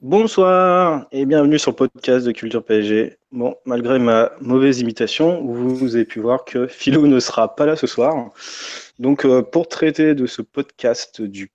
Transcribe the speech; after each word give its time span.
Bonsoir 0.00 1.08
et 1.10 1.26
bienvenue 1.26 1.58
sur 1.58 1.72
le 1.72 1.76
podcast 1.76 2.24
de 2.24 2.30
Culture 2.30 2.64
PSG. 2.64 3.18
Bon, 3.32 3.56
malgré 3.64 3.98
ma 3.98 4.30
mauvaise 4.40 4.78
imitation, 4.78 5.44
vous 5.44 5.96
avez 5.96 6.04
pu 6.04 6.20
voir 6.20 6.44
que 6.44 6.68
Philo 6.68 7.08
ne 7.08 7.18
sera 7.18 7.56
pas 7.56 7.66
là 7.66 7.74
ce 7.74 7.88
soir. 7.88 8.30
Donc, 9.00 9.24
euh, 9.24 9.42
pour 9.42 9.66
traiter 9.66 10.14
de 10.14 10.26
ce 10.26 10.40
podcast 10.40 11.20
du 11.20 11.50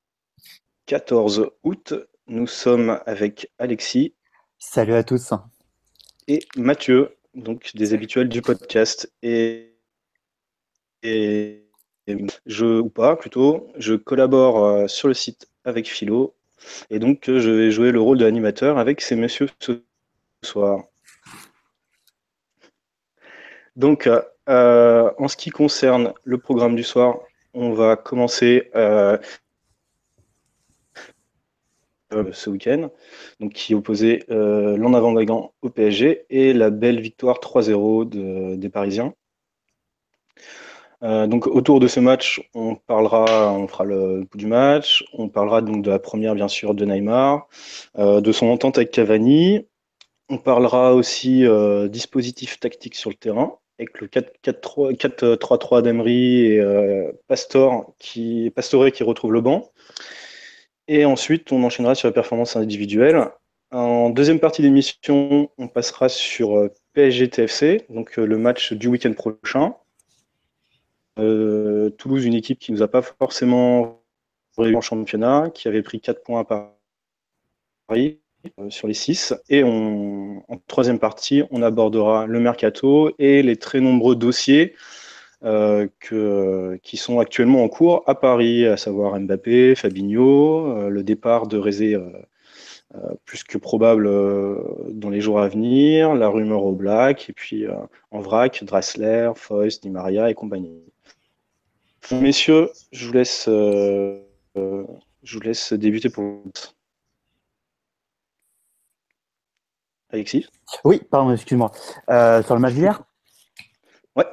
14 0.88 1.52
août, 1.64 1.94
nous 2.28 2.46
sommes 2.46 3.00
avec 3.06 3.50
Alexis. 3.60 4.14
Salut 4.60 4.96
à 4.96 5.06
tous. 5.06 5.32
Et 6.28 6.46
Mathieu, 6.58 7.16
donc 7.36 7.72
des 7.76 7.94
habituels 7.94 8.28
du 8.28 8.42
podcast. 8.42 9.10
Et, 9.22 9.78
et, 11.02 11.66
je, 12.46 12.82
ou 12.82 12.90
pas 12.90 13.16
plutôt, 13.16 13.72
je 13.78 13.94
collabore 13.94 14.66
euh, 14.66 14.88
sur 14.90 15.08
le 15.08 15.14
site 15.14 15.48
avec 15.64 15.90
Philo. 15.90 16.36
Et 16.90 17.00
donc, 17.00 17.24
je 17.26 17.50
vais 17.50 17.72
jouer 17.72 17.92
le 17.92 18.02
rôle 18.02 18.18
de 18.18 18.26
l'animateur 18.26 18.78
avec 18.78 19.02
ces 19.02 19.16
messieurs 19.16 19.50
ce 19.60 19.82
soir. 20.44 20.84
Donc, 23.76 24.10
euh, 24.50 25.12
en 25.18 25.28
ce 25.28 25.38
qui 25.38 25.50
concerne 25.50 26.14
le 26.24 26.38
programme 26.38 26.76
du 26.76 26.84
soir, 26.84 27.20
on 27.54 27.72
va 27.74 27.96
commencer 27.96 28.70
euh, 28.76 29.18
euh, 32.14 32.32
ce 32.32 32.50
week-end, 32.50 32.90
donc 33.40 33.54
qui 33.54 33.76
opposait 33.76 34.24
euh, 34.30 34.78
l'en 34.78 34.94
avant 34.94 35.14
Guingamp 35.14 35.54
au 35.62 35.70
PSG 35.70 36.26
et 36.30 36.54
la 36.54 36.70
belle 36.70 37.00
victoire 37.00 37.40
3-0 37.40 38.58
des 38.58 38.70
Parisiens. 38.70 39.14
Euh, 41.04 41.28
donc 41.28 41.48
autour 41.48 41.80
de 41.80 41.88
ce 41.88 42.00
match, 42.00 42.50
on 42.54 42.76
parlera, 42.76 43.54
on 43.54 43.68
fera 43.68 43.84
le 43.84 44.26
coup 44.32 44.38
du 44.38 44.48
match, 44.48 45.04
on 45.14 45.28
parlera 45.30 45.62
donc 45.62 45.84
de 45.84 45.90
la 45.90 46.00
première 46.00 46.36
bien 46.36 46.48
sûr 46.48 46.74
de 46.74 46.86
Neymar, 46.86 47.48
de 47.98 48.32
son 48.32 48.48
entente 48.48 48.78
avec 48.78 48.92
Cavani, 48.92 49.68
on 50.30 50.38
parlera 50.38 50.96
aussi 50.96 51.46
dispositif 51.90 52.60
tactique 52.60 52.96
sur 52.96 53.10
le 53.10 53.16
terrain 53.16 53.58
avec 53.80 54.00
le 54.00 54.08
4-3-3 54.08 55.82
d'Emery 55.82 56.46
et 56.46 56.64
Pastor 57.28 57.94
qui, 58.00 58.52
Pastore 58.56 58.92
qui 58.92 59.04
retrouve 59.04 59.34
le 59.34 59.42
banc. 59.42 59.72
Et 60.88 61.06
ensuite, 61.06 61.52
on 61.52 61.64
enchaînera 61.64 61.96
sur 61.96 62.08
la 62.08 62.14
performance 62.14 62.56
individuelle. 62.56 63.30
En 63.72 64.10
deuxième 64.10 64.40
partie 64.40 64.62
d'émission, 64.62 65.50
on 65.58 65.68
passera 65.68 66.10
sur 66.10 66.58
euh, 66.58 66.70
PSG-TFC, 66.94 67.86
donc 67.90 68.20
euh, 68.20 68.26
le 68.26 68.38
match 68.38 68.74
du 68.74 68.88
week-end 68.88 69.14
prochain. 69.14 69.76
Euh, 71.20 71.90
Toulouse, 71.92 72.26
une 72.26 72.34
équipe 72.34 72.60
qui 72.60 72.72
ne 72.72 72.78
nous 72.78 72.84
a 72.84 72.88
pas 72.88 73.02
forcément 73.02 74.04
en 74.58 74.82
championnat, 74.82 75.50
qui 75.54 75.68
avait 75.68 75.84
pris 75.84 76.00
4 76.00 76.24
points 76.24 76.42
à 76.42 76.78
Paris 77.88 78.20
sur 78.70 78.88
les 78.88 78.94
6. 78.94 79.34
Et 79.50 79.64
en 79.64 80.44
troisième 80.68 81.00
partie, 81.00 81.44
on 81.52 81.62
abordera 81.62 82.28
le 82.28 82.40
mercato 82.40 83.12
et 83.20 83.42
les 83.44 83.58
très 83.58 83.80
nombreux 83.80 84.16
dossiers 84.16 84.76
euh, 85.46 85.88
qui 86.82 86.96
sont 86.96 87.20
actuellement 87.20 87.64
en 87.64 87.68
cours 87.68 88.04
à 88.08 88.16
Paris, 88.16 88.66
à 88.66 88.78
savoir 88.78 89.20
Mbappé, 89.20 89.76
Fabinho, 89.76 90.68
euh, 90.78 90.90
le 90.90 91.04
départ 91.04 91.48
de 91.48 91.58
Rézé 91.58 91.96
euh, 91.96 93.14
plus 93.26 93.44
que 93.44 93.58
probable 93.58 94.10
dans 94.92 95.10
les 95.10 95.20
jours 95.20 95.42
à 95.42 95.50
venir, 95.50 96.14
la 96.14 96.30
rumeur 96.30 96.64
au 96.64 96.74
Black, 96.74 97.30
et 97.30 97.34
puis 97.34 97.66
en 98.12 98.20
vrac, 98.22 98.64
Dressler, 98.64 99.32
Foyce, 99.36 99.82
Di 99.82 99.90
Maria 99.90 100.30
et 100.30 100.34
compagnie. 100.34 100.93
Messieurs, 102.12 102.70
je 102.92 103.08
vous 103.08 103.14
laisse, 103.14 103.46
je 103.46 104.24
vous 104.56 105.40
laisse 105.42 105.74
débuter 105.74 106.10
pour 106.10 106.44
Alexis? 110.12 110.48
Oui, 110.84 111.02
pardon, 111.10 111.32
excuse-moi. 111.32 111.72
sur 112.08 112.56
le 112.56 112.60
match 112.60 112.74
d'hier? 112.74 113.04
Ouais 114.16 114.26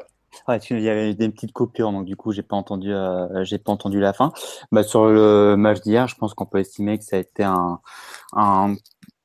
il 0.59 0.81
y 0.81 0.89
avait 0.89 1.15
des 1.15 1.29
petites 1.29 1.53
coupures, 1.53 1.93
donc 1.93 2.05
du 2.07 2.17
coup, 2.17 2.33
j'ai 2.33 2.43
pas 2.43 2.57
entendu, 2.57 2.93
euh, 2.93 3.45
j'ai 3.45 3.59
pas 3.59 3.73
entendu 3.73 4.01
la 4.01 4.13
fin. 4.13 4.33
Bah, 4.73 4.83
sur 4.83 5.07
le 5.07 5.57
match 5.57 5.81
d'hier, 5.81 6.09
je 6.09 6.17
pense 6.17 6.35
qu'on 6.35 6.47
peut 6.47 6.59
estimer 6.59 6.99
que 6.99 7.05
ça 7.05 7.17
a 7.17 7.19
été 7.21 7.45
un, 7.45 7.81
un, 8.35 8.75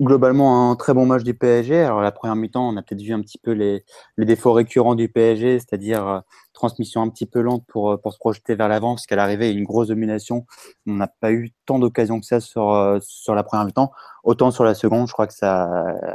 globalement 0.02 0.72
un 0.72 0.76
très 0.76 0.94
bon 0.94 1.06
match 1.06 1.24
du 1.24 1.34
PSG. 1.34 1.80
Alors 1.84 2.02
la 2.02 2.12
première 2.12 2.36
mi-temps, 2.36 2.68
on 2.68 2.78
a 2.78 2.82
peut-être 2.82 3.02
vu 3.02 3.14
un 3.14 3.22
petit 3.22 3.38
peu 3.38 3.52
les, 3.52 3.84
les 4.18 4.26
défauts 4.26 4.54
récurrents 4.54 4.96
du 4.96 5.10
PSG, 5.10 5.60
c'est-à-dire 5.60 6.08
euh, 6.08 6.20
transmission 6.68 7.02
un 7.02 7.10
petit 7.10 7.26
peu 7.26 7.42
lente 7.42 7.64
pour, 7.68 7.92
euh, 7.92 7.98
pour 7.98 8.14
se 8.14 8.18
projeter 8.18 8.56
vers 8.56 8.68
l'avant, 8.68 8.96
parce 8.96 9.06
qu'à 9.06 9.16
l'arrivée, 9.16 9.52
une 9.52 9.64
grosse 9.64 9.88
domination. 9.88 10.46
On 10.88 10.94
n'a 10.94 11.08
pas 11.08 11.32
eu 11.32 11.52
tant 11.66 11.80
d'occasions 11.80 12.20
que 12.20 12.26
ça 12.26 12.40
sur, 12.40 13.00
sur 13.02 13.36
la 13.36 13.44
première 13.44 13.66
mi-temps. 13.66 13.92
Autant 14.24 14.52
sur 14.52 14.64
la 14.64 14.74
seconde, 14.74 15.08
je 15.08 15.14
crois 15.14 15.28
que 15.28 15.34
ça, 15.34 15.70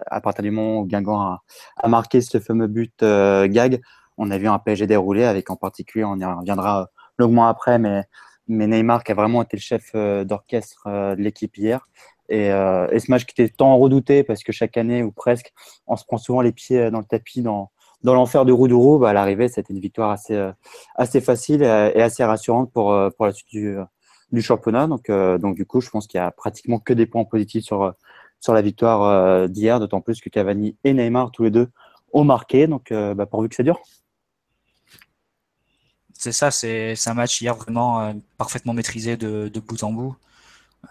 à 0.06 0.21
partir 0.21 0.43
du 0.43 0.50
moment 0.50 0.81
où 0.81 0.87
Guingamp 0.87 1.38
a, 1.77 1.88
marqué 1.88 2.21
ce 2.21 2.41
fameux 2.41 2.66
but 2.66 3.00
gag, 3.00 3.81
on 4.19 4.31
a 4.31 4.38
vu 4.38 4.49
un 4.49 4.59
PSG 4.59 4.87
dérouler 4.87 5.25
avec 5.25 5.50
en 5.50 5.56
particulier, 5.56 6.05
on 6.05 6.16
y 6.16 6.25
reviendra 6.25 6.91
longuement 7.19 7.47
après, 7.47 7.78
mais, 7.78 8.05
mais 8.49 8.67
Neymar 8.67 9.05
qui 9.05 9.12
a 9.12 9.15
vraiment 9.15 9.43
été 9.43 9.56
le 9.56 9.62
chef 9.62 9.93
euh, 9.94 10.25
d'orchestre 10.25 10.82
euh, 10.87 11.15
de 11.15 11.22
l'équipe 11.22 11.56
hier. 11.56 11.87
Euh, 12.32 12.88
et, 12.91 13.00
ce 13.00 13.11
match 13.11 13.25
qui 13.25 13.41
était 13.41 13.53
tant 13.53 13.77
redouté 13.77 14.22
parce 14.22 14.43
que 14.43 14.53
chaque 14.53 14.77
année 14.77 15.03
ou 15.03 15.11
presque, 15.11 15.53
on 15.87 15.97
se 15.97 16.05
prend 16.05 16.19
souvent 16.19 16.43
les 16.43 16.53
pieds 16.53 16.91
dans 16.91 16.99
le 16.99 17.05
tapis 17.05 17.43
dans, 17.43 17.71
dans 18.03 18.15
l'enfer 18.15 18.44
de 18.44 18.53
Roudourou. 18.53 18.99
Bah, 18.99 19.11
à 19.11 19.12
l'arrivée, 19.12 19.49
c'était 19.49 19.72
une 19.72 19.81
victoire 19.81 20.11
assez, 20.11 20.50
assez 20.94 21.21
facile 21.21 21.62
et, 21.62 22.03
assez 22.03 22.25
rassurante 22.25 22.72
pour, 22.72 22.97
pour 23.16 23.27
la 23.27 23.33
suite 23.33 23.50
du, 23.50 23.77
du 24.33 24.43
championnat. 24.43 24.87
Donc, 24.87 25.11
donc, 25.11 25.56
du 25.56 25.66
coup, 25.66 25.81
je 25.81 25.91
pense 25.91 26.06
qu'il 26.06 26.19
y 26.19 26.22
a 26.22 26.31
pratiquement 26.31 26.78
que 26.78 26.93
des 26.93 27.06
points 27.06 27.25
positifs 27.25 27.65
sur, 27.65 27.94
sur 28.41 28.55
la 28.55 28.62
victoire 28.62 29.49
d'hier, 29.49 29.81
d'autant 29.81 30.00
plus 30.00 30.21
que 30.21 30.28
Cavani 30.28 30.77
et 30.84 30.93
Neymar, 30.93 31.31
tous 31.31 31.44
les 31.44 31.50
deux, 31.50 31.69
ont 32.12 32.25
marqué. 32.25 32.66
Donc, 32.66 32.93
bah, 32.93 33.27
pourvu 33.27 33.49
que 33.49 33.55
ça 33.55 33.62
dure 33.62 33.81
c'est 36.21 36.32
ça, 36.32 36.50
c'est 36.50 36.94
un 37.06 37.15
match 37.15 37.41
hier 37.41 37.55
vraiment 37.55 38.03
euh, 38.03 38.12
parfaitement 38.37 38.75
maîtrisé 38.75 39.17
de, 39.17 39.49
de, 39.49 39.61
bout 39.61 39.82
en 39.82 39.91
bout. 39.91 40.17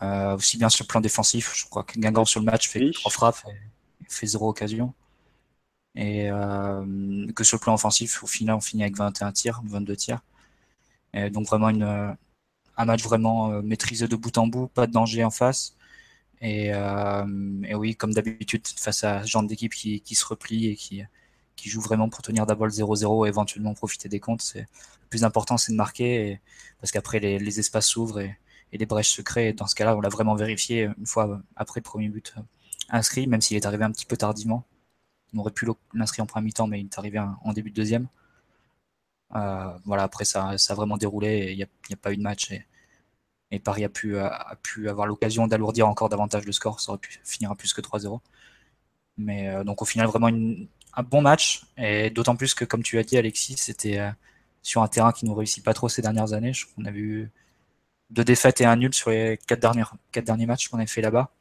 Euh, 0.02 0.36
aussi 0.36 0.58
bien 0.58 0.70
sur 0.70 0.84
le 0.84 0.88
plan 0.88 1.02
défensif, 1.02 1.54
je 1.56 1.66
crois 1.66 1.84
que 1.84 2.00
Guingamp 2.00 2.26
sur 2.26 2.40
le 2.40 2.48
match 2.48 2.68
fait 2.68 2.90
trois 2.94 3.12
frappes 3.12 3.46
et 3.48 4.06
fait 4.10 4.26
zéro 4.26 4.50
occasion. 4.50 4.92
Et 5.96 6.30
euh, 6.32 7.32
que 7.34 7.44
sur 7.44 7.58
le 7.58 7.62
plan 7.62 7.74
offensif, 7.74 8.24
au 8.24 8.28
final, 8.28 8.56
on 8.56 8.62
finit 8.62 8.84
avec 8.84 8.98
21 8.98 9.32
tirs, 9.32 9.62
22 9.66 9.96
tirs. 9.96 10.22
Donc 11.32 11.48
vraiment 11.48 11.70
une, 11.70 12.16
un 12.80 12.86
match 12.86 13.04
vraiment 13.04 13.52
euh, 13.52 13.62
maîtrisé 13.62 14.08
de 14.08 14.16
bout 14.16 14.38
en 14.38 14.48
bout, 14.48 14.68
pas 14.68 14.88
de 14.88 14.94
danger 14.94 15.24
en 15.24 15.30
face. 15.32 15.76
Et, 16.42 16.74
euh, 16.74 17.26
et 17.68 17.76
oui, 17.76 17.96
comme 17.96 18.14
d'habitude, 18.14 18.66
face 18.68 19.04
à 19.04 19.24
ce 19.24 19.28
genre 19.28 19.44
d'équipe 19.44 19.74
qui, 19.74 20.02
qui 20.02 20.16
se 20.16 20.26
replie 20.26 20.68
et 20.68 20.76
qui, 20.78 21.04
qui 21.58 21.70
joue 21.70 21.82
vraiment 21.82 22.10
pour 22.10 22.22
tenir 22.22 22.46
d'abord 22.46 22.68
le 22.68 22.72
0-0 22.72 23.26
et 23.26 23.30
éventuellement 23.30 23.74
profiter 23.74 24.08
des 24.10 24.22
comptes. 24.22 24.54
Le 24.56 24.66
plus 25.10 25.26
important, 25.26 25.58
c'est 25.58 25.74
de 25.74 25.78
marquer 25.78 26.40
parce 26.80 26.92
qu'après, 26.92 27.20
les, 27.20 27.40
les 27.40 27.60
espaces 27.60 27.88
s'ouvrent 27.88 28.22
et, 28.22 28.38
et, 28.72 28.78
les 28.78 28.86
brèches 28.86 29.12
se 29.12 29.22
créent. 29.22 29.50
Et 29.50 29.54
dans 29.54 29.68
ce 29.68 29.76
cas-là, 29.76 29.98
on 29.98 30.02
l'a 30.02 30.10
vraiment 30.10 30.36
vérifié 30.36 30.90
une 30.98 31.06
fois 31.06 31.42
après 31.58 31.82
le 31.82 31.84
premier 31.84 32.08
but 32.08 32.34
inscrit, 32.90 33.28
même 33.28 33.42
s'il 33.42 33.58
est 33.58 33.66
arrivé 33.66 33.84
un 33.84 33.92
petit 33.92 34.06
peu 34.06 34.16
tardivement. 34.18 34.66
On 35.34 35.40
aurait 35.40 35.52
pu 35.52 35.68
l'inscrire 35.94 36.24
en 36.24 36.28
premier 36.28 36.46
mi-temps, 36.46 36.68
mais 36.68 36.80
il 36.82 36.86
est 36.86 36.98
arrivé 37.00 37.20
en 37.20 37.54
début 37.54 37.70
de 37.70 37.76
deuxième. 37.76 38.08
Euh, 39.36 39.78
voilà, 39.86 40.04
après, 40.04 40.26
ça, 40.26 40.58
ça 40.58 40.74
a 40.74 40.76
vraiment 40.76 40.98
déroulé 40.98 41.52
il 41.52 41.58
n'y 41.58 41.64
a, 41.64 41.98
pas 42.02 42.12
eu 42.12 42.18
de 42.18 42.22
match. 42.22 42.52
Et, 43.52 43.60
Paris 43.60 43.84
a 43.84 43.90
pu, 43.90 44.18
avoir 44.88 45.08
l'occasion 45.08 45.48
d'alourdir 45.48 45.88
encore 45.88 46.10
davantage 46.10 46.46
le 46.46 46.52
score. 46.52 46.80
Ça 46.80 46.92
aurait 46.92 47.00
pu 47.00 47.20
finir 47.24 47.52
à 47.52 47.56
plus 47.56 47.74
que 47.74 47.82
3-0. 47.82 48.20
Mais 49.18 49.50
euh, 49.50 49.64
donc 49.64 49.82
au 49.82 49.86
final, 49.86 50.08
vraiment 50.08 50.28
un 50.28 51.04
bon 51.04 51.22
match, 51.22 51.64
et 51.78 52.10
d'autant 52.10 52.36
plus 52.36 52.54
que, 52.54 52.66
comme 52.66 52.84
tu 52.84 52.98
as 53.00 53.04
dit, 53.04 53.18
Alexis, 53.18 53.58
c'était 53.58 54.00
euh, 54.00 54.12
sur 54.64 54.82
un 54.84 54.88
terrain 54.88 55.12
qui 55.12 55.26
nous 55.26 55.36
réussit 55.36 55.64
pas 55.64 55.74
trop 55.74 55.90
ces 55.90 56.02
dernières 56.02 56.34
années. 56.34 56.54
On 56.78 56.86
a 56.86 56.92
vu 56.92 57.32
deux 58.12 58.24
défaites 58.24 58.62
et 58.62 58.66
un 58.66 58.76
nul 58.78 58.94
sur 58.94 59.12
les 59.12 59.38
quatre 59.48 59.62
quatre 60.12 60.26
derniers 60.26 60.46
matchs 60.46 60.70
qu'on 60.70 60.80
a 60.80 60.86
fait 60.88 61.02
là-bas. 61.02 61.32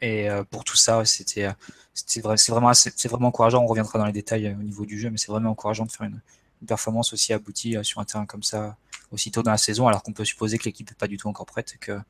Et 0.00 0.28
euh, 0.28 0.44
pour 0.44 0.64
tout 0.64 0.76
ça, 0.76 1.04
c'était, 1.04 1.46
euh, 1.46 1.52
c'est 1.94 2.20
vraiment, 2.20 2.72
vraiment 3.04 3.28
encourageant. 3.28 3.62
On 3.62 3.66
reviendra 3.66 3.98
dans 3.98 4.06
les 4.06 4.12
détails 4.12 4.54
au 4.58 4.62
niveau 4.62 4.84
du 4.84 4.98
jeu, 4.98 5.10
mais 5.10 5.18
c'est 5.18 5.32
vraiment 5.32 5.50
encourageant 5.50 5.86
de 5.86 5.92
faire 5.92 6.06
une, 6.06 6.20
performance 6.66 7.12
aussi 7.12 7.34
aboutie 7.34 7.76
sur 7.82 8.00
un 8.00 8.06
terrain 8.06 8.24
comme 8.24 8.42
ça, 8.42 8.78
aussitôt 9.10 9.42
dans 9.42 9.50
la 9.50 9.58
saison, 9.58 9.86
alors 9.86 10.02
qu'on 10.02 10.14
peut 10.14 10.24
supposer 10.24 10.56
que 10.56 10.64
l'équipe 10.64 10.88
n'est 10.88 10.96
pas 10.96 11.08
du 11.08 11.18
tout 11.18 11.28
encore 11.28 11.44
prête 11.44 11.76
que 11.78 12.00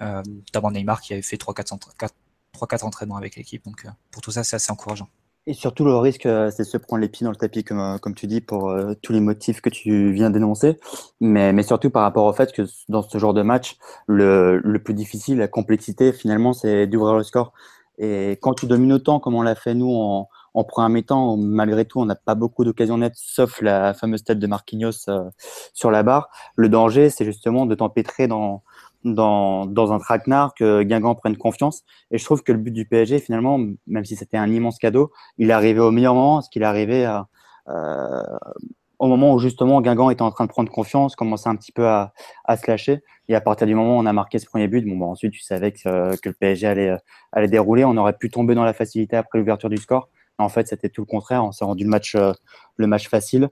euh, 0.00 0.22
notamment 0.24 0.70
Neymar 0.70 1.00
qui 1.00 1.12
avait 1.12 1.22
fait 1.22 1.36
3-4 1.36 2.84
entraînements 2.84 3.16
avec 3.16 3.36
l'équipe. 3.36 3.64
Donc 3.64 3.86
pour 4.10 4.22
tout 4.22 4.30
ça, 4.30 4.44
c'est 4.44 4.56
assez 4.56 4.72
encourageant. 4.72 5.08
Et 5.46 5.54
surtout, 5.54 5.84
le 5.84 5.96
risque, 5.96 6.22
c'est 6.22 6.58
de 6.58 6.68
se 6.68 6.76
prendre 6.76 7.00
les 7.00 7.08
pieds 7.08 7.24
dans 7.24 7.30
le 7.30 7.36
tapis, 7.36 7.64
comme, 7.64 7.98
comme 8.00 8.14
tu 8.14 8.26
dis, 8.26 8.40
pour 8.40 8.72
tous 9.02 9.12
les 9.12 9.20
motifs 9.20 9.60
que 9.60 9.70
tu 9.70 10.12
viens 10.12 10.30
d'énoncer. 10.30 10.78
Mais, 11.20 11.52
mais 11.52 11.62
surtout 11.62 11.90
par 11.90 12.02
rapport 12.02 12.26
au 12.26 12.32
fait 12.32 12.52
que 12.52 12.62
dans 12.88 13.02
ce 13.02 13.18
genre 13.18 13.34
de 13.34 13.42
match, 13.42 13.76
le, 14.06 14.58
le 14.58 14.82
plus 14.82 14.94
difficile, 14.94 15.38
la 15.38 15.48
complexité, 15.48 16.12
finalement, 16.12 16.52
c'est 16.52 16.86
d'ouvrir 16.86 17.14
le 17.14 17.22
score. 17.22 17.52
Et 17.98 18.32
quand 18.40 18.54
tu 18.54 18.66
domines 18.66 18.92
autant, 18.92 19.18
comme 19.20 19.34
on 19.34 19.42
l'a 19.42 19.54
fait 19.54 19.74
nous 19.74 19.90
en, 19.92 20.28
en 20.54 20.64
premier 20.64 21.02
temps, 21.02 21.36
malgré 21.36 21.84
tout, 21.84 22.00
on 22.00 22.06
n'a 22.06 22.14
pas 22.16 22.34
beaucoup 22.34 22.64
d'occasions 22.64 22.98
nettes, 22.98 23.16
sauf 23.16 23.60
la 23.60 23.94
fameuse 23.94 24.24
tête 24.24 24.38
de 24.38 24.46
Marquinhos 24.46 25.08
euh, 25.08 25.28
sur 25.74 25.90
la 25.90 26.02
barre. 26.02 26.28
Le 26.56 26.68
danger, 26.68 27.10
c'est 27.10 27.24
justement 27.24 27.66
de 27.66 27.74
t'empêtrer 27.74 28.26
dans, 28.26 28.62
dans, 29.04 29.66
dans 29.66 29.92
un 29.92 29.98
traquenard, 29.98 30.54
que 30.54 30.82
Guingamp 30.82 31.14
prenne 31.14 31.36
confiance. 31.36 31.82
Et 32.10 32.18
je 32.18 32.24
trouve 32.24 32.42
que 32.42 32.52
le 32.52 32.58
but 32.58 32.72
du 32.72 32.86
PSG, 32.86 33.18
finalement, 33.18 33.58
même 33.86 34.04
si 34.04 34.16
c'était 34.16 34.36
un 34.36 34.50
immense 34.50 34.78
cadeau, 34.78 35.10
il 35.38 35.50
est 35.50 35.52
arrivé 35.52 35.80
au 35.80 35.90
meilleur 35.90 36.14
moment, 36.14 36.40
ce 36.40 36.50
qu'il 36.50 36.62
est 36.62 36.66
arrivé 36.66 37.06
euh, 37.68 38.22
au 38.98 39.06
moment 39.06 39.32
où 39.32 39.38
justement 39.38 39.80
Guingamp 39.80 40.10
était 40.10 40.22
en 40.22 40.30
train 40.30 40.44
de 40.44 40.50
prendre 40.50 40.70
confiance, 40.70 41.16
commençait 41.16 41.48
un 41.48 41.56
petit 41.56 41.72
peu 41.72 41.88
à, 41.88 42.12
se 42.48 42.70
lâcher. 42.70 43.00
Et 43.28 43.34
à 43.34 43.40
partir 43.40 43.66
du 43.66 43.74
moment 43.74 43.96
où 43.96 44.00
on 44.00 44.06
a 44.06 44.12
marqué 44.12 44.38
ce 44.38 44.46
premier 44.46 44.68
but, 44.68 44.86
bon, 44.86 44.98
bah, 44.98 45.06
ensuite 45.06 45.32
tu 45.32 45.40
savais 45.40 45.72
que, 45.72 46.16
que 46.20 46.28
le 46.28 46.34
PSG 46.34 46.66
allait, 46.66 46.96
allait 47.32 47.48
dérouler. 47.48 47.84
On 47.84 47.96
aurait 47.96 48.12
pu 48.12 48.28
tomber 48.28 48.54
dans 48.54 48.64
la 48.64 48.74
facilité 48.74 49.16
après 49.16 49.38
l'ouverture 49.38 49.70
du 49.70 49.78
score. 49.78 50.08
En 50.38 50.48
fait, 50.48 50.68
c'était 50.68 50.88
tout 50.88 51.02
le 51.02 51.06
contraire. 51.06 51.44
On 51.44 51.52
s'est 51.52 51.64
rendu 51.64 51.84
le 51.84 51.90
match, 51.90 52.14
euh, 52.14 52.32
le 52.76 52.86
match 52.86 53.08
facile. 53.08 53.48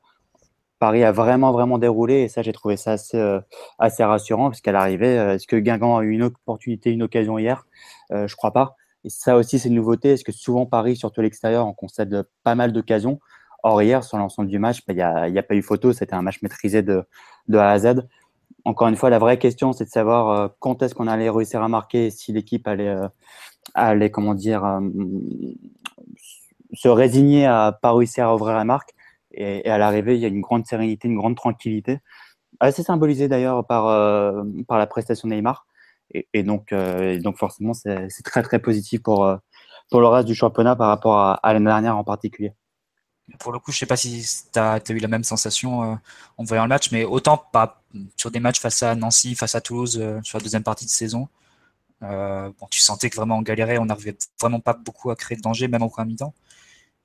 Paris 0.78 1.04
a 1.04 1.12
vraiment, 1.12 1.52
vraiment 1.52 1.78
déroulé 1.78 2.22
et 2.22 2.28
ça, 2.28 2.42
j'ai 2.42 2.52
trouvé 2.52 2.76
ça 2.76 2.92
assez, 2.92 3.16
euh, 3.16 3.40
rassurant 3.80 4.48
parce 4.48 4.60
qu'elle 4.60 4.76
arrivait. 4.76 5.18
Euh, 5.18 5.34
est-ce 5.34 5.46
que 5.46 5.56
Guingamp 5.56 5.96
a 5.96 6.02
eu 6.02 6.10
une 6.10 6.22
opportunité, 6.22 6.90
une 6.90 7.02
occasion 7.02 7.38
hier? 7.38 7.66
Je 8.10 8.34
crois 8.36 8.52
pas. 8.52 8.76
Et 9.04 9.10
ça 9.10 9.36
aussi, 9.36 9.58
c'est 9.58 9.68
une 9.68 9.74
nouveauté. 9.74 10.12
Est-ce 10.12 10.24
que 10.24 10.32
souvent 10.32 10.66
Paris, 10.66 10.96
surtout 10.96 11.20
à 11.20 11.24
l'extérieur, 11.24 11.66
on 11.66 11.74
concède 11.74 12.24
pas 12.42 12.54
mal 12.54 12.72
d'occasions? 12.72 13.20
Or, 13.62 13.82
hier, 13.82 14.02
sur 14.04 14.18
l'ensemble 14.18 14.48
du 14.48 14.58
match, 14.58 14.84
bah, 14.86 14.94
il 15.26 15.32
n'y 15.32 15.38
a, 15.38 15.42
pas 15.42 15.54
eu 15.54 15.62
photo. 15.62 15.92
C'était 15.92 16.14
un 16.14 16.22
match 16.22 16.40
maîtrisé 16.42 16.82
de, 16.82 17.04
A 17.52 17.70
à 17.70 17.78
Z. 17.78 18.06
Encore 18.64 18.88
une 18.88 18.96
fois, 18.96 19.10
la 19.10 19.18
vraie 19.18 19.38
question, 19.38 19.72
c'est 19.72 19.84
de 19.84 19.90
savoir 19.90 20.50
quand 20.58 20.82
est-ce 20.82 20.94
qu'on 20.94 21.06
allait 21.06 21.30
réussir 21.30 21.62
à 21.62 21.68
marquer 21.68 22.10
si 22.10 22.32
l'équipe 22.32 22.66
allait, 22.66 22.94
se 26.72 26.88
résigner 26.88 27.46
à 27.46 27.78
pas 27.80 27.92
réussir 27.92 28.26
à 28.26 28.34
ouvrir 28.34 28.56
la 28.56 28.64
marque. 28.64 28.94
Et, 29.32 29.68
à 29.70 29.78
l'arrivée, 29.78 30.14
il 30.16 30.20
y 30.20 30.24
a 30.24 30.28
une 30.28 30.40
grande 30.40 30.66
sérénité, 30.66 31.08
une 31.08 31.16
grande 31.16 31.36
tranquillité, 31.36 32.00
assez 32.60 32.82
symbolisée 32.82 33.28
d'ailleurs 33.28 33.66
par, 33.66 33.86
euh, 33.88 34.42
par 34.66 34.78
la 34.78 34.86
prestation 34.86 35.28
de 35.28 35.34
Neymar. 35.34 35.66
Et, 36.32 36.42
donc, 36.42 36.72
euh, 36.72 37.20
donc 37.20 37.36
forcément, 37.36 37.74
c'est 37.74 38.08
très 38.24 38.42
très 38.42 38.58
positif 38.58 39.02
pour, 39.02 39.26
euh, 39.26 39.36
pour 39.90 40.00
le 40.00 40.08
reste 40.08 40.26
du 40.26 40.34
championnat 40.34 40.74
par 40.74 40.88
rapport 40.88 41.18
à, 41.18 41.52
l'année 41.52 41.66
dernière 41.66 41.98
en 41.98 42.04
particulier. 42.04 42.54
Pour 43.38 43.52
le 43.52 43.58
coup, 43.58 43.72
je 43.72 43.78
sais 43.78 43.86
pas 43.86 43.98
si 43.98 44.24
tu 44.50 44.58
as, 44.58 44.80
eu 44.88 44.98
la 44.98 45.08
même 45.08 45.24
sensation 45.24 45.98
en 46.38 46.44
voyant 46.44 46.62
le 46.62 46.70
match, 46.70 46.90
mais 46.92 47.04
autant 47.04 47.36
pas 47.36 47.82
sur 48.16 48.30
des 48.30 48.40
matchs 48.40 48.58
face 48.58 48.82
à 48.82 48.94
Nancy, 48.94 49.34
face 49.34 49.54
à 49.54 49.60
Toulouse, 49.60 50.02
sur 50.22 50.38
la 50.38 50.42
deuxième 50.42 50.62
partie 50.62 50.86
de 50.86 50.90
saison. 50.90 51.28
bon, 52.00 52.66
tu 52.70 52.80
sentais 52.80 53.10
que 53.10 53.16
vraiment 53.16 53.36
on 53.36 53.42
galérait, 53.42 53.76
on 53.76 53.84
n'arrivait 53.84 54.16
vraiment 54.40 54.60
pas 54.60 54.72
beaucoup 54.72 55.10
à 55.10 55.16
créer 55.16 55.36
de 55.36 55.42
danger, 55.42 55.68
même 55.68 55.82
en 55.82 55.90
premier 55.90 56.12
mi-temps. 56.12 56.32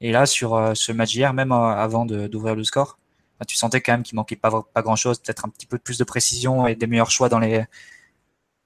Et 0.02 0.12
là, 0.12 0.26
sur 0.26 0.56
euh, 0.56 0.74
ce 0.76 0.92
match 0.92 1.16
hier, 1.16 1.34
même 1.34 1.52
euh, 1.52 1.76
avant 1.76 2.06
d'ouvrir 2.06 2.56
le 2.56 2.64
score, 2.64 3.00
bah, 3.40 3.46
tu 3.46 3.56
sentais 3.56 3.82
quand 3.82 3.94
même 3.94 4.04
qu'il 4.04 4.16
manquait 4.16 4.36
pas, 4.36 4.64
pas 4.74 4.82
grand 4.82 4.96
chose, 4.96 5.20
peut-être 5.20 5.46
un 5.46 5.50
petit 5.50 5.66
peu 5.66 5.78
plus 5.78 5.98
de 5.98 6.04
précision 6.04 6.68
et 6.68 6.76
des 6.76 6.88
meilleurs 6.88 7.12
choix 7.12 7.30
dans 7.30 7.40
les, 7.40 7.66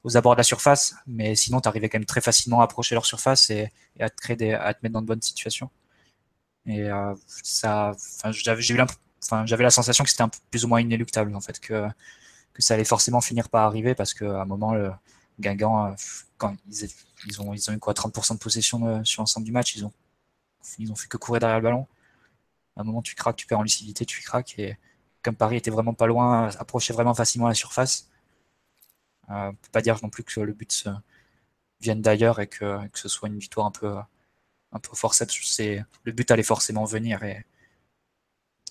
aux 0.03 0.18
abords 0.18 0.35
de 0.35 0.39
la 0.39 0.44
surface. 0.44 0.95
Mais 1.07 1.35
sinon, 1.35 1.62
tu 1.62 1.68
arrivais 1.68 1.89
quand 1.89 2.00
même 2.00 2.06
très 2.06 2.21
facilement 2.21 2.62
à 2.62 2.65
approcher 2.65 2.95
leur 2.95 3.06
surface 3.06 3.50
et, 3.50 3.71
à 4.00 4.09
te 4.09 4.15
créer 4.21 4.53
à 4.53 4.74
te 4.74 4.79
mettre 4.83 4.94
dans 4.94 5.01
de 5.01 5.07
bonnes 5.07 5.21
situations. 5.21 5.69
Et 6.65 6.83
euh, 6.83 7.13
ça, 7.44 7.94
j'avais, 8.31 9.63
la 9.63 9.69
sensation 9.69 10.03
que 10.03 10.09
c'était 10.09 10.24
plus 10.51 10.65
ou 10.65 10.68
moins 10.68 10.81
inéluctable 10.81 11.35
en 11.35 11.41
fait, 11.41 11.59
que, 11.59 11.88
ça 12.59 12.74
allait 12.74 12.85
forcément 12.85 13.21
finir 13.21 13.50
par 13.50 13.65
arriver 13.65 13.94
parce 13.95 14.13
qu'à 14.15 14.41
un 14.41 14.45
moment, 14.45 14.74
le 14.74 14.91
Guingamp, 15.39 15.95
ils, 17.27 17.41
ont, 17.41 17.53
ils 17.53 17.69
ont 17.69 17.74
eu 17.74 17.79
quoi, 17.79 17.94
30% 17.94 18.33
de 18.33 18.39
possession 18.39 19.03
sur 19.06 19.21
l'ensemble 19.21 19.45
du 19.45 19.51
match, 19.51 19.75
ils 19.75 19.85
ont 19.85 19.94
ils 20.80 20.92
ont 20.92 20.96
fait 20.96 21.08
que 21.08 21.18
courir 21.18 21.40
derrière 21.40 21.58
le 21.60 21.64
ballon. 21.64 21.88
À 22.75 22.81
un 22.81 22.84
moment, 22.84 23.02
tu 23.02 23.16
craques, 23.16 23.38
tu 23.38 23.48
perds 23.48 23.60
en 23.60 23.64
lucidité, 23.64 24.06
tu 24.06 24.22
craques. 24.22 24.58
Et 24.60 24.78
comme 25.24 25.36
Paris 25.36 25.58
était 25.58 25.72
vraiment 25.72 25.94
pas 25.94 26.08
loin, 26.08 26.50
approchait 26.60 26.94
vraiment 26.94 27.14
facilement 27.14 27.48
la 27.48 27.54
surface, 27.54 28.10
euh, 29.30 29.50
on 29.50 29.54
peut 29.54 29.69
pas 29.72 29.81
dire 29.81 29.98
non 30.04 30.10
plus 30.10 30.24
que 30.24 30.40
le 30.40 30.54
but 30.54 30.88
vienne 31.81 32.02
d'ailleurs 32.02 32.40
et 32.40 32.48
que, 32.48 32.80
ce 32.94 33.10
soit 33.10 33.30
une 33.30 33.40
victoire 33.40 33.68
un 33.68 33.72
peu, 33.72 33.96
un 34.72 34.80
le 36.04 36.12
but 36.12 36.31
allait 36.31 36.44
forcément 36.44 36.86
venir 36.86 37.24
et 37.24 37.46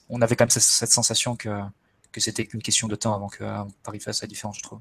on 0.09 0.23
avait 0.23 0.37
quand 0.37 0.45
même 0.45 0.51
cette, 0.51 0.91
sensation 0.91 1.37
que, 1.37 1.61
que 2.13 2.21
c'était 2.21 2.47
qu'une 2.47 2.63
question 2.63 2.89
de 2.89 2.97
temps 2.97 3.15
avant 3.15 3.29
que 3.29 3.45
Paris 3.83 4.01
fasse 4.01 4.23
la 4.23 4.29
différence, 4.29 4.59
je 4.59 4.63
trouve. 4.63 4.81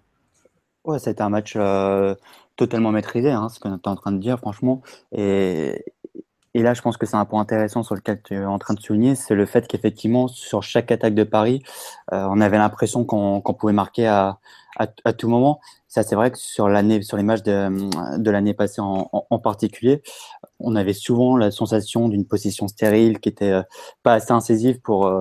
Ouais, 0.86 0.98
été 0.98 1.22
un 1.22 1.30
match 1.30 1.54
euh, 1.56 2.16
totalement 2.56 2.92
maîtrisé, 2.92 3.32
hein, 3.32 3.50
ce 3.50 3.60
qu'on 3.60 3.74
est 3.74 3.88
en 3.88 3.96
train 3.96 4.12
de 4.12 4.20
dire, 4.20 4.38
franchement. 4.38 4.84
Et, 5.12 5.84
et 6.56 6.63
là, 6.63 6.74
je 6.74 6.81
pense 6.81 6.96
que 6.96 7.06
c'est 7.06 7.18
un 7.18 7.25
point 7.25 7.42
intéressant 7.42 7.84
sur 7.84 7.96
lequel 7.96 8.22
tu 8.24 8.34
es 8.34 8.46
en 8.46 8.57
train 8.60 8.75
de 8.75 8.80
souligner, 8.80 9.16
c'est 9.16 9.36
le 9.36 9.46
fait 9.46 9.68
qu'effectivement, 9.68 10.30
sur 10.30 10.63
chaque 10.63 10.90
attaque 10.90 11.13
de 11.13 11.25
Paris, 11.25 11.62
euh, 12.13 12.25
on 12.31 12.40
avait 12.40 12.57
l'impression 12.57 13.04
qu'on 13.04 13.42
pouvait 13.42 13.74
marquer 13.74 14.07
à, 14.07 14.40
à, 14.78 15.12
tout 15.12 15.28
moment. 15.28 15.60
Ça, 15.90 16.02
c'est 16.04 16.16
vrai 16.16 16.31
que 16.31 16.38
sur 16.38 16.69
l'année, 16.69 17.02
sur 17.02 17.18
les 17.18 17.24
matchs 17.24 17.44
de, 17.44 18.18
de 18.19 18.31
l'année 18.31 18.54
passée 18.54 18.80
en, 18.80 19.10
en, 19.12 19.40
particulier, 19.40 20.02
on 20.62 20.78
avait 20.78 20.94
souvent 20.94 21.36
la 21.36 21.52
sensation 21.52 22.07
d'une 22.07 22.25
position 22.25 22.69
stérile 22.69 23.19
qui 23.19 23.28
était 23.28 23.51
euh, 23.51 23.63
pas 24.01 24.13
assez 24.13 24.31
incisive 24.31 24.80
pour, 24.80 25.08
euh, 25.08 25.19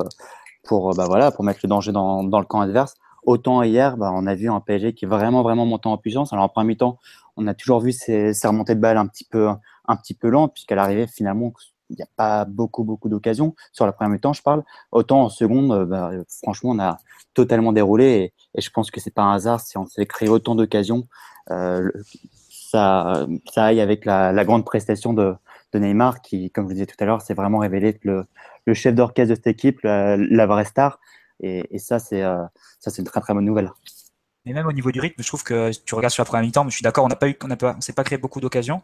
pour, 0.63 0.95
bah 0.95 1.07
voilà, 1.09 1.33
pour 1.33 1.43
mettre 1.43 1.61
le 1.65 1.69
danger 1.69 1.91
dans, 1.91 2.23
dans 2.23 2.39
le 2.39 2.47
camp 2.47 2.61
adverse. 2.61 2.95
Autant 3.25 3.65
hier, 3.65 3.97
bah, 3.97 4.13
on 4.15 4.29
a 4.29 4.37
vu 4.37 4.49
un 4.49 4.61
PSG 4.61 4.95
qui 4.95 5.05
est 5.05 5.09
vraiment, 5.09 5.43
vraiment 5.43 5.67
montant 5.67 5.95
en 5.95 5.99
puissance. 5.99 6.33
Alors 6.33 6.45
en 6.45 6.49
premier 6.49 6.77
temps, 6.77 7.01
on 7.37 7.49
a 7.49 7.55
toujours 7.55 7.81
vu 7.81 7.91
ces, 7.91 8.35
ces 8.35 8.47
remontées 8.47 8.77
de 8.77 8.81
balles 8.81 8.99
un 8.99 9.09
petit 9.09 9.25
peu 9.25 9.49
un 9.87 9.97
petit 9.97 10.15
peu 10.15 10.29
lente, 10.29 10.55
puisqu'à 10.55 10.75
l'arrivée, 10.75 11.07
finalement, 11.07 11.53
il 11.91 11.97
n'y 11.97 12.03
a 12.03 12.09
pas 12.17 12.45
beaucoup, 12.45 12.85
beaucoup 12.85 13.09
d'occasions. 13.09 13.55
Sur 13.73 13.87
la 13.87 13.93
première 13.93 14.19
temps, 14.21 14.33
je 14.33 14.43
parle. 14.43 14.63
Autant 14.93 15.23
en 15.23 15.29
seconde, 15.29 15.73
euh, 15.73 15.85
bah, 15.85 16.11
franchement, 16.43 16.71
on 16.71 16.79
a 16.79 16.99
totalement 17.35 17.73
déroulé 17.73 18.33
et, 18.55 18.61
je 18.61 18.71
pense 18.71 18.91
que 18.91 19.01
c'est 19.01 19.13
pas 19.13 19.23
un 19.23 19.35
hasard 19.35 19.61
si 19.61 19.77
on 19.77 19.87
s'est 19.87 20.07
créé 20.07 20.29
autant 20.29 20.55
d'occasions. 20.55 21.07
Euh, 21.51 21.91
ça, 22.51 23.27
aille 23.57 23.81
avec 23.81 24.05
la, 24.05 24.45
grande 24.45 24.65
prestation 24.65 25.13
de, 25.13 25.35
de, 25.73 25.79
Neymar 25.79 26.23
qui, 26.23 26.51
comme 26.51 26.65
je 26.65 26.69
vous 26.69 26.75
disais 26.75 26.87
tout 26.87 26.97
à 27.01 27.05
l'heure, 27.05 27.21
s'est 27.21 27.35
vraiment 27.35 27.59
révélé 27.59 27.99
le, 28.03 28.27
le 28.67 28.75
chef 28.75 28.95
d'orchestre 28.95 29.31
de 29.31 29.35
cette 29.35 29.47
équipe, 29.47 29.81
la, 29.83 30.47
vraie 30.47 30.65
star. 30.65 31.01
Et, 31.41 31.65
et 31.75 31.79
ça, 31.79 31.99
c'est 31.99 32.23
euh, 32.23 32.43
ça, 32.79 32.91
c'est 32.91 33.03
une 33.03 33.09
très 33.09 33.21
très 33.21 33.35
bonne 33.35 33.45
nouvelle. 33.45 33.71
Mais 34.47 34.53
même 34.53 34.67
au 34.67 34.73
niveau 34.73 34.93
du 34.93 35.01
rythme, 35.01 35.23
je 35.23 35.27
trouve 35.27 35.43
que 35.43 35.73
tu 35.85 35.95
regardes 35.95 36.13
sur 36.13 36.23
la 36.23 36.27
première 36.27 36.45
mi-temps, 36.45 36.69
je 36.69 36.75
suis 36.75 36.83
d'accord, 36.83 37.05
on 37.05 37.09
n'a 37.09 37.17
pas 37.17 37.29
eu, 37.29 37.37
on 37.43 37.49
n'a 37.49 37.57
pas, 37.57 37.77
s'est 37.81 37.93
pas 37.93 38.05
créé 38.05 38.19
beaucoup 38.19 38.41
d'occasions 38.41 38.83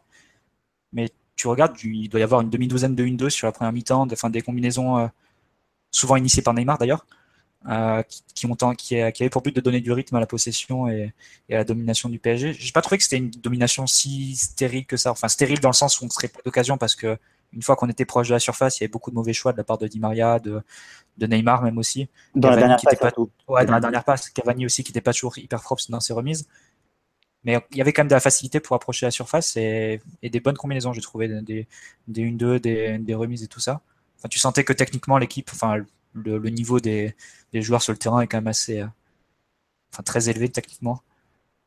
mais 0.92 1.10
tu 1.36 1.48
regardes, 1.48 1.76
il 1.82 2.08
doit 2.08 2.20
y 2.20 2.22
avoir 2.22 2.40
une 2.42 2.50
demi-douzaine 2.50 2.94
de 2.94 3.04
1-2 3.04 3.30
sur 3.30 3.46
la 3.46 3.52
première 3.52 3.72
mi-temps, 3.72 4.06
de, 4.06 4.28
des 4.28 4.42
combinaisons 4.42 4.98
euh, 4.98 5.06
souvent 5.90 6.16
initiées 6.16 6.42
par 6.42 6.54
Neymar 6.54 6.78
d'ailleurs, 6.78 7.06
euh, 7.68 8.02
qui, 8.34 8.46
ont, 8.46 8.54
qui, 8.74 8.88
qui, 8.88 9.00
avaient 9.00 9.30
pour 9.30 9.42
but 9.42 9.54
de 9.54 9.60
donner 9.60 9.80
du 9.80 9.92
rythme 9.92 10.16
à 10.16 10.20
la 10.20 10.26
possession 10.26 10.88
et, 10.88 11.12
à 11.50 11.56
la 11.56 11.64
domination 11.64 12.08
du 12.08 12.18
PSG. 12.18 12.52
J'ai 12.52 12.72
pas 12.72 12.82
trouvé 12.82 12.98
que 12.98 13.04
c'était 13.04 13.18
une 13.18 13.30
domination 13.30 13.86
si 13.86 14.36
stérile 14.36 14.86
que 14.86 14.96
ça, 14.96 15.12
enfin 15.12 15.28
stérile 15.28 15.60
dans 15.60 15.68
le 15.68 15.74
sens 15.74 16.00
où 16.00 16.04
on 16.04 16.06
ne 16.06 16.10
serait 16.12 16.28
pas 16.28 16.40
d'occasion 16.44 16.78
parce 16.78 16.94
que 16.94 17.18
une 17.52 17.62
fois 17.62 17.74
qu'on 17.76 17.88
était 17.88 18.04
proche 18.04 18.28
de 18.28 18.34
la 18.34 18.38
surface, 18.38 18.78
il 18.78 18.82
y 18.82 18.84
avait 18.84 18.90
beaucoup 18.90 19.10
de 19.10 19.16
mauvais 19.16 19.32
choix 19.32 19.52
de 19.52 19.58
la 19.58 19.64
part 19.64 19.78
de 19.78 19.86
Di 19.88 19.98
Maria, 19.98 20.38
de, 20.38 20.62
de 21.18 21.26
Neymar 21.26 21.62
même 21.62 21.78
aussi. 21.78 22.08
Dans 22.34 22.50
la 22.50 22.56
dernière 22.56 22.80
passe, 22.80 22.98
pas, 22.98 23.12
ouais, 23.48 23.66
dans 23.66 23.72
la 23.72 23.80
dernière 23.80 24.04
passe, 24.04 24.30
Cavani 24.30 24.66
aussi 24.66 24.84
qui 24.84 24.90
n'était 24.90 25.00
pas 25.00 25.12
toujours 25.12 25.36
hyper 25.38 25.60
propre 25.60 25.82
dans 25.88 26.00
ses 26.00 26.12
remises. 26.12 26.46
Mais 27.44 27.58
il 27.70 27.78
y 27.78 27.80
avait 27.80 27.92
quand 27.92 28.02
même 28.02 28.08
de 28.08 28.14
la 28.14 28.20
facilité 28.20 28.60
pour 28.60 28.76
approcher 28.76 29.06
la 29.06 29.10
surface 29.10 29.56
et, 29.56 30.00
des 30.22 30.40
bonnes 30.40 30.56
combinaisons, 30.56 30.92
j'ai 30.92 31.00
trouvé, 31.00 31.28
des, 31.42 31.66
des 32.08 32.30
1-2, 32.30 32.58
des, 32.58 33.14
remises 33.14 33.42
et 33.42 33.48
tout 33.48 33.60
ça. 33.60 33.80
Enfin, 34.18 34.28
tu 34.28 34.38
sentais 34.38 34.64
que 34.64 34.72
techniquement, 34.74 35.16
l'équipe, 35.18 35.50
enfin, 35.52 35.82
le, 36.12 36.38
niveau 36.50 36.80
des, 36.80 37.14
joueurs 37.54 37.82
sur 37.82 37.92
le 37.92 37.98
terrain 37.98 38.20
est 38.20 38.26
quand 38.26 38.38
même 38.38 38.48
assez, 38.48 38.80
euh, 38.80 38.86
enfin, 39.92 40.02
très 40.02 40.28
élevé 40.28 40.50
techniquement. 40.50 41.02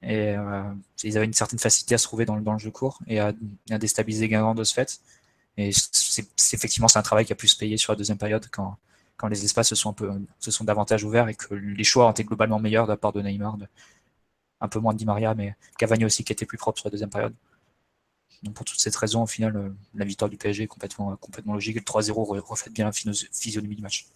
Et 0.04 0.36
euh, 0.38 0.64
ils 1.04 1.18
avaient 1.18 1.26
une 1.26 1.34
certaine 1.34 1.60
facilité 1.60 1.96
à 1.96 1.98
se 1.98 2.04
trouver 2.04 2.26
dans, 2.26 2.40
dans 2.42 2.54
le 2.54 2.60
jeu 2.60 2.72
court 2.72 3.00
et 3.08 3.20
à, 3.20 3.34
déstabiliser 3.70 4.28
Guingamp 4.28 4.56
de 4.56 4.64
ce 4.64 4.74
fait. 4.74 5.00
Et 5.58 5.72
c'est 5.72 6.28
effectivement 6.54 6.88
un 6.96 7.02
travail 7.02 7.26
qui 7.26 7.34
a 7.34 7.36
pu 7.36 7.48
se 7.48 7.58
payer 7.58 7.78
sur 7.78 7.94
la 7.94 7.98
deuxième 7.98 8.18
période 8.18 8.48
quand, 8.52 8.78
quand 9.18 9.28
les 9.28 9.46
espaces 9.46 9.70
se 9.70 9.76
sont 9.76 9.92
un 9.92 9.94
peu 9.94 10.12
se 10.40 10.52
sont 10.52 10.64
davantage 10.64 11.04
ouverts 11.04 11.30
et 11.30 11.36
que 11.36 11.54
les 11.54 11.84
choix 11.84 12.08
ont 12.08 12.12
été 12.12 12.24
globalement 12.24 12.60
meilleurs 12.60 12.86
de 12.86 12.92
la 12.92 12.98
part 12.98 13.14
de 13.14 13.22
Neymar, 13.22 13.58
un 14.64 14.68
peu 14.70 14.80
moins 14.80 14.94
de 14.94 14.98
Di 14.98 15.06
Maria, 15.06 15.36
mais 15.36 15.56
Cavani 15.78 16.06
aussi 16.06 16.24
qui 16.24 16.32
était 16.34 16.46
plus 16.46 16.58
propre 16.58 16.80
sur 16.80 16.88
la 16.88 16.92
deuxième 16.92 17.10
période. 17.10 17.34
Donc 18.42 18.56
pour 18.56 18.66
toutes 18.66 18.80
ces 18.80 18.90
raisons, 18.98 19.24
au 19.24 19.28
final, 19.28 19.56
euh, 19.56 19.70
la 19.94 20.06
victoire 20.06 20.30
du 20.30 20.38
PSG 20.38 20.64
est 20.64 20.68
complètement, 20.68 21.16
complètement 21.18 21.54
logique. 21.54 21.76
Le 21.76 21.82
3-0 21.82 22.40
reflète 22.42 22.74
bien 22.74 22.86
la 22.86 22.92
physionomie 22.92 23.76
du 23.76 23.82
match. 23.82 24.08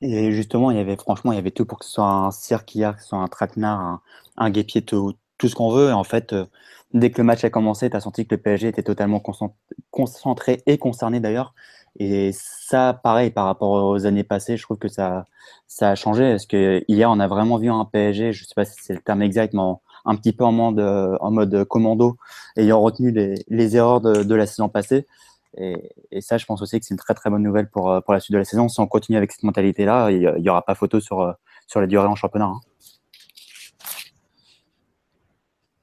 Et 0.00 0.32
justement, 0.32 0.70
il 0.70 0.76
y 0.76 0.80
avait 0.80 0.96
franchement, 0.96 1.32
il 1.32 1.36
y 1.36 1.38
avait 1.38 1.50
tout 1.50 1.64
pour 1.64 1.78
que 1.78 1.84
ce 1.84 1.92
soit 1.92 2.10
un 2.10 2.30
cirque 2.30 2.74
hier, 2.74 2.96
que 2.96 3.02
ce 3.02 3.08
soit 3.08 3.18
un 3.18 3.28
traquenard, 3.28 3.80
un, 3.80 4.02
un 4.36 4.50
guépier, 4.50 4.82
tout, 4.82 5.14
tout 5.38 5.48
ce 5.48 5.54
qu'on 5.54 5.70
veut. 5.70 5.90
Et 5.90 5.92
en 5.92 6.04
fait, 6.04 6.32
euh, 6.32 6.46
dès 6.92 7.10
que 7.10 7.18
le 7.18 7.24
match 7.24 7.44
a 7.44 7.50
commencé, 7.50 7.88
tu 7.88 7.96
as 7.96 8.00
senti 8.00 8.26
que 8.26 8.34
le 8.34 8.40
PSG 8.40 8.68
était 8.68 8.82
totalement 8.82 9.22
concentré 9.90 10.62
et 10.66 10.78
concerné 10.78 11.20
d'ailleurs. 11.20 11.54
Et 11.98 12.30
ça, 12.32 12.98
pareil, 13.02 13.30
par 13.30 13.46
rapport 13.46 13.70
aux 13.70 14.06
années 14.06 14.24
passées, 14.24 14.56
je 14.56 14.62
trouve 14.62 14.78
que 14.78 14.88
ça, 14.88 15.24
ça 15.66 15.90
a 15.90 15.94
changé. 15.94 16.30
Parce 16.30 16.46
que 16.46 16.84
hier, 16.88 17.10
on 17.10 17.20
a 17.20 17.26
vraiment 17.26 17.58
vu 17.58 17.70
un 17.70 17.84
PSG, 17.84 18.32
je 18.32 18.44
sais 18.44 18.54
pas 18.54 18.64
si 18.64 18.74
c'est 18.82 18.94
le 18.94 19.00
terme 19.00 19.22
exact, 19.22 19.54
mais 19.54 19.62
un 20.04 20.14
petit 20.16 20.32
peu 20.32 20.44
en 20.44 20.52
mode, 20.52 20.80
en 20.80 21.30
mode 21.30 21.64
commando, 21.64 22.16
ayant 22.56 22.80
retenu 22.80 23.10
les, 23.10 23.76
erreurs 23.76 24.00
de, 24.00 24.34
la 24.34 24.46
saison 24.46 24.68
passée. 24.68 25.06
Et, 25.58 26.20
ça, 26.20 26.38
je 26.38 26.44
pense 26.46 26.62
aussi 26.62 26.78
que 26.78 26.86
c'est 26.86 26.94
une 26.94 26.98
très 26.98 27.14
très 27.14 27.30
bonne 27.30 27.42
nouvelle 27.42 27.68
pour, 27.70 28.02
pour 28.04 28.14
la 28.14 28.20
suite 28.20 28.32
de 28.32 28.38
la 28.38 28.44
saison. 28.44 28.68
Si 28.68 28.78
on 28.80 28.86
continue 28.86 29.18
avec 29.18 29.32
cette 29.32 29.42
mentalité-là, 29.42 30.10
il 30.10 30.42
n'y 30.42 30.48
aura 30.48 30.62
pas 30.62 30.74
photo 30.74 31.00
sur, 31.00 31.34
sur 31.66 31.80
la 31.80 31.86
durée 31.86 32.06
en 32.06 32.14
championnat. 32.14 32.46
Hein. 32.46 32.60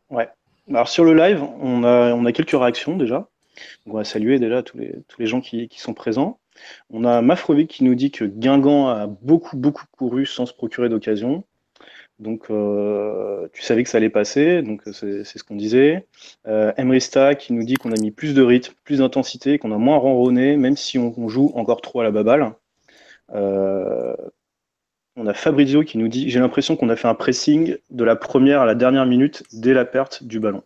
Ouais. 0.09 0.29
Alors 0.69 0.87
sur 0.87 1.03
le 1.03 1.13
live, 1.13 1.43
on 1.59 1.83
a, 1.83 2.13
on 2.13 2.25
a 2.25 2.31
quelques 2.31 2.51
réactions 2.51 2.95
déjà. 2.95 3.27
On 3.85 3.93
va 3.93 4.03
saluer 4.03 4.39
déjà 4.39 4.63
tous 4.63 4.77
les, 4.77 4.95
tous 5.07 5.19
les 5.19 5.27
gens 5.27 5.41
qui, 5.41 5.67
qui 5.67 5.79
sont 5.79 5.93
présents. 5.93 6.39
On 6.89 7.05
a 7.05 7.21
Mafrovic 7.21 7.69
qui 7.69 7.83
nous 7.83 7.95
dit 7.95 8.11
que 8.11 8.25
Guingamp 8.25 8.89
a 8.89 9.07
beaucoup, 9.07 9.57
beaucoup 9.57 9.85
couru 9.91 10.25
sans 10.25 10.45
se 10.45 10.53
procurer 10.53 10.89
d'occasion. 10.89 11.43
Donc, 12.19 12.49
euh, 12.49 13.47
tu 13.53 13.63
savais 13.63 13.83
que 13.83 13.89
ça 13.89 13.97
allait 13.97 14.09
passer, 14.09 14.61
donc 14.61 14.81
c'est 14.85 15.23
ce 15.23 15.43
qu'on 15.43 15.55
disait. 15.55 16.07
Euh, 16.47 16.71
Emrista 16.77 17.35
qui 17.35 17.53
nous 17.53 17.63
dit 17.63 17.75
qu'on 17.75 17.91
a 17.91 17.99
mis 17.99 18.11
plus 18.11 18.33
de 18.33 18.41
rythme, 18.41 18.73
plus 18.83 18.99
d'intensité, 18.99 19.57
qu'on 19.57 19.71
a 19.71 19.77
moins 19.77 19.97
ronronné, 19.97 20.55
même 20.57 20.77
si 20.77 20.99
on, 20.99 21.27
joue 21.27 21.51
encore 21.55 21.81
trop 21.81 22.01
à 22.01 22.03
la 22.03 22.11
baballe. 22.11 22.53
Euh, 23.33 24.15
on 25.15 25.27
a 25.27 25.33
Fabrizio 25.33 25.83
qui 25.83 25.97
nous 25.97 26.07
dit 26.07 26.29
J'ai 26.29 26.39
l'impression 26.39 26.75
qu'on 26.75 26.89
a 26.89 26.95
fait 26.95 27.07
un 27.07 27.15
pressing 27.15 27.77
de 27.89 28.03
la 28.03 28.15
première 28.15 28.61
à 28.61 28.65
la 28.65 28.75
dernière 28.75 29.05
minute 29.05 29.43
dès 29.53 29.73
la 29.73 29.85
perte 29.85 30.23
du 30.23 30.39
ballon. 30.39 30.63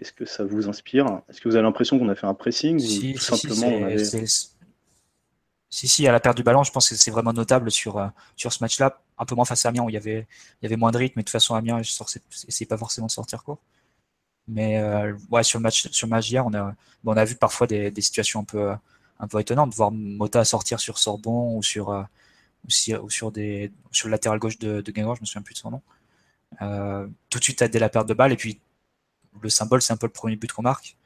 Qu'est-ce 0.00 0.14
que 0.14 0.24
ça 0.24 0.44
vous 0.44 0.66
inspire? 0.66 1.20
Est-ce 1.28 1.42
que 1.42 1.48
vous 1.50 1.56
avez 1.56 1.62
l'impression 1.62 1.98
qu'on 1.98 2.08
a 2.08 2.14
fait 2.14 2.26
un 2.26 2.32
pressing 2.32 2.78
si, 2.78 3.10
ou 3.10 3.12
tout 3.12 3.18
si, 3.18 3.24
simplement 3.26 3.68
si, 3.68 3.74
on 3.74 3.84
avait... 3.84 4.26
si, 5.68 5.88
si, 5.88 6.08
à 6.08 6.12
la 6.12 6.20
perte 6.20 6.38
du 6.38 6.42
ballon, 6.42 6.62
je 6.62 6.72
pense 6.72 6.88
que 6.88 6.94
c'est 6.94 7.10
vraiment 7.10 7.34
notable 7.34 7.70
sur, 7.70 7.98
euh, 7.98 8.06
sur 8.34 8.50
ce 8.50 8.64
match-là. 8.64 9.02
Un 9.18 9.26
peu 9.26 9.34
moins 9.34 9.44
face 9.44 9.66
à 9.66 9.68
Amiens 9.68 9.82
où 9.82 9.90
il 9.90 9.92
y 9.92 9.98
avait, 9.98 10.26
il 10.62 10.64
y 10.64 10.66
avait 10.66 10.78
moins 10.78 10.90
de 10.90 10.96
rythme, 10.96 11.12
mais 11.16 11.22
de 11.22 11.26
toute 11.26 11.32
façon, 11.32 11.54
Amiens 11.54 11.76
n'essayait 11.76 12.66
pas 12.66 12.78
forcément 12.78 13.08
de 13.08 13.12
sortir 13.12 13.44
court. 13.44 13.58
Mais 14.48 14.78
euh, 14.78 15.14
ouais, 15.30 15.42
sur 15.42 15.58
le 15.58 15.64
match, 15.64 15.86
sur 15.90 16.06
le 16.06 16.10
match 16.12 16.28
d'hier, 16.28 16.46
on 16.46 16.54
a, 16.54 16.74
on 17.04 17.12
a 17.14 17.24
vu 17.26 17.34
parfois 17.34 17.66
des, 17.66 17.90
des, 17.90 18.00
situations 18.00 18.40
un 18.40 18.44
peu, 18.44 18.72
un 19.18 19.28
peu 19.28 19.38
étonnantes, 19.38 19.74
voir 19.74 19.90
Mota 19.92 20.46
sortir 20.46 20.80
sur 20.80 20.96
Sorbon 20.96 21.58
ou 21.58 21.62
sur, 21.62 21.90
euh, 21.90 22.02
ou, 22.64 22.94
ou 23.04 23.10
sur, 23.10 23.32
des, 23.32 23.70
sur 23.92 24.08
le 24.08 24.12
latéral 24.12 24.38
gauche 24.38 24.58
de, 24.58 24.80
de 24.80 24.92
Guingamp, 24.92 25.14
je 25.16 25.20
me 25.20 25.26
souviens 25.26 25.42
plus 25.42 25.52
de 25.52 25.58
son 25.58 25.72
nom. 25.72 25.82
Euh, 26.62 27.06
tout 27.28 27.38
de 27.38 27.44
suite, 27.44 27.62
dès 27.62 27.78
la 27.78 27.90
perte 27.90 28.08
de 28.08 28.14
balle, 28.14 28.32
et 28.32 28.36
puis 28.36 28.60
le 29.40 29.48
symbole, 29.48 29.82
c'est 29.82 29.92
un 29.92 29.96
peu 29.96 30.06
le 30.06 30.12
premier 30.12 30.36
but 30.36 30.52
qu'on 30.52 30.62
marque. 30.62 30.96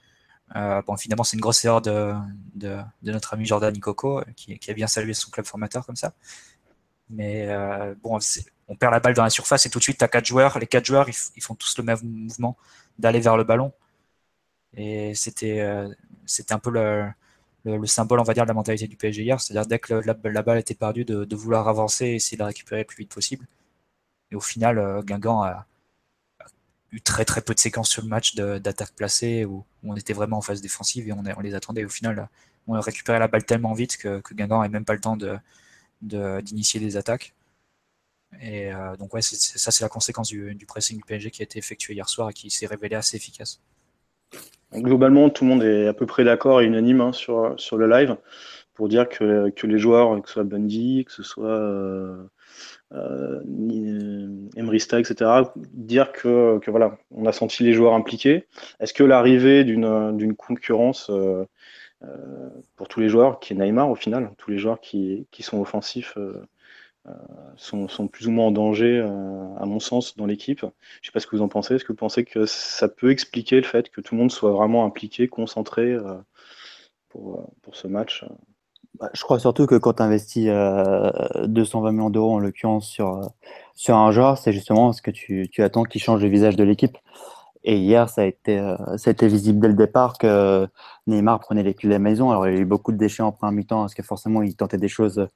Euh, 0.57 0.83
bon, 0.83 0.97
finalement, 0.97 1.25
c'est 1.25 1.37
une 1.37 1.41
grosse 1.41 1.65
erreur 1.65 1.81
de, 1.83 2.15
notre 3.03 3.35
ami 3.35 3.47
Jordan 3.47 3.75
Ikoko, 3.75 4.23
qui, 4.37 4.59
qui, 4.59 4.71
a 4.71 4.75
bien 4.75 4.87
salué 4.87 5.15
son 5.15 5.31
club 5.31 5.47
formateur 5.47 5.87
comme 5.87 5.97
ça. 5.97 6.15
Mais 7.11 7.47
euh, 7.49 7.95
bon, 8.03 8.19
on 8.69 8.77
perd 8.77 8.93
la 8.93 9.01
balle 9.01 9.15
dans 9.15 9.25
la 9.25 9.31
surface 9.31 9.67
et 9.67 9.71
tout 9.71 9.79
de 9.79 9.85
suite, 9.85 9.99
tu 9.99 10.05
as 10.05 10.09
quatre 10.09 10.27
joueurs. 10.27 10.59
Les 10.59 10.67
quatre 10.67 10.87
joueurs, 10.87 11.09
ils, 11.09 11.43
font 11.43 11.55
tous 11.55 11.77
le 11.79 11.85
même 11.85 11.99
mouvement 12.03 12.57
d'aller 12.99 13.21
vers 13.21 13.37
le 13.37 13.45
ballon. 13.45 13.73
Et 14.77 15.15
c'était 15.15 15.61
euh, 15.61 15.89
un 16.51 16.59
peu 16.59 16.71
le, 16.71 17.09
le, 17.65 17.77
le, 17.79 17.87
symbole, 17.87 18.21
on 18.21 18.25
va 18.25 18.35
dire, 18.35 18.45
de 18.45 18.49
la 18.49 18.55
mentalité 18.55 18.89
du 18.89 18.97
PSG 18.97 19.23
hier. 19.23 19.41
C'est-à-dire, 19.41 19.67
dès 19.69 19.79
que 19.79 19.95
la, 19.95 20.43
balle 20.43 20.59
était 20.59 20.75
perdue, 20.75 21.05
de, 21.05 21.25
de, 21.25 21.37
vouloir 21.37 21.69
avancer 21.69 22.07
et 22.07 22.15
essayer 22.17 22.37
de 22.37 22.43
la 22.43 22.49
récupérer 22.49 22.83
le 22.83 22.87
plus 22.87 22.99
vite 22.99 23.15
possible. 23.15 23.47
Et 24.31 24.37
au 24.37 24.41
final, 24.41 24.79
euh, 24.79 25.03
Guingamp 25.03 25.43
a, 25.43 25.67
très 27.01 27.25
très 27.25 27.41
peu 27.41 27.55
de 27.55 27.59
séquences 27.59 27.91
sur 27.91 28.03
le 28.03 28.09
match 28.09 28.35
d'attaque 28.35 28.93
placée 28.95 29.45
où, 29.45 29.65
on 29.85 29.97
était 29.97 30.13
vraiment 30.13 30.39
en 30.39 30.41
phase 30.41 30.61
défensive 30.61 31.09
et 31.09 31.13
on, 31.13 31.41
les 31.41 31.55
attendait. 31.55 31.85
Au 31.85 31.89
final, 31.89 32.29
on 32.67 32.75
a 32.75 32.81
récupéré 32.81 33.19
la 33.19 33.29
balle 33.29 33.45
tellement 33.45 33.75
vite 33.75 33.97
que, 33.97 34.21
que 34.21 34.35
Guingamp 34.35 34.59
n'avait 34.61 34.73
même 34.73 34.85
pas 34.85 34.95
le 34.95 35.01
temps 35.01 35.17
d'initier 36.03 36.81
de, 36.81 36.85
de, 36.85 36.91
des 36.91 36.97
attaques. 36.97 37.35
Et 38.41 38.73
euh, 38.73 38.97
donc 38.97 39.15
ouais, 39.15 39.23
ça 39.23 39.71
c'est 39.71 39.85
la 39.85 39.89
conséquence 39.89 40.29
du, 40.29 40.57
pressing 40.67 40.97
du 40.97 41.05
PSG 41.05 41.31
qui 41.31 41.43
a 41.43 41.45
été 41.45 41.59
effectué 41.59 41.95
hier 41.95 42.09
soir 42.09 42.31
et 42.31 42.33
qui 42.33 42.51
s'est 42.51 42.67
révélé 42.67 42.97
assez 42.97 43.17
efficace. 43.17 43.61
Globalement, 44.73 45.31
tout 45.31 45.45
le 45.45 45.51
monde 45.51 45.63
est 45.63 45.87
à 45.87 45.93
peu 45.93 46.07
près 46.07 46.25
d'accord 46.25 46.61
et 46.61 46.65
unanime 46.65 47.01
hein, 47.01 47.13
sur, 47.13 47.55
sur 47.59 47.77
le 47.77 47.89
live 47.89 48.17
pour 48.75 48.89
dire 48.89 49.09
que, 49.09 49.51
que 49.51 49.67
les 49.69 49.79
joueurs, 49.79 50.21
que 50.21 50.27
ce 50.27 50.35
soit 50.35 50.45
Bundy, 50.45 51.05
que 51.05 51.13
ce 51.13 51.23
soit 51.23 51.47
euh, 51.47 52.25
Emrista, 54.57 55.01
etc., 55.01 55.31
dire 55.73 56.13
que, 56.13 56.61
voilà, 56.69 56.99
on 57.11 57.27
a 57.27 57.33
senti 57.33 57.63
les 57.63 57.73
joueurs 57.73 57.95
impliqués. 57.95 58.47
Est-ce 58.81 58.95
que 58.95 59.05
l'arrivée 59.05 59.65
d'une 59.65 60.35
concurrence 60.37 61.11
euh, 61.11 61.45
euh, 62.03 62.49
pour 62.77 62.89
tous 62.89 63.01
les 63.01 63.09
joueurs, 63.09 63.41
qui 63.41 63.53
est 63.53 63.57
Neymar 63.57 63.91
au 63.91 63.95
final, 63.95 64.33
tous 64.39 64.51
les 64.51 64.59
joueurs 64.59 64.81
qui, 64.81 65.27
sont 65.41 65.61
offensifs 65.61 66.17
euh, 66.17 66.43
sont, 67.57 68.09
plus 68.09 68.29
ou 68.29 68.31
moins 68.31 68.47
en 68.47 68.51
danger, 68.53 69.01
à 69.01 69.67
mon 69.67 69.81
sens, 69.81 70.17
dans 70.17 70.27
l'équipe? 70.27 70.61
Je 70.61 70.67
ne 70.67 70.71
sais 71.03 71.13
pas 71.13 71.21
ce 71.21 71.27
que 71.27 71.37
vous 71.37 71.43
en 71.43 71.49
pensez. 71.49 71.75
Est-ce 71.75 71.85
que 71.85 71.93
vous 71.93 71.99
pensez 71.99 72.25
que 72.25 72.47
ça 72.47 72.89
peut 72.89 73.11
expliquer 73.11 73.57
le 73.57 73.67
fait 73.67 73.91
que 73.91 74.01
tout 74.01 74.15
le 74.15 74.21
monde 74.21 74.31
soit 74.31 74.53
vraiment 74.53 74.85
impliqué, 74.85 75.29
concentré 75.29 75.97
pour, 77.09 77.51
ce 77.73 77.89
match 77.89 78.25
je 79.13 79.23
crois 79.23 79.39
surtout 79.39 79.67
que 79.67 79.75
quand 79.77 79.95
tu 79.95 80.03
investis 80.03 80.47
euh, 80.49 81.11
220 81.47 81.93
millions 81.93 82.11
d'euros 82.11 82.35
en 82.35 82.39
l'occurrence 82.39 82.89
sur, 82.89 83.21
sur 83.75 83.97
un 83.97 84.11
joueur, 84.13 84.39
c'est 84.39 84.53
justement 84.53 84.93
ce 84.93 85.03
que 85.03 85.11
tu, 85.11 85.49
tu 85.51 85.63
attends 85.63 85.85
qu'il 85.85 86.01
change 86.01 86.23
le 86.23 86.29
visage 86.29 86.57
de 86.57 86.65
l'équipe. 86.65 86.97
Et 87.65 87.79
hier, 87.79 88.11
ça 88.11 88.23
a, 88.23 88.25
été, 88.27 88.59
euh, 88.59 88.77
ça 88.99 89.09
a 89.09 89.13
été 89.13 89.27
visible 89.27 89.59
dès 89.61 89.69
le 89.69 89.75
départ 89.75 90.19
que 90.19 90.69
Neymar 91.07 91.41
prenait 91.41 91.63
les 91.63 91.73
clés 91.75 91.89
de 91.89 91.95
la 91.95 91.99
maison. 91.99 92.31
Alors, 92.31 92.47
il 92.47 92.55
y 92.55 92.59
a 92.59 92.61
eu 92.61 92.67
beaucoup 92.67 92.93
de 92.93 92.99
déchets 92.99 93.23
en 93.23 93.33
première 93.33 93.53
mi-temps 93.53 93.81
parce 93.81 93.95
que 93.95 94.03
forcément, 94.03 94.43
il 94.43 94.55
tentait 94.55 94.77
des 94.77 94.89
choses 94.89 95.29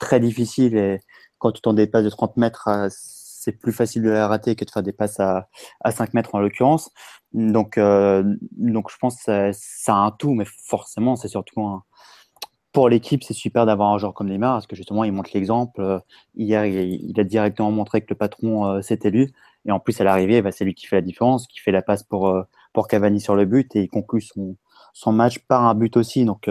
très 0.00 0.18
difficiles. 0.18 0.76
Et 0.76 1.00
quand 1.38 1.52
tu 1.52 1.60
t'en 1.62 1.74
dépasses 1.74 2.04
de 2.04 2.10
30 2.10 2.36
mètres, 2.38 2.68
euh, 2.68 2.88
c'est 2.90 3.52
plus 3.52 3.72
facile 3.72 4.02
de 4.02 4.10
la 4.10 4.26
rater 4.26 4.56
que 4.56 4.64
de 4.64 4.70
faire 4.70 4.82
des 4.82 4.92
passes 4.92 5.20
à, 5.20 5.48
à 5.80 5.92
5 5.92 6.14
mètres 6.14 6.34
en 6.34 6.40
l'occurrence. 6.40 6.90
Donc, 7.32 7.78
euh, 7.78 8.24
donc, 8.56 8.90
je 8.90 8.96
pense 8.98 9.22
que 9.22 9.50
ça 9.52 9.94
a 9.94 9.98
un 9.98 10.10
tout, 10.10 10.34
mais 10.34 10.46
forcément, 10.66 11.14
c'est 11.14 11.28
surtout 11.28 11.62
un, 11.62 11.84
pour 12.76 12.90
l'équipe, 12.90 13.24
c'est 13.24 13.32
super 13.32 13.64
d'avoir 13.64 13.94
un 13.94 13.96
joueur 13.96 14.12
comme 14.12 14.28
Neymar 14.28 14.56
parce 14.56 14.66
que 14.66 14.76
justement, 14.76 15.02
il 15.02 15.10
montre 15.10 15.30
l'exemple. 15.32 15.80
Euh, 15.80 15.98
hier, 16.36 16.66
il, 16.66 17.18
a 17.18 17.24
directement 17.24 17.70
montré 17.70 18.02
que 18.02 18.08
le 18.10 18.16
patron, 18.16 18.66
euh, 18.66 18.82
c'était 18.82 19.08
lui. 19.08 19.32
Et 19.64 19.72
en 19.72 19.80
plus, 19.80 19.98
à 20.02 20.04
l'arrivée, 20.04 20.42
bah, 20.42 20.52
c'est 20.52 20.66
lui 20.66 20.74
qui 20.74 20.86
fait 20.86 20.96
la 20.96 21.00
différence, 21.00 21.46
qui 21.46 21.58
fait 21.58 21.72
la 21.72 21.80
passe 21.80 22.02
pour, 22.02 22.28
euh, 22.28 22.42
pour 22.74 22.86
Cavani 22.86 23.18
sur 23.18 23.34
le 23.34 23.46
but 23.46 23.74
et 23.76 23.84
il 23.84 23.88
conclut 23.88 24.20
son, 24.20 24.56
son 24.92 25.10
match 25.10 25.38
par 25.38 25.64
un 25.64 25.74
but 25.74 25.96
aussi. 25.96 26.26
Donc, 26.26 26.50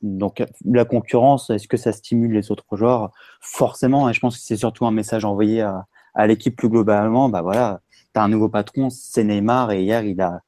donc 0.00 0.44
la 0.64 0.84
concurrence, 0.84 1.50
est-ce 1.50 1.66
que 1.66 1.76
ça 1.76 1.90
stimule 1.90 2.34
les 2.34 2.52
autres 2.52 2.76
joueurs? 2.76 3.10
Forcément, 3.40 4.08
et 4.08 4.12
je 4.12 4.20
pense 4.20 4.36
que 4.36 4.42
c'est 4.44 4.58
surtout 4.58 4.86
un 4.86 4.92
message 4.92 5.24
envoyé 5.24 5.62
à, 5.62 5.86
à 6.14 6.28
l'équipe 6.28 6.54
plus 6.54 6.68
globalement. 6.68 7.28
Bah 7.30 7.42
voilà, 7.42 7.80
tu 8.14 8.20
as 8.20 8.22
un 8.22 8.28
nouveau 8.28 8.48
patron, 8.48 8.90
c'est 8.90 9.24
Neymar, 9.24 9.72
et 9.72 9.82
hier, 9.82 10.04
il 10.04 10.20
a, 10.20 10.40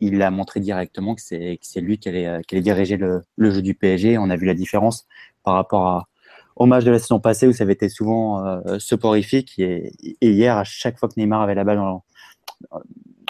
il 0.00 0.22
a 0.22 0.30
montré 0.30 0.60
directement 0.60 1.14
que 1.14 1.20
c'est 1.22 1.58
lui 1.76 1.98
qui 1.98 2.08
allait, 2.08 2.40
qui 2.46 2.54
allait 2.54 2.62
diriger 2.62 2.96
le, 2.96 3.22
le, 3.36 3.50
jeu 3.50 3.62
du 3.62 3.74
PSG. 3.74 4.18
On 4.18 4.30
a 4.30 4.36
vu 4.36 4.46
la 4.46 4.54
différence 4.54 5.06
par 5.42 5.54
rapport 5.54 5.86
à, 5.86 6.08
au 6.56 6.66
match 6.66 6.84
de 6.84 6.90
la 6.90 6.98
saison 6.98 7.20
passée 7.20 7.46
où 7.46 7.52
ça 7.52 7.64
avait 7.64 7.72
été 7.72 7.88
souvent 7.88 8.44
euh, 8.44 8.78
soporifique. 8.78 9.58
Et, 9.58 9.92
hier, 10.20 10.56
à 10.56 10.64
chaque 10.64 10.98
fois 10.98 11.08
que 11.08 11.14
Neymar 11.16 11.42
avait 11.42 11.54
la 11.54 11.64
balle 11.64 11.78
dans, 11.78 12.04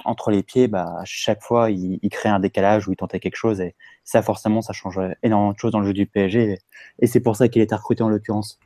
entre 0.05 0.31
les 0.31 0.43
pieds, 0.43 0.69
bah, 0.69 0.97
à 0.99 1.05
chaque 1.05 1.43
fois, 1.43 1.71
il, 1.71 1.99
il, 2.03 2.11
créait 2.11 2.33
un 2.33 2.41
décalage 2.41 2.89
ou 2.89 2.93
il 2.93 2.97
tentait 2.97 3.21
quelque 3.21 3.37
chose. 3.37 3.61
Et 3.61 3.75
ça, 4.05 4.23
forcément, 4.23 4.63
ça 4.63 4.73
change 4.73 5.01
énormément 5.23 5.53
de 5.53 5.59
choses 5.59 5.73
dans 5.73 5.81
le 5.81 5.87
jeu 5.87 5.95
du 5.95 6.07
PSG. 6.07 6.53
Et, 6.53 6.59
et 7.01 7.07
c'est 7.07 7.21
pour 7.21 7.37
ça 7.37 7.49
qu'il 7.49 7.63
est 7.63 7.75
recruté 7.75 8.03
en 8.03 8.09
l'occurrence. 8.09 8.59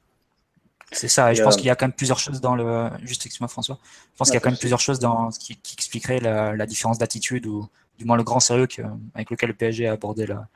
C'est 0.92 1.08
ça, 1.08 1.30
et 1.32 1.34
je 1.34 1.42
pense 1.42 1.56
qu'il 1.56 1.66
y 1.66 1.70
a 1.70 1.76
quand 1.76 1.86
même 1.86 1.92
plusieurs 1.92 2.18
choses 2.18 2.40
dans 2.40 2.54
le. 2.54 2.88
Juste 3.02 3.26
excuse-moi 3.26 3.48
François. 3.48 3.78
Je 4.12 4.16
pense 4.16 4.28
qu'il 4.28 4.34
y 4.34 4.38
a 4.38 4.40
quand 4.40 4.50
même 4.50 4.58
plusieurs 4.58 4.80
choses 4.80 4.98
dans 4.98 5.28
qui, 5.30 5.56
qui 5.56 5.74
expliquerait 5.74 6.20
la, 6.20 6.56
la 6.56 6.66
différence 6.66 6.98
d'attitude 6.98 7.46
ou 7.46 7.68
du 7.98 8.04
moins 8.04 8.16
le 8.16 8.22
grand 8.22 8.40
sérieux 8.40 8.66
que, 8.66 8.82
avec 9.14 9.30
lequel 9.30 9.50
le 9.50 9.54
PSG 9.54 9.86
a 9.86 9.92
abordé 9.92 10.26
la, 10.26 10.48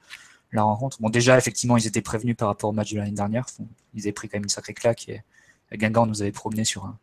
la 0.53 0.63
rencontre. 0.63 1.01
Bon, 1.01 1.11
déjà, 1.11 1.37
effectivement, 1.37 1.77
ils 1.77 1.87
étaient 1.87 2.01
prévenus 2.03 2.37
par 2.37 2.49
rapport 2.49 2.71
au 2.71 2.73
match 2.73 2.93
de 2.93 2.99
l'année 2.99 3.11
dernière. 3.11 3.47
Ils 3.95 4.03
avaient 4.03 4.13
pris 4.13 4.29
quand 4.29 4.37
même 4.37 4.45
une 4.45 4.49
sacrée 4.49 4.75
claque 4.75 5.09
et 5.09 5.23
Guingamp 5.73 6.07
nous 6.07 6.23
avait 6.23 6.33
promené 6.33 6.65
sur, 6.65 6.85
un, 6.87 6.97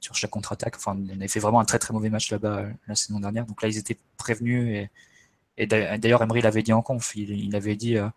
sur 0.00 0.14
chaque 0.14 0.30
contre-attaque. 0.30 0.76
Enfin, 0.76 0.96
on 0.98 1.14
avait 1.14 1.28
fait 1.28 1.40
vraiment 1.40 1.60
un 1.60 1.64
très 1.64 1.78
très 1.78 1.94
mauvais 1.94 2.10
match 2.10 2.30
là-bas 2.30 2.64
la 2.86 2.94
saison 2.94 3.20
dernière. 3.20 3.46
Donc 3.46 3.62
là, 3.62 3.68
ils 3.68 3.78
étaient 3.78 3.98
prévenus 4.18 4.68
et, 4.76 4.90
et 5.56 5.66
d'ailleurs, 5.66 6.22
Emery 6.22 6.42
l'avait 6.42 6.62
dit 6.62 6.72
en 6.72 6.82
conf. 6.82 7.14
Il, 7.16 7.30
il 7.30 7.56
avait 7.56 7.76
dit. 7.76 7.96
Euh, 7.96 8.08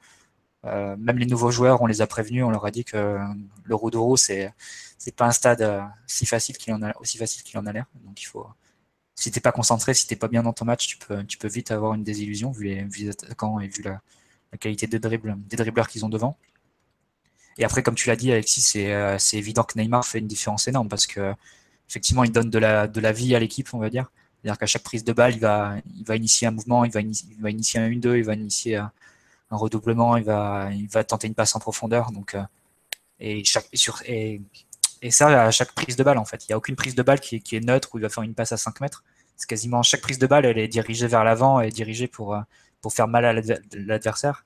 euh, 0.68 0.96
même 0.98 1.18
les 1.18 1.26
nouveaux 1.26 1.52
joueurs, 1.52 1.82
on 1.82 1.88
les 1.88 2.02
a 2.02 2.08
prévenus, 2.08 2.44
on 2.44 2.50
leur 2.50 2.66
a 2.66 2.72
dit 2.72 2.84
que 2.84 3.18
le 3.64 3.76
Roudoro, 3.76 4.18
c'est 4.18 4.54
c'est 4.98 5.16
pas 5.16 5.28
un 5.28 5.32
stade 5.32 5.62
euh, 5.62 5.82
facile 6.08 6.58
qu'il 6.58 6.74
en 6.74 6.82
a 6.84 6.98
aussi 7.00 7.18
facile 7.18 7.44
qu'il 7.44 7.58
en 7.60 7.66
a 7.66 7.74
l'air. 7.74 7.86
Donc 8.06 8.22
il 8.22 8.26
faut 8.26 8.48
si 9.16 9.32
t'es 9.32 9.40
pas 9.40 9.52
concentré, 9.52 9.94
si 9.94 10.08
t'es 10.08 10.16
pas 10.16 10.28
bien 10.28 10.44
dans 10.44 10.54
ton 10.54 10.66
match, 10.66 10.88
tu 10.88 10.98
peux 10.98 11.24
tu 11.26 11.38
peux 11.38 11.48
vite 11.48 11.72
avoir 11.72 11.94
une 11.94 12.04
désillusion 12.04 12.52
vu 12.52 12.66
les, 12.66 12.84
vu 12.84 13.10
attaquants 13.10 13.60
et 13.60 13.68
vu 13.68 13.84
la, 13.84 14.02
qualité 14.60 14.88
des 14.88 15.00
dribbles 15.00 15.36
des 15.50 15.58
dribbleurs 15.58 15.88
qu'ils 15.88 16.06
ont 16.06 16.10
devant. 16.10 16.38
Et 17.58 17.66
après, 17.66 17.84
comme 17.84 17.96
tu 17.96 18.08
l'as 18.10 18.16
dit, 18.16 18.32
Alexis, 18.32 18.62
c'est 18.62 19.18
c'est 19.20 19.38
évident 19.38 19.64
que 19.64 19.80
Neymar 19.80 20.06
fait 20.06 20.20
une 20.20 20.28
différence 20.28 20.68
énorme 20.68 20.90
parce 20.90 21.08
que 21.08 21.34
effectivement, 21.90 22.24
il 22.24 22.32
donne 22.32 22.50
de 22.50 22.60
la, 22.60 22.88
de 22.88 23.00
la 23.00 23.12
vie 23.12 23.36
à 23.36 23.40
l'équipe, 23.40 23.74
on 23.74 23.80
va 23.80 23.90
dire. 23.90 24.12
C'est-à-dire 24.42 24.60
qu'à 24.60 24.66
chaque 24.66 24.84
prise 24.84 25.04
de 25.04 25.14
balle, 25.14 25.34
il 25.34 25.40
va, 25.40 25.76
il 25.98 26.06
va 26.06 26.16
initier 26.16 26.48
un 26.48 26.52
mouvement, 26.52 26.86
il 26.86 26.92
va, 26.92 27.02
initier, 27.02 27.28
il 27.32 27.42
va 27.42 27.50
initier 27.50 27.80
un 27.80 27.90
1-2, 27.90 28.18
il 28.18 28.24
va 28.24 28.34
initier 28.34 28.82
un, 29.50 29.58
redoublement, 29.58 30.18
il 30.18 30.24
va, 30.24 30.70
il 30.74 30.88
va 30.88 31.04
tenter 31.04 31.28
une 31.28 31.36
passe 31.36 31.56
en 31.56 31.60
profondeur. 31.60 32.12
Donc, 32.12 32.36
et, 33.20 33.44
chaque, 33.44 33.68
sur, 33.74 34.02
et, 34.06 34.42
et, 35.02 35.12
ça, 35.12 35.46
à 35.46 35.52
chaque 35.52 35.74
prise 35.74 35.96
de 35.96 36.04
balle, 36.04 36.18
en 36.18 36.26
fait. 36.26 36.46
Il 36.46 36.52
n'y 36.52 36.54
a 36.54 36.58
aucune 36.58 36.76
prise 36.76 36.96
de 36.96 37.04
balle 37.04 37.20
qui 37.20 37.36
est, 37.36 37.60
neutre 37.66 37.90
où 37.94 37.98
il 37.98 38.02
va 38.02 38.10
faire 38.10 38.24
une 38.24 38.36
passe 38.36 38.52
à 38.52 38.58
5 38.58 38.82
mètres. 38.82 39.04
C'est 39.36 39.48
quasiment 39.48 39.84
chaque 39.84 40.02
prise 40.02 40.20
de 40.20 40.28
balle, 40.28 40.46
elle 40.46 40.58
est 40.58 40.68
dirigée 40.68 41.08
vers 41.08 41.24
l'avant 41.24 41.62
et 41.62 41.70
dirigée 41.70 42.08
pour, 42.08 42.38
pour 42.82 42.94
faire 42.94 43.08
mal 43.08 43.26
à 43.26 43.34
l'adversaire. 43.34 44.46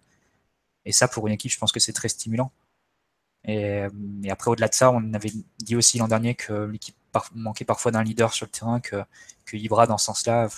Et 0.86 0.92
ça, 0.92 1.08
pour 1.08 1.28
une 1.28 1.34
équipe, 1.34 1.52
je 1.52 1.58
pense 1.58 1.72
que 1.72 1.80
c'est 1.80 1.94
très 1.94 2.10
stimulant. 2.10 2.52
Et, 3.46 3.86
et 4.24 4.32
après, 4.32 4.52
au-delà 4.52 4.68
de 4.68 4.74
ça, 4.74 4.92
on 4.92 5.14
avait 5.14 5.32
dit 5.60 5.76
aussi 5.76 5.98
l'an 5.98 6.08
dernier 6.08 6.36
que 6.36 6.54
l'équipe 6.66 6.96
manquait 7.34 7.66
parfois 7.66 7.92
d'un 7.92 8.04
leader 8.04 8.34
sur 8.34 8.46
le 8.46 8.52
terrain, 8.52 8.80
que, 8.80 9.04
que 9.46 9.58
Ibra, 9.58 9.88
dans 9.88 9.98
ce 9.98 10.06
sens-là, 10.06 10.50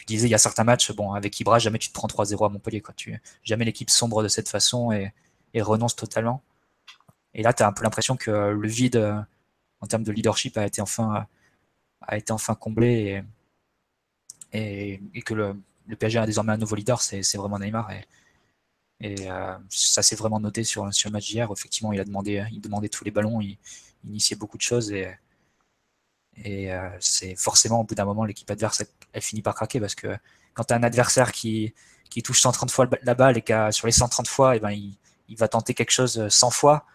tu 0.00 0.06
disais, 0.06 0.28
il 0.28 0.30
y 0.30 0.34
a 0.34 0.38
certains 0.38 0.64
matchs, 0.64 0.92
bon, 0.92 1.12
avec 1.12 1.38
Ibra, 1.40 1.58
jamais 1.58 1.78
tu 1.78 1.88
te 1.88 1.92
prends 1.92 2.08
3-0 2.08 2.46
à 2.46 2.48
Montpellier. 2.48 2.80
Quoi. 2.80 2.94
Tu, 2.94 3.20
jamais 3.42 3.66
l'équipe 3.66 3.90
sombre 3.90 4.22
de 4.22 4.28
cette 4.28 4.48
façon 4.48 4.92
et, 4.92 5.12
renonce 5.60 5.94
totalement. 5.94 6.42
Et 7.34 7.42
là, 7.42 7.52
tu 7.52 7.62
as 7.62 7.68
un 7.68 7.72
peu 7.72 7.84
l'impression 7.84 8.16
que 8.16 8.30
le 8.30 8.68
vide 8.68 8.96
euh, 8.96 9.20
en 9.80 9.86
termes 9.86 10.04
de 10.04 10.12
leadership 10.12 10.56
a 10.56 10.66
été 10.66 10.80
enfin, 10.80 11.26
a 12.02 12.16
été 12.16 12.32
enfin 12.32 12.54
comblé 12.54 13.22
et, 14.52 15.00
que 15.24 15.34
le, 15.34 15.56
PSG 15.98 16.18
a 16.18 16.26
désormais 16.26 16.52
un 16.52 16.56
nouveau 16.56 16.76
leader, 16.76 17.00
c'est 17.02 17.36
vraiment 17.36 17.58
Neymar. 17.58 17.90
Et, 17.92 18.06
et 19.00 19.30
euh, 19.30 19.56
ça 19.68 20.02
s'est 20.02 20.16
vraiment 20.16 20.40
noté 20.40 20.64
sur, 20.64 20.92
sur 20.94 21.10
le 21.10 21.12
match 21.12 21.28
d'hier. 21.28 21.50
Effectivement, 21.52 21.92
il 21.92 22.00
a 22.00 22.04
demandé, 22.04 22.44
il 22.52 22.60
demandait 22.60 22.88
tous 22.88 23.04
les 23.04 23.10
ballons, 23.10 23.40
il, 23.40 23.58
il 24.04 24.10
initiait 24.10 24.36
beaucoup 24.36 24.56
de 24.56 24.62
choses 24.62 24.92
et, 24.92 25.10
et 26.44 26.72
euh, 26.72 26.88
c'est 27.00 27.34
forcément, 27.36 27.80
au 27.80 27.84
bout 27.84 27.94
d'un 27.94 28.04
moment, 28.04 28.24
l'équipe 28.24 28.50
adverse, 28.50 28.84
elle, 29.12 29.22
finit 29.22 29.42
par 29.42 29.54
craquer 29.54 29.80
parce 29.80 29.94
que 29.94 30.16
quand 30.54 30.64
tu 30.64 30.74
as 30.74 30.76
un 30.76 30.82
adversaire 30.82 31.32
qui, 31.32 31.74
qui 32.08 32.22
touche 32.22 32.40
130 32.40 32.70
fois 32.70 32.88
la 33.02 33.14
balle 33.14 33.36
et 33.36 33.42
qu'à 33.42 33.72
sur 33.72 33.86
les 33.86 33.92
130 33.92 34.26
fois, 34.26 34.54
et 34.54 34.56
eh 34.56 34.60
ben, 34.60 34.70
il, 34.70 34.94
il, 35.28 35.36
va 35.36 35.48
tenter 35.48 35.74
quelque 35.74 35.92
chose 35.92 36.28
100 36.28 36.50
fois, 36.50 36.86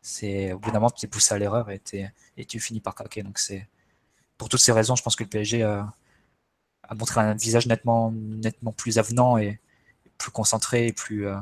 c'est 0.00 0.52
au 0.52 0.58
bout 0.58 0.70
d'un 0.70 0.78
moment, 0.78 0.90
tu 0.90 1.06
es 1.06 1.08
poussé 1.08 1.34
à 1.34 1.38
l'erreur 1.38 1.70
et, 1.70 1.80
et, 2.36 2.44
tu 2.44 2.60
finis 2.60 2.80
par 2.80 2.94
craquer. 2.94 3.22
Donc, 3.22 3.38
c'est 3.38 3.66
pour 4.38 4.48
toutes 4.48 4.60
ces 4.60 4.72
raisons, 4.72 4.96
je 4.96 5.02
pense 5.02 5.16
que 5.16 5.24
le 5.24 5.28
PSG 5.28 5.62
a, 5.62 5.92
a, 6.88 6.94
montré 6.94 7.20
un 7.20 7.34
visage 7.34 7.66
nettement, 7.66 8.12
nettement 8.12 8.72
plus 8.72 8.98
avenant 8.98 9.38
et 9.38 9.60
plus 10.18 10.30
concentré 10.30 10.86
et 10.86 10.92
plus, 10.92 11.26
euh, 11.26 11.36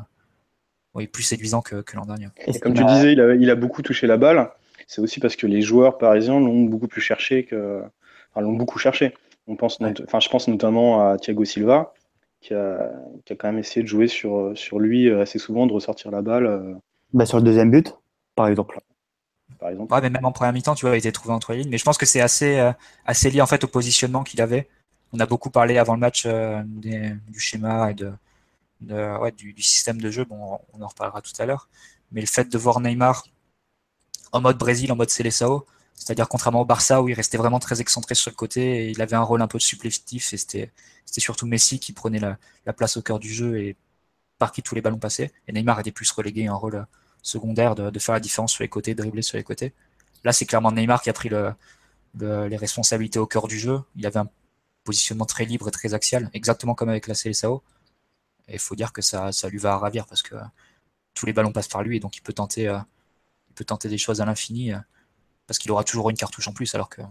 oui, 0.94 1.06
plus 1.06 1.22
séduisant 1.22 1.62
que, 1.62 1.80
que 1.82 1.96
l'an 1.96 2.06
dernier. 2.06 2.28
Et 2.46 2.58
comme 2.58 2.74
tu 2.74 2.84
disais, 2.84 3.12
il 3.12 3.20
a, 3.20 3.34
il 3.34 3.50
a 3.50 3.54
beaucoup 3.54 3.82
touché 3.82 4.06
la 4.06 4.16
balle 4.16 4.50
c'est 4.86 5.00
aussi 5.00 5.20
parce 5.20 5.36
que 5.36 5.46
les 5.46 5.62
joueurs 5.62 5.98
parisiens 5.98 6.38
l'ont 6.40 6.64
beaucoup 6.64 6.88
plus 6.88 7.00
cherché 7.00 7.44
que, 7.44 7.82
enfin, 8.30 8.40
l'ont 8.40 8.54
beaucoup 8.54 8.78
cherché. 8.78 9.14
On 9.46 9.56
pense, 9.56 9.78
enfin, 9.80 10.20
je 10.20 10.28
pense 10.28 10.48
notamment 10.48 11.08
à 11.08 11.18
Thiago 11.18 11.44
Silva, 11.44 11.92
qui 12.40 12.54
a, 12.54 12.90
qui 13.24 13.32
a, 13.32 13.36
quand 13.36 13.48
même 13.48 13.58
essayé 13.58 13.82
de 13.82 13.88
jouer 13.88 14.08
sur, 14.08 14.52
sur 14.54 14.78
lui 14.78 15.10
assez 15.10 15.38
souvent, 15.38 15.66
de 15.66 15.72
ressortir 15.72 16.10
la 16.10 16.22
balle. 16.22 16.46
Euh. 16.46 16.74
Bah, 17.12 17.26
sur 17.26 17.38
le 17.38 17.44
deuxième 17.44 17.70
but, 17.70 17.94
par 18.34 18.48
exemple. 18.48 18.78
Par 19.58 19.70
exemple. 19.70 19.92
Ouais, 19.92 20.00
mais 20.00 20.10
même 20.10 20.24
en 20.24 20.32
première 20.32 20.52
mi-temps, 20.52 20.74
tu 20.74 20.86
vois, 20.86 20.94
il 20.94 20.98
était 20.98 21.12
trouvé 21.12 21.34
entre 21.34 21.52
les 21.52 21.60
lignes. 21.60 21.70
Mais 21.70 21.78
je 21.78 21.84
pense 21.84 21.98
que 21.98 22.06
c'est 22.06 22.20
assez, 22.20 22.58
euh, 22.58 22.72
assez 23.06 23.30
lié 23.30 23.40
en 23.40 23.46
fait 23.46 23.64
au 23.64 23.68
positionnement 23.68 24.24
qu'il 24.24 24.40
avait. 24.40 24.68
On 25.12 25.20
a 25.20 25.26
beaucoup 25.26 25.50
parlé 25.50 25.78
avant 25.78 25.94
le 25.94 26.00
match 26.00 26.24
euh, 26.26 26.62
du 26.64 27.38
schéma 27.38 27.90
et 27.90 27.94
de, 27.94 28.12
de 28.80 29.18
ouais, 29.20 29.30
du, 29.32 29.52
du, 29.52 29.62
système 29.62 30.00
de 30.00 30.10
jeu. 30.10 30.24
Bon, 30.24 30.58
on 30.72 30.82
en 30.82 30.88
reparlera 30.88 31.22
tout 31.22 31.32
à 31.38 31.46
l'heure. 31.46 31.68
Mais 32.10 32.20
le 32.20 32.26
fait 32.26 32.50
de 32.50 32.58
voir 32.58 32.80
Neymar 32.80 33.24
en 34.34 34.40
mode 34.40 34.58
Brésil, 34.58 34.92
en 34.92 34.96
mode 34.96 35.10
Seleção. 35.10 35.64
C'est-à-dire 35.94 36.28
contrairement 36.28 36.62
au 36.62 36.64
Barça 36.64 37.00
où 37.02 37.08
il 37.08 37.14
restait 37.14 37.38
vraiment 37.38 37.60
très 37.60 37.80
excentré 37.80 38.16
sur 38.16 38.30
le 38.30 38.34
côté 38.34 38.86
et 38.86 38.90
il 38.90 39.00
avait 39.00 39.14
un 39.14 39.22
rôle 39.22 39.40
un 39.40 39.46
peu 39.46 39.60
supplétif 39.60 40.32
et 40.32 40.36
c'était 40.36 40.72
surtout 41.06 41.46
Messi 41.46 41.78
qui 41.78 41.92
prenait 41.92 42.18
la, 42.18 42.72
place 42.72 42.96
au 42.96 43.02
cœur 43.02 43.20
du 43.20 43.32
jeu 43.32 43.58
et 43.58 43.76
par 44.38 44.50
qui 44.50 44.60
tous 44.62 44.74
les 44.74 44.80
ballons 44.80 44.98
passaient. 44.98 45.32
Et 45.46 45.52
Neymar 45.52 45.78
était 45.78 45.92
plus 45.92 46.10
relégué 46.10 46.48
un 46.48 46.54
rôle 46.54 46.84
secondaire 47.22 47.76
de, 47.76 47.98
faire 48.00 48.14
la 48.14 48.20
différence 48.20 48.52
sur 48.52 48.64
les 48.64 48.68
côtés, 48.68 48.96
dribbler 48.96 49.22
sur 49.22 49.36
les 49.38 49.44
côtés. 49.44 49.72
Là, 50.24 50.32
c'est 50.32 50.46
clairement 50.46 50.72
Neymar 50.72 51.00
qui 51.00 51.10
a 51.10 51.12
pris 51.12 51.28
le, 51.28 51.54
les 52.14 52.56
responsabilités 52.56 53.20
au 53.20 53.26
cœur 53.26 53.46
du 53.46 53.58
jeu. 53.58 53.80
Il 53.94 54.04
avait 54.04 54.18
un 54.18 54.28
positionnement 54.82 55.26
très 55.26 55.44
libre 55.44 55.68
et 55.68 55.70
très 55.70 55.94
axial, 55.94 56.28
exactement 56.34 56.74
comme 56.74 56.88
avec 56.88 57.06
la 57.06 57.14
Seleção. 57.14 57.62
Et 58.48 58.54
il 58.54 58.58
faut 58.58 58.74
dire 58.74 58.92
que 58.92 59.00
ça, 59.00 59.30
ça 59.30 59.48
lui 59.48 59.58
va 59.58 59.74
à 59.74 59.78
ravir 59.78 60.06
parce 60.06 60.22
que 60.22 60.34
tous 61.14 61.24
les 61.26 61.32
ballons 61.32 61.52
passent 61.52 61.68
par 61.68 61.84
lui 61.84 61.98
et 61.98 62.00
donc 62.00 62.16
il 62.16 62.20
peut 62.20 62.32
tenter 62.32 62.68
euh, 62.68 62.78
peut 63.54 63.64
tenter 63.64 63.88
des 63.88 63.98
choses 63.98 64.20
à 64.20 64.24
l'infini 64.24 64.72
euh, 64.72 64.78
parce 65.46 65.58
qu'il 65.58 65.70
aura 65.72 65.84
toujours 65.84 66.10
une 66.10 66.16
cartouche 66.16 66.48
en 66.48 66.52
plus. 66.52 66.74
Alors 66.74 66.88
que 66.88 67.02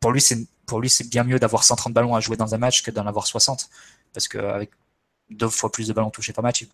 pour 0.00 0.12
lui, 0.12 0.20
c'est 0.20 0.46
pour 0.66 0.80
lui 0.80 0.90
c'est 0.90 1.08
bien 1.08 1.24
mieux 1.24 1.38
d'avoir 1.38 1.64
130 1.64 1.92
ballons 1.92 2.14
à 2.14 2.20
jouer 2.20 2.36
dans 2.36 2.54
un 2.54 2.58
match 2.58 2.82
que 2.82 2.90
d'en 2.90 3.06
avoir 3.06 3.26
60 3.26 3.68
parce 4.12 4.28
qu'avec 4.28 4.70
deux 5.30 5.48
fois 5.48 5.70
plus 5.72 5.88
de 5.88 5.92
ballons 5.92 6.10
touchés 6.10 6.32
par 6.32 6.44
match, 6.44 6.66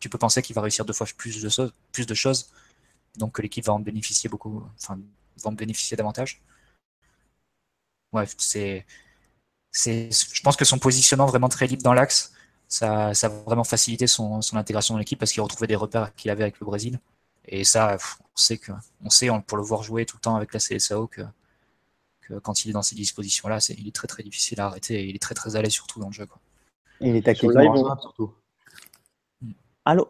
tu 0.00 0.08
peux 0.08 0.18
penser 0.18 0.42
qu'il 0.42 0.54
va 0.54 0.62
réussir 0.62 0.84
deux 0.84 0.92
fois 0.92 1.06
plus 1.16 1.42
de 1.42 1.48
choses, 1.48 1.72
plus 1.92 2.06
de 2.06 2.14
choses, 2.14 2.50
donc 3.16 3.34
que 3.36 3.42
l'équipe 3.42 3.64
va 3.64 3.72
en 3.74 3.80
bénéficier 3.80 4.28
beaucoup, 4.30 4.64
enfin 4.76 4.98
va 5.42 5.50
en 5.50 5.52
bénéficier 5.52 5.96
davantage. 5.96 6.42
Ouais, 8.12 8.26
c'est 8.38 8.86
c'est, 9.72 10.10
je 10.12 10.42
pense 10.42 10.56
que 10.56 10.64
son 10.64 10.78
positionnement 10.78 11.26
vraiment 11.26 11.48
très 11.48 11.66
libre 11.66 11.82
dans 11.82 11.92
l'axe, 11.94 12.32
ça, 12.68 13.14
ça 13.14 13.28
a 13.28 13.30
vraiment 13.30 13.64
facilité 13.64 14.06
son, 14.06 14.42
son 14.42 14.56
intégration 14.56 14.94
dans 14.94 14.98
l'équipe 14.98 15.18
parce 15.18 15.32
qu'il 15.32 15.42
retrouvait 15.42 15.66
des 15.68 15.76
repères 15.76 16.14
qu'il 16.16 16.30
avait 16.30 16.42
avec 16.42 16.60
le 16.60 16.66
Brésil. 16.66 17.00
Et 17.46 17.64
ça, 17.64 17.96
on 18.20 18.36
sait 18.36 18.58
que, 18.58 18.72
on 19.04 19.10
sait 19.10 19.28
pour 19.46 19.58
le 19.58 19.64
voir 19.64 19.82
jouer 19.82 20.06
tout 20.06 20.16
le 20.16 20.20
temps 20.20 20.36
avec 20.36 20.52
la 20.52 20.60
CSAO 20.60 21.06
que, 21.06 21.22
que 22.22 22.34
quand 22.38 22.64
il 22.64 22.70
est 22.70 22.72
dans 22.72 22.82
ces 22.82 22.94
dispositions-là, 22.94 23.60
c'est, 23.60 23.74
il 23.74 23.88
est 23.88 23.94
très 23.94 24.08
très 24.08 24.22
difficile 24.22 24.60
à 24.60 24.66
arrêter 24.66 25.00
et 25.00 25.04
il 25.08 25.16
est 25.16 25.20
très 25.22 25.34
très 25.34 25.56
à 25.56 25.62
l'aise 25.62 25.72
surtout 25.72 26.00
dans 26.00 26.08
le 26.08 26.12
jeu. 26.12 26.26
Quoi. 26.26 26.38
Il 27.00 27.16
est 27.16 27.22
tactiquement 27.22 27.98
surtout. 28.00 28.32
Mm. 29.40 29.52
Allô? 29.84 30.08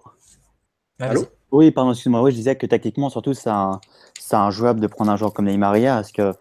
Allô? 0.98 1.26
Oui, 1.52 1.70
pardon, 1.70 1.92
excuse-moi. 1.92 2.22
Oui, 2.22 2.30
je 2.30 2.36
disais 2.36 2.56
que 2.56 2.66
tactiquement, 2.66 3.10
surtout, 3.10 3.34
c'est 3.34 3.50
un, 3.50 3.80
c'est 4.18 4.36
un 4.36 4.50
jouable 4.50 4.80
de 4.80 4.86
prendre 4.86 5.10
un 5.10 5.16
joueur 5.16 5.32
comme 5.32 5.46
Neymar 5.46 5.74
parce 5.74 6.12
que 6.12 6.34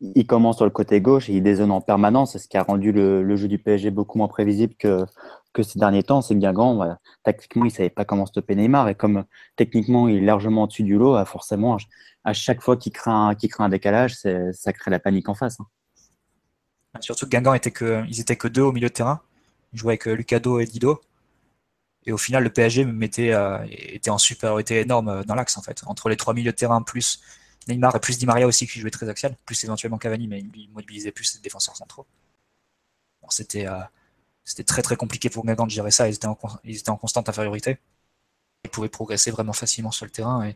il 0.00 0.26
commence 0.26 0.56
sur 0.56 0.64
le 0.64 0.70
côté 0.70 1.00
gauche 1.00 1.30
et 1.30 1.34
il 1.34 1.42
dézone 1.42 1.70
en 1.70 1.80
permanence, 1.80 2.36
ce 2.36 2.48
qui 2.48 2.56
a 2.56 2.62
rendu 2.62 2.92
le, 2.92 3.36
jeu 3.36 3.48
du 3.48 3.58
PSG 3.58 3.90
beaucoup 3.90 4.18
moins 4.18 4.28
prévisible 4.28 4.74
que, 4.74 5.06
que 5.54 5.62
ces 5.62 5.78
derniers 5.78 6.02
temps. 6.02 6.20
C'est. 6.20 6.34
Voilà. 6.34 6.98
Tactiquement, 7.22 7.64
il 7.64 7.70
savait 7.70 7.88
pas 7.88 8.04
comment 8.04 8.26
stopper 8.26 8.54
Neymar 8.54 8.88
et 8.90 8.94
comme 8.94 9.24
techniquement 9.56 10.08
il 10.08 10.16
est 10.16 10.20
largement 10.20 10.64
au-dessus 10.64 10.82
du 10.82 10.98
lot, 10.98 11.14
bah, 11.14 11.24
forcément, 11.24 11.78
à 12.24 12.32
chaque 12.34 12.60
fois 12.60 12.76
qu'il 12.76 12.92
craint, 12.92 13.34
un 13.58 13.68
décalage, 13.68 14.16
ça 14.16 14.72
crée 14.72 14.90
la 14.90 14.98
panique 14.98 15.28
en 15.30 15.34
face. 15.34 15.58
Hein. 15.60 15.66
Surtout 17.00 17.26
que 17.26 17.30
Guingamp 17.30 17.54
était 17.54 17.70
que, 17.70 18.04
ils 18.08 18.20
étaient 18.20 18.36
que 18.36 18.48
deux 18.48 18.62
au 18.62 18.72
milieu 18.72 18.88
de 18.88 18.92
terrain. 18.92 19.20
Ils 19.72 19.78
jouaient 19.78 19.92
avec 19.92 20.06
euh, 20.06 20.14
Lucado 20.14 20.60
et 20.60 20.66
Dido. 20.66 21.00
Et 22.06 22.12
au 22.12 22.18
final, 22.18 22.44
le 22.44 22.50
PSG 22.50 22.84
euh, 22.84 23.66
était 23.70 24.10
en 24.10 24.18
supériorité 24.18 24.80
énorme 24.80 25.08
euh, 25.08 25.22
dans 25.24 25.34
l'axe 25.34 25.56
en 25.58 25.62
fait. 25.62 25.82
Entre 25.86 26.08
les 26.08 26.16
trois 26.16 26.34
milieux 26.34 26.52
de 26.52 26.56
terrain 26.56 26.82
plus 26.82 27.20
Neymar 27.68 27.96
et 27.96 28.00
plus 28.00 28.18
Di 28.18 28.26
Maria 28.26 28.46
aussi 28.46 28.66
qui 28.66 28.78
jouait 28.78 28.90
très 28.90 29.08
axial, 29.08 29.34
plus 29.46 29.64
éventuellement 29.64 29.98
Cavani, 29.98 30.28
mais 30.28 30.40
il 30.54 30.70
mobilisait 30.72 31.12
plus 31.12 31.34
les 31.34 31.40
défenseurs 31.40 31.76
centraux. 31.76 32.06
C'était 33.30 33.66
c'était 34.44 34.64
très 34.64 34.82
très 34.82 34.96
compliqué 34.96 35.30
pour 35.30 35.44
Guingamp 35.44 35.66
de 35.66 35.70
gérer 35.70 35.90
ça, 35.90 36.08
ils 36.08 36.14
étaient 36.14 36.26
en, 36.26 36.96
constante 36.96 37.28
infériorité. 37.28 37.78
Ils 38.64 38.70
pouvaient 38.70 38.88
progresser 38.88 39.30
vraiment 39.30 39.52
facilement 39.52 39.90
sur 39.90 40.06
le 40.06 40.10
terrain 40.10 40.52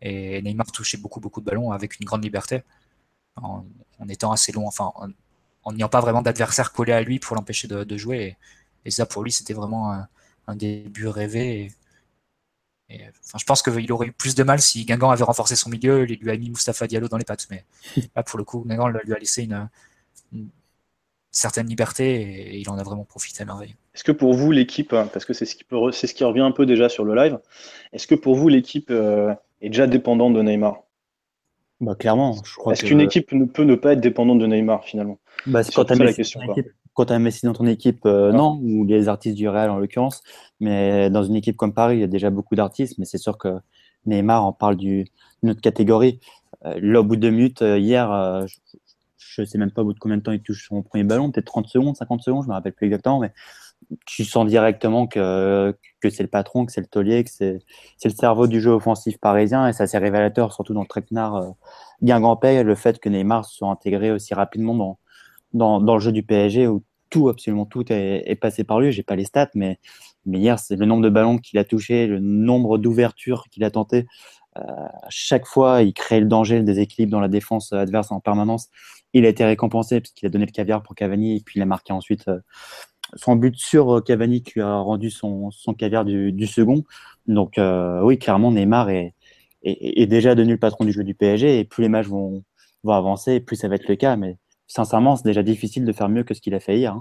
et, 0.00 0.42
Neymar 0.42 0.70
touchait 0.70 0.98
beaucoup 0.98 1.20
beaucoup 1.20 1.40
de 1.40 1.46
ballons 1.46 1.72
avec 1.72 1.98
une 1.98 2.06
grande 2.06 2.22
liberté 2.22 2.62
en, 3.36 3.64
étant 4.08 4.32
assez 4.32 4.52
long, 4.52 4.66
enfin 4.68 4.92
en 5.64 5.72
n'ayant 5.72 5.88
pas 5.88 6.00
vraiment 6.00 6.22
d'adversaire 6.22 6.72
collé 6.72 6.92
à 6.92 7.02
lui 7.02 7.18
pour 7.18 7.36
l'empêcher 7.36 7.68
de, 7.68 7.96
jouer. 7.96 8.36
Et, 8.84 8.90
ça 8.90 9.06
pour 9.06 9.22
lui 9.24 9.32
c'était 9.32 9.54
vraiment 9.54 9.92
un, 10.46 10.56
début 10.56 11.08
rêvé. 11.08 11.72
Enfin, 12.90 13.38
je 13.38 13.44
pense 13.44 13.62
qu'il 13.62 13.92
aurait 13.92 14.06
eu 14.06 14.12
plus 14.12 14.34
de 14.34 14.42
mal 14.42 14.60
si 14.62 14.84
Guingamp 14.86 15.10
avait 15.10 15.24
renforcé 15.24 15.56
son 15.56 15.68
milieu 15.68 16.04
et 16.10 16.16
lui 16.16 16.30
a 16.30 16.36
mis 16.36 16.48
Mustapha 16.48 16.86
Diallo 16.86 17.08
dans 17.08 17.18
les 17.18 17.24
pattes. 17.24 17.46
Mais 17.50 17.64
là, 18.16 18.22
pour 18.22 18.38
le 18.38 18.44
coup, 18.44 18.64
Guingamp 18.66 18.88
lui 18.88 19.12
a 19.12 19.18
laissé 19.18 19.42
une, 19.44 19.68
certaine 21.30 21.66
liberté 21.66 22.22
et 22.22 22.58
il 22.58 22.68
en 22.70 22.78
a 22.78 22.82
vraiment 22.82 23.04
profité 23.04 23.42
à 23.42 23.46
merveille. 23.46 23.74
Est-ce 23.94 24.04
que 24.04 24.12
pour 24.12 24.34
vous, 24.34 24.50
l'équipe, 24.50 24.92
hein, 24.92 25.08
parce 25.12 25.24
que 25.24 25.32
c'est 25.32 25.44
ce, 25.44 25.56
qui 25.56 25.64
c'est 25.92 26.06
ce 26.06 26.14
qui 26.14 26.24
revient 26.24 26.40
un 26.40 26.52
peu 26.52 26.66
déjà 26.66 26.88
sur 26.88 27.04
le 27.04 27.14
live, 27.14 27.38
est-ce 27.92 28.06
que 28.06 28.14
pour 28.14 28.34
vous, 28.34 28.48
l'équipe 28.48 28.90
euh, 28.90 29.34
est 29.60 29.68
déjà 29.68 29.86
dépendante 29.86 30.34
de 30.34 30.42
Neymar? 30.42 30.82
Bah, 31.80 31.94
Clairement, 31.94 32.36
je 32.44 32.54
crois. 32.56 32.72
Est-ce 32.72 32.84
qu'une 32.84 33.00
équipe 33.00 33.32
ne 33.32 33.44
peut 33.44 33.64
ne 33.64 33.74
pas 33.74 33.92
être 33.92 34.00
dépendante 34.00 34.38
de 34.38 34.46
Neymar 34.46 34.84
finalement? 34.84 35.18
Bah, 35.46 35.62
C'est 35.62 35.74
quand 35.74 35.90
la 35.90 36.12
question 36.12 36.40
quand 36.94 37.04
tu 37.04 37.12
as 37.12 37.18
Messi 37.20 37.46
dans 37.46 37.52
ton 37.52 37.66
équipe, 37.66 38.04
euh, 38.06 38.32
non, 38.32 38.58
ou 38.60 38.84
les 38.84 39.08
artistes 39.08 39.36
du 39.36 39.48
Real 39.48 39.70
en 39.70 39.78
l'occurrence, 39.78 40.20
mais 40.58 41.08
dans 41.10 41.22
une 41.22 41.36
équipe 41.36 41.56
comme 41.56 41.72
Paris, 41.72 41.98
il 41.98 42.00
y 42.00 42.04
a 42.04 42.08
déjà 42.08 42.28
beaucoup 42.28 42.56
d'artistes, 42.56 42.98
mais 42.98 43.04
c'est 43.04 43.18
sûr 43.18 43.38
que 43.38 43.50
Neymar 44.06 44.44
en 44.44 44.52
parle 44.52 44.74
d'une 44.76 45.06
autre 45.44 45.60
catégorie. 45.60 46.18
Euh, 46.64 46.76
là, 46.82 46.98
au 46.98 47.04
bout 47.04 47.14
de 47.14 47.20
deux 47.20 47.30
minutes, 47.30 47.60
hier, 47.60 48.08
je 48.48 48.56
ne 49.42 49.46
sais 49.46 49.58
même 49.58 49.70
pas 49.70 49.82
au 49.82 49.86
bout 49.86 49.92
de 49.94 49.98
combien 49.98 50.16
de 50.16 50.22
temps 50.22 50.32
il 50.32 50.40
touche 50.40 50.68
son 50.68 50.82
premier 50.82 51.04
ballon, 51.04 51.30
peut-être 51.30 51.46
30 51.46 51.66
secondes, 51.68 51.96
50 51.96 52.22
secondes, 52.22 52.44
je 52.44 52.48
me 52.48 52.54
rappelle 52.54 52.72
plus 52.72 52.86
exactement, 52.86 53.20
mais 53.20 53.32
tu 54.06 54.24
sens 54.24 54.46
directement 54.46 55.06
que, 55.06 55.76
que 56.00 56.10
c'est 56.10 56.22
le 56.22 56.28
patron, 56.28 56.66
que 56.66 56.72
c'est 56.72 56.80
le 56.80 56.86
taulier, 56.86 57.24
que 57.24 57.30
c'est 57.30 57.60
le 58.04 58.10
cerveau 58.10 58.46
du 58.46 58.60
jeu 58.60 58.70
offensif 58.70 59.18
parisien 59.18 59.68
et 59.68 59.72
ça 59.72 59.86
c'est 59.86 59.98
révélateur, 59.98 60.52
surtout 60.52 60.74
dans 60.74 60.82
le 60.82 60.86
traquenard 60.86 61.36
euh, 61.36 61.50
Guingampé, 62.02 62.62
le 62.62 62.74
fait 62.74 62.98
que 62.98 63.08
Neymar 63.08 63.44
soit 63.44 63.68
intégré 63.68 64.10
aussi 64.10 64.34
rapidement 64.34 64.74
dans, 64.74 64.98
dans, 65.52 65.80
dans, 65.80 65.94
le 65.94 66.00
jeu 66.00 66.12
du 66.12 66.22
PSG 66.22 66.66
où 66.66 66.82
tout, 67.10 67.28
absolument 67.28 67.64
tout 67.64 67.90
est, 67.92 68.22
est 68.26 68.36
passé 68.36 68.64
par 68.64 68.80
lui. 68.80 68.92
J'ai 68.92 69.02
pas 69.02 69.16
les 69.16 69.24
stats, 69.24 69.50
mais, 69.54 69.78
mais 70.26 70.38
hier, 70.38 70.58
c'est 70.58 70.76
le 70.76 70.86
nombre 70.86 71.02
de 71.02 71.08
ballons 71.08 71.38
qu'il 71.38 71.58
a 71.58 71.64
touché, 71.64 72.06
le 72.06 72.18
nombre 72.18 72.78
d'ouvertures 72.78 73.44
qu'il 73.50 73.64
a 73.64 73.70
tenté. 73.70 74.06
Euh, 74.56 74.62
chaque 75.08 75.46
fois, 75.46 75.82
il 75.82 75.92
crée 75.92 76.20
le 76.20 76.26
danger, 76.26 76.58
le 76.58 76.64
déséquilibre 76.64 77.12
dans 77.12 77.20
la 77.20 77.28
défense 77.28 77.72
adverse 77.72 78.10
en 78.10 78.20
permanence. 78.20 78.68
Il 79.14 79.24
a 79.24 79.28
été 79.28 79.44
récompensé 79.44 80.00
parce 80.00 80.12
qu'il 80.12 80.26
a 80.26 80.30
donné 80.30 80.46
le 80.46 80.52
caviar 80.52 80.82
pour 80.82 80.94
Cavani 80.94 81.36
et 81.36 81.40
puis 81.40 81.58
il 81.58 81.62
a 81.62 81.66
marqué 81.66 81.92
ensuite 81.92 82.28
euh, 82.28 82.40
son 83.14 83.36
but 83.36 83.56
sur 83.56 83.96
euh, 83.96 84.00
Cavani 84.00 84.42
qui 84.42 84.60
a 84.60 84.78
rendu 84.78 85.10
son, 85.10 85.50
son 85.50 85.74
caviar 85.74 86.04
du, 86.04 86.46
second. 86.46 86.84
Donc 87.26 87.58
euh, 87.58 88.02
oui, 88.02 88.18
clairement, 88.18 88.50
Neymar 88.52 88.90
est, 88.90 89.14
est, 89.62 90.06
déjà 90.06 90.34
devenu 90.34 90.52
le 90.52 90.58
patron 90.58 90.84
du 90.84 90.92
jeu 90.92 91.04
du 91.04 91.14
PSG 91.14 91.60
et 91.60 91.64
plus 91.64 91.82
les 91.82 91.88
matchs 91.88 92.06
vont, 92.06 92.44
vont 92.84 92.92
avancer, 92.92 93.40
plus 93.40 93.56
ça 93.56 93.68
va 93.68 93.76
être 93.76 93.88
le 93.88 93.96
cas. 93.96 94.16
Mais 94.16 94.36
sincèrement, 94.66 95.16
c'est 95.16 95.24
déjà 95.24 95.42
difficile 95.42 95.84
de 95.84 95.92
faire 95.92 96.08
mieux 96.08 96.24
que 96.24 96.34
ce 96.34 96.40
qu'il 96.40 96.54
a 96.54 96.60
fait 96.60 96.78
hier. 96.78 96.94
Hein. 96.94 97.00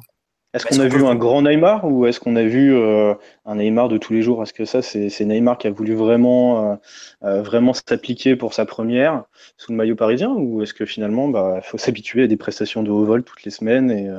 Est-ce 0.58 0.66
qu'on 0.66 0.80
a 0.80 0.88
vu 0.88 1.06
un 1.06 1.16
grand 1.16 1.42
Neymar 1.42 1.86
ou 1.86 2.06
est-ce 2.06 2.20
qu'on 2.20 2.36
a 2.36 2.44
vu 2.44 2.76
euh, 2.76 3.14
un 3.46 3.56
Neymar 3.56 3.90
de 3.90 3.98
tous 3.98 4.14
les 4.14 4.22
jours? 4.22 4.44
Est-ce 4.44 4.54
que 4.54 4.66
ça, 4.66 4.82
c'est 4.82 5.26
Neymar 5.26 5.58
qui 5.58 5.68
a 5.68 5.72
voulu 5.72 5.94
vraiment, 5.94 6.80
vraiment 7.22 7.74
s'appliquer 7.74 8.36
pour 8.36 8.54
sa 8.54 8.66
première 8.66 9.24
sous 9.58 9.72
le 9.72 9.78
maillot 9.78 9.96
parisien 9.96 10.32
ou 10.32 10.62
est-ce 10.62 10.74
que 10.74 10.86
finalement, 10.86 11.28
il 11.28 11.34
bah, 11.34 11.62
faut 11.64 11.78
s'habituer 11.78 12.24
à 12.24 12.28
des 12.28 12.38
prestations 12.38 12.84
de 12.84 12.92
haut 12.92 13.06
vol 13.06 13.24
toutes 13.24 13.44
les 13.44 13.52
semaines 13.52 13.92
et, 13.92 14.10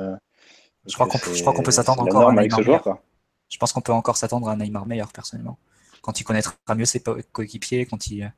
je 0.87 0.95
crois 0.95 1.07
qu'on 1.07 1.19
peut, 1.63 1.71
s'attendre 1.71 2.03
encore 2.03 2.29
à 2.29 2.31
un 2.31 2.35
Neymar 2.35 2.59
meilleur. 2.61 2.99
Je 3.49 3.57
pense 3.57 3.73
qu'on 3.73 3.81
peut 3.81 3.91
encore 3.91 4.17
s'attendre 4.17 4.47
à 4.47 4.53
un 4.53 4.57
Neymar 4.57 4.85
meilleur, 4.85 5.11
personnellement. 5.11 5.57
Quand 6.01 6.19
il 6.19 6.23
connaîtra 6.23 6.53
mieux 6.75 6.85
ses 6.85 7.01
coéquipiers, 7.31 7.85
quand 7.85 8.07
il. 8.07 8.31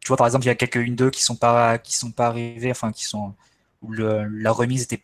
Tu 0.00 0.08
vois, 0.08 0.16
par 0.16 0.26
exemple, 0.26 0.44
il 0.44 0.48
y 0.48 0.50
a 0.50 0.54
quelques 0.54 0.76
une 0.76 0.96
deux 0.96 1.10
qui 1.10 1.22
sont 1.22 1.36
pas 1.36 1.78
qui 1.78 1.94
sont 1.94 2.10
pas 2.10 2.26
arrivés, 2.26 2.70
enfin 2.70 2.90
qui 2.90 3.04
sont 3.04 3.34
où 3.82 3.92
la 3.92 4.52
remise 4.52 4.82
n'était 4.82 4.98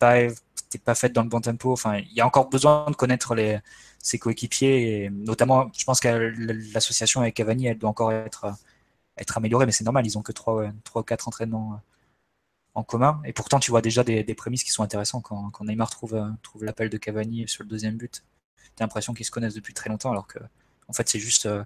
pas 0.83 0.95
faite 0.95 1.13
dans 1.13 1.23
le 1.23 1.29
bon 1.29 1.41
tempo. 1.41 1.75
Il 1.85 2.13
y 2.13 2.21
a 2.21 2.27
encore 2.27 2.49
besoin 2.49 2.85
de 2.89 2.95
connaître 2.95 3.35
ses 3.99 4.19
coéquipiers, 4.19 5.09
notamment, 5.11 5.71
je 5.77 5.83
pense 5.85 5.99
que 5.99 6.07
l'association 6.73 7.21
avec 7.21 7.35
Cavani, 7.35 7.67
elle 7.67 7.77
doit 7.77 7.89
encore 7.89 8.11
être 8.11 8.57
améliorée, 9.35 9.65
mais 9.65 9.71
c'est 9.71 9.83
normal, 9.83 10.05
ils 10.05 10.17
ont 10.17 10.21
que 10.21 10.31
trois 10.31 10.71
trois 10.83 11.03
quatre 11.03 11.27
entraînements 11.27 11.81
en 12.77 12.83
commun. 12.83 13.19
Et 13.25 13.33
pourtant, 13.33 13.59
tu 13.59 13.71
vois 13.71 13.81
déjà 13.81 14.03
des, 14.03 14.23
prémices 14.35 14.63
qui 14.63 14.71
sont 14.71 14.83
intéressantes 14.83 15.23
quand, 15.23 15.51
Neymar 15.61 15.89
trouve, 15.89 16.13
euh, 16.13 16.29
l'appel 16.61 16.89
de 16.89 16.97
Cavani 16.97 17.47
sur 17.47 17.63
le 17.63 17.69
deuxième 17.69 17.97
but. 17.97 18.23
Tu 18.75 18.83
as 18.83 18.85
l'impression 18.85 19.13
qu'ils 19.15 19.25
se 19.25 19.31
connaissent 19.31 19.55
depuis 19.55 19.73
très 19.73 19.89
longtemps, 19.89 20.11
alors 20.11 20.27
que 20.27 20.39
en 20.87 20.93
fait, 20.93 21.09
c'est 21.09 21.19
juste 21.19 21.47
euh, 21.47 21.63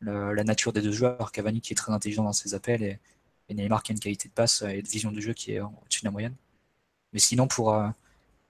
la 0.00 0.44
nature 0.44 0.72
des 0.72 0.80
deux 0.80 0.92
joueurs. 0.92 1.32
Cavani 1.32 1.60
qui 1.60 1.72
est 1.72 1.76
très 1.76 1.92
intelligent 1.92 2.22
dans 2.22 2.32
ses 2.32 2.54
appels 2.54 3.00
Neymar 3.54 3.82
qui 3.82 3.92
a 3.92 3.94
une 3.94 4.00
qualité 4.00 4.28
de 4.28 4.34
passe 4.34 4.62
et 4.62 4.82
de 4.82 4.88
vision 4.88 5.12
de 5.12 5.20
jeu 5.20 5.32
qui 5.32 5.52
est 5.54 5.60
au-dessus 5.60 6.00
de 6.02 6.06
la 6.06 6.10
moyenne. 6.10 6.34
Mais 7.12 7.18
sinon, 7.20 7.48
pour, 7.48 7.74
euh, 7.74 7.88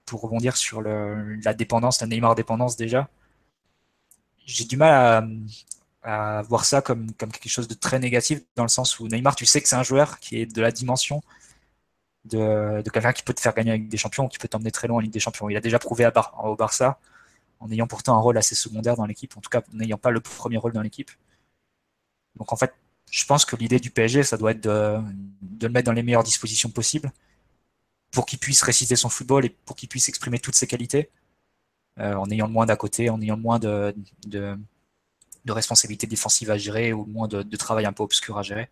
pour 0.05 0.21
rebondir 0.21 0.57
sur 0.57 0.81
la 0.81 1.53
dépendance, 1.53 2.01
la 2.01 2.07
Neymar 2.07 2.35
dépendance 2.35 2.75
déjà, 2.77 3.09
j'ai 4.45 4.65
du 4.65 4.77
mal 4.77 5.39
à, 6.03 6.41
voir 6.43 6.65
ça 6.65 6.81
comme, 6.81 7.11
comme 7.13 7.31
quelque 7.31 7.49
chose 7.51 7.67
de 7.67 7.73
très 7.73 7.99
négatif 7.99 8.41
dans 8.55 8.63
le 8.63 8.69
sens 8.69 8.99
où 8.99 9.07
Neymar, 9.07 9.35
tu 9.35 9.45
sais 9.45 9.61
que 9.61 9.67
c'est 9.67 9.75
un 9.75 9.83
joueur 9.83 10.19
qui 10.19 10.41
est 10.41 10.45
de 10.45 10.61
la 10.61 10.71
dimension 10.71 11.21
de, 12.25 12.81
quelqu'un 12.91 13.13
qui 13.13 13.23
peut 13.23 13.33
te 13.33 13.41
faire 13.41 13.53
gagner 13.53 13.71
avec 13.71 13.89
des 13.89 13.97
champions, 13.97 14.27
qui 14.27 14.37
peut 14.37 14.47
t'emmener 14.47 14.71
très 14.71 14.87
loin 14.87 14.97
en 14.97 14.99
Ligue 14.99 15.11
des 15.11 15.19
Champions. 15.19 15.49
Il 15.49 15.57
a 15.57 15.61
déjà 15.61 15.79
prouvé 15.79 16.05
à 16.05 16.13
au 16.43 16.55
Barça, 16.55 16.99
en 17.59 17.71
ayant 17.71 17.87
pourtant 17.87 18.15
un 18.15 18.19
rôle 18.19 18.37
assez 18.37 18.55
secondaire 18.55 18.95
dans 18.95 19.05
l'équipe, 19.05 19.35
en 19.37 19.41
tout 19.41 19.49
cas 19.49 19.61
n'ayant 19.73 19.97
pas 19.97 20.11
le 20.11 20.21
premier 20.21 20.57
rôle 20.57 20.73
dans 20.73 20.81
l'équipe. 20.81 21.11
Donc 22.35 22.53
en 22.53 22.55
fait, 22.55 22.73
je 23.11 23.25
pense 23.25 23.45
que 23.45 23.55
l'idée 23.55 23.79
du 23.79 23.91
PSG, 23.91 24.23
ça 24.23 24.37
doit 24.37 24.51
être 24.51 24.61
de, 24.61 24.99
le 25.61 25.69
mettre 25.69 25.85
dans 25.85 25.93
les 25.93 26.03
meilleures 26.03 26.23
dispositions 26.23 26.69
possibles 26.69 27.11
pour 28.11 28.25
qu'il 28.25 28.39
puisse 28.39 28.61
réciter 28.61 28.95
son 28.95 29.09
football 29.09 29.45
et 29.45 29.49
pour 29.49 29.75
qu'il 29.75 29.89
puisse 29.89 30.09
exprimer 30.09 30.39
toutes 30.39 30.55
ses 30.55 30.67
qualités, 30.67 31.09
euh, 31.99 32.15
en 32.15 32.29
ayant 32.29 32.47
le 32.47 32.53
moins 32.53 32.65
d'à 32.65 32.75
côté, 32.75 33.09
en 33.09 33.21
ayant 33.21 33.35
le 33.35 33.41
moins 33.41 33.59
de, 33.59 33.93
responsabilités 35.47 36.07
défensives 36.07 36.51
à 36.51 36.57
gérer 36.57 36.93
ou 36.93 37.05
le 37.05 37.11
moins 37.11 37.27
de, 37.27 37.55
travail 37.55 37.85
un 37.85 37.93
peu 37.93 38.03
obscur 38.03 38.37
à 38.37 38.43
gérer 38.43 38.69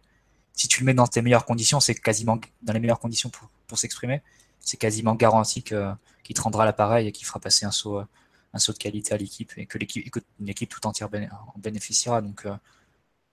si 0.58 0.68
tu 0.68 0.82
le 0.82 0.88
mets 0.88 0.94
dans 0.96 1.08
tes 1.08 1.22
meilleures 1.22 1.46
conditions, 1.46 1.80
c'est 1.80 1.94
quasiment 1.94 2.40
dans 2.64 2.74
les 2.74 2.80
meilleures 2.80 3.00
conditions 3.00 3.30
pour, 3.30 3.78
s'exprimer, 3.78 4.24
c'est 4.60 4.78
quasiment 4.78 5.14
garanti 5.14 5.62
qu'il 5.62 5.96
te 6.34 6.42
rendra 6.42 6.66
l'appareil 6.66 7.08
et 7.08 7.12
qu'il 7.12 7.28
fera 7.28 7.40
passer 7.40 7.66
un 7.66 7.72
saut, 7.72 8.02
un 8.54 8.60
saut 8.60 8.74
de 8.74 8.78
qualité 8.80 9.14
à 9.14 9.18
l'équipe 9.18 9.54
et 9.56 9.68
que 9.68 9.78
l'équipe 9.78 10.70
tout 10.70 10.86
entière 10.88 11.10
en 11.14 11.60
bénéficiera. 11.60 12.22
Donc, 12.22 12.46
euh, 12.46 12.56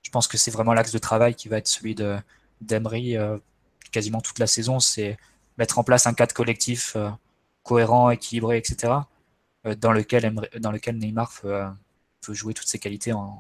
je 0.05 0.11
pense 0.11 0.29
que 0.29 0.37
c'est 0.39 0.53
vraiment 0.53 0.75
l'axe 0.75 0.93
de 0.93 0.99
travail 0.99 1.35
qui 1.35 1.49
va 1.49 1.59
être 1.59 1.67
celui 1.67 1.95
de 1.97 2.17
d'Emery 2.61 3.17
euh, 3.17 3.39
quasiment 3.91 4.21
toute 4.21 4.39
la 4.39 4.47
saison, 4.47 4.79
c'est 4.81 5.19
mettre 5.59 5.79
en 5.79 5.85
place 5.85 6.07
un 6.07 6.15
cadre 6.15 6.35
collectif 6.35 6.95
euh, 6.97 7.11
cohérent, 7.63 8.11
équilibré, 8.11 8.59
etc., 8.59 8.93
dans 9.81 9.93
lequel 9.93 10.35
dans 10.61 10.71
lequel 10.71 10.99
Neymar 10.99 11.33
peut, 11.41 11.65
jouer 12.35 12.53
toutes 12.53 12.69
ses 12.69 12.79
qualités 12.79 13.15
en, 13.15 13.39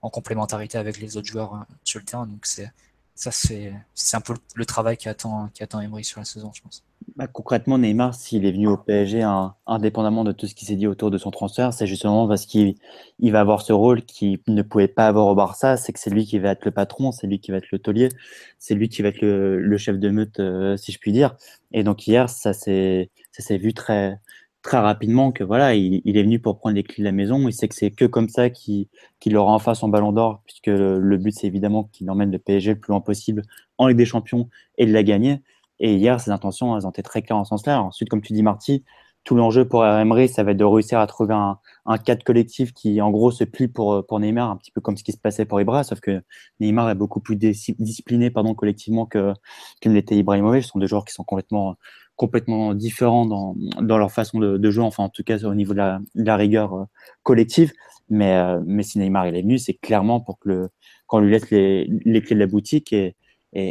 en 0.00 0.10
complémentarité 0.10 0.78
avec 0.78 0.98
les 0.98 1.18
autres 1.18 1.26
joueurs 1.26 1.66
sur 1.84 2.00
le 2.00 2.06
terrain. 2.06 2.26
Donc 2.26 2.46
c'est 2.46 2.72
ça, 3.16 3.30
c'est 3.32 3.72
un 4.12 4.20
peu 4.20 4.34
le 4.54 4.66
travail 4.66 4.98
qui 4.98 5.08
attend, 5.08 5.48
qui 5.54 5.62
attend 5.62 5.80
Emery 5.80 6.04
sur 6.04 6.20
la 6.20 6.26
saison, 6.26 6.52
je 6.54 6.60
pense. 6.60 6.84
Bah, 7.16 7.26
concrètement, 7.26 7.78
Neymar, 7.78 8.14
s'il 8.14 8.44
est 8.44 8.52
venu 8.52 8.68
au 8.68 8.76
PSG 8.76 9.22
indépendamment 9.66 10.22
de 10.22 10.32
tout 10.32 10.46
ce 10.46 10.54
qui 10.54 10.66
s'est 10.66 10.76
dit 10.76 10.86
autour 10.86 11.10
de 11.10 11.16
son 11.16 11.30
transfert, 11.30 11.72
c'est 11.72 11.86
justement 11.86 12.28
parce 12.28 12.44
qu'il 12.44 12.74
il 13.18 13.32
va 13.32 13.40
avoir 13.40 13.62
ce 13.62 13.72
rôle 13.72 14.02
qu'il 14.02 14.40
ne 14.48 14.60
pouvait 14.60 14.86
pas 14.86 15.06
avoir 15.06 15.26
au 15.28 15.34
Barça, 15.34 15.78
c'est 15.78 15.94
que 15.94 15.98
c'est 15.98 16.10
lui 16.10 16.26
qui 16.26 16.38
va 16.38 16.50
être 16.50 16.66
le 16.66 16.72
patron, 16.72 17.10
c'est 17.10 17.26
lui 17.26 17.40
qui 17.40 17.52
va 17.52 17.56
être 17.56 17.70
le 17.72 17.78
taulier, 17.78 18.10
c'est 18.58 18.74
lui 18.74 18.90
qui 18.90 19.00
va 19.00 19.08
être 19.08 19.22
le, 19.22 19.78
chef 19.78 19.98
de 19.98 20.10
meute, 20.10 20.38
euh, 20.40 20.76
si 20.76 20.92
je 20.92 20.98
puis 20.98 21.12
dire. 21.12 21.36
Et 21.72 21.84
donc 21.84 22.06
hier, 22.06 22.28
ça 22.28 22.52
s'est 22.52 23.08
vu 23.50 23.72
très, 23.72 24.20
très 24.66 24.78
rapidement 24.78 25.30
que 25.30 25.44
voilà, 25.44 25.74
il, 25.76 26.02
est 26.04 26.22
venu 26.22 26.40
pour 26.40 26.58
prendre 26.58 26.74
les 26.74 26.82
clés 26.82 27.02
de 27.02 27.04
la 27.04 27.12
maison. 27.12 27.46
Il 27.46 27.52
sait 27.52 27.68
que 27.68 27.74
c'est 27.74 27.92
que 27.92 28.04
comme 28.04 28.28
ça 28.28 28.50
qu'il 28.50 28.88
aura 29.36 29.52
enfin 29.52 29.74
son 29.74 29.88
ballon 29.88 30.10
d'or, 30.10 30.42
puisque 30.44 30.66
le 30.66 31.16
but, 31.18 31.30
c'est 31.30 31.46
évidemment 31.46 31.84
qu'il 31.92 32.10
emmène 32.10 32.32
le 32.32 32.38
PSG 32.38 32.74
le 32.74 32.80
plus 32.80 32.90
loin 32.90 33.00
possible 33.00 33.42
en 33.78 33.86
Ligue 33.86 33.96
des 33.96 34.04
Champions 34.04 34.48
et 34.76 34.84
de 34.84 34.92
la 34.92 35.04
gagner. 35.04 35.40
Et 35.78 35.94
hier, 35.94 36.20
ses 36.20 36.32
intentions, 36.32 36.76
elles 36.76 36.84
ont 36.84 36.90
été 36.90 37.02
très 37.02 37.22
claires 37.22 37.38
en 37.38 37.44
ce 37.44 37.50
sens-là. 37.50 37.80
Ensuite, 37.80 38.08
comme 38.08 38.22
tu 38.22 38.32
dis, 38.32 38.42
Marty, 38.42 38.82
tout 39.22 39.36
l'enjeu 39.36 39.68
pour 39.68 39.86
Emery, 39.86 40.28
ça 40.28 40.42
va 40.42 40.50
être 40.50 40.56
de 40.56 40.64
réussir 40.64 40.98
à 40.98 41.06
trouver 41.06 41.34
un, 41.34 41.58
un 41.84 41.98
cadre 41.98 42.24
collectif 42.24 42.72
qui, 42.72 43.00
en 43.00 43.10
gros, 43.12 43.30
se 43.30 43.44
plie 43.44 43.68
pour, 43.68 44.04
pour 44.06 44.18
Neymar, 44.18 44.50
un 44.50 44.56
petit 44.56 44.72
peu 44.72 44.80
comme 44.80 44.96
ce 44.96 45.04
qui 45.04 45.12
se 45.12 45.18
passait 45.18 45.44
pour 45.44 45.60
Ibra, 45.60 45.84
sauf 45.84 46.00
que 46.00 46.22
Neymar 46.58 46.90
est 46.90 46.94
beaucoup 46.96 47.20
plus 47.20 47.36
discipliné 47.36 48.30
pardon, 48.30 48.54
collectivement 48.54 49.06
que, 49.06 49.32
que 49.80 49.88
l'était 49.88 50.16
Ibrahimovic. 50.16 50.64
Ce 50.64 50.70
sont 50.70 50.78
deux 50.80 50.88
joueurs 50.88 51.04
qui 51.04 51.14
sont 51.14 51.24
complètement 51.24 51.76
complètement 52.16 52.74
différents 52.74 53.26
dans, 53.26 53.54
dans 53.80 53.98
leur 53.98 54.10
façon 54.10 54.40
de, 54.40 54.70
jouer, 54.70 54.84
enfin 54.84 55.04
en 55.04 55.08
tout 55.08 55.22
cas 55.22 55.38
au 55.44 55.54
niveau 55.54 55.74
de 55.74 56.00
la, 56.14 56.36
rigueur 56.36 56.74
euh, 56.74 56.84
collective. 57.22 57.72
Mais, 58.08 58.36
euh, 58.36 58.60
mais 58.66 58.82
si 58.82 58.98
Neymar 58.98 59.28
il 59.28 59.36
est 59.36 59.42
venu, 59.42 59.58
c'est 59.58 59.74
clairement 59.74 60.20
pour 60.20 60.38
que 60.38 60.68
qu'on 61.06 61.20
lui 61.20 61.30
laisse 61.30 61.50
les, 61.50 61.86
les, 62.04 62.22
clés 62.22 62.34
de 62.34 62.40
la 62.40 62.46
boutique. 62.46 62.92
Et, 62.92 63.14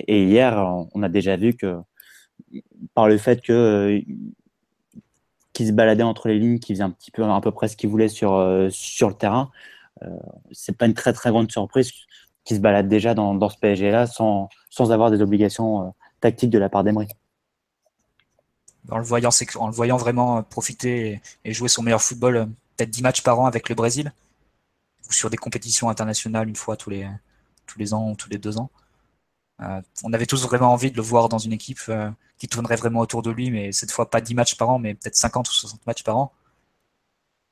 hier, 0.07 0.57
on 0.93 1.03
a 1.03 1.09
déjà 1.09 1.35
vu 1.35 1.53
que 1.53 1.77
par 2.93 3.07
le 3.07 3.17
fait 3.17 3.41
que 3.41 3.53
euh, 3.53 4.01
qu'il 5.53 5.67
se 5.67 5.71
baladait 5.71 6.03
entre 6.03 6.27
les 6.29 6.39
lignes, 6.39 6.59
qu'il 6.59 6.75
faisait 6.75 6.83
un 6.83 6.91
petit 6.91 7.11
peu 7.11 7.23
à 7.23 7.41
peu 7.41 7.51
près 7.51 7.67
ce 7.67 7.77
qu'il 7.77 7.89
voulait 7.89 8.07
sur, 8.09 8.67
sur 8.69 9.09
le 9.09 9.15
terrain, 9.15 9.51
euh, 10.03 10.07
c'est 10.51 10.77
pas 10.77 10.85
une 10.85 10.93
très 10.93 11.13
très 11.13 11.29
grande 11.29 11.51
surprise 11.51 11.91
qu'il 12.43 12.57
se 12.57 12.61
balade 12.61 12.87
déjà 12.87 13.13
dans, 13.13 13.33
dans 13.33 13.49
ce 13.49 13.57
PSG 13.57 13.91
là 13.91 14.07
sans, 14.07 14.49
sans 14.69 14.91
avoir 14.91 15.11
des 15.11 15.21
obligations 15.21 15.93
tactiques 16.19 16.49
de 16.49 16.59
la 16.59 16.69
part 16.69 16.83
d'Emery 16.83 17.07
en 18.89 18.97
le 18.97 19.03
voyant, 19.03 19.97
vraiment 19.97 20.37
euh, 20.37 20.41
profiter 20.41 21.21
et, 21.43 21.53
jouer 21.53 21.69
son 21.69 21.83
meilleur 21.83 22.01
football, 22.01 22.37
euh, 22.37 22.45
peut-être 22.77 22.89
10 22.89 23.01
matchs 23.01 23.21
par 23.21 23.39
an 23.39 23.45
avec 23.45 23.69
le 23.69 23.75
Brésil, 23.75 24.13
ou 25.09 25.13
sur 25.13 25.29
des 25.29 25.37
compétitions 25.37 25.89
internationales 25.89 26.47
une 26.49 26.55
fois 26.55 26.77
tous 26.77 26.89
les, 26.89 27.05
ans 27.93 28.11
ou 28.11 28.15
tous 28.15 28.29
les 28.29 28.37
deux 28.37 28.57
ans. 28.57 28.69
Euh, 29.61 29.81
on 30.03 30.13
avait 30.13 30.25
tous 30.25 30.43
vraiment 30.43 30.73
envie 30.73 30.91
de 30.91 30.97
le 30.97 31.03
voir 31.03 31.29
dans 31.29 31.37
une 31.37 31.53
équipe 31.53 31.79
qui 32.37 32.47
tournerait 32.47 32.75
vraiment 32.75 32.99
autour 32.99 33.21
de 33.21 33.31
lui, 33.31 33.51
mais 33.51 33.71
cette 33.71 33.91
fois 33.91 34.09
pas 34.09 34.21
10 34.21 34.35
matchs 34.35 34.55
par 34.55 34.69
an, 34.69 34.79
mais 34.79 34.95
peut-être 34.95 35.15
50 35.15 35.47
ou 35.49 35.51
60 35.53 35.85
matchs 35.87 36.03
par 36.03 36.17
an. 36.17 36.33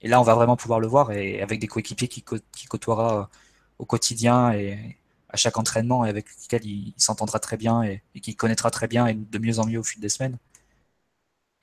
Et 0.02 0.10
là, 0.10 0.19
on 0.19 0.24
va 0.24 0.36
vraiment 0.36 0.58
pouvoir 0.58 0.80
le 0.80 0.88
voir, 0.88 1.12
et 1.12 1.41
avec 1.41 1.60
des 1.60 1.67
coéquipiers 1.67 2.10
qui, 2.10 2.24
qui 2.52 2.65
côtoiera 2.67 3.30
au 3.80 3.86
quotidien 3.86 4.52
et 4.52 4.98
à 5.30 5.38
chaque 5.38 5.58
entraînement, 5.58 6.06
et 6.06 6.10
avec 6.10 6.28
lesquels 6.41 6.65
il, 6.65 6.93
s'entendra 6.98 7.39
très 7.39 7.58
bien 7.58 7.84
et, 7.84 8.04
et 8.15 8.19
qui 8.19 8.36
connaîtra 8.36 8.69
très 8.69 8.88
bien 8.88 9.08
et 9.08 9.13
de 9.13 9.38
mieux 9.39 9.60
en 9.60 9.65
mieux 9.65 9.80
au 9.80 9.84
fil 9.84 10.02
des 10.02 10.10
semaines 10.10 10.38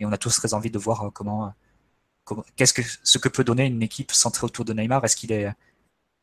et 0.00 0.06
on 0.06 0.12
a 0.12 0.18
tous 0.18 0.34
très 0.34 0.54
envie 0.54 0.70
de 0.70 0.78
voir 0.78 1.02
euh, 1.02 1.06
euh, 1.08 1.10
comment 1.10 1.54
qu'est-ce 2.56 2.74
que 2.74 2.82
ce 3.02 3.18
que 3.18 3.28
peut 3.28 3.44
donner 3.44 3.66
une 3.66 3.82
équipe 3.82 4.12
centrée 4.12 4.44
autour 4.44 4.64
de 4.64 4.72
Neymar. 4.72 5.04
Est-ce 5.04 5.16
qu'il 5.16 5.32
est, 5.32 5.52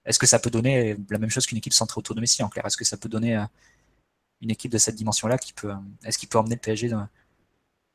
est-ce 0.06 0.20
que 0.20 0.26
ça 0.26 0.40
peut 0.40 0.50
donner 0.50 0.98
la 1.10 1.20
même 1.20 1.30
chose 1.30 1.46
qu'une 1.46 1.58
équipe 1.58 1.74
centrée 1.74 2.00
autour 2.00 2.16
de 2.16 2.22
Messi 2.22 2.42
en 2.44 2.50
clair? 2.50 2.66
Est-ce 2.66 2.78
que 2.78 2.86
ça 2.86 2.98
peut 2.98 3.10
donner 3.10 3.38
euh, 3.38 3.46
une 4.42 4.52
équipe 4.52 4.72
de 4.72 4.78
cette 4.78 4.96
dimension-là 4.96 5.38
qui 5.38 5.54
peut, 5.54 5.74
est-ce 6.04 6.18
qu'il 6.18 6.30
peut 6.30 6.38
emmener 6.38 6.56
le 6.56 6.62
PSG 6.62 6.92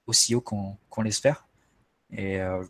aussi 0.06 0.34
haut 0.34 0.40
qu'on, 0.40 0.76
l'espère? 1.02 1.46
Et 2.10 2.40
euh, 2.40 2.62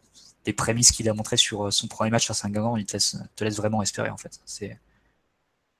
les 0.46 0.52
prémices 0.52 0.92
qu'il 0.92 1.08
a 1.08 1.14
montrées 1.14 1.36
sur 1.36 1.72
son 1.72 1.88
premier 1.88 2.10
match 2.10 2.26
face 2.26 2.44
à 2.44 2.48
Guingamp, 2.48 2.76
il 2.76 2.86
te 2.86 2.92
laisse, 2.94 3.16
te 3.34 3.44
laisse 3.44 3.56
vraiment 3.56 3.82
espérer 3.82 4.10
en 4.10 4.16
fait. 4.16 4.40
C'est 4.44 4.78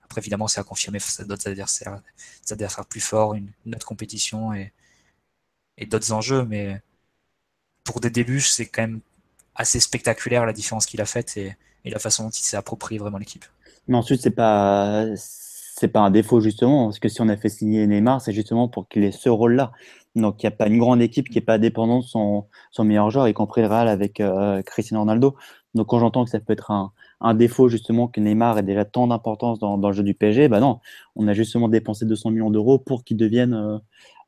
après 0.03 0.21
évidemment 0.21 0.49
c'est 0.49 0.61
à 0.61 0.64
confirmer 0.64 0.99
d'autres 1.21 1.49
adversaires, 1.49 2.03
des 2.47 2.53
adversaires 2.53 2.87
plus 2.87 3.01
forts, 3.01 3.35
une, 3.35 3.53
autre 3.66 3.87
compétition 3.87 4.53
et, 4.53 4.73
et 5.79 5.87
d'autres 5.87 6.12
enjeux, 6.12 6.45
mais 6.45 6.83
pour 7.85 8.01
des 8.01 8.11
débuts 8.11 8.40
c'est 8.40 8.66
quand 8.66 8.83
même 8.83 9.01
assez 9.55 9.81
spectaculaire 9.81 10.47
la 10.47 10.53
différence 10.53 10.87
qu'il 10.87 11.01
a 11.01 11.07
faite 11.07 11.37
et, 11.37 11.57
la 11.85 11.99
façon 11.99 12.25
dont 12.25 12.31
il 12.31 12.42
s'est 12.42 12.57
approprié 12.57 12.99
vraiment 12.99 13.18
l'équipe. 13.18 13.45
Mais 13.88 13.97
ensuite 13.97 14.23
c'est 14.23 14.31
pas 14.31 15.07
c'est 15.83 15.88
pas 15.88 16.01
un 16.01 16.11
défaut 16.11 16.40
justement, 16.40 16.87
parce 16.87 17.01
que 17.01 17.09
si 17.09 17.21
on 17.23 17.29
a 17.29 17.37
fait 17.37 17.49
signer 17.49 17.85
Neymar, 17.88 18.21
c'est 18.21 18.33
justement 18.33 18.68
pour 18.68 18.88
qu'il 18.88 19.03
ait 19.03 19.11
ce 19.11 19.29
rôle-là. 19.29 19.73
Donc 20.14 20.42
il 20.42 20.47
n'y 20.47 20.49
a 20.49 20.53
pas 20.53 20.68
une 20.68 20.79
grande 20.79 21.03
équipe 21.03 21.29
qui 21.29 21.38
n'est 21.38 21.45
pas 21.45 21.59
dépendante 21.59 22.05
de 22.05 22.09
son, 22.09 22.85
meilleur 22.85 23.11
joueur, 23.11 23.27
y 23.27 23.35
compris 23.35 23.62
le 23.62 23.66
Real 23.66 23.88
avec 23.88 24.21
euh, 24.21 24.62
Cristiano 24.62 25.01
Ronaldo. 25.01 25.35
Donc 25.75 25.88
quand 25.88 25.99
j'entends 25.99 26.25
que 26.25 26.31
ça 26.31 26.38
peut 26.38 26.53
être 26.53 26.71
un, 26.71 27.35
défaut 27.35 27.68
justement 27.68 28.07
que 28.07 28.21
Neymar 28.21 28.59
ait 28.59 28.62
déjà 28.62 28.85
tant 28.85 29.07
d'importance 29.07 29.59
dans, 29.59 29.77
le 29.77 29.92
jeu 29.92 30.03
du 30.03 30.14
PSG, 30.14 30.49
bah 30.49 30.61
non, 30.61 30.81
on 31.16 31.27
a 31.27 31.33
justement 31.33 31.68
dépensé 31.68 32.05
200 32.05 32.31
millions 32.31 32.51
d'euros 32.51 32.79
pour 32.79 33.03
qu'il 33.05 33.16
devienne 33.16 33.55
euh, 33.55 33.79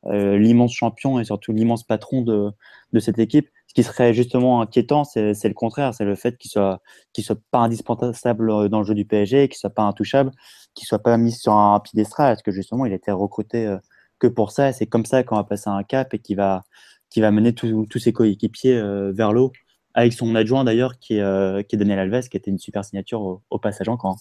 l'immense 0.07 0.73
champion 0.73 1.19
et 1.19 1.23
surtout 1.23 1.51
l'immense 1.51 1.83
patron 1.83 2.21
de, 2.21 2.51
de 2.93 2.99
cette 2.99 3.19
équipe. 3.19 3.49
Ce 3.67 3.73
qui 3.73 3.83
serait 3.83 4.13
justement 4.13 4.61
inquiétant, 4.61 5.03
c'est 5.03 5.33
le 5.43 5.53
contraire, 5.53 5.93
c'est 5.93 6.05
le 6.05 6.15
fait 6.15 6.37
qu'il 6.37 6.51
soit 6.51 6.79
qu'il 7.11 7.23
soit 7.23 7.39
pas 7.51 7.59
indispensable 7.59 8.69
dans 8.69 8.79
le 8.79 8.85
jeu 8.85 8.93
du 8.93 9.05
PSG, 9.05 9.49
qu'il 9.49 9.57
soit 9.57 9.69
pas 9.69 9.83
intouchable 9.83 10.31
qu'il 10.75 10.87
soit 10.87 10.99
pas 10.99 11.17
mis 11.17 11.31
sur 11.31 11.53
un 11.53 11.79
piédestal, 11.79 12.33
parce 12.33 12.43
que 12.43 12.51
justement, 12.51 12.85
il 12.85 12.93
a 12.93 12.95
été 12.95 13.11
recruté 13.11 13.65
euh, 13.67 13.77
que 14.19 14.27
pour 14.27 14.51
ça. 14.51 14.73
C'est 14.73 14.87
comme 14.87 15.05
ça 15.05 15.23
qu'on 15.23 15.37
va 15.37 15.43
passer 15.45 15.69
un 15.69 15.83
cap 15.83 16.13
et 16.13 16.19
qui 16.19 16.35
va, 16.35 16.63
qui 17.09 17.21
va 17.21 17.31
mener 17.31 17.55
tous 17.55 17.99
ses 17.99 18.13
coéquipiers 18.13 18.77
euh, 18.77 19.11
vers 19.13 19.33
l'eau, 19.33 19.51
avec 19.93 20.13
son 20.13 20.35
adjoint 20.35 20.63
d'ailleurs, 20.65 20.99
qui, 20.99 21.15
est, 21.15 21.21
euh, 21.21 21.63
qui 21.63 21.75
est 21.75 21.79
Daniel 21.79 21.99
Alves, 21.99 22.29
qui 22.29 22.37
était 22.37 22.51
une 22.51 22.59
super 22.59 22.85
signature 22.85 23.21
au, 23.49 23.59
passage 23.59 23.89
encore. 23.89 24.17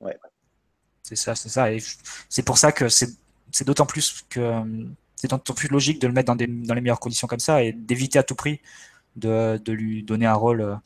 Ouais. 0.00 0.16
C'est 1.10 1.16
ça, 1.16 1.34
c'est 1.34 1.48
ça. 1.48 1.72
Et 1.72 1.82
c'est 2.28 2.44
pour 2.44 2.56
ça 2.56 2.70
que 2.70 2.88
c'est 2.88 3.16
d'autant 3.64 3.84
plus 3.84 4.24
que 4.28 4.62
c'est 5.16 5.28
d'autant 5.28 5.54
plus 5.54 5.68
logique 5.68 6.00
de 6.00 6.06
le 6.06 6.12
mettre 6.12 6.32
dans, 6.32 6.36
les 6.36 6.46
meilleures 6.80 7.00
conditions 7.00 7.26
comme 7.26 7.40
ça 7.40 7.64
et 7.64 7.72
d'éviter 7.72 8.18
à 8.20 8.22
tout 8.22 8.36
prix 8.36 8.60
de, 9.16 9.60
lui 9.72 10.04
donner 10.04 10.26
un 10.26 10.34
rôle 10.34 10.78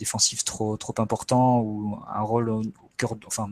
défensif 0.00 0.44
trop, 0.44 0.76
important 0.98 1.60
ou 1.60 1.96
un 2.08 2.22
rôle 2.22 2.50
au 2.50 2.62
cœur, 2.96 3.14
enfin, 3.26 3.50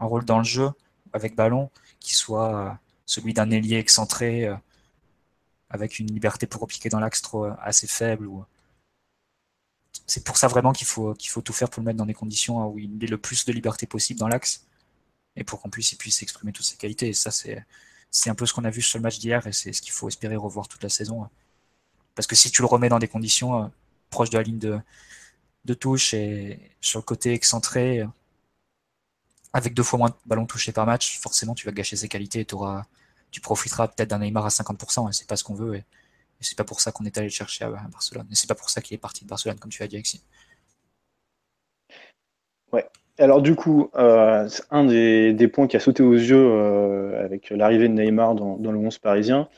un 0.00 0.06
rôle 0.06 0.24
dans 0.24 0.38
le 0.38 0.44
jeu 0.44 0.68
avec 1.12 1.36
ballon 1.36 1.70
qui 2.00 2.14
soit 2.14 2.54
euh, 2.54 2.74
celui 3.06 3.34
d'un 3.34 3.50
ailier 3.52 3.76
excentré 3.76 4.46
euh, 4.46 4.56
avec 5.70 6.00
une 6.00 6.08
liberté 6.08 6.46
pour 6.48 6.62
repiquer 6.62 6.88
dans 6.88 7.00
l'axe 7.00 7.22
trop 7.22 7.44
euh, 7.46 7.54
assez 7.60 7.86
faible. 7.86 8.28
C'est 10.06 10.24
pour 10.24 10.38
ça 10.38 10.48
vraiment 10.48 10.72
qu'il 10.72 10.86
faut, 10.88 11.14
faut 11.28 11.42
tout 11.42 11.52
faire 11.52 11.70
pour 11.70 11.82
le 11.82 11.86
mettre 11.86 11.98
dans 11.98 12.06
des 12.06 12.14
conditions 12.14 12.66
où 12.66 12.78
il 12.80 13.02
ait 13.04 13.06
le 13.06 13.18
plus 13.18 13.44
de 13.44 13.52
liberté 13.52 13.86
possible 13.86 14.18
dans 14.18 14.28
l'axe 14.28 14.67
et 15.38 15.44
pour 15.44 15.62
qu'en 15.62 15.70
plus 15.70 15.92
il 15.92 15.96
puisse 15.96 16.22
exprimer 16.22 16.52
toutes 16.52 16.66
ses 16.66 16.76
qualités. 16.76 17.08
Et 17.08 17.12
ça, 17.14 17.30
c'est, 17.30 17.64
c'est 18.10 18.30
un 18.30 18.34
peu 18.34 18.46
ce 18.46 18.52
qu'on 18.52 18.64
a 18.64 18.70
vu 18.70 18.82
sur 18.82 18.98
le 18.98 19.02
match 19.02 19.18
d'hier 19.18 19.46
et 19.46 19.52
c'est 19.52 19.72
ce 19.72 19.80
qu'il 19.82 19.92
faut 19.92 20.08
espérer 20.08 20.36
revoir 20.36 20.68
toute 20.68 20.82
la 20.82 20.88
saison. 20.90 21.28
Parce 22.14 22.26
que 22.26 22.36
si 22.36 22.50
tu 22.50 22.62
le 22.62 22.66
remets 22.66 22.88
dans 22.88 22.98
des 22.98 23.08
conditions 23.08 23.70
proches 24.10 24.30
de 24.30 24.38
la 24.38 24.42
ligne 24.42 24.58
de, 24.58 24.78
de 25.64 25.74
touche 25.74 26.14
et 26.14 26.58
sur 26.80 26.98
le 26.98 27.04
côté 27.04 27.32
excentré, 27.32 28.04
avec 29.52 29.74
deux 29.74 29.82
fois 29.82 29.98
moins 29.98 30.10
de 30.10 30.14
ballons 30.26 30.46
touchés 30.46 30.72
par 30.72 30.86
match, 30.86 31.18
forcément 31.20 31.54
tu 31.54 31.66
vas 31.66 31.72
gâcher 31.72 31.96
ses 31.96 32.08
qualités 32.08 32.40
et 32.40 32.46
tu 33.30 33.40
profiteras 33.40 33.88
peut-être 33.88 34.10
d'un 34.10 34.18
Neymar 34.18 34.46
à 34.46 34.48
50%, 34.48 35.08
et 35.08 35.12
c'est 35.12 35.26
pas 35.26 35.36
ce 35.36 35.44
qu'on 35.44 35.54
veut, 35.54 35.76
et, 35.76 35.84
c'est 36.40 36.56
pas 36.56 36.64
pour 36.64 36.80
ça 36.80 36.92
qu'on 36.92 37.04
est 37.04 37.16
allé 37.18 37.26
le 37.26 37.32
chercher 37.32 37.64
à, 37.64 37.70
Barcelone, 37.70 38.26
et 38.30 38.34
c'est 38.34 38.46
pas 38.46 38.54
pour 38.54 38.70
ça 38.70 38.80
qu'il 38.80 38.94
est 38.94 38.98
parti 38.98 39.24
de 39.24 39.28
Barcelone, 39.28 39.58
comme 39.58 39.70
tu 39.70 39.82
as 39.82 39.88
dit, 39.88 39.96
Alexis. 39.96 40.22
Ouais. 42.72 42.86
Alors 43.18 43.42
du 43.42 43.56
coup, 43.56 43.90
euh, 43.96 44.48
un 44.70 44.84
des, 44.84 45.48
points 45.52 45.66
qui 45.66 45.76
a 45.76 45.80
sauté 45.80 46.02
aux 46.04 46.14
yeux 46.14 46.36
euh, 46.36 47.24
avec 47.24 47.50
l'arrivée 47.50 47.88
de 47.88 47.94
Neymar 47.94 48.34
dans, 48.36 48.56
le 48.56 48.78
11 48.78 48.98
parisien, 48.98 49.48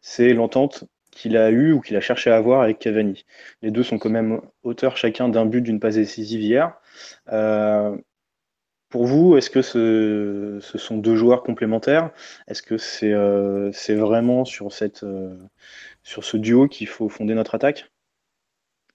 c'est 0.00 0.32
l'entente 0.32 0.84
qu'il 1.10 1.36
a 1.36 1.50
eu 1.50 1.72
ou 1.72 1.80
qu'il 1.80 1.96
a 1.96 2.00
cherché 2.00 2.30
à 2.30 2.36
avoir 2.36 2.62
avec 2.62 2.78
Cavani. 2.78 3.26
Les 3.62 3.70
deux 3.70 3.82
sont 3.82 3.98
quand 3.98 4.10
même 4.10 4.40
auteurs 4.62 4.96
chacun 4.96 5.28
d'un 5.28 5.44
but, 5.44 5.60
d'une 5.60 5.80
passe 5.80 5.96
décisive 5.96 6.40
hier. 6.40 6.72
Euh, 7.32 7.96
pour 8.88 9.06
vous, 9.06 9.36
est-ce 9.36 9.50
que 9.50 9.62
ce, 9.62 10.58
sont 10.78 10.96
deux 10.96 11.16
joueurs 11.16 11.42
complémentaires? 11.42 12.10
Est-ce 12.48 12.62
que 12.62 12.78
c'est 12.78 13.94
vraiment 13.94 14.44
sur 14.46 14.72
ce 14.72 16.36
duo 16.36 16.68
qu'il 16.68 16.88
faut 16.88 17.08
fonder 17.10 17.34
notre 17.34 17.54
attaque? 17.54 17.90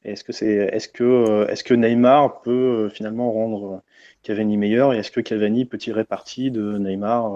Est-ce 0.06 0.24
que, 0.24 0.32
est 0.32 0.92
que, 0.92 1.48
est 1.50 1.56
-ce 1.56 1.64
que 1.64 1.74
Neymar 1.74 2.42
peut 2.42 2.90
finalement 2.90 3.32
rendre 3.32 3.82
Cavani 4.24 4.58
meilleur 4.58 4.94
et 4.94 4.98
est-ce 5.00 5.12
que 5.12 5.22
Cavani 5.22 5.66
peut 5.66 5.78
tirer 5.78 6.04
parti 6.04 6.52
de 6.52 6.78
Neymar 6.78 7.36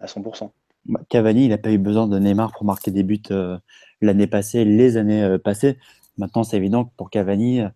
à 0.00 0.06
100% 0.06 0.50
bah, 0.86 1.00
Cavani, 1.08 1.44
il 1.44 1.48
n'a 1.50 1.58
pas 1.58 1.70
eu 1.70 1.78
besoin 1.78 2.08
de 2.08 2.18
Neymar 2.18 2.52
pour 2.52 2.64
marquer 2.64 2.90
des 2.90 3.02
buts 3.04 3.22
euh, 3.30 3.58
l'année 4.00 4.26
passée, 4.26 4.64
les 4.64 4.96
années 4.96 5.22
euh, 5.22 5.38
passées. 5.38 5.78
Maintenant, 6.18 6.42
c'est 6.42 6.56
évident 6.56 6.84
que 6.84 6.90
pour 6.96 7.10
Cavani, 7.10 7.60
euh, 7.60 7.68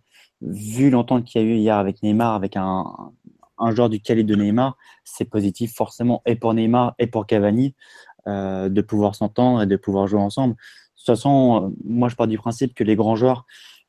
vu 0.43 0.91
l'entente 0.91 1.25
qu'il 1.25 1.41
y 1.41 1.45
a 1.45 1.47
eu 1.47 1.55
hier 1.55 1.77
avec 1.77 2.03
Neymar, 2.03 2.35
avec 2.35 2.57
un, 2.57 2.85
un 3.59 3.71
joueur 3.75 3.89
du 3.89 4.01
calibre 4.01 4.29
de 4.29 4.35
Neymar, 4.35 4.77
c'est 5.05 5.25
positif 5.25 5.73
forcément 5.75 6.23
et 6.27 6.35
pour 6.35 6.53
Neymar 6.53 6.95
et 6.99 7.07
pour 7.07 7.27
Cavani 7.27 7.75
de 8.27 8.81
pouvoir 8.81 9.15
s'entendre 9.15 9.63
et 9.63 9.67
de 9.67 9.77
pouvoir 9.77 10.09
jouer 10.09 10.19
ensemble. 10.19 10.55
De 10.55 10.99
toute 10.99 11.07
façon, 11.07 11.73
moi 11.85 12.09
je 12.09 12.17
pars 12.17 12.27
du 12.27 12.37
principe 12.37 12.75
que 12.75 12.83
les 12.83 12.97
grands 12.97 13.15
joueurs, 13.15 13.47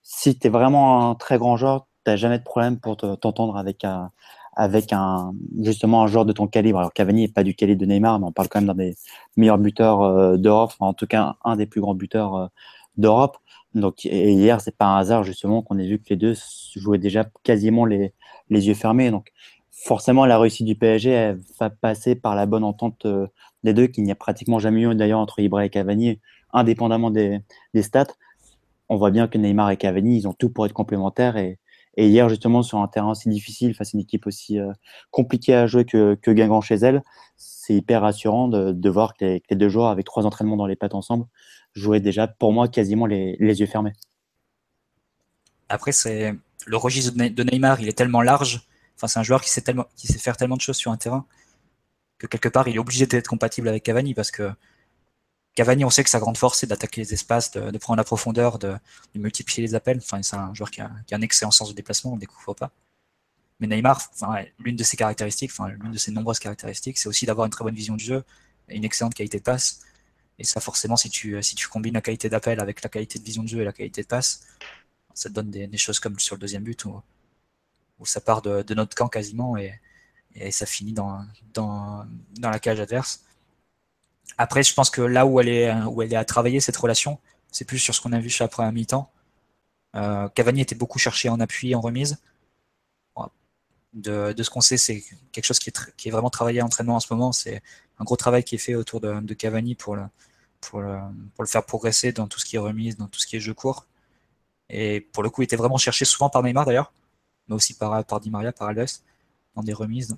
si 0.09 0.39
tu 0.39 0.47
es 0.47 0.49
vraiment 0.49 1.09
un 1.09 1.15
très 1.15 1.37
grand 1.37 1.57
joueur, 1.57 1.85
tu 2.05 2.11
n'as 2.11 2.15
jamais 2.15 2.39
de 2.39 2.43
problème 2.43 2.79
pour 2.79 2.95
t'entendre 2.95 3.57
avec 3.57 3.83
un, 3.83 4.09
avec 4.53 4.93
un 4.93 5.33
justement 5.59 6.01
un 6.01 6.07
joueur 6.07 6.25
de 6.25 6.31
ton 6.31 6.47
calibre. 6.47 6.79
Alors 6.79 6.93
Cavani 6.93 7.23
n'est 7.23 7.27
pas 7.27 7.43
du 7.43 7.53
calibre 7.55 7.81
de 7.81 7.85
Neymar, 7.85 8.17
mais 8.17 8.25
on 8.25 8.31
parle 8.31 8.47
quand 8.47 8.61
même 8.61 8.67
d'un 8.67 8.73
des 8.73 8.95
meilleurs 9.35 9.57
buteurs 9.57 10.01
euh, 10.01 10.37
d'Europe, 10.37 10.71
en 10.79 10.93
tout 10.93 11.07
cas 11.07 11.35
un 11.43 11.57
des 11.57 11.65
plus 11.65 11.81
grands 11.81 11.93
buteurs 11.93 12.35
euh, 12.35 12.47
d'Europe. 12.95 13.37
Donc 13.75 14.05
et 14.05 14.31
hier, 14.31 14.61
c'est 14.61 14.77
pas 14.77 14.85
un 14.85 14.97
hasard 14.97 15.23
justement 15.25 15.61
qu'on 15.61 15.77
ait 15.77 15.87
vu 15.87 15.99
que 15.99 16.05
les 16.09 16.15
deux 16.15 16.35
jouaient 16.77 16.99
déjà 16.99 17.25
quasiment 17.43 17.83
les, 17.83 18.13
les 18.49 18.67
yeux 18.67 18.75
fermés. 18.75 19.11
Donc 19.11 19.33
forcément, 19.71 20.25
la 20.25 20.39
réussite 20.39 20.65
du 20.65 20.75
PSG 20.75 21.35
va 21.59 21.69
passer 21.69 22.15
par 22.15 22.33
la 22.33 22.45
bonne 22.45 22.63
entente 22.63 23.05
euh, 23.05 23.27
des 23.63 23.73
deux, 23.73 23.87
qu'il 23.87 24.05
n'y 24.05 24.11
a 24.13 24.15
pratiquement 24.15 24.59
jamais 24.59 24.83
eu 24.83 24.95
d'ailleurs 24.95 25.19
entre 25.19 25.39
Ibra 25.39 25.65
et 25.65 25.69
Cavani, 25.69 26.21
indépendamment 26.53 27.11
des, 27.11 27.41
des 27.73 27.81
stats. 27.81 28.07
On 28.89 28.97
voit 28.97 29.11
bien 29.11 29.27
que 29.27 29.37
Neymar 29.37 29.71
et 29.71 29.77
Cavani, 29.77 30.17
ils 30.17 30.27
ont 30.27 30.33
tout 30.33 30.49
pour 30.49 30.65
être 30.65 30.73
complémentaires 30.73 31.37
et, 31.37 31.59
hier, 31.97 32.29
justement, 32.29 32.61
sur 32.61 32.77
un 32.79 32.87
terrain 32.87 33.11
aussi 33.11 33.27
difficile, 33.29 33.73
face 33.73 33.89
à 33.89 33.97
une 33.97 34.01
équipe 34.01 34.27
aussi 34.27 34.59
euh, 34.59 34.71
compliquée 35.09 35.55
à 35.55 35.65
jouer 35.65 35.83
que, 35.83 36.17
Guingamp 36.27 36.61
chez 36.61 36.75
elle, 36.75 37.03
c'est 37.37 37.73
hyper 37.73 38.01
rassurant 38.01 38.47
de, 38.47 38.89
voir 38.89 39.15
que 39.15 39.25
les, 39.25 39.55
deux 39.55 39.69
joueurs, 39.69 39.89
avec 39.89 40.05
trois 40.05 40.25
entraînements 40.25 40.57
dans 40.57 40.67
les 40.67 40.75
pattes 40.75 40.93
ensemble, 40.93 41.25
jouaient 41.73 41.99
déjà, 41.99 42.27
pour 42.27 42.53
moi, 42.53 42.67
quasiment 42.67 43.07
les, 43.07 43.35
yeux 43.39 43.65
fermés. 43.65 43.93
Après, 45.69 45.91
c'est 45.91 46.35
le 46.65 46.77
registre 46.77 47.17
de 47.17 47.43
Neymar, 47.43 47.81
il 47.81 47.87
est 47.87 47.97
tellement 47.97 48.21
large. 48.21 48.67
Enfin, 48.95 49.07
c'est 49.07 49.19
un 49.19 49.23
joueur 49.23 49.41
qui 49.41 49.49
sait, 49.49 49.63
qui 49.95 50.07
sait 50.07 50.19
faire 50.19 50.37
tellement 50.37 50.55
de 50.55 50.61
choses 50.61 50.77
sur 50.77 50.91
un 50.91 50.97
terrain 50.97 51.25
que 52.17 52.27
quelque 52.27 52.49
part, 52.49 52.67
il 52.67 52.75
est 52.75 52.79
obligé 52.79 53.05
d'être 53.05 53.27
compatible 53.27 53.67
avec 53.67 53.83
Cavani 53.83 54.13
parce 54.13 54.31
que 54.31 54.51
Cavani, 55.57 55.83
on 55.85 55.89
sait 55.89 56.03
que 56.03 56.09
sa 56.11 56.19
grande 56.19 56.37
force, 56.37 56.59
c'est 56.59 56.67
d'attaquer 56.67 57.01
les 57.01 57.15
espaces, 57.15 57.49
de, 57.49 57.75
prendre 57.79 57.97
la 57.97 58.03
profondeur, 58.03 58.59
de, 58.59 58.77
multiplier 59.15 59.63
les 59.63 59.73
appels. 59.73 59.97
Enfin, 59.97 60.21
c'est 60.21 60.35
un 60.35 60.53
joueur 60.53 60.69
qui 60.69 60.81
a, 60.81 60.91
un 61.11 61.21
excellent 61.21 61.49
sens 61.49 61.67
de 61.69 61.73
déplacement, 61.73 62.11
on 62.11 62.15
ne 62.15 62.19
découvre 62.19 62.53
pas. 62.53 62.69
Mais 63.59 63.65
Neymar, 63.65 63.99
l'une 64.59 64.75
de 64.75 64.83
ses 64.83 64.97
caractéristiques, 64.97 65.51
l'une 65.57 65.91
de 65.91 65.97
ses 65.97 66.11
nombreuses 66.11 66.37
caractéristiques, 66.37 66.99
c'est 66.99 67.09
aussi 67.09 67.25
d'avoir 67.25 67.47
une 67.47 67.51
très 67.51 67.63
bonne 67.63 67.73
vision 67.73 67.95
du 67.95 68.05
jeu 68.05 68.23
et 68.69 68.75
une 68.75 68.85
excellente 68.85 69.15
qualité 69.15 69.39
de 69.39 69.43
passe. 69.43 69.81
Et 70.37 70.43
ça, 70.43 70.61
forcément, 70.61 70.95
si 70.95 71.09
tu, 71.09 71.41
si 71.41 71.55
tu 71.55 71.67
combines 71.67 71.95
la 71.95 72.01
qualité 72.01 72.29
d'appel 72.29 72.59
avec 72.59 72.83
la 72.83 72.89
qualité 72.89 73.17
de 73.17 73.23
vision 73.23 73.41
de 73.41 73.47
jeu 73.47 73.61
et 73.61 73.65
la 73.65 73.73
qualité 73.73 74.03
de 74.03 74.07
passe, 74.07 74.41
ça 75.15 75.27
te 75.27 75.33
donne 75.33 75.49
des, 75.49 75.77
choses 75.79 75.99
comme 75.99 76.19
sur 76.19 76.35
le 76.35 76.41
deuxième 76.41 76.61
but 76.61 76.85
où, 76.85 77.01
où 77.97 78.05
ça 78.05 78.21
part 78.21 78.43
de, 78.43 78.75
notre 78.75 78.95
camp 78.95 79.07
quasiment 79.07 79.57
et, 79.57 79.73
ça 80.51 80.67
finit 80.67 80.93
dans 80.93 81.25
la 82.43 82.59
cage 82.59 82.79
adverse. 82.79 83.23
Après, 84.37 84.63
je 84.63 84.73
pense 84.73 84.89
que 84.89 85.01
là 85.01 85.25
où 85.25 85.39
elle 85.39 85.49
est, 85.49 85.73
où 85.85 86.01
elle 86.01 86.13
est 86.13 86.17
à 86.17 86.25
travailler 86.25 86.59
cette 86.59 86.77
relation, 86.77 87.19
c'est 87.51 87.65
plus 87.65 87.79
sur 87.79 87.95
ce 87.95 88.01
qu'on 88.01 88.13
a 88.13 88.19
vu 88.19 88.29
chez 88.29 88.43
la 88.43 88.47
première 88.47 88.71
mi-temps. 88.71 89.11
Euh, 89.95 90.29
Cavani 90.29 90.61
était 90.61 90.75
beaucoup 90.75 90.99
cherché 90.99 91.29
en 91.29 91.39
appui, 91.39 91.75
en 91.75 91.81
remise. 91.81 92.17
De, 93.93 94.35
ce 94.43 94.49
qu'on 94.51 94.61
sait, 94.61 94.77
c'est 94.77 95.03
quelque 95.31 95.45
chose 95.45 95.57
qui 95.57 95.71
est, 95.71 96.11
vraiment 96.11 96.29
travaillé 96.29 96.59
à 96.59 96.65
entraînement 96.65 96.97
en 96.97 96.99
ce 96.99 97.11
moment. 97.11 97.31
C'est 97.31 97.63
un 97.97 98.03
gros 98.03 98.15
travail 98.15 98.43
qui 98.43 98.53
est 98.53 98.59
fait 98.59 98.75
autour 98.75 99.01
de, 99.01 99.33
Cavani 99.33 99.73
pour 99.73 99.95
le, 99.95 100.05
faire 101.45 101.65
progresser 101.65 102.11
dans 102.11 102.27
tout 102.27 102.39
ce 102.39 102.45
qui 102.45 102.57
est 102.57 102.59
remise, 102.59 102.97
dans 102.97 103.07
tout 103.07 103.19
ce 103.19 103.25
qui 103.25 103.37
est 103.37 103.39
jeu 103.39 103.55
court. 103.55 103.87
Et 104.69 105.01
pour 105.01 105.23
le 105.23 105.29
coup, 105.31 105.41
il 105.41 105.45
était 105.45 105.55
vraiment 105.55 105.77
cherché 105.77 106.05
souvent 106.05 106.29
par 106.29 106.43
Neymar 106.43 106.65
d'ailleurs, 106.65 106.93
mais 107.47 107.55
aussi 107.55 107.73
par, 107.73 108.03
Di 108.21 108.29
Maria, 108.29 108.51
par 108.51 108.67
Alves, 108.67 108.99
dans 109.55 109.63
des 109.63 109.73
remises. 109.73 110.15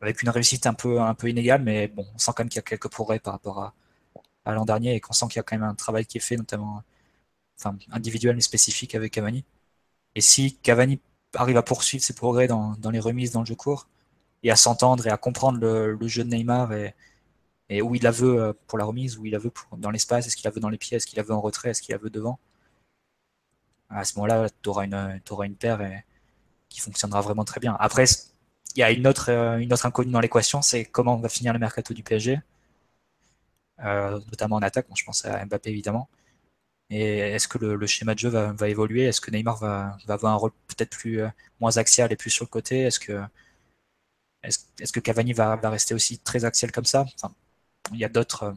Avec 0.00 0.22
une 0.22 0.30
réussite 0.30 0.66
un 0.66 0.74
peu, 0.74 0.98
inégale, 1.28 1.62
mais 1.62 1.88
bon, 1.88 2.06
on 2.14 2.18
sent 2.18 2.32
quand 2.34 2.40
même 2.40 2.48
qu'il 2.48 2.56
y 2.56 2.60
a 2.60 2.62
quelques 2.62 2.88
progrès 2.88 3.18
par 3.18 3.34
rapport 3.34 3.58
à, 4.44 4.54
l'an 4.54 4.64
dernier 4.64 4.94
et 4.94 5.00
qu'on 5.00 5.12
sent 5.12 5.26
qu'il 5.28 5.36
y 5.36 5.40
a 5.40 5.42
quand 5.42 5.56
même 5.56 5.68
un 5.68 5.74
travail 5.74 6.06
qui 6.06 6.18
est 6.18 6.20
fait, 6.20 6.36
notamment 6.36 6.82
individuel 7.92 8.36
et 8.38 8.40
spécifique 8.40 8.94
avec 8.94 9.12
Cavani. 9.12 9.44
Et 10.14 10.20
si 10.20 10.56
Cavani 10.58 11.00
arrive 11.34 11.56
à 11.56 11.62
poursuivre 11.62 12.02
ses 12.02 12.14
progrès 12.14 12.48
dans, 12.48 12.76
les 12.90 13.00
remises 13.00 13.32
dans 13.32 13.40
le 13.40 13.46
jeu 13.46 13.54
court 13.54 13.88
et 14.42 14.50
à 14.50 14.56
s'entendre 14.56 15.06
et 15.06 15.10
à 15.10 15.16
comprendre 15.16 15.58
le, 15.60 16.08
jeu 16.08 16.24
de 16.24 16.30
Neymar 16.30 16.72
et, 16.72 17.82
où 17.82 17.94
il 17.94 18.02
la 18.02 18.10
veut 18.10 18.58
pour 18.66 18.78
la 18.78 18.84
remise, 18.84 19.18
où 19.18 19.26
il 19.26 19.32
la 19.32 19.38
veut 19.38 19.52
dans 19.76 19.90
l'espace, 19.90 20.26
est-ce 20.26 20.36
qu'il 20.36 20.46
la 20.46 20.50
veut 20.50 20.60
dans 20.60 20.70
les 20.70 20.78
pieds, 20.78 20.96
est-ce 20.96 21.06
qu'il 21.06 21.18
la 21.18 21.22
veut 21.22 21.34
en 21.34 21.40
retrait, 21.40 21.70
est-ce 21.70 21.82
qu'il 21.82 21.92
la 21.92 21.98
veut 21.98 22.10
devant. 22.10 22.40
À 23.90 24.04
ce 24.04 24.16
moment-là, 24.16 24.48
tu 24.62 24.68
auras 24.68 24.84
une, 24.84 25.56
paire 25.56 25.80
qui 26.68 26.80
fonctionnera 26.80 27.20
vraiment 27.20 27.44
très 27.44 27.60
bien. 27.60 27.76
Après, 27.78 28.06
il 28.76 28.80
y 28.80 28.82
a 28.82 28.90
une 28.90 29.06
autre, 29.06 29.30
euh, 29.30 29.58
une 29.58 29.72
autre 29.72 29.86
inconnue 29.86 30.12
dans 30.12 30.20
l'équation, 30.20 30.62
c'est 30.62 30.84
comment 30.84 31.16
va 31.16 31.28
finir 31.28 31.52
le 31.52 31.58
mercato 31.58 31.94
du 31.94 32.02
PSG, 32.02 32.40
euh, 33.84 34.20
notamment 34.30 34.56
en 34.56 34.62
attaque. 34.62 34.86
je 34.94 35.04
pense 35.04 35.24
à 35.24 35.44
Mbappé 35.44 35.70
évidemment. 35.70 36.08
Et 36.90 37.18
est-ce 37.18 37.48
que 37.48 37.58
le, 37.58 37.86
schéma 37.86 38.14
de 38.14 38.20
jeu 38.20 38.28
va, 38.30 38.68
évoluer? 38.68 39.04
Est-ce 39.04 39.20
que 39.20 39.30
Neymar 39.30 39.56
va, 39.58 39.96
avoir 40.08 40.32
un 40.32 40.36
rôle 40.36 40.52
peut-être 40.68 40.90
plus 40.90 41.22
moins 41.60 41.76
axial 41.78 42.12
et 42.12 42.16
plus 42.16 42.30
sur 42.30 42.44
le 42.44 42.50
côté? 42.50 42.80
Est-ce 42.80 43.00
que 43.00 43.20
Cavani 45.00 45.32
va, 45.32 45.56
rester 45.70 45.94
aussi 45.94 46.18
très 46.18 46.44
axial 46.44 46.72
comme 46.72 46.84
ça? 46.84 47.06
Il 47.92 47.98
y 47.98 48.04
a 48.04 48.08
d'autres 48.08 48.54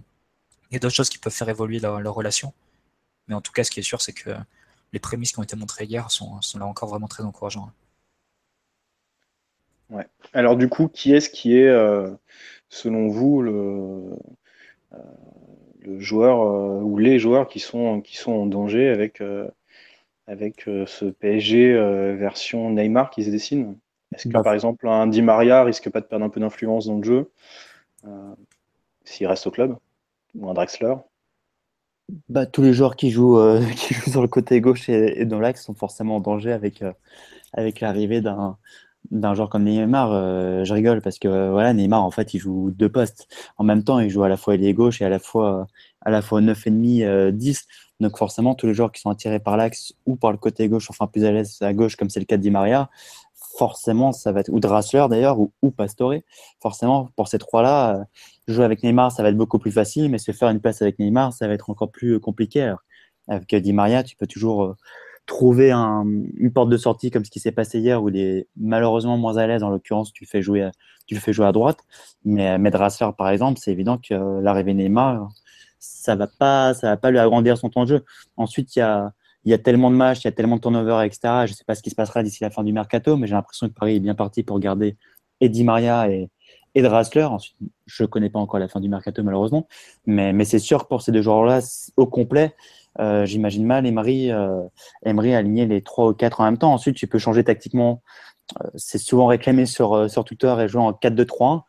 choses 0.90 1.10
qui 1.10 1.18
peuvent 1.20 1.34
faire 1.34 1.50
évoluer 1.50 1.80
leur, 1.80 2.16
relation. 2.16 2.54
Mais 3.28 3.36
en 3.36 3.42
tout 3.42 3.52
cas, 3.52 3.64
ce 3.64 3.72
qui 3.72 3.80
est 3.82 3.84
sûr, 3.84 4.02
c'est 4.02 4.14
que 4.14 4.32
les 4.94 5.00
prémices 5.00 5.32
qui 5.34 5.40
ont 5.40 5.44
été 5.44 5.56
montrées 5.56 5.86
hier 5.86 6.10
sont 6.12 6.40
là 6.56 6.66
encore 6.66 6.90
vraiment 6.90 7.08
très 7.08 7.24
encourageantes. 7.24 7.72
Ouais. 9.90 10.06
Alors 10.34 10.56
du 10.56 10.70
coup, 10.70 10.88
qui 10.88 11.14
est-ce 11.14 11.30
qui 11.30 11.58
est, 11.58 11.68
euh, 11.68 12.10
selon 12.70 13.08
vous, 13.08 13.42
le, 13.42 14.16
euh, 14.94 14.98
le 15.82 16.00
joueur 16.00 16.42
euh, 16.42 16.82
ou 16.82 16.98
les 16.98 17.20
joueurs 17.20 17.48
qui 17.48 17.60
sont, 17.60 18.02
qui 18.02 18.18
sont 18.18 18.32
en 18.32 18.46
danger 18.46 18.90
avec, 18.90 19.22
avec 20.28 20.64
ce 20.66 21.06
PSG 21.06 21.74
version 22.16 22.70
Neymar 22.72 23.10
qui 23.10 23.24
se 23.24 23.30
dessine? 23.30 23.78
Est-ce 24.14 24.28
que, 24.28 24.34
bah, 24.34 24.44
par 24.44 24.54
exemple, 24.54 24.88
un 24.88 25.08
Di 25.08 25.22
Maria 25.22 25.64
risque 25.64 25.90
pas 25.90 26.02
de 26.02 26.06
perdre 26.06 26.26
un 26.26 26.30
peu 26.30 26.40
d'influence 26.40 26.86
dans 26.86 26.98
le 26.98 27.04
jeu 27.04 27.32
euh, 28.06 28.36
s'il 29.04 29.28
reste 29.28 29.48
au 29.48 29.52
club 29.52 29.78
Ou 30.36 30.50
un 30.50 30.54
Drexler? 30.54 30.96
Bah, 32.30 32.46
Tous 32.46 32.62
les 32.62 32.74
joueurs 32.74 32.96
qui 32.96 33.12
jouent, 33.12 33.40
euh, 33.40 33.62
qui 33.76 33.94
jouent 33.94 34.12
sur 34.12 34.22
le 34.22 34.28
côté 34.28 34.62
gauche 34.62 34.90
et, 34.90 35.26
dans 35.26 35.40
l'axe 35.40 35.64
sont 35.64 35.74
forcément 35.74 36.18
en 36.18 36.20
danger 36.20 36.52
avec, 36.52 36.82
euh, 36.82 36.94
avec 37.54 37.80
l'arrivée 37.80 38.22
d'un 38.22 38.58
d'un 39.12 39.34
joueur 39.34 39.50
comme 39.50 39.64
Neymar, 39.64 40.66
je 40.66 40.74
rigole 40.74 41.02
parce 41.02 41.20
que 41.20 41.50
voilà, 41.52 41.74
Neymar 41.74 42.04
en 42.04 42.12
fait 42.12 42.34
il 42.34 42.40
joue 42.40 42.72
deux 42.72 42.90
postes. 42.90 43.28
En 43.58 43.64
même 43.64 43.84
temps, 43.84 44.00
il 44.00 44.10
joue 44.10 44.24
à 44.24 44.30
la 44.30 44.38
fois 44.38 44.56
ailier 44.56 44.74
gauche 44.74 45.02
et 45.02 45.06
à 45.06 45.10
la 45.10 45.20
fois 45.20 45.68
à 46.02 46.10
la 46.10 46.22
fois 46.22 46.42
9,5 46.42 47.32
10. 47.32 47.68
Donc 48.00 48.18
forcément, 48.18 48.56
tous 48.56 48.68
les 48.68 48.74
joueurs 48.74 48.92
qui 48.92 49.02
sont 49.02 49.10
attirés 49.10 49.40
par 49.40 49.58
l'axe 49.58 49.94
ou 50.06 50.16
par 50.16 50.32
le 50.32 50.38
côté 50.38 50.68
gauche, 50.68 50.90
enfin 50.90 51.08
plus 51.08 51.26
à 51.26 51.32
l'aise 51.32 51.58
à 51.62 51.74
gauche 51.74 51.96
comme 51.96 52.10
c'est 52.10 52.20
le 52.20 52.26
cas 52.26 52.38
de 52.38 52.42
Di 52.42 52.52
Maria, 52.52 52.90
forcément, 53.58 54.12
ça 54.12 54.32
va 54.32 54.42
être, 54.42 54.50
ou 54.50 54.60
Drassler 54.60 55.06
d'ailleurs, 55.10 55.40
ou, 55.40 55.52
ou 55.62 55.72
Pastore. 55.72 56.16
Forcément, 56.62 57.10
pour 57.16 57.28
ces 57.28 57.38
trois-là, 57.38 57.96
euh, 57.98 58.04
jouer 58.48 58.66
avec 58.66 58.84
Neymar, 58.84 59.12
ça 59.12 59.24
va 59.24 59.30
être 59.30 59.38
beaucoup 59.38 59.60
plus 59.60 59.72
facile, 59.72 60.10
mais 60.10 60.18
se 60.18 60.32
faire 60.32 60.50
une 60.50 60.60
place 60.60 60.82
avec 60.82 61.00
Neymar, 61.00 61.34
ça 61.34 61.48
va 61.48 61.54
être 61.54 61.70
encore 61.70 61.92
plus 61.92 62.20
compliqué. 62.20 62.74
avec 63.28 63.56
Di 63.56 63.74
Maria, 63.74 64.04
tu 64.04 64.16
peux 64.16 64.28
toujours 64.28 64.76
trouver 65.26 65.72
une 65.72 66.52
porte 66.54 66.70
de 66.70 66.78
sortie 66.78 67.12
comme 67.12 67.24
ce 67.24 67.32
qui 67.32 67.40
s'est 67.40 67.52
passé 67.52 67.80
hier, 67.80 68.02
où 68.04 68.10
il 68.10 68.18
est 68.18 68.48
malheureusement 68.58 69.18
moins 69.18 69.38
à 69.38 69.48
l'aise. 69.48 69.64
En 69.64 69.70
l'occurrence, 69.70 70.12
tu, 70.12 70.26
fais 70.26 70.42
jouer, 70.42 70.70
tu 71.08 71.16
le 71.16 71.20
fais 71.20 71.34
jouer 71.34 71.46
à 71.46 71.52
droite. 71.52 71.80
Mais, 72.26 72.58
Drassler, 72.72 73.10
par 73.18 73.30
exemple, 73.30 73.60
c'est 73.62 73.72
évident 73.72 73.98
que 73.98 74.14
euh, 74.14 74.42
l'arrivée 74.42 74.74
Neymar, 74.74 75.30
ça 75.80 76.16
va 76.16 76.28
pas, 76.28 76.74
ça 76.74 76.90
va 76.90 76.98
pas 76.98 77.12
lui 77.12 77.20
agrandir 77.20 77.58
son 77.58 77.70
temps 77.70 77.84
de 77.84 77.90
jeu. 77.90 78.06
Ensuite, 78.38 78.76
il 78.76 78.80
y 78.80 78.82
a 78.82 79.14
y 79.46 79.54
a 79.54 79.58
tellement 79.58 79.92
de 79.92 79.96
matchs, 79.96 80.22
il 80.22 80.26
y 80.26 80.28
a 80.30 80.32
tellement 80.32 80.56
de 80.56 80.62
turnover, 80.62 81.06
etc. 81.06 81.20
Je 81.46 81.52
ne 81.52 81.56
sais 81.56 81.66
pas 81.66 81.76
ce 81.76 81.84
qui 81.84 81.90
se 81.90 81.96
passera 81.96 82.24
d'ici 82.24 82.44
la 82.44 82.50
fin 82.50 82.64
du 82.64 82.72
mercato, 82.72 83.18
mais 83.18 83.28
j'ai 83.28 83.34
l'impression 83.34 83.68
que 83.68 83.74
Paris 83.74 83.98
est 83.98 84.00
bien 84.00 84.16
parti 84.16 84.44
pour 84.44 84.60
garder 84.60 84.96
Eddie 85.42 85.66
Maria 85.66 86.10
et, 86.10 86.30
et 86.76 86.82
Drassler. 86.82 87.24
Ensuite, 87.24 87.58
je 87.86 88.04
ne 88.04 88.08
connais 88.08 88.30
pas 88.30 88.40
encore 88.40 88.60
la 88.60 88.68
fin 88.68 88.80
du 88.80 88.90
mercato, 88.90 89.22
malheureusement. 89.24 89.68
Mais, 90.06 90.34
mais 90.34 90.46
c'est 90.46 90.60
sûr 90.60 90.84
que 90.84 90.88
pour 90.88 91.02
ces 91.02 91.12
deux 91.12 91.22
joueurs-là, 91.22 91.60
au 91.98 92.08
complet, 92.08 92.56
euh, 93.00 93.26
j'imagine 93.26 93.66
mal 93.66 93.86
Emery, 93.86 94.32
euh, 94.32 94.62
Emery 95.04 95.34
aligner 95.34 95.66
les 95.66 95.82
trois 95.82 96.10
ou 96.10 96.14
quatre 96.14 96.42
en 96.42 96.46
même 96.46 96.58
temps. 96.58 96.74
Ensuite, 96.74 96.96
tu 96.96 97.08
peux 97.08 97.20
changer 97.20 97.44
tactiquement. 97.44 98.02
Euh, 98.62 98.70
c'est 98.76 98.98
souvent 98.98 99.28
réclamé 99.28 99.66
sur, 99.66 100.10
sur 100.10 100.24
Twitter 100.26 100.54
et 100.60 100.68
jouer 100.68 100.82
en 100.82 100.92
4-2-3-1. 100.92 101.64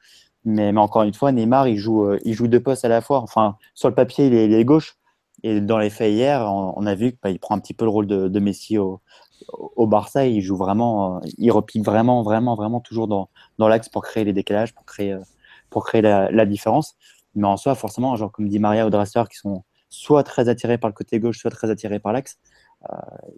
Mais, 0.44 0.76
encore 0.76 1.04
une 1.04 1.14
fois, 1.14 1.32
Neymar, 1.32 1.68
il 1.68 1.78
joue, 1.78 2.14
il 2.24 2.34
joue 2.34 2.48
deux 2.48 2.60
postes 2.60 2.84
à 2.84 2.88
la 2.88 3.00
fois. 3.00 3.20
Enfin, 3.20 3.56
sur 3.74 3.88
le 3.88 3.94
papier, 3.94 4.26
il 4.26 4.34
est, 4.34 4.44
il 4.46 4.54
est 4.54 4.64
gauche. 4.64 4.98
Et 5.42 5.60
dans 5.60 5.78
les 5.78 5.90
faits 5.90 6.12
hier, 6.12 6.42
on, 6.42 6.86
a 6.86 6.94
vu 6.94 7.10
qu'il 7.10 7.18
bah, 7.22 7.30
prend 7.40 7.54
un 7.54 7.60
petit 7.60 7.74
peu 7.74 7.84
le 7.84 7.90
rôle 7.90 8.06
de, 8.06 8.40
Messi 8.40 8.78
au, 8.78 9.00
au, 9.48 9.86
Barça. 9.86 10.26
Il 10.26 10.42
joue 10.42 10.56
vraiment, 10.56 11.20
il 11.38 11.50
repique 11.50 11.84
vraiment, 11.84 12.22
vraiment, 12.22 12.54
vraiment 12.56 12.80
toujours 12.80 13.08
dans, 13.08 13.30
dans 13.58 13.68
l'axe 13.68 13.88
pour 13.88 14.02
créer 14.02 14.24
les 14.24 14.32
décalages, 14.34 14.74
pour 14.74 14.84
créer, 14.84 15.16
pour 15.70 15.84
créer 15.84 16.02
la, 16.02 16.46
différence. 16.46 16.96
Mais 17.34 17.46
en 17.46 17.56
soi, 17.56 17.74
forcément, 17.74 18.14
genre 18.16 18.30
comme 18.30 18.48
dit 18.48 18.58
Maria 18.58 18.86
ou 18.86 18.90
Drasser, 18.90 19.22
qui 19.30 19.38
sont 19.38 19.64
soit 19.94 20.22
très 20.24 20.48
attirés 20.48 20.78
par 20.78 20.90
le 20.90 20.94
côté 20.94 21.18
gauche, 21.20 21.38
soit 21.38 21.50
très 21.50 21.70
attirés 21.70 22.00
par 22.00 22.12
l'axe, 22.12 22.38
euh, 22.90 22.96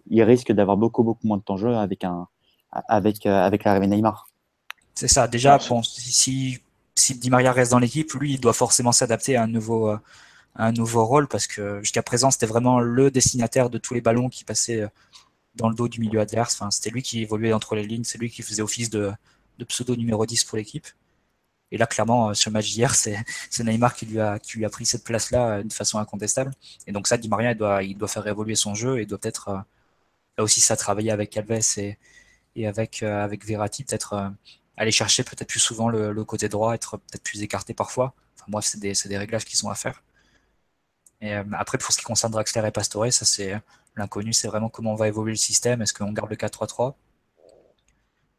ils 0.09 0.23
risquent 0.23 0.51
d'avoir 0.51 0.77
beaucoup, 0.77 1.03
beaucoup 1.03 1.27
moins 1.27 1.37
de 1.37 1.43
temps 1.43 1.55
de 1.55 1.61
jeu 1.61 1.75
avec, 1.75 2.03
un, 2.03 2.27
avec, 2.71 3.25
euh, 3.25 3.31
avec 3.31 3.63
l'arrivée 3.63 3.87
Neymar. 3.87 4.27
C'est 4.95 5.07
ça. 5.07 5.27
Déjà, 5.27 5.59
si, 5.83 6.59
si 6.95 7.19
Di 7.19 7.29
Maria 7.29 7.51
reste 7.51 7.71
dans 7.71 7.79
l'équipe, 7.79 8.11
lui, 8.13 8.33
il 8.33 8.39
doit 8.39 8.53
forcément 8.53 8.91
s'adapter 8.91 9.35
à 9.35 9.43
un 9.43 9.47
nouveau, 9.47 9.89
euh, 9.89 9.97
un 10.55 10.71
nouveau 10.71 11.05
rôle 11.05 11.27
parce 11.27 11.47
que 11.47 11.79
jusqu'à 11.81 12.03
présent, 12.03 12.31
c'était 12.31 12.47
vraiment 12.47 12.79
le 12.79 13.11
destinataire 13.11 13.69
de 13.69 13.77
tous 13.77 13.93
les 13.93 14.01
ballons 14.01 14.29
qui 14.29 14.43
passaient 14.43 14.87
dans 15.55 15.69
le 15.69 15.75
dos 15.75 15.87
du 15.87 15.99
milieu 15.99 16.19
adverse. 16.19 16.55
Enfin, 16.55 16.71
c'était 16.71 16.89
lui 16.89 17.03
qui 17.03 17.21
évoluait 17.21 17.53
entre 17.53 17.75
les 17.75 17.83
lignes, 17.83 18.03
c'est 18.03 18.17
lui 18.17 18.29
qui 18.29 18.41
faisait 18.41 18.63
office 18.63 18.89
de, 18.89 19.11
de 19.59 19.65
pseudo 19.65 19.95
numéro 19.95 20.25
10 20.25 20.43
pour 20.45 20.57
l'équipe. 20.57 20.87
Et 21.71 21.77
là, 21.77 21.85
clairement, 21.87 22.29
euh, 22.29 22.33
sur 22.33 22.49
le 22.49 22.53
match 22.53 22.71
d'hier, 22.71 22.95
c'est 22.95 23.23
Neymar 23.59 23.95
qui 23.95 24.05
lui, 24.05 24.19
a, 24.19 24.39
qui 24.39 24.57
lui 24.57 24.65
a 24.65 24.69
pris 24.69 24.85
cette 24.85 25.03
place-là 25.03 25.57
euh, 25.59 25.63
de 25.63 25.73
façon 25.73 25.99
incontestable. 25.99 26.51
Et 26.87 26.91
donc 26.91 27.07
ça, 27.07 27.17
Di 27.17 27.29
Maria, 27.29 27.51
il 27.51 27.57
doit, 27.57 27.83
il 27.83 27.97
doit 27.97 28.07
faire 28.07 28.25
évoluer 28.27 28.55
son 28.55 28.73
jeu 28.75 28.99
et 28.99 29.05
doit 29.05 29.17
peut-être, 29.17 29.49
là 30.37 30.43
aussi, 30.43 30.61
ça 30.61 30.77
travailler 30.77 31.11
avec 31.11 31.35
Alves 31.37 31.61
et, 31.77 31.97
et 32.55 32.67
avec, 32.67 33.03
avec 33.03 33.45
Verratti, 33.45 33.83
peut-être 33.83 34.33
aller 34.77 34.91
chercher 34.91 35.23
peut-être 35.23 35.49
plus 35.49 35.59
souvent 35.59 35.89
le, 35.89 36.23
côté 36.25 36.49
droit, 36.49 36.73
être 36.75 36.97
peut-être 36.97 37.23
plus 37.23 37.41
écarté 37.43 37.73
parfois. 37.73 38.13
Enfin, 38.35 38.45
bref, 38.49 38.65
c'est 38.65 38.79
des, 38.79 38.93
des 39.05 39.17
réglages 39.17 39.45
qui 39.45 39.57
sont 39.57 39.69
à 39.69 39.75
faire. 39.75 40.03
Et 41.21 41.33
euh, 41.33 41.43
après, 41.53 41.77
pour 41.77 41.91
ce 41.91 41.97
qui 41.97 42.03
concerne 42.05 42.31
Draxler 42.31 42.65
et 42.67 42.71
Pastore, 42.71 43.11
ça 43.11 43.25
c'est 43.25 43.53
euh, 43.53 43.59
l'inconnu, 43.95 44.33
c'est 44.33 44.47
vraiment 44.47 44.69
comment 44.69 44.95
va 44.95 45.07
évoluer 45.07 45.31
le 45.31 45.37
système. 45.37 45.81
Est-ce 45.81 45.93
qu'on 45.93 46.11
garde 46.11 46.29
le 46.29 46.35
4-3-3 46.35 46.89
euh, 46.89 46.91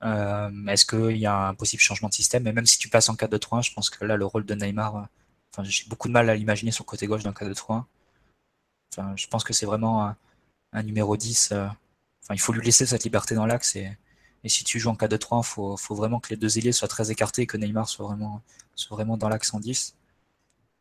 Est-ce 0.02 0.86
qu'il 0.86 1.16
y 1.16 1.26
a 1.26 1.48
un 1.48 1.54
possible 1.54 1.82
changement 1.82 2.08
de 2.08 2.14
système? 2.14 2.46
Et 2.46 2.52
même 2.52 2.66
si 2.66 2.78
tu 2.78 2.88
passes 2.88 3.08
en 3.08 3.14
4-2-3, 3.14 3.62
je 3.62 3.72
pense 3.72 3.90
que 3.90 4.04
là, 4.04 4.16
le 4.16 4.24
rôle 4.24 4.44
de 4.44 4.54
Neymar, 4.54 5.08
enfin, 5.52 5.64
j'ai 5.64 5.84
beaucoup 5.88 6.08
de 6.08 6.12
mal 6.12 6.30
à 6.30 6.36
l'imaginer 6.36 6.70
sur 6.70 6.84
le 6.84 6.88
côté 6.88 7.06
gauche 7.06 7.22
d'un 7.24 7.32
4-2-3. 7.32 7.84
Enfin, 8.92 9.12
je 9.16 9.26
pense 9.28 9.44
que 9.44 9.52
c'est 9.52 9.66
vraiment 9.66 10.14
un, 10.72 10.82
numéro 10.82 11.16
10. 11.16 11.52
enfin, 11.52 11.74
il 12.30 12.40
faut 12.40 12.52
lui 12.52 12.64
laisser 12.64 12.86
cette 12.86 13.04
liberté 13.04 13.34
dans 13.34 13.46
l'axe. 13.46 13.76
Et, 13.76 13.90
et, 14.44 14.48
si 14.48 14.64
tu 14.64 14.78
joues 14.78 14.90
en 14.90 14.94
4-2-3, 14.94 15.42
il 15.42 15.78
faut, 15.78 15.94
vraiment 15.94 16.20
que 16.20 16.30
les 16.30 16.36
deux 16.36 16.58
ailiers 16.58 16.72
soient 16.72 16.88
très 16.88 17.10
écartés 17.10 17.42
et 17.42 17.46
que 17.46 17.56
Neymar 17.56 17.88
soit 17.88 18.06
vraiment, 18.06 19.16
dans 19.16 19.28
l'axe 19.28 19.52
en 19.54 19.60
10. 19.60 19.96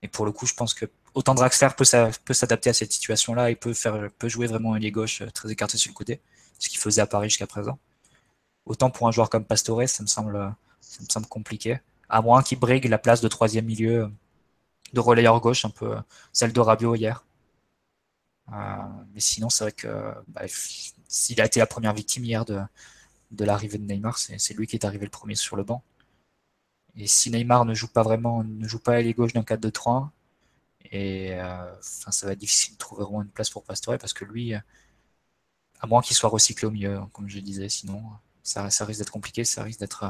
Et 0.03 0.07
pour 0.07 0.25
le 0.25 0.31
coup, 0.31 0.45
je 0.45 0.53
pense 0.53 0.73
que 0.73 0.85
autant 1.15 1.33
Draxler 1.33 1.69
peut 1.75 2.33
s'adapter 2.33 2.69
à 2.69 2.73
cette 2.73 2.91
situation-là 2.93 3.49
et 3.49 3.55
peut, 3.55 3.73
peut 4.19 4.29
jouer 4.29 4.47
vraiment 4.47 4.73
un 4.73 4.77
ailier 4.77 4.91
gauche 4.91 5.21
euh, 5.21 5.31
très 5.31 5.51
écarté 5.51 5.77
sur 5.77 5.89
le 5.89 5.95
côté, 5.95 6.21
ce 6.59 6.69
qu'il 6.69 6.79
faisait 6.79 7.01
à 7.01 7.07
Paris 7.07 7.29
jusqu'à 7.29 7.47
présent. 7.47 7.79
Autant 8.67 8.89
pour 8.91 9.07
un 9.07 9.11
joueur 9.11 9.29
comme 9.29 9.45
Pastore, 9.45 9.87
ça 9.87 10.03
me 10.03 10.07
semble, 10.07 10.55
compliqué. 11.29 11.79
À 12.09 12.21
moins 12.21 12.43
qu'il 12.43 12.59
brigue 12.59 12.85
la 12.85 12.97
place 12.97 13.21
de 13.21 13.27
troisième 13.27 13.65
milieu 13.65 14.03
euh, 14.03 14.07
de 14.93 14.99
relayeur 14.99 15.39
gauche, 15.41 15.65
un 15.65 15.69
peu 15.69 15.97
euh, 15.97 16.01
celle 16.33 16.53
de 16.53 16.59
Rabiot 16.59 16.95
hier. 16.95 17.25
mais 19.13 19.19
sinon, 19.19 19.49
c'est 19.49 19.63
vrai 19.65 19.71
que 19.73 20.13
bah, 20.27 20.43
s'il 21.07 21.41
a 21.41 21.45
été 21.45 21.59
la 21.59 21.67
première 21.67 21.93
victime 21.93 22.25
hier 22.25 22.45
de, 22.45 22.59
l'arrivée 23.45 23.77
de 23.77 23.83
Neymar, 23.85 24.17
c'est 24.17 24.53
lui 24.53 24.67
qui 24.67 24.75
est 24.75 24.85
arrivé 24.85 25.05
le 25.05 25.11
premier 25.11 25.35
sur 25.35 25.55
le 25.55 25.63
banc. 25.63 25.83
Et 26.95 27.07
si 27.07 27.29
Neymar 27.31 27.65
ne 27.65 27.73
joue 27.73 27.87
pas 27.87 28.03
vraiment, 28.03 28.43
ne 28.43 28.67
joue 28.67 28.79
pas 28.79 28.93
à 28.95 29.01
l'aile 29.01 29.13
gauche 29.15 29.33
d'un 29.33 29.41
4-2-3, 29.43 30.09
et 30.91 31.33
euh, 31.33 31.81
ça 31.81 32.25
va 32.27 32.33
être 32.33 32.39
difficile 32.39 32.73
de 32.73 32.77
trouver 32.77 33.03
une 33.21 33.29
place 33.29 33.49
pour 33.49 33.63
Pastore 33.63 33.97
parce 33.97 34.13
que 34.13 34.25
lui, 34.25 34.53
euh, 34.53 34.59
à 35.79 35.87
moins 35.87 36.01
qu'il 36.01 36.15
soit 36.15 36.29
recyclé 36.29 36.67
au 36.67 36.71
milieu, 36.71 36.97
hein, 36.97 37.09
comme 37.13 37.29
je 37.29 37.39
disais, 37.39 37.69
sinon 37.69 38.03
ça, 38.47 38.85
risque 38.85 38.99
d'être 38.99 39.11
compliqué, 39.11 39.43
ça 39.43 39.63
risque 39.63 39.79
d'être 39.79 40.03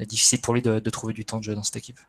euh, 0.00 0.04
difficile 0.04 0.40
pour 0.40 0.54
lui 0.54 0.62
de, 0.62 0.78
trouver 0.90 1.12
du 1.12 1.24
temps 1.24 1.38
de 1.38 1.44
jeu 1.44 1.54
dans 1.54 1.62
cette 1.62 1.76
équipe. 1.76 2.00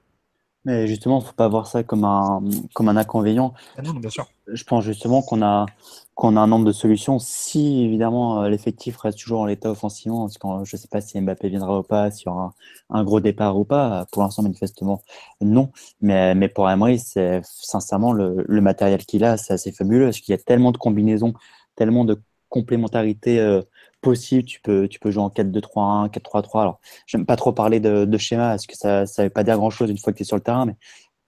Mais 0.64 0.86
justement, 0.86 1.18
il 1.18 1.24
ne 1.24 1.28
faut 1.28 1.34
pas 1.34 1.48
voir 1.48 1.66
ça 1.66 1.82
comme 1.82 2.06
un, 2.06 2.44
comme 2.76 2.88
un 2.88 2.96
inconvénient. 2.96 3.56
Ah 3.78 3.82
non, 3.82 3.94
bien 3.94 4.12
sûr. 4.12 4.28
Je 4.46 4.64
pense 4.64 4.84
justement 4.84 5.24
qu'on 5.24 5.42
a, 5.42 5.66
qu'on 6.14 6.38
a 6.38 6.40
un 6.40 6.46
nombre 6.46 6.66
de 6.66 6.72
solutions. 6.72 7.18
Si 7.18 7.84
évidemment 7.84 8.44
l'effectif 8.44 8.96
reste 8.98 9.18
toujours 9.18 9.42
en 9.42 9.46
l'état 9.46 9.72
offensivement, 9.72 10.28
parce 10.28 10.38
que 10.38 10.48
je 10.70 10.76
ne 10.76 10.80
sais 10.80 10.88
pas 10.88 11.02
si 11.02 11.20
Mbappé 11.20 11.50
viendra 11.50 11.80
ou 11.80 11.84
pas, 11.84 12.12
s'il 12.12 12.28
y 12.28 12.30
aura 12.30 12.54
un, 12.92 13.04
gros 13.04 13.20
départ 13.20 13.58
ou 13.58 13.66
pas, 13.66 14.06
pour 14.12 14.22
l'instant 14.22 14.44
manifestement 14.44 15.02
non. 15.42 15.72
Mais, 16.00 16.36
mais 16.36 16.48
pour 16.48 16.70
Emery, 16.70 17.00
c'est 17.00 17.42
sincèrement 17.44 18.14
le, 18.14 18.46
le 18.48 18.62
matériel 18.62 19.04
qu'il 19.04 19.24
a, 19.24 19.38
c'est 19.38 19.54
assez 19.54 19.72
fabuleux, 19.72 20.06
parce 20.06 20.20
qu'il 20.20 20.34
y 20.34 20.36
a 20.36 20.42
tellement 20.44 20.72
de 20.72 20.78
combinaisons 20.78 21.34
tellement 21.76 22.06
de 22.06 22.22
complémentarité 22.50 23.40
euh, 23.40 23.62
possible. 24.02 24.44
Tu 24.46 24.60
peux, 24.62 24.88
tu 24.88 25.00
peux 25.00 25.12
jouer 25.12 25.24
en 25.24 25.30
4-2-3-1, 25.30 26.10
4-3-3. 26.10 26.62
Alors, 26.62 26.80
j'aime 27.06 27.26
pas 27.26 27.36
trop 27.36 27.54
parler 27.54 27.80
de, 27.80 28.18
schéma 28.18 28.50
parce 28.50 28.68
que 28.68 28.76
ça 28.76 29.02
ne 29.02 29.24
veut 29.24 29.30
pas 29.30 29.44
dire 29.44 29.58
grand-chose 29.58 29.90
une 29.90 29.98
fois 29.98 30.14
que 30.14 30.18
tu 30.18 30.24
es 30.24 30.26
sur 30.26 30.36
le 30.38 30.42
terrain, 30.42 30.66
mais 30.66 30.76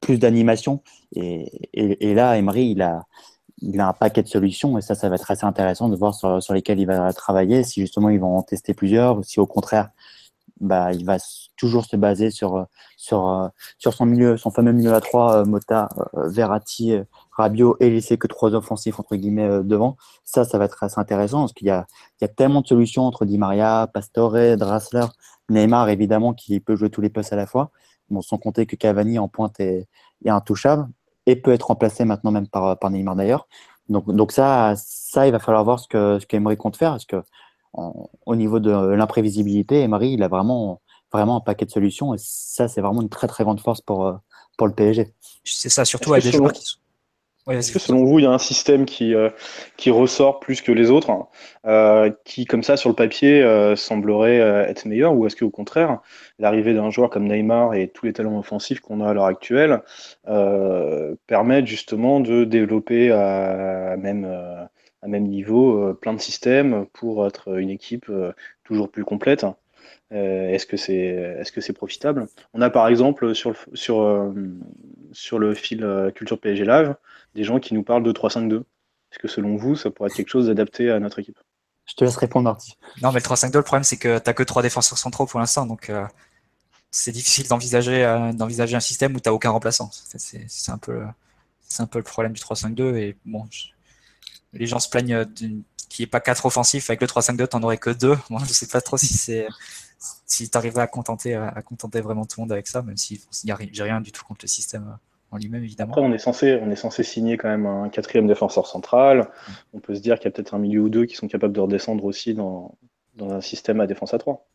plus 0.02 0.18
d'animation. 0.20 0.82
Et, 1.16 1.50
et, 1.74 2.14
là, 2.14 2.38
Emery, 2.38 2.72
il 2.72 2.82
a, 2.82 3.06
il 3.62 3.80
a 3.80 3.88
un 3.88 3.94
paquet 3.94 4.24
de 4.24 4.28
solutions 4.28 4.78
et 4.78 4.82
ça, 4.82 4.96
ça 4.96 5.10
va 5.10 5.16
être 5.16 5.32
assez 5.32 5.46
intéressant 5.46 5.90
de 5.90 5.96
voir 5.96 6.14
sur, 6.14 6.44
sur 6.44 6.54
lesquelles 6.54 6.80
il 6.80 6.88
va 6.88 7.14
travailler, 7.14 7.64
si 7.64 7.82
justement 7.82 8.10
ils 8.10 8.20
vont 8.20 8.38
en 8.38 8.44
tester 8.44 8.74
plusieurs 8.74 9.18
ou 9.18 9.24
si 9.24 9.40
au 9.40 9.48
contraire, 9.48 9.90
bah, 10.64 10.94
il 10.94 11.06
va 11.06 11.18
toujours 11.58 11.86
se 11.86 11.96
baser 11.96 12.32
sur, 12.32 12.66
sur, 12.98 13.52
sur 13.78 13.94
son 13.94 14.06
milieu, 14.06 14.38
son 14.38 14.52
fameux 14.52 14.72
milieu 14.72 14.94
à 14.94 15.02
3, 15.02 15.36
euh, 15.36 15.46
Mota, 15.46 15.90
euh, 16.16 16.30
Verratti, 16.30 16.94
euh, 16.94 17.04
Rabiot 17.32 17.78
et 17.80 17.90
laisser 17.90 18.18
que 18.18 18.28
trois 18.28 18.54
offensifs 18.56 19.00
entre 19.00 19.16
guillemets 19.16 19.64
devant. 19.64 19.98
Ça, 20.24 20.46
ça 20.46 20.58
va 20.58 20.66
être 20.66 20.84
assez 20.84 21.00
intéressant 21.00 21.42
parce 21.42 21.54
qu'il 21.54 21.68
y 21.68 21.72
a, 21.72 21.86
il 22.20 22.24
y 22.24 22.26
a 22.26 22.28
tellement 22.28 22.62
de 22.62 22.68
solutions 22.68 23.04
entre 23.04 23.26
Di 23.26 23.38
Maria, 23.38 23.90
Pastore, 23.94 24.58
Drassler, 24.58 25.06
Neymar 25.50 25.90
évidemment 25.90 26.34
qui 26.34 26.60
peut 26.60 26.76
jouer 26.76 26.90
tous 26.90 27.02
les 27.02 27.10
postes 27.10 27.34
à 27.34 27.36
la 27.36 27.48
fois. 27.48 27.72
Sans 28.22 28.38
compter 28.38 28.68
que 28.68 28.76
Cavani 28.76 29.18
en 29.18 29.28
pointe 29.28 29.60
est, 29.60 29.88
est 30.24 30.30
intouchable 30.30 30.88
et 31.26 31.36
peut 31.36 31.52
être 31.52 31.68
remplacé 31.68 32.06
maintenant 32.06 32.32
même 32.32 32.48
par, 32.48 32.78
par 32.78 32.92
Neymar 32.92 33.16
d'ailleurs. 33.16 33.48
Donc, 33.90 34.10
donc 34.14 34.32
ça, 34.32 34.74
ça, 34.78 35.28
il 35.28 35.32
va 35.32 35.40
falloir 35.40 35.64
voir 35.64 35.80
ce 35.80 35.88
que 35.88 36.20
ce 36.20 36.26
qu'Emery 36.26 36.56
compte 36.56 36.78
faire 36.78 36.92
parce 36.92 37.06
que 37.06 37.24
au 37.74 38.36
niveau 38.36 38.60
de 38.60 38.72
l'imprévisibilité, 38.72 39.82
Emery, 39.82 40.14
il 40.14 40.24
a 40.24 40.28
vraiment, 40.28 40.82
vraiment 41.12 41.38
un 41.38 41.42
paquet 41.42 41.66
de 41.66 41.72
solutions 41.72 42.14
et 42.14 42.18
ça, 42.20 42.68
c'est 42.68 42.82
vraiment 42.82 43.02
une 43.02 43.10
très 43.10 43.28
très 43.28 43.44
grande 43.44 43.60
force 43.60 43.82
pour, 43.82 44.08
euh, 44.08 44.14
pour 44.58 44.68
le 44.68 44.74
PSG. 44.74 45.14
C'est 45.44 45.70
ça, 45.70 45.86
surtout 45.86 46.14
avec 46.14 46.24
des 46.24 46.32
joueurs 46.32 46.52
qui 46.52 46.64
sont. 46.64 46.80
Est-ce 47.52 47.74
que 47.74 47.80
selon 47.80 48.06
vous, 48.06 48.20
il 48.20 48.24
y 48.24 48.26
a 48.26 48.32
un 48.32 48.38
système 48.38 48.86
qui, 48.86 49.14
euh, 49.14 49.30
qui 49.76 49.92
ressort 49.92 50.40
plus 50.40 50.62
que 50.62 50.72
les 50.72 50.90
autres, 50.90 51.12
euh, 51.66 52.10
qui 52.24 52.46
comme 52.46 52.64
ça 52.64 52.78
sur 52.78 52.90
le 52.90 52.96
papier 52.96 53.44
semblerait 53.76 54.38
être 54.70 54.86
meilleur, 54.86 55.14
ou 55.14 55.28
est-ce 55.28 55.36
qu'au 55.36 55.50
contraire, 55.50 56.00
l'arrivée 56.40 56.74
d'un 56.74 56.90
joueur 56.90 57.10
comme 57.10 57.28
Neymar 57.28 57.74
et 57.74 57.90
tous 57.90 58.06
les 58.06 58.14
talents 58.14 58.40
offensifs 58.40 58.80
qu'on 58.80 59.02
a 59.02 59.10
à 59.10 59.14
l'heure 59.14 59.26
actuelle 59.26 59.82
permettent 61.28 61.68
justement 61.68 62.22
de 62.22 62.46
développer 62.46 63.12
à 63.12 63.98
même 63.98 64.26
à 65.04 65.08
même 65.08 65.28
niveau, 65.28 65.90
euh, 65.90 65.94
plein 65.94 66.14
de 66.14 66.22
systèmes 66.22 66.86
pour 66.94 67.28
être 67.28 67.60
une 67.60 67.70
équipe 67.70 68.06
euh, 68.10 68.32
toujours 68.64 68.90
plus 68.90 69.04
complète. 69.04 69.46
Euh, 70.14 70.50
est-ce 70.50 70.66
que 70.66 70.78
c'est 70.78 70.96
est-ce 70.96 71.52
que 71.52 71.60
c'est 71.60 71.74
profitable? 71.74 72.28
On 72.54 72.62
a 72.62 72.70
par 72.70 72.88
exemple 72.88 73.36
sur 73.36 73.50
le, 73.52 73.56
sur 73.74 74.34
sur 75.12 75.40
le 75.40 75.54
fil 75.54 76.12
culture 76.16 76.40
PSG 76.40 76.66
Live 76.66 76.96
des 77.36 77.44
gens 77.44 77.60
qui 77.60 77.74
nous 77.74 77.84
parlent 77.84 78.04
de 78.04 78.12
3-5-2. 78.12 78.60
Est-ce 78.60 79.20
que 79.20 79.28
selon 79.28 79.56
vous, 79.56 79.76
ça 79.76 79.92
pourrait 79.92 80.10
être 80.10 80.16
quelque 80.16 80.30
chose 80.30 80.48
d'adapté 80.48 80.90
à 80.90 81.00
notre 81.00 81.20
équipe? 81.20 81.38
Je 81.86 81.96
te 81.96 82.06
laisse 82.06 82.16
répondre, 82.16 82.46
Marty. 82.46 82.78
Non, 83.02 83.12
mais 83.12 83.20
le 83.20 83.26
3-5-2, 83.26 83.58
le 83.58 83.64
problème 83.64 83.84
c'est 83.84 83.98
que 83.98 84.18
tu 84.20 84.24
n'as 84.26 84.34
que 84.34 84.44
trois 84.44 84.62
défenseurs 84.62 84.98
centraux 84.98 85.26
pour 85.26 85.40
l'instant, 85.40 85.66
donc 85.66 85.92
c'est 86.92 87.12
difficile 87.12 87.48
d'envisager 87.48 88.32
d'envisager 88.36 88.76
un 88.76 88.80
système 88.80 89.16
où 89.16 89.20
tu 89.20 89.28
n'as 89.28 89.34
aucun 89.34 89.50
remplaçant. 89.50 89.90
C'est 89.92 90.72
un 90.72 90.78
peu 90.78 91.02
c'est 91.68 91.82
un 91.82 91.88
peu 91.88 91.98
le 91.98 92.04
problème 92.04 92.34
du 92.34 92.40
3-5-2 92.40 92.96
et 92.96 93.18
bon, 93.26 93.48
les 94.54 94.66
gens 94.66 94.80
se 94.80 94.90
plaignent 94.90 95.14
euh, 95.14 95.26
qu'il 95.36 96.04
n'y 96.04 96.04
ait 96.04 96.08
pas 96.08 96.20
quatre 96.20 96.46
offensifs 96.46 96.90
avec 96.90 97.02
le 97.02 97.08
3-5-2, 97.08 97.48
t'en 97.48 97.62
aurais 97.64 97.78
que 97.78 97.90
deux. 97.90 98.18
Moi, 98.30 98.42
je 98.46 98.54
sais 98.54 98.68
pas 98.68 98.82
trop 98.82 98.98
si 98.98 99.14
c'est 99.14 99.48
si 100.26 100.50
tu 100.50 100.58
arriverais 100.58 100.82
à 100.82 100.88
contenter 100.88 101.36
à 101.36 101.62
contenter 101.62 102.02
vraiment 102.02 102.26
tout 102.26 102.40
le 102.40 102.44
monde 102.44 102.52
avec 102.52 102.68
ça, 102.68 102.82
même 102.82 102.98
si 102.98 103.22
j'ai 103.44 103.84
rien 103.84 104.02
du 104.02 104.12
tout 104.12 104.24
contre 104.26 104.42
le 104.44 104.48
système 104.48 104.84
euh, 104.84 104.96
en 105.32 105.38
lui-même 105.38 105.64
évidemment. 105.64 105.94
Après, 105.94 106.06
on 106.06 106.14
est 106.14 106.18
censé 106.18 106.60
on 106.62 106.70
est 106.72 106.76
censé 106.76 107.04
signer 107.04 107.38
quand 107.38 107.50
même 107.50 107.66
un 107.66 107.90
quatrième 107.90 108.28
défenseur 108.28 108.68
central. 108.68 109.30
On 109.74 109.80
peut 109.80 109.96
se 109.96 110.02
dire 110.02 110.18
qu'il 110.18 110.26
y 110.26 110.28
a 110.28 110.32
peut-être 110.32 110.54
un 110.54 110.60
milieu 110.60 110.82
ou 110.82 110.90
deux 110.90 111.06
qui 111.06 111.16
sont 111.16 111.28
capables 111.28 111.54
de 111.54 111.62
redescendre 111.62 112.04
aussi 112.06 112.34
dans, 112.34 112.76
dans 113.16 113.32
un 113.32 113.42
système 113.42 113.80
à 113.80 113.88
défense 113.88 114.14
à 114.14 114.18
3. 114.18 114.46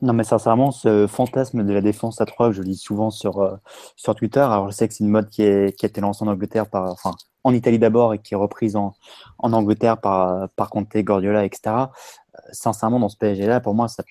Non, 0.00 0.12
mais 0.12 0.24
sincèrement, 0.24 0.70
ce 0.70 1.06
fantasme 1.06 1.64
de 1.64 1.72
la 1.72 1.80
défense 1.80 2.20
à 2.20 2.26
3 2.26 2.48
que 2.48 2.52
je 2.54 2.62
lis 2.62 2.76
souvent 2.76 3.10
sur, 3.10 3.40
euh, 3.40 3.56
sur 3.96 4.14
Twitter, 4.14 4.40
alors 4.40 4.70
je 4.70 4.76
sais 4.76 4.88
que 4.88 4.94
c'est 4.94 5.04
une 5.04 5.10
mode 5.10 5.28
qui, 5.28 5.42
est, 5.42 5.76
qui 5.76 5.86
a 5.86 5.88
été 5.88 6.00
lancée 6.00 6.24
en 6.24 6.28
Angleterre 6.28 6.68
par, 6.68 6.90
enfin, 6.90 7.12
en 7.44 7.54
Italie 7.54 7.78
d'abord 7.78 8.14
et 8.14 8.18
qui 8.18 8.34
est 8.34 8.36
reprise 8.36 8.76
en, 8.76 8.94
en 9.38 9.52
Angleterre 9.52 10.00
par, 10.00 10.48
par 10.56 10.70
Conte, 10.70 10.96
Guardiola, 10.96 11.44
etc. 11.44 11.60
Euh, 11.66 12.38
sincèrement, 12.52 13.00
dans 13.00 13.08
ce 13.08 13.16
PSG-là, 13.16 13.60
pour 13.60 13.74
moi, 13.74 13.88
ça, 13.88 14.02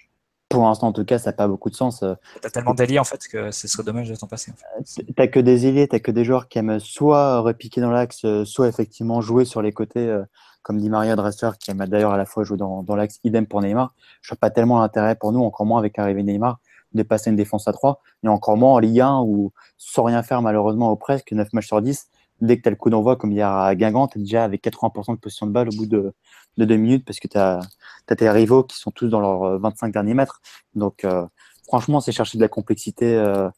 pour 0.49 0.63
l'instant 0.63 0.87
en 0.87 0.93
tout 0.93 1.05
cas, 1.05 1.17
ça 1.17 1.31
n'a 1.31 1.35
pas 1.35 1.47
beaucoup 1.47 1.69
de 1.69 1.75
sens. 1.75 2.03
Euh. 2.03 2.15
T'as 2.41 2.49
tellement 2.49 2.73
d'alliés 2.73 2.99
en 2.99 3.03
fait 3.03 3.25
que 3.27 3.51
ce 3.51 3.67
serait 3.67 3.83
dommage 3.83 4.09
de 4.09 4.15
t'en 4.15 4.27
passer. 4.27 4.51
En 4.51 4.83
fait. 4.83 5.05
T'as 5.15 5.27
que 5.27 5.39
des 5.39 5.67
ailiers, 5.67 5.87
t'as 5.87 5.99
que 5.99 6.11
des 6.11 6.25
joueurs 6.25 6.47
qui 6.47 6.59
aiment 6.59 6.79
soit 6.79 7.39
repiquer 7.39 7.81
dans 7.81 7.91
l'axe, 7.91 8.25
soit 8.43 8.67
effectivement 8.67 9.21
jouer 9.21 9.45
sur 9.45 9.61
les 9.61 9.71
côtés 9.71 10.21
comme 10.63 10.77
dit 10.79 10.89
Maria 10.89 11.15
Dressler, 11.15 11.51
qui 11.59 11.71
aime 11.71 11.85
d'ailleurs 11.87 12.11
à 12.11 12.17
la 12.17 12.25
fois 12.25 12.43
jouer 12.43 12.57
dans, 12.57 12.83
l'axe, 12.95 13.19
idem 13.23 13.47
pour 13.47 13.61
Neymar. 13.61 13.93
Je 14.21 14.29
vois 14.29 14.37
pas 14.37 14.49
tellement 14.49 14.79
l'intérêt 14.79 15.15
pour 15.15 15.31
nous, 15.31 15.41
encore 15.41 15.65
moins 15.65 15.79
avec 15.79 15.97
l'arrivée 15.97 16.23
Neymar, 16.23 16.59
de 16.93 17.03
passer 17.03 17.29
une 17.29 17.35
défense 17.35 17.67
à 17.67 17.73
3, 17.73 18.01
et 18.23 18.27
encore 18.27 18.57
moins 18.57 18.73
en 18.73 18.79
Ligue 18.79 19.01
1 19.01 19.21
où, 19.21 19.51
sans 19.77 20.03
rien 20.03 20.23
faire 20.23 20.41
malheureusement 20.41 20.91
au 20.91 20.95
presque, 20.95 21.31
9 21.31 21.53
matchs 21.53 21.67
sur 21.67 21.81
10, 21.81 22.09
dès 22.41 22.57
que 22.57 22.63
tu 22.63 22.67
as 22.67 22.71
le 22.71 22.75
coup 22.75 22.89
d'envoi 22.89 23.15
comme 23.15 23.37
a 23.39 23.63
à 23.63 23.75
Guingamp, 23.75 24.07
tu 24.07 24.19
déjà 24.19 24.43
avec 24.43 24.63
80% 24.63 25.15
de 25.15 25.19
position 25.19 25.45
de 25.47 25.51
balle 25.51 25.69
au 25.69 25.75
bout 25.75 25.85
de, 25.85 26.13
de 26.57 26.65
2 26.65 26.75
minutes 26.75 27.05
parce 27.05 27.19
que 27.19 27.27
tu 27.27 27.37
as, 27.37 27.61
tes 28.07 28.29
rivaux 28.29 28.63
qui 28.63 28.77
sont 28.77 28.91
tous 28.91 29.07
dans 29.07 29.19
leurs 29.19 29.59
25 29.59 29.93
derniers 29.93 30.13
mètres. 30.13 30.41
Donc 30.75 31.05
euh, 31.05 31.25
franchement, 31.67 32.01
c'est 32.01 32.11
chercher 32.11 32.37
de 32.37 32.43
la 32.43 32.49
complexité 32.49 33.15
euh, 33.15 33.49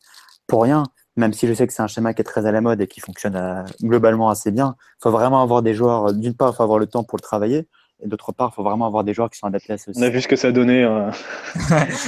pour 0.48 0.64
rien 0.64 0.84
même 1.16 1.34
si 1.34 1.48
je 1.48 1.54
sais 1.54 1.68
que 1.68 1.74
c'est 1.74 1.82
un 1.82 1.88
schéma 1.88 2.14
qui 2.14 2.22
est 2.22 2.26
très 2.26 2.46
à 2.46 2.52
la 2.52 2.62
mode 2.62 2.82
et 2.82 2.88
qui 2.88 3.00
fonctionne 3.00 3.36
euh, 3.36 3.64
globalement 3.82 4.30
assez 4.30 4.52
bien, 4.52 4.76
il 4.80 5.04
faut 5.04 5.12
vraiment 5.12 5.42
avoir 5.42 5.62
des 5.62 5.74
joueurs, 5.74 6.10
euh, 6.10 6.14
d'une 6.14 6.34
part, 6.34 6.52
il 6.54 6.56
faut 6.56 6.64
avoir 6.64 6.80
le 6.80 6.88
temps 6.88 7.04
pour 7.04 7.18
le 7.18 7.22
travailler, 7.22 7.68
et 8.04 8.08
d'autre 8.08 8.32
part, 8.32 8.50
il 8.52 8.56
faut 8.56 8.64
vraiment 8.64 8.86
avoir 8.86 9.04
des 9.04 9.14
joueurs 9.14 9.30
qui 9.30 9.38
sont 9.38 9.48
adaptés 9.48 9.74
à 9.74 9.78
ce 9.78 9.92
On 9.96 10.02
a 10.02 10.10
vu 10.10 10.22
ce 10.22 10.28
que 10.28 10.36
ça 10.36 10.52
donnait 10.52 10.84
euh, 10.84 11.10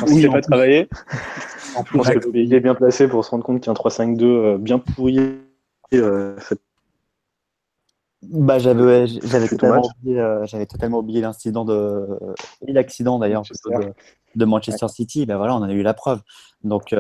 on 0.08 0.16
ne 0.16 0.28
pas 0.28 0.42
travailler. 0.42 0.90
En 1.76 1.84
plus, 1.84 2.00
il 2.34 2.54
est 2.54 2.60
bien 2.60 2.76
placé 2.76 3.08
pour 3.08 3.24
se 3.24 3.32
rendre 3.32 3.44
compte 3.44 3.62
qu'un 3.62 3.74
3-5-2 3.74 4.24
euh, 4.24 4.58
bien 4.58 4.80
pourri 4.80 5.20
bah, 8.30 8.60
j'avais 8.60 9.08
j'avais 9.08 9.48
totalement, 9.48 9.84
oublié, 10.00 10.24
j'avais 10.44 10.66
totalement 10.66 11.00
oublié 11.00 11.22
l'incident 11.22 11.66
de 11.66 12.08
l'accident 12.68 13.20
d'ailleurs 13.20 13.44
de, 14.36 14.46
Manchester 14.46 14.88
City. 14.90 15.26
Ben 15.26 15.38
voilà, 15.38 15.56
on 15.56 15.60
en 15.60 15.64
a 15.64 15.74
eu 15.74 15.82
la 15.82 15.94
preuve. 15.94 16.22
Donc 16.64 16.94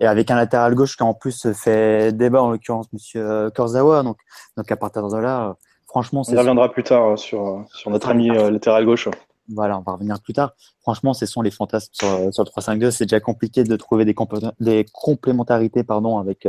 et 0.00 0.06
avec 0.06 0.30
un 0.30 0.36
latéral 0.36 0.74
gauche 0.74 0.96
qui 0.96 1.02
en 1.02 1.14
plus 1.14 1.52
fait 1.52 2.12
débat 2.12 2.42
en 2.42 2.50
l'occurrence 2.50 2.92
Monsieur 2.92 3.28
euh, 3.28 3.50
Korzawa. 3.50 4.02
Donc, 4.02 4.18
donc 4.56 4.70
à 4.70 4.76
partir 4.76 5.06
de 5.06 5.16
là, 5.16 5.56
franchement, 5.86 6.22
on 6.26 6.36
reviendra 6.36 6.70
plus 6.70 6.84
tard 6.84 7.12
euh, 7.12 7.16
sur, 7.16 7.46
euh, 7.46 7.60
sur 7.72 7.90
notre 7.90 8.08
ami 8.08 8.28
latéral 8.28 8.84
gauche. 8.84 9.08
Voilà, 9.48 9.78
on 9.78 9.82
va 9.82 9.92
revenir 9.92 10.20
plus 10.20 10.34
tard. 10.34 10.52
Franchement, 10.80 11.14
ce 11.14 11.26
sont 11.26 11.42
les 11.42 11.50
fantasmes 11.50 11.92
sur, 11.92 12.34
sur 12.34 12.44
le 12.44 12.50
3-5-2. 12.50 12.90
C'est 12.90 13.06
déjà 13.06 13.20
compliqué 13.20 13.64
de 13.64 13.76
trouver 13.76 14.04
des, 14.04 14.14
complémentarités 14.14 15.84
pardon, 15.84 16.18
avec, 16.18 16.46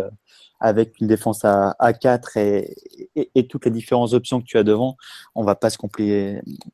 avec 0.59 0.99
une 0.99 1.07
défense 1.07 1.45
à, 1.45 1.75
à 1.79 1.93
4 1.93 2.37
et, 2.37 3.47
toutes 3.49 3.65
les 3.65 3.71
différentes 3.71 4.13
options 4.13 4.41
que 4.41 4.45
tu 4.45 4.57
as 4.57 4.63
devant, 4.63 4.97
on 5.33 5.43
va 5.43 5.55
pas 5.55 5.69
se 5.69 5.77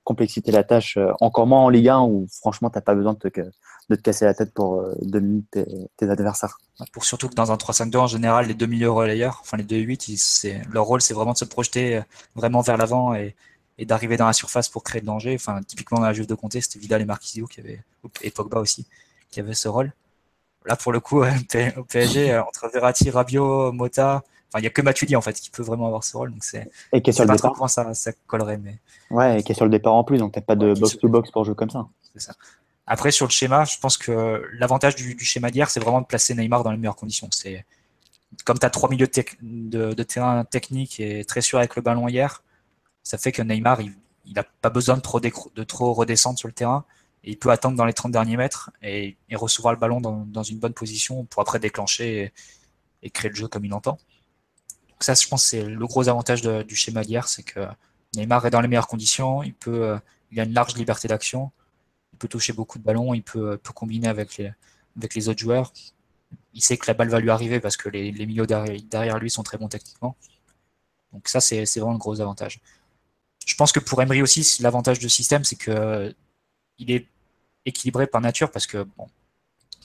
complexiter 0.03 0.51
la 0.51 0.63
tâche, 0.63 0.97
euh, 0.97 1.11
encore 1.21 1.47
moins 1.47 1.61
en 1.61 1.69
Ligue 1.69 1.89
1 1.89 2.01
où 2.01 2.27
franchement 2.41 2.69
tu 2.69 2.77
n'as 2.77 2.81
pas 2.81 2.95
besoin 2.95 3.13
de 3.13 3.29
te, 3.29 3.95
casser 4.01 4.25
la 4.25 4.33
tête 4.33 4.53
pour 4.53 4.81
euh, 4.81 4.93
dominer 5.01 5.43
tes, 5.51 6.09
adversaires. 6.09 6.57
Pour 6.91 7.05
surtout 7.05 7.29
que 7.29 7.35
dans 7.35 7.51
un 7.51 7.55
3-5-2 7.55 7.97
en 7.97 8.07
général, 8.07 8.47
les 8.47 8.55
deux 8.55 8.65
milieux 8.65 8.91
relayeurs, 8.91 9.39
enfin 9.41 9.57
les 9.57 9.63
deux 9.63 9.77
8, 9.77 10.47
leur 10.71 10.85
rôle 10.85 11.01
c'est 11.01 11.13
vraiment 11.13 11.33
de 11.33 11.37
se 11.37 11.45
projeter 11.45 11.97
euh, 11.97 12.01
vraiment 12.35 12.61
vers 12.61 12.77
l'avant 12.77 13.13
et, 13.13 13.35
et 13.77 13.85
d'arriver 13.85 14.17
dans 14.17 14.27
la 14.27 14.33
surface 14.33 14.69
pour 14.69 14.83
créer 14.83 15.01
de 15.01 15.05
danger. 15.05 15.35
Enfin 15.35 15.61
typiquement 15.63 15.99
dans 15.99 16.05
la 16.05 16.13
Juve 16.13 16.27
de 16.27 16.35
Comté, 16.35 16.61
c'était 16.61 16.79
Vidal 16.79 17.01
et 17.01 17.05
Marquisio 17.05 17.47
qui 17.47 17.59
avaient 17.59 17.83
et 18.21 18.31
Pogba 18.31 18.59
aussi 18.59 18.85
qui 19.29 19.39
avaient 19.39 19.53
ce 19.53 19.67
rôle. 19.67 19.91
Là, 20.65 20.75
pour 20.75 20.91
le 20.91 20.99
coup, 20.99 21.23
au 21.23 21.83
PSG, 21.83 22.31
euh, 22.31 22.43
entre 22.43 22.69
Verratti, 22.73 23.09
Rabiot, 23.09 23.71
Mota, 23.71 24.23
enfin, 24.49 24.59
il 24.59 24.61
n'y 24.61 24.67
a 24.67 24.71
que 24.71 24.81
Matuidi 24.81 25.15
en 25.15 25.21
fait 25.21 25.33
qui 25.33 25.49
peut 25.51 25.61
vraiment 25.61 25.87
avoir 25.87 26.03
ce 26.03 26.17
rôle. 26.17 26.31
Donc 26.31 26.43
c'est. 26.43 26.69
Et 26.91 27.01
qui 27.01 27.11
est 27.11 27.13
sur 27.13 27.25
le 27.25 27.33
départ. 27.35 27.53
Comment 27.53 27.67
ça, 27.67 27.93
ça 27.93 28.11
collerait, 28.27 28.57
mais. 28.57 28.79
Ouais, 29.11 29.39
et 29.39 29.43
qui 29.43 29.51
est 29.51 29.55
sur 29.55 29.65
le 29.65 29.71
départ 29.71 29.93
en 29.93 30.03
plus, 30.03 30.17
donc 30.17 30.31
t'as 30.31 30.41
pas 30.41 30.55
de 30.55 30.73
box-to-box 30.73 31.31
pour 31.31 31.43
jouer 31.43 31.55
comme 31.55 31.69
ça. 31.69 31.87
C'est 32.13 32.21
ça. 32.21 32.33
Après, 32.87 33.11
sur 33.11 33.25
le 33.25 33.31
schéma, 33.31 33.65
je 33.65 33.77
pense 33.79 33.97
que 33.97 34.43
l'avantage 34.53 34.95
du, 34.95 35.17
schéma 35.19 35.49
d'hier, 35.49 35.69
c'est 35.69 35.79
vraiment 35.79 36.01
de 36.01 36.05
placer 36.05 36.35
Neymar 36.35 36.63
dans 36.63 36.71
les 36.71 36.77
meilleures 36.77 36.95
conditions. 36.95 37.27
C'est 37.31 37.65
comme 38.43 38.59
tu 38.59 38.65
as 38.65 38.69
trois 38.69 38.89
milieux 38.89 39.09
de, 39.41 39.93
de, 39.93 40.03
terrain 40.03 40.43
technique 40.43 40.99
et 40.99 41.25
très 41.25 41.41
sûr 41.41 41.57
avec 41.57 41.75
le 41.75 41.81
ballon 41.81 42.07
hier, 42.07 42.43
ça 43.05 43.17
fait 43.17 43.31
que 43.31 43.41
Neymar, 43.41 43.79
il 43.79 43.93
n'a 44.33 44.43
pas 44.43 44.69
besoin 44.69 44.97
de 44.97 45.01
trop, 45.01 45.21
de 45.21 45.63
trop 45.63 45.93
redescendre 45.93 46.37
sur 46.37 46.49
le 46.49 46.53
terrain 46.53 46.83
il 47.25 47.37
peut 47.37 47.49
attendre 47.49 47.75
dans 47.75 47.85
les 47.85 47.93
30 47.93 48.11
derniers 48.11 48.37
mètres 48.37 48.71
et, 48.81 49.17
recevoir 49.33 49.73
le 49.73 49.79
ballon 49.79 49.99
dans, 49.99 50.43
une 50.43 50.59
bonne 50.59 50.73
position 50.73 51.25
pour 51.25 51.41
après 51.41 51.59
déclencher 51.59 52.31
et, 53.01 53.09
créer 53.09 53.29
le 53.29 53.35
jeu 53.35 53.47
comme 53.47 53.65
il 53.65 53.73
entend. 53.73 53.97
Donc 54.89 55.03
ça, 55.03 55.13
je 55.13 55.27
pense, 55.27 55.43
c'est 55.43 55.63
le 55.63 55.87
gros 55.87 56.07
avantage 56.07 56.41
du 56.41 56.75
schéma 56.75 57.03
d'hier, 57.03 57.27
c'est 57.27 57.43
que 57.43 57.67
Neymar 58.15 58.45
est 58.45 58.51
dans 58.51 58.61
les 58.61 58.67
meilleures 58.67 58.87
conditions, 58.87 59.43
il 59.43 59.53
euh, 59.67 59.97
a 60.37 60.43
une 60.43 60.53
large 60.53 60.75
liberté 60.75 61.07
d'action, 61.07 61.51
il 62.13 62.19
peut 62.19 62.27
toucher 62.27 62.53
beaucoup 62.53 62.79
de 62.79 62.83
ballons, 62.83 63.13
il 63.13 63.23
peut, 63.23 63.59
combiner 63.73 64.07
avec 64.07 64.37
les, 64.37 64.51
avec 64.97 65.15
les 65.15 65.27
autres 65.29 65.39
joueurs. 65.39 65.73
Il 66.53 66.61
sait 66.61 66.77
que 66.77 66.85
la 66.87 66.93
balle 66.93 67.09
va 67.09 67.19
lui 67.19 67.29
arriver 67.29 67.59
parce 67.59 67.77
que 67.77 67.89
les, 67.89 68.11
milieux 68.25 68.47
derrière, 68.47 69.19
lui 69.19 69.29
sont 69.29 69.43
très 69.43 69.57
bons 69.57 69.67
techniquement. 69.67 70.15
Donc 71.11 71.27
ça, 71.27 71.41
c'est 71.41 71.63
vraiment 71.75 71.93
le 71.93 71.97
gros 71.97 72.21
avantage. 72.21 72.59
Je 73.45 73.55
pense 73.55 73.71
que 73.71 73.79
pour 73.79 74.01
Emery 74.01 74.21
aussi, 74.21 74.61
l'avantage 74.61 74.99
de 74.99 75.07
système, 75.07 75.43
c'est 75.43 75.55
que 75.55 76.13
il 76.77 76.91
est 76.91 77.07
équilibré 77.65 78.07
par 78.07 78.21
nature 78.21 78.51
parce 78.51 78.67
que 78.67 78.83
bon, 78.97 79.07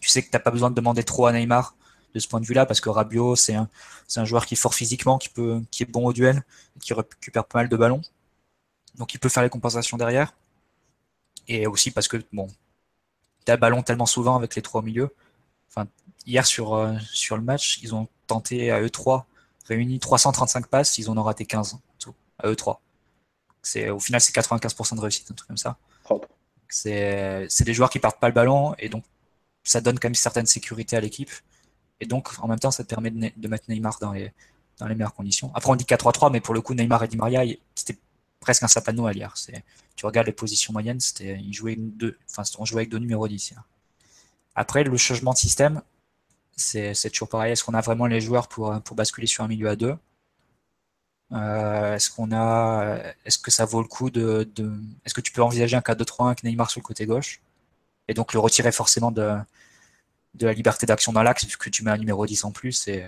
tu 0.00 0.08
sais 0.08 0.22
que 0.22 0.30
tu 0.30 0.36
n'as 0.36 0.40
pas 0.40 0.50
besoin 0.50 0.70
de 0.70 0.74
demander 0.74 1.04
trop 1.04 1.26
à 1.26 1.32
Neymar 1.32 1.76
de 2.14 2.18
ce 2.18 2.26
point 2.26 2.40
de 2.40 2.46
vue-là 2.46 2.66
parce 2.66 2.80
que 2.80 2.88
Rabiot, 2.88 3.36
c'est 3.36 3.54
un, 3.54 3.68
joueur 4.24 4.46
qui 4.46 4.54
est 4.54 4.56
fort 4.56 4.74
physiquement, 4.74 5.18
qui, 5.18 5.28
peut, 5.28 5.62
est 5.78 5.84
bon 5.84 6.06
au 6.06 6.12
duel, 6.12 6.42
qui 6.80 6.92
récupère 6.94 7.44
pas 7.44 7.60
mal 7.60 7.68
de 7.68 7.76
ballons. 7.76 8.02
Donc 8.96 9.14
il 9.14 9.18
peut 9.18 9.28
faire 9.28 9.42
les 9.42 9.50
compensations 9.50 9.96
derrière. 9.96 10.34
Et 11.48 11.66
aussi 11.66 11.90
parce 11.90 12.08
que 12.08 12.16
bon, 12.32 12.48
tu 13.44 13.52
as 13.52 13.54
le 13.54 13.60
ballon 13.60 13.82
tellement 13.82 14.06
souvent 14.06 14.36
avec 14.36 14.56
les 14.56 14.62
trois 14.62 14.80
au 14.80 14.84
milieu. 14.84 15.14
Enfin, 15.68 15.86
hier 16.26 16.46
sur, 16.46 16.74
euh, 16.74 16.92
le 17.30 17.40
match, 17.40 17.78
ils 17.82 17.94
ont 17.94 18.08
tenté 18.26 18.70
à 18.70 18.80
eux 18.80 18.90
3 18.90 19.26
réunis 19.66 20.00
335 20.00 20.66
passes, 20.66 20.98
ils 20.98 21.08
en 21.10 21.16
ont 21.16 21.22
raté 21.22 21.46
15 21.46 21.78
tout, 21.98 22.14
à 22.38 22.48
eux 22.48 22.56
3 23.62 23.90
Au 23.90 24.00
final, 24.00 24.20
c'est 24.20 24.34
95% 24.34 24.96
de 24.96 25.00
réussite, 25.00 25.30
un 25.30 25.34
truc 25.34 25.48
comme 25.48 25.56
ça. 25.56 25.78
C'est 26.68 27.64
des 27.64 27.74
joueurs 27.74 27.90
qui 27.90 27.98
partent 27.98 28.20
pas 28.20 28.28
le 28.28 28.34
ballon 28.34 28.74
et 28.78 28.88
donc 28.88 29.04
ça 29.64 29.80
donne 29.80 29.98
quand 29.98 30.06
même 30.06 30.12
une 30.12 30.16
certaine 30.16 30.46
sécurité 30.46 30.96
à 30.96 31.00
l'équipe. 31.00 31.30
Et 32.00 32.06
donc, 32.06 32.30
en 32.40 32.48
même 32.48 32.58
temps, 32.58 32.70
ça 32.70 32.82
te 32.82 32.88
permet 32.88 33.10
de, 33.10 33.48
mettre 33.48 33.64
Neymar 33.68 33.98
dans 34.00 34.12
les, 34.12 34.32
dans 34.78 34.86
les 34.86 34.94
meilleures 34.94 35.14
conditions. 35.14 35.52
Après, 35.54 35.70
on 35.70 35.76
dit 35.76 35.84
4-3-3, 35.84 36.32
mais 36.32 36.40
pour 36.40 36.54
le 36.54 36.62
coup, 36.62 36.74
Neymar 36.74 37.04
et 37.04 37.08
Di 37.08 37.16
Maria, 37.16 37.42
c'était 37.74 37.98
presque 38.40 38.62
un 38.62 38.68
sapin 38.68 38.92
de 38.92 38.96
Noël 38.96 39.16
hier. 39.16 39.34
Tu 39.96 40.06
regardes 40.06 40.26
les 40.26 40.32
positions 40.32 40.72
moyennes, 40.72 40.98
c'était, 40.98 41.38
ils 41.38 41.52
jouaient 41.52 41.76
deux, 41.76 42.18
enfin, 42.30 42.42
on 42.58 42.64
jouait 42.64 42.80
avec 42.80 42.88
deux 42.88 42.98
numéros 42.98 43.28
10. 43.28 43.54
Après, 44.54 44.82
le 44.82 44.96
changement 44.96 45.32
de 45.32 45.38
système, 45.38 45.82
c'est, 46.56 46.94
toujours 47.10 47.28
pareil. 47.28 47.52
Est-ce 47.52 47.64
qu'on 47.64 47.74
a 47.74 47.80
vraiment 47.82 48.06
les 48.06 48.20
joueurs 48.20 48.48
pour, 48.48 48.80
pour 48.82 48.96
basculer 48.96 49.26
sur 49.26 49.44
un 49.44 49.48
milieu 49.48 49.68
à 49.68 49.76
deux? 49.76 49.94
Euh, 51.32 51.94
Est-ce 51.94 52.10
qu'on 52.10 52.32
a, 52.32 52.98
est-ce 53.24 53.38
que 53.38 53.50
ça 53.50 53.64
vaut 53.64 53.82
le 53.82 53.88
coup 53.88 54.10
de, 54.10 54.50
est-ce 55.04 55.14
que 55.14 55.20
tu 55.20 55.32
peux 55.32 55.42
envisager 55.42 55.76
un 55.76 55.80
4-2-3-1 55.80 56.26
avec 56.26 56.44
Neymar 56.44 56.70
sur 56.70 56.80
le 56.80 56.84
côté 56.84 57.06
gauche 57.06 57.40
et 58.08 58.14
donc 58.14 58.32
le 58.32 58.40
retirer 58.40 58.72
forcément 58.72 59.12
de, 59.12 59.36
la 60.40 60.52
liberté 60.52 60.86
d'action 60.86 61.12
dans 61.12 61.22
l'axe, 61.22 61.44
puisque 61.44 61.70
tu 61.70 61.84
mets 61.84 61.92
un 61.92 61.96
numéro 61.96 62.26
10 62.26 62.44
en 62.44 62.50
plus, 62.50 62.88
et 62.88 63.04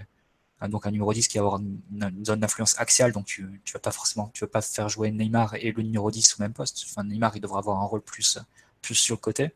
donc 0.68 0.86
un 0.86 0.92
numéro 0.92 1.12
10 1.12 1.26
qui 1.26 1.38
va 1.38 1.44
avoir 1.44 1.60
une, 1.60 2.24
zone 2.24 2.38
d'influence 2.38 2.78
axiale, 2.78 3.10
donc 3.10 3.26
tu, 3.26 3.60
tu 3.64 3.72
vas 3.72 3.80
pas 3.80 3.90
forcément, 3.90 4.30
tu 4.32 4.44
vas 4.44 4.48
pas 4.48 4.62
faire 4.62 4.88
jouer 4.88 5.10
Neymar 5.10 5.54
et 5.56 5.72
le 5.72 5.82
numéro 5.82 6.10
10 6.10 6.36
au 6.38 6.42
même 6.42 6.52
poste. 6.52 6.84
Enfin, 6.88 7.02
Neymar, 7.02 7.36
il 7.36 7.40
devra 7.40 7.58
avoir 7.58 7.80
un 7.80 7.84
rôle 7.84 8.02
plus, 8.02 8.38
plus 8.80 8.94
sur 8.94 9.16
le 9.16 9.20
côté. 9.20 9.50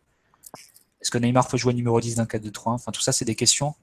Est-ce 1.00 1.10
que 1.12 1.18
Neymar 1.18 1.46
peut 1.46 1.56
jouer 1.56 1.74
numéro 1.74 2.00
10 2.00 2.16
d'un 2.16 2.24
4-2-3 2.24 2.70
Enfin, 2.70 2.90
tout 2.90 3.00
ça, 3.00 3.12
c'est 3.12 3.24
des 3.24 3.36
questions. 3.36 3.76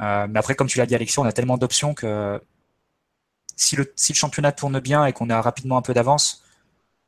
Euh, 0.00 0.26
mais 0.28 0.38
après, 0.38 0.54
comme 0.54 0.68
tu 0.68 0.78
l'as 0.78 0.86
dit, 0.86 0.94
Alexis, 0.94 1.18
on 1.18 1.24
a 1.24 1.32
tellement 1.32 1.58
d'options 1.58 1.92
que 1.92 2.40
si 3.60 3.76
le, 3.76 3.92
si 3.94 4.12
le 4.12 4.16
championnat 4.16 4.52
tourne 4.52 4.80
bien 4.80 5.04
et 5.04 5.12
qu'on 5.12 5.28
a 5.30 5.40
rapidement 5.40 5.76
un 5.76 5.82
peu 5.82 5.94
d'avance, 5.94 6.42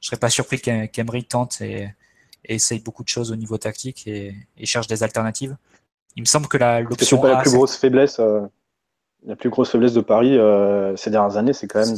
je 0.01 0.09
serais 0.09 0.19
pas 0.19 0.31
surpris 0.31 0.61
qu'Emery 0.61 1.25
tente 1.25 1.61
et, 1.61 1.89
et 2.45 2.55
essaye 2.55 2.81
beaucoup 2.81 3.03
de 3.03 3.09
choses 3.09 3.33
au 3.33 3.37
niveau 3.37 3.57
tactique 3.59 4.07
et, 4.07 4.35
cherche 4.65 4.87
des 4.87 5.03
alternatives. 5.03 5.57
Il 6.17 6.23
me 6.23 6.27
semble 6.27 6.49
que 6.49 6.59
l'option. 6.59 7.17
C'est 7.17 7.23
pas 7.23 7.35
la 7.37 7.41
plus 7.41 7.53
grosse 7.53 7.77
faiblesse. 7.77 8.19
Euh, 8.21 8.43
la 9.25 9.37
plus 9.37 9.51
grosse 9.51 9.71
faiblesse 9.71 9.95
de 9.95 10.01
Paris 10.01 10.37
euh, 10.37 10.97
ces 10.97 11.11
dernières 11.11 11.37
années, 11.37 11.53
c'est 11.53 11.69
quand 11.69 11.87
même 11.87 11.97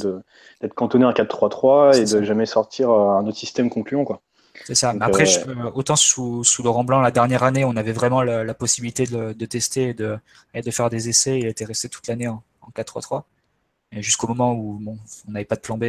d'être 0.61 0.75
cantonné 0.75 1.07
à 1.07 1.13
4-3-3 1.13 1.97
et 1.97 2.05
de 2.05 2.23
jamais 2.23 2.47
sortir 2.47 2.91
un 2.91 3.27
autre 3.27 3.39
système 3.39 3.71
concluant. 3.71 4.05
Quoi. 4.05 4.21
C'est 4.67 4.75
ça. 4.75 4.95
après, 5.01 5.25
euh, 5.49 5.71
autant 5.75 5.97
sous, 5.97 6.45
sous, 6.45 6.63
Laurent 6.63 6.85
Blanc, 6.85 7.01
la 7.01 7.11
dernière 7.11 7.43
année, 7.43 7.65
on 7.65 7.77
avait 7.77 7.93
vraiment 7.93 8.23
la, 8.23 8.55
possibilité 8.55 9.07
de, 9.07 9.33
de, 9.33 9.47
tester 9.47 9.89
et 9.89 9.95
de, 9.95 10.19
et 10.53 10.61
de 10.61 10.71
faire 10.71 10.91
des 10.91 11.09
essais. 11.09 11.41
Il 11.41 11.47
était 11.47 11.65
resté 11.65 11.89
toute 11.89 12.07
l'année 12.07 12.29
en, 12.29 12.43
4-3-3. 12.77 13.23
Jusqu'au 14.01 14.27
moment 14.27 14.53
où 14.53 14.83
on 14.87 15.31
n'avait 15.31 15.45
pas 15.45 15.57
de 15.57 15.61
plan 15.61 15.79
B 15.79 15.85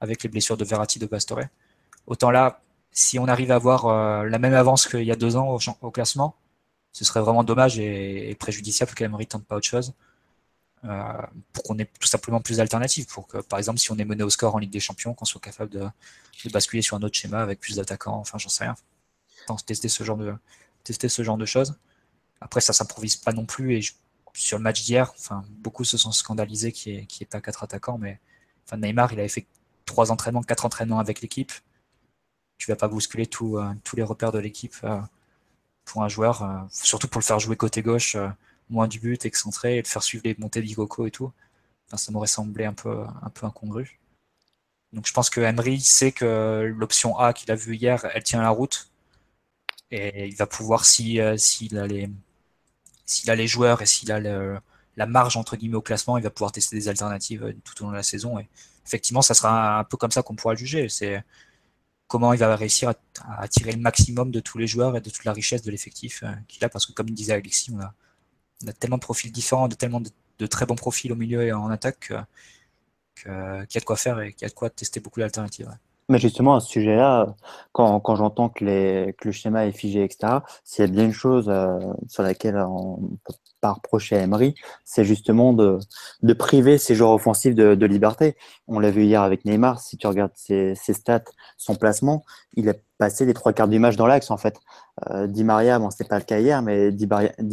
avec 0.00 0.22
les 0.22 0.28
blessures 0.28 0.56
de 0.56 0.64
Verratti 0.64 0.98
de 0.98 1.06
Pastore. 1.06 1.40
Autant 2.06 2.30
là, 2.30 2.62
si 2.92 3.18
on 3.18 3.28
arrive 3.28 3.52
à 3.52 3.56
avoir 3.56 3.86
euh, 3.86 4.24
la 4.24 4.38
même 4.38 4.54
avance 4.54 4.86
qu'il 4.86 5.02
y 5.02 5.12
a 5.12 5.16
deux 5.16 5.36
ans 5.36 5.58
au, 5.82 5.90
classement, 5.90 6.34
ce 6.92 7.04
serait 7.04 7.20
vraiment 7.20 7.44
dommage 7.44 7.78
et, 7.78 8.34
préjudiciable 8.38 8.92
qu'Emery 8.94 9.26
tente 9.26 9.44
pas 9.44 9.56
autre 9.56 9.66
chose. 9.66 9.94
Euh, 10.84 11.12
pour 11.52 11.64
qu'on 11.64 11.78
ait 11.78 11.90
tout 11.98 12.06
simplement 12.06 12.40
plus 12.40 12.58
d'alternatives. 12.58 13.06
Pour 13.06 13.26
que, 13.26 13.38
par 13.38 13.58
exemple, 13.58 13.78
si 13.78 13.90
on 13.92 13.98
est 13.98 14.04
mené 14.04 14.22
au 14.22 14.30
score 14.30 14.54
en 14.54 14.58
Ligue 14.58 14.70
des 14.70 14.80
Champions, 14.80 15.12
qu'on 15.14 15.24
soit 15.24 15.40
capable 15.40 15.70
de, 15.70 15.88
basculer 16.52 16.82
sur 16.82 16.96
un 16.96 17.02
autre 17.02 17.16
schéma 17.16 17.40
avec 17.40 17.60
plus 17.60 17.76
d'attaquants, 17.76 18.16
enfin, 18.16 18.38
j'en 18.38 18.48
sais 18.48 18.64
rien. 18.64 18.76
tester 19.66 19.88
ce 19.88 20.04
genre 20.04 20.16
de, 20.16 20.34
tester 20.84 21.08
ce 21.08 21.22
genre 21.22 21.36
de 21.36 21.46
choses. 21.46 21.76
Après, 22.40 22.60
ça 22.60 22.72
s'improvise 22.72 23.16
pas 23.16 23.32
non 23.32 23.44
plus. 23.44 23.76
Et 23.76 23.82
sur 24.40 24.58
le 24.58 24.62
match 24.62 24.84
d'hier, 24.84 25.12
beaucoup 25.60 25.84
se 25.84 25.96
sont 25.96 26.12
scandalisés 26.12 26.72
qu'il 26.72 26.94
n'y 26.94 27.06
ait, 27.20 27.26
pas 27.26 27.40
quatre 27.40 27.64
attaquants, 27.64 27.98
mais 27.98 28.20
Neymar, 28.76 29.12
il 29.12 29.20
avait 29.20 29.28
fait 29.28 29.46
trois 29.86 30.10
entraînements, 30.12 30.42
quatre 30.42 30.66
entraînements 30.66 30.98
avec 30.98 31.20
l'équipe 31.22 31.52
tu 32.58 32.70
vas 32.70 32.76
pas 32.76 32.88
bousculer 32.88 33.28
euh, 33.40 33.74
tous 33.84 33.96
les 33.96 34.02
repères 34.02 34.32
de 34.32 34.38
l'équipe 34.38 34.74
euh, 34.84 35.00
pour 35.84 36.02
un 36.02 36.08
joueur, 36.08 36.42
euh, 36.42 36.58
surtout 36.70 37.08
pour 37.08 37.20
le 37.20 37.24
faire 37.24 37.38
jouer 37.38 37.56
côté 37.56 37.82
gauche, 37.82 38.16
moins 38.68 38.88
du 38.88 39.00
but, 39.00 39.24
excentré, 39.24 39.78
et 39.78 39.82
le 39.82 39.88
faire 39.88 40.02
suivre 40.02 40.24
les 40.26 40.36
montées 40.38 40.60
d'Igoko 40.60 41.06
et 41.06 41.10
tout. 41.10 41.32
ça 41.94 42.12
m'aurait 42.12 42.26
semblé 42.26 42.64
un 42.66 42.74
peu, 42.74 43.06
incongru. 43.42 43.98
Donc 44.92 45.06
je 45.06 45.12
pense 45.12 45.30
que 45.30 45.40
Emery 45.40 45.80
sait 45.80 46.12
que 46.12 46.72
l'option 46.76 47.18
A 47.18 47.32
qu'il 47.32 47.50
a 47.50 47.54
vue 47.54 47.76
hier, 47.76 48.06
elle 48.14 48.22
tient 48.22 48.42
la 48.42 48.50
route. 48.50 48.90
Et 49.90 50.28
il 50.28 50.36
va 50.36 50.46
pouvoir, 50.46 50.84
s'il 50.84 51.20
a, 51.20 51.36
les, 51.86 52.10
a 53.28 53.34
les 53.34 53.46
joueurs 53.46 53.82
et 53.82 53.86
s'il 53.86 54.12
a 54.12 54.20
la 54.20 55.06
marge 55.06 55.36
entre 55.36 55.56
guillemets 55.56 55.76
au 55.76 55.82
classement, 55.82 56.18
il 56.18 56.24
va 56.24 56.30
pouvoir 56.30 56.52
tester 56.52 56.76
des 56.76 56.88
alternatives 56.88 57.54
tout 57.64 57.82
au 57.82 57.86
long 57.86 57.90
de 57.92 57.96
la 57.96 58.02
saison. 58.02 58.38
Et 58.38 58.48
effectivement, 58.86 59.22
ça 59.22 59.34
sera 59.34 59.78
un 59.78 59.84
peu 59.84 59.96
comme 59.96 60.10
ça 60.10 60.22
qu'on 60.22 60.34
pourra 60.34 60.54
juger. 60.54 60.88
C'est 60.88 61.22
comment 62.08 62.32
il 62.32 62.38
va 62.38 62.56
réussir 62.56 62.90
à, 62.90 63.42
attirer 63.42 63.72
le 63.72 63.78
maximum 63.78 64.30
de 64.30 64.40
tous 64.40 64.58
les 64.58 64.66
joueurs 64.66 64.96
et 64.96 65.00
de 65.00 65.10
toute 65.10 65.24
la 65.24 65.32
richesse 65.32 65.62
de 65.62 65.70
l'effectif 65.70 66.22
euh, 66.24 66.32
qu'il 66.48 66.64
a. 66.64 66.68
Parce 66.68 66.86
que 66.86 66.92
comme 66.92 67.10
disait 67.10 67.34
Alexis, 67.34 67.70
on 67.72 67.80
a, 67.80 68.72
tellement 68.72 68.96
de 68.96 69.02
profils 69.02 69.30
différents, 69.30 69.68
de 69.68 69.74
tellement 69.76 70.00
de, 70.00 70.46
très 70.46 70.66
bons 70.66 70.74
profils 70.76 71.12
au 71.12 71.16
milieu 71.16 71.42
et 71.42 71.52
en 71.52 71.70
attaque 71.70 72.12
qu'il 73.14 73.28
y 73.28 73.30
a 73.30 73.80
de 73.80 73.84
quoi 73.84 73.96
faire 73.96 74.20
et 74.20 74.32
qu'il 74.32 74.42
y 74.42 74.46
a 74.46 74.48
de 74.48 74.54
quoi 74.54 74.70
tester 74.70 75.00
beaucoup 75.00 75.20
d'alternatives. 75.20 75.70
Mais 76.10 76.18
justement, 76.18 76.54
à 76.54 76.60
ce 76.60 76.68
sujet-là, 76.68 77.36
quand, 77.72 78.16
j'entends 78.16 78.48
que, 78.48 78.64
le 78.64 79.32
schéma 79.32 79.66
est 79.66 79.72
figé, 79.72 80.04
etc., 80.04 80.38
s'il 80.64 80.84
y 80.86 80.88
a 80.88 80.90
bien 80.90 81.04
une 81.04 81.12
chose 81.12 81.48
euh, 81.50 81.78
sur 82.08 82.22
laquelle 82.22 82.56
on 82.56 82.96
peut 83.24 83.34
pas 83.60 83.72
reprocher 83.72 84.16
à 84.16 84.22
Emery, 84.22 84.54
c'est 84.84 85.04
justement 85.04 85.52
de, 85.52 85.78
priver 86.38 86.78
ces 86.78 86.94
joueurs 86.94 87.10
offensifs 87.10 87.54
de, 87.54 87.86
liberté. 87.86 88.36
On 88.68 88.78
l'a 88.78 88.90
vu 88.90 89.04
hier 89.04 89.20
avec 89.20 89.44
Neymar, 89.44 89.80
si 89.80 89.98
tu 89.98 90.06
regardes 90.06 90.32
ses, 90.34 90.74
stats, 90.74 91.24
son 91.58 91.74
placement, 91.74 92.24
il 92.54 92.70
a 92.70 92.74
passé 92.96 93.26
les 93.26 93.34
trois 93.34 93.52
quarts 93.52 93.68
du 93.68 93.78
match 93.78 93.96
dans 93.96 94.06
l'axe, 94.06 94.30
en 94.30 94.38
fait. 94.38 94.58
Euh, 95.10 95.26
Di 95.26 95.44
Maria, 95.44 95.78
bon, 95.78 95.90
c'était 95.90 96.08
pas 96.08 96.18
le 96.18 96.24
cas 96.24 96.38
hier, 96.38 96.62
mais 96.62 96.90
Di 96.90 97.06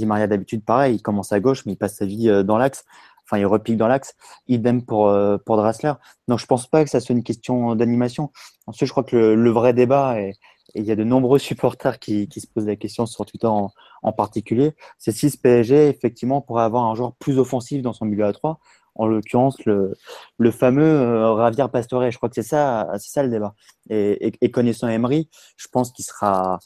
Maria, 0.05 0.27
d'habitude, 0.27 0.63
pareil, 0.63 0.95
il 0.95 1.01
commence 1.01 1.33
à 1.33 1.41
gauche, 1.41 1.65
mais 1.65 1.73
il 1.73 1.77
passe 1.77 1.97
sa 1.97 2.05
vie 2.05 2.29
euh, 2.29 2.43
dans 2.43 2.57
l'axe 2.57 2.85
enfin 3.25 3.39
il 3.39 3.45
repique 3.45 3.77
dans 3.77 3.87
l'axe. 3.87 4.15
Idem 4.47 4.83
pour 4.85 5.09
euh, 5.09 5.37
pour 5.45 5.57
Drassler. 5.57 5.93
Donc 6.27 6.39
je 6.39 6.45
pense 6.45 6.67
pas 6.67 6.83
que 6.83 6.89
ça 6.89 6.99
soit 6.99 7.13
une 7.15 7.23
question 7.23 7.75
d'animation. 7.75 8.31
Ensuite, 8.67 8.87
je 8.87 8.93
crois 8.93 9.03
que 9.03 9.15
le, 9.15 9.49
vrai 9.51 9.73
débat 9.73 10.19
et, 10.19 10.33
il 10.75 10.83
y 10.83 10.91
a 10.91 10.95
de 10.95 11.03
nombreux 11.03 11.39
supporters 11.49 11.99
qui, 11.99 12.27
qui 12.27 12.41
se 12.41 12.47
posent 12.47 12.67
la 12.67 12.75
question 12.75 13.05
sur 13.05 13.25
Twitter 13.25 13.47
en, 13.47 13.71
en 14.03 14.11
particulier, 14.11 14.73
c'est 14.97 15.11
si 15.11 15.29
ce 15.29 15.37
PSG 15.37 15.87
effectivement 15.87 16.41
pourrait 16.41 16.63
avoir 16.63 16.85
un 16.85 16.95
joueur 16.95 17.13
plus 17.15 17.39
offensif 17.39 17.81
dans 17.81 17.93
son 17.93 18.05
milieu 18.05 18.25
à 18.25 18.33
3 18.33 18.59
en 18.95 19.07
l'occurrence 19.07 19.63
le, 19.65 19.93
le 20.37 20.51
fameux 20.51 20.83
euh, 20.83 21.33
Ravier 21.33 21.65
Pastore. 21.71 22.09
Je 22.09 22.17
crois 22.17 22.29
que 22.29 22.35
c'est 22.35 22.43
ça, 22.43 22.87
c'est 22.97 23.11
ça 23.11 23.23
le 23.23 23.29
débat. 23.29 23.53
Et, 23.89 24.33
et, 24.41 24.51
connaissant 24.51 24.87
Emery, 24.87 25.29
je 25.57 25.67
pense 25.67 25.91
qu'il 25.91 26.05
sera, 26.05 26.59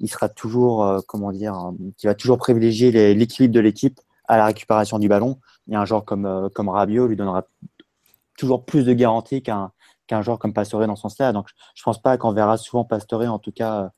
il 0.00 0.10
sera 0.10 0.28
toujours, 0.28 0.84
euh, 0.84 1.00
comment 1.06 1.32
dire, 1.32 1.70
qui 1.96 2.06
va 2.06 2.14
toujours 2.14 2.38
privilégier 2.38 3.14
l'équilibre 3.14 3.54
de 3.54 3.60
l'équipe 3.60 4.00
à 4.28 4.36
la 4.36 4.46
récupération 4.46 4.98
du 4.98 5.08
ballon 5.08 5.38
a 5.74 5.80
un 5.80 5.84
joueur 5.84 6.04
comme, 6.04 6.26
euh, 6.26 6.48
comme 6.48 6.68
Rabiot 6.68 7.06
lui 7.06 7.16
donnera 7.16 7.44
toujours 8.38 8.64
plus 8.64 8.84
de 8.84 8.92
garanties 8.92 9.42
qu'un 9.42 9.72
qu'un 10.06 10.22
joueur 10.22 10.38
comme 10.38 10.52
Pastore 10.52 10.86
dans 10.86 10.94
son 10.94 11.08
sens-là. 11.08 11.32
Donc, 11.32 11.48
je 11.74 11.82
pense 11.82 12.00
pas 12.00 12.16
qu'on 12.16 12.32
verra 12.32 12.56
souvent 12.56 12.84
Pastore, 12.84 13.22
en 13.22 13.40
tout 13.40 13.50
cas, 13.50 13.82
euh, 13.82 13.88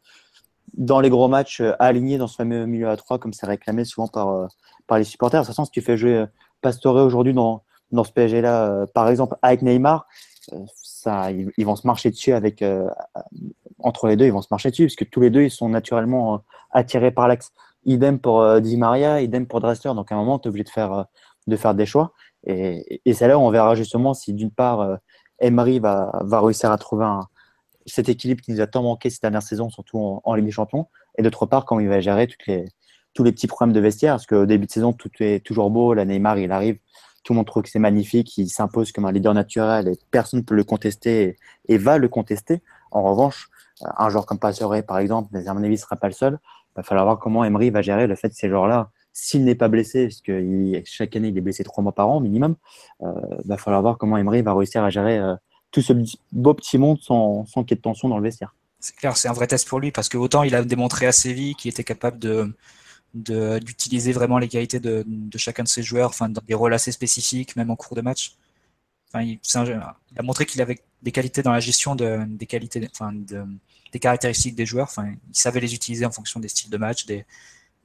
dans 0.73 1.01
les 1.01 1.11
gros 1.11 1.29
matchs, 1.29 1.61
euh, 1.61 1.75
aligné 1.79 2.16
dans 2.16 2.27
ce 2.27 2.37
fameux 2.37 2.64
milieu 2.64 2.89
à 2.89 2.97
3, 2.97 3.19
comme 3.19 3.35
c'est 3.35 3.45
réclamé 3.45 3.85
souvent 3.85 4.09
par, 4.09 4.49
par 4.87 4.97
les 4.97 5.05
supporters. 5.05 5.43
De 5.43 5.45
toute 5.45 5.55
façon, 5.55 5.66
si 5.66 5.71
tu 5.71 5.83
fais 5.83 5.99
jouer 5.99 6.25
Pastore 6.62 6.97
aujourd'hui 6.97 7.35
dans, 7.35 7.62
dans 7.93 8.05
ce 8.05 8.12
PSG-là, 8.12 8.87
par 8.95 9.11
exemple, 9.11 9.37
avec 9.43 9.61
Neymar, 9.61 10.07
ça, 10.77 11.31
ils, 11.31 11.66
vont 11.66 11.77
se 11.77 11.87
marcher 11.87 12.09
dessus 12.09 12.33
avec, 12.33 12.64
entre 13.79 14.09
les 14.09 14.16
deux, 14.16 14.25
ils 14.25 14.33
vont 14.33 14.41
se 14.41 14.49
marcher 14.51 14.71
dessus, 14.71 14.87
parce 14.87 14.97
que 14.97 15.05
tous 15.05 15.21
les 15.21 15.29
deux, 15.29 15.43
ils 15.43 15.51
sont 15.51 15.69
naturellement 15.69 16.43
attirés 16.71 17.11
par 17.11 17.29
l'axe. 17.29 17.53
Idem 17.85 18.19
pour 18.19 18.62
Di 18.62 18.79
Maria, 18.79 19.21
idem 19.21 19.47
pour 19.47 19.61
Dressler. 19.61 19.93
Donc, 19.95 20.11
à 20.11 20.14
un 20.14 20.19
moment, 20.19 20.39
tu 20.39 20.47
es 20.47 20.49
obligé 20.49 20.64
de 20.64 20.71
faire 20.71 21.05
de 21.49 21.57
faire 21.57 21.74
des 21.74 21.86
choix. 21.86 22.12
Et, 22.46 23.01
et 23.05 23.14
c'est 23.14 23.28
là 23.28 23.38
où 23.38 23.42
on 23.42 23.51
verra 23.51 23.74
justement 23.74 24.14
si 24.14 24.32
d'une 24.32 24.51
part, 24.51 24.80
euh, 24.80 24.96
Emery 25.40 25.78
va, 25.78 26.12
va 26.22 26.40
réussir 26.40 26.70
à 26.70 26.78
trouver 26.78 27.07
cet 27.86 28.09
équilibre 28.09 28.42
qui 28.42 28.53
nous 28.53 28.61
a 28.61 28.66
tant 28.66 28.82
manqué 28.82 29.11
cette 29.11 29.22
dernière 29.22 29.42
saison, 29.42 29.70
surtout 29.70 30.20
en, 30.22 30.34
Ligue 30.34 30.46
des 30.46 30.53
Champions, 30.53 30.86
et 31.16 31.22
d'autre 31.22 31.46
part, 31.46 31.64
comment 31.64 31.80
il 31.80 31.88
va 31.88 32.01
gérer 32.01 32.26
toutes 32.26 32.46
les, 32.46 32.66
tous 33.14 33.24
les 33.24 33.32
petits 33.32 33.46
problèmes 33.46 33.74
de 33.74 33.80
vestiaire, 33.80 34.14
parce 34.14 34.26
qu'au 34.26 34.46
début 34.46 34.66
de 34.66 34.70
saison, 34.70 34.92
tout 34.92 35.11
est 35.20 35.44
toujours 35.44 35.70
beau, 35.70 35.94
la 35.94 36.05
Neymar, 36.05 36.38
il 36.38 36.53
arrive, 36.53 36.78
tout 37.24 37.32
le 37.32 37.38
monde 37.38 37.46
trouve 37.46 37.62
que 37.62 37.70
c'est 37.70 37.78
magnifique, 37.78 38.36
il 38.38 38.49
s'impose 38.49 38.92
comme 38.92 39.05
un 39.05 39.12
leader 39.12 39.34
naturel 39.34 39.88
et 39.88 39.99
personne 40.11 40.40
ne 40.40 40.44
peut 40.44 40.55
le 40.55 40.64
contester 40.64 41.36
et, 41.68 41.78
va 41.78 41.99
le 41.99 42.09
contester. 42.09 42.62
En 42.90 43.03
revanche, 43.03 43.51
un 43.82 44.09
joueur 44.09 44.24
comme 44.24 44.38
Pastore, 44.38 44.82
par 44.86 44.99
exemple, 44.99 45.28
mais 45.32 45.46
à 45.46 45.55
mon 45.55 45.62
avis, 45.62 45.72
ne 45.72 45.76
sera 45.76 45.96
pas 45.96 46.07
le 46.07 46.14
seul. 46.14 46.38
Il 46.42 46.76
va 46.76 46.82
falloir 46.82 47.05
voir 47.05 47.18
comment 47.18 47.44
Emery 47.44 47.70
va 47.70 47.82
gérer 47.82 48.07
le 48.07 48.14
fait 48.14 48.30
que 48.30 48.34
ces 48.34 48.49
joueurs-là, 48.49 48.90
s'il 49.21 49.45
n'est 49.45 49.57
pas 49.57 49.69
blessé, 49.69 50.07
parce 50.07 50.21
que 50.21 50.83
chaque 50.85 51.16
année, 51.16 51.29
il 51.29 51.37
est 51.37 51.41
blessé 51.41 51.64
trois 51.64 51.83
mois 51.83 51.93
par 51.93 52.09
an 52.09 52.21
minimum, 52.21 52.55
il 53.01 53.07
euh, 53.07 53.12
va 53.45 53.57
falloir 53.57 53.83
voir 53.83 53.99
comment 53.99 54.16
Emery 54.16 54.43
va 54.43 54.55
réussir 54.55 54.85
à 54.85 54.91
gérer 54.91 55.19
euh, 55.19 55.35
tout 55.73 55.83
ce 55.83 55.93
beau 56.31 56.55
petit 56.55 56.79
monde 56.79 57.01
sans, 57.01 57.45
sans 57.47 57.64
qu'il 57.64 57.73
y 57.73 57.75
ait 57.75 57.77
de 57.79 57.83
tension 57.83 58.09
dans 58.09 58.16
le 58.16 58.23
vestiaire. 58.23 58.55
C'est 58.79 58.95
clair, 58.95 59.16
c'est 59.16 59.27
un 59.27 59.33
vrai 59.33 59.49
test 59.49 59.66
pour 59.69 59.81
lui 59.81 59.91
parce 59.91 60.09
que 60.09 60.16
autant 60.16 60.45
il 60.45 60.55
a 60.55 60.62
démontré 60.62 61.07
à 61.07 61.12
Séville 61.12 61.57
qu'il 61.57 61.69
était 61.69 61.85
capable 61.85 62.19
de 62.19 62.55
d'utiliser 63.14 64.12
vraiment 64.12 64.39
les 64.39 64.49
qualités 64.49 64.81
de, 64.81 65.03
de, 65.07 65.39
chacun 65.39 65.62
de 65.62 65.69
ses 65.69 65.83
joueurs, 65.83 66.11
enfin 66.11 66.29
dans 66.29 66.43
des 66.47 66.55
rôles 66.55 66.75
assez 66.75 66.93
spécifiques, 66.93 67.57
même 67.57 67.71
en 67.71 67.77
cours 67.77 67.97
de 67.97 68.03
match. 68.03 68.37
Enfin, 69.09 69.23
il, 69.25 69.41
il 69.43 70.19
a 70.19 70.23
montré 70.23 70.45
qu'il 70.45 70.61
avait 70.61 70.79
des 71.03 71.11
qualités 71.11 71.43
dans 71.43 71.51
la 71.51 71.59
gestion 71.61 71.97
de, 71.97 72.21
des 72.29 72.47
qualités, 72.47 72.87
enfin, 72.93 73.12
de, 73.12 73.45
des 73.93 73.99
caractéristiques 73.99 74.55
des 74.55 74.66
joueurs. 74.66 74.89
Enfin, 74.89 75.14
il 75.29 75.37
savait 75.37 75.61
les 75.61 75.75
utiliser 75.75 76.05
en 76.05 76.12
fonction 76.12 76.39
des 76.39 76.49
styles 76.49 76.71
de 76.71 76.77
match, 76.77 77.07
des, 77.07 77.25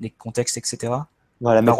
des 0.01 0.09
contextes, 0.09 0.57
etc. 0.57 0.93
Voilà, 1.43 1.61
mais 1.61 1.71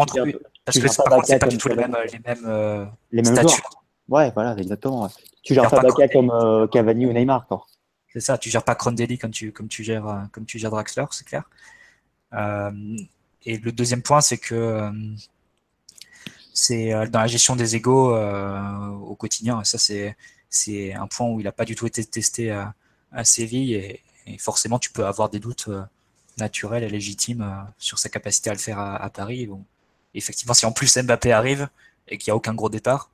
parce 0.65 0.77
que 0.77 0.87
c'est 0.89 1.03
pas, 1.03 1.21
pas 1.39 1.47
du 1.47 1.57
tout 1.57 1.69
les 1.69 1.75
mêmes, 1.75 1.95
les 2.11 2.19
mêmes, 2.19 2.45
euh, 2.45 2.85
les 3.13 3.21
mêmes 3.21 3.33
statuts. 3.33 3.61
Ouais, 4.09 4.29
voilà, 4.31 4.57
exactement. 4.57 5.09
Tu 5.41 5.53
gères 5.53 5.69
pas 5.69 5.79
Baka 5.81 6.09
comme 6.09 6.31
euh, 6.31 6.67
Cavani 6.67 7.05
ou 7.05 7.13
Neymar, 7.13 7.47
quoi. 7.47 7.65
C'est 8.11 8.19
ça, 8.19 8.37
tu 8.37 8.49
gères 8.49 8.63
pas 8.63 8.75
Crondelli 8.75 9.17
comme 9.17 9.31
tu, 9.31 9.53
comme 9.53 9.69
tu 9.69 9.83
gères, 9.85 10.05
euh, 10.05 10.19
comme 10.33 10.45
tu 10.45 10.59
gères 10.59 10.69
Draxler, 10.69 11.05
c'est 11.11 11.25
clair. 11.25 11.43
Euh, 12.33 12.71
et 13.45 13.57
le 13.57 13.71
deuxième 13.71 14.01
point, 14.01 14.19
c'est 14.19 14.37
que 14.37 14.91
c'est 16.53 16.91
dans 17.09 17.21
la 17.21 17.27
gestion 17.27 17.55
des 17.55 17.77
égaux 17.77 18.13
au 18.15 19.15
quotidien. 19.15 19.61
Et 19.61 19.65
ça, 19.65 19.77
c'est, 19.77 20.17
c'est 20.49 20.93
un 20.93 21.07
point 21.07 21.27
où 21.27 21.39
il 21.39 21.43
n'a 21.43 21.53
pas 21.53 21.65
du 21.65 21.75
tout 21.75 21.87
été 21.87 22.03
testé 22.03 22.51
à, 22.51 22.73
à 23.13 23.23
Séville. 23.23 23.75
Et, 23.75 24.01
forcément, 24.39 24.77
tu 24.77 24.91
peux 24.91 25.05
avoir 25.05 25.29
des 25.29 25.39
doutes 25.39 25.69
naturels 26.37 26.83
et 26.83 26.89
légitimes 26.89 27.67
sur 27.77 27.99
sa 27.99 28.09
capacité 28.09 28.49
à 28.49 28.53
le 28.53 28.59
faire 28.59 28.79
à, 28.79 29.09
Paris. 29.09 29.49
effectivement, 30.13 30.53
si 30.53 30.65
en 30.65 30.71
plus 30.71 30.97
Mbappé 30.97 31.31
arrive 31.31 31.69
et 32.07 32.17
qu'il 32.17 32.31
n'y 32.31 32.33
a 32.33 32.35
aucun 32.35 32.53
gros 32.53 32.69
départ, 32.69 33.09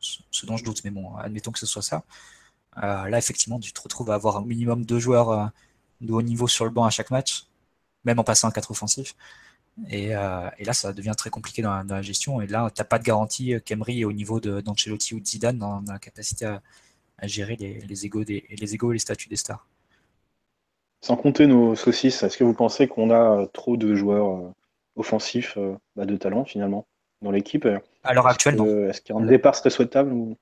ce 0.00 0.46
dont 0.46 0.56
je 0.56 0.64
doute, 0.64 0.82
mais 0.84 0.90
bon, 0.90 1.16
admettons 1.16 1.52
que 1.52 1.58
ce 1.58 1.66
soit 1.66 1.82
ça. 1.82 2.04
Euh, 2.78 3.08
là, 3.08 3.18
effectivement, 3.18 3.60
tu 3.60 3.72
te 3.72 3.80
retrouves 3.80 4.10
à 4.10 4.14
avoir 4.14 4.36
un 4.38 4.44
minimum 4.44 4.84
deux 4.84 4.98
joueurs 4.98 5.30
euh, 5.30 5.46
de 6.00 6.12
haut 6.12 6.22
niveau 6.22 6.48
sur 6.48 6.64
le 6.64 6.70
banc 6.70 6.84
à 6.84 6.90
chaque 6.90 7.10
match, 7.10 7.46
même 8.04 8.18
en 8.18 8.24
passant 8.24 8.48
à 8.48 8.52
quatre 8.52 8.70
offensifs. 8.70 9.16
Et, 9.90 10.14
euh, 10.16 10.48
là, 10.60 10.72
ça 10.74 10.92
devient 10.92 11.14
très 11.16 11.30
compliqué 11.30 11.62
dans 11.62 11.82
la, 11.82 12.02
gestion. 12.02 12.40
Et 12.40 12.46
là, 12.46 12.70
tu 12.74 12.80
n'as 12.80 12.84
pas 12.86 12.98
de 12.98 13.04
garantie 13.04 13.54
qu'Emery 13.64 14.02
est 14.02 14.04
au 14.04 14.12
niveau 14.12 14.40
d'Ancelotti 14.40 15.14
ou 15.14 15.20
de 15.20 15.26
Zidane 15.26 15.58
dans, 15.58 15.82
la 15.88 15.98
capacité 15.98 16.46
à, 16.46 16.62
gérer 17.26 17.56
les, 17.56 17.74
des, 17.82 18.46
les 18.50 18.74
égos 18.74 18.92
et 18.92 18.94
les 18.94 18.98
statuts 18.98 19.28
des 19.28 19.36
stars. 19.36 19.66
Sans 21.00 21.16
compter 21.16 21.46
nos 21.46 21.74
saucisses, 21.74 22.22
est-ce 22.22 22.36
que 22.36 22.44
vous 22.44 22.54
pensez 22.54 22.86
qu'on 22.86 23.10
a 23.10 23.46
trop 23.52 23.76
de 23.76 23.94
joueurs 23.94 24.52
offensifs 24.96 25.56
bah, 25.96 26.04
de 26.04 26.16
talent 26.16 26.44
finalement 26.44 26.86
dans 27.22 27.30
l'équipe 27.30 27.66
À 28.04 28.12
l'heure 28.12 28.26
actuelle, 28.26 28.56
non. 28.56 28.88
Est-ce 28.88 29.00
qu'un 29.00 29.20
départ 29.20 29.54
serait 29.54 29.70
souhaitable 29.70 30.12
ou... 30.12 30.36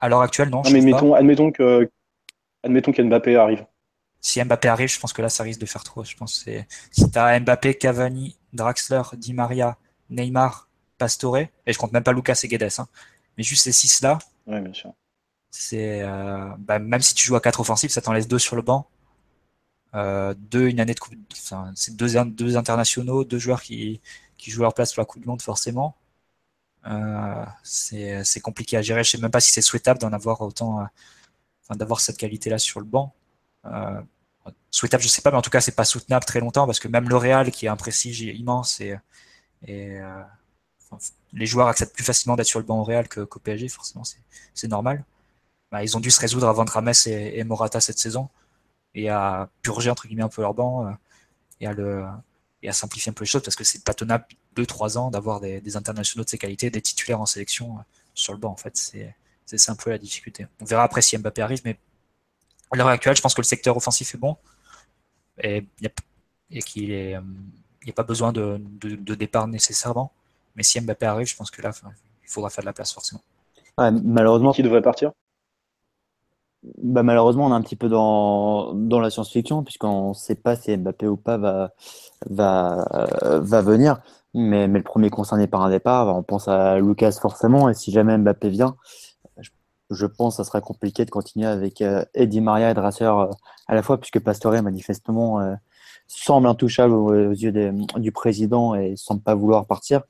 À 0.00 0.08
l'heure 0.08 0.22
actuelle, 0.22 0.48
non. 0.48 0.62
non 0.62 0.70
mais 0.70 0.80
mettons, 0.80 1.12
admettons 1.14 1.50
que 1.50 1.90
admettons 2.62 2.92
qu'Mbappé 2.92 3.36
arrive. 3.36 3.64
Si 4.20 4.42
Mbappé 4.42 4.68
arrive, 4.68 4.88
je 4.88 4.98
pense 4.98 5.12
que 5.12 5.22
là, 5.22 5.28
ça 5.28 5.42
risque 5.42 5.60
de 5.60 5.66
faire 5.66 5.84
trop. 5.84 6.04
Je 6.04 6.16
pense 6.16 6.42
que 6.42 6.50
si 6.90 7.10
tu 7.10 7.18
as 7.18 7.38
Mbappé, 7.38 7.74
Cavani, 7.74 8.36
Draxler, 8.52 9.02
Di 9.16 9.32
Maria, 9.32 9.76
Neymar, 10.10 10.68
Pastore, 10.98 11.38
et 11.38 11.50
je 11.66 11.78
compte 11.78 11.92
même 11.92 12.02
pas 12.02 12.12
Lucas 12.12 12.40
et 12.42 12.48
Guedes, 12.48 12.68
hein, 12.78 12.88
mais 13.36 13.44
juste 13.44 13.64
ces 13.64 13.72
six-là, 13.72 14.18
ouais, 14.48 14.60
bien 14.60 14.72
sûr. 14.72 14.92
c'est 15.50 16.02
euh, 16.02 16.48
bah, 16.58 16.80
même 16.80 17.00
si 17.00 17.14
tu 17.14 17.26
joues 17.26 17.36
à 17.36 17.40
quatre 17.40 17.60
offensifs, 17.60 17.92
ça 17.92 18.00
t'en 18.00 18.12
laisse 18.12 18.26
deux 18.26 18.38
sur 18.38 18.56
le 18.56 18.62
banc. 18.62 18.88
Euh, 19.94 20.34
deux, 20.36 20.68
une 20.68 20.80
année 20.80 20.94
de 20.94 21.00
coupe, 21.00 21.14
c'est 21.74 21.96
deux, 21.96 22.16
internationaux, 22.56 23.24
deux 23.24 23.38
joueurs 23.38 23.62
qui, 23.62 24.00
jouent 24.46 24.62
leur 24.62 24.74
place 24.74 24.92
pour 24.92 25.00
la 25.02 25.06
Coupe 25.06 25.22
du 25.22 25.28
Monde 25.28 25.42
forcément. 25.42 25.96
Euh, 26.86 27.44
c'est 27.62 28.40
compliqué 28.42 28.76
à 28.76 28.82
gérer. 28.82 29.04
Je 29.04 29.10
sais 29.12 29.18
même 29.18 29.30
pas 29.30 29.40
si 29.40 29.52
c'est 29.52 29.62
souhaitable 29.62 29.98
d'en 30.00 30.12
avoir 30.12 30.40
autant, 30.42 30.80
euh, 30.80 31.74
d'avoir 31.74 32.00
cette 32.00 32.18
qualité-là 32.18 32.58
sur 32.58 32.80
le 32.80 32.86
banc. 32.86 33.14
Souhaitable, 34.70 35.02
je 35.02 35.08
sais 35.08 35.22
pas, 35.22 35.30
mais 35.30 35.36
en 35.36 35.42
tout 35.42 35.50
cas, 35.50 35.60
c'est 35.60 35.74
pas 35.74 35.84
soutenable 35.84 36.24
très 36.24 36.40
longtemps 36.40 36.66
parce 36.66 36.80
que 36.80 36.88
même 36.88 37.08
le 37.08 37.16
Real, 37.16 37.50
qui 37.50 37.66
a 37.68 37.72
un 37.72 37.76
prestige 37.76 38.20
immense 38.20 38.80
et, 38.80 38.96
les 41.32 41.46
joueurs 41.46 41.68
acceptent 41.68 41.94
plus 41.94 42.04
facilement 42.04 42.36
d'être 42.36 42.46
sur 42.46 42.58
le 42.58 42.64
banc 42.64 42.80
au 42.80 42.84
Real 42.84 43.08
qu'au 43.08 43.38
PSG, 43.40 43.68
forcément, 43.68 44.04
c'est 44.54 44.68
normal. 44.68 45.04
Bah, 45.70 45.84
ils 45.84 45.96
ont 45.96 46.00
dû 46.00 46.10
se 46.10 46.20
résoudre 46.20 46.48
à 46.48 46.52
vendre 46.52 46.72
Rames 46.72 46.92
et, 47.06 47.44
Morata 47.44 47.80
cette 47.80 47.98
saison 47.98 48.30
et 48.94 49.08
à 49.08 49.48
purger 49.62 49.90
entre 49.90 50.06
guillemets 50.06 50.22
un 50.22 50.28
peu 50.28 50.42
leur 50.42 50.54
banc 50.54 50.92
et 51.60 51.66
à 51.66 51.72
le 51.72 52.04
et 52.62 52.68
à 52.68 52.72
simplifier 52.72 53.10
un 53.10 53.12
peu 53.12 53.24
les 53.24 53.30
choses 53.30 53.42
parce 53.42 53.56
que 53.56 53.64
c'est 53.64 53.84
pas 53.84 53.94
tenable 53.94 54.24
2-3 54.56 54.98
ans 54.98 55.10
d'avoir 55.10 55.40
des, 55.40 55.76
internationaux 55.76 56.24
de 56.24 56.28
ces 56.28 56.38
qualités, 56.38 56.70
des 56.70 56.82
titulaires 56.82 57.20
en 57.20 57.26
sélection 57.26 57.78
euh, 57.78 57.82
sur 58.14 58.32
le 58.32 58.38
banc. 58.38 58.50
En 58.50 58.56
fait, 58.56 58.76
c'est 58.76 59.70
un 59.70 59.76
peu 59.76 59.90
la 59.90 59.98
difficulté. 59.98 60.46
On 60.60 60.64
verra 60.64 60.82
après 60.82 61.02
si 61.02 61.16
Mbappé 61.16 61.42
arrive, 61.42 61.60
mais 61.64 61.78
à 62.70 62.76
l'heure 62.76 62.88
actuelle, 62.88 63.16
je 63.16 63.22
pense 63.22 63.34
que 63.34 63.40
le 63.40 63.46
secteur 63.46 63.76
offensif 63.76 64.14
est 64.14 64.18
bon 64.18 64.36
et, 65.42 65.64
et 66.50 66.62
qu'il 66.62 66.88
n'y 66.88 67.14
euh, 67.14 67.20
a 67.88 67.92
pas 67.92 68.02
besoin 68.02 68.32
de, 68.32 68.60
départ 69.14 69.46
nécessairement. 69.46 70.12
Mais 70.56 70.64
si 70.64 70.80
Mbappé 70.80 71.06
arrive, 71.06 71.28
je 71.28 71.36
pense 71.36 71.50
que 71.50 71.62
là, 71.62 71.70
il 72.24 72.28
faudra 72.28 72.50
faire 72.50 72.62
de 72.62 72.66
la 72.66 72.72
place 72.72 72.92
forcément. 72.92 73.22
malheureusement. 73.78 74.52
Qui 74.52 74.64
devrait 74.64 74.82
partir? 74.82 75.12
Bah, 76.62 77.02
malheureusement, 77.02 77.46
on 77.46 77.50
est 77.50 77.54
un 77.54 77.62
petit 77.62 77.76
peu 77.76 77.88
dans, 77.88 78.72
la 78.74 79.10
science-fiction, 79.10 79.62
puisqu'on 79.62 80.10
ne 80.10 80.14
sait 80.14 80.34
pas 80.34 80.56
si 80.56 80.76
Mbappé 80.76 81.06
ou 81.06 81.16
pas 81.16 81.36
va, 81.36 81.70
va, 82.28 83.08
va 83.22 83.62
venir. 83.62 84.00
Mais, 84.34 84.66
le 84.66 84.82
premier 84.82 85.10
concerné 85.10 85.46
par 85.46 85.62
un 85.62 85.70
départ, 85.70 86.14
on 86.14 86.22
pense 86.22 86.48
à 86.48 86.78
Lucas 86.78 87.12
forcément. 87.20 87.68
Et 87.68 87.74
si 87.74 87.90
jamais 87.90 88.16
Mbappé 88.18 88.50
vient, 88.50 88.76
je, 89.90 90.06
pense 90.06 90.36
que 90.36 90.42
ça 90.42 90.44
sera 90.44 90.60
compliqué 90.60 91.04
de 91.04 91.10
continuer 91.10 91.46
avec 91.46 91.80
euh, 91.80 92.04
Eddie 92.14 92.40
Maria 92.40 92.70
et 92.70 92.74
Drasser 92.74 93.04
euh, 93.04 93.26
à 93.68 93.74
la 93.74 93.82
fois, 93.82 93.98
puisque 93.98 94.20
Pastore, 94.20 94.60
manifestement, 94.62 95.40
euh, 95.40 95.54
semble 96.06 96.46
intouchable 96.46 96.94
aux, 96.94 97.32
yeux 97.32 97.52
du 97.96 98.12
président 98.12 98.74
et 98.74 98.96
semble 98.96 99.22
pas 99.22 99.34
vouloir 99.34 99.66
partir. 99.66 100.02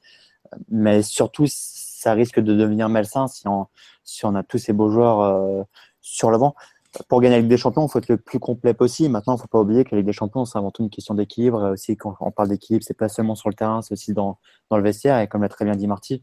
Mais 0.71 1.03
surtout, 1.03 1.45
ça 1.49 2.13
risque 2.13 2.41
de 2.41 2.55
devenir 2.55 2.89
malsain 2.89 3.29
si 3.29 3.47
on, 3.49 3.67
si 4.05 4.25
on 4.25 4.35
a 4.35 4.43
tous 4.43 4.59
ces 4.59 4.73
beaux 4.73 4.91
joueurs 4.91 5.67
sur 6.09 6.31
l'avant. 6.31 6.55
Pour 7.09 7.21
gagner 7.21 7.37
la 7.37 7.41
Ligue 7.41 7.51
des 7.51 7.59
Champions, 7.59 7.87
il 7.87 7.91
faut 7.91 7.99
être 7.99 8.09
le 8.09 8.17
plus 8.17 8.39
complet 8.39 8.73
possible. 8.73 9.11
Maintenant, 9.13 9.35
il 9.35 9.37
ne 9.37 9.43
faut 9.43 9.49
pas 9.49 9.61
oublier 9.61 9.85
que 9.85 9.91
la 9.93 9.99
Ligue 9.99 10.07
des 10.07 10.13
Champions, 10.13 10.45
c'est 10.47 10.59
avant 10.59 10.71
tout 10.71 10.83
une 10.83 10.91
question 10.91 11.15
d'équilibre. 11.15 11.73
Aussi, 11.73 11.97
quand 11.97 12.17
on 12.21 12.31
parle 12.31 12.49
d'équilibre, 12.49 12.85
c'est 12.87 12.97
pas 12.97 13.09
seulement 13.09 13.35
sur 13.35 13.51
le 13.51 13.55
terrain, 13.55 13.83
c'est 13.83 13.93
aussi 13.93 14.15
dans, 14.15 14.39
le 14.71 14.83
vestiaire. 14.83 15.21
Et 15.21 15.29
comme 15.29 15.43
l'a 15.43 15.49
très 15.49 15.65
bien 15.65 15.77
dit 15.77 15.87
Marty, 15.87 16.23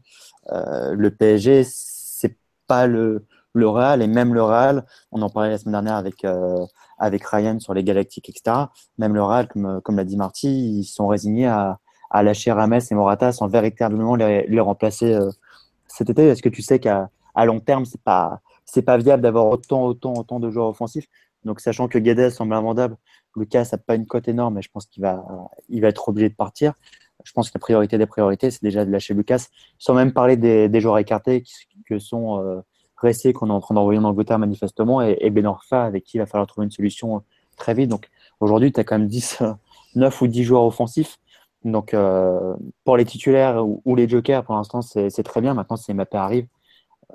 euh, 0.52 0.92
le 0.94 1.10
PSG, 1.10 1.62
c'est 1.64 2.36
pas 2.66 2.86
le, 2.88 3.26
le 3.52 3.68
Real. 3.68 4.02
Et 4.02 4.08
même 4.08 4.34
le 4.34 4.42
Real, 4.42 4.84
on 5.12 5.22
en 5.22 5.30
parlait 5.30 5.50
la 5.50 5.58
semaine 5.58 5.72
dernière 5.72 5.94
avec, 5.94 6.24
euh, 6.24 6.66
Ryan 6.98 7.60
sur 7.60 7.72
les 7.72 7.84
Galactiques, 7.84 8.28
etc. 8.28 8.56
Même 8.98 9.14
le 9.14 9.22
Real, 9.22 9.46
comme, 9.48 9.80
comme 9.82 9.96
l'a 9.96 10.04
dit 10.04 10.16
Marty, 10.16 10.80
ils 10.80 10.84
sont 10.84 11.06
résignés 11.06 11.46
à, 11.46 11.78
lâcher 12.12 12.50
Rames 12.50 12.80
et 12.90 12.94
Morata 12.94 13.30
sans 13.30 13.46
véritablement 13.46 14.16
les, 14.16 14.60
remplacer 14.60 15.14
euh, 15.14 15.30
cet 15.86 16.10
été. 16.10 16.26
Est-ce 16.26 16.42
que 16.42 16.48
tu 16.48 16.62
sais 16.62 16.80
qu'à 16.80 17.08
long 17.44 17.60
terme, 17.60 17.84
c'est 17.84 18.00
pas 18.00 18.40
c'est 18.66 18.82
pas 18.82 18.98
viable 18.98 19.22
d'avoir 19.22 19.46
autant, 19.46 19.84
autant, 19.84 20.14
autant 20.14 20.40
de 20.40 20.50
joueurs 20.50 20.68
offensifs. 20.68 21.06
Donc, 21.44 21.60
sachant 21.60 21.88
que 21.88 21.98
Guedes 21.98 22.30
semble 22.30 22.54
invendable, 22.54 22.96
Lucas 23.36 23.68
n'a 23.72 23.78
pas 23.78 23.94
une 23.94 24.06
cote 24.06 24.28
énorme, 24.28 24.54
mais 24.54 24.62
je 24.62 24.70
pense 24.70 24.86
qu'il 24.86 25.02
va, 25.02 25.24
il 25.68 25.80
va 25.80 25.88
être 25.88 26.08
obligé 26.08 26.28
de 26.28 26.34
partir. 26.34 26.74
Je 27.24 27.32
pense 27.32 27.50
que 27.50 27.56
la 27.56 27.60
priorité 27.60 27.98
des 27.98 28.06
priorités, 28.06 28.50
c'est 28.50 28.62
déjà 28.62 28.84
de 28.84 28.90
lâcher 28.90 29.14
Lucas, 29.14 29.46
sans 29.78 29.94
même 29.94 30.12
parler 30.12 30.36
des, 30.36 30.68
des 30.68 30.80
joueurs 30.80 30.98
écartés 30.98 31.44
que 31.86 31.98
sont 31.98 32.42
euh, 32.42 32.60
Ressé, 32.96 33.32
qu'on 33.32 33.48
est 33.48 33.52
en 33.52 33.60
train 33.60 33.74
d'envoyer 33.74 34.00
en 34.00 34.04
Angleterre 34.04 34.38
manifestement, 34.38 35.02
et, 35.02 35.16
et 35.20 35.30
Benorfa, 35.30 35.84
avec 35.84 36.04
qui 36.04 36.16
il 36.16 36.20
va 36.20 36.26
falloir 36.26 36.46
trouver 36.46 36.64
une 36.64 36.70
solution 36.70 37.16
euh, 37.16 37.20
très 37.56 37.74
vite. 37.74 37.88
Donc, 37.90 38.08
aujourd'hui, 38.40 38.72
tu 38.72 38.80
as 38.80 38.84
quand 38.84 38.98
même 38.98 39.08
10, 39.08 39.42
9 39.94 40.22
ou 40.22 40.26
10 40.26 40.44
joueurs 40.44 40.64
offensifs. 40.64 41.18
Donc, 41.64 41.94
euh, 41.94 42.54
pour 42.84 42.96
les 42.96 43.04
titulaires 43.04 43.64
ou, 43.66 43.96
les 43.96 44.08
jokers, 44.08 44.44
pour 44.44 44.54
l'instant, 44.54 44.82
c'est 44.82 45.22
très 45.22 45.40
bien. 45.40 45.52
Maintenant, 45.54 45.76
si 45.76 45.92
Mbappé 45.92 46.16
arrive, 46.16 46.46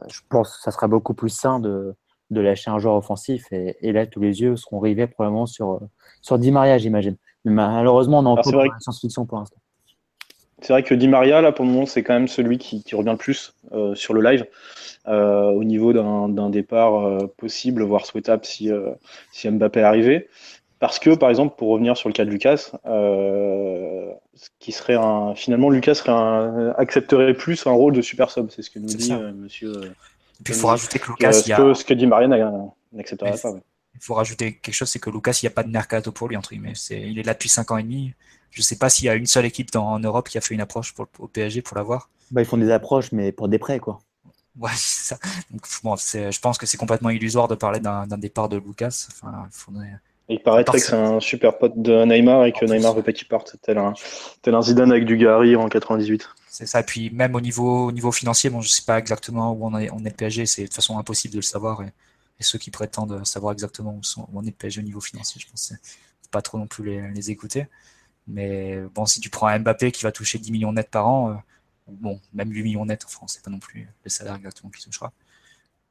je 0.08 0.20
pense 0.30 0.56
que 0.56 0.62
ça 0.62 0.72
sera 0.72 0.88
beaucoup 0.88 1.14
plus 1.14 1.30
sain 1.30 1.60
de, 1.60 1.96
de 2.30 2.42
lâcher 2.42 2.72
un 2.72 2.80
joueur 2.80 2.96
offensif. 2.96 3.46
Et, 3.52 3.76
et, 3.82 3.92
là, 3.92 4.06
tous 4.06 4.22
les 4.22 4.42
yeux 4.42 4.56
seront 4.56 4.80
rivés 4.80 5.08
probablement 5.08 5.46
sur, 5.46 5.80
sur 6.22 6.39
Di 6.39 6.52
Maria, 6.52 6.78
j'imagine. 6.78 7.18
Mais 7.46 7.52
malheureusement, 7.52 8.20
on 8.20 8.24
est 8.24 8.39
encore 8.39 8.52
dans 8.52 8.64
la 8.64 8.80
science-fiction 8.80 9.26
pour 9.26 9.39
l'instant. 9.39 9.58
C'est 10.62 10.74
vrai 10.74 10.84
que 10.84 10.94
Di 10.94 11.08
Maria, 11.08 11.42
là, 11.42 11.52
pour 11.52 11.66
le 11.66 11.72
moment, 11.72 11.86
c'est 11.88 12.04
quand 12.04 12.14
même 12.14 12.28
celui 12.28 12.60
qui, 12.60 12.84
qui 12.84 12.96
revient 12.96 13.12
le 13.12 13.18
plus 13.18 13.56
euh, 13.72 13.96
sur 13.96 14.14
le 14.14 14.22
live, 14.22 14.46
euh, 15.08 15.50
au 15.50 15.64
niveau 15.64 15.92
d'un 15.92 16.50
départ 16.52 16.96
euh, 17.04 17.28
possible, 17.38 17.82
voire 17.82 18.06
souhaitable 18.06 18.46
si, 18.46 18.72
euh, 18.72 18.92
si 19.32 19.50
Mbappé 19.50 19.80
est 19.80 19.84
arrivé. 19.84 20.30
Parce 20.80 21.00
que, 21.00 21.16
par 21.16 21.30
exemple, 21.30 21.56
pour 21.58 21.70
revenir 21.70 21.98
sur 21.98 22.10
le 22.10 22.14
cas 22.14 22.26
de 22.26 22.30
Lucas, 22.30 22.72
euh, 22.86 24.12
qui 24.60 24.72
serait 24.72 24.96
un, 24.96 25.36
finalement, 25.36 25.70
Lucas 25.70 25.96
serait 25.96 26.12
un, 26.12 26.74
accepterait 26.78 27.34
plus 27.34 27.66
un 27.68 27.72
rôle 27.72 27.94
de 27.94 28.02
super 28.02 28.30
sub. 28.30 28.50
C'est 28.50 28.62
ce 28.62 28.70
que 28.70 28.80
nous 28.80 28.88
dit 28.88 29.12
euh, 29.12 29.32
monsieur. 29.34 29.72
Et 29.84 30.44
puis 30.44 30.54
il 30.54 30.60
faut 30.60 30.68
rajouter 30.68 31.00
que 31.00 31.08
Lucas. 31.08 31.34
Ce, 31.34 31.52
a... 31.52 31.58
que, 31.58 31.74
ce 31.74 31.86
que 31.86 31.94
dit 31.94 32.08
Marianne 32.08 32.72
n'accepterait 32.92 33.38
pas. 33.38 33.54
Il 33.94 34.02
faut 34.02 34.14
rajouter 34.14 34.54
quelque 34.56 34.74
chose, 34.74 34.90
c'est 34.90 35.00
que 35.00 35.10
Lucas, 35.10 35.38
il 35.42 35.46
n'y 35.46 35.52
a 35.52 35.54
pas 35.54 35.64
de 35.64 35.70
mercato 35.70 36.12
pour 36.12 36.28
lui, 36.28 36.38
entre 36.38 36.52
guillemets. 36.52 36.74
il 36.90 37.20
est 37.20 37.24
là 37.24 37.34
depuis 37.34 37.50
5 37.50 37.72
ans 37.72 37.78
et 37.78 37.84
demi. 37.84 38.14
Je 38.50 38.62
ne 38.62 38.64
sais 38.64 38.78
pas 38.78 38.90
s'il 38.90 39.06
y 39.06 39.10
a 39.10 39.16
une 39.16 39.28
seule 39.28 39.46
équipe 39.46 39.76
en 39.76 40.00
Europe 40.00 40.28
qui 40.28 40.38
a 40.38 40.42
fait 40.42 40.54
une 40.54 40.62
approche 40.62 40.94
pour, 40.94 41.08
au 41.20 41.28
PSG 41.28 41.62
pour 41.62 41.78
l'avoir. 41.78 42.10
Bah, 42.32 42.42
ils 42.42 42.46
font 42.46 42.58
des 42.58 42.72
approches, 42.72 43.12
mais 43.12 43.32
pour 43.32 43.48
des 43.48 43.60
prêts, 43.60 43.80
quoi. 43.80 44.02
Ouais, 44.60 44.72
c'est 44.76 45.16
ça. 45.16 45.20
Donc, 45.52 45.62
bon, 45.84 45.96
je 45.96 46.40
pense 46.40 46.58
que 46.58 46.66
c'est 46.66 46.78
complètement 46.78 47.10
illusoire 47.10 47.48
de 47.48 47.56
parler 47.56 47.80
d'un 47.80 48.06
départ 48.18 48.50
de 48.50 48.58
Lucas. 48.58 49.08
Enfin, 49.12 49.48
il 49.48 49.58
faudrait 49.58 50.00
il 50.32 50.42
paraîtrait 50.42 50.80
que 50.80 50.86
c'est 50.86 50.96
un 50.96 51.20
super 51.20 51.58
pote 51.58 51.74
de 51.76 52.06
Neymar 52.06 52.46
et 52.46 52.52
que 52.52 52.66
Neymar 52.66 52.94
veut 52.94 53.04
pas 53.04 53.14
qu'il 53.14 53.28
parte, 53.28 53.58
tel 53.62 53.78
un, 53.78 53.94
tel 54.42 54.56
un 54.56 54.62
Zidane 54.62 54.92
avec 54.92 55.06
du 55.06 55.18
Gary 55.18 55.56
en 55.56 55.68
98. 55.68 56.30
C'est 56.48 56.66
ça. 56.66 56.80
Et 56.80 56.84
puis 56.84 57.10
même 57.12 57.36
au 57.36 57.42
niveau, 57.42 57.88
au 57.88 57.92
niveau 57.92 58.12
financier, 58.12 58.50
bon, 58.50 58.62
je 58.62 58.70
sais 58.70 58.84
pas 58.84 58.98
exactement 58.98 59.52
où 59.52 59.66
on 59.66 59.78
est, 59.78 59.92
on 59.92 60.00
est 60.00 60.10
le 60.10 60.16
PSG. 60.16 60.46
C'est 60.46 60.62
de 60.64 60.68
toute 60.68 60.76
façon 60.76 60.98
impossible 60.98 61.34
de 61.34 61.40
le 61.40 61.44
savoir. 61.44 61.82
Et, 61.84 61.92
ceux 62.44 62.58
qui 62.58 62.72
prétendent 62.72 63.24
savoir 63.24 63.54
exactement 63.54 63.96
où, 63.96 64.04
sont, 64.04 64.28
on 64.34 64.42
est 64.42 64.48
le 64.48 64.52
PSG 64.54 64.82
au 64.82 64.84
niveau 64.84 65.00
financier, 65.00 65.40
je 65.40 65.48
pense, 65.48 65.74
c'est 66.22 66.32
pas 66.32 66.42
trop 66.42 66.58
non 66.58 66.66
plus 66.66 66.84
les, 66.84 67.12
les, 67.12 67.30
écouter. 67.30 67.68
Mais 68.26 68.82
bon, 68.96 69.06
si 69.06 69.20
tu 69.20 69.30
prends 69.30 69.46
un 69.46 69.60
Mbappé 69.60 69.92
qui 69.92 70.02
va 70.02 70.12
toucher 70.12 70.40
10 70.40 70.52
millions 70.52 70.74
net 70.74 70.90
par 70.90 71.08
an, 71.08 71.30
euh, 71.30 71.36
bon, 71.88 72.20
même 72.34 72.52
8 72.52 72.64
millions 72.64 72.84
net 72.84 73.06
en 73.06 73.10
France, 73.10 73.34
c'est 73.34 73.44
pas 73.44 73.52
non 73.52 73.60
plus 73.60 73.88
le 74.04 74.10
salaire 74.10 74.34
exactement 74.36 74.72
qu'il 74.72 74.84
touchera. 74.84 75.14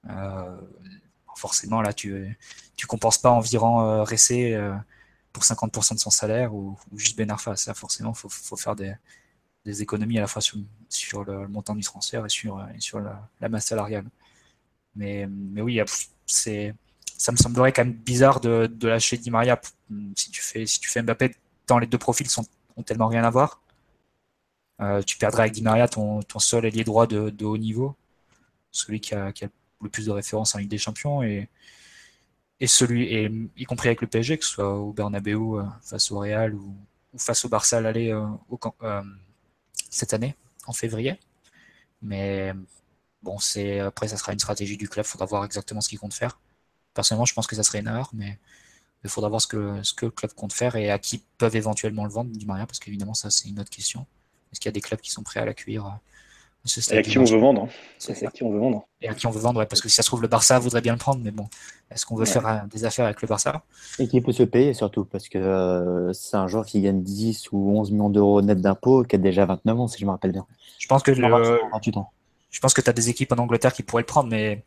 Euh, 0.09 0.57
forcément, 1.37 1.83
là, 1.83 1.93
tu 1.93 2.37
tu 2.81 2.87
compenses 2.87 3.19
pas 3.19 3.31
environ 3.31 3.83
euh, 3.83 4.05
Ressé 4.05 4.55
euh, 4.55 4.75
pour 5.35 5.43
50% 5.43 5.95
de 5.95 5.99
son 5.99 6.09
salaire 6.09 6.55
ou, 6.55 6.79
juste 6.97 7.17
Ben 7.19 7.31
Arfa. 7.31 7.55
Ça, 7.55 7.75
forcément, 7.75 8.15
faut, 8.15 8.57
faire 8.57 8.75
des, 8.75 9.83
économies 9.83 10.17
à 10.17 10.23
la 10.23 10.27
fois 10.27 10.41
sur, 10.41 11.25
le, 11.25 11.47
montant 11.47 11.75
du 11.75 11.83
transfert 11.83 12.25
et 12.25 12.31
sur, 12.31 12.59
euh, 12.59 12.65
sur 12.79 13.01
la, 13.01 13.49
masse 13.51 13.67
salariale. 13.67 14.07
Mais, 14.97 15.27
mais 15.29 15.61
oui, 15.61 15.79
c'est 16.27 16.75
ça 17.19 17.33
me 17.33 17.37
semblerait 17.37 17.73
quand 17.73 17.85
même 17.85 17.93
bizarre 17.93 18.41
de, 18.41 18.67
de, 18.67 18.89
lâcher 18.89 19.19
Di 19.19 19.31
Maria 19.31 19.61
si 20.17 20.31
tu 20.31 20.41
fais 20.41 20.65
si 20.65 20.81
tu 20.81 20.89
fais 20.89 21.03
Mbappé 21.03 21.37
dans 21.67 21.79
les 21.79 21.87
deux 21.87 21.99
profils 21.99 22.31
sont 22.31 22.47
ont 22.77 22.83
tellement 22.83 23.09
rien 23.09 23.25
à 23.25 23.31
voir. 23.31 23.61
tu 25.07 25.19
perdrais 25.19 25.43
avec 25.43 25.53
Di 25.53 25.63
Maria 25.63 25.87
ton, 25.87 26.23
ton 26.23 26.39
seul 26.39 26.65
ailier 26.65 26.83
droit 26.85 27.07
de, 27.07 27.29
de 27.29 27.45
haut 27.45 27.59
niveau, 27.59 27.95
celui 28.71 29.01
qui 29.01 29.15
a, 29.15 29.33
plus 29.89 30.07
de 30.07 30.11
références 30.11 30.55
en 30.55 30.59
Ligue 30.59 30.69
des 30.69 30.79
Champions 30.79 31.23
et, 31.23 31.49
celui 32.67 33.51
y 33.57 33.65
compris 33.65 33.89
avec 33.89 34.03
le 34.03 34.07
PSG 34.07 34.37
que 34.37 34.45
ce 34.45 34.51
soit 34.51 34.75
au 34.75 34.93
Bernabeu 34.93 35.33
euh, 35.35 35.63
face 35.81 36.11
au 36.11 36.19
Real 36.19 36.55
ou, 36.55 36.77
face 37.17 37.43
au 37.47 37.49
Barça 37.49 37.81
l'aller 37.81 38.13
euh, 38.13 38.27
euh, 38.83 39.03
cette 39.89 40.13
année 40.13 40.37
en 40.67 40.75
février. 40.75 41.19
Mais 42.03 42.53
bon 43.23 43.39
c'est 43.39 43.81
après 43.81 44.09
ça 44.09 44.19
sera 44.19 44.35
une 44.35 44.39
stratégie 44.39 44.77
du 44.77 44.91
club. 44.91 45.07
Il 45.07 45.09
faudra 45.09 45.25
voir 45.25 45.45
exactement 45.47 45.81
ce 45.81 45.89
qu'il 45.89 45.99
compte 45.99 46.13
faire. 46.13 46.39
Personnellement 46.93 47.25
je 47.25 47.33
pense 47.33 47.47
que 47.47 47.57
ça 47.57 47.63
serait 47.63 47.81
une 47.81 47.87
erreur 47.87 48.11
mais 48.13 48.39
il 49.05 49.09
faudra 49.09 49.31
voir 49.31 49.41
ce 49.41 49.47
que 49.47 49.83
ce 49.83 49.95
que 49.95 50.05
le 50.05 50.11
club 50.13 50.35
compte 50.35 50.53
faire 50.53 50.77
et 50.77 50.91
à 50.91 50.99
qui 50.99 51.25
peuvent 51.39 51.57
éventuellement 51.57 52.05
le 52.05 52.11
vendre 52.11 52.31
du 52.31 52.45
Maria 52.45 52.67
parce 52.67 52.79
qu'évidemment 52.79 53.15
ça 53.15 53.31
c'est 53.31 53.49
une 53.49 53.59
autre 53.59 53.71
question. 53.71 54.07
Est-ce 54.53 54.61
qu'il 54.61 54.69
y 54.69 54.73
a 54.73 54.73
des 54.73 54.83
clubs 54.83 55.01
qui 55.01 55.11
sont 55.11 55.23
prêts 55.23 55.41
à 55.41 55.47
l'accueillir 55.47 55.99
et 56.91 56.99
à 56.99 57.03
qui 57.03 57.19
on 57.19 57.25
veut 57.25 57.39
vendre. 57.39 57.69
C'est 57.99 58.27
à 58.27 58.31
qui 58.31 58.43
on 58.43 58.51
veut 58.51 58.59
vendre. 58.59 58.87
Et 59.01 59.09
à 59.09 59.15
qui 59.15 59.27
on 59.27 59.31
veut 59.31 59.41
vendre, 59.41 59.65
parce 59.65 59.81
que 59.81 59.89
si 59.89 59.95
ça 59.95 60.03
se 60.03 60.09
trouve, 60.09 60.21
le 60.21 60.29
Barça 60.29 60.59
voudrait 60.59 60.83
bien 60.83 60.93
le 60.93 60.99
prendre, 60.99 61.21
mais 61.23 61.31
bon, 61.31 61.49
est-ce 61.91 62.05
qu'on 62.05 62.17
veut 62.17 62.27
faire 62.27 62.47
euh, 62.47 62.59
des 62.71 62.85
affaires 62.85 63.07
avec 63.07 63.23
le 63.23 63.29
Barça? 63.29 63.63
Et 63.99 64.07
qui 64.07 64.21
peut 64.21 64.33
se 64.33 64.43
payer 64.43 64.75
surtout, 64.75 65.07
parce 65.07 65.29
que 65.29 65.39
euh, 65.39 66.13
c'est 66.13 66.37
un 66.37 66.49
joueur 66.49 66.67
qui 66.67 66.83
gagne 66.83 67.03
10 67.03 67.53
ou 67.53 67.79
11 67.79 67.93
millions 67.93 68.11
d'euros 68.11 68.43
net 68.43 68.61
d'impôts, 68.61 69.05
qui 69.05 69.17
a 69.17 69.19
déjà 69.19 69.47
29 69.47 69.81
ans, 69.81 69.89
si 69.89 69.99
je 69.99 70.05
me 70.05 70.11
rappelle 70.11 70.33
bien. 70.33 70.47
Je 70.79 70.87
pense 70.87 71.03
que, 71.03 71.15
Je 71.15 72.61
pense 72.61 72.75
que 72.75 72.81
tu 72.83 72.91
as 72.91 72.93
des 72.93 73.09
équipes 73.09 73.33
en 73.33 73.39
Angleterre 73.39 73.73
qui 73.73 73.83
pourraient 73.83 74.03
le 74.03 74.07
prendre, 74.07 74.29
mais. 74.29 74.63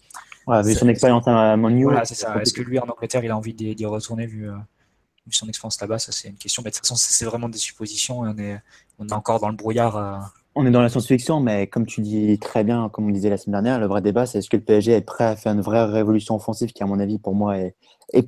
Ouais, 0.47 0.61
vu 0.63 0.73
son 0.73 0.89
expérience 0.89 1.27
à 1.27 1.55
Manu. 1.55 1.83
Voilà, 1.83 2.05
c'est 2.05 2.15
ça. 2.15 2.35
Est-ce 2.41 2.53
que 2.53 2.61
lui, 2.61 2.79
en 2.79 2.87
Angleterre, 2.87 3.23
il 3.23 3.31
a 3.31 3.37
envie 3.37 3.53
d'y 3.53 3.85
retourner 3.85 4.25
vu, 4.25 4.49
euh, 4.49 4.55
vu 5.27 5.33
son 5.33 5.47
expérience 5.47 5.79
là-bas? 5.79 5.99
Ça, 5.99 6.11
c'est 6.11 6.29
une 6.29 6.37
question. 6.37 6.63
Mais 6.65 6.71
de 6.71 6.75
toute 6.75 6.85
façon, 6.85 6.95
c'est 6.95 7.25
vraiment 7.25 7.49
des 7.49 7.59
suppositions. 7.59 8.21
On 8.21 8.37
est, 8.37 8.59
on 8.97 9.07
est 9.07 9.13
encore 9.13 9.39
dans 9.39 9.49
le 9.49 9.55
brouillard 9.55 10.33
on 10.55 10.65
est 10.65 10.71
dans 10.71 10.81
la 10.81 10.89
science-fiction, 10.89 11.39
mais 11.39 11.67
comme 11.67 11.85
tu 11.85 12.01
dis 12.01 12.37
très 12.39 12.63
bien, 12.63 12.89
comme 12.89 13.07
on 13.07 13.11
disait 13.11 13.29
la 13.29 13.37
semaine 13.37 13.53
dernière, 13.63 13.79
le 13.79 13.87
vrai 13.87 14.01
débat, 14.01 14.25
c'est 14.25 14.39
est-ce 14.39 14.49
que 14.49 14.57
le 14.57 14.63
PSG 14.63 14.91
est 14.91 15.01
prêt 15.01 15.23
à 15.23 15.35
faire 15.35 15.53
une 15.53 15.61
vraie 15.61 15.85
révolution 15.85 16.35
offensive 16.35 16.73
qui, 16.73 16.83
à 16.83 16.85
mon 16.85 16.99
avis, 16.99 17.17
pour 17.19 17.33
moi, 17.33 17.57
est, 17.57 17.75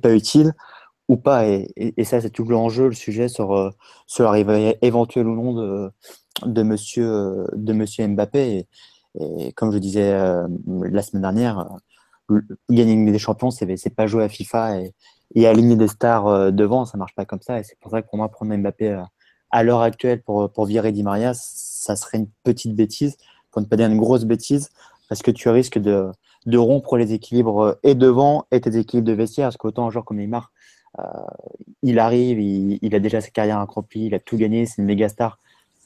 pas 0.00 0.12
utile 0.12 0.52
ou 1.08 1.16
pas? 1.16 1.46
Et, 1.46 2.04
ça, 2.04 2.20
c'est 2.20 2.30
tout 2.30 2.44
l'enjeu, 2.44 2.88
le 2.88 2.94
sujet 2.94 3.28
sur, 3.28 3.52
euh, 3.56 3.70
sur 4.06 4.24
l'arrivée 4.24 4.76
éventuelle 4.82 5.28
ou 5.28 5.36
non 5.36 5.54
de, 5.54 5.90
de, 6.44 6.62
monsieur, 6.62 7.46
de 7.52 7.72
monsieur 7.72 8.08
Mbappé. 8.08 8.66
Et, 9.20 9.52
comme 9.52 9.72
je 9.72 9.78
disais 9.78 10.12
euh, 10.12 10.46
la 10.66 11.02
semaine 11.02 11.22
dernière, 11.22 11.68
gagner 12.70 12.92
une 12.92 13.12
des 13.12 13.18
champions, 13.18 13.50
c'est 13.50 13.94
pas 13.94 14.06
jouer 14.08 14.24
à 14.24 14.28
FIFA 14.28 14.80
et, 14.80 15.46
aligner 15.46 15.76
des 15.76 15.88
stars 15.88 16.26
euh, 16.26 16.50
devant, 16.50 16.86
ça 16.86 16.98
marche 16.98 17.14
pas 17.14 17.24
comme 17.24 17.42
ça. 17.42 17.60
Et 17.60 17.62
c'est 17.62 17.78
pour 17.78 17.92
ça 17.92 18.02
que 18.02 18.08
pour 18.08 18.18
moi, 18.18 18.28
prendre 18.28 18.54
Mbappé 18.56 19.00
à 19.50 19.62
l'heure 19.62 19.80
actuelle 19.82 20.22
pour, 20.22 20.50
pour 20.52 20.66
virer 20.66 20.90
Di 20.90 21.04
Maria, 21.04 21.32
ça 21.86 21.96
serait 21.96 22.18
une 22.18 22.28
petite 22.44 22.74
bêtise, 22.74 23.16
pour 23.50 23.62
ne 23.62 23.66
pas 23.66 23.76
dire 23.76 23.86
une 23.86 23.98
grosse 23.98 24.24
bêtise, 24.24 24.70
parce 25.08 25.22
que 25.22 25.30
tu 25.30 25.48
risques 25.48 25.78
de, 25.78 26.10
de 26.46 26.58
rompre 26.58 26.96
les 26.96 27.12
équilibres 27.12 27.76
et 27.82 27.94
devant 27.94 28.46
et 28.50 28.60
tes 28.60 28.76
équilibres 28.76 29.08
de 29.08 29.12
vestiaire. 29.12 29.46
Parce 29.46 29.56
qu'autant 29.56 29.86
un 29.86 29.90
joueur 29.90 30.04
comme 30.04 30.18
Neymar, 30.18 30.52
euh, 30.98 31.02
il 31.82 31.98
arrive, 31.98 32.40
il, 32.40 32.94
a 32.94 32.98
déjà 33.00 33.20
sa 33.20 33.30
carrière 33.30 33.58
accomplie, 33.58 34.06
il 34.06 34.14
a 34.14 34.18
tout 34.18 34.36
gagné, 34.36 34.64
c'est 34.66 34.80
une 34.80 34.86
méga 34.86 35.08
star. 35.08 35.38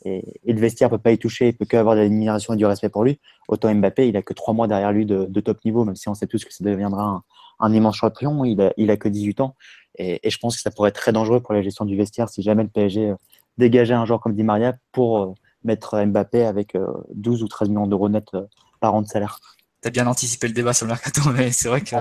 Et, 0.04 0.22
le 0.46 0.60
vestiaire 0.60 0.88
ne 0.90 0.96
peut 0.96 1.02
pas 1.02 1.12
y 1.12 1.18
toucher, 1.18 1.48
il 1.48 1.56
peut 1.56 1.64
qu'avoir 1.64 1.94
de 1.94 2.00
l'admiration 2.00 2.54
et 2.54 2.56
du 2.56 2.66
respect 2.66 2.88
pour 2.88 3.04
lui. 3.04 3.18
Autant 3.48 3.74
Mbappé, 3.74 4.08
il 4.08 4.16
a 4.16 4.22
que 4.22 4.34
trois 4.34 4.54
mois 4.54 4.68
derrière 4.68 4.92
lui 4.92 5.06
de, 5.06 5.40
top 5.40 5.64
niveau, 5.64 5.84
même 5.84 5.96
si 5.96 6.08
on 6.08 6.14
sait 6.14 6.26
tous 6.26 6.44
que 6.44 6.52
ça 6.52 6.62
deviendra 6.62 7.22
un, 7.58 7.72
immense 7.72 7.96
champion. 7.96 8.44
Il 8.44 8.60
a, 8.60 8.72
il 8.76 8.90
a 8.90 8.96
que 8.96 9.08
18 9.08 9.40
ans. 9.40 9.56
Et, 9.98 10.20
je 10.28 10.38
pense 10.38 10.56
que 10.56 10.62
ça 10.62 10.70
pourrait 10.70 10.90
être 10.90 11.00
très 11.00 11.12
dangereux 11.12 11.40
pour 11.40 11.54
la 11.54 11.62
gestion 11.62 11.84
du 11.84 11.96
vestiaire 11.96 12.28
si 12.28 12.42
jamais 12.42 12.62
le 12.62 12.68
PSG 12.68 13.14
dégager 13.58 13.94
un 13.94 14.06
joueur 14.06 14.20
comme 14.20 14.34
Di 14.34 14.42
Maria 14.42 14.76
pour 14.92 15.18
euh, 15.18 15.34
mettre 15.64 16.02
Mbappé 16.02 16.44
avec 16.44 16.76
12 17.14 17.40
euh, 17.40 17.44
ou 17.44 17.48
13 17.48 17.68
millions 17.68 17.86
d'euros 17.86 18.08
net 18.08 18.28
euh, 18.34 18.46
par 18.80 18.94
an 18.94 19.02
de 19.02 19.06
salaire. 19.06 19.40
Tu 19.82 19.88
as 19.88 19.90
bien 19.90 20.06
anticipé 20.06 20.48
le 20.48 20.54
débat 20.54 20.72
sur 20.72 20.86
le 20.86 20.90
mercato, 20.90 21.22
mais 21.34 21.52
c'est 21.52 21.68
vrai 21.68 21.80
que 21.80 21.96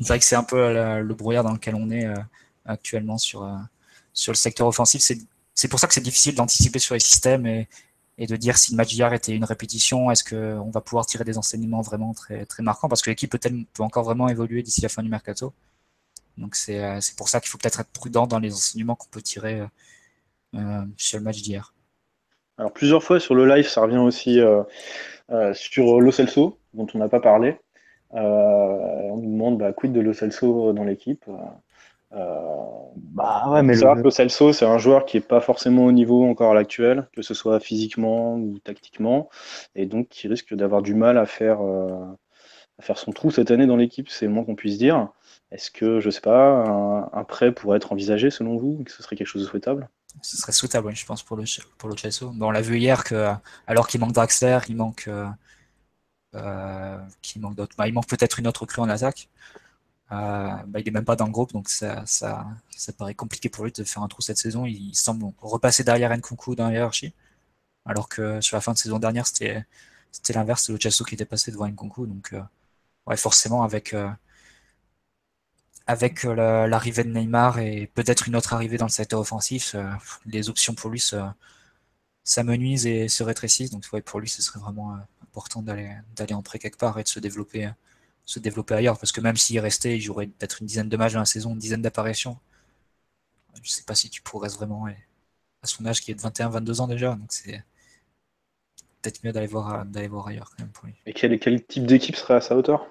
c'est 0.00 0.22
c'est 0.22 0.36
un 0.36 0.42
peu 0.42 0.72
le 1.00 1.14
brouillard 1.14 1.44
dans 1.44 1.52
lequel 1.52 1.74
on 1.74 1.90
est 1.90 2.06
actuellement 2.66 3.18
sur 3.18 3.48
sur 4.12 4.32
le 4.32 4.36
secteur 4.36 4.66
offensif. 4.66 5.02
C'est 5.54 5.68
pour 5.68 5.80
ça 5.80 5.86
que 5.86 5.94
c'est 5.94 6.02
difficile 6.02 6.34
d'anticiper 6.34 6.78
sur 6.78 6.94
les 6.94 7.00
systèmes 7.00 7.46
et, 7.46 7.68
et 8.18 8.26
de 8.26 8.36
dire 8.36 8.58
si 8.58 8.72
le 8.72 8.76
match 8.76 8.88
d'hier 8.88 9.12
était 9.12 9.34
une 9.34 9.44
répétition, 9.44 10.10
est-ce 10.10 10.24
qu'on 10.24 10.70
va 10.70 10.80
pouvoir 10.80 11.06
tirer 11.06 11.24
des 11.24 11.38
enseignements 11.38 11.80
vraiment 11.80 12.12
très, 12.12 12.44
très 12.44 12.62
marquants 12.62 12.88
Parce 12.88 13.02
que 13.02 13.10
l'équipe 13.10 13.30
peut, 13.30 13.38
peut, 13.38 13.82
encore 13.82 14.04
vraiment 14.04 14.28
évoluer 14.28 14.62
d'ici 14.62 14.82
la 14.82 14.90
fin 14.90 15.02
du 15.02 15.08
mercato. 15.08 15.54
Donc 16.36 16.54
c'est 16.54 17.00
pour 17.16 17.28
ça 17.28 17.40
qu'il 17.40 17.48
faut 17.48 17.58
peut-être 17.58 17.80
être 17.80 17.90
prudent 17.90 18.26
dans 18.26 18.38
les 18.38 18.52
enseignements 18.52 18.94
qu'on 18.94 19.08
peut 19.08 19.22
tirer 19.22 19.66
euh, 20.54 20.84
sur 20.96 21.18
le 21.18 21.24
match 21.24 21.42
d'hier. 21.42 21.72
Alors 22.58 22.72
plusieurs 22.72 23.02
fois 23.02 23.20
sur 23.20 23.34
le 23.34 23.46
live, 23.46 23.68
ça 23.68 23.82
revient 23.82 23.98
aussi 23.98 24.40
euh, 24.40 24.62
euh, 25.30 25.52
sur 25.54 26.00
Lo 26.00 26.10
Celso, 26.10 26.58
dont 26.74 26.86
on 26.94 26.98
n'a 26.98 27.08
pas 27.08 27.20
parlé. 27.20 27.58
on 28.12 29.16
nous 29.16 29.30
demande 29.30 29.58
bah, 29.58 29.72
quid 29.72 29.92
de 29.92 30.00
Lo 30.00 30.12
Celso 30.12 30.72
dans 30.72 30.84
l'équipe. 30.84 31.24
bah 32.12 33.44
ouais, 33.50 33.62
mais 33.62 33.74
le... 33.74 34.02
Lo 34.02 34.10
Celso, 34.10 34.52
c'est 34.52 34.64
un 34.64 34.78
joueur 34.78 35.04
qui 35.04 35.18
n'est 35.18 35.22
pas 35.22 35.40
forcément 35.40 35.84
au 35.84 35.92
niveau 35.92 36.24
encore 36.24 36.52
à 36.52 36.54
l'actuel, 36.54 37.08
que 37.14 37.22
ce 37.22 37.34
soit 37.34 37.60
physiquement 37.60 38.36
ou 38.36 38.58
tactiquement, 38.58 39.28
et 39.74 39.86
donc 39.86 40.08
qui 40.08 40.28
risque 40.28 40.54
d'avoir 40.54 40.80
du 40.80 40.94
mal 40.94 41.18
à 41.18 41.26
faire, 41.26 41.60
à 41.60 42.82
faire 42.82 42.96
son 42.96 43.12
trou 43.12 43.30
cette 43.30 43.50
année 43.50 43.66
dans 43.66 43.76
l'équipe, 43.76 44.08
c'est 44.08 44.26
le 44.26 44.32
moins 44.32 44.44
qu'on 44.44 44.54
puisse 44.54 44.78
dire. 44.78 45.08
Est-ce 45.52 45.70
que, 45.70 46.00
je 46.00 46.10
sais 46.10 46.20
pas, 46.20 46.64
un, 46.66 47.10
un, 47.12 47.24
prêt 47.24 47.52
pourrait 47.52 47.76
être 47.76 47.92
envisagé 47.92 48.30
selon 48.30 48.56
vous, 48.56 48.82
que 48.82 48.90
ce 48.90 49.02
serait 49.02 49.16
quelque 49.16 49.28
chose 49.28 49.42
de 49.42 49.48
souhaitable? 49.48 49.88
Ce 50.22 50.36
serait 50.36 50.52
souhaitable, 50.52 50.94
je 50.94 51.06
pense, 51.06 51.22
pour 51.22 51.36
le, 51.36 51.44
pour 51.78 51.96
Chelsea. 51.96 52.22
on 52.22 52.50
l'a 52.50 52.60
vu 52.62 52.78
hier 52.78 53.04
que, 53.04 53.32
alors 53.66 53.86
qu'il 53.88 54.00
manque 54.00 54.12
Draxler, 54.12 54.58
il 54.68 54.76
manque, 54.76 55.08
euh, 55.08 55.28
euh 56.34 56.98
manque 57.38 57.54
d'autres. 57.56 57.76
Bah, 57.76 57.88
il 57.88 57.94
manque 57.94 58.08
peut-être 58.08 58.38
une 58.38 58.46
autre 58.46 58.66
crue 58.66 58.82
en 58.82 58.88
attaque. 58.88 59.28
Euh, 60.12 60.14
bah, 60.66 60.80
il 60.80 60.86
est 60.88 60.90
même 60.92 61.04
pas 61.04 61.16
dans 61.16 61.26
le 61.26 61.32
groupe, 61.32 61.52
donc 61.52 61.68
ça, 61.68 62.04
ça, 62.06 62.46
ça 62.70 62.92
paraît 62.92 63.14
compliqué 63.14 63.48
pour 63.48 63.64
lui 63.64 63.72
de 63.72 63.82
faire 63.84 64.02
un 64.02 64.08
trou 64.08 64.22
cette 64.22 64.38
saison. 64.38 64.64
Il, 64.66 64.94
semble 64.94 65.32
repasser 65.40 65.82
derrière 65.84 66.16
Nkunku 66.16 66.54
dans 66.54 66.68
la 66.68 66.74
hiérarchie, 66.74 67.12
alors 67.86 68.08
que 68.08 68.40
sur 68.40 68.56
la 68.56 68.60
fin 68.60 68.72
de 68.72 68.78
saison 68.78 68.98
dernière, 68.98 69.26
c'était, 69.26 69.64
l'inverse, 70.34 70.70
le 70.70 70.78
Chelsea 70.80 71.04
qui 71.08 71.14
était 71.14 71.24
passé 71.26 71.50
devant 71.52 71.66
Nkunku. 71.68 72.06
Donc, 72.06 72.32
euh, 72.34 72.42
ouais, 73.06 73.16
forcément, 73.16 73.62
avec, 73.64 73.94
euh, 73.94 74.08
avec 75.86 76.24
euh, 76.24 76.66
l'arrivée 76.66 77.04
de 77.04 77.10
Neymar 77.10 77.58
et 77.58 77.90
peut-être 77.94 78.26
une 78.28 78.36
autre 78.36 78.52
arrivée 78.54 78.76
dans 78.76 78.86
le 78.86 78.90
secteur 78.90 79.20
offensif, 79.20 79.74
euh, 79.74 79.88
les 80.26 80.48
options 80.48 80.74
pour 80.74 80.90
lui 80.90 81.02
s'amenuisent 82.24 82.86
et 82.86 83.08
se 83.08 83.22
rétrécissent. 83.22 83.70
Donc 83.70 83.88
pour 84.02 84.20
lui, 84.20 84.28
ce 84.28 84.42
serait 84.42 84.58
vraiment 84.58 84.94
euh, 84.94 84.98
important 85.22 85.62
d'aller 85.62 86.34
en 86.34 86.42
prêt 86.42 86.58
quelque 86.58 86.78
part 86.78 86.98
et 86.98 87.02
de 87.04 87.08
se 87.08 87.20
développer 87.20 87.70
se 88.24 88.40
développer 88.40 88.74
ailleurs. 88.74 88.98
Parce 88.98 89.12
que 89.12 89.20
même 89.20 89.36
s'il 89.36 89.60
restait, 89.60 89.96
il 89.96 90.00
jouerait 90.00 90.26
peut-être 90.26 90.60
une 90.60 90.66
dizaine 90.66 90.88
de 90.88 90.96
matchs 90.96 91.12
dans 91.12 91.20
la 91.20 91.26
saison, 91.26 91.52
une 91.52 91.58
dizaine 91.58 91.82
d'apparitions. 91.82 92.38
Je 93.62 93.70
sais 93.70 93.84
pas 93.84 93.94
si 93.94 94.10
tu 94.10 94.22
progresses 94.22 94.56
vraiment 94.56 94.86
son 95.62 95.86
âge 95.86 96.00
qui 96.00 96.10
est 96.10 96.14
de 96.14 96.20
21-22 96.20 96.80
ans 96.80 96.88
déjà. 96.88 97.14
Donc 97.14 97.28
c'est 97.30 97.62
peut-être 99.00 99.22
mieux 99.24 99.32
d'aller 99.32 99.46
voir, 99.46 99.86
voir 100.10 100.26
ailleurs 100.26 100.50
quand 100.50 100.64
même 100.64 100.72
pour 100.72 100.86
lui. 100.86 100.94
Et 101.06 101.12
quel 101.12 101.64
type 101.64 101.86
d'équipe 101.86 102.16
serait 102.16 102.34
à 102.34 102.40
sa 102.40 102.56
hauteur? 102.56 102.88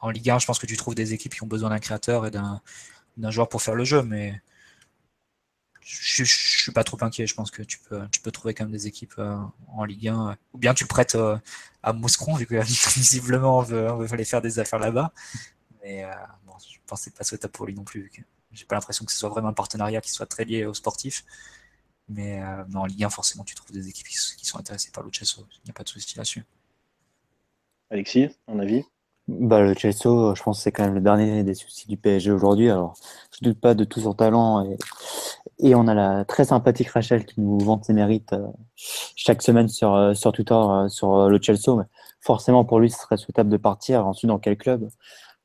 En 0.00 0.10
Ligue 0.10 0.30
1, 0.30 0.38
je 0.38 0.46
pense 0.46 0.58
que 0.58 0.66
tu 0.66 0.76
trouves 0.76 0.94
des 0.94 1.12
équipes 1.12 1.34
qui 1.34 1.42
ont 1.42 1.48
besoin 1.48 1.70
d'un 1.70 1.78
créateur 1.78 2.26
et 2.26 2.30
d'un, 2.30 2.60
joueur 3.30 3.48
pour 3.48 3.62
faire 3.62 3.74
le 3.74 3.84
jeu, 3.84 4.02
mais 4.02 4.40
je, 5.80 6.22
ne 6.22 6.26
suis 6.26 6.72
pas 6.72 6.84
trop 6.84 6.98
inquiet. 7.00 7.26
Je 7.26 7.34
pense 7.34 7.50
que 7.50 7.62
tu 7.62 7.78
peux, 7.80 8.30
trouver 8.30 8.54
quand 8.54 8.64
même 8.64 8.72
des 8.72 8.86
équipes 8.86 9.14
euh, 9.18 9.36
en 9.68 9.84
Ligue 9.84 10.08
1. 10.08 10.36
Ou 10.52 10.58
bien 10.58 10.74
tu 10.74 10.84
le 10.84 10.88
prêtes 10.88 11.16
euh, 11.16 11.36
à 11.82 11.92
Mouscron, 11.92 12.34
vu 12.34 12.46
que 12.46 12.54
visiblement 12.94 13.58
on 13.58 13.62
veut, 13.62 13.90
on 13.90 14.00
aller 14.00 14.24
faire 14.24 14.42
des 14.42 14.58
affaires 14.60 14.78
là-bas. 14.78 15.12
Mais 15.82 16.04
euh, 16.04 16.12
bon, 16.46 16.52
je 16.58 16.78
pense 16.86 17.00
que 17.00 17.04
c'est 17.04 17.16
pas 17.16 17.24
souhaitable 17.24 17.52
pour 17.52 17.66
lui 17.66 17.74
non 17.74 17.84
plus. 17.84 18.12
J'ai 18.52 18.64
pas 18.66 18.76
l'impression 18.76 19.04
que 19.04 19.12
ce 19.12 19.18
soit 19.18 19.28
vraiment 19.28 19.48
un 19.48 19.52
partenariat 19.52 20.00
qui 20.00 20.10
soit 20.10 20.26
très 20.26 20.44
lié 20.44 20.64
aux 20.64 20.74
sportifs. 20.74 21.24
Mais 22.08 22.42
en 22.74 22.86
Ligue 22.86 23.04
1, 23.04 23.10
forcément, 23.10 23.44
tu 23.44 23.54
trouves 23.54 23.72
des 23.72 23.88
équipes 23.88 24.06
qui, 24.08 24.16
sont 24.16 24.58
intéressées 24.58 24.90
par 24.90 25.04
le 25.04 25.10
Chelsea. 25.12 25.44
Il 25.64 25.66
n'y 25.66 25.70
a 25.70 25.74
pas 25.74 25.82
de 25.82 25.90
souci 25.90 26.16
là-dessus. 26.16 26.42
Alexis, 27.90 28.30
un 28.46 28.58
avis? 28.58 28.84
Bah, 29.28 29.60
le 29.60 29.74
Chelsea, 29.74 30.34
je 30.34 30.42
pense 30.42 30.58
que 30.58 30.62
c'est 30.62 30.72
quand 30.72 30.84
même 30.84 30.94
le 30.94 31.00
dernier 31.00 31.42
des 31.44 31.54
soucis 31.54 31.86
du 31.86 31.96
PSG 31.96 32.32
aujourd'hui. 32.32 32.70
Alors, 32.70 32.94
je 33.32 33.48
doute 33.48 33.60
pas 33.60 33.74
de 33.74 33.84
tout 33.84 34.00
son 34.00 34.14
talent 34.14 34.64
et, 34.64 34.76
et 35.60 35.74
on 35.74 35.88
a 35.88 35.94
la 35.94 36.24
très 36.24 36.44
sympathique 36.44 36.88
Rachel 36.88 37.24
qui 37.24 37.40
nous 37.40 37.58
vante 37.58 37.84
ses 37.84 37.92
mérites 37.92 38.32
euh, 38.32 38.46
chaque 39.16 39.42
semaine 39.42 39.68
sur, 39.68 39.94
euh, 39.94 40.14
sur 40.14 40.32
Twitter 40.32 40.54
euh, 40.54 40.88
sur 40.88 41.28
le 41.28 41.38
Chelsea. 41.42 41.74
Mais 41.76 41.84
forcément, 42.20 42.64
pour 42.64 42.80
lui, 42.80 42.90
ce 42.90 42.98
serait 42.98 43.16
souhaitable 43.16 43.50
de 43.50 43.56
partir. 43.56 44.06
Ensuite, 44.06 44.28
dans 44.28 44.38
quel 44.38 44.56
club? 44.56 44.88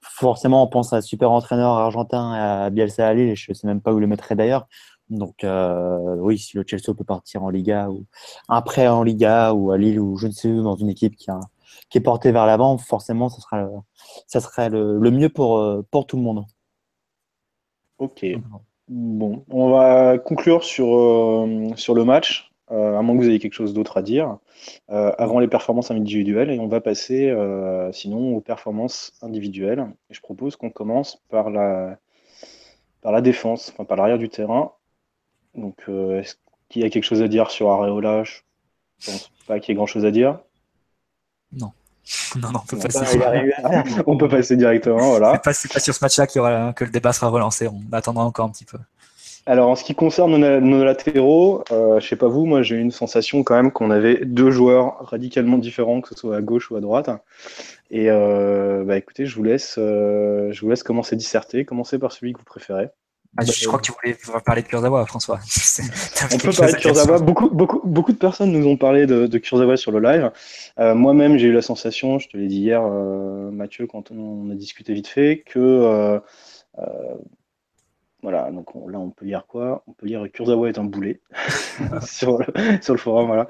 Forcément, 0.02 0.64
on 0.64 0.68
pense 0.68 0.94
à 0.94 1.02
super 1.02 1.32
entraîneur 1.32 1.72
argentin, 1.72 2.34
à 2.34 2.70
Bielsa 2.70 3.08
à 3.08 3.14
Lille, 3.14 3.30
et 3.30 3.36
je 3.36 3.54
sais 3.54 3.68
même 3.68 3.82
pas 3.82 3.94
où 3.94 4.00
le 4.00 4.08
mettrait 4.08 4.36
d'ailleurs. 4.36 4.68
Donc, 5.10 5.46
oui, 5.46 6.38
si 6.38 6.58
le 6.58 6.66
Chelsea 6.68 6.94
peut 6.98 7.04
partir 7.06 7.44
en 7.44 7.50
Liga 7.50 7.90
ou 7.90 8.06
après 8.50 8.88
en 8.88 9.04
Liga 9.04 9.54
ou 9.54 9.72
à 9.72 9.78
Lille 9.78 10.00
ou 10.00 10.18
je 10.18 10.28
ne 10.28 10.32
sais 10.34 10.50
où, 10.50 10.62
dans 10.62 10.76
une 10.76 10.90
équipe 10.90 11.16
qui 11.16 11.32
a 11.32 11.40
qui 11.94 12.00
est 12.00 12.02
porté 12.02 12.32
vers 12.32 12.48
l'avant, 12.48 12.80
forcément, 12.80 13.30
ça 13.30 13.40
sera, 13.40 13.70
ça 14.26 14.40
serait 14.40 14.68
le, 14.68 15.12
mieux 15.12 15.30
pour, 15.30 15.60
euh, 15.60 15.86
pour 15.92 16.08
tout 16.08 16.18
le 16.18 16.24
monde. 16.24 16.44
Ok. 18.00 18.26
Bon, 18.88 19.46
on 19.52 19.70
va 19.70 20.18
conclure 20.18 20.64
sur, 20.64 20.88
euh, 20.88 21.68
sur 21.76 21.94
le 21.94 22.04
match, 22.04 22.52
euh, 22.72 22.98
à 22.98 23.04
moins 23.04 23.16
que 23.16 23.22
vous 23.22 23.30
ayez 23.30 23.38
quelque 23.38 23.54
chose 23.54 23.76
d'autre 23.76 23.98
à 23.98 24.02
dire, 24.02 24.40
avant 24.88 25.38
les 25.38 25.48
performances 25.48 25.92
individuelles, 25.92 26.50
et 26.50 26.60
on 26.60 26.66
va 26.66 26.82
passer 26.82 27.32
sinon 27.92 28.38
aux 28.38 28.42
performances 28.42 29.14
individuelles. 29.22 29.86
Et 30.10 30.16
je 30.16 30.22
propose 30.22 30.56
qu'on 30.56 30.72
commence 30.72 31.22
par 31.30 31.52
la, 31.52 32.00
par 33.02 33.12
la 33.12 33.22
défense, 33.22 33.70
enfin 33.72 33.86
par 33.86 33.98
l'arrière 33.98 34.18
du 34.18 34.30
terrain. 34.30 34.72
Donc, 35.54 35.88
est-ce 35.88 36.38
qu'il 36.70 36.82
y 36.82 36.86
a 36.86 36.90
quelque 36.90 37.04
chose 37.04 37.22
à 37.22 37.28
dire 37.28 37.52
sur 37.52 37.70
Areola? 37.70 38.24
Je 38.24 38.42
pense 39.06 39.32
pas 39.46 39.60
qu'il 39.60 39.70
y 39.70 39.72
ait 39.74 39.76
grand-chose 39.76 40.06
à 40.06 40.12
dire. 40.12 40.40
Non. 41.52 41.72
Non, 42.36 42.52
non, 42.52 42.60
on 42.64 42.68
peut, 42.68 42.78
passer. 42.78 43.20
on 44.08 44.18
peut 44.18 44.28
passer 44.28 44.58
directement, 44.58 45.12
voilà. 45.12 45.42
C'est 45.54 45.72
pas, 45.72 45.80
sur 45.80 45.94
ce 45.94 46.04
match-là 46.04 46.28
que 46.74 46.84
le 46.84 46.92
débat 46.92 47.14
sera 47.14 47.30
relancé. 47.30 47.68
On 47.68 47.82
attendra 47.92 48.26
encore 48.26 48.46
un 48.46 48.50
petit 48.50 48.66
peu. 48.66 48.78
Alors, 49.46 49.70
en 49.70 49.76
ce 49.76 49.84
qui 49.84 49.94
concerne 49.94 50.38
nos, 50.60 50.84
latéraux, 50.86 51.66
euh, 51.72 52.00
je 52.00 52.08
sais 52.08 52.16
pas 52.16 52.28
vous, 52.28 52.46
moi 52.46 52.62
j'ai 52.62 52.76
eu 52.78 52.80
une 52.80 52.92
sensation 52.92 53.44
quand 53.44 53.56
même 53.56 53.72
qu'on 53.72 53.92
avait 53.92 54.24
deux 54.24 54.52
joueurs 54.52 54.98
radicalement 55.02 55.58
différents, 55.58 56.00
que 56.00 56.10
ce 56.10 56.16
soit 56.16 56.38
à 56.38 56.42
gauche 56.42 56.72
ou 56.72 56.78
à 56.78 56.82
droite. 56.82 57.10
Et 57.92 58.10
euh, 58.10 58.86
bah, 58.86 58.98
écoutez, 58.98 59.26
je 59.26 59.36
vous 59.36 59.44
laisse, 59.44 59.76
euh, 59.78 60.52
je 60.54 60.62
vous 60.62 60.70
laisse 60.70 60.84
commencer 60.84 61.16
à 61.16 61.18
disserter. 61.18 61.66
Commencez 61.66 62.00
par 62.00 62.14
celui 62.14 62.32
que 62.32 62.40
vous 62.40 62.46
préférez. 62.46 62.88
Ah, 63.36 63.44
je 63.46 63.66
crois 63.66 63.80
que 63.80 63.86
tu 63.86 63.92
voulais 63.92 64.16
parler 64.46 64.62
de 64.62 64.68
Kurzawa, 64.68 65.06
François. 65.08 65.40
On 66.34 66.38
peut 66.38 66.52
parler 66.56 66.74
de 66.74 66.78
Kurzawa. 66.78 67.18
Beaucoup, 67.18 67.50
beaucoup, 67.50 67.82
beaucoup 67.84 68.12
de 68.12 68.18
personnes 68.18 68.52
nous 68.52 68.68
ont 68.68 68.78
parlé 68.78 69.08
de, 69.08 69.26
de 69.26 69.38
Kurzawa 69.40 69.76
sur 69.76 69.92
le 69.92 70.00
live. 70.00 70.32
Euh, 70.80 70.94
moi-même, 70.94 71.38
j'ai 71.38 71.48
eu 71.48 71.52
la 71.52 71.64
sensation, 71.64 72.20
je 72.20 72.30
te 72.30 72.38
l'ai 72.38 72.48
dit 72.48 72.60
hier, 72.60 72.84
euh, 72.84 73.50
Mathieu, 73.50 73.88
quand 73.88 74.12
on 74.12 74.52
a 74.52 74.54
discuté 74.54 74.94
vite 74.94 75.08
fait, 75.08 75.44
que 75.48 75.60
euh, 75.60 76.20
voilà, 78.22 78.52
donc 78.52 78.70
là, 78.88 79.00
on 79.00 79.10
peut 79.10 79.26
lire 79.26 79.46
quoi? 79.48 79.84
On 79.88 79.94
peut 79.94 80.06
lire 80.06 80.28
Kurzawa 80.32 80.70
est 80.70 80.78
un 80.78 80.84
boulet 80.84 81.20
sur, 82.06 82.38
le, 82.38 82.46
sur 82.82 82.94
le 82.94 83.00
forum. 83.00 83.28
Voilà. 83.28 83.48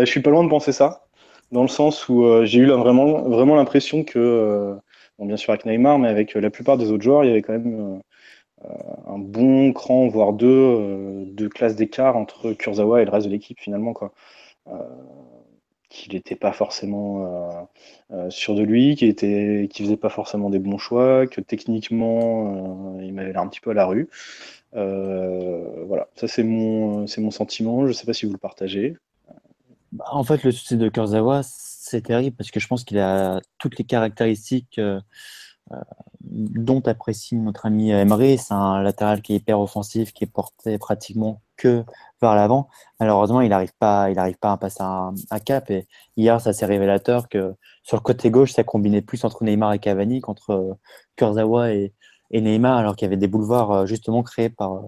je 0.00 0.06
suis 0.06 0.20
pas 0.20 0.30
loin 0.30 0.44
de 0.44 0.50
penser 0.50 0.72
ça, 0.72 1.06
dans 1.50 1.62
le 1.62 1.68
sens 1.68 2.10
où 2.10 2.44
j'ai 2.44 2.58
eu 2.58 2.66
vraiment, 2.66 3.22
vraiment 3.22 3.56
l'impression 3.56 4.04
que, 4.04 4.76
bon, 5.18 5.24
bien 5.24 5.38
sûr 5.38 5.54
avec 5.54 5.64
Neymar, 5.64 5.98
mais 5.98 6.08
avec 6.08 6.34
la 6.34 6.50
plupart 6.50 6.76
des 6.76 6.90
autres 6.90 7.04
joueurs, 7.04 7.24
il 7.24 7.28
y 7.28 7.30
avait 7.30 7.40
quand 7.40 7.54
même 7.54 8.02
un 9.06 9.18
bon 9.18 9.72
cran, 9.72 10.08
voire 10.08 10.32
deux, 10.32 10.46
euh, 10.48 11.24
de 11.26 11.48
classe 11.48 11.76
d'écart 11.76 12.16
entre 12.16 12.52
Kurzawa 12.52 13.02
et 13.02 13.04
le 13.04 13.10
reste 13.10 13.26
de 13.26 13.32
l'équipe 13.32 13.60
finalement. 13.60 13.92
Quoi. 13.92 14.12
Euh, 14.68 14.78
qu'il 15.90 16.14
n'était 16.14 16.34
pas 16.34 16.50
forcément 16.50 17.68
sûr 18.28 18.56
de 18.56 18.62
lui, 18.64 18.96
qu'il 18.96 19.08
était, 19.08 19.68
qui 19.70 19.84
faisait 19.84 19.96
pas 19.96 20.08
forcément 20.08 20.50
des 20.50 20.58
bons 20.58 20.76
choix, 20.76 21.28
que 21.28 21.40
techniquement 21.40 22.98
il 23.00 23.12
m'avait 23.14 23.32
l'air 23.32 23.42
un 23.42 23.46
petit 23.46 23.60
peu 23.60 23.70
à 23.70 23.74
la 23.74 23.86
rue. 23.86 24.08
voilà, 24.72 26.08
ça 26.16 26.26
c'est 26.26 26.42
mon, 26.42 27.06
mon 27.18 27.30
sentiment. 27.30 27.82
Je 27.82 27.88
ne 27.88 27.92
sais 27.92 28.06
pas 28.06 28.12
si 28.12 28.26
vous 28.26 28.32
le 28.32 28.38
partagez. 28.38 28.96
Bah, 29.92 30.06
en 30.10 30.24
fait, 30.24 30.42
le 30.42 30.50
souci 30.50 30.76
de 30.76 30.88
Kurzawa, 30.88 31.42
c'est 31.44 32.00
terrible 32.00 32.34
parce 32.36 32.50
que 32.50 32.58
je 32.58 32.66
pense 32.66 32.82
qu'il 32.82 32.98
a 32.98 33.40
toutes 33.58 33.78
les 33.78 33.84
caractéristiques 33.84 34.80
dont 36.20 36.80
apprécie 36.80 37.36
notre 37.36 37.66
ami 37.66 37.90
Emery. 37.90 38.38
C'est 38.38 38.54
un 38.54 38.82
latéral 38.82 39.22
qui 39.22 39.34
est 39.34 39.36
hyper 39.36 39.60
offensif, 39.60 40.12
qui 40.12 40.24
est 40.24 40.32
porté 40.32 40.78
pratiquement 40.78 41.40
que 41.56 41.84
vers 42.20 42.34
l'avant. 42.34 42.68
Malheureusement, 43.00 43.40
il 43.40 43.50
n'arrive 43.50 43.74
pas, 43.78 44.10
il 44.10 44.18
arrive 44.18 44.38
pas 44.38 44.52
à 44.52 44.56
passer 44.56 44.82
un, 44.82 45.14
cap. 45.44 45.70
Et 45.70 45.86
hier, 46.16 46.40
ça 46.40 46.52
s'est 46.52 46.66
révélateur 46.66 47.28
que 47.28 47.54
sur 47.82 47.96
le 47.96 48.02
côté 48.02 48.30
gauche, 48.30 48.52
ça 48.52 48.64
combinait 48.64 49.02
plus 49.02 49.24
entre 49.24 49.44
Neymar 49.44 49.72
et 49.74 49.78
Cavani 49.78 50.20
qu'entre 50.20 50.50
euh, 50.50 50.74
Kurzawa 51.16 51.72
et, 51.72 51.92
et 52.30 52.40
Neymar, 52.40 52.78
alors 52.78 52.96
qu'il 52.96 53.06
y 53.06 53.08
avait 53.08 53.16
des 53.16 53.28
boulevards 53.28 53.72
euh, 53.72 53.86
justement 53.86 54.22
créés 54.22 54.50
par, 54.50 54.82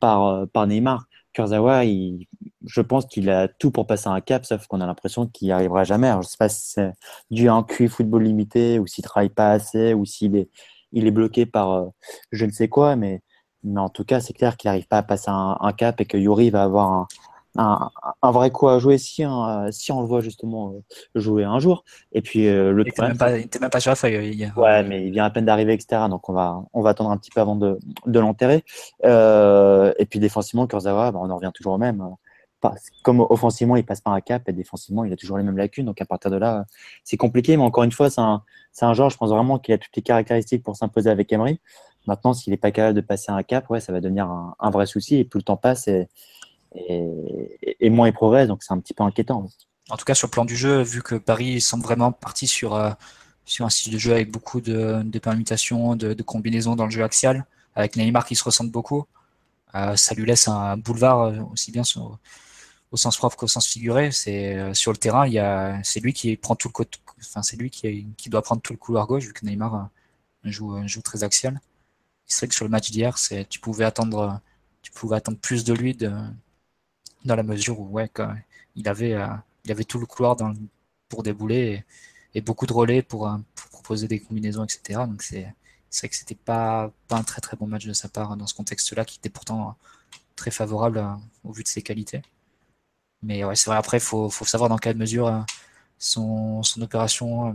par, 0.00 0.24
euh, 0.26 0.46
par 0.46 0.66
Neymar. 0.66 1.07
Kurzawa, 1.38 1.84
je 1.84 2.80
pense 2.80 3.06
qu'il 3.06 3.30
a 3.30 3.46
tout 3.46 3.70
pour 3.70 3.86
passer 3.86 4.08
un 4.08 4.20
cap, 4.20 4.44
sauf 4.44 4.66
qu'on 4.66 4.80
a 4.80 4.86
l'impression 4.86 5.28
qu'il 5.28 5.46
n'y 5.46 5.52
arrivera 5.52 5.84
jamais. 5.84 6.10
je 6.10 6.16
ne 6.16 6.22
sais 6.22 6.36
pas 6.36 6.48
si 6.48 6.72
c'est 6.72 6.92
dû 7.30 7.48
à 7.48 7.54
un 7.54 7.62
QI 7.62 7.86
football 7.86 8.24
limité, 8.24 8.80
ou 8.80 8.88
s'il 8.88 9.02
ne 9.04 9.08
travaille 9.08 9.28
pas 9.28 9.52
assez, 9.52 9.94
ou 9.94 10.04
s'il 10.04 10.34
est, 10.34 10.50
il 10.90 11.06
est 11.06 11.12
bloqué 11.12 11.46
par 11.46 11.70
euh, 11.70 11.86
je 12.32 12.44
ne 12.44 12.50
sais 12.50 12.68
quoi, 12.68 12.96
mais, 12.96 13.22
mais 13.62 13.80
en 13.80 13.88
tout 13.88 14.04
cas, 14.04 14.18
c'est 14.18 14.32
clair 14.32 14.56
qu'il 14.56 14.68
n'arrive 14.68 14.88
pas 14.88 14.98
à 14.98 15.02
passer 15.04 15.30
un, 15.30 15.72
cap 15.76 16.00
et 16.00 16.06
que 16.06 16.16
Yuri 16.16 16.50
va 16.50 16.64
avoir 16.64 16.90
un, 16.92 17.06
un, 17.56 17.90
un, 18.22 18.30
vrai 18.30 18.50
coup 18.50 18.68
à 18.68 18.78
jouer 18.78 18.98
si, 18.98 19.24
hein, 19.24 19.68
si 19.70 19.90
on 19.92 20.00
le 20.00 20.06
voit 20.06 20.20
justement 20.20 20.72
euh, 20.72 21.20
jouer 21.20 21.44
un 21.44 21.58
jour. 21.58 21.84
Et 22.12 22.22
puis 22.22 22.46
euh, 22.46 22.72
le 22.72 22.82
Il 22.82 22.86
n'était 22.86 23.02
même, 23.02 23.48
même, 23.60 23.70
pas 23.70 23.80
sur 23.80 23.90
la 23.90 23.96
feuille 23.96 24.32
hier. 24.32 24.56
Ouais, 24.56 24.82
mais 24.82 25.06
il 25.06 25.12
vient 25.12 25.24
à 25.24 25.30
peine 25.30 25.44
d'arriver, 25.44 25.72
etc. 25.72 26.02
Donc 26.08 26.28
on 26.28 26.32
va, 26.32 26.62
on 26.72 26.82
va 26.82 26.90
attendre 26.90 27.10
un 27.10 27.16
petit 27.16 27.30
peu 27.30 27.40
avant 27.40 27.56
de, 27.56 27.78
de 28.06 28.20
l'enterrer. 28.20 28.64
Euh, 29.04 29.92
et 29.98 30.06
puis 30.06 30.18
défensivement, 30.18 30.66
Kurzawa, 30.66 31.12
bah, 31.12 31.18
on 31.22 31.30
en 31.30 31.36
revient 31.36 31.52
toujours 31.54 31.74
au 31.74 31.78
même. 31.78 32.04
comme 33.02 33.20
offensivement, 33.20 33.76
il 33.76 33.84
passe 33.84 34.00
pas 34.00 34.10
un 34.10 34.20
cap 34.20 34.48
et 34.48 34.52
défensivement, 34.52 35.04
il 35.04 35.12
a 35.12 35.16
toujours 35.16 35.38
les 35.38 35.44
mêmes 35.44 35.58
lacunes. 35.58 35.86
Donc 35.86 36.00
à 36.00 36.04
partir 36.04 36.30
de 36.30 36.36
là, 36.36 36.64
c'est 37.04 37.16
compliqué. 37.16 37.56
Mais 37.56 37.62
encore 37.62 37.84
une 37.84 37.92
fois, 37.92 38.10
c'est 38.10 38.20
un, 38.20 38.42
un 38.82 38.94
genre, 38.94 39.10
je 39.10 39.16
pense 39.16 39.30
vraiment 39.30 39.58
qu'il 39.58 39.74
a 39.74 39.78
toutes 39.78 39.96
les 39.96 40.02
caractéristiques 40.02 40.62
pour 40.62 40.76
s'imposer 40.76 41.10
avec 41.10 41.32
Emery. 41.32 41.60
Maintenant, 42.06 42.32
s'il 42.32 42.52
n'est 42.52 42.58
pas 42.58 42.70
capable 42.70 42.94
de 42.94 43.00
passer 43.02 43.30
un 43.30 43.42
cap, 43.42 43.68
ouais, 43.68 43.80
ça 43.80 43.92
va 43.92 44.00
devenir 44.00 44.26
un, 44.26 44.54
un 44.58 44.70
vrai 44.70 44.86
souci. 44.86 45.16
Et 45.16 45.24
plus 45.24 45.38
le 45.38 45.44
temps 45.44 45.58
passe, 45.58 45.88
et, 45.88 46.08
et, 46.74 47.90
moins 47.90 48.08
il 48.08 48.12
progresse, 48.12 48.48
donc 48.48 48.62
c'est 48.62 48.72
un 48.72 48.80
petit 48.80 48.94
peu 48.94 49.02
inquiétant. 49.02 49.48
En 49.90 49.96
tout 49.96 50.04
cas, 50.04 50.14
sur 50.14 50.26
le 50.26 50.30
plan 50.30 50.44
du 50.44 50.56
jeu, 50.56 50.82
vu 50.82 51.02
que 51.02 51.14
Paris 51.14 51.60
semble 51.60 51.82
vraiment 51.82 52.12
parti 52.12 52.46
sur, 52.46 52.74
euh, 52.74 52.90
sur 53.44 53.64
un 53.64 53.70
style 53.70 53.92
de 53.92 53.98
jeu 53.98 54.12
avec 54.12 54.30
beaucoup 54.30 54.60
de, 54.60 55.02
permutations, 55.22 55.96
de, 55.96 56.22
combinaisons 56.22 56.76
dans 56.76 56.84
le 56.84 56.90
jeu 56.90 57.02
axial, 57.02 57.46
avec 57.74 57.96
Neymar 57.96 58.26
qui 58.26 58.36
se 58.36 58.44
ressemble 58.44 58.70
beaucoup, 58.70 59.06
euh, 59.74 59.96
ça 59.96 60.14
lui 60.14 60.26
laisse 60.26 60.48
un 60.48 60.76
boulevard 60.76 61.20
euh, 61.20 61.40
aussi 61.52 61.72
bien 61.72 61.82
au 62.90 62.96
sens 62.96 63.16
propre 63.16 63.36
qu'au 63.36 63.46
sens 63.46 63.66
figuré. 63.66 64.10
C'est 64.12 64.74
sur 64.74 64.92
le 64.92 64.98
terrain, 64.98 65.80
c'est 65.84 66.00
lui 66.00 66.12
qui 66.12 66.36
prend 66.36 66.56
tout 66.56 66.68
le 66.68 66.72
côté, 66.72 66.98
enfin 67.20 67.42
c'est 67.42 67.56
lui 67.56 67.70
qui, 67.70 68.06
qui, 68.16 68.30
doit 68.30 68.42
prendre 68.42 68.62
tout 68.62 68.72
le 68.72 68.78
couloir 68.78 69.06
gauche 69.06 69.24
vu 69.24 69.32
que 69.32 69.44
Neymar 69.44 69.90
joue, 70.44 70.86
joue 70.86 71.02
très 71.02 71.24
axial. 71.24 71.60
C'est 72.26 72.40
vrai 72.40 72.48
que 72.48 72.54
sur 72.54 72.64
le 72.64 72.70
match 72.70 72.90
d'hier, 72.90 73.16
tu 73.48 73.60
pouvais 73.60 73.84
attendre, 73.84 74.40
tu 74.82 74.90
pouvais 74.92 75.16
attendre 75.16 75.38
plus 75.38 75.64
de 75.64 75.72
lui 75.74 75.94
de, 75.94 76.10
dans 77.24 77.36
la 77.36 77.42
mesure 77.42 77.80
où 77.80 77.88
ouais, 77.88 78.10
il, 78.76 78.88
avait, 78.88 79.14
euh, 79.14 79.26
il 79.64 79.72
avait 79.72 79.84
tout 79.84 79.98
le 79.98 80.06
couloir 80.06 80.36
pour 81.08 81.22
débouler 81.22 81.84
et, 82.34 82.40
beaucoup 82.40 82.66
de 82.66 82.72
relais 82.72 83.02
pour, 83.02 83.28
euh, 83.28 83.36
proposer 83.72 84.08
des 84.08 84.20
combinaisons, 84.20 84.64
etc. 84.64 85.00
Donc 85.06 85.22
c'est 85.22 85.54
vrai 86.00 86.08
que 86.08 86.16
c'était 86.16 86.34
pas, 86.34 86.92
pas 87.08 87.16
un 87.16 87.24
très 87.24 87.40
très 87.40 87.56
bon 87.56 87.66
match 87.66 87.86
de 87.86 87.92
sa 87.92 88.08
part 88.08 88.36
dans 88.36 88.46
ce 88.46 88.54
contexte-là, 88.54 89.04
qui 89.04 89.18
était 89.18 89.30
pourtant 89.30 89.76
très 90.36 90.50
favorable 90.50 90.98
euh, 90.98 91.14
au 91.44 91.52
vu 91.52 91.62
de 91.62 91.68
ses 91.68 91.82
qualités. 91.82 92.22
Mais 93.22 93.44
ouais, 93.44 93.56
c'est 93.56 93.70
vrai, 93.70 93.78
après, 93.78 93.98
il 93.98 94.00
faut, 94.00 94.30
faut, 94.30 94.44
savoir 94.44 94.70
dans 94.70 94.78
quelle 94.78 94.96
mesure 94.96 95.44
son, 95.98 96.62
son 96.62 96.82
opération 96.82 97.54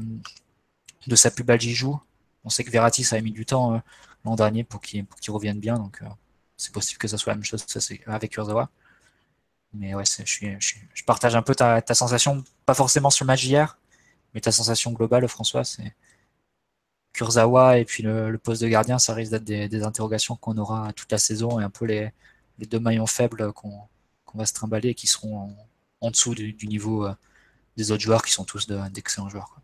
de 1.07 1.15
sa 1.15 1.29
y 1.29 1.73
joue. 1.73 1.99
On 2.43 2.49
sait 2.49 2.63
que 2.63 2.71
Verratti, 2.71 3.03
ça 3.03 3.15
a 3.17 3.21
mis 3.21 3.31
du 3.31 3.45
temps 3.45 3.81
l'an 4.25 4.35
dernier 4.35 4.63
pour 4.65 4.81
qu'il 4.81 5.05
revienne 5.29 5.59
bien. 5.59 5.77
Donc, 5.77 6.01
c'est 6.57 6.73
possible 6.73 6.99
que 6.99 7.07
ça 7.07 7.17
soit 7.17 7.31
la 7.31 7.37
même 7.37 7.45
chose 7.45 7.65
avec 8.07 8.31
Kurzawa. 8.31 8.69
Mais 9.73 9.95
ouais, 9.95 10.03
je, 10.05 11.03
partage 11.05 11.35
un 11.35 11.41
peu 11.41 11.55
ta, 11.55 11.81
sensation, 11.93 12.43
pas 12.65 12.73
forcément 12.73 13.09
sur 13.09 13.25
le 13.25 13.27
match 13.27 13.43
d'hier, 13.43 13.77
mais 14.33 14.41
ta 14.41 14.51
sensation 14.51 14.91
globale, 14.91 15.27
François, 15.27 15.63
c'est 15.63 15.93
Kurzawa 17.13 17.77
et 17.77 17.85
puis 17.85 18.03
le, 18.03 18.37
poste 18.37 18.61
de 18.61 18.67
gardien, 18.67 18.99
ça 18.99 19.13
risque 19.13 19.31
d'être 19.31 19.69
des, 19.69 19.83
interrogations 19.83 20.35
qu'on 20.35 20.57
aura 20.57 20.91
toute 20.93 21.11
la 21.11 21.17
saison 21.17 21.59
et 21.59 21.63
un 21.63 21.69
peu 21.69 21.85
les, 21.85 22.11
deux 22.59 22.79
maillons 22.79 23.07
faibles 23.07 23.51
qu'on 23.53 23.87
va 24.35 24.45
se 24.45 24.53
trimballer 24.53 24.89
et 24.89 24.93
qui 24.95 25.07
seront 25.07 25.55
en, 26.01 26.11
dessous 26.11 26.35
du, 26.35 26.55
niveau 26.67 27.05
euh, 27.05 27.13
des 27.77 27.91
autres 27.91 28.03
joueurs 28.03 28.23
qui 28.23 28.31
sont 28.31 28.45
tous 28.45 28.67
d'excellents 28.67 29.29
joueurs. 29.29 29.55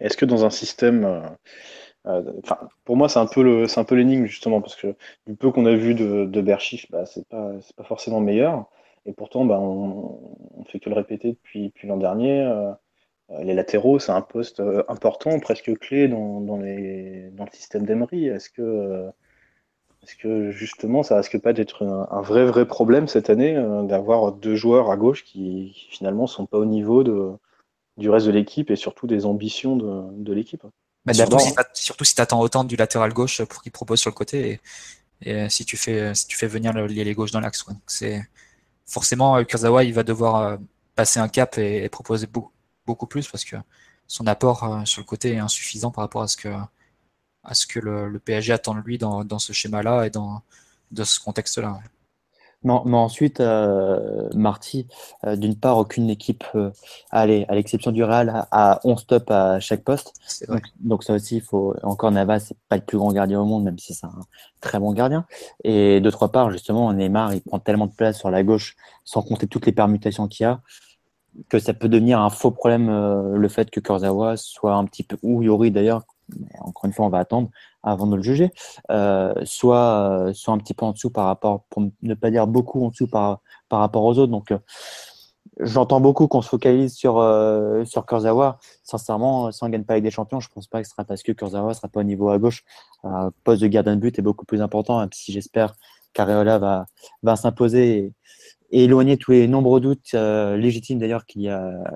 Est-ce 0.00 0.16
que 0.16 0.24
dans 0.24 0.44
un 0.44 0.50
système 0.50 1.04
euh, 1.04 1.20
euh, 2.06 2.32
pour 2.84 2.96
moi, 2.96 3.08
c'est 3.08 3.18
un 3.18 3.26
peu 3.26 3.66
c'est 3.66 3.80
un 3.80 3.84
peu 3.84 3.94
l'énigme 3.94 4.26
justement 4.26 4.60
parce 4.60 4.76
que 4.76 4.94
du 5.26 5.34
peu 5.34 5.50
qu'on 5.50 5.66
a 5.66 5.74
vu 5.74 5.94
de, 5.94 6.26
de 6.26 6.40
Berchiche, 6.42 6.90
bah, 6.90 7.06
c'est 7.06 7.26
pas, 7.28 7.52
pas 7.76 7.84
forcément 7.84 8.20
meilleur. 8.20 8.66
Et 9.06 9.12
pourtant, 9.12 9.44
bah, 9.44 9.58
on, 9.60 10.38
on 10.56 10.64
fait 10.64 10.80
que 10.80 10.88
le 10.88 10.96
répéter 10.96 11.32
depuis, 11.32 11.68
depuis 11.68 11.88
l'an 11.88 11.96
dernier. 11.96 12.40
Euh, 12.40 12.72
les 13.42 13.54
latéraux, 13.54 13.98
c'est 13.98 14.12
un 14.12 14.20
poste 14.20 14.62
important, 14.88 15.38
presque 15.40 15.78
clé 15.78 16.08
dans, 16.08 16.40
dans, 16.40 16.58
les, 16.58 17.30
dans 17.32 17.44
le 17.44 17.50
système 17.50 17.86
d'Emery. 17.86 18.28
Est-ce 18.28 18.50
que, 18.50 19.08
est-ce 20.02 20.16
que 20.16 20.50
justement, 20.50 21.02
ça 21.02 21.16
risque 21.16 21.40
pas 21.40 21.54
d'être 21.54 21.86
un, 21.86 22.20
vrai 22.20 22.44
vrai 22.44 22.66
problème 22.66 23.08
cette 23.08 23.30
année 23.30 23.54
d'avoir 23.88 24.32
deux 24.32 24.56
joueurs 24.56 24.90
à 24.90 24.98
gauche 24.98 25.24
qui, 25.24 25.72
qui, 25.74 25.86
finalement 25.90 26.26
sont 26.26 26.44
pas 26.44 26.58
au 26.58 26.66
niveau 26.66 27.02
de, 27.02 27.30
du 27.96 28.10
reste 28.10 28.26
de 28.26 28.32
l'équipe 28.32 28.70
et 28.70 28.76
surtout 28.76 29.06
des 29.06 29.24
ambitions 29.24 29.76
de, 29.76 30.22
de 30.22 30.32
l'équipe? 30.34 30.62
Bah, 31.06 31.14
surtout, 31.14 31.38
si 31.38 31.52
surtout 31.74 32.04
si 32.04 32.14
tu 32.14 32.20
attends 32.20 32.40
autant 32.40 32.64
du 32.64 32.76
latéral 32.76 33.14
gauche 33.14 33.42
pour 33.44 33.62
qu'il 33.62 33.72
propose 33.72 34.00
sur 34.00 34.10
le 34.10 34.14
côté 34.14 34.60
et, 35.22 35.30
et, 35.30 35.48
si 35.48 35.64
tu 35.64 35.78
fais 35.78 36.14
si 36.14 36.26
tu 36.26 36.36
fais 36.36 36.46
venir 36.46 36.74
les 36.74 37.14
gauche 37.14 37.30
dans 37.30 37.40
l'axe. 37.40 37.64
C'est 37.86 38.22
forcément 38.86 39.36
euh, 39.36 39.44
Kurzawa 39.44 39.84
il 39.84 39.94
va 39.94 40.02
devoir 40.02 40.36
euh, 40.36 40.56
passer 40.94 41.20
un 41.20 41.28
cap 41.28 41.58
et, 41.58 41.88
proposer 41.88 42.26
beaucoup, 42.86 43.06
plus 43.06 43.28
parce 43.28 43.44
que 43.44 43.56
son 44.06 44.26
apport 44.26 44.64
euh, 44.64 44.84
sur 44.84 45.00
le 45.00 45.06
côté 45.06 45.34
est 45.34 45.38
insuffisant 45.38 45.90
par 45.90 46.04
rapport 46.04 46.22
à 46.22 46.28
ce 46.28 46.36
que 47.66 47.78
le, 47.80 48.08
le 48.08 48.18
PSG 48.18 48.52
attend 48.52 48.74
de 48.74 48.80
lui 48.80 48.98
dans, 48.98 49.38
ce 49.38 49.52
schéma-là 49.52 50.06
et 50.06 50.10
dans 50.10 50.42
ce 50.96 51.20
contexte-là. 51.20 51.80
Non, 52.64 52.82
mais 52.86 52.96
ensuite, 52.96 53.40
euh, 53.40 54.28
Marty, 54.34 54.88
euh, 55.26 55.36
d'une 55.36 55.54
part, 55.54 55.76
aucune 55.76 56.08
équipe, 56.08 56.44
euh, 56.54 56.70
allez, 57.10 57.44
à 57.48 57.54
l'exception 57.54 57.92
du 57.92 58.02
Real, 58.02 58.46
a 58.50 58.80
11 58.84 59.00
stops 59.00 59.30
à 59.30 59.60
chaque 59.60 59.84
poste. 59.84 60.14
Donc, 60.48 60.62
donc, 60.80 61.04
ça 61.04 61.12
aussi, 61.12 61.36
il 61.36 61.42
faut 61.42 61.74
encore 61.82 62.10
Navas, 62.10 62.40
c'est 62.40 62.56
pas 62.70 62.76
le 62.76 62.82
plus 62.82 62.96
grand 62.96 63.12
gardien 63.12 63.38
au 63.38 63.44
monde, 63.44 63.64
même 63.64 63.78
si 63.78 63.92
c'est 63.92 64.06
un 64.06 64.18
très 64.62 64.78
bon 64.78 64.94
gardien. 64.94 65.26
Et 65.62 66.00
d'autre 66.00 66.26
part, 66.26 66.50
justement, 66.50 66.90
Neymar, 66.94 67.34
il 67.34 67.42
prend 67.42 67.58
tellement 67.58 67.86
de 67.86 67.92
place 67.92 68.18
sur 68.18 68.30
la 68.30 68.42
gauche, 68.42 68.76
sans 69.04 69.20
compter 69.20 69.46
toutes 69.46 69.66
les 69.66 69.72
permutations 69.72 70.26
qu'il 70.26 70.44
y 70.44 70.46
a, 70.46 70.62
que 71.50 71.58
ça 71.58 71.74
peut 71.74 71.88
devenir 71.88 72.20
un 72.20 72.30
faux 72.30 72.50
problème 72.50 72.88
le 73.34 73.48
fait 73.48 73.70
que 73.70 73.80
Kurzawa 73.80 74.36
soit 74.38 74.74
un 74.74 74.86
petit 74.86 75.02
peu, 75.02 75.18
ou 75.22 75.42
Yori 75.42 75.70
d'ailleurs, 75.70 76.04
encore 76.60 76.86
une 76.86 76.92
fois, 76.94 77.04
on 77.04 77.10
va 77.10 77.18
attendre 77.18 77.50
avant 77.84 78.06
de 78.06 78.16
le 78.16 78.22
juger, 78.22 78.50
euh, 78.90 79.34
soit, 79.44 80.28
euh, 80.28 80.32
soit 80.32 80.54
un 80.54 80.58
petit 80.58 80.74
peu 80.74 80.84
en 80.84 80.92
dessous 80.92 81.10
par 81.10 81.26
rapport, 81.26 81.64
pour 81.70 81.82
ne 82.02 82.14
pas 82.14 82.30
dire 82.30 82.46
beaucoup 82.46 82.84
en 82.84 82.88
dessous 82.88 83.06
par, 83.06 83.40
par 83.68 83.80
rapport 83.80 84.02
aux 84.04 84.18
autres. 84.18 84.32
Donc, 84.32 84.50
euh, 84.50 84.58
j'entends 85.60 86.00
beaucoup 86.00 86.26
qu'on 86.26 86.42
se 86.42 86.48
focalise 86.48 86.94
sur, 86.94 87.18
euh, 87.18 87.84
sur 87.84 88.06
Kurzawa. 88.06 88.58
Sincèrement, 88.82 89.52
si 89.52 89.62
on 89.62 89.66
ne 89.66 89.72
gagne 89.72 89.84
pas 89.84 89.94
avec 89.94 90.04
des 90.04 90.10
champions, 90.10 90.40
je 90.40 90.48
ne 90.48 90.54
pense 90.54 90.66
pas 90.66 90.80
que 90.80 90.88
ce 90.88 90.92
sera 90.92 91.04
parce 91.04 91.22
que 91.22 91.32
Kurzawa 91.32 91.68
ne 91.68 91.74
sera 91.74 91.88
pas 91.88 92.00
au 92.00 92.04
niveau 92.04 92.30
à 92.30 92.38
gauche. 92.38 92.64
Euh, 93.04 93.30
poste 93.44 93.62
de 93.62 93.68
gardien 93.68 93.96
de 93.96 94.00
but 94.00 94.18
est 94.18 94.22
beaucoup 94.22 94.46
plus 94.46 94.62
important, 94.62 95.00
même 95.00 95.12
si 95.12 95.32
j'espère 95.32 95.74
qu'Areola 96.14 96.58
va, 96.58 96.86
va 97.22 97.36
s'imposer 97.36 98.12
éloigner 98.82 99.16
tous 99.16 99.32
les 99.32 99.46
nombreux 99.46 99.80
doutes 99.80 100.14
euh, 100.14 100.56
légitimes 100.56 100.98
d'ailleurs 100.98 101.26
qu'il 101.26 101.42
y, 101.42 101.50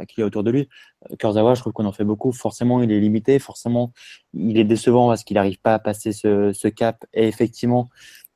qu'il 0.06 0.20
y 0.20 0.22
a 0.22 0.26
autour 0.26 0.44
de 0.44 0.50
lui. 0.50 0.68
Euh, 1.10 1.16
Kurzawa, 1.16 1.54
je 1.54 1.60
trouve 1.60 1.72
qu'on 1.72 1.86
en 1.86 1.92
fait 1.92 2.04
beaucoup. 2.04 2.32
Forcément, 2.32 2.82
il 2.82 2.92
est 2.92 3.00
limité. 3.00 3.38
Forcément, 3.38 3.92
il 4.34 4.58
est 4.58 4.64
décevant 4.64 5.08
parce 5.08 5.24
qu'il 5.24 5.34
n'arrive 5.34 5.60
pas 5.60 5.74
à 5.74 5.78
passer 5.78 6.12
ce, 6.12 6.68
cap. 6.68 7.04
Et 7.12 7.26
effectivement, 7.26 7.88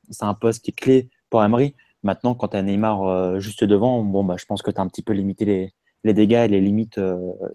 c'est 0.09 0.25
un 0.25 0.33
poste 0.33 0.63
qui 0.63 0.71
est 0.71 0.73
clé 0.73 1.09
pour 1.29 1.43
Emery. 1.43 1.73
Maintenant, 2.03 2.35
quand 2.35 2.49
tu 2.49 2.57
as 2.57 2.61
Neymar 2.61 3.03
euh, 3.03 3.39
juste 3.39 3.63
devant, 3.63 4.03
bon, 4.03 4.23
bah, 4.23 4.35
je 4.37 4.45
pense 4.45 4.61
que 4.61 4.71
tu 4.71 4.79
as 4.79 4.83
un 4.83 4.87
petit 4.87 5.03
peu 5.03 5.13
limité 5.13 5.45
les, 5.45 5.73
les 6.03 6.13
dégâts 6.13 6.43
et 6.45 6.47
les 6.49 6.59
limites 6.59 6.99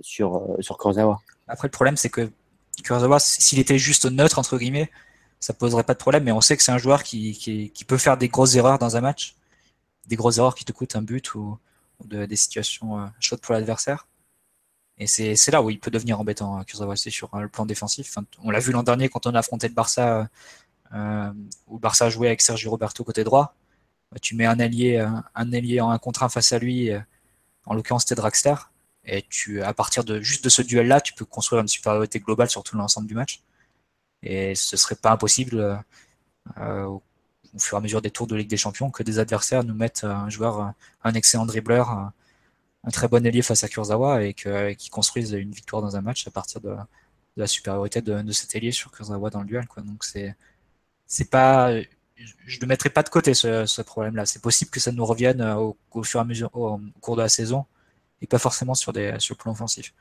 sur, 0.01 0.57
sur 0.61 0.79
Kurzawa. 0.79 1.19
Après, 1.49 1.69
le 1.69 1.73
problème, 1.73 1.97
c'est 1.97 2.09
que 2.09 2.31
Kurzawa, 2.83 3.19
s'il 3.19 3.59
était 3.59 3.79
juste 3.79 4.07
neutre, 4.11 4.39
entre 4.39 4.57
guillemets, 4.57 4.91
ça 5.39 5.53
poserait 5.53 5.85
pas 5.85 5.93
de 5.93 5.99
problème. 5.99 6.25
Mais 6.25 6.33
on 6.33 6.41
sait 6.41 6.57
que 6.57 6.63
c'est 6.63 6.73
un 6.73 6.79
joueur 6.79 7.03
qui, 7.03 7.71
qui 7.75 7.85
peut 7.85 7.99
faire 7.99 8.17
des 8.17 8.29
grosses 8.29 8.57
erreurs 8.57 8.79
dans 8.79 8.97
un 8.97 9.03
match 9.03 9.35
des 10.09 10.17
grosses 10.17 10.39
erreurs 10.39 10.55
qui 10.55 10.65
te 10.65 10.73
coûtent 10.73 10.97
un 10.97 11.03
but 11.03 11.35
ou, 11.35 11.59
des 12.05 12.37
situations 12.37 13.01
euh, 13.01 13.07
chaudes 13.19 13.41
pour 13.41 13.55
l'adversaire. 13.55 14.07
Et 14.99 15.07
c'est 15.07 15.51
là 15.51 15.63
où 15.63 15.71
il 15.71 15.79
peut 15.81 15.91
devenir 15.91 16.21
embêtant, 16.21 16.61
euh, 16.61 16.63
Kurzawa, 16.63 16.97
sur 16.97 17.35
euh, 17.35 17.41
le 17.41 17.49
plan 17.49 17.67
défensif. 17.67 18.17
on 18.43 18.51
l'a 18.51 18.61
vu 18.61 18.73
l'an 18.73 18.83
dernier 18.83 19.09
quand 19.09 19.27
on 19.27 19.35
a 19.35 19.41
affronté 19.41 19.69
le 19.69 19.75
Barça, 19.75 20.29
où 21.67 21.79
Barça 21.79 22.09
jouait 22.09 22.29
avec 22.29 22.41
Sergio 22.41 22.71
Roberto 22.71 23.05
côté 23.05 23.25
droit. 23.25 23.55
Bah, 24.11 24.19
tu 24.21 24.35
mets 24.35 24.47
un 24.47 24.59
allié, 24.59 24.99
un 24.99 25.53
allié 25.53 25.81
en 25.81 25.91
un 25.91 25.99
contre 25.99 26.23
un 26.23 26.29
face 26.29 26.53
à 26.53 26.59
lui, 26.59 26.91
en 27.67 27.75
l'occurrence 27.75 28.03
c'était 28.03 28.15
Draxler, 28.15 28.55
et 29.05 29.23
tu, 29.29 29.63
à 29.63 29.75
partir 29.75 30.05
de 30.05 30.21
juste 30.21 30.45
de 30.45 30.49
ce 30.49 30.63
duel-là, 30.63 31.01
tu 31.01 31.13
peux 31.15 31.25
construire 31.25 31.61
une 31.63 31.69
supériorité 31.69 32.21
globale 32.21 32.49
sur 32.49 32.63
tout 32.63 32.77
l'ensemble 32.77 33.07
du 33.07 33.15
match. 33.15 33.43
Et 34.23 34.55
ce 34.55 34.77
serait 34.77 34.97
pas 34.97 35.13
impossible 35.13 35.85
au 37.55 37.59
fur 37.59 37.77
et 37.77 37.79
à 37.79 37.81
mesure 37.81 38.03
des 38.03 38.11
tours 38.11 38.27
de 38.27 38.37
Ligue 38.37 38.49
des 38.49 38.57
Champions 38.57 38.91
que 38.91 39.03
des 39.03 39.19
adversaires 39.19 39.65
nous 39.65 39.75
mettent 39.75 40.05
un 40.05 40.29
joueur, 40.29 40.73
un 41.05 41.15
excellent 41.15 41.47
dribbleur, 41.47 41.91
un 41.91 42.91
très 42.91 43.09
bon 43.09 43.25
ailier 43.27 43.43
face 43.43 43.65
à 43.65 43.69
Kurzawa 43.69 44.23
et 44.25 44.35
qui 44.35 44.91
construisent 44.91 45.33
une 45.33 45.53
victoire 45.53 45.83
dans 45.83 45.97
un 45.97 46.01
match 46.01 46.27
à 46.27 46.31
partir 46.31 46.61
de, 46.61 46.77
la 47.37 47.47
supériorité 47.47 48.03
de, 48.03 48.33
cet 48.33 48.55
ailier 48.55 48.73
sur 48.73 48.91
Kurzawa 48.93 49.31
dans 49.31 49.41
le 49.41 49.47
duel. 49.47 49.67
Donc 49.85 50.05
c'est 50.05 51.31
pas 51.31 51.73
je 52.47 52.59
ne 52.61 52.67
mettrai 52.67 52.91
pas 52.91 53.03
de 53.03 53.09
côté 53.09 53.35
ce, 53.35 53.83
problème-là. 53.83 54.27
C'est 54.27 54.43
possible 54.43 54.71
que 54.71 54.81
ça 54.81 54.93
nous 54.93 55.05
revienne 55.05 55.43
au, 55.43 55.77
mesure 56.25 56.51
au, 56.55 56.81
cours 57.01 57.17
de 57.17 57.23
la 57.23 57.29
saison 57.29 57.67
et 58.21 58.27
pas 58.27 58.39
forcément 58.39 58.75
sur 58.75 58.93
des 58.93 59.15
sur 59.21 59.35
le 59.35 59.39
plan 59.39 59.53
offensif. 59.53 59.95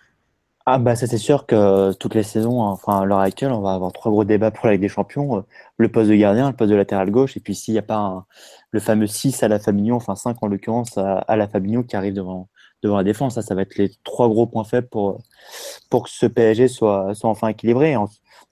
Ah 0.69 0.79
bah 0.79 0.97
ça 0.97 1.07
c'est 1.07 1.17
sûr 1.17 1.45
que 1.45 1.93
toutes 1.93 2.13
les 2.13 2.23
saisons, 2.23 2.59
enfin 2.59 2.99
à 2.99 3.05
l'heure 3.05 3.19
actuelle, 3.19 3.53
on 3.53 3.61
va 3.61 3.73
avoir 3.73 3.93
trois 3.93 4.11
gros 4.11 4.25
débats 4.25 4.51
pour 4.51 4.65
la 4.65 4.73
Ligue 4.73 4.81
des 4.81 4.89
Champions. 4.89 5.37
Euh, 5.37 5.41
le 5.77 5.89
poste 5.89 6.09
de 6.09 6.15
gardien, 6.15 6.49
le 6.49 6.55
poste 6.57 6.71
de 6.71 6.75
latéral 6.75 7.09
gauche, 7.09 7.37
et 7.37 7.39
puis 7.39 7.55
s'il 7.55 7.73
n'y 7.73 7.77
a 7.77 7.83
pas 7.83 8.25
le 8.71 8.81
fameux 8.81 9.07
6 9.07 9.43
à 9.43 9.47
la 9.47 9.59
Fabinho, 9.59 9.95
enfin 9.95 10.15
5 10.17 10.43
en 10.43 10.47
l'occurrence 10.47 10.97
à, 10.97 11.35
la 11.37 11.47
Fabinho 11.47 11.83
qui 11.83 11.95
arrive 11.95 12.13
devant, 12.13 12.49
devant 12.83 12.97
la 12.97 13.05
défense, 13.05 13.35
ça, 13.35 13.41
ça 13.41 13.55
va 13.55 13.61
être 13.61 13.77
les 13.77 13.91
trois 14.03 14.27
gros 14.27 14.45
points 14.45 14.65
faibles 14.65 14.89
pour, 14.89 15.21
pour 15.89 16.03
que 16.03 16.09
ce 16.09 16.25
PSG 16.25 16.67
soit, 16.67 17.15
soit 17.15 17.29
enfin 17.29 17.47
équilibré. 17.47 17.95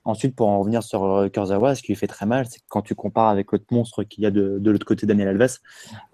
ensuite, 0.05 0.37
pour 0.37 0.47
en 0.47 0.59
revenir 0.59 0.83
sur 0.83 1.03
euh, 1.03 1.27
Kurzawa, 1.27 1.75
ce 1.75 1.81
qui 1.81 1.89
lui 1.89 1.97
fait 1.97 2.07
très 2.07 2.25
mal, 2.25 2.45
c'est 2.49 2.59
que 2.59 2.65
quand 2.69 2.81
tu 2.81 2.95
compares 2.95 3.27
avec 3.27 3.51
l'autre 3.51 3.65
monstre 3.71 4.03
qu'il 4.03 4.23
y 4.23 4.25
a 4.25 4.31
de, 4.31 4.57
de 4.59 4.71
l'autre 4.71 4.85
côté, 4.85 5.05
Daniel 5.05 5.27
Alves, 5.27 5.57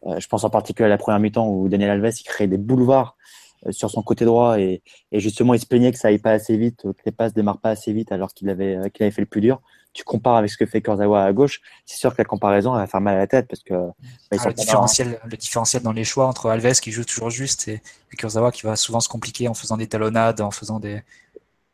euh, 0.08 0.20
je 0.20 0.28
pense 0.28 0.44
en 0.46 0.50
particulier 0.50 0.88
à 0.88 0.90
la 0.90 0.98
première 0.98 1.20
mi-temps 1.20 1.48
où 1.48 1.70
Daniel 1.70 1.92
Alves 1.92 2.14
il 2.20 2.24
crée 2.24 2.48
des 2.48 2.58
boulevards 2.58 3.16
euh, 3.16 3.51
sur 3.70 3.90
son 3.92 4.02
côté 4.02 4.26
droit 4.26 4.60
et, 4.60 4.82
et, 5.12 5.20
justement 5.20 5.54
il 5.54 5.60
se 5.60 5.66
plaignait 5.66 5.92
que 5.92 5.98
ça 5.98 6.08
aille 6.08 6.20
pas 6.20 6.32
assez 6.32 6.58
vite, 6.58 6.82
que 6.84 7.02
les 7.06 7.12
passes 7.12 7.34
démarrent 7.34 7.60
pas 7.60 7.70
assez 7.70 7.94
vite 7.94 8.12
alors 8.12 8.34
qu'il 8.34 8.50
avait, 8.50 8.76
euh, 8.76 8.90
qu'il 8.90 9.04
avait 9.04 9.12
fait 9.12 9.22
le 9.22 9.28
plus 9.28 9.42
dur. 9.42 9.62
Tu 9.94 10.04
compares 10.04 10.38
avec 10.38 10.50
ce 10.50 10.58
que 10.58 10.66
fait 10.66 10.82
Kurzawa 10.82 11.24
à 11.24 11.34
gauche, 11.34 11.62
c'est 11.86 11.98
sûr 11.98 12.12
que 12.14 12.18
la 12.20 12.26
comparaison 12.26 12.74
elle 12.74 12.82
va 12.82 12.88
faire 12.88 13.02
mal 13.02 13.16
à 13.16 13.20
la 13.20 13.28
tête 13.28 13.48
parce 13.48 13.62
que 13.62 13.74
bah, 13.74 14.38
ah, 14.40 14.48
le, 14.48 14.54
différentiel, 14.54 15.20
le 15.26 15.38
différentiel 15.38 15.84
dans 15.84 15.92
les 15.92 16.06
choix 16.06 16.28
entre 16.28 16.50
Alves 16.50 16.80
qui 16.80 16.92
joue 16.92 17.04
toujours 17.04 17.30
juste 17.30 17.68
et, 17.68 17.82
Kurzawa 18.18 18.52
qui 18.52 18.64
va 18.64 18.76
souvent 18.76 19.00
se 19.00 19.10
compliquer 19.10 19.48
en 19.48 19.54
faisant 19.54 19.78
des 19.78 19.88
talonnades, 19.88 20.42
en 20.42 20.52
faisant 20.52 20.80
des, 20.80 21.02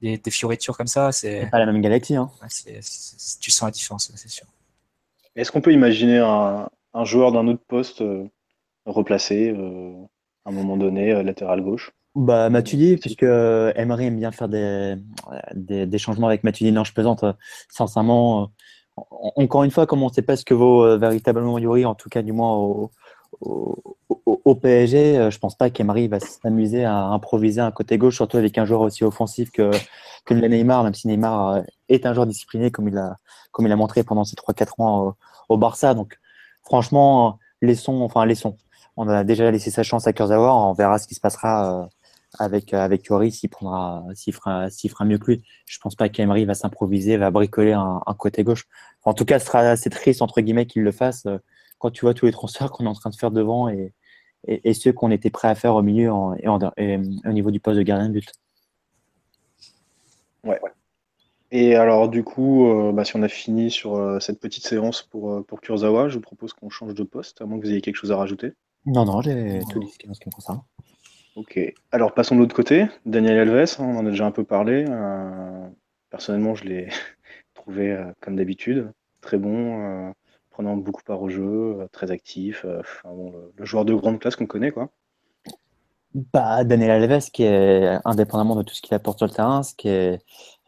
des, 0.01 0.17
des 0.17 0.31
fioritures 0.31 0.77
comme 0.77 0.87
ça. 0.87 1.11
C'est 1.11 1.47
pas 1.51 1.59
la 1.59 1.65
même 1.65 1.81
galaxie. 1.81 2.15
Hein. 2.15 2.29
tu 3.39 3.51
sens 3.51 3.67
la 3.67 3.71
différence, 3.71 4.11
c'est 4.15 4.29
sûr. 4.29 4.45
Est-ce 5.35 5.51
qu'on 5.51 5.61
peut 5.61 5.73
imaginer 5.73 6.17
un, 6.17 6.67
un 6.97 7.05
joueur 7.05 7.31
d'un 7.31 7.47
autre 7.47 7.63
poste 7.67 8.01
euh, 8.01 8.27
replacé 8.85 9.53
euh, 9.55 9.93
à 10.47 10.49
un 10.49 10.53
moment 10.53 10.77
donné, 10.77 11.11
euh, 11.11 11.23
latéral 11.23 11.61
gauche 11.61 11.91
bah, 12.15 12.49
Matuidi, 12.49 12.97
puisque 12.97 13.23
euh, 13.23 13.71
Emery 13.75 14.05
aime 14.05 14.17
bien 14.17 14.31
faire 14.31 14.49
des, 14.49 14.95
des, 15.53 15.97
changements 15.99 16.25
avec 16.27 16.43
Matuidi. 16.43 16.71
Non, 16.71 16.83
je 16.83 16.91
plaisante. 16.91 17.23
Euh, 17.23 17.33
sincèrement, 17.69 18.49
encore 18.95 19.63
une 19.63 19.69
fois, 19.69 19.85
comme 19.85 20.01
on 20.01 20.07
ne 20.07 20.13
sait 20.13 20.23
pas 20.23 20.35
ce 20.35 20.43
que 20.43 20.55
vaut 20.55 20.97
véritablement 20.97 21.59
Yuri, 21.59 21.85
en 21.85 21.93
tout 21.93 22.09
cas 22.09 22.23
du 22.23 22.31
moins 22.31 22.55
au, 22.55 22.91
au, 23.41 24.55
PSG, 24.55 25.29
je 25.29 25.37
pense 25.37 25.55
pas 25.55 25.69
qu'Emery 25.69 26.07
va 26.07 26.19
s'amuser 26.19 26.85
à 26.85 27.03
improviser 27.03 27.61
un 27.61 27.69
côté 27.69 27.99
gauche, 27.99 28.15
surtout 28.15 28.37
avec 28.37 28.57
un 28.57 28.65
joueur 28.65 28.81
aussi 28.81 29.03
offensif 29.03 29.51
que, 29.51 29.69
que 30.25 30.33
Neymar, 30.33 30.83
même 30.83 30.95
si 30.95 31.07
Neymar 31.07 31.61
est 31.87 32.07
un 32.07 32.13
joueur 32.15 32.25
discipliné 32.25 32.71
comme 32.71 32.87
il 32.87 32.97
a, 32.97 33.17
comme 33.51 33.67
il 33.67 33.71
a 33.71 33.75
montré 33.75 34.03
pendant 34.03 34.23
ces 34.23 34.35
3-4 34.35 34.81
ans 34.81 34.99
au, 35.05 35.15
au, 35.49 35.57
Barça. 35.57 35.93
Donc, 35.93 36.17
franchement, 36.63 37.37
laissons, 37.61 38.01
enfin, 38.01 38.25
laissons 38.25 38.57
on 38.97 39.07
a 39.07 39.23
déjà 39.23 39.49
laissé 39.51 39.69
sa 39.71 39.83
chance 39.83 40.07
à 40.07 40.13
Kurzawa. 40.13 40.53
On 40.53 40.73
verra 40.73 40.97
ce 40.97 41.07
qui 41.07 41.15
se 41.15 41.21
passera 41.21 41.83
euh, 41.83 41.85
avec 42.39 42.73
euh, 42.73 42.79
avec 42.79 43.05
Yori 43.05 43.31
s'il 43.31 43.49
prendra 43.49 44.03
s'il 44.15 44.33
fera 44.33 45.05
mieux 45.05 45.19
que 45.19 45.27
lui. 45.27 45.43
Je 45.67 45.77
pense 45.79 45.95
pas 45.95 46.09
qu'Emery 46.09 46.45
va 46.45 46.55
s'improviser, 46.55 47.15
va 47.17 47.31
bricoler 47.31 47.73
un, 47.73 48.01
côté 48.17 48.43
gauche. 48.43 48.67
En 49.03 49.13
tout 49.13 49.23
cas, 49.23 49.39
ce 49.39 49.45
sera 49.45 49.59
assez 49.59 49.91
triste 49.91 50.21
entre 50.21 50.41
guillemets 50.41 50.65
qu'il 50.65 50.81
le 50.81 50.91
fasse. 50.91 51.25
Euh, 51.27 51.37
quand 51.77 51.91
tu 51.91 52.01
vois 52.01 52.15
tous 52.15 52.25
les 52.25 52.31
transferts 52.31 52.71
qu'on 52.71 52.85
est 52.85 52.89
en 52.89 52.93
train 52.93 53.11
de 53.11 53.15
faire 53.15 53.29
devant 53.29 53.69
et, 53.69 53.93
et, 54.47 54.73
ceux 54.73 54.91
qu'on 54.91 55.11
était 55.11 55.29
prêt 55.29 55.47
à 55.47 55.53
faire 55.53 55.75
au 55.75 55.83
milieu 55.83 56.11
et, 56.39 56.47
au 56.47 57.31
niveau 57.31 57.51
du 57.51 57.59
poste 57.59 57.77
de 57.77 57.83
gardien 57.83 58.07
de 58.07 58.13
but. 58.13 58.31
Ouais. 60.43 60.59
Et 61.51 61.75
alors, 61.75 62.09
du 62.09 62.23
coup, 62.23 62.91
bah, 62.93 63.05
si 63.05 63.15
on 63.15 63.21
a 63.21 63.27
fini 63.27 63.69
sur 63.69 64.19
cette 64.19 64.39
petite 64.39 64.65
séance 64.65 65.03
pour, 65.03 65.45
pour 65.45 65.61
Kurzawa, 65.61 66.09
je 66.09 66.15
vous 66.15 66.21
propose 66.21 66.53
qu'on 66.53 66.71
change 66.71 66.95
de 66.95 67.03
poste, 67.03 67.41
à 67.41 67.45
moins 67.45 67.59
que 67.59 67.65
vous 67.65 67.71
ayez 67.71 67.81
quelque 67.81 67.95
chose 67.95 68.11
à 68.11 68.17
rajouter. 68.17 68.53
Non, 68.87 69.03
non, 69.03 69.21
j'ai 69.21 69.59
tout 69.69 69.79
dit 69.79 69.89
ce 69.89 69.97
qui 69.99 70.07
me 70.07 70.31
concerne. 70.31 70.61
Ok. 71.35 71.59
Alors, 71.91 72.13
passons 72.13 72.35
de 72.35 72.39
l'autre 72.39 72.55
côté. 72.55 72.87
Daniel 73.05 73.37
Alves, 73.49 73.75
on 73.79 73.97
en 73.97 74.05
a 74.05 74.09
déjà 74.09 74.25
un 74.25 74.31
peu 74.31 74.45
parlé. 74.45 74.85
personnellement, 76.09 76.55
je 76.55 76.63
l'ai 76.63 76.87
trouvé, 77.53 78.01
comme 78.21 78.37
d'habitude, 78.37 78.91
très 79.21 79.37
bon, 79.37 80.13
prenant 80.51 80.77
beaucoup 80.77 81.03
part 81.03 81.21
au 81.21 81.29
jeu, 81.29 81.87
très 81.91 82.11
actif. 82.11 82.63
le, 82.63 83.51
le, 83.57 83.65
joueur 83.65 83.83
de 83.83 83.93
grande 83.93 84.19
classe 84.19 84.37
qu'on 84.37 84.47
connaît, 84.47 84.71
quoi. 84.71 84.89
Bah, 86.13 86.63
Daniel 86.63 87.03
Alves, 87.03 87.29
qui 87.31 87.43
est 87.43 87.99
indépendamment 88.05 88.55
de 88.55 88.63
tout 88.63 88.73
ce 88.73 88.81
qu'il 88.81 88.95
apporte 88.95 89.19
sur 89.19 89.27
le 89.27 89.33
terrain, 89.33 89.61
ce 89.61 89.75
qui 89.75 89.89
est, 89.89 90.19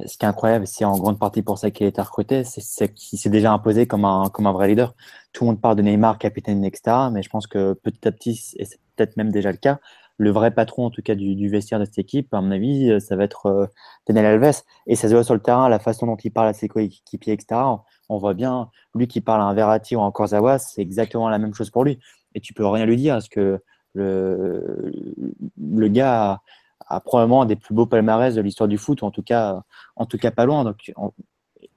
ce 0.05 0.17
qui 0.17 0.25
est 0.25 0.27
incroyable, 0.27 0.67
c'est 0.67 0.85
en 0.85 0.97
grande 0.97 1.17
partie 1.17 1.41
pour 1.41 1.57
ça 1.57 1.71
qu'il 1.71 1.85
a 1.85 1.89
été 1.89 2.01
recruté, 2.01 2.43
c'est 2.43 2.93
qu'il 2.93 3.17
s'est 3.17 3.29
déjà 3.29 3.51
imposé 3.51 3.87
comme 3.87 4.05
un, 4.05 4.29
comme 4.29 4.45
un 4.47 4.51
vrai 4.51 4.67
leader. 4.67 4.95
Tout 5.33 5.45
le 5.45 5.51
monde 5.51 5.61
parle 5.61 5.77
de 5.77 5.81
Neymar, 5.81 6.19
capitaine, 6.19 6.63
etc. 6.65 7.09
Mais 7.11 7.23
je 7.23 7.29
pense 7.29 7.47
que 7.47 7.73
petit 7.73 8.07
à 8.07 8.11
petit, 8.11 8.53
et 8.57 8.65
c'est 8.65 8.79
peut-être 8.95 9.17
même 9.17 9.31
déjà 9.31 9.51
le 9.51 9.57
cas, 9.57 9.79
le 10.17 10.31
vrai 10.31 10.51
patron, 10.51 10.85
en 10.85 10.89
tout 10.91 11.01
cas, 11.01 11.15
du, 11.15 11.35
du, 11.35 11.49
vestiaire 11.49 11.79
de 11.79 11.85
cette 11.85 11.99
équipe, 11.99 12.33
à 12.33 12.41
mon 12.41 12.51
avis, 12.51 12.99
ça 13.01 13.15
va 13.15 13.23
être 13.23 13.45
euh, 13.47 13.65
Daniel 14.07 14.25
Alves. 14.25 14.61
Et 14.85 14.95
ça 14.95 15.07
se 15.07 15.13
voit 15.13 15.23
sur 15.23 15.33
le 15.33 15.39
terrain, 15.39 15.69
la 15.69 15.79
façon 15.79 16.05
dont 16.05 16.17
il 16.17 16.31
parle 16.31 16.49
à 16.49 16.53
ses 16.53 16.67
coéquipiers, 16.67 17.33
etc. 17.33 17.61
On, 18.09 18.17
voit 18.17 18.33
bien, 18.33 18.69
lui 18.93 19.07
qui 19.07 19.21
parle 19.21 19.41
à 19.41 19.45
un 19.45 19.53
Verratti 19.53 19.95
ou 19.95 19.99
encore 20.01 20.27
Zawa, 20.27 20.59
c'est 20.59 20.81
exactement 20.81 21.29
la 21.29 21.39
même 21.39 21.53
chose 21.53 21.69
pour 21.71 21.85
lui. 21.85 21.99
Et 22.35 22.41
tu 22.41 22.53
peux 22.53 22.67
rien 22.67 22.85
lui 22.85 22.97
dire, 22.97 23.15
parce 23.15 23.29
que 23.29 23.61
le, 23.99 25.87
gars 25.87 26.41
a, 26.87 26.99
probablement 27.01 27.43
un 27.43 27.45
des 27.45 27.55
plus 27.55 27.75
beaux 27.75 27.85
palmarès 27.85 28.35
de 28.35 28.41
l'histoire 28.41 28.67
du 28.67 28.77
foot, 28.77 29.01
ou 29.01 29.05
en 29.05 29.11
tout 29.11 29.23
cas, 29.23 29.61
en 29.95 30.05
tout 30.05 30.17
cas 30.17 30.31
pas 30.31 30.45
loin, 30.45 30.63
donc, 30.63 30.91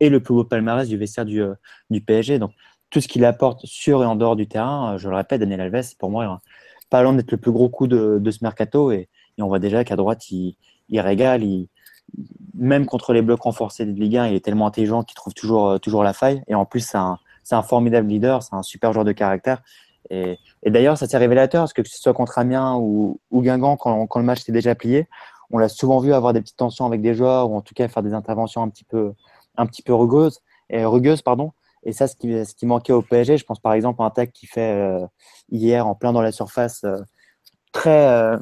et 0.01 0.09
le 0.09 0.21
plus 0.21 0.35
beau 0.35 0.45
palmarès 0.45 0.89
du 0.89 0.97
vestiaire 0.97 1.25
du, 1.25 1.41
euh, 1.43 1.55
PSG. 2.07 2.39
Donc, 2.39 2.53
tout 2.91 3.01
ce 3.01 3.09
qu'il 3.09 3.25
apporte 3.25 3.65
sur 3.67 4.03
et 4.03 4.07
en 4.07 4.17
dehors 4.17 4.37
du 4.37 4.49
terrain, 4.49 4.97
je 4.99 5.09
le 5.09 5.15
répète, 5.17 5.41
Daniel 5.41 5.61
Alves, 5.61 5.97
pour 5.99 6.11
moi, 6.11 6.41
pas 6.91 7.03
loin 7.03 7.15
d'être 7.15 7.31
le 7.31 7.39
plus 7.39 7.53
gros 7.53 7.69
coup 7.69 7.87
de, 7.87 8.21
ce 8.31 8.39
mercato. 8.43 8.91
Et, 8.93 9.09
on 9.39 9.47
voit 9.47 9.59
déjà 9.59 9.83
qu'à 9.83 9.97
droite, 9.97 10.31
il, 10.31 10.57
régale. 10.93 11.43
Même 12.55 12.85
contre 12.85 13.13
les 13.13 13.23
blocs 13.23 13.41
renforcés 13.41 13.87
de 13.87 13.93
Ligue 13.93 14.17
1, 14.19 14.27
il 14.29 14.35
est 14.35 14.45
tellement 14.45 14.67
intelligent 14.67 15.03
qu'il 15.05 15.15
trouve 15.15 15.33
toujours, 15.35 15.69
euh, 15.71 15.79
toujours 15.79 16.03
la 16.05 16.13
faille. 16.13 16.43
Et 16.49 16.55
en 16.55 16.65
plus, 16.65 16.81
c'est 16.81 16.99
un, 16.99 17.63
formidable 17.63 18.09
leader, 18.09 18.43
c'est 18.43 18.55
un 18.55 18.63
super 18.63 18.93
joueur 18.93 19.05
de 19.05 19.13
caractère. 19.13 19.63
D'ailleurs, 20.71 20.97
ça 20.99 21.07
c'est 21.07 21.19
révélateur, 21.19 21.63
parce 21.63 21.73
que 21.73 21.83
que 21.83 21.89
ce 21.89 21.99
soit 21.99 22.15
contre 22.15 22.39
Amiens 22.39 22.77
ou, 22.77 23.21
ou 23.31 23.43
Guingamp, 23.43 23.77
quand, 23.77 24.07
quand, 24.07 24.21
le 24.21 24.25
match 24.25 24.43
s'est 24.43 24.53
déjà 24.53 24.75
plié, 24.75 25.09
on 25.51 25.59
l'a 25.59 25.69
souvent 25.69 25.99
vu 25.99 26.13
avoir 26.15 26.33
des 26.33 26.41
petites 26.41 26.57
tensions 26.57 26.87
avec 26.87 27.03
des 27.03 27.15
joueurs, 27.15 27.51
ou 27.51 27.57
en 27.57 27.61
tout 27.61 27.75
cas 27.75 27.89
faire 27.89 28.03
des 28.03 28.15
interventions 28.15 28.63
un 28.63 28.69
petit 28.69 28.85
peu, 28.85 29.13
un 29.57 29.67
petit 29.67 29.83
peu 29.83 29.95
rugueuses, 29.95 30.41
et, 30.71 30.85
rugueuses 30.85 31.23
pardon. 31.23 31.53
Et 31.85 31.93
ça, 31.93 32.07
ce 32.07 32.15
qui, 32.17 32.45
ce 32.45 32.55
qui 32.55 32.67
manquait 32.67 32.93
au 32.93 33.03
PSG, 33.03 33.39
je 33.39 33.45
pense 33.45 33.59
par 33.59 33.73
exemple 33.73 34.03
à 34.03 34.07
un 34.07 34.11
tac 34.11 34.33
qui 34.33 34.47
fait 34.47 34.73
euh, 34.73 35.05
hier 35.51 35.87
en 35.87 35.95
plein 35.97 36.13
dans 36.13 36.23
la 36.23 36.33
surface, 36.33 36.85
euh, 36.85 36.97
très, 37.73 38.07
euh, 38.09 38.39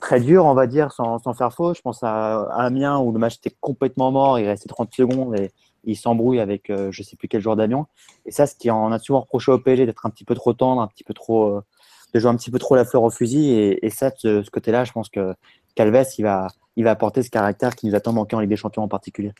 très 0.00 0.20
dur, 0.20 0.44
on 0.44 0.54
va 0.54 0.66
dire, 0.66 0.92
sans, 0.92 1.18
sans 1.18 1.34
faire 1.34 1.52
faux. 1.52 1.74
Je 1.74 1.80
pense 1.80 2.02
à, 2.02 2.42
à, 2.42 2.66
Amiens 2.66 2.98
où 2.98 3.12
le 3.12 3.18
match 3.18 3.36
était 3.36 3.54
complètement 3.60 4.12
mort, 4.12 4.38
il 4.38 4.46
restait 4.46 4.68
30 4.68 4.94
secondes 4.94 5.34
et 5.36 5.50
il 5.88 5.96
s'embrouille 5.96 6.38
avec 6.38 6.70
euh, 6.70 6.92
je 6.92 7.02
sais 7.02 7.16
plus 7.16 7.28
quel 7.28 7.40
joueur 7.40 7.56
d'Amiens. 7.56 7.86
Et 8.26 8.30
ça, 8.30 8.46
ce 8.46 8.54
qui 8.54 8.70
en 8.70 8.92
a 8.92 8.98
souvent 8.98 9.20
reproché 9.20 9.50
au 9.50 9.58
PSG 9.58 9.86
d'être 9.86 10.04
un 10.04 10.10
petit 10.10 10.24
peu 10.24 10.34
trop 10.34 10.52
tendre, 10.52 10.82
un 10.82 10.86
petit 10.86 11.02
peu 11.02 11.14
trop, 11.14 11.56
euh, 11.56 11.64
de 12.12 12.20
jouer 12.20 12.30
un 12.30 12.36
petit 12.36 12.50
peu 12.50 12.58
trop 12.58 12.76
la 12.76 12.84
fleur 12.84 13.02
au 13.02 13.10
fusil. 13.10 13.52
Et, 13.52 13.90
ça, 13.90 14.10
de 14.22 14.42
ce 14.42 14.50
côté-là, 14.50 14.84
je 14.84 14.92
pense 14.92 15.08
que 15.08 15.34
Calves, 15.74 16.06
il 16.18 16.22
va, 16.22 16.48
il 16.76 16.84
va 16.84 16.90
apporter 16.90 17.22
ce 17.22 17.30
caractère 17.30 17.74
qui 17.74 17.86
nous 17.86 17.94
attend 17.94 18.12
manquer 18.12 18.36
en 18.36 18.40
Ligue 18.40 18.50
des 18.50 18.56
Champions 18.56 18.82
en 18.82 18.88
particulier. 18.88 19.32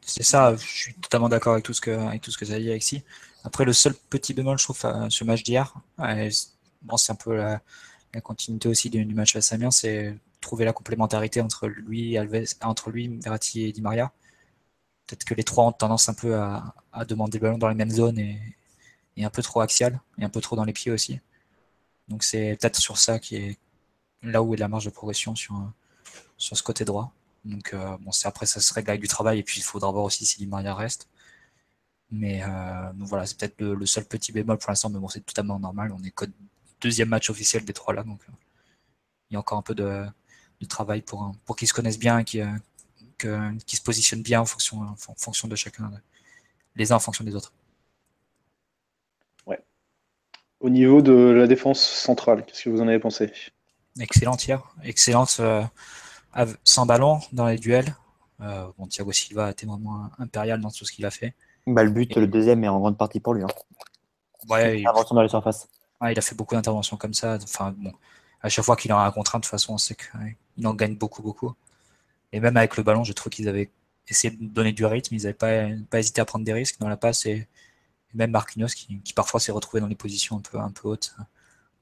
C'est 0.00 0.22
ça, 0.22 0.56
je 0.56 0.66
suis 0.66 0.94
totalement 0.94 1.28
d'accord 1.28 1.52
avec 1.52 1.64
tout 1.64 1.74
ce 1.74 1.82
que 1.82 1.90
avec 1.90 2.22
tout 2.22 2.30
ce 2.30 2.38
que 2.38 2.46
tu 2.46 2.52
as 2.52 2.58
dit, 2.58 2.70
Alexis. 2.70 3.02
Après, 3.44 3.66
le 3.66 3.74
seul 3.74 3.94
petit 4.08 4.32
bémol, 4.32 4.58
je 4.58 4.64
trouve, 4.64 4.78
ce 5.10 5.24
match 5.24 5.42
d'hier, 5.42 5.74
bon, 6.82 6.96
c'est 6.96 7.12
un 7.12 7.16
peu 7.16 7.36
la, 7.36 7.60
continuité 8.22 8.68
aussi 8.68 8.88
du, 8.88 9.04
match 9.14 9.36
à 9.36 9.54
Amiens, 9.54 9.70
c'est 9.70 10.16
trouver 10.40 10.64
la 10.64 10.72
complémentarité 10.72 11.42
entre 11.42 11.66
lui, 11.68 12.16
Alves, 12.16 12.54
entre 12.62 12.90
lui, 12.90 13.18
Verratti 13.22 13.64
et 13.64 13.72
Di 13.72 13.82
Maria 13.82 14.10
peut-être 15.08 15.24
que 15.24 15.34
les 15.34 15.44
trois 15.44 15.66
ont 15.66 15.72
tendance 15.72 16.08
un 16.08 16.14
peu 16.14 16.36
à, 16.36 16.74
demander 17.08 17.38
le 17.38 17.42
ballon 17.42 17.58
dans 17.58 17.68
les 17.68 17.74
mêmes 17.74 17.90
zones 17.90 18.18
et, 18.18 18.38
un 19.20 19.30
peu 19.30 19.42
trop 19.42 19.60
axial 19.60 20.00
et 20.18 20.24
un 20.24 20.28
peu 20.28 20.40
trop 20.40 20.54
dans 20.54 20.64
les 20.64 20.72
pieds 20.72 20.92
aussi. 20.92 21.20
Donc 22.08 22.22
c'est 22.22 22.56
peut-être 22.60 22.78
sur 22.78 22.98
ça 22.98 23.18
qui 23.18 23.36
est 23.36 23.58
là 24.22 24.42
où 24.42 24.54
est 24.54 24.56
la 24.58 24.68
marge 24.68 24.84
de 24.84 24.90
progression 24.90 25.34
sur, 25.34 25.54
sur 26.36 26.56
ce 26.56 26.62
côté 26.62 26.84
droit. 26.84 27.12
Donc 27.44 27.74
euh, 27.74 27.96
bon, 28.00 28.12
c'est 28.12 28.28
après 28.28 28.46
ça 28.46 28.60
se 28.60 28.72
règle 28.74 28.90
avec 28.90 29.00
du 29.00 29.08
travail 29.08 29.40
et 29.40 29.42
puis 29.42 29.58
il 29.60 29.64
faudra 29.64 29.90
voir 29.90 30.04
aussi 30.04 30.24
si 30.26 30.38
Di 30.38 30.46
Maria 30.46 30.74
reste. 30.74 31.08
Mais 32.10 32.42
euh, 32.44 32.92
voilà, 32.98 33.26
c'est 33.26 33.36
peut-être 33.38 33.60
le, 33.60 33.86
seul 33.86 34.04
petit 34.04 34.32
bémol 34.32 34.58
pour 34.58 34.70
l'instant, 34.70 34.88
mais 34.90 34.98
bon, 34.98 35.08
c'est 35.08 35.24
totalement 35.24 35.58
normal. 35.58 35.92
On 35.92 36.02
est 36.04 36.10
que 36.10 36.26
deuxième 36.80 37.08
match 37.08 37.30
officiel 37.30 37.64
des 37.64 37.72
trois 37.72 37.94
là, 37.94 38.02
donc 38.04 38.20
euh, 38.28 38.32
il 39.30 39.34
y 39.34 39.36
a 39.36 39.40
encore 39.40 39.58
un 39.58 39.62
peu 39.62 39.74
de, 39.74 40.06
travail 40.68 41.02
pour, 41.02 41.34
pour 41.44 41.56
qu'ils 41.56 41.68
se 41.68 41.74
connaissent 41.74 41.98
bien 41.98 42.18
et 42.20 42.24
qu'ils 42.24 42.46
qui 43.66 43.76
se 43.76 43.82
positionnent 43.82 44.22
bien 44.22 44.40
en 44.40 44.44
fonction, 44.44 44.80
en 44.80 45.14
fonction 45.16 45.48
de 45.48 45.56
chacun, 45.56 45.90
les 46.76 46.92
uns 46.92 46.96
en 46.96 47.00
fonction 47.00 47.24
des 47.24 47.34
autres. 47.34 47.52
Ouais. 49.46 49.60
Au 50.60 50.70
niveau 50.70 51.02
de 51.02 51.12
la 51.12 51.46
défense 51.46 51.80
centrale, 51.80 52.44
qu'est-ce 52.44 52.64
que 52.64 52.70
vous 52.70 52.80
en 52.80 52.88
avez 52.88 52.98
pensé? 52.98 53.32
Excellente 54.00 54.46
hier, 54.46 54.62
excellente 54.84 55.36
euh, 55.40 55.64
sans 56.64 56.86
ballon 56.86 57.20
dans 57.32 57.46
les 57.46 57.58
duels. 57.58 57.94
Euh, 58.40 58.68
bon, 58.78 58.86
Thiago 58.86 59.10
Silva 59.12 59.46
a 59.46 59.50
été 59.50 59.66
vraiment 59.66 60.08
impérial 60.18 60.60
dans 60.60 60.70
tout 60.70 60.84
ce 60.84 60.92
qu'il 60.92 61.04
a 61.04 61.10
fait. 61.10 61.34
Bah, 61.66 61.82
le 61.82 61.90
but, 61.90 62.16
le 62.16 62.26
deuxième 62.26 62.62
est 62.64 62.68
en 62.68 62.78
grande 62.78 62.96
partie 62.96 63.20
pour 63.20 63.34
lui. 63.34 63.42
Hein. 63.42 63.48
Ouais, 64.48 64.80
il... 64.80 64.84
dans 64.84 65.22
la 65.22 65.28
surface. 65.28 65.68
il 66.02 66.18
a 66.18 66.22
fait 66.22 66.34
beaucoup 66.34 66.54
d'interventions 66.54 66.96
comme 66.96 67.14
ça. 67.14 67.38
Enfin, 67.42 67.74
bon, 67.76 67.92
à 68.40 68.48
chaque 68.48 68.64
fois 68.64 68.76
qu'il 68.76 68.92
a 68.92 68.98
un 68.98 69.10
contraint, 69.10 69.38
de 69.38 69.44
toute 69.44 69.50
façon, 69.50 69.74
on 69.74 69.78
sait 69.78 69.96
qu'il 69.96 70.66
en 70.66 70.74
gagne 70.74 70.96
beaucoup, 70.96 71.22
beaucoup. 71.22 71.54
Et 72.32 72.40
même 72.40 72.56
avec 72.56 72.76
le 72.76 72.82
ballon, 72.82 73.04
je 73.04 73.12
trouve 73.12 73.30
qu'ils 73.30 73.48
avaient 73.48 73.70
essayé 74.08 74.34
de 74.34 74.44
donner 74.46 74.72
du 74.72 74.84
rythme, 74.84 75.14
ils 75.14 75.22
n'avaient 75.22 75.34
pas, 75.34 75.68
pas 75.90 75.98
hésité 76.00 76.20
à 76.20 76.24
prendre 76.24 76.44
des 76.44 76.52
risques 76.52 76.78
dans 76.80 76.88
la 76.88 76.96
passe. 76.96 77.26
Et, 77.26 77.46
même 78.14 78.30
Marquinhos, 78.30 78.68
qui, 78.68 79.00
qui 79.00 79.12
parfois 79.12 79.38
s'est 79.38 79.52
retrouvé 79.52 79.80
dans 79.80 79.86
des 79.88 79.94
positions 79.94 80.38
un 80.38 80.40
peu, 80.40 80.58
un 80.58 80.70
peu 80.70 80.88
hautes, 80.88 81.14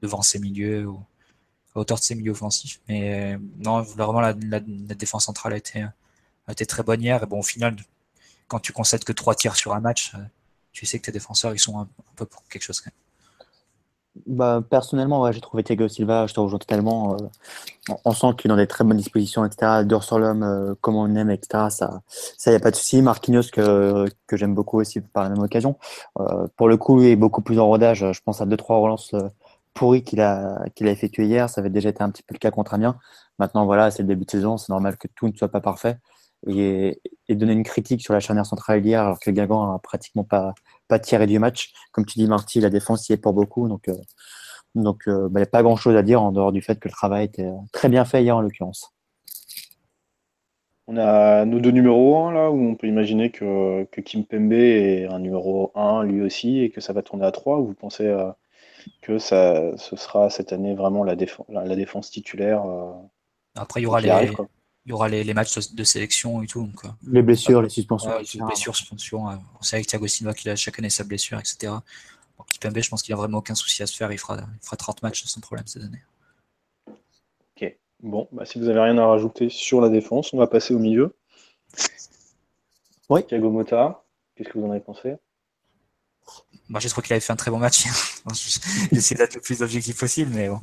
devant 0.03 0.23
ses 0.23 0.39
milieux 0.39 0.87
ou 0.87 1.01
à 1.75 1.81
hauteur 1.81 1.99
de 1.99 2.03
ses 2.03 2.15
milieux 2.15 2.33
offensifs. 2.33 2.81
Mais 2.89 3.39
non, 3.59 3.83
vraiment, 3.83 4.21
la, 4.21 4.33
défense 4.33 5.27
centrale 5.27 5.53
a 5.53 5.57
été, 5.57 5.83
a 5.83 6.53
été 6.53 6.67
très 6.67 6.83
bonne 6.83 7.03
hier. 7.03 7.23
Et 7.23 7.27
bon, 7.27 7.41
au 7.41 7.43
final, 7.43 7.77
quand 8.49 8.61
tu 8.61 8.73
concèdes 8.73 9.05
que 9.05 9.13
trois 9.13 9.35
tirs 9.35 9.57
sur 9.57 9.75
un 9.75 9.81
match, 9.81 10.13
tu 10.73 10.87
sais 10.87 10.99
que 10.99 11.07
tes 11.07 11.13
défenseurs, 11.13 11.55
ils 11.55 11.59
sont 11.59 11.79
un, 11.79 11.89
peu 12.17 12.27
pour 12.27 12.47
quelque 12.49 12.63
chose 12.63 12.81
quand 12.81 12.91
même. 12.91 13.06
Bah, 14.25 14.63
personnellement, 14.69 15.31
j'ai 15.31 15.41
trouvé 15.41 15.63
Thiago 15.63 15.89
Silva, 15.89 16.27
je 16.27 16.35
te 16.35 16.41
rejoins 16.41 16.59
totalement. 16.59 17.15
Euh, 17.15 17.97
on, 18.05 18.13
sent 18.13 18.29
qu'il 18.37 18.49
est 18.49 18.53
dans 18.53 18.57
des 18.57 18.67
très 18.67 18.83
bonnes 18.85 18.97
dispositions, 18.97 19.45
etc. 19.45 19.85
Dur 19.85 20.03
sur 20.05 20.19
l'homme, 20.19 20.43
euh, 20.43 20.75
comme 20.81 20.97
on 20.97 21.15
aime, 21.17 21.31
etc. 21.31 21.67
Ça, 21.71 22.01
ça 22.09 22.51
y 22.51 22.55
a 22.55 22.61
pas 22.61 22.71
de 22.71 22.77
souci. 22.77 23.03
Marquinhos 23.03 23.51
que, 23.53 24.07
j'aime 24.33 24.55
beaucoup 24.55 24.81
aussi 24.81 25.01
par 25.01 25.25
la 25.25 25.31
même 25.31 25.41
occasion. 25.41 25.77
Euh, 26.21 26.47
pour 26.57 26.69
le 26.69 26.77
coup, 26.77 27.03
il 27.03 27.09
est 27.09 27.17
beaucoup 27.17 27.43
plus 27.43 27.59
en 27.59 27.67
rodage. 27.67 28.11
Je 28.11 28.21
pense 28.25 28.41
à 28.41 28.47
deux 28.47 28.57
trois 28.57 28.79
relances 28.79 29.15
pourries 29.75 30.03
qu'il 30.03 30.21
a 30.23 30.65
qu'il 30.75 30.89
a 30.89 30.91
effectué 30.91 31.27
hier. 31.27 31.51
Ça 31.51 31.61
avait 31.61 31.71
déjà 31.71 31.91
été 31.91 32.03
un 32.03 32.11
petit 32.11 32.23
peu 32.23 32.35
le 32.35 32.39
cas 32.39 32.51
contre 32.51 32.75
Amiens. 32.75 32.97
Maintenant, 33.39 33.67
voilà, 33.67 33.91
c'est 33.91 34.03
le 34.03 34.09
début 34.09 34.25
de 34.25 34.31
saison. 34.31 34.57
C'est 34.57 34.71
normal 34.71 34.97
que 34.97 35.09
tout 35.15 35.29
ne 35.29 35.35
soit 35.35 35.49
pas 35.49 35.61
parfait. 35.61 35.99
Et, 36.49 37.01
et 37.29 37.35
donner 37.35 37.53
une 37.53 37.65
critique 37.65 38.03
sur 38.03 38.15
la 38.15 38.21
charnière 38.21 38.47
centrale 38.47 38.85
hier, 38.85 39.01
alors 39.01 39.19
que 39.19 39.31
Guingamp 39.31 39.75
a 39.75 39.79
pratiquement 39.81 40.23
pas 40.25 40.55
pas 40.89 40.99
tiré 40.99 41.27
du 41.27 41.39
match. 41.39 41.73
Comme 41.93 42.05
tu 42.05 42.19
dis, 42.19 42.27
Marty, 42.27 42.61
la 42.61 42.71
défense 42.71 43.09
y 43.09 43.13
est 43.13 43.17
pour 43.17 43.33
beaucoup. 43.33 43.69
Donc, 43.69 43.89
euh, 43.89 43.95
donc 44.75 45.09
euh, 45.09 45.29
bah, 45.29 45.41
il 45.41 45.43
n'y 45.43 45.49
a 45.49 45.51
pas 45.51 45.63
grand-chose 45.63 45.97
à 45.97 46.03
dire 46.03 46.23
en 46.23 46.33
dehors 46.33 46.53
du 46.53 46.63
fait 46.63 46.79
que 46.79 46.89
le 46.89 46.93
travail 46.93 47.25
était 47.27 47.49
très 47.73 47.89
bien 47.89 48.05
fait 48.05 48.23
hier 48.23 48.37
en 48.37 48.41
l'occurrence. 48.41 48.93
On 50.89 50.97
a 50.99 51.45
nos 51.45 51.59
deux 51.59 51.73
numéros 51.73 52.17
1 52.17 52.33
là, 52.33 52.51
où 52.51 52.61
on 52.61 52.77
peut 52.77 52.87
imaginer 52.87 53.31
que, 53.31 53.85
que 53.91 54.01
Kim 54.01 54.25
Pembe 54.25 54.53
est 54.53 55.07
un 55.07 55.19
numéro 55.19 55.73
1 55.75 56.05
lui 56.05 56.23
aussi 56.23 56.61
et 56.61 56.71
que 56.71 56.81
ça 56.81 56.93
va 56.93 57.03
tourner 57.03 57.27
à 57.27 57.33
3. 57.33 57.59
Vous 57.59 57.75
pensez 57.75 58.07
euh, 58.07 58.31
que 59.03 59.19
ça, 59.19 59.77
ce 59.79 59.97
sera 59.97 60.31
cette 60.31 60.53
année 60.53 60.75
vraiment 60.75 61.03
la, 61.03 61.17
défense, 61.17 61.47
la, 61.49 61.75
défense 61.75 62.13
titulaire 62.13 62.63
Après, 63.57 63.81
il 63.81 63.85
y 63.85 63.87
aura 63.87 64.01
les, 64.01 64.31
il 64.87 64.91
y 64.91 64.93
aura 64.93 65.09
les, 65.09 65.25
les, 65.25 65.35
matchs 65.35 65.73
de 65.73 65.85
sélection 65.85 66.43
et 66.43 66.47
tout. 66.47 66.65
Donc, 66.65 66.85
euh, 66.85 66.89
les 67.09 67.21
blessures, 67.21 67.61
les 67.61 67.69
suspensions. 67.69 68.11
les 68.19 68.45
blessures, 68.45 68.77
suspensions. 68.77 69.29
Euh, 69.29 69.35
on 69.59 69.63
sait 69.63 69.77
avec 69.77 69.89
Thiago 69.89 70.07
Silva 70.07 70.33
qu'il 70.33 70.49
a 70.49 70.55
chaque 70.55 70.79
année 70.79 70.91
sa 70.91 71.03
blessure, 71.03 71.39
etc. 71.41 71.73
Bon, 72.39 72.45
Kipembe, 72.49 72.79
je 72.79 72.89
pense 72.89 73.03
qu'il 73.03 73.13
a 73.13 73.17
vraiment 73.17 73.39
aucun 73.39 73.57
souci 73.57 73.83
à 73.83 73.87
se 73.87 73.97
faire. 73.97 74.13
Il 74.13 74.19
fera, 74.19 74.37
il 74.37 74.65
fera 74.65 74.77
30 74.77 75.03
matchs 75.03 75.25
sans 75.25 75.41
problème 75.41 75.67
cette 75.67 75.83
année. 75.83 76.03
Ok. 77.57 77.77
Bon, 78.01 78.29
bah, 78.31 78.45
si 78.47 78.61
vous 78.61 78.67
n'avez 78.67 78.79
rien 78.79 78.97
à 78.99 79.07
rajouter 79.07 79.49
sur 79.49 79.81
la 79.81 79.89
défense, 79.89 80.33
on 80.33 80.39
va 80.39 80.47
passer 80.47 80.73
au 80.73 80.79
milieu. 80.79 81.17
Oui. 83.09 83.27
Thiago 83.27 83.51
Mota, 83.51 84.05
qu'est-ce 84.37 84.51
que 84.51 84.59
vous 84.59 84.67
en 84.67 84.71
avez 84.71 84.81
pensé? 84.81 85.17
Moi 86.69 86.81
j'ai 86.81 86.89
trouvé 86.89 87.07
qu'il 87.07 87.13
avait 87.15 87.21
fait 87.21 87.33
un 87.33 87.37
très 87.37 87.51
bon 87.51 87.59
match. 87.59 87.85
J'essaie 88.93 89.15
d'être 89.15 89.35
le 89.37 89.41
plus 89.41 89.63
objectif 89.63 89.99
possible, 89.99 90.33
mais 90.35 90.49
bon. 90.49 90.61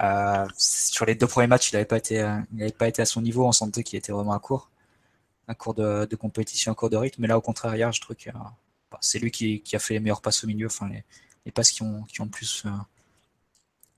Euh, 0.00 0.46
sur 0.56 1.06
les 1.06 1.14
deux 1.14 1.26
premiers 1.26 1.46
matchs, 1.46 1.72
il 1.72 1.76
n'avait 1.76 1.84
pas 1.84 1.98
été, 1.98 2.26
il 2.56 2.72
pas 2.72 2.88
été 2.88 3.02
à 3.02 3.06
son 3.06 3.22
niveau. 3.22 3.46
On 3.46 3.52
sentait 3.52 3.82
qu'il 3.82 3.98
était 3.98 4.12
vraiment 4.12 4.32
à 4.32 4.38
court, 4.38 4.70
à 5.48 5.54
court 5.54 5.74
de, 5.74 6.16
compétition, 6.16 6.72
à 6.72 6.74
court 6.74 6.90
de 6.90 6.96
rythme. 6.96 7.22
Mais 7.22 7.28
là, 7.28 7.38
au 7.38 7.40
contraire, 7.40 7.74
hier, 7.74 7.92
je 7.92 8.00
trouve 8.00 8.16
que 8.16 8.30
bah, 8.30 8.98
c'est 9.00 9.18
lui 9.18 9.30
qui, 9.30 9.62
a 9.74 9.78
fait 9.78 9.94
les 9.94 10.00
meilleures 10.00 10.22
passes 10.22 10.44
au 10.44 10.46
milieu, 10.46 10.66
enfin 10.66 10.88
les, 11.44 11.52
passes 11.52 11.70
qui 11.70 11.82
ont, 11.82 12.02
qui 12.04 12.20
plus 12.26 12.64
euh, 12.66 12.70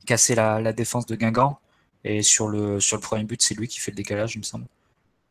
cassé 0.07 0.35
la, 0.35 0.73
défense 0.73 1.07
de 1.07 1.17
Guingamp. 1.17 1.59
Et 2.05 2.23
sur 2.23 2.49
le, 2.49 2.79
premier 3.01 3.25
but, 3.25 3.43
c'est 3.43 3.55
lui 3.55 3.69
qui 3.69 3.81
fait 3.81 3.91
le 3.91 3.97
décalage, 3.97 4.35
il 4.37 4.39
me 4.39 4.45
semble. 4.45 4.67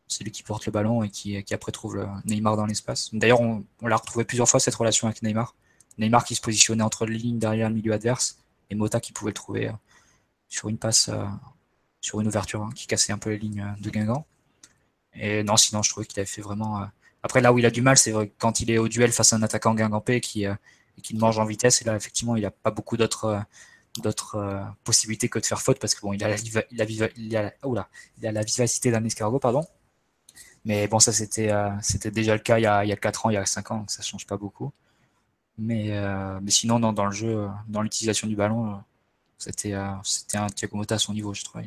C'est 0.08 0.22
lui 0.22 0.30
qui 0.30 0.42
porte 0.42 0.66
le 0.66 0.72
ballon 0.72 1.02
et 1.02 1.10
qui, 1.10 1.42
après 1.52 1.72
trouve 1.72 1.96
le 1.96 2.06
Neymar 2.26 2.56
dans 2.56 2.66
l'espace. 2.66 3.10
D'ailleurs, 3.12 3.40
on, 3.40 3.64
on 3.82 3.88
l'a 3.88 3.96
retrouvé 3.96 4.24
plusieurs 4.24 4.48
fois 4.48 4.60
cette 4.60 4.74
relation 4.74 5.08
avec 5.08 5.22
Neymar. 5.22 5.54
Neymar 5.98 6.24
qui 6.24 6.34
se 6.34 6.40
positionnait 6.40 6.84
entre 6.84 7.06
les 7.06 7.18
lignes 7.18 7.38
derrière 7.38 7.68
le 7.68 7.74
milieu 7.74 7.92
adverse 7.92 8.38
et 8.70 8.74
Mota 8.74 9.00
qui 9.00 9.12
pouvait 9.12 9.30
le 9.30 9.34
trouver 9.34 9.68
euh, 9.68 9.72
sur 10.48 10.68
une 10.68 10.78
passe, 10.78 11.08
euh, 11.08 11.24
sur 12.00 12.20
une 12.20 12.26
ouverture 12.28 12.62
hein, 12.62 12.70
qui 12.74 12.86
cassait 12.86 13.12
un 13.12 13.18
peu 13.18 13.30
les 13.30 13.38
lignes 13.38 13.62
euh, 13.62 13.82
de 13.82 13.90
Guingamp. 13.90 14.26
Et 15.14 15.42
non, 15.42 15.56
sinon, 15.56 15.82
je 15.82 15.90
trouvais 15.90 16.06
qu'il 16.06 16.20
avait 16.20 16.26
fait 16.26 16.42
vraiment. 16.42 16.86
Après, 17.22 17.40
là 17.40 17.52
où 17.52 17.58
il 17.58 17.64
a 17.64 17.70
du 17.70 17.80
mal, 17.80 17.96
c'est 17.96 18.12
quand 18.38 18.60
il 18.60 18.70
est 18.70 18.76
au 18.76 18.86
duel 18.86 19.12
face 19.12 19.32
à 19.32 19.36
un 19.36 19.42
attaquant 19.42 19.74
guingampé 19.74 20.20
qui, 20.20 20.44
qui 21.02 21.16
mange 21.16 21.38
en 21.38 21.46
vitesse. 21.46 21.80
Et 21.80 21.86
là, 21.86 21.96
effectivement, 21.96 22.36
il 22.36 22.42
n'a 22.42 22.50
pas 22.50 22.70
beaucoup 22.70 22.98
d'autres 22.98 23.46
possibilités 24.84 25.30
que 25.30 25.38
de 25.38 25.46
faire 25.46 25.62
faute 25.62 25.78
parce 25.78 25.94
que 25.94 26.02
bon, 26.02 26.12
il 26.12 26.22
a 26.22 26.28
la, 26.28 26.34
a, 26.34 26.38
il 26.70 26.82
a, 27.34 27.50
il 28.18 28.26
a 28.26 28.32
la 28.32 28.42
vivacité 28.42 28.90
d'un 28.90 29.02
escargot, 29.04 29.38
pardon. 29.38 29.64
Mais 30.66 30.88
bon, 30.88 30.98
ça 30.98 31.12
c'était 31.12 32.10
déjà 32.10 32.34
le 32.34 32.40
cas 32.40 32.58
il 32.58 32.62
y, 32.62 32.66
a, 32.66 32.84
il 32.84 32.88
y 32.88 32.92
a 32.92 32.96
4 32.96 33.26
ans, 33.26 33.30
il 33.30 33.34
y 33.34 33.36
a 33.36 33.46
5 33.46 33.70
ans, 33.70 33.78
donc 33.78 33.90
ça 33.90 34.02
change 34.02 34.26
pas 34.26 34.36
beaucoup. 34.36 34.72
Mais, 35.58 35.92
euh, 35.92 36.40
mais 36.42 36.50
sinon, 36.50 36.80
dans, 36.80 36.92
dans, 36.92 37.06
le 37.06 37.12
jeu, 37.12 37.48
dans 37.68 37.82
l'utilisation 37.82 38.26
du 38.28 38.36
ballon, 38.36 38.74
euh, 38.74 38.76
c'était 39.38 39.74
euh, 39.74 39.92
c'était 40.04 40.38
un 40.38 40.48
Thiago 40.48 40.82
à 40.88 40.98
son 40.98 41.14
niveau, 41.14 41.34
je 41.34 41.44
trouve. 41.44 41.62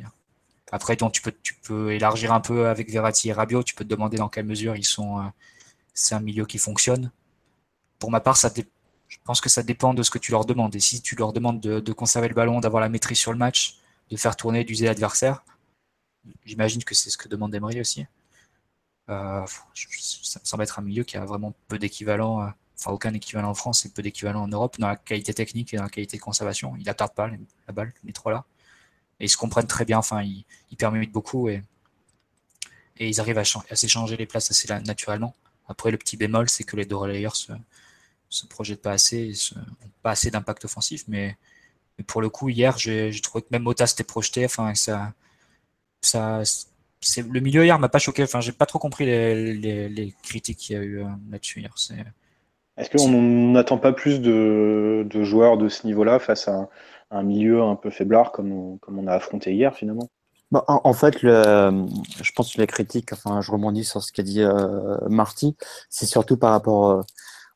Après, 0.72 0.96
donc, 0.96 1.12
tu, 1.12 1.22
peux, 1.22 1.32
tu 1.42 1.54
peux 1.54 1.92
élargir 1.92 2.32
un 2.32 2.40
peu 2.40 2.68
avec 2.68 2.90
Verratti 2.90 3.28
et 3.28 3.32
Rabiot. 3.32 3.62
Tu 3.64 3.74
peux 3.74 3.84
te 3.84 3.88
demander 3.88 4.16
dans 4.16 4.28
quelle 4.28 4.46
mesure 4.46 4.76
ils 4.76 4.84
sont. 4.84 5.30
c'est 5.94 6.14
un 6.14 6.20
milieu 6.20 6.46
qui 6.46 6.58
fonctionne. 6.58 7.10
Pour 7.98 8.10
ma 8.10 8.20
part, 8.20 8.36
je 8.36 9.16
pense 9.24 9.40
que 9.40 9.48
ça 9.48 9.62
dépend 9.62 9.94
de 9.94 10.02
ce 10.02 10.10
que 10.10 10.18
tu 10.18 10.30
leur 10.30 10.44
demandes. 10.44 10.74
Et 10.76 10.80
si 10.80 11.02
tu 11.02 11.16
leur 11.16 11.32
demandes 11.32 11.60
de, 11.60 11.92
conserver 11.92 12.28
le 12.28 12.34
ballon, 12.34 12.60
d'avoir 12.60 12.80
la 12.80 12.88
maîtrise 12.88 13.18
sur 13.18 13.32
le 13.32 13.38
match, 13.38 13.78
de 14.10 14.16
faire 14.16 14.36
tourner, 14.36 14.64
d'user 14.64 14.86
l'adversaire, 14.86 15.44
j'imagine 16.44 16.84
que 16.84 16.94
c'est 16.94 17.10
ce 17.10 17.18
que 17.18 17.28
demande 17.28 17.54
Emery 17.54 17.80
aussi. 17.80 18.06
Euh, 19.08 19.44
ça 19.74 20.40
me 20.40 20.44
semble 20.44 20.62
être 20.62 20.78
un 20.78 20.82
milieu 20.82 21.02
qui 21.02 21.16
a 21.16 21.24
vraiment 21.24 21.52
peu 21.66 21.78
d'équivalent 21.78 22.52
enfin 22.80 22.92
aucun 22.92 23.14
équivalent 23.14 23.50
en 23.50 23.54
France 23.54 23.84
et 23.86 23.90
peu 23.90 24.02
d'équivalent 24.02 24.42
en 24.42 24.48
Europe 24.48 24.78
dans 24.78 24.88
la 24.88 24.96
qualité 24.96 25.34
technique 25.34 25.74
et 25.74 25.76
dans 25.76 25.84
la 25.84 25.90
qualité 25.90 26.16
de 26.16 26.22
conservation. 26.22 26.74
Ils 26.78 26.86
n'attardent 26.86 27.14
pas 27.14 27.28
la 27.28 27.72
balle, 27.72 27.92
les 28.04 28.12
trois 28.12 28.32
là. 28.32 28.44
Et 29.20 29.26
ils 29.26 29.28
se 29.28 29.36
comprennent 29.36 29.66
très 29.66 29.84
bien, 29.84 29.98
enfin 29.98 30.22
ils, 30.22 30.44
ils 30.70 30.76
permettent 30.76 31.12
beaucoup 31.12 31.48
et, 31.48 31.62
et 32.98 33.08
ils 33.08 33.20
arrivent 33.20 33.38
à, 33.38 33.44
s'échanger 33.44 34.16
les 34.16 34.26
places 34.26 34.50
assez 34.50 34.68
naturellement. 34.84 35.34
Après 35.68 35.90
le 35.90 35.98
petit 35.98 36.16
bémol, 36.16 36.48
c'est 36.48 36.64
que 36.64 36.76
les 36.76 36.86
deux 36.86 36.96
relayeurs 36.96 37.36
se, 37.36 37.52
se 38.30 38.46
projettent 38.46 38.82
pas 38.82 38.92
assez, 38.92 39.32
n'ont 39.56 39.90
pas 40.02 40.12
assez 40.12 40.30
d'impact 40.30 40.64
offensif, 40.64 41.04
mais, 41.08 41.36
pour 42.06 42.22
le 42.22 42.30
coup 42.30 42.48
hier 42.48 42.78
j'ai 42.78 43.20
trouvé 43.20 43.42
que 43.42 43.48
même 43.50 43.62
Mota 43.62 43.86
s'était 43.86 44.04
projeté, 44.04 44.46
enfin 44.46 44.74
ça, 44.74 45.12
ça 46.00 46.42
le 47.28 47.40
milieu 47.40 47.64
hier 47.64 47.78
m'a 47.78 47.88
pas 47.88 47.98
choqué. 47.98 48.22
Enfin, 48.22 48.40
j'ai 48.40 48.52
pas 48.52 48.66
trop 48.66 48.78
compris 48.78 49.06
les 49.06 50.14
critiques 50.22 50.58
qu'il 50.58 50.76
y 50.76 50.78
a 50.78 50.82
eu 50.82 51.00
euh, 51.00 51.08
là-dessus 51.30 51.60
hier. 51.60 51.74
Est-ce 52.80 52.90
qu'on 52.90 53.22
n'attend 53.52 53.78
pas 53.78 53.92
plus 53.92 54.20
de, 54.20 55.06
joueurs 55.22 55.58
de 55.58 55.68
ce 55.68 55.86
niveau-là 55.86 56.18
face 56.18 56.48
à 56.48 56.68
un, 57.10 57.22
milieu 57.22 57.62
un 57.62 57.76
peu 57.76 57.90
faiblard 57.90 58.32
comme 58.32 58.52
on, 58.52 58.76
comme 58.78 58.98
on 58.98 59.06
a 59.06 59.12
affronté 59.12 59.52
hier 59.52 59.74
finalement? 59.74 60.08
Bah, 60.50 60.64
en, 60.66 60.92
fait, 60.94 61.22
le, 61.22 61.86
je 62.20 62.32
pense 62.32 62.54
que 62.54 62.60
la 62.60 62.66
critique, 62.66 63.12
enfin, 63.12 63.40
je 63.40 63.52
rebondis 63.52 63.84
sur 63.84 64.02
ce 64.02 64.12
qu'a 64.12 64.24
dit 64.24 64.42
euh, 64.42 64.96
Marty, 65.08 65.54
c'est 65.88 66.06
surtout 66.06 66.36
par 66.36 66.50
rapport 66.50 66.90
euh, 66.90 67.02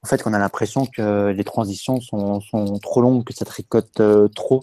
en 0.04 0.06
fait 0.06 0.22
qu'on 0.22 0.34
a 0.34 0.38
l'impression 0.38 0.84
que 0.84 1.30
les 1.30 1.44
transitions 1.44 1.98
sont, 1.98 2.38
sont, 2.42 2.78
trop 2.78 3.00
longues, 3.00 3.24
que 3.24 3.32
ça 3.32 3.46
tricote 3.46 4.00
euh, 4.00 4.28
trop. 4.28 4.62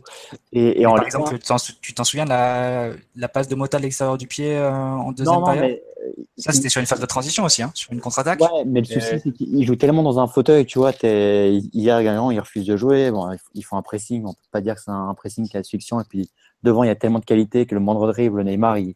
Et, 0.54 0.86
en 0.86 0.94
par 0.94 1.04
exemple, 1.04 1.40
tu 1.82 1.96
t'en 1.96 2.04
souviens 2.04 2.26
de 2.26 2.30
la, 2.30 2.92
la, 3.16 3.28
passe 3.28 3.48
de 3.48 3.56
Mota 3.56 3.78
à 3.78 3.80
l'extérieur 3.80 4.20
du 4.20 4.28
pied 4.28 4.56
euh, 4.56 4.70
en 4.72 5.12
deuxième 5.12 5.40
non, 5.40 5.44
période? 5.44 5.64
mais, 5.64 5.84
euh, 6.06 6.24
Ça, 6.38 6.52
c'était 6.52 6.70
sur 6.70 6.80
une 6.80 6.86
phase 6.86 7.00
de 7.00 7.08
transition 7.08 7.44
aussi, 7.44 7.64
hein, 7.64 7.72
sur 7.74 7.92
une 7.92 8.00
contre-attaque. 8.02 8.40
Ouais, 8.40 8.66
mais 8.68 8.82
le 8.82 8.86
souci, 8.86 9.20
c'est 9.24 9.32
qu'il 9.32 9.66
joue 9.66 9.76
tellement 9.76 10.04
dans 10.04 10.20
un 10.20 10.28
fauteuil, 10.28 10.68
tu 10.68 10.78
vois. 10.78 10.92
Hier, 11.02 12.04
gagnant, 12.04 12.30
il 12.30 12.40
refuse 12.40 12.68
de 12.68 12.78
jouer. 12.78 13.10
Bon, 13.10 13.28
ils 13.56 13.64
font 13.64 13.78
un 13.78 13.82
pressing, 13.82 14.24
on 14.28 14.34
peut 14.34 14.40
pas 14.52 14.62
dire 14.62 14.76
que 14.76 14.82
c'est 14.82 14.92
un 14.92 15.16
pressing 15.16 15.50
qui 15.50 15.58
a 15.58 15.64
fiction. 15.64 16.00
Et 16.00 16.06
puis 16.08 16.30
devant, 16.62 16.84
il 16.84 16.88
y 16.88 16.92
a 16.92 16.96
tellement 16.96 17.18
de 17.18 17.26
qualité 17.26 17.66
que 17.66 17.74
le 17.74 17.82
moindre 17.82 18.06
dribble, 18.12 18.44
Neymar, 18.44 18.78
il, 18.78 18.94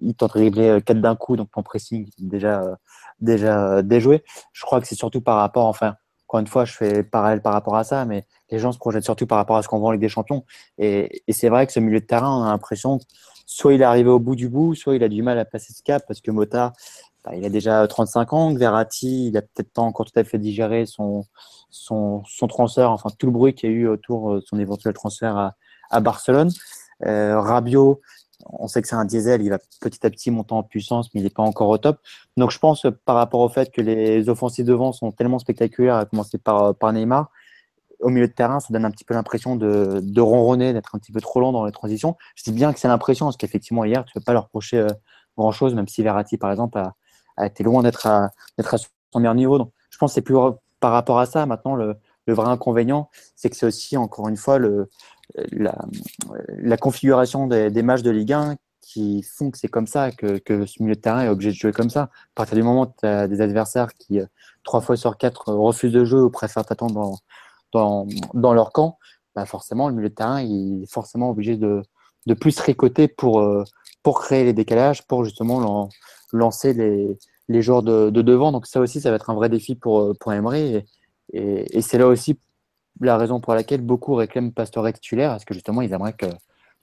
il 0.00 0.14
tente 0.14 0.34
de 0.34 0.40
dribbler 0.40 0.80
quatre 0.84 1.00
d'un 1.00 1.16
coup, 1.16 1.36
donc 1.36 1.50
ton 1.50 1.62
pressing 1.62 2.08
déjà 2.18 2.78
déjà 3.20 3.82
déjoué. 3.82 4.22
Je 4.52 4.64
crois 4.64 4.80
que 4.80 4.86
c'est 4.86 4.94
surtout 4.94 5.20
par 5.20 5.36
rapport, 5.36 5.66
enfin, 5.66 5.96
encore 6.26 6.40
une 6.40 6.46
fois, 6.46 6.64
je 6.64 6.72
fais 6.72 7.02
parallèle 7.02 7.42
par 7.42 7.52
rapport 7.52 7.76
à 7.76 7.84
ça, 7.84 8.04
mais 8.04 8.26
les 8.50 8.58
gens 8.58 8.72
se 8.72 8.78
projettent 8.78 9.04
surtout 9.04 9.26
par 9.26 9.38
rapport 9.38 9.56
à 9.56 9.62
ce 9.62 9.68
qu'on 9.68 9.78
voit 9.78 9.88
en 9.88 9.92
Ligue 9.92 10.00
des 10.00 10.08
Champions. 10.08 10.44
Et, 10.76 11.22
et 11.26 11.32
c'est 11.32 11.48
vrai 11.48 11.66
que 11.66 11.72
ce 11.72 11.80
milieu 11.80 12.00
de 12.00 12.06
terrain, 12.06 12.30
on 12.30 12.44
a 12.44 12.48
l'impression 12.48 13.00
soit 13.48 13.72
il 13.72 13.80
est 13.80 13.84
arrivé 13.84 14.10
au 14.10 14.20
bout 14.20 14.36
du 14.36 14.48
bout, 14.48 14.74
soit 14.74 14.94
il 14.94 15.02
a 15.02 15.08
du 15.08 15.22
mal 15.22 15.38
à 15.38 15.44
passer 15.46 15.72
ce 15.72 15.82
cap 15.82 16.04
parce 16.06 16.20
que 16.20 16.30
Mota, 16.30 16.74
bah, 17.24 17.34
il 17.34 17.44
a 17.44 17.48
déjà 17.48 17.88
35 17.88 18.32
ans, 18.34 18.54
Verratti, 18.54 19.28
il 19.28 19.36
a 19.38 19.42
peut-être 19.42 19.72
pas 19.72 19.82
encore 19.82 20.04
tout 20.04 20.18
à 20.20 20.22
fait 20.22 20.38
digéré 20.38 20.84
son, 20.84 21.24
son, 21.70 22.22
son 22.26 22.46
transfert, 22.46 22.90
enfin 22.90 23.08
tout 23.18 23.26
le 23.26 23.32
bruit 23.32 23.54
qu'il 23.54 23.70
y 23.70 23.72
a 23.72 23.76
eu 23.76 23.88
autour 23.88 24.34
de 24.34 24.40
son 24.42 24.58
éventuel 24.58 24.92
transfert 24.92 25.36
à, 25.36 25.54
à 25.90 26.00
Barcelone. 26.00 26.50
Euh, 27.06 27.40
Rabiot, 27.40 28.02
on 28.48 28.68
sait 28.68 28.82
que 28.82 28.88
c'est 28.88 28.96
un 28.96 29.04
diesel, 29.04 29.42
il 29.42 29.50
va 29.50 29.58
petit 29.80 30.06
à 30.06 30.10
petit 30.10 30.30
monter 30.30 30.54
en 30.54 30.62
puissance, 30.62 31.12
mais 31.14 31.20
il 31.20 31.24
n'est 31.24 31.30
pas 31.30 31.42
encore 31.42 31.68
au 31.68 31.78
top. 31.78 31.98
Donc 32.36 32.50
je 32.50 32.58
pense 32.58 32.86
par 33.04 33.16
rapport 33.16 33.40
au 33.40 33.48
fait 33.48 33.70
que 33.70 33.80
les 33.80 34.28
offensives 34.28 34.66
devant 34.66 34.92
sont 34.92 35.12
tellement 35.12 35.38
spectaculaires, 35.38 35.96
à 35.96 36.04
commencer 36.04 36.38
par, 36.38 36.74
par 36.74 36.92
Neymar, 36.92 37.30
au 38.00 38.10
milieu 38.10 38.28
de 38.28 38.32
terrain, 38.32 38.60
ça 38.60 38.72
donne 38.72 38.84
un 38.84 38.90
petit 38.90 39.04
peu 39.04 39.14
l'impression 39.14 39.56
de, 39.56 40.20
ronronner, 40.20 40.72
d'être 40.72 40.94
un 40.94 40.98
petit 40.98 41.12
peu 41.12 41.20
trop 41.20 41.40
lent 41.40 41.52
dans 41.52 41.64
les 41.64 41.72
transitions. 41.72 42.16
Je 42.36 42.44
dis 42.44 42.52
bien 42.52 42.72
que 42.72 42.78
c'est 42.78 42.88
l'impression, 42.88 43.26
parce 43.26 43.36
qu'effectivement, 43.36 43.84
hier, 43.84 44.04
tu 44.04 44.12
ne 44.14 44.20
peux 44.20 44.24
pas 44.24 44.32
leur 44.32 44.44
reprocher 44.44 44.78
euh, 44.78 44.88
grand-chose, 45.36 45.74
même 45.74 45.88
si 45.88 46.02
Verratti, 46.02 46.38
par 46.38 46.50
exemple, 46.50 46.78
a, 46.78 47.46
été 47.46 47.64
loin 47.64 47.82
d'être 47.82 48.06
à, 48.06 48.30
à 48.58 48.78
son 49.12 49.20
meilleur 49.20 49.34
niveau. 49.34 49.58
Donc, 49.58 49.72
je 49.90 49.98
pense 49.98 50.10
que 50.10 50.14
c'est 50.14 50.22
plus 50.22 50.36
par 50.80 50.92
rapport 50.92 51.18
à 51.18 51.26
ça. 51.26 51.46
Maintenant, 51.46 51.74
le, 51.74 51.96
le 52.28 52.34
vrai 52.34 52.48
inconvénient, 52.48 53.10
c'est 53.34 53.50
que 53.50 53.56
c'est 53.56 53.66
aussi, 53.66 53.96
encore 53.96 54.28
une 54.28 54.36
fois, 54.36 54.58
le, 54.58 54.88
la, 55.50 56.76
configuration 56.76 57.46
des, 57.46 57.82
matchs 57.82 58.02
de 58.02 58.10
Ligue 58.10 58.34
1 58.34 58.56
qui 58.82 59.22
font 59.22 59.50
que 59.50 59.58
c'est 59.58 59.68
comme 59.68 59.86
ça, 59.86 60.12
que, 60.12 60.38
que, 60.38 60.66
ce 60.66 60.82
milieu 60.82 60.94
de 60.94 61.00
terrain 61.00 61.22
est 61.22 61.28
obligé 61.28 61.50
de 61.50 61.56
jouer 61.56 61.72
comme 61.72 61.90
ça. 61.90 62.02
À 62.02 62.10
partir 62.34 62.56
du 62.56 62.62
moment 62.62 62.82
où 62.82 62.94
tu 62.98 63.06
as 63.06 63.28
des 63.28 63.40
adversaires 63.40 63.94
qui, 63.94 64.20
euh, 64.20 64.26
trois 64.62 64.80
fois 64.80 64.96
sur 64.96 65.16
quatre, 65.16 65.52
refusent 65.52 65.92
de 65.92 66.04
jouer 66.04 66.20
ou 66.20 66.30
préfèrent 66.30 66.64
t'attendre 66.64 66.94
dans, 66.94 67.18
dans, 67.72 68.06
dans, 68.34 68.54
leur 68.54 68.72
camp, 68.72 68.98
bah 69.34 69.46
forcément, 69.46 69.88
le 69.88 69.94
milieu 69.94 70.10
de 70.10 70.14
terrain 70.14 70.38
est 70.38 70.90
forcément 70.90 71.30
obligé 71.30 71.56
de, 71.56 71.82
de 72.26 72.34
plus 72.34 72.54
tricoter 72.54 73.08
pour, 73.08 73.40
euh, 73.40 73.64
pour 74.02 74.20
créer 74.20 74.44
les 74.44 74.52
décalages, 74.52 75.06
pour 75.06 75.24
justement 75.24 75.88
lancer 76.32 76.74
les, 76.74 77.18
les 77.48 77.62
joueurs 77.62 77.82
de, 77.82 78.10
de, 78.10 78.22
devant. 78.22 78.52
Donc 78.52 78.66
ça 78.66 78.80
aussi, 78.80 79.00
ça 79.00 79.10
va 79.10 79.16
être 79.16 79.30
un 79.30 79.34
vrai 79.34 79.48
défi 79.48 79.74
pour, 79.74 80.00
euh, 80.00 80.14
pour 80.18 80.32
Emery. 80.32 80.84
Et, 81.32 81.82
c'est 81.82 81.98
là 81.98 82.06
aussi 82.06 82.38
la 83.00 83.16
raison 83.16 83.40
pour 83.40 83.54
laquelle 83.54 83.80
beaucoup 83.80 84.14
réclament 84.14 84.52
Pastore 84.52 84.92
titulaire, 84.92 85.30
parce 85.30 85.44
que 85.44 85.54
justement, 85.54 85.82
ils 85.82 85.92
aimeraient 85.92 86.14
que, 86.14 86.26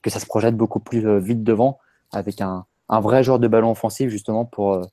que 0.01 0.09
ça 0.09 0.19
se 0.19 0.26
projette 0.26 0.55
beaucoup 0.55 0.80
plus 0.80 1.07
euh, 1.07 1.19
vite 1.19 1.43
devant, 1.43 1.80
avec 2.11 2.41
un, 2.41 2.65
un 2.89 2.99
vrai 2.99 3.23
joueur 3.23 3.39
de 3.39 3.47
ballon 3.47 3.72
offensif, 3.72 4.09
justement, 4.09 4.45
pour, 4.45 4.73
euh, 4.73 4.84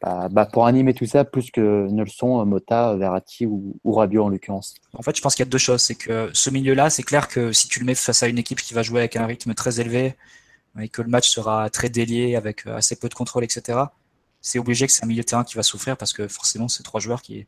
bah, 0.00 0.28
bah, 0.30 0.46
pour 0.46 0.66
animer 0.66 0.94
tout 0.94 1.06
ça, 1.06 1.24
plus 1.24 1.50
que 1.50 1.88
ne 1.88 2.02
le 2.02 2.10
sont 2.10 2.40
euh, 2.40 2.44
Mota, 2.44 2.94
Verratti 2.96 3.46
ou, 3.46 3.76
ou 3.82 4.00
en 4.00 4.28
l'occurrence. 4.28 4.74
En 4.94 5.02
fait, 5.02 5.16
je 5.16 5.22
pense 5.22 5.34
qu'il 5.34 5.44
y 5.44 5.48
a 5.48 5.50
deux 5.50 5.58
choses. 5.58 5.82
C'est 5.82 5.94
que 5.94 6.30
ce 6.32 6.50
milieu-là, 6.50 6.90
c'est 6.90 7.02
clair 7.02 7.28
que 7.28 7.52
si 7.52 7.68
tu 7.68 7.80
le 7.80 7.86
mets 7.86 7.94
face 7.94 8.22
à 8.22 8.28
une 8.28 8.38
équipe 8.38 8.60
qui 8.60 8.74
va 8.74 8.82
jouer 8.82 9.00
avec 9.00 9.16
un 9.16 9.26
rythme 9.26 9.54
très 9.54 9.80
élevé, 9.80 10.14
et 10.80 10.88
que 10.88 11.02
le 11.02 11.08
match 11.08 11.28
sera 11.28 11.70
très 11.70 11.88
délié, 11.88 12.36
avec 12.36 12.66
assez 12.66 12.94
peu 12.94 13.08
de 13.08 13.14
contrôle, 13.14 13.42
etc., 13.42 13.80
c'est 14.40 14.60
obligé 14.60 14.86
que 14.86 14.92
c'est 14.92 15.04
un 15.04 15.08
milieu 15.08 15.22
de 15.22 15.26
terrain 15.26 15.42
qui 15.42 15.56
va 15.56 15.64
souffrir, 15.64 15.96
parce 15.96 16.12
que 16.12 16.28
forcément, 16.28 16.68
c'est 16.68 16.84
trois 16.84 17.00
joueurs 17.00 17.22
qui, 17.22 17.46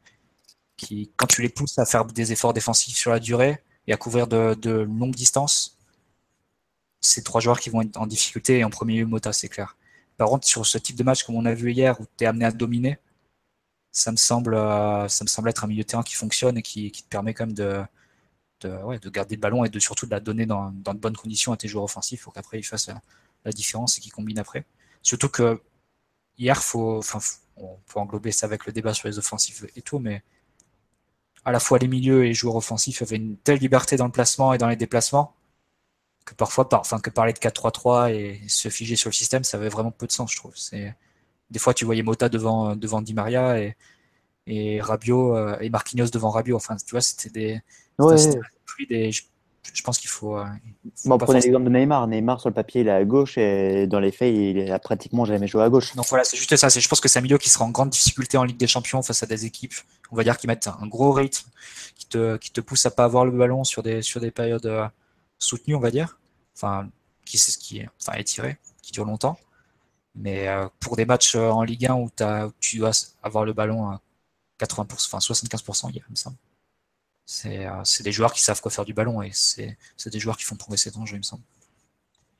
quand 1.16 1.26
tu 1.26 1.42
les 1.42 1.48
pousses 1.48 1.78
à 1.78 1.84
faire 1.84 2.04
des 2.04 2.32
efforts 2.32 2.52
défensifs 2.52 2.96
sur 2.96 3.10
la 3.10 3.20
durée 3.20 3.62
et 3.86 3.92
à 3.92 3.96
couvrir 3.96 4.26
de, 4.26 4.70
longues 4.70 5.14
distances, 5.14 5.78
c'est 7.00 7.24
trois 7.24 7.40
joueurs 7.40 7.60
qui 7.60 7.70
vont 7.70 7.82
être 7.82 7.96
en 7.96 8.06
difficulté 8.06 8.58
et 8.58 8.64
en 8.64 8.70
premier 8.70 8.98
lieu 8.98 9.06
Mota, 9.06 9.32
c'est 9.32 9.48
clair. 9.48 9.76
Par 10.16 10.28
contre, 10.28 10.46
sur 10.46 10.66
ce 10.66 10.78
type 10.78 10.96
de 10.96 11.02
match 11.02 11.22
comme 11.24 11.36
on 11.36 11.46
a 11.46 11.54
vu 11.54 11.72
hier 11.72 11.98
où 12.00 12.04
tu 12.16 12.24
es 12.24 12.26
amené 12.26 12.44
à 12.44 12.52
dominer, 12.52 12.98
ça 13.90 14.12
me 14.12 14.16
semble, 14.16 14.54
euh, 14.54 15.08
ça 15.08 15.24
me 15.24 15.28
semble 15.28 15.48
être 15.48 15.64
un 15.64 15.66
milieu 15.66 15.82
de 15.82 15.88
terrain 15.88 16.02
qui 16.02 16.14
fonctionne 16.14 16.58
et 16.58 16.62
qui, 16.62 16.90
te 16.92 17.08
permet 17.08 17.34
quand 17.34 17.46
même 17.46 17.54
de, 17.54 17.82
de, 18.60 19.08
garder 19.08 19.36
le 19.36 19.40
ballon 19.40 19.64
et 19.64 19.68
de 19.68 19.78
surtout 19.78 20.06
de 20.06 20.10
la 20.10 20.20
donner 20.20 20.46
dans, 20.46 20.70
de 20.70 20.92
bonnes 20.92 21.16
conditions 21.16 21.52
à 21.52 21.56
tes 21.56 21.68
joueurs 21.68 21.84
offensifs 21.84 22.22
pour 22.22 22.32
qu'après 22.32 22.58
ils 22.58 22.64
fassent 22.64 22.90
la, 23.44 23.52
différence 23.52 23.98
et 23.98 24.00
qu'ils 24.00 24.12
combinent 24.12 24.38
après. 24.38 24.64
Surtout 25.02 25.28
que 25.28 25.60
hier, 26.38 26.62
faut, 26.62 27.00
on 27.56 27.78
peut 27.86 27.98
englober 27.98 28.32
ça 28.32 28.46
avec 28.46 28.66
le 28.66 28.72
débat 28.72 28.94
sur 28.94 29.08
les 29.08 29.18
offensifs 29.18 29.64
et 29.76 29.82
tout, 29.82 29.98
mais 29.98 30.22
à 31.44 31.52
la 31.52 31.60
fois 31.60 31.78
les 31.78 31.88
milieux 31.88 32.24
et 32.24 32.28
les 32.28 32.34
joueurs 32.34 32.56
offensifs 32.56 33.02
avaient 33.02 33.16
une 33.16 33.36
telle 33.36 33.58
liberté 33.58 33.96
dans 33.96 34.06
le 34.06 34.12
placement 34.12 34.52
et 34.52 34.58
dans 34.58 34.68
les 34.68 34.76
déplacements 34.76 35.34
que 36.24 36.34
parfois, 36.34 36.68
par, 36.68 36.80
enfin, 36.80 37.00
que 37.00 37.10
parler 37.10 37.32
de 37.32 37.38
4-3-3 37.38 38.12
et 38.12 38.40
se 38.48 38.68
figer 38.68 38.96
sur 38.96 39.08
le 39.08 39.14
système, 39.14 39.42
ça 39.42 39.56
avait 39.56 39.68
vraiment 39.70 39.90
peu 39.90 40.06
de 40.06 40.12
sens, 40.12 40.32
je 40.32 40.36
trouve. 40.36 40.52
C'est, 40.54 40.94
des 41.50 41.58
fois, 41.58 41.74
tu 41.74 41.84
voyais 41.84 42.02
Mota 42.02 42.28
devant, 42.28 42.76
devant 42.76 43.00
Di 43.02 43.14
Maria 43.14 43.58
et, 43.60 43.76
et 44.46 44.80
Rabiot 44.80 45.36
euh, 45.36 45.56
et 45.60 45.70
Marquinhos 45.70 46.10
devant 46.10 46.30
Rabiot. 46.30 46.56
Enfin, 46.56 46.76
tu 46.76 46.90
vois, 46.92 47.00
c'était 47.00 47.30
des, 47.30 47.62
Ouais. 48.00 48.16
et 48.88 49.10
je, 49.62 49.82
pense 49.82 49.98
qu'il 49.98 50.08
faut. 50.08 50.36
euh, 50.36 50.44
il 50.84 50.90
faut 50.96 51.08
Bon, 51.08 51.18
prenez 51.18 51.40
l'exemple 51.40 51.64
de 51.64 51.70
Neymar. 51.70 52.06
Neymar, 52.06 52.40
sur 52.40 52.48
le 52.48 52.54
papier, 52.54 52.80
il 52.80 52.88
est 52.88 52.92
à 52.92 53.04
gauche 53.04 53.38
et 53.38 53.86
dans 53.86 54.00
les 54.00 54.10
faits, 54.10 54.34
il 54.34 54.70
a 54.70 54.78
pratiquement 54.78 55.24
jamais 55.24 55.46
joué 55.46 55.62
à 55.62 55.68
gauche. 55.68 55.94
Donc 55.96 56.06
voilà, 56.08 56.24
c'est 56.24 56.36
juste 56.36 56.54
ça. 56.56 56.68
Je 56.68 56.88
pense 56.88 57.00
que 57.00 57.08
c'est 57.08 57.18
un 57.18 57.22
milieu 57.22 57.38
qui 57.38 57.50
sera 57.50 57.64
en 57.64 57.70
grande 57.70 57.90
difficulté 57.90 58.38
en 58.38 58.44
Ligue 58.44 58.56
des 58.56 58.66
Champions 58.66 59.02
face 59.02 59.22
à 59.22 59.26
des 59.26 59.44
équipes, 59.46 59.74
on 60.10 60.16
va 60.16 60.24
dire, 60.24 60.36
qui 60.36 60.46
mettent 60.46 60.68
un 60.68 60.86
gros 60.86 61.12
rythme, 61.12 61.48
qui 61.94 62.06
te, 62.06 62.36
qui 62.36 62.50
te 62.50 62.60
poussent 62.60 62.86
à 62.86 62.90
pas 62.90 63.04
avoir 63.04 63.24
le 63.24 63.32
ballon 63.32 63.64
sur 63.64 63.82
des, 63.82 64.02
sur 64.02 64.20
des 64.20 64.30
périodes 64.30 64.66
euh, 64.66 64.86
soutenues, 65.38 65.74
on 65.74 65.80
va 65.80 65.90
dire. 65.90 66.18
Enfin, 66.56 66.88
qui 67.24 67.38
c'est 67.38 67.50
ce 67.52 67.58
qui 67.58 67.78
est, 67.78 67.88
enfin, 68.00 68.18
étiré, 68.18 68.58
qui 68.82 68.92
dure 68.92 69.04
longtemps. 69.04 69.38
Mais 70.14 70.48
euh, 70.48 70.66
pour 70.80 70.96
des 70.96 71.04
matchs 71.04 71.36
en 71.36 71.62
Ligue 71.62 71.86
1 71.86 71.94
où, 71.94 72.10
tu 72.60 72.78
dois 72.78 72.90
avoir 73.22 73.44
le 73.44 73.52
ballon 73.52 73.88
à 73.88 74.00
80%, 74.60 74.92
enfin 74.92 75.18
75%, 75.18 75.90
il 75.90 75.96
y 75.96 76.00
a. 76.00 76.02
C'est, 76.14 76.28
euh, 76.28 76.30
c'est 77.84 78.02
des 78.02 78.12
joueurs 78.12 78.32
qui 78.32 78.42
savent 78.42 78.60
quoi 78.60 78.70
faire 78.72 78.84
du 78.84 78.92
ballon 78.92 79.22
et 79.22 79.30
c'est, 79.32 79.78
c'est 79.96 80.10
des 80.10 80.18
joueurs 80.18 80.36
qui 80.36 80.44
font 80.44 80.56
progresser 80.56 80.90
ton 80.90 81.06
jeu, 81.06 81.14
il 81.14 81.18
me 81.18 81.22
semble. 81.22 81.42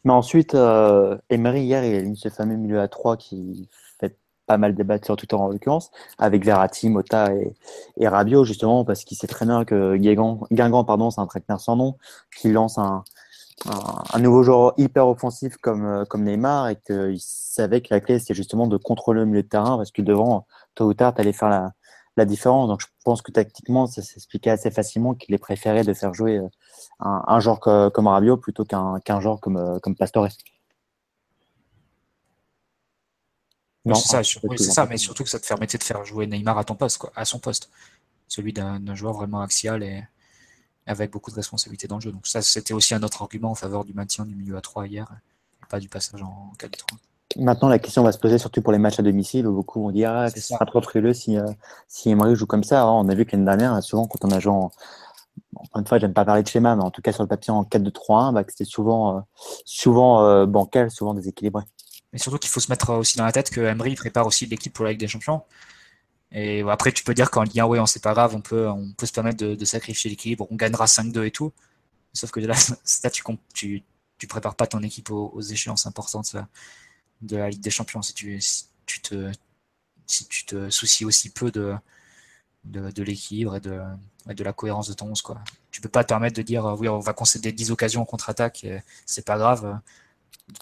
Mais 0.04 0.12
ensuite, 0.12 0.54
euh, 0.54 1.16
Emery, 1.28 1.62
hier, 1.62 1.84
il 1.84 1.94
a 1.94 2.02
mis 2.02 2.16
ce 2.16 2.28
fameux 2.28 2.56
milieu 2.56 2.80
à 2.80 2.88
3 2.88 3.16
qui 3.16 3.68
fait 4.00 4.16
pas 4.46 4.58
mal 4.58 4.74
débattre 4.74 5.04
sur 5.04 5.14
Twitter 5.16 5.36
en 5.36 5.48
l'occurrence, 5.48 5.92
avec 6.18 6.44
Verratti, 6.44 6.88
Mota 6.88 7.32
et, 7.34 7.54
et 7.98 8.08
Rabiot, 8.08 8.44
justement, 8.44 8.84
parce 8.84 9.04
qu'il 9.04 9.16
sait 9.16 9.28
très 9.28 9.46
bien 9.46 9.64
que 9.64 9.96
Guingamp, 9.96 10.40
c'est 11.10 11.20
un 11.20 11.26
traquenard 11.26 11.60
sans 11.60 11.76
nom, 11.76 11.96
qui 12.36 12.50
lance 12.50 12.78
un, 12.78 13.04
nouveau 14.18 14.42
joueur 14.42 14.74
hyper 14.76 15.06
offensif 15.06 15.56
comme, 15.58 15.84
euh, 15.84 16.04
comme 16.04 16.24
Neymar, 16.24 16.70
et 16.70 16.76
qu'il 16.76 17.20
savait 17.20 17.80
que 17.80 17.94
la 17.94 18.00
clé, 18.00 18.18
c'était 18.18 18.34
justement 18.34 18.66
de 18.66 18.78
contrôler 18.78 19.20
le 19.20 19.26
milieu 19.26 19.42
de 19.42 19.48
terrain, 19.48 19.76
parce 19.76 19.92
que 19.92 20.02
devant, 20.02 20.46
tôt 20.74 20.86
ou 20.86 20.94
tard, 20.94 21.14
tu 21.14 21.20
allais 21.20 21.34
faire 21.34 21.50
la, 21.50 21.74
la 22.16 22.24
différence. 22.24 22.68
Donc, 22.68 22.80
je 22.80 22.86
pense 23.04 23.22
que 23.22 23.32
tactiquement, 23.32 23.86
ça 23.86 24.02
s'expliquait 24.02 24.50
assez 24.50 24.70
facilement 24.70 25.14
qu'il 25.14 25.34
est 25.34 25.38
préféré 25.38 25.84
de 25.84 25.92
faire 25.94 26.12
jouer 26.14 26.38
euh, 26.38 26.48
un, 27.00 27.22
un 27.26 27.40
joueur 27.40 27.60
co- 27.60 27.90
comme 27.90 28.06
Rabiot 28.08 28.36
plutôt 28.36 28.64
qu'un 28.64 29.00
qu'un 29.00 29.20
joueur 29.20 29.40
comme, 29.40 29.56
euh, 29.56 29.78
comme 29.80 29.96
Pastore. 29.96 30.28
Oui, 33.84 33.90
Non, 33.92 33.94
c'est 33.94 34.08
ça, 34.08 34.22
sur- 34.22 34.42
oui, 34.44 34.56
peux 34.56 34.86
mais 34.88 34.98
surtout 34.98 35.24
que 35.24 35.30
ça 35.30 35.40
te 35.40 35.46
permettait 35.46 35.78
de 35.78 35.82
faire 35.82 36.04
jouer 36.04 36.26
Neymar 36.26 36.58
à 36.58 36.64
ton 36.64 36.74
poste, 36.74 36.98
quoi, 36.98 37.12
à 37.16 37.24
son 37.24 37.38
poste, 37.38 37.70
celui 38.28 38.52
d'un 38.52 38.78
d'un 38.80 38.94
joueur 38.94 39.14
vraiment 39.14 39.40
axial 39.40 39.82
et 39.82 40.04
avec 40.86 41.10
beaucoup 41.12 41.30
de 41.30 41.36
responsabilités 41.36 41.88
dans 41.88 41.96
le 41.96 42.02
jeu. 42.02 42.12
Donc 42.12 42.26
ça, 42.26 42.42
c'était 42.42 42.74
aussi 42.74 42.94
un 42.94 43.02
autre 43.02 43.22
argument 43.22 43.50
en 43.52 43.54
faveur 43.54 43.84
du 43.84 43.94
maintien 43.94 44.26
du 44.26 44.34
milieu 44.36 44.56
à 44.56 44.60
3 44.60 44.86
hier, 44.86 45.06
et 45.62 45.66
pas 45.66 45.80
du 45.80 45.88
passage 45.88 46.22
en 46.22 46.52
4-3. 46.58 46.98
Maintenant, 47.36 47.69
la 47.69 47.78
question 47.78 48.02
va 48.02 48.11
se 48.11 48.19
poser 48.19 48.39
surtout 48.39 48.61
pour 48.61 48.73
les 48.73 48.78
matchs 48.78 48.98
à 48.98 49.02
domicile 49.02 49.47
où 49.47 49.52
beaucoup 49.52 49.82
vont 49.82 49.93
dire 49.93 50.11
ah, 50.11 50.31
ce 50.31 50.40
sera 50.40 50.66
trop 50.66 50.81
frileux 50.82 51.15
si, 51.15 51.39
euh, 51.39 51.47
si 51.86 52.11
Emery 52.11 52.35
joue 52.35 52.47
comme 52.47 52.65
ça. 52.65 52.81
Alors, 52.81 52.97
on 52.97 53.09
a 53.09 53.15
vu 53.15 53.24
que 53.24 53.32
l'année 53.32 53.44
dernière, 53.44 53.81
souvent, 53.82 54.07
quand 54.07 54.24
on 54.24 54.31
a 54.32 54.40
joué 54.40 54.52
en. 54.52 54.70
Encore 55.57 55.81
une 55.81 55.86
fois, 55.86 55.98
j'aime 55.98 56.12
pas 56.12 56.24
parler 56.24 56.43
de 56.43 56.48
schéma, 56.48 56.74
mais 56.77 56.82
en 56.82 56.90
tout 56.90 57.02
cas 57.02 57.12
sur 57.12 57.23
le 57.23 57.28
papier 57.28 57.52
en 57.52 57.62
4-2-3-1, 57.65 58.32
bah, 58.32 58.44
c'était 58.48 58.65
souvent, 58.65 59.16
euh, 59.16 59.20
souvent 59.65 60.24
euh, 60.24 60.47
bancal, 60.47 60.90
souvent 60.90 61.15
déséquilibré. 61.15 61.65
Mais 62.12 62.19
surtout 62.19 62.39
qu'il 62.39 62.51
faut 62.51 62.61
se 62.61 62.70
mettre 62.70 62.90
aussi 62.94 63.16
dans 63.16 63.24
la 63.24 63.32
tête 63.32 63.51
que 63.51 63.61
Emery 63.61 63.94
prépare 63.94 64.27
aussi 64.27 64.47
l'équipe 64.47 64.73
pour 64.73 64.85
la 64.85 64.93
Ligue 64.93 65.01
des 65.01 65.09
Champions. 65.09 65.43
Et 66.32 66.62
après, 66.62 66.93
tu 66.93 67.05
peux 67.05 67.15
dire 67.15 67.31
qu'en 67.31 67.43
Ligue 67.43 67.61
1, 67.61 67.66
ouais, 67.66 67.78
c'est 67.86 68.02
pas 68.02 68.12
grave, 68.12 68.35
on 68.35 68.40
peut, 68.40 68.69
on 68.69 68.93
peut 68.97 69.07
se 69.07 69.12
permettre 69.12 69.39
de, 69.39 69.55
de 69.55 69.65
sacrifier 69.65 70.11
l'équilibre, 70.11 70.47
on 70.51 70.57
gagnera 70.57 70.86
5-2 70.86 71.24
et 71.27 71.31
tout. 71.31 71.52
Sauf 72.12 72.31
que 72.31 72.40
là, 72.40 72.55
là 73.05 73.11
tu, 73.11 73.23
tu, 73.55 73.85
tu 74.19 74.27
prépares 74.27 74.57
pas 74.57 74.66
ton 74.66 74.81
équipe 74.82 75.11
aux, 75.11 75.31
aux 75.35 75.43
échéances 75.43 75.86
importantes 75.86 76.32
euh, 76.35 76.43
de 77.22 77.36
la 77.36 77.51
Ligue 77.51 77.60
des 77.60 77.70
Champions. 77.70 78.02
Si 78.02 78.14
tu, 78.14 78.38
te, 79.02 79.32
si 80.06 80.26
soucies 80.70 81.05
aussi 81.05 81.30
peu 81.30 81.51
de, 81.51 81.74
l'équilibre 83.02 83.56
et 83.56 83.60
de, 83.60 84.44
la 84.44 84.52
cohérence 84.52 84.88
de 84.88 84.94
ton 84.94 85.10
11, 85.10 85.22
quoi. 85.22 85.40
Tu 85.70 85.80
peux 85.80 85.88
pas 85.88 86.02
te 86.05 86.09
permettre 86.09 86.36
de 86.36 86.42
dire, 86.42 86.64
oui, 86.78 86.88
on 86.88 86.98
va 86.98 87.12
concéder 87.12 87.52
10 87.52 87.70
occasions 87.70 88.02
en 88.02 88.05
contre-attaque, 88.05 88.66
c'est 89.06 89.24
pas 89.24 89.38
grave. 89.38 89.80
de 90.48 90.59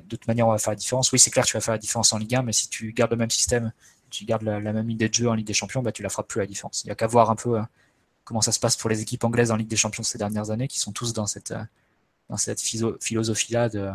toute, 0.00 0.26
manière, 0.26 0.48
on 0.48 0.52
va 0.52 0.58
faire 0.58 0.72
la 0.72 0.76
différence. 0.76 1.12
Oui, 1.12 1.18
c'est 1.18 1.30
clair, 1.30 1.44
tu 1.44 1.56
vas 1.56 1.60
faire 1.60 1.74
la 1.74 1.78
différence 1.78 2.12
en 2.12 2.18
Ligue 2.18 2.34
1, 2.34 2.42
mais 2.42 2.52
si 2.52 2.68
tu 2.68 2.92
gardes 2.92 3.12
le 3.12 3.16
même 3.16 3.30
système, 3.30 3.72
tu 4.10 4.24
gardes 4.24 4.42
la, 4.42 4.60
même 4.60 4.90
idée 4.90 5.08
de 5.08 5.14
jeu 5.14 5.28
en 5.28 5.34
Ligue 5.34 5.46
des 5.46 5.54
Champions, 5.54 5.82
bah, 5.82 5.92
tu 5.92 6.02
la 6.02 6.08
feras 6.08 6.24
plus 6.24 6.40
la 6.40 6.46
différence. 6.46 6.82
Il 6.84 6.88
n'y 6.88 6.92
a 6.92 6.94
qu'à 6.96 7.06
voir 7.06 7.30
un 7.30 7.36
peu 7.36 7.58
euh, 7.58 7.62
comment 8.24 8.40
ça 8.40 8.52
se 8.52 8.60
passe 8.60 8.76
pour 8.76 8.90
les 8.90 9.02
équipes 9.02 9.24
anglaises 9.24 9.50
en 9.50 9.56
Ligue 9.56 9.68
des 9.68 9.76
Champions 9.76 10.02
ces 10.02 10.18
dernières 10.18 10.50
années, 10.50 10.68
qui 10.68 10.80
sont 10.80 10.92
tous 10.92 11.12
dans 11.12 11.26
cette, 11.26 11.52
euh, 11.52 11.62
dans 12.28 12.36
cette 12.36 12.60
philo- 12.60 12.96
philosophie-là 13.00 13.68
de, 13.68 13.90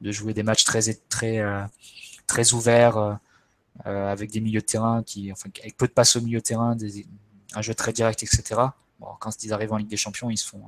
de 0.00 0.12
jouer 0.12 0.34
des 0.34 0.42
matchs 0.42 0.64
très, 0.64 0.94
très, 1.08 1.38
euh, 1.38 1.64
très 2.26 2.52
ouverts, 2.52 2.96
euh, 2.96 3.14
euh, 3.86 4.10
avec 4.10 4.30
des 4.30 4.40
milieux 4.40 4.60
de 4.60 4.66
terrain, 4.66 5.02
qui, 5.02 5.30
enfin, 5.32 5.50
avec 5.60 5.76
peu 5.76 5.86
de 5.86 5.92
passes 5.92 6.16
au 6.16 6.20
milieu 6.20 6.38
de 6.38 6.44
terrain, 6.44 6.76
un 7.54 7.62
jeu 7.62 7.74
très 7.74 7.92
direct, 7.92 8.22
etc. 8.22 8.60
Bon, 8.98 9.08
quand 9.20 9.42
ils 9.42 9.52
arrivent 9.52 9.72
en 9.72 9.76
Ligue 9.76 9.88
des 9.88 9.96
Champions, 9.96 10.30
ils 10.30 10.36
se 10.38 10.46
font, 10.46 10.62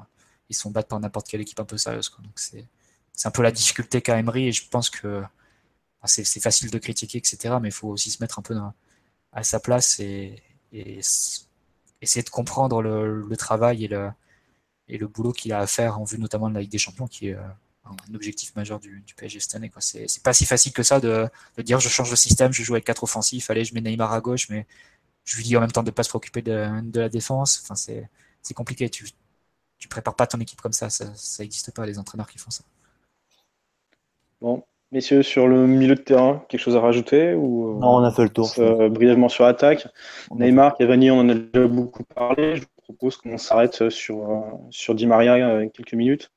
ils 0.49 0.73
battre 0.73 0.89
par 0.89 1.01
n'importe 1.01 1.29
quelle 1.29 1.41
équipe 1.41 1.61
un 1.61 1.65
peu 1.65 1.79
sérieuse. 1.79 2.11
Donc 2.23 2.39
c'est 2.39 2.67
un 3.25 3.31
peu 3.31 3.43
la 3.43 3.53
difficulté 3.53 4.03
qu'a 4.03 4.19
Emery 4.19 4.49
et 4.49 4.53
je 4.53 4.69
pense 4.69 4.91
que 4.91 5.23
c'est 6.05 6.41
facile 6.41 6.71
de 6.71 6.79
critiquer, 6.79 7.19
etc. 7.19 7.57
Mais 7.61 7.69
il 7.69 7.73
faut 7.73 7.89
aussi 7.89 8.11
se 8.11 8.23
mettre 8.23 8.39
un 8.39 8.43
peu 8.43 8.59
à 9.33 9.43
sa 9.43 9.61
place 9.61 10.01
et, 10.01 10.43
essayer 12.01 12.23
de 12.23 12.31
comprendre 12.31 12.83
le, 12.83 13.37
travail 13.37 13.85
et 13.85 13.89
le, 13.89 14.11
et 14.89 14.99
le 14.99 15.07
boulot 15.07 15.33
qu'il 15.33 15.53
a 15.53 15.59
à 15.61 15.67
faire 15.67 16.01
en 16.01 16.05
vue 16.05 16.19
notamment 16.19 16.49
de 16.49 16.55
la 16.55 16.61
Ligue 16.61 16.73
des 16.73 16.79
Champions, 16.79 17.07
qui 17.07 17.33
un 17.85 18.15
objectif 18.15 18.55
majeur 18.57 18.79
du, 18.81 19.03
du 19.07 19.15
PSG 19.15 19.41
cette 19.41 19.55
année. 19.57 19.69
quoi. 19.71 19.81
C'est 19.83 20.09
c'est 20.09 20.23
pas 20.23 20.33
si 20.33 20.47
facile 20.47 20.73
que 20.73 20.83
ça 20.83 21.01
de, 21.01 21.29
de 21.57 21.63
dire 21.63 21.81
je 21.81 21.89
change 21.89 22.11
de 22.11 22.17
système, 22.17 22.53
je 22.53 22.63
joue 22.63 22.75
avec 22.75 22.85
quatre 22.85 23.05
offensifs, 23.05 23.51
allez, 23.51 23.65
je 23.65 23.75
mets 23.75 23.81
Neymar 23.81 24.13
à 24.13 24.21
gauche, 24.21 24.49
mais 24.51 24.67
je 25.25 25.37
lui 25.37 25.45
dis 25.45 25.57
en 25.57 25.61
même 25.61 25.73
temps 25.73 25.83
de 25.85 25.91
pas 25.93 26.03
se 26.05 26.11
préoccuper 26.11 26.43
de, 26.43 26.83
de 26.83 27.01
la 27.01 27.09
défense. 27.09 27.61
Enfin, 27.65 27.75
c'est 27.77 28.09
c'est 28.43 28.55
compliqué. 28.55 28.91
Tu, 28.91 29.07
tu 29.79 29.89
prépares 29.89 30.17
pas 30.17 30.27
ton 30.29 30.41
équipe 30.41 30.61
comme 30.63 30.73
ça. 30.73 30.91
Ça 30.91 31.07
n'existe 31.41 31.73
pas, 31.73 31.87
les 31.87 31.99
entraîneurs 31.99 32.29
qui 32.29 32.39
font 32.39 32.51
ça. 32.51 32.65
Bon, 34.41 34.65
messieurs, 34.91 35.23
sur 35.23 35.47
le 35.49 35.67
milieu 35.67 35.95
de 35.95 36.01
terrain, 36.01 36.45
quelque 36.49 36.61
chose 36.61 36.77
à 36.77 36.81
rajouter 36.81 37.35
ou 37.35 37.69
euh, 37.71 37.81
Non, 37.81 37.97
on 37.97 38.05
a 38.05 38.11
fait 38.11 38.23
le 38.25 38.29
tour. 38.31 38.53
euh, 38.59 38.89
brièvement 38.89 39.29
sur 39.29 39.45
l'attaque 39.45 39.87
Neymar, 40.35 40.77
Cavani, 40.77 41.11
on 41.11 41.21
en 41.21 41.29
a 41.29 41.35
déjà 41.35 41.67
beaucoup 41.67 42.05
parlé. 42.05 42.57
Je 42.57 42.63
vous 42.63 42.83
propose 42.83 43.17
qu'on 43.17 43.39
s'arrête 43.39 43.89
sur, 43.91 44.31
euh, 44.31 44.41
sur 44.71 44.95
Di 44.95 45.07
Maria 45.07 45.67
quelques 45.69 45.95
minutes. 45.95 46.31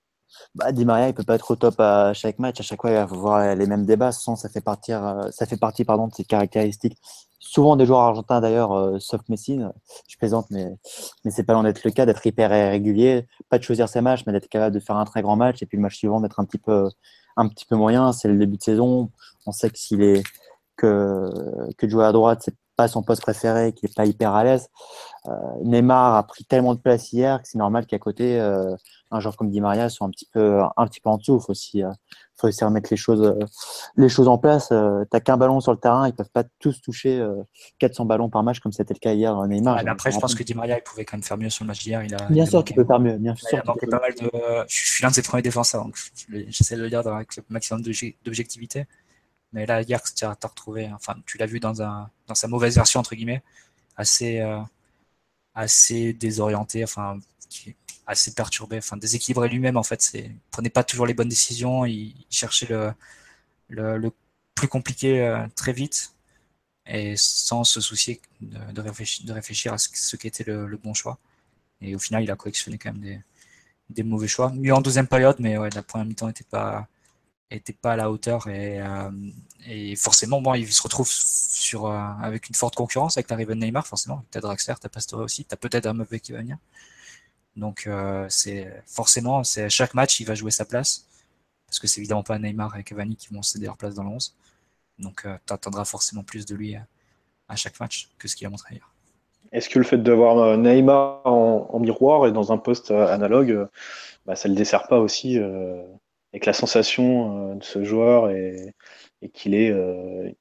Bah, 0.55 0.71
Di 0.71 0.85
Maria, 0.85 1.09
il 1.09 1.13
peut 1.13 1.23
pas 1.23 1.35
être 1.35 1.51
au 1.51 1.55
top 1.55 1.79
à 1.79 2.13
chaque 2.13 2.39
match. 2.39 2.59
À 2.59 2.63
chaque 2.63 2.81
fois, 2.81 2.91
il 2.91 2.93
va 2.95 3.03
avoir 3.03 3.55
les 3.55 3.65
mêmes 3.67 3.85
débats. 3.85 4.11
Sans, 4.11 4.35
ça 4.35 4.49
fait 4.49 4.61
partir, 4.61 5.05
euh, 5.05 5.29
ça 5.31 5.45
fait 5.45 5.57
partie, 5.57 5.85
pardon, 5.85 6.07
de 6.07 6.13
ses 6.13 6.23
caractéristiques. 6.23 6.97
Souvent 7.39 7.75
des 7.75 7.85
joueurs 7.85 7.99
argentins 7.99 8.41
d'ailleurs, 8.41 8.73
euh, 8.73 8.99
sauf 8.99 9.21
Messi. 9.29 9.59
Je 10.07 10.17
plaisante, 10.17 10.47
mais 10.49 10.75
mais 11.23 11.31
c'est 11.31 11.43
pas 11.43 11.53
loin 11.53 11.63
d'être 11.63 11.83
le 11.83 11.91
cas, 11.91 12.05
d'être 12.05 12.25
hyper 12.25 12.49
régulier, 12.49 13.27
pas 13.49 13.59
de 13.59 13.63
choisir 13.63 13.87
ses 13.89 14.01
matchs, 14.01 14.23
mais 14.25 14.33
d'être 14.33 14.49
capable 14.49 14.73
de 14.73 14.79
faire 14.79 14.97
un 14.97 15.05
très 15.05 15.21
grand 15.21 15.35
match 15.35 15.61
et 15.61 15.65
puis 15.65 15.77
le 15.77 15.83
match 15.83 15.97
suivant 15.97 16.21
d'être 16.21 16.39
un 16.39 16.45
petit 16.45 16.57
peu, 16.57 16.89
un 17.37 17.47
petit 17.47 17.65
peu 17.65 17.75
moyen. 17.75 18.13
C'est 18.13 18.27
le 18.27 18.37
début 18.37 18.57
de 18.57 18.63
saison. 18.63 19.11
On 19.45 19.51
sait 19.51 19.69
que 19.69 19.77
s'il 19.77 20.01
est 20.01 20.23
que 20.77 21.29
que 21.77 21.85
de 21.85 21.91
jouer 21.91 22.05
à 22.05 22.11
droite, 22.11 22.41
c'est 22.43 22.55
pas 22.75 22.87
son 22.87 23.03
poste 23.03 23.21
préféré, 23.21 23.73
qu'il 23.73 23.89
est 23.89 23.95
pas 23.95 24.05
hyper 24.05 24.33
à 24.33 24.43
l'aise. 24.43 24.69
Euh, 25.27 25.31
Neymar 25.63 26.15
a 26.15 26.23
pris 26.27 26.43
tellement 26.43 26.75
de 26.75 26.79
place 26.79 27.11
hier 27.13 27.41
que 27.41 27.47
c'est 27.47 27.57
normal 27.57 27.85
qu'à 27.85 27.97
côté, 27.99 28.39
euh, 28.39 28.75
un 29.11 29.19
joueur 29.19 29.37
comme 29.37 29.49
Di 29.49 29.61
Maria 29.61 29.89
soit 29.89 30.05
un 30.05 30.09
petit 30.09 30.27
peu, 30.31 30.61
un 30.75 30.87
petit 30.87 30.99
peu 30.99 31.09
en 31.09 31.17
dessous. 31.17 31.37
Il 31.41 31.43
faut 31.43 31.51
aussi, 31.51 31.83
euh, 31.83 31.89
faut 32.35 32.47
aussi 32.47 32.63
remettre 32.65 32.89
les 32.91 32.97
choses, 32.97 33.21
euh, 33.21 33.39
les 33.95 34.09
choses 34.09 34.27
en 34.27 34.37
place. 34.37 34.69
T'as 35.09 35.19
qu'un 35.21 35.37
ballon 35.37 35.61
sur 35.61 35.71
le 35.71 35.77
terrain, 35.79 36.07
ils 36.07 36.13
peuvent 36.13 36.29
pas 36.29 36.43
tous 36.59 36.81
toucher 36.81 37.17
euh, 37.19 37.35
400 37.79 38.05
ballons 38.05 38.29
par 38.29 38.43
match 38.43 38.59
comme 38.59 38.71
c'était 38.73 38.93
le 38.93 38.99
cas 38.99 39.13
hier. 39.13 39.35
Neymar. 39.47 39.81
Mais 39.83 39.89
après, 39.89 40.11
je 40.11 40.19
pense 40.19 40.35
que 40.35 40.43
Di 40.43 40.53
Maria, 40.53 40.77
il 40.77 40.83
pouvait 40.83 41.05
quand 41.05 41.15
même 41.17 41.23
faire 41.23 41.37
mieux 41.37 41.49
sur 41.49 41.63
le 41.63 41.69
match 41.69 41.81
d'hier. 41.83 42.01
Bien 42.29 42.45
sûr 42.45 42.63
qu'il 42.63 42.75
peut 42.75 42.85
faire 42.85 42.99
mieux. 42.99 43.17
Bien 43.17 43.33
il 43.33 43.47
sûr. 43.47 43.57
a 43.57 43.61
qu'il 43.61 43.67
manqué 43.69 43.85
peut- 43.87 43.91
pas 43.91 43.99
mal 44.01 44.13
de. 44.15 44.29
Je 44.67 44.85
suis 44.85 45.01
l'un 45.03 45.09
de 45.09 45.15
ses 45.15 45.21
premiers 45.21 45.43
défenseurs, 45.43 45.85
donc 45.85 45.95
je- 45.97 46.43
j'essaie 46.49 46.75
de 46.75 46.81
le 46.81 46.89
dire 46.89 47.07
avec 47.07 47.35
le 47.37 47.43
maximum 47.49 47.81
d'obje- 47.81 48.15
d'objectivité. 48.25 48.85
Mais 49.55 49.65
là, 49.65 49.81
hier, 49.81 50.01
tu 50.03 50.25
retrouvé, 50.25 50.91
enfin, 50.93 51.15
tu 51.25 51.37
l'as 51.37 51.45
vu 51.45 51.61
dans, 51.61 51.81
un, 51.81 52.09
dans 52.27 52.35
sa 52.35 52.49
mauvaise 52.49 52.75
version, 52.75 52.99
entre 52.99 53.15
guillemets, 53.15 53.41
assez, 53.95 54.41
euh, 54.41 54.59
assez 55.55 56.11
désorienté, 56.13 56.83
enfin, 56.83 57.19
assez 58.05 58.33
perturbé, 58.33 58.79
enfin, 58.79 58.97
déséquilibré 58.97 59.47
lui-même, 59.47 59.77
en 59.77 59.83
fait. 59.83 60.11
Il 60.13 60.35
prenait 60.51 60.69
pas 60.69 60.83
toujours 60.83 61.05
les 61.07 61.13
bonnes 61.13 61.29
décisions, 61.29 61.85
il, 61.85 62.13
cherchait 62.29 62.67
le, 62.67 62.93
le, 63.69 64.11
plus 64.55 64.67
compliqué 64.67 65.21
euh, 65.21 65.47
très 65.55 65.73
vite 65.73 66.13
et 66.85 67.15
sans 67.17 67.63
se 67.63 67.79
soucier 67.81 68.21
de, 68.41 68.59
de 68.73 69.31
réfléchir, 69.31 69.73
à 69.73 69.77
ce, 69.77 69.89
ce 69.93 70.17
qui 70.17 70.27
était 70.27 70.43
le, 70.43 70.67
le 70.67 70.77
bon 70.77 70.93
choix. 70.93 71.17
Et 71.81 71.95
au 71.95 71.99
final, 71.99 72.23
il 72.23 72.31
a 72.31 72.35
collectionné 72.35 72.77
quand 72.77 72.91
même 72.93 73.01
des, 73.01 73.21
des 73.89 74.03
mauvais 74.03 74.27
choix. 74.27 74.51
Mieux 74.53 74.73
en 74.73 74.81
deuxième 74.81 75.07
période, 75.07 75.37
mais 75.39 75.57
ouais, 75.57 75.69
la 75.71 75.83
première 75.83 76.05
mi-temps 76.05 76.27
n'était 76.27 76.43
pas, 76.43 76.89
n'était 77.51 77.73
pas 77.73 77.93
à 77.93 77.95
la 77.95 78.11
hauteur 78.11 78.47
et, 78.47 78.81
et 79.67 79.95
forcément, 79.95 80.41
bon, 80.41 80.53
il 80.55 80.71
se 80.71 80.81
retrouve 80.81 81.07
sur, 81.09 81.87
avec 81.87 82.49
une 82.49 82.55
forte 82.55 82.75
concurrence 82.75 83.17
avec 83.17 83.29
l'arrivée 83.29 83.55
de 83.55 83.59
Neymar, 83.59 83.85
forcément. 83.85 84.23
T'as 84.31 84.41
Draxler, 84.41 84.73
t'as 84.81 84.89
Pastore 84.89 85.21
aussi, 85.21 85.45
t'as 85.45 85.55
peut-être 85.55 85.85
un 85.85 85.93
mauvais 85.93 86.19
qui 86.19 86.31
va 86.31 86.39
venir. 86.39 86.57
Donc, 87.55 87.87
c'est 88.29 88.83
forcément, 88.87 89.43
c'est 89.43 89.69
chaque 89.69 89.93
match, 89.93 90.19
il 90.19 90.25
va 90.25 90.35
jouer 90.35 90.51
sa 90.51 90.65
place 90.65 91.05
parce 91.67 91.79
que 91.79 91.87
c'est 91.87 91.99
évidemment 92.01 92.23
pas 92.23 92.39
Neymar 92.39 92.75
et 92.77 92.83
Cavani 92.83 93.15
qui 93.15 93.33
vont 93.33 93.41
céder 93.41 93.67
leur 93.67 93.77
place 93.77 93.93
dans 93.95 94.03
le 94.03 94.09
11. 94.09 94.35
Donc, 94.99 95.21
tu 95.23 95.53
attendras 95.53 95.85
forcément 95.85 96.23
plus 96.23 96.45
de 96.45 96.55
lui 96.55 96.75
à 97.47 97.55
chaque 97.55 97.79
match 97.79 98.09
que 98.17 98.27
ce 98.27 98.35
qu'il 98.35 98.47
a 98.47 98.49
montré 98.49 98.75
hier. 98.75 98.89
Est-ce 99.51 99.69
que 99.69 99.79
le 99.79 99.85
fait 99.85 99.97
d'avoir 99.97 100.37
euh, 100.39 100.57
Neymar 100.57 101.21
en, 101.25 101.79
miroir 101.79 102.27
et 102.27 102.31
dans 102.31 102.51
un 102.51 102.57
poste 102.57 102.91
euh, 102.91 103.07
analogue, 103.07 103.51
euh, 103.51 103.65
bah, 104.25 104.35
ça 104.35 104.49
le 104.49 104.55
dessert 104.55 104.87
pas 104.87 104.99
aussi 104.99 105.39
avec 106.35 106.45
la 106.45 106.53
sensation 106.53 107.55
de 107.55 107.63
ce 107.63 107.83
joueur 107.83 108.29
et, 108.29 108.73
qu'il 109.33 109.55
est, 109.55 109.73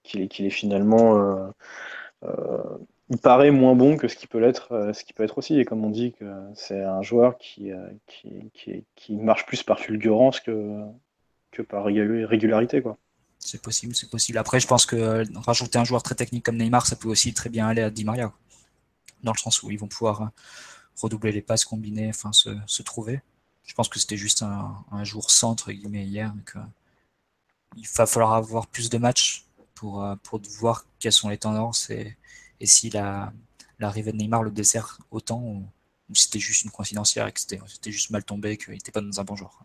qu'il 0.03 0.23
est, 0.23 0.29
qu'il 0.29 0.45
est, 0.45 0.51
finalement. 0.51 1.53
il 2.23 3.19
paraît 3.19 3.51
moins 3.51 3.75
bon 3.75 3.97
que 3.97 4.09
ce 4.09 4.17
qui 4.17 4.27
peut 4.27 4.53
qui 4.53 5.13
peut 5.13 5.23
être 5.23 5.39
aussi. 5.39 5.59
Et 5.59 5.65
comme 5.65 5.85
on 5.85 5.91
dit 5.91 6.13
que 6.13 6.25
c'est 6.55 6.83
un 6.83 7.01
joueur 7.01 7.39
qui, 7.39 7.73
marche 9.11 9.47
plus 9.47 9.63
par 9.63 9.79
fulgurance 9.79 10.41
que, 10.41 10.83
que 11.53 11.63
par 11.63 11.85
régularité. 11.85 12.83
Quoi. 12.83 12.99
C'est 13.39 13.61
possible, 13.61 13.95
c'est 13.95 14.11
possible. 14.11 14.39
Après, 14.39 14.59
je 14.59 14.67
pense 14.67 14.87
que 14.87 15.23
rajouter 15.47 15.79
un 15.79 15.85
joueur 15.85 16.03
très 16.03 16.15
technique 16.15 16.45
comme 16.45 16.57
Neymar, 16.57 16.87
ça 16.87 16.97
peut 16.97 17.09
aussi 17.09 17.35
très 17.35 17.51
bien 17.51 17.69
aller 17.69 17.83
à 17.83 17.91
Di 17.91 18.05
Maria 18.05 18.33
dans 19.23 19.33
le 19.33 19.39
sens 19.39 19.63
où 19.63 19.71
ils 19.71 19.79
vont 19.79 19.89
pouvoir 19.89 20.23
euh, 20.23 20.27
redoubler 21.03 21.33
les 21.33 21.43
passes 21.43 21.65
combinées, 21.65 22.09
enfin 22.09 22.31
se, 22.33 22.83
trouver. 22.83 23.21
Je 23.65 23.75
pense 23.75 23.89
que 23.89 23.99
c'était 23.99 24.17
juste 24.17 24.43
un, 24.43 25.05
jour 25.05 25.31
centre 25.31 25.73
guillemets 25.73 26.05
hier, 26.05 26.33
donc 26.33 26.55
il 27.77 27.87
va 27.97 28.07
falloir 28.07 28.35
avoir 28.35 28.67
plus 28.67 28.91
de 28.91 28.99
matchs 28.99 29.47
pour, 29.75 30.03
euh, 30.03 30.15
pour 30.23 30.41
voir 30.59 30.85
quelles 30.99 31.13
sont 31.13 31.29
les 31.29 31.39
tendances 31.39 31.91
et, 31.91 32.17
et 32.61 32.67
si 32.67 32.91
la 32.91 33.33
l'arrivée 33.79 34.13
de 34.13 34.17
Neymar 34.17 34.43
le 34.43 34.51
dessert 34.51 34.99
autant 35.11 35.41
ou, 35.41 35.65
si 36.13 36.25
c'était 36.25 36.39
juste 36.39 36.65
une 36.65 36.71
coïncidence 36.71 37.15
hier 37.15 37.27
et 37.27 37.33
que 37.33 37.41
c'était 37.41 37.91
juste 37.91 38.11
mal 38.11 38.23
tombé, 38.23 38.57
qu'il 38.57 38.75
n'était 38.75 38.93
pas 38.93 39.01
dans 39.01 39.21
un 39.21 39.25
bon 39.25 39.37
jour. 39.37 39.59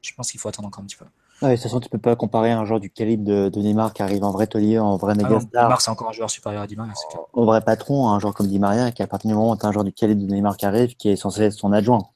Je 0.00 0.12
pense 0.14 0.30
qu'il 0.30 0.40
faut 0.40 0.48
attendre 0.48 0.68
encore 0.68 0.82
un 0.82 0.86
petit 0.86 0.96
peu. 0.96 1.04
Ouais, 1.42 1.50
de 1.50 1.54
toute 1.56 1.64
façon, 1.64 1.80
tu 1.80 1.88
peux 1.88 1.98
pas 1.98 2.14
comparer 2.14 2.52
un 2.52 2.64
joueur 2.64 2.78
du 2.78 2.88
calibre 2.88 3.24
de, 3.24 3.60
Neymar 3.60 3.92
qui 3.92 4.02
arrive 4.02 4.22
en 4.22 4.30
vrai 4.30 4.46
taulier, 4.46 4.78
en 4.78 4.96
vrai 4.96 5.14
méga 5.16 5.38
ah 5.40 5.62
Neymar, 5.62 5.80
c'est 5.80 5.90
encore 5.90 6.08
un 6.08 6.12
joueur 6.12 6.30
supérieur 6.30 6.62
à 6.62 6.66
Di 6.66 6.76
Maria. 6.76 6.94
Au 7.32 7.44
vrai 7.44 7.60
patron, 7.60 8.08
un 8.08 8.18
joueur 8.20 8.32
comme 8.32 8.46
Di 8.46 8.60
Maria, 8.60 8.92
qui 8.92 9.02
à 9.02 9.06
partir 9.08 9.28
du 9.28 9.34
moment 9.34 9.50
où 9.50 9.56
tu 9.56 9.66
as 9.66 9.68
un 9.68 9.72
joueur 9.72 9.84
du 9.84 9.92
calibre 9.92 10.22
de 10.22 10.32
Neymar 10.32 10.56
qui 10.56 10.66
arrive, 10.66 10.94
qui 10.94 11.10
est 11.10 11.16
censé 11.16 11.42
être 11.42 11.52
son 11.52 11.72
adjoint. 11.72 12.08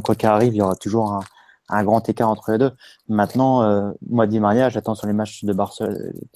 Quoi 0.00 0.14
qu'il 0.14 0.28
arrive, 0.28 0.54
il 0.54 0.58
y 0.58 0.62
aura 0.62 0.76
toujours 0.76 1.20
un, 1.68 1.84
grand 1.84 2.06
écart 2.08 2.28
entre 2.28 2.52
les 2.52 2.58
deux. 2.58 2.72
Maintenant, 3.08 3.62
euh, 3.62 3.92
moi, 4.08 4.26
Di 4.26 4.40
Maria, 4.40 4.68
j'attends 4.68 4.94
sur 4.94 5.06
les 5.06 5.12
matchs 5.12 5.44
de 5.44 5.52
Barça, 5.52 5.88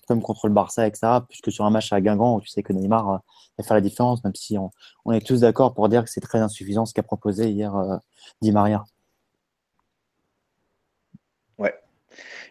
comme 0.09 0.23
contre 0.23 0.49
le 0.49 0.55
Barça, 0.55 0.87
etc., 0.87 1.21
puisque 1.29 1.53
sur 1.53 1.65
un 1.65 1.71
match 1.71 1.93
à 1.93 2.01
Guingamp, 2.01 2.41
tu 2.41 2.49
sais 2.49 2.63
que 2.63 2.73
Neymar 2.73 3.11
euh, 3.11 3.19
va 3.59 3.65
faire 3.65 3.75
la 3.77 3.83
différence, 3.83 4.25
même 4.25 4.35
si 4.35 4.57
on, 4.59 5.13
est 5.13 5.27
tous 5.27 5.41
d'accord 5.41 5.75
pour 5.75 5.89
dire 5.89 6.05
que 6.05 6.11
c'est 6.11 6.21
très 6.21 6.39
insuffisant 6.39 6.87
ce 6.87 6.95
qu'a 6.95 7.03
proposé 7.03 7.51
hier 7.51 7.75
euh, 7.77 7.97
Di 8.41 8.53
Maria. 8.53 8.85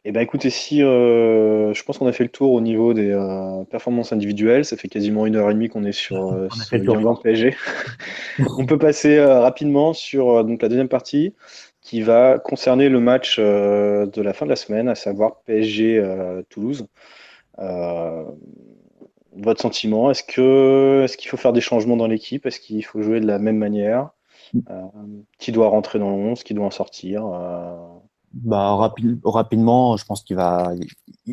Eh 0.07 0.11
ben, 0.11 0.22
écoutez, 0.22 0.52
si 0.52 0.84
euh, 0.84 1.73
je 1.73 1.84
pense 1.84 1.98
qu'on 1.98 2.06
a 2.06 2.11
fait 2.11 2.23
le 2.23 2.30
tour 2.30 2.52
au 2.52 2.61
niveau 2.61 2.94
des 2.94 3.10
euh, 3.10 3.64
performances 3.64 4.14
individuelles, 4.14 4.64
ça 4.64 4.77
fait 4.77 4.88
quasiment 4.88 5.26
une 5.26 5.36
heure 5.36 5.49
et 5.49 5.53
demie 5.56 5.68
qu'on 5.68 5.84
est 5.84 5.91
sur, 5.91 6.32
euh, 6.32 6.48
PSG. 7.23 7.56
on 8.60 8.68
peut 8.68 8.77
passer 8.77 9.19
rapidement 9.19 9.94
sur 9.94 10.45
donc 10.45 10.61
la 10.61 10.69
deuxième 10.69 10.90
partie 10.90 11.34
qui 11.82 12.03
va 12.03 12.38
concerner 12.38 12.88
le 12.88 12.99
match 12.99 13.40
de 13.40 14.22
la 14.22 14.34
fin 14.34 14.45
de 14.45 14.52
la 14.52 14.56
semaine, 14.56 14.90
à 14.90 14.95
savoir 14.95 15.38
PSG 15.45 16.03
Toulouse. 16.49 16.86
votre 17.57 19.61
sentiment 19.61 20.11
Est-ce 20.11 20.23
que 20.23 21.02
est-ce 21.03 21.18
qu'il 21.18 21.30
faut 21.30 21.38
faire 21.38 21.53
des 21.53 21.61
changements 21.61 21.98
dans 21.98 22.07
l'équipe? 22.07 22.45
Est-ce 22.45 22.60
qu'il 22.60 22.86
faut 22.86 23.02
jouer 23.02 23.22
de 23.22 23.27
la 23.27 23.40
même 23.40 23.57
manière? 23.57 24.11
Qui 25.40 25.52
doit 25.52 25.69
rentrer 25.69 25.98
dans 25.98 26.11
le 26.11 26.15
11 26.15 26.44
Qui 26.44 26.53
doit 26.53 26.65
en 26.65 26.72
sortir? 26.72 27.23
Bah, 28.36 28.76
rapidement, 29.24 29.95
je 29.95 30.03
pense 30.06 30.22
qu'il 30.24 30.36
va, 30.36 30.74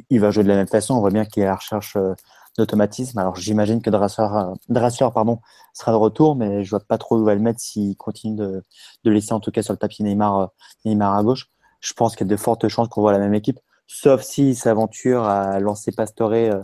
il 0.09 0.21
va 0.21 0.31
jouer 0.31 0.45
de 0.45 0.49
la 0.49 0.55
même 0.55 0.69
façon. 0.69 0.95
On 0.95 1.01
voit 1.01 1.11
bien 1.11 1.25
qu'il 1.25 1.43
est 1.43 1.47
à 1.47 1.51
la 1.51 1.57
recherche 1.57 1.97
euh, 1.97 2.15
d'automatisme. 2.57 3.19
Alors, 3.19 3.35
j'imagine 3.35 3.83
que 3.83 3.91
Dressler, 3.91 4.29
euh, 4.31 5.11
pardon, 5.11 5.41
sera 5.75 5.91
de 5.91 5.97
retour, 5.97 6.37
mais 6.37 6.63
je 6.63 6.71
vois 6.71 6.81
pas 6.81 6.99
trop 6.99 7.17
où 7.19 7.25
va 7.25 7.35
le 7.35 7.41
mettre 7.41 7.59
s'il 7.59 7.97
continue 7.97 8.37
de, 8.37 8.63
laisser 9.05 9.33
en 9.33 9.41
tout 9.41 9.51
cas 9.51 9.63
sur 9.63 9.73
le 9.73 9.79
tapis 9.79 10.05
Neymar, 10.05 10.39
euh, 10.39 10.47
Neymar 10.85 11.17
à 11.17 11.25
gauche. 11.25 11.51
Je 11.81 11.93
pense 11.93 12.15
qu'il 12.15 12.25
y 12.27 12.31
a 12.31 12.31
de 12.31 12.41
fortes 12.41 12.69
chances 12.69 12.87
qu'on 12.87 13.01
voit 13.01 13.13
la 13.13 13.19
même 13.19 13.35
équipe, 13.35 13.59
sauf 13.89 14.23
s'il 14.23 14.57
s'aventure 14.57 15.25
à 15.25 15.59
lancer 15.59 15.91
Pastore 15.91 16.61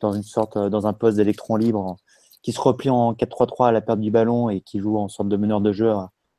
dans 0.00 0.12
une 0.12 0.22
sorte, 0.22 0.58
dans 0.58 0.86
un 0.86 0.92
poste 0.92 1.16
d'électron 1.16 1.56
libre, 1.56 1.96
qui 2.42 2.52
se 2.52 2.60
replie 2.60 2.90
en 2.90 3.14
4-3-3 3.14 3.68
à 3.68 3.72
la 3.72 3.80
perte 3.80 4.00
du 4.00 4.10
ballon 4.10 4.50
et 4.50 4.60
qui 4.60 4.78
joue 4.80 4.98
en 4.98 5.08
sorte 5.08 5.30
de 5.30 5.36
meneur 5.38 5.62
de 5.62 5.72
jeu 5.72 5.90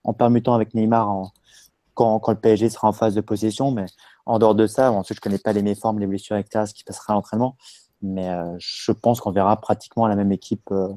en 0.03 0.13
permutant 0.13 0.53
avec 0.53 0.75
Neymar 0.75 1.09
en, 1.09 1.31
quand, 1.99 2.29
le 2.29 2.39
PSG 2.39 2.69
sera 2.69 2.87
en 2.87 2.93
phase 2.93 3.13
de 3.13 3.21
possession. 3.21 3.71
Mais 3.71 3.85
en 4.25 4.39
dehors 4.39 4.55
de 4.55 4.67
ça, 4.67 4.91
ensuite, 4.91 5.17
je 5.17 5.21
connais 5.21 5.37
pas 5.37 5.53
les 5.53 5.61
méformes, 5.61 5.99
les 5.99 6.07
blessures, 6.07 6.37
etc., 6.37 6.65
ce 6.67 6.73
qui 6.73 6.83
passera 6.83 7.13
à 7.13 7.15
l'entraînement. 7.15 7.57
Mais 8.01 8.29
euh, 8.29 8.55
je 8.57 8.91
pense 8.91 9.19
qu'on 9.19 9.31
verra 9.31 9.59
pratiquement 9.59 10.07
la 10.07 10.15
même 10.15 10.31
équipe 10.31 10.71
euh, 10.71 10.87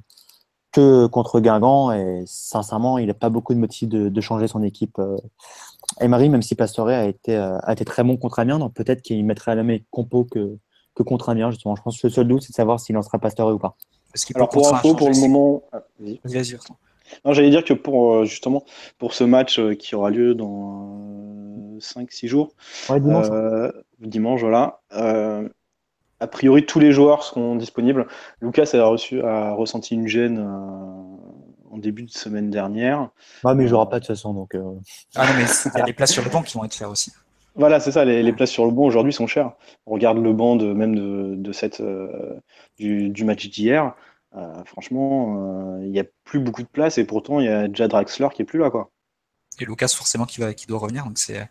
que 0.71 1.07
contre 1.07 1.41
Guingamp. 1.41 1.93
Et 1.93 2.23
sincèrement, 2.27 2.99
il 2.99 3.09
n'a 3.09 3.15
pas 3.15 3.31
beaucoup 3.31 3.55
de 3.55 3.59
motifs 3.59 3.89
de, 3.89 4.21
changer 4.21 4.47
son 4.47 4.63
équipe. 4.63 4.99
Euh. 4.99 5.17
Et 6.01 6.09
Marie, 6.09 6.29
même 6.29 6.43
si 6.43 6.55
Pastore 6.55 6.89
a 6.89 7.05
été, 7.05 7.37
a 7.37 7.73
été 7.73 7.85
très 7.85 8.05
bon 8.05 8.17
contre 8.17 8.39
Amiens, 8.39 8.59
donc 8.59 8.73
peut-être 8.73 9.03
qu'il 9.03 9.25
mettrait 9.25 9.55
la 9.55 9.63
même 9.63 9.81
compo 9.91 10.25
que, 10.25 10.57
que 10.95 11.03
contre 11.03 11.29
Amiens, 11.29 11.51
justement. 11.51 11.77
Je 11.77 11.83
pense 11.83 12.01
que 12.01 12.07
le 12.07 12.13
seul 12.13 12.29
doute, 12.29 12.43
c'est 12.43 12.53
de 12.53 12.55
savoir 12.55 12.81
s'il 12.81 12.95
lancera 12.95 13.19
Pastore 13.19 13.53
ou 13.53 13.59
pas. 13.59 13.77
Alors, 14.35 14.49
pour 14.49 14.73
info, 14.73 14.95
pour 14.95 15.09
le 15.09 15.19
moment. 15.21 15.63
Ah, 15.73 15.83
vas-y. 16.25 16.57
Non, 17.25 17.33
j'allais 17.33 17.51
dire 17.51 17.65
que 17.65 17.75
pour 17.75 18.15
euh, 18.15 18.25
justement 18.25 18.65
pour 18.99 19.15
ce 19.15 19.25
match 19.25 19.59
euh, 19.59 19.75
qui 19.75 19.95
aura 19.95 20.11
lieu 20.11 20.35
dans 20.35 20.99
5-6 21.79 22.27
euh, 22.27 22.29
jours, 22.29 22.55
dimanche, 24.01 24.41
voilà. 24.41 24.81
a 24.91 26.27
priori, 26.27 26.67
tous 26.67 26.81
les 26.81 26.93
joueurs 26.93 27.23
seront 27.25 27.57
disponibles. 27.57 28.07
Lucas 28.41 28.71
a, 28.75 28.85
reçu, 28.85 29.23
a 29.23 29.53
ressenti 29.53 29.95
une 29.95 30.07
gêne 30.07 30.39
en 31.71 31.79
début 31.79 32.03
de 32.03 32.11
semaine 32.11 32.51
dernière. 32.51 33.09
Ah, 33.45 33.55
mais 33.55 33.65
il 33.65 33.69
jouera 33.69 33.89
pas 33.89 33.99
de 33.99 34.05
toute 34.05 34.15
façon. 34.15 34.35
Donc, 34.35 34.57
Ah 35.15 35.27
non, 35.27 35.33
mais 35.37 35.45
il 35.45 35.79
y 35.79 35.83
a 35.83 35.85
des 35.85 35.93
places 35.93 36.13
sur 36.13 36.25
le 36.25 36.31
banc 36.31 36.43
qui 36.43 36.57
vont 36.57 36.65
être 36.65 36.75
chères 36.75 36.91
aussi. 36.91 37.13
Voilà, 37.55 37.81
c'est 37.81 37.93
ça, 37.93 38.05
les, 38.05 38.33
places 38.33 38.51
sur 38.51 38.65
le 38.65 38.71
banc 38.71 38.85
aujourd'hui 38.85 39.13
sont 39.13 39.27
chères. 39.27 39.53
On 39.87 39.93
regarde 39.93 40.19
le 40.19 40.33
banc 40.33 40.57
de, 40.57 40.73
même 40.73 40.95
de, 40.95 41.35
de 41.37 41.53
cette, 41.53 41.83
du, 42.79 43.11
du 43.11 43.25
match 43.25 43.49
d'hier. 43.49 43.95
Euh, 44.35 44.65
franchement, 44.65 45.77
euh, 45.77 45.85
il 45.85 45.91
n'y 45.91 46.01
a 46.01 46.05
plus 46.25 46.41
beaucoup 46.41 46.63
de 46.63 46.69
place 46.69 46.97
et 46.99 47.05
pourtant 47.05 47.41
il 47.41 47.47
y 47.47 47.49
a 47.49 47.69
déjà 47.69 47.89
Draxler 47.89 48.29
qui 48.35 48.43
est 48.43 48.47
plus 48.47 48.59
là. 48.59 48.71
Quoi. 48.71 48.91
Et 49.61 49.65
Lucas, 49.65 49.89
forcément, 49.89 50.25
qui, 50.25 50.41
va, 50.41 50.55
qui 50.55 50.67
doit 50.67 50.79
revenir. 50.79 51.05
Donc 51.05 51.19
c'est, 51.19 51.49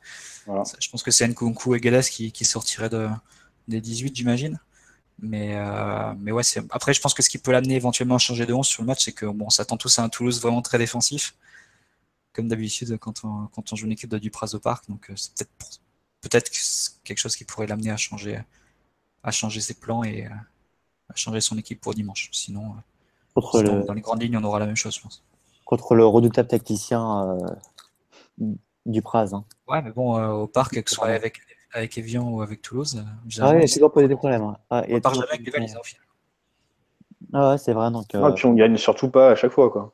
je 0.48 0.90
pense 0.90 1.04
que 1.04 1.12
c'est 1.12 1.28
Nkunku 1.28 1.76
et 1.76 1.80
Gales 1.80 2.04
qui, 2.04 2.32
qui 2.32 2.46
sortiraient 2.46 2.90
de, 2.90 3.08
des 3.68 3.82
18, 3.82 4.16
j'imagine. 4.16 4.60
Mais, 5.20 5.56
euh, 5.56 6.14
mais 6.18 6.32
ouais, 6.32 6.42
c'est... 6.42 6.64
après, 6.72 6.94
je 6.96 7.02
pense 7.02 7.14
que 7.14 7.22
ce 7.22 7.30
qui 7.30 7.38
peut 7.38 7.52
l'amener 7.52 7.76
éventuellement 7.76 8.16
à 8.16 8.20
changer 8.20 8.48
de 8.48 8.54
11 8.54 8.66
sur 8.66 8.82
le 8.82 8.88
match, 8.88 9.06
c'est 9.06 9.12
que 9.12 9.28
bon, 9.28 9.46
on 9.46 9.50
s'attend 9.52 9.78
tous 9.78 10.00
à 10.00 10.04
un 10.04 10.10
Toulouse 10.10 10.42
vraiment 10.42 10.64
très 10.64 10.80
défensif, 10.80 11.36
comme 12.34 12.48
d'habitude 12.48 12.98
quand 12.98 13.24
on, 13.24 13.48
quand 13.48 13.72
on 13.72 13.76
joue 13.76 13.86
une 13.86 13.92
équipe 13.92 14.10
de 14.10 14.18
Dupraz 14.18 14.56
au 14.56 14.60
parc. 14.60 14.90
Donc 14.90 15.12
c'est 15.16 15.36
peut-être, 15.36 15.82
peut-être 16.22 16.52
quelque 17.04 17.20
chose 17.20 17.36
qui 17.36 17.46
pourrait 17.46 17.68
l'amener 17.68 17.92
à 17.92 17.98
changer, 17.98 18.42
à 19.24 19.30
changer 19.30 19.62
ses 19.62 19.76
plans 19.76 20.04
et, 20.04 20.28
changer 21.16 21.42
son 21.42 21.58
équipe 21.58 21.82
pour 21.82 21.94
dimanche. 21.94 22.30
Sinon, 22.32 22.74
euh, 23.38 23.84
dans 23.84 23.94
les 23.94 24.02
grandes 24.02 24.22
lignes, 24.22 24.38
on 24.38 24.44
aura 24.44 24.60
la 24.60 24.66
même 24.66 24.76
chose, 24.76 24.96
je 24.96 25.02
pense. 25.02 25.24
Contre 25.66 25.96
le 25.96 26.06
redoutable 26.06 26.50
tacticien 26.50 27.38
euh, 28.40 28.48
du 28.86 29.02
Praz. 29.02 29.34
Hein. 29.34 29.46
Ouais, 29.68 29.82
mais 29.82 29.92
bon, 29.92 30.18
euh, 30.18 30.30
au 30.32 30.48
parc, 30.48 30.82
que 30.82 30.90
ce 30.90 30.96
soit 30.96 31.08
avec, 31.08 31.40
avec 31.74 31.98
Evian 31.98 32.28
ou 32.30 32.42
avec 32.42 32.62
Toulouse. 32.62 33.04
ah 33.40 33.52
ouais, 33.52 33.68
c'est 33.68 33.76
toujours 33.76 33.92
poser 33.92 34.08
des 34.08 34.16
problèmes. 34.16 34.44
Hein. 34.44 34.58
Ah, 34.70 34.84
on 34.90 35.00
part 35.00 35.14
jamais 35.14 35.28
avec 35.30 35.44
des 35.44 35.52
valises, 35.52 35.78
au 35.80 35.84
final. 35.84 36.06
Ah 37.34 37.52
ouais, 37.52 37.58
c'est 37.58 37.74
vrai. 37.74 37.90
Donc, 37.92 38.08
ah, 38.14 38.32
puis 38.36 38.46
on 38.46 38.54
gagne 38.54 38.76
surtout 38.76 39.10
pas 39.10 39.32
à 39.32 39.36
chaque 39.36 39.52
fois, 39.52 39.70
quoi. 39.70 39.94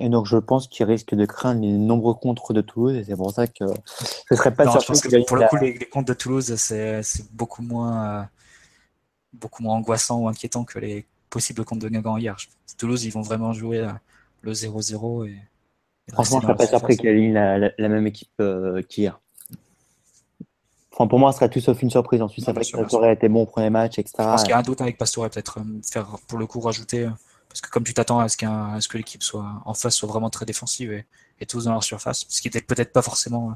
Et 0.00 0.08
donc, 0.08 0.26
je 0.26 0.36
pense 0.36 0.68
qu'il 0.68 0.86
risque 0.86 1.16
de 1.16 1.26
craindre 1.26 1.60
les 1.60 1.72
nombreux 1.72 2.14
contres 2.14 2.52
de 2.52 2.60
Toulouse, 2.60 2.94
et 2.94 3.02
c'est 3.02 3.16
pour 3.16 3.32
ça 3.32 3.48
que 3.48 3.64
ce 4.30 4.36
serait 4.36 4.54
pas 4.54 4.64
non, 4.64 4.74
que 4.74 5.26
Pour 5.26 5.36
le 5.36 5.48
coup, 5.48 5.56
les, 5.56 5.76
les 5.76 5.86
contres 5.86 6.06
de 6.06 6.14
Toulouse, 6.14 6.54
c'est 6.54 7.02
beaucoup 7.32 7.62
moins 7.62 8.28
beaucoup 9.40 9.62
moins 9.62 9.76
angoissant 9.76 10.20
ou 10.20 10.28
inquiétant 10.28 10.64
que 10.64 10.78
les 10.78 11.06
possibles 11.30 11.64
comptes 11.64 11.80
de 11.80 11.88
Guingamp 11.88 12.16
hier. 12.16 12.36
Toulouse, 12.76 13.04
ils 13.04 13.12
vont 13.12 13.22
vraiment 13.22 13.52
jouer 13.52 13.78
euh, 13.78 13.90
le 14.42 14.52
0-0. 14.52 15.28
Et, 15.28 15.36
Franchement, 16.12 16.40
je 16.40 16.46
ne 16.46 16.52
serais 16.52 16.56
pas 16.56 16.66
surpris 16.66 16.96
qu'il 16.96 17.08
aligne 17.08 17.32
la, 17.32 17.58
la, 17.58 17.88
même 17.88 18.06
équipe 18.06 18.30
euh, 18.40 18.82
qu'hier. 18.82 19.20
Enfin, 20.92 21.06
pour 21.06 21.18
moi, 21.18 21.32
ce 21.32 21.38
serait 21.38 21.50
tout 21.50 21.60
sauf 21.60 21.80
une 21.82 21.90
surprise. 21.90 22.22
Ensuite, 22.22 22.44
ça 22.44 22.52
aurait 22.96 23.12
été 23.12 23.28
bon 23.28 23.42
au 23.42 23.46
premier 23.46 23.70
match, 23.70 23.98
etc. 23.98 24.14
Je 24.18 24.22
pense 24.24 24.42
qu'il 24.42 24.50
y 24.50 24.54
a 24.54 24.58
un 24.58 24.62
doute 24.62 24.80
avec 24.80 24.96
Pastore, 24.96 25.28
peut-être 25.28 25.58
euh, 25.58 25.80
faire 25.90 26.16
pour 26.26 26.38
le 26.38 26.46
coup 26.46 26.60
rajouter. 26.60 27.08
Parce 27.48 27.60
que 27.60 27.70
comme 27.70 27.84
tu 27.84 27.94
t'attends 27.94 28.20
à 28.20 28.28
ce, 28.28 28.36
ce 28.36 28.88
que 28.88 28.98
l'équipe 28.98 29.22
soit 29.22 29.46
en 29.64 29.74
face 29.74 29.96
soit 29.96 30.08
vraiment 30.08 30.30
très 30.30 30.44
défensive 30.44 30.92
et, 30.92 31.06
et 31.40 31.46
tous 31.46 31.64
dans 31.64 31.72
leur 31.72 31.84
surface, 31.84 32.26
ce 32.28 32.42
qui 32.42 32.48
n'était 32.48 32.60
peut-être 32.60 32.92
pas 32.92 33.02
forcément 33.02 33.54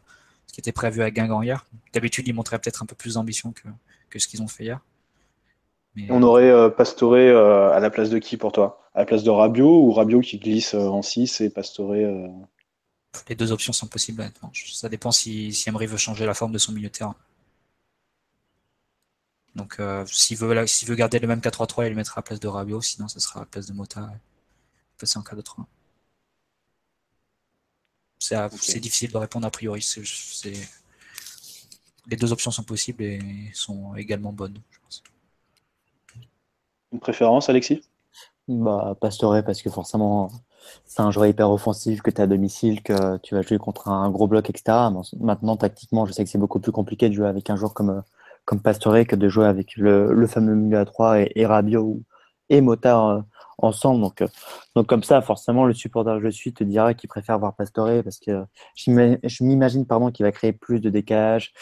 qui 0.52 0.60
était 0.60 0.72
prévu 0.72 1.02
à 1.02 1.10
Guingamp 1.10 1.42
hier. 1.42 1.66
D'habitude, 1.92 2.28
ils 2.28 2.34
montraient 2.34 2.58
peut-être 2.58 2.82
un 2.82 2.86
peu 2.86 2.94
plus 2.94 3.14
d'ambition 3.14 3.52
que, 3.52 3.68
que 4.10 4.18
ce 4.18 4.28
qu'ils 4.28 4.42
ont 4.42 4.48
fait 4.48 4.64
hier. 4.64 4.80
On 6.08 6.22
aurait 6.22 6.50
euh, 6.50 6.70
Pastoré 6.70 7.28
euh, 7.28 7.70
à 7.70 7.80
la 7.80 7.90
place 7.90 8.10
de 8.10 8.18
qui 8.18 8.36
pour 8.36 8.52
toi? 8.52 8.88
À 8.94 9.00
la 9.00 9.06
place 9.06 9.22
de 9.22 9.30
Rabiot 9.30 9.82
ou 9.84 9.92
Rabiot 9.92 10.20
qui 10.20 10.38
glisse 10.38 10.74
euh, 10.74 10.86
en 10.86 11.02
6 11.02 11.42
et 11.42 11.50
Pastoré 11.50 12.06
Les 13.28 13.34
deux 13.34 13.52
options 13.52 13.72
sont 13.72 13.86
possibles. 13.86 14.30
Ça 14.54 14.88
dépend 14.88 15.12
si, 15.12 15.52
si 15.52 15.68
Emery 15.68 15.86
veut 15.86 15.98
changer 15.98 16.24
la 16.26 16.34
forme 16.34 16.52
de 16.52 16.58
son 16.58 16.72
milieu 16.72 16.88
de 16.88 16.92
terrain. 16.92 17.16
Donc 19.54 19.78
s'il 20.06 20.38
veut, 20.38 20.54
veut 20.54 20.94
garder 20.94 21.18
le 21.18 21.28
même 21.28 21.40
4-3-3, 21.40 21.84
il 21.84 21.90
le 21.90 21.94
mettra 21.94 22.14
à 22.16 22.20
la 22.20 22.22
place 22.22 22.40
de 22.40 22.48
Rabiot, 22.48 22.80
sinon 22.80 23.06
ce 23.08 23.20
sera 23.20 23.40
à 23.40 23.42
la 23.42 23.46
place 23.46 23.66
de 23.66 23.74
Mota. 23.74 24.10
passer 24.98 25.18
en 25.18 25.22
4-3. 25.22 25.66
C'est 28.18 28.80
difficile 28.80 29.12
de 29.12 29.18
répondre 29.18 29.46
a 29.46 29.50
priori. 29.50 29.86
Les 32.06 32.16
deux 32.16 32.32
options 32.32 32.50
sont 32.50 32.62
possibles 32.62 33.02
et 33.02 33.20
sont 33.52 33.94
également 33.94 34.32
bonnes. 34.32 34.58
Une 36.92 37.00
préférence, 37.00 37.48
Alexis? 37.48 37.82
Bah, 38.48 38.96
Pastore, 39.00 39.42
parce 39.44 39.62
que 39.62 39.70
forcément, 39.70 40.30
c'est 40.84 41.00
un 41.00 41.10
joueur 41.10 41.26
hyper 41.26 41.50
offensif, 41.50 42.02
que 42.02 42.10
tu 42.10 42.18
es 42.18 42.20
à 42.22 42.26
domicile, 42.26 42.82
que 42.82 43.16
tu 43.18 43.34
vas 43.34 43.42
jouer 43.42 43.58
contre 43.58 43.88
un 43.88 44.10
gros 44.10 44.26
bloc, 44.26 44.50
etc. 44.50 44.90
Maintenant, 45.20 45.56
tactiquement, 45.56 46.06
je 46.06 46.12
sais 46.12 46.24
que 46.24 46.30
c'est 46.30 46.38
beaucoup 46.38 46.60
plus 46.60 46.72
compliqué 46.72 47.08
de 47.08 47.14
jouer 47.14 47.28
avec 47.28 47.50
un 47.50 47.56
joueur 47.56 47.72
comme, 47.74 48.02
comme 48.44 48.60
Pastore 48.60 49.06
que 49.06 49.16
de 49.16 49.28
jouer 49.28 49.46
avec 49.46 49.76
le, 49.76 50.26
fameux 50.26 50.54
milieu 50.54 50.78
à 50.78 50.84
3 50.84 51.20
et, 51.20 51.32
et 51.36 51.46
Rabiot 51.46 52.02
et 52.50 52.60
Motard 52.60 53.08
euh, 53.08 53.20
ensemble. 53.58 54.00
Donc, 54.00 54.22
euh, 54.22 54.28
donc 54.74 54.86
comme 54.86 55.02
ça, 55.02 55.20
forcément, 55.22 55.64
le 55.64 55.74
supporter 55.74 56.18
que 56.18 56.24
je 56.24 56.30
suis 56.30 56.52
te 56.52 56.64
dira 56.64 56.94
qu'il 56.94 57.08
préfère 57.08 57.38
voir 57.38 57.54
Pastore 57.54 58.02
parce 58.02 58.18
que 58.18 58.44
je 58.76 58.90
m'imagine 59.44 59.86
qu'il 60.12 60.26
va 60.26 60.32
créer 60.32 60.52
plus 60.52 60.80
de 60.80 60.90
décalage, 60.90 61.52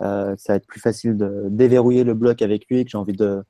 euh, 0.00 0.34
ça 0.38 0.54
va 0.54 0.56
être 0.56 0.66
plus 0.66 0.80
facile 0.80 1.16
de 1.16 1.46
déverrouiller 1.50 2.04
le 2.04 2.14
bloc 2.14 2.42
avec 2.42 2.66
lui, 2.68 2.84
que 2.84 2.90
j'ai 2.90 2.98
envie 2.98 3.16
de 3.16 3.44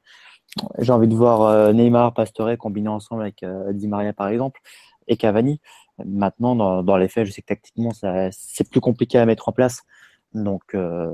j'ai 0.79 0.93
envie 0.93 1.09
de 1.09 1.15
voir 1.15 1.43
euh, 1.43 1.73
Neymar, 1.73 2.13
Pastore 2.15 2.57
combinés 2.59 2.89
ensemble 2.89 3.23
avec 3.23 3.43
euh, 3.43 3.73
Di 3.73 3.89
Maria 3.89 4.13
par 4.13 4.29
exemple 4.29 4.61
et 5.07 5.17
Cavani. 5.17 5.61
Maintenant, 6.05 6.57
dans, 6.57 6.83
dans 6.83 6.97
les 6.97 7.09
faits, 7.09 7.27
je 7.27 7.33
sais 7.33 7.43
que 7.43 7.49
tactiquement, 7.49 7.91
c'est 7.93 8.71
plus 8.71 8.81
compliqué 8.81 9.19
à 9.19 9.27
mettre 9.27 9.49
en 9.49 9.53
place. 9.53 9.83
Donc, 10.33 10.63
euh... 10.75 11.11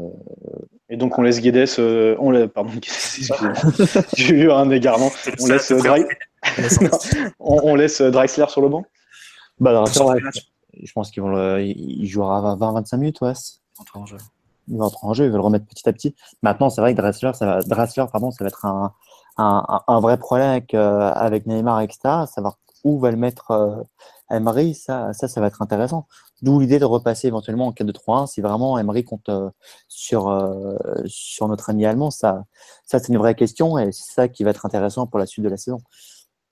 Et 0.88 0.96
donc, 0.96 1.18
on 1.18 1.22
laisse 1.22 1.40
Guedes, 1.40 1.66
euh, 1.78 2.14
on 2.20 2.30
laisse, 2.30 2.48
pardon, 2.54 2.70
j'ai 4.16 4.34
eu 4.34 4.50
un 4.52 4.70
égarement. 4.70 5.10
On 5.40 5.46
laisse, 5.46 5.72
on, 7.40 7.60
on, 7.64 7.74
laisse 7.74 8.00
Drexler 8.00 8.46
sur 8.48 8.60
le 8.60 8.68
banc? 8.68 8.84
Bah, 9.58 9.70
alors, 9.70 9.88
ouais, 10.06 10.20
Je 10.80 10.92
pense 10.92 11.10
qu'il 11.10 11.22
il 11.24 12.06
jouera 12.06 12.56
20-25 12.56 12.96
minutes, 12.98 13.20
ouais. 13.22 13.32
Il 14.68 14.78
va 14.78 14.84
entrer 14.84 15.06
en 15.06 15.14
jeu, 15.14 15.24
il 15.24 15.30
va 15.30 15.38
le 15.38 15.42
remettre 15.42 15.66
petit 15.66 15.88
à 15.88 15.92
petit. 15.92 16.14
Maintenant, 16.42 16.70
c'est 16.70 16.80
vrai 16.80 16.94
que 16.94 17.00
Drexler, 17.00 17.32
ça 17.34 17.46
va, 17.46 17.62
Drexler, 17.62 18.04
pardon, 18.12 18.30
ça 18.30 18.44
va 18.44 18.48
être 18.48 18.64
un, 18.66 18.92
un, 19.38 19.82
un, 19.86 20.00
vrai 20.00 20.18
problème 20.18 20.50
avec, 20.50 20.74
euh, 20.74 21.12
avec 21.14 21.46
Neymar, 21.46 21.80
etc. 21.80 22.26
Savoir 22.26 22.58
où 22.84 22.98
va 22.98 23.10
le 23.10 23.16
mettre 23.16 23.50
euh, 23.50 23.82
Emery, 24.30 24.74
ça, 24.74 25.12
ça, 25.12 25.28
ça 25.28 25.40
va 25.40 25.48
être 25.48 25.62
intéressant. 25.62 26.06
D'où 26.42 26.60
l'idée 26.60 26.78
de 26.78 26.84
repasser 26.84 27.28
éventuellement 27.28 27.68
en 27.68 27.72
4-2-3-1 27.72 28.26
si 28.26 28.40
vraiment 28.40 28.78
Emery 28.78 29.04
compte 29.04 29.28
euh, 29.28 29.50
sur, 29.88 30.28
euh, 30.28 30.76
sur 31.06 31.48
notre 31.48 31.70
ami 31.70 31.86
allemand. 31.86 32.10
Ça, 32.10 32.44
ça 32.84 32.98
c'est 32.98 33.12
une 33.12 33.18
vraie 33.18 33.34
question 33.34 33.78
et 33.78 33.92
c'est 33.92 34.12
ça 34.12 34.28
qui 34.28 34.44
va 34.44 34.50
être 34.50 34.66
intéressant 34.66 35.06
pour 35.06 35.18
la 35.18 35.26
suite 35.26 35.44
de 35.44 35.50
la 35.50 35.56
saison. 35.56 35.78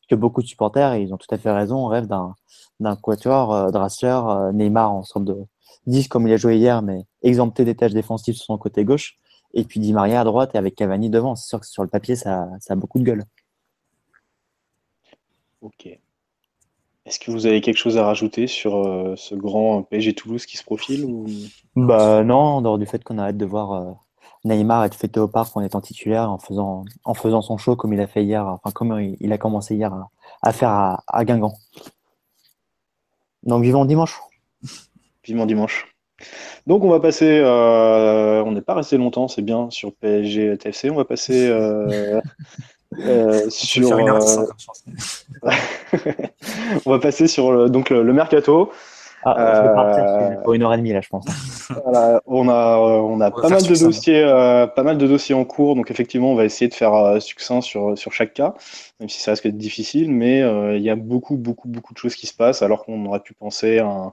Que 0.08 0.14
beaucoup 0.14 0.42
de 0.42 0.46
supporters, 0.46 0.96
ils 0.96 1.12
ont 1.14 1.16
tout 1.16 1.32
à 1.32 1.38
fait 1.38 1.50
raison, 1.50 1.86
on 1.86 1.86
rêve 1.86 2.06
d'un, 2.06 2.34
d'un 2.80 2.96
quatuor, 2.96 3.54
euh, 3.54 3.70
Drassler, 3.70 4.20
Neymar 4.52 4.92
en 4.92 5.02
sorte 5.02 5.24
de 5.24 5.36
10 5.86 6.08
comme 6.08 6.26
il 6.26 6.32
a 6.32 6.36
joué 6.36 6.56
hier, 6.56 6.82
mais 6.82 7.06
exempté 7.22 7.64
des 7.64 7.74
tâches 7.74 7.92
défensives 7.92 8.36
sur 8.36 8.44
son 8.46 8.58
côté 8.58 8.84
gauche. 8.84 9.18
Et 9.54 9.64
puis 9.64 9.80
Di 9.80 9.92
Maria 9.92 10.20
à 10.20 10.24
droite 10.24 10.54
et 10.54 10.58
avec 10.58 10.74
Cavani 10.74 11.10
devant. 11.10 11.36
C'est 11.36 11.48
sûr 11.48 11.60
que 11.60 11.66
sur 11.66 11.82
le 11.82 11.88
papier, 11.88 12.16
ça, 12.16 12.48
ça 12.60 12.74
a 12.74 12.76
beaucoup 12.76 12.98
de 12.98 13.04
gueule. 13.04 13.24
Ok. 15.62 15.88
Est-ce 17.06 17.18
que 17.18 17.30
vous 17.30 17.46
avez 17.46 17.60
quelque 17.60 17.76
chose 17.76 17.98
à 17.98 18.04
rajouter 18.04 18.46
sur 18.46 18.76
euh, 18.76 19.14
ce 19.16 19.34
grand 19.34 19.82
PSG 19.82 20.14
Toulouse 20.14 20.46
qui 20.46 20.56
se 20.56 20.64
profile 20.64 21.04
ou... 21.04 21.26
Bah 21.76 22.24
non, 22.24 22.36
en 22.36 22.62
dehors 22.62 22.78
du 22.78 22.86
fait 22.86 23.04
qu'on 23.04 23.18
a 23.18 23.24
hâte 23.24 23.36
de 23.36 23.44
voir 23.44 23.72
euh, 23.72 23.92
Neymar 24.44 24.84
être 24.84 24.94
fêté 24.94 25.20
au 25.20 25.28
parc 25.28 25.54
en 25.56 25.60
étant 25.60 25.80
titulaire, 25.80 26.30
en 26.30 26.38
faisant, 26.38 26.84
en 27.04 27.14
faisant 27.14 27.42
son 27.42 27.58
show 27.58 27.76
comme 27.76 27.92
il 27.92 28.00
a 28.00 28.06
fait 28.06 28.24
hier, 28.24 28.46
enfin 28.46 28.70
comme 28.70 28.98
il, 29.00 29.32
a 29.32 29.38
commencé 29.38 29.74
hier 29.74 29.92
à, 30.42 30.52
faire 30.52 30.70
à, 31.06 31.24
Guingamp. 31.24 31.54
Donc 33.42 33.62
vivant 33.62 33.84
dimanche. 33.84 34.20
Vivement 35.24 35.46
dimanche. 35.46 35.93
Donc 36.66 36.84
on 36.84 36.90
va 36.90 37.00
passer, 37.00 37.40
euh, 37.42 38.42
on 38.42 38.52
n'est 38.52 38.62
pas 38.62 38.74
resté 38.74 38.96
longtemps, 38.96 39.28
c'est 39.28 39.42
bien 39.42 39.68
sur 39.70 39.92
PSG 39.94 40.56
TFC, 40.58 40.90
on 40.90 40.96
va 40.96 41.04
passer 41.04 41.48
euh, 41.48 42.20
euh, 42.98 43.50
sur. 43.50 43.92
on 46.86 46.90
va 46.90 46.98
passer 46.98 47.26
sur 47.26 47.68
donc 47.70 47.90
le 47.90 48.12
mercato. 48.12 48.70
Ah, 49.24 50.30
pour 50.42 50.54
une 50.54 50.62
heure 50.62 50.74
et 50.74 50.76
demie 50.76 50.92
là, 50.92 51.00
je 51.00 51.08
pense. 51.08 51.24
on 52.26 52.48
a, 52.48 52.78
on 52.78 53.20
a 53.20 53.30
pas 53.30 53.48
mal 53.48 53.62
de 53.62 53.78
dossiers, 53.78 54.22
pas 54.74 54.82
mal 54.82 54.98
de 54.98 55.06
dossiers 55.06 55.34
en 55.34 55.44
cours, 55.44 55.76
donc 55.76 55.90
effectivement, 55.90 56.32
on 56.32 56.34
va 56.34 56.44
essayer 56.44 56.68
de 56.68 56.74
faire 56.74 57.20
succinct 57.20 57.60
sur 57.60 57.96
sur 57.96 58.12
chaque 58.12 58.34
cas, 58.34 58.54
même 59.00 59.08
si 59.08 59.20
ça 59.20 59.32
risque 59.32 59.44
d'être 59.44 59.56
difficile, 59.56 60.10
mais 60.10 60.40
il 60.76 60.82
y 60.82 60.90
a 60.90 60.96
beaucoup, 60.96 61.36
beaucoup, 61.36 61.68
beaucoup 61.68 61.94
de 61.94 61.98
choses 61.98 62.14
qui 62.14 62.26
se 62.26 62.34
passent, 62.34 62.62
alors 62.62 62.84
qu'on 62.84 63.04
aurait 63.06 63.20
pu 63.20 63.34
penser 63.34 63.78
à 63.78 63.86
un, 63.86 64.12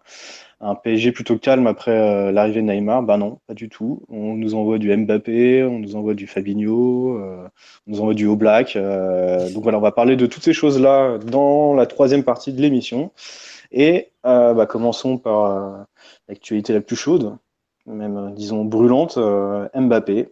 un 0.61 0.75
PSG 0.75 1.11
plutôt 1.11 1.37
calme 1.37 1.65
après 1.67 1.91
euh, 1.91 2.31
l'arrivée 2.31 2.61
de 2.61 2.67
Neymar. 2.67 3.01
Bah 3.03 3.17
non, 3.17 3.39
pas 3.47 3.53
du 3.53 3.67
tout. 3.67 4.03
On 4.09 4.35
nous 4.35 4.53
envoie 4.53 4.77
du 4.77 4.95
Mbappé, 4.95 5.63
on 5.63 5.79
nous 5.79 5.95
envoie 5.95 6.13
du 6.13 6.27
Fabinho, 6.27 7.17
euh, 7.17 7.47
on 7.87 7.91
nous 7.91 8.01
envoie 8.01 8.13
du 8.13 8.27
Oblak. 8.27 8.75
Euh, 8.75 9.49
donc 9.51 9.63
voilà, 9.63 9.79
on 9.79 9.81
va 9.81 9.91
parler 9.91 10.15
de 10.15 10.27
toutes 10.27 10.43
ces 10.43 10.53
choses-là 10.53 11.17
dans 11.17 11.73
la 11.73 11.87
troisième 11.87 12.23
partie 12.23 12.53
de 12.53 12.61
l'émission. 12.61 13.11
Et 13.71 14.11
bah, 14.23 14.65
commençons 14.67 15.17
par 15.17 15.85
l'actualité 16.27 16.73
la 16.73 16.81
plus 16.81 16.95
chaude, 16.95 17.37
même 17.85 18.33
disons 18.35 18.65
brûlante, 18.65 19.17
Mbappé 19.73 20.29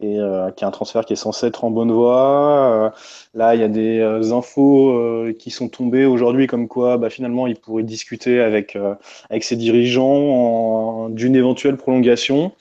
et 0.00 0.18
euh, 0.18 0.50
qui 0.50 0.64
est 0.64 0.66
un 0.66 0.70
transfert 0.70 1.04
qui 1.04 1.12
est 1.12 1.16
censé 1.16 1.46
être 1.46 1.64
en 1.64 1.70
bonne 1.70 1.92
voie. 1.92 2.86
Euh, 2.86 2.90
là, 3.34 3.54
il 3.54 3.60
y 3.60 3.64
a 3.64 3.68
des 3.68 3.98
euh, 3.98 4.32
infos 4.32 4.98
qui 5.38 5.50
sont 5.50 5.68
tombées 5.68 6.06
aujourd'hui 6.06 6.46
comme 6.46 6.68
quoi 6.68 6.96
bah, 6.96 7.10
finalement 7.10 7.46
il 7.46 7.56
pourrait 7.56 7.82
discuter 7.82 8.40
avec, 8.40 8.76
avec 9.30 9.44
ses 9.44 9.56
dirigeants 9.56 11.08
d'une 11.10 11.36
éventuelle 11.36 11.76
prolongation. 11.76 12.52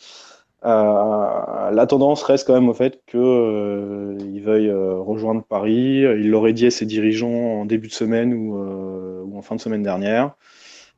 La 0.64 1.86
tendance 1.88 2.24
reste 2.24 2.48
quand 2.48 2.54
même 2.54 2.70
au 2.70 2.74
fait 2.74 3.02
qu'il 3.08 3.20
il 3.20 4.42
veuille 4.44 4.72
rejoindre 4.72 5.44
Paris. 5.44 6.02
Il 6.02 6.30
l'aurait 6.30 6.54
dit 6.54 6.68
à 6.68 6.72
ses 6.72 6.86
dirigeants 6.86 7.62
en 7.62 7.66
début 7.66 7.88
de 7.88 7.94
semaine 7.94 8.34
ou, 8.34 8.56
ou 8.56 9.38
en 9.38 9.42
fin 9.42 9.56
de 9.56 9.62
semaine 9.62 9.84
dernière. 9.84 10.36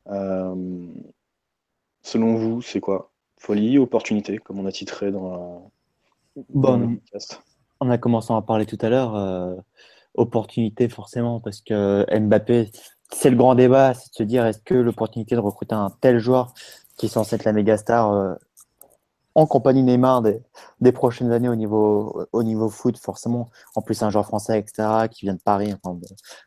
selon 0.07 0.95
vous, 2.35 2.61
c'est 2.61 2.80
quoi? 2.80 3.11
Folie, 3.38 3.77
opportunité, 3.77 4.38
comme 4.38 4.60
on 4.60 4.65
a 4.65 4.72
titré 4.72 5.11
dans 5.11 5.31
la, 5.31 5.40
Bon, 6.49 6.98
on 7.80 7.90
a 7.90 7.98
commencé 7.98 8.34
à 8.34 8.35
en 8.35 8.41
parler 8.41 8.65
tout 8.65 8.77
à 8.81 8.90
l'heure. 8.90 9.15
Euh, 9.15 9.56
opportunité 10.15 10.90
forcément 10.90 11.40
parce 11.40 11.61
que 11.61 12.06
Mbappé, 12.18 12.69
c'est 13.11 13.30
le 13.30 13.35
grand 13.35 13.56
débat, 13.56 13.94
c'est 13.94 14.10
de 14.10 14.15
se 14.15 14.23
dire 14.23 14.45
est-ce 14.45 14.60
que 14.60 14.76
l'opportunité 14.76 15.35
de 15.35 15.40
recruter 15.40 15.76
un 15.76 15.91
tel 16.02 16.19
joueur 16.19 16.53
qui 16.98 17.07
est 17.07 17.10
censé 17.10 17.35
être 17.35 17.45
la 17.45 17.53
méga 17.53 17.77
star 17.77 18.11
euh, 18.11 18.34
en 19.36 19.46
compagnie 19.48 19.84
Neymar 19.84 20.22
des, 20.22 20.92
prochaines 20.92 21.32
années 21.32 21.50
au 21.50 21.56
niveau 21.56 22.26
au 22.32 22.44
niveau 22.44 22.70
foot 22.70 22.98
forcément. 22.98 23.50
En 23.76 23.82
plus 23.82 24.02
un 24.04 24.10
joueur 24.10 24.26
français 24.26 24.60
etc 24.60 25.08
qui 25.10 25.26
vient 25.26 25.34
de 25.34 25.42
Paris 25.42 25.74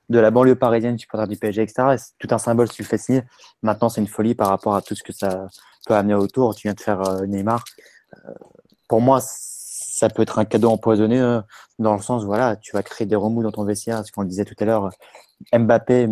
de, 0.09 0.19
la 0.19 0.31
banlieue 0.31 0.57
parisienne 0.57 0.99
supporter 0.99 1.27
du 1.27 1.37
PSG 1.37 1.63
etc 1.63 1.97
c'est 1.99 2.19
tout 2.19 2.33
un 2.33 2.39
symbole 2.39 2.69
si 2.69 2.77
tu 2.77 2.85
fais 2.85 2.99
signer. 2.99 3.23
Maintenant 3.63 3.89
c'est 3.89 4.01
une 4.01 4.07
folie 4.07 4.35
par 4.35 4.49
rapport 4.49 4.75
à 4.77 4.83
tout 4.83 4.95
ce 4.95 5.03
que 5.03 5.13
ça 5.13 5.47
peut 5.87 5.95
amener 5.95 6.15
autour. 6.15 6.55
Tu 6.55 6.69
viens 6.69 6.75
de 6.75 6.81
faire 6.81 7.01
euh, 7.03 7.27
Neymar. 7.27 7.65
Pour 8.89 9.01
moi 9.01 9.21
ça 9.97 10.11
peut 10.11 10.23
être 10.23 10.39
un 10.39 10.45
cadeau 10.45 10.71
empoisonné 10.71 11.19
euh, 11.21 11.41
dans 11.79 11.95
le 11.95 12.03
sens, 12.03 12.25
voilà, 12.25 12.57
tu 12.57 12.73
vas 12.73 12.83
créer 12.83 13.07
des 13.07 13.17
remous 13.17 13.43
dans 13.43 13.53
ton 13.53 13.65
vestiaire, 13.65 14.05
ce 14.05 14.13
qu'on 14.13 14.23
le 14.23 14.29
disait 14.29 14.45
tout 14.45 14.55
à 14.59 14.65
l'heure. 14.67 14.91
Mbappé, 15.55 16.09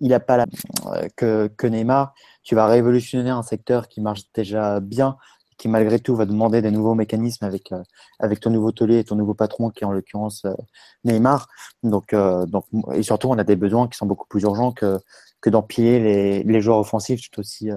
il 0.00 0.08
n'a 0.08 0.20
pas 0.20 0.38
la 0.38 0.46
euh, 0.86 1.08
que, 1.14 1.48
que 1.48 1.66
Neymar. 1.66 2.14
Tu 2.42 2.54
vas 2.54 2.66
révolutionner 2.66 3.28
un 3.28 3.42
secteur 3.42 3.88
qui 3.88 4.00
marche 4.00 4.22
déjà 4.34 4.80
bien, 4.80 5.18
qui 5.60 5.68
malgré 5.68 6.00
tout 6.00 6.16
va 6.16 6.26
demander 6.26 6.62
des 6.62 6.70
nouveaux 6.70 6.94
mécanismes 6.94 7.44
avec 7.44 7.72
euh, 7.72 7.82
avec 8.18 8.40
ton 8.40 8.50
nouveau 8.50 8.72
taulier 8.72 8.98
et 8.98 9.04
ton 9.04 9.16
nouveau 9.16 9.34
patron 9.34 9.70
qui 9.70 9.84
est 9.84 9.86
en 9.86 9.92
l'occurrence 9.92 10.46
Neymar. 11.04 11.48
Donc 11.82 12.14
donc 12.14 12.64
et 12.94 13.02
surtout 13.02 13.28
on 13.28 13.38
a 13.38 13.44
des 13.44 13.56
besoins 13.56 13.88
qui 13.88 13.96
sont 13.96 14.06
beaucoup 14.06 14.26
plus 14.28 14.42
urgents 14.42 14.72
que 14.72 14.98
que 15.40 15.50
d'empiler 15.50 16.00
les, 16.00 16.42
les 16.42 16.60
joueurs 16.60 16.78
offensifs, 16.78 17.30
tout 17.30 17.40
aussi 17.40 17.70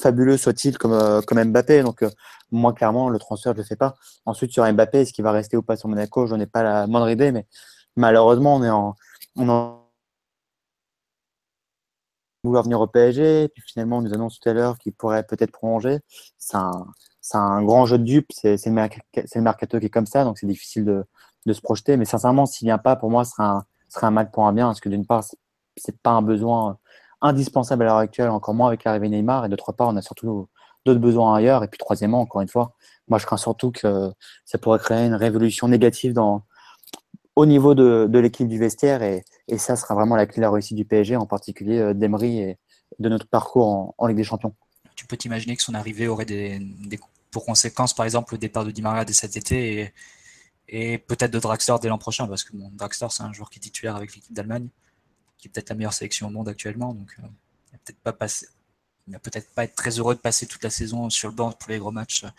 fabuleux 0.00 0.36
soit-il 0.36 0.78
comme 0.78 1.22
comme 1.26 1.42
Mbappé. 1.44 1.82
Donc 1.82 2.04
moi, 2.52 2.72
clairement, 2.72 3.08
le 3.08 3.18
transfert, 3.18 3.52
je 3.52 3.58
le 3.58 3.64
fais 3.64 3.76
pas. 3.76 3.96
Ensuite, 4.26 4.52
sur 4.52 4.70
Mbappé, 4.70 5.00
est-ce 5.00 5.12
qu'il 5.12 5.24
va 5.24 5.32
rester 5.32 5.56
ou 5.56 5.62
pas 5.62 5.76
sur 5.76 5.88
Monaco? 5.88 6.26
Je 6.26 6.34
n'en 6.34 6.40
ai 6.40 6.46
pas 6.46 6.62
la 6.62 6.86
moindre 6.86 7.10
idée, 7.10 7.32
mais 7.32 7.46
malheureusement, 7.96 8.56
on 8.56 8.62
est 8.64 8.70
en, 8.70 8.96
on 9.36 9.80
vouloir 12.42 12.64
venir 12.64 12.80
au 12.80 12.86
PSG, 12.86 13.48
puis 13.48 13.62
finalement 13.66 13.98
on 13.98 14.02
nous 14.02 14.14
annonce 14.14 14.40
tout 14.40 14.48
à 14.48 14.54
l'heure 14.54 14.78
qu'il 14.78 14.92
pourrait 14.94 15.24
peut-être 15.24 15.52
prolonger. 15.52 15.98
C'est 16.38 16.56
un, 16.56 16.86
un, 17.34 17.62
grand 17.62 17.86
jeu 17.86 17.98
de 17.98 18.04
dupes, 18.04 18.32
c'est 18.32 18.56
le, 18.66 18.72
le, 18.72 19.40
mercato 19.40 19.78
qui 19.78 19.86
est 19.86 19.90
comme 19.90 20.06
ça, 20.06 20.24
donc 20.24 20.38
c'est 20.38 20.46
difficile 20.46 20.84
de, 20.84 21.52
se 21.52 21.60
projeter. 21.60 21.96
Mais 21.96 22.04
sincèrement, 22.04 22.46
s'il 22.46 22.66
vient 22.66 22.78
pas, 22.78 22.96
pour 22.96 23.10
moi, 23.10 23.24
ce 23.24 23.32
sera 23.32 23.64
un, 24.02 24.10
mal 24.10 24.30
pour 24.30 24.46
un 24.46 24.52
bien, 24.52 24.66
parce 24.66 24.80
que 24.80 24.88
d'une 24.88 25.06
part, 25.06 25.24
c'est 25.76 25.98
pas 25.98 26.10
un 26.10 26.22
besoin 26.22 26.78
indispensable 27.20 27.82
à 27.82 27.86
l'heure 27.86 27.96
actuelle, 27.96 28.30
encore 28.30 28.54
moins 28.54 28.68
avec 28.68 28.84
l'arrivée 28.84 29.08
Neymar, 29.08 29.44
et 29.44 29.48
d'autre 29.48 29.72
part, 29.72 29.88
on 29.88 29.96
a 29.96 30.02
surtout 30.02 30.48
d'autres 30.86 31.00
besoins 31.00 31.34
ailleurs. 31.34 31.62
Et 31.64 31.68
puis 31.68 31.78
troisièmement, 31.78 32.20
encore 32.20 32.40
une 32.40 32.48
fois, 32.48 32.74
moi 33.08 33.18
je 33.18 33.26
crains 33.26 33.36
surtout 33.36 33.70
que 33.70 34.12
ça 34.44 34.58
pourrait 34.58 34.78
créer 34.78 35.06
une 35.06 35.14
révolution 35.14 35.68
négative 35.68 36.14
au 37.36 37.46
niveau 37.46 37.74
de, 37.74 38.18
l'équipe 38.18 38.48
du 38.48 38.58
vestiaire, 38.58 39.02
et, 39.02 39.24
ça 39.56 39.76
sera 39.76 39.94
vraiment 39.94 40.16
la 40.16 40.26
clé 40.26 40.36
de 40.36 40.42
la 40.42 40.50
réussite 40.50 40.76
du 40.76 40.84
PSG, 40.84 41.16
en 41.16 41.26
particulier 41.26 41.78
euh, 41.78 41.94
d'Emery 41.94 42.38
et 42.38 42.58
de 42.98 43.08
notre 43.08 43.26
parcours 43.26 43.94
en, 43.98 44.06
Ligue 44.06 44.16
des 44.16 44.24
Champions. 44.24 44.54
Tu 45.00 45.06
peux 45.06 45.16
t'imaginer 45.16 45.56
que 45.56 45.62
son 45.62 45.72
arrivée 45.72 46.08
aurait 46.08 46.26
des, 46.26 46.60
pour 47.30 47.46
conséquence, 47.46 47.94
par 47.94 48.04
exemple, 48.04 48.34
le 48.34 48.38
départ 48.38 48.66
de 48.66 48.70
Di 48.70 48.82
Maria 48.82 49.06
dès 49.06 49.14
cet 49.14 49.34
été 49.34 49.94
et, 50.68 50.98
peut-être 50.98 51.30
de 51.30 51.38
Draxler 51.38 51.76
dès 51.80 51.88
l'an 51.88 51.96
prochain, 51.96 52.28
parce 52.28 52.44
que 52.44 52.54
bon, 52.54 52.70
Draxler, 52.74 53.08
c'est 53.10 53.22
un 53.22 53.32
joueur 53.32 53.48
qui 53.48 53.58
est 53.58 53.62
titulaire 53.62 53.96
avec 53.96 54.14
l'équipe 54.14 54.34
d'Allemagne, 54.34 54.68
qui 55.38 55.48
est 55.48 55.50
peut-être 55.50 55.70
la 55.70 55.76
meilleure 55.76 55.94
sélection 55.94 56.26
au 56.26 56.30
monde 56.30 56.50
actuellement, 56.50 56.92
donc 56.92 57.16
euh, 57.18 57.22
il 57.72 57.78
peut-être 57.78 57.98
pas 58.00 58.12
peut-être 58.12 59.48
pas 59.54 59.64
être 59.64 59.74
très 59.74 59.98
heureux 59.98 60.14
de 60.14 60.20
passer 60.20 60.46
toute 60.46 60.62
la 60.62 60.68
saison 60.68 61.08
sur 61.08 61.30
le 61.30 61.34
banc 61.34 61.50
pour 61.52 61.70
les 61.70 61.78
gros 61.78 61.92
matchs 61.92 62.24
euh, 62.24 62.30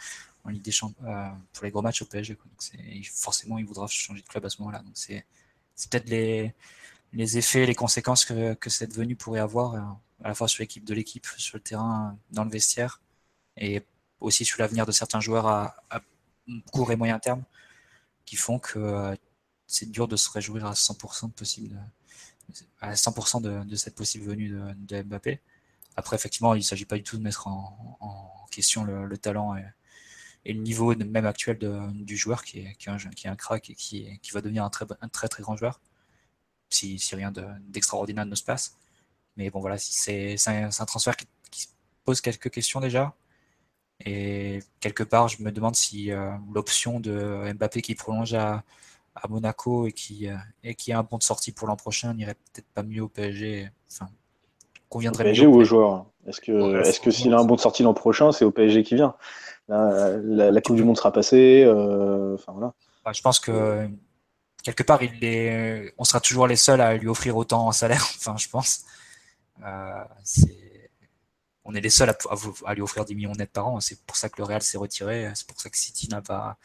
en 0.43 0.49
Ligue 0.49 0.61
des 0.61 0.71
Champions, 0.71 1.03
euh, 1.07 1.29
pour 1.53 1.63
les 1.63 1.71
gros 1.71 1.81
matchs 1.81 2.03
au 2.03 2.05
PSG. 2.05 2.35
Quoi. 2.35 2.45
Donc 2.45 3.05
forcément, 3.11 3.57
il 3.57 3.65
voudra 3.65 3.88
changer 3.88 4.21
de 4.21 4.27
club 4.27 4.45
à 4.45 4.49
ce 4.51 4.61
moment-là. 4.61 4.83
Donc 4.83 4.93
c'est 4.93 5.25
peut-être 5.89 6.09
les, 6.11 6.53
les 7.13 7.38
effets, 7.38 7.65
les 7.65 7.75
conséquences 7.75 8.25
que, 8.25 8.69
cette 8.69 8.93
venue 8.93 9.15
pourrait 9.15 9.39
avoir, 9.39 9.75
euh, 9.75 9.79
à 10.23 10.29
la 10.29 10.35
fois 10.35 10.47
sur 10.47 10.61
l'équipe 10.61 10.85
de 10.85 10.93
l'équipe, 10.93 11.27
sur 11.38 11.57
le 11.57 11.61
terrain, 11.61 12.17
dans 12.31 12.43
le 12.43 12.49
vestiaire, 12.49 13.01
et 13.57 13.85
aussi 14.19 14.45
sur 14.45 14.61
l'avenir 14.61 14.85
de 14.85 14.91
certains 14.91 15.19
joueurs 15.19 15.47
à, 15.47 15.75
court 16.71 16.91
et 16.91 16.95
moyen 16.95 17.19
terme 17.19 17.43
qui 18.25 18.35
font 18.35 18.59
que 18.59 18.79
euh, 18.79 19.15
c'est 19.67 19.89
dur 19.89 20.07
de 20.07 20.15
se 20.15 20.29
réjouir 20.29 20.65
à 20.65 20.73
100% 20.73 21.27
de 21.27 21.33
possible, 21.33 21.77
à 22.81 22.93
100% 22.93 23.41
de, 23.41 23.75
cette 23.75 23.95
possible 23.95 24.25
venue 24.25 24.49
de, 24.49 25.01
Mbappé. 25.03 25.41
Après, 25.95 26.15
effectivement, 26.15 26.53
il 26.55 26.59
ne 26.59 26.63
s'agit 26.63 26.85
pas 26.85 26.95
du 26.97 27.03
tout 27.03 27.17
de 27.17 27.23
mettre 27.23 27.47
en, 27.47 28.47
question 28.51 28.83
le, 28.83 29.05
le 29.05 29.17
talent 29.17 29.55
et, 29.55 29.63
le 30.45 30.59
niveau 30.59 30.93
même 30.95 31.25
actuel 31.25 31.59
du 31.93 32.17
joueur 32.17 32.43
qui 32.43 32.59
est, 32.59 32.88
un, 32.88 32.97
qui 32.97 33.27
est 33.27 33.29
un 33.29 33.35
crack 33.35 33.69
et 33.69 33.75
qui, 33.75 34.19
va 34.33 34.41
devenir 34.41 34.63
un 34.63 34.71
un 35.01 35.07
très 35.07 35.27
très 35.29 35.43
grand 35.43 35.55
joueur 35.55 35.79
si, 36.73 36.99
si 36.99 37.15
rien 37.15 37.31
d'extraordinaire 37.68 38.26
ne 38.26 38.35
se 38.35 38.43
passe. 38.43 38.77
Mais 39.38 39.49
bon, 39.49 39.60
voilà, 39.60 39.77
c'est 39.77 40.35
un, 40.48 40.69
un, 40.77 40.85
transfert 40.85 41.15
qui, 41.15 41.27
qui, 41.49 41.68
pose 42.03 42.22
quelques 42.22 42.49
questions 42.49 42.80
déjà. 42.80 43.14
Et 44.06 44.60
quelque 44.80 45.03
part, 45.03 45.27
je 45.27 45.41
me 45.43 45.52
demande 45.52 45.76
si 45.76 46.11
euh, 46.11 46.31
l'option 46.53 46.99
de 46.99 47.53
Mbappé 47.53 47.81
qui 47.81 47.95
prolonge 47.95 48.34
à, 48.34 48.64
à 49.15 49.27
Monaco 49.27 49.88
et 49.88 49.91
qui, 49.91 50.27
euh, 50.27 50.35
et 50.64 50.76
qui 50.76 50.91
a 50.91 50.99
un 50.99 51.03
bon 51.03 51.18
de 51.18 51.23
sortie 51.23 51.52
pour 51.52 51.68
l'an 51.68 51.76
prochain 51.76 52.14
n'irait 52.14 52.35
peut-être 52.35 52.68
pas 52.73 52.84
mieux 52.84 53.03
au 53.03 53.07
PSG. 53.07 53.69
Enfin, 53.91 54.10
conviendrait 54.89 55.23
au 55.23 55.27
PSG 55.27 55.45
ou 55.45 55.56
au 55.56 55.64
joueur 55.64 56.06
Est-ce 56.26 56.41
que, 56.41 56.52
ouais, 56.52 56.89
est 56.89 57.03
que 57.03 57.11
s'il 57.11 57.34
a 57.34 57.39
un 57.39 57.45
bon 57.45 57.56
de 57.56 57.61
sortie 57.61 57.84
l'an 57.84 57.93
prochain, 57.93 58.31
c'est 58.31 58.45
au 58.45 58.52
PSG 58.52 58.84
qui 58.84 58.95
vient 58.95 59.15
Là, 59.68 60.18
la, 60.23 60.52
la, 60.52 60.61
Coupe 60.61 60.76
du 60.76 60.84
Monde 60.84 60.98
sera 60.98 61.14
passée. 61.14 61.64
Euh, 61.65 62.34
enfin, 62.34 62.52
voilà. 62.52 62.73
Bah, 63.06 63.11
je 63.14 63.22
pense 63.22 63.39
que 63.39 63.88
quelque 64.63 64.83
part, 64.83 65.01
il 65.03 65.23
est, 65.23 65.93
on 65.97 66.03
sera 66.03 66.19
toujours 66.19 66.47
les 66.47 66.55
seuls 66.55 66.81
à 66.81 66.95
lui 66.95 67.07
offrir 67.07 67.38
autant 67.38 67.67
en 67.67 67.71
salaire. 67.71 68.05
Enfin, 68.17 68.35
je 68.38 68.49
pense. 68.49 68.85
Euh, 69.65 70.03
on 71.65 71.75
est 71.75 71.81
les 71.81 71.89
seuls 71.89 72.09
à, 72.09 72.17
à, 72.29 72.35
à, 72.65 72.73
lui 72.73 72.81
offrir 72.81 73.05
10 73.05 73.15
millions 73.15 73.33
net 73.33 73.51
par 73.51 73.67
an. 73.67 73.79
C'est 73.79 74.01
pour 74.05 74.15
ça 74.15 74.29
que 74.29 74.35
le 74.38 74.43
Real 74.43 74.61
s'est 74.61 74.77
retiré. 74.77 75.29
C'est 75.35 75.47
pour 75.47 75.59
ça 75.59 75.69
que 75.69 75.77
City 75.77 76.09
n'a 76.09 76.21
pas, 76.21 76.57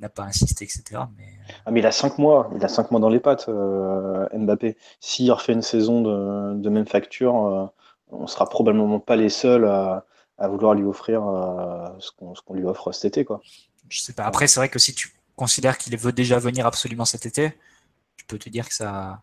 n'a 0.00 0.08
pas 0.08 0.24
insisté, 0.24 0.64
etc. 0.64 1.02
Mais... 1.16 1.24
Ah, 1.66 1.70
mais 1.70 1.80
il 1.80 1.86
a 1.86 1.92
5 1.92 2.18
mois. 2.18 2.50
Il 2.56 2.64
a 2.64 2.68
5 2.68 2.90
mois 2.90 3.00
dans 3.00 3.08
les 3.08 3.20
pattes, 3.20 3.48
euh, 3.48 4.26
Mbappé. 4.32 4.76
S'il 5.00 5.30
refait 5.32 5.52
une 5.52 5.62
saison 5.62 6.02
de, 6.02 6.54
de 6.54 6.68
même 6.68 6.86
facture, 6.86 7.46
euh, 7.46 7.66
on 8.08 8.26
sera 8.26 8.48
probablement 8.48 9.00
pas 9.00 9.16
les 9.16 9.28
seuls 9.28 9.66
à, 9.66 10.04
à 10.38 10.48
vouloir 10.48 10.74
lui 10.74 10.84
offrir 10.84 11.26
euh, 11.26 11.88
ce 11.98 12.10
qu'on 12.12 12.32
qu 12.32 12.54
lui 12.54 12.64
offre 12.64 12.92
cet 12.92 13.04
été. 13.04 13.24
Quoi. 13.24 13.40
Je 13.88 14.00
sais 14.00 14.12
pas. 14.12 14.24
Après, 14.24 14.46
c'est 14.46 14.60
vrai 14.60 14.68
que 14.68 14.78
si 14.78 14.94
tu 14.94 15.12
considères 15.36 15.78
qu'il 15.78 15.96
veut 15.96 16.12
déjà 16.12 16.38
venir 16.38 16.66
absolument 16.66 17.04
cet 17.04 17.26
été, 17.26 17.52
tu 18.16 18.24
peux 18.26 18.38
te 18.38 18.48
dire 18.48 18.68
que 18.68 18.74
ça 18.74 19.22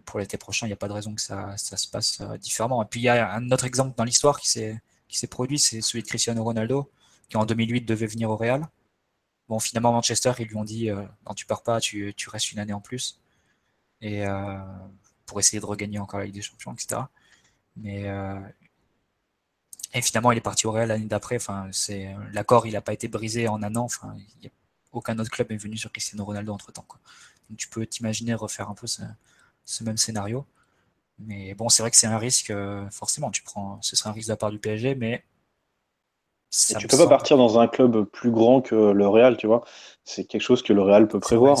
pour 0.00 0.18
l'été 0.18 0.36
prochain, 0.38 0.66
il 0.66 0.70
n'y 0.70 0.74
a 0.74 0.76
pas 0.76 0.88
de 0.88 0.92
raison 0.92 1.14
que 1.14 1.20
ça, 1.20 1.56
se 1.56 1.88
passe 1.88 2.20
euh, 2.20 2.36
différemment. 2.38 2.82
Et 2.82 2.86
puis 2.86 3.00
il 3.00 3.04
y 3.04 3.08
a 3.08 3.32
un 3.34 3.50
autre 3.50 3.64
exemple 3.64 3.94
dans 3.96 4.04
l'histoire 4.04 4.40
qui 4.40 4.48
s'est 4.48 5.26
produit, 5.30 5.58
c'est 5.58 5.80
celui 5.80 6.02
de 6.02 6.08
Cristiano 6.08 6.42
Ronaldo, 6.42 6.90
qui 7.28 7.36
en 7.36 7.44
2008 7.44 7.82
devait 7.82 8.06
venir 8.06 8.30
au 8.30 8.36
Real. 8.36 8.66
Bon, 9.48 9.58
finalement, 9.58 9.92
Manchester, 9.92 10.32
ils 10.38 10.46
lui 10.46 10.56
ont 10.56 10.64
dit 10.64 10.90
euh, 10.90 11.02
non, 11.26 11.34
tu 11.34 11.46
pars 11.46 11.62
pas, 11.62 11.80
tu, 11.80 12.14
restes 12.26 12.52
une 12.52 12.58
année 12.58 12.72
en 12.72 12.80
plus, 12.80 13.20
et 14.00 14.26
euh, 14.26 14.58
pour 15.26 15.40
essayer 15.40 15.60
de 15.60 15.66
regagner 15.66 15.98
encore 15.98 16.20
la 16.20 16.26
Ligue 16.26 16.34
des 16.36 16.42
Champions, 16.42 16.72
etc. 16.72 17.02
Mais 17.76 18.06
et 19.94 20.00
finalement, 20.00 20.32
il 20.32 20.38
est 20.38 20.42
parti 20.42 20.66
au 20.66 20.72
Real 20.72 20.88
l'année 20.88 21.06
d'après. 21.06 21.36
Enfin, 21.36 21.68
l'accord, 22.32 22.66
il 22.66 22.72
n'a 22.72 22.80
pas 22.80 22.94
été 22.94 23.08
brisé 23.08 23.48
en 23.48 23.62
un 23.62 23.76
an. 23.76 23.88
Y 24.42 24.46
a, 24.46 24.50
aucun 24.92 25.18
autre 25.18 25.30
club 25.30 25.50
est 25.52 25.56
venu 25.56 25.76
sur 25.76 25.90
Cristiano 25.90 26.24
Ronaldo 26.24 26.52
entre 26.52 26.72
temps. 26.72 26.84
Quoi. 26.86 27.00
Donc, 27.48 27.58
tu 27.58 27.68
peux 27.68 27.86
t'imaginer 27.86 28.34
refaire 28.34 28.70
un 28.70 28.74
peu 28.74 28.86
ce, 28.86 29.02
ce 29.64 29.84
même 29.84 29.96
scénario. 29.96 30.46
Mais 31.18 31.54
bon, 31.54 31.68
c'est 31.68 31.82
vrai 31.82 31.90
que 31.90 31.96
c'est 31.96 32.06
un 32.06 32.18
risque, 32.18 32.50
euh, 32.50 32.88
forcément, 32.90 33.30
tu 33.30 33.42
prends, 33.42 33.78
ce 33.80 33.96
serait 33.96 34.10
un 34.10 34.12
risque 34.12 34.28
de 34.28 34.32
la 34.32 34.36
part 34.36 34.50
du 34.50 34.58
PSG, 34.58 34.94
mais. 34.94 35.24
Et 36.70 36.74
tu 36.74 36.86
peux 36.86 36.98
pas 36.98 37.08
partir 37.08 37.38
dans 37.38 37.58
un 37.58 37.66
club 37.66 38.04
plus 38.04 38.30
grand 38.30 38.60
que 38.60 38.74
le 38.74 39.08
Real, 39.08 39.38
tu 39.38 39.46
vois. 39.46 39.64
C'est 40.04 40.24
quelque 40.24 40.42
chose 40.42 40.62
que 40.62 40.74
le 40.74 40.82
Real 40.82 41.08
peut 41.08 41.18
prévoir. 41.20 41.58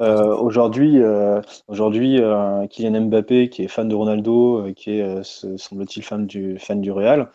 Euh, 0.00 0.36
aujourd'hui, 0.36 1.00
euh, 1.00 1.40
aujourd'hui, 1.66 2.20
euh, 2.20 2.66
Kylian 2.66 3.06
Mbappé, 3.06 3.48
qui 3.48 3.64
est 3.64 3.68
fan 3.68 3.88
de 3.88 3.94
Ronaldo, 3.94 4.66
euh, 4.66 4.72
qui 4.74 4.98
est, 4.98 5.22
semble-t-il, 5.24 6.02
fan 6.02 6.26
du, 6.26 6.58
fan 6.58 6.82
du 6.82 6.90
Real, 6.90 7.30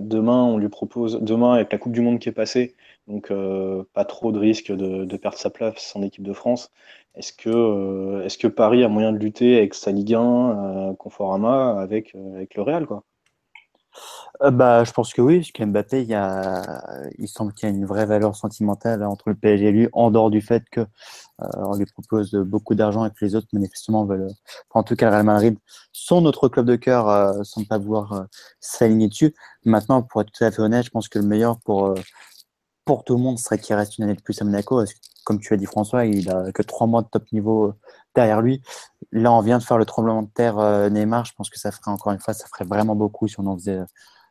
demain, 0.00 0.44
on 0.44 0.56
lui 0.56 0.68
propose, 0.68 1.18
demain, 1.20 1.54
avec 1.54 1.72
la 1.72 1.78
Coupe 1.78 1.92
du 1.92 2.00
Monde 2.00 2.20
qui 2.20 2.28
est 2.28 2.32
passée, 2.32 2.76
donc 3.06 3.32
pas 3.92 4.04
trop 4.04 4.32
de 4.32 4.38
risque 4.38 4.72
de, 4.72 5.04
de, 5.04 5.16
perdre 5.16 5.38
sa 5.38 5.50
place 5.50 5.94
en 5.94 6.02
équipe 6.02 6.22
de 6.22 6.32
France. 6.32 6.70
Est-ce 7.14 7.32
que, 7.32 7.48
euh, 7.48 8.24
est 8.24 8.36
que 8.36 8.48
Paris 8.48 8.82
a 8.82 8.88
moyen 8.88 9.12
de 9.12 9.18
lutter 9.18 9.56
avec 9.56 9.74
sa 9.74 9.92
Ligue 9.92 10.14
1, 10.14 10.90
euh, 10.90 10.94
Conforama, 10.94 11.80
avec, 11.80 12.14
euh, 12.14 12.34
avec 12.34 12.54
le 12.56 12.62
Real 12.62 12.86
quoi? 12.86 13.04
Euh, 14.42 14.50
bah, 14.50 14.82
je 14.82 14.90
pense 14.90 15.12
que 15.12 15.22
oui, 15.22 15.38
parce 15.38 15.52
qu'Mbappé, 15.52 16.02
il, 16.02 16.08
y 16.08 16.14
a, 16.14 16.82
il 17.18 17.28
semble 17.28 17.52
qu'il 17.52 17.68
y 17.68 17.72
a 17.72 17.74
une 17.74 17.86
vraie 17.86 18.06
valeur 18.06 18.34
sentimentale 18.34 19.04
entre 19.04 19.28
le 19.28 19.36
PSG 19.36 19.66
et 19.66 19.72
lui, 19.72 19.88
en 19.92 20.10
dehors 20.10 20.30
du 20.30 20.40
fait 20.40 20.64
que 20.70 20.80
euh, 20.80 21.46
on 21.56 21.76
lui 21.76 21.86
propose 21.86 22.32
beaucoup 22.32 22.74
d'argent 22.74 23.04
et 23.06 23.10
que 23.10 23.24
les 23.24 23.36
autres 23.36 23.46
manifestement 23.52 24.04
veulent, 24.04 24.28
en 24.70 24.82
tout 24.82 24.96
cas 24.96 25.06
le 25.06 25.12
Real 25.12 25.24
Madrid, 25.24 25.56
sont 25.92 26.20
notre 26.20 26.48
club 26.48 26.66
de 26.66 26.76
cœur 26.76 27.08
euh, 27.08 27.44
sans 27.44 27.64
pas 27.64 27.78
vouloir 27.78 28.26
s'aligner 28.58 29.08
dessus. 29.08 29.34
Maintenant, 29.64 30.02
pour 30.02 30.22
être 30.22 30.32
tout 30.32 30.44
à 30.44 30.50
fait 30.50 30.62
honnête, 30.62 30.84
je 30.84 30.90
pense 30.90 31.08
que 31.08 31.20
le 31.20 31.26
meilleur 31.26 31.60
pour 31.60 31.94
pour 32.84 33.04
tout 33.04 33.16
le 33.16 33.22
monde 33.22 33.38
serait 33.38 33.58
qu'il 33.58 33.74
reste 33.74 33.98
une 33.98 34.04
année 34.04 34.14
de 34.14 34.20
plus 34.20 34.40
à 34.40 34.44
Monaco. 34.44 34.76
Parce 34.76 34.92
que, 34.92 34.98
comme 35.24 35.40
tu 35.40 35.52
as 35.54 35.56
dit 35.56 35.66
François, 35.66 36.04
il 36.04 36.30
a 36.30 36.52
que 36.52 36.62
trois 36.62 36.86
mois 36.86 37.02
de 37.02 37.08
top 37.08 37.24
niveau 37.32 37.68
euh, 37.68 37.74
derrière 38.14 38.42
lui. 38.42 38.62
Là, 39.12 39.32
on 39.32 39.40
vient 39.40 39.58
de 39.58 39.62
faire 39.62 39.78
le 39.78 39.84
tremblement 39.84 40.22
de 40.22 40.28
terre 40.28 40.58
euh, 40.58 40.90
Neymar. 40.90 41.24
Je 41.24 41.32
pense 41.34 41.50
que 41.50 41.58
ça 41.58 41.70
ferait 41.70 41.90
encore 41.90 42.12
une 42.12 42.18
fois, 42.18 42.34
ça 42.34 42.46
ferait 42.46 42.64
vraiment 42.64 42.94
beaucoup 42.94 43.28
si 43.28 43.38
on 43.40 43.46
en 43.46 43.56
faisait 43.56 43.80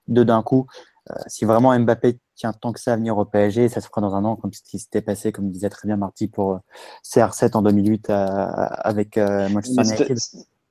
deux 0.07 0.25
d'un 0.25 0.43
coup. 0.43 0.67
Euh, 1.09 1.15
si 1.27 1.45
vraiment 1.45 1.77
Mbappé 1.77 2.19
tient 2.35 2.53
tant 2.53 2.71
que 2.71 2.79
ça 2.79 2.93
à 2.93 2.95
venir 2.95 3.17
au 3.17 3.25
PSG, 3.25 3.69
ça 3.69 3.81
se 3.81 3.87
fera 3.87 4.01
dans 4.01 4.15
un 4.15 4.23
an, 4.23 4.35
comme 4.35 4.53
ce 4.53 4.61
qui 4.61 4.79
s'était 4.79 5.01
passé, 5.01 5.31
comme 5.31 5.49
disait 5.49 5.69
très 5.69 5.87
bien 5.87 5.97
Marty 5.97 6.27
pour 6.27 6.59
CR7 7.03 7.57
en 7.57 7.61
2008 7.61 8.09
à, 8.09 8.45
avec 8.65 9.17
Manchester 9.17 9.81
United. 9.81 10.17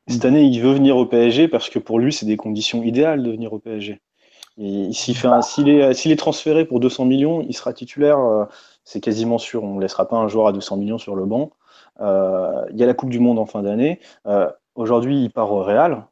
Cette 0.09 0.25
année, 0.25 0.43
il 0.43 0.61
veut 0.61 0.73
venir 0.73 0.97
au 0.97 1.07
PSG 1.07 1.49
parce 1.49 1.71
que 1.71 1.79
pour 1.79 1.99
lui, 1.99 2.13
c'est 2.13 2.27
des 2.27 2.37
conditions 2.37 2.83
idéales 2.83 3.23
de 3.23 3.31
venir 3.31 3.53
au 3.53 3.59
PSG. 3.59 4.01
S'il 4.59 5.69
est, 5.69 6.17
transféré 6.17 6.65
pour 6.65 6.81
200 6.81 7.07
millions, 7.07 7.41
il 7.43 7.55
sera 7.55 7.73
titulaire, 7.73 8.19
euh, 8.19 8.45
c'est 8.85 9.01
quasiment 9.01 9.39
sûr. 9.39 9.65
On 9.65 9.77
ne 9.77 9.81
laissera 9.81 10.07
pas 10.09 10.17
un 10.17 10.29
joueur 10.29 10.49
à 10.49 10.53
200 10.53 10.77
millions 10.77 10.99
sur 10.99 11.17
le 11.17 11.25
banc. 11.25 11.51
Euh, 12.01 12.65
il 12.71 12.79
y 12.79 12.83
a 12.83 12.87
la 12.87 12.95
Coupe 12.95 13.11
du 13.11 13.19
Monde 13.19 13.39
en 13.39 13.47
fin 13.47 13.63
d'année. 13.63 14.01
Euh, 14.27 14.51
Aujourd'hui, 14.75 15.25
il 15.25 15.31
part 15.31 15.53
au 15.53 15.63
Real. 15.63 16.07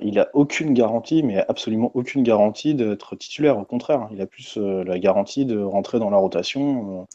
Il 0.00 0.14
n'a 0.14 0.28
aucune 0.32 0.72
garantie, 0.72 1.22
mais 1.22 1.44
absolument 1.48 1.90
aucune 1.94 2.22
garantie 2.22 2.74
d'être 2.74 3.16
titulaire. 3.16 3.58
Au 3.58 3.64
contraire, 3.64 4.08
il 4.12 4.20
a 4.22 4.26
plus 4.26 4.56
la 4.56 4.98
garantie 4.98 5.44
de 5.44 5.60
rentrer 5.60 5.98
dans 5.98 6.08
la 6.08 6.16
rotation. 6.16 7.06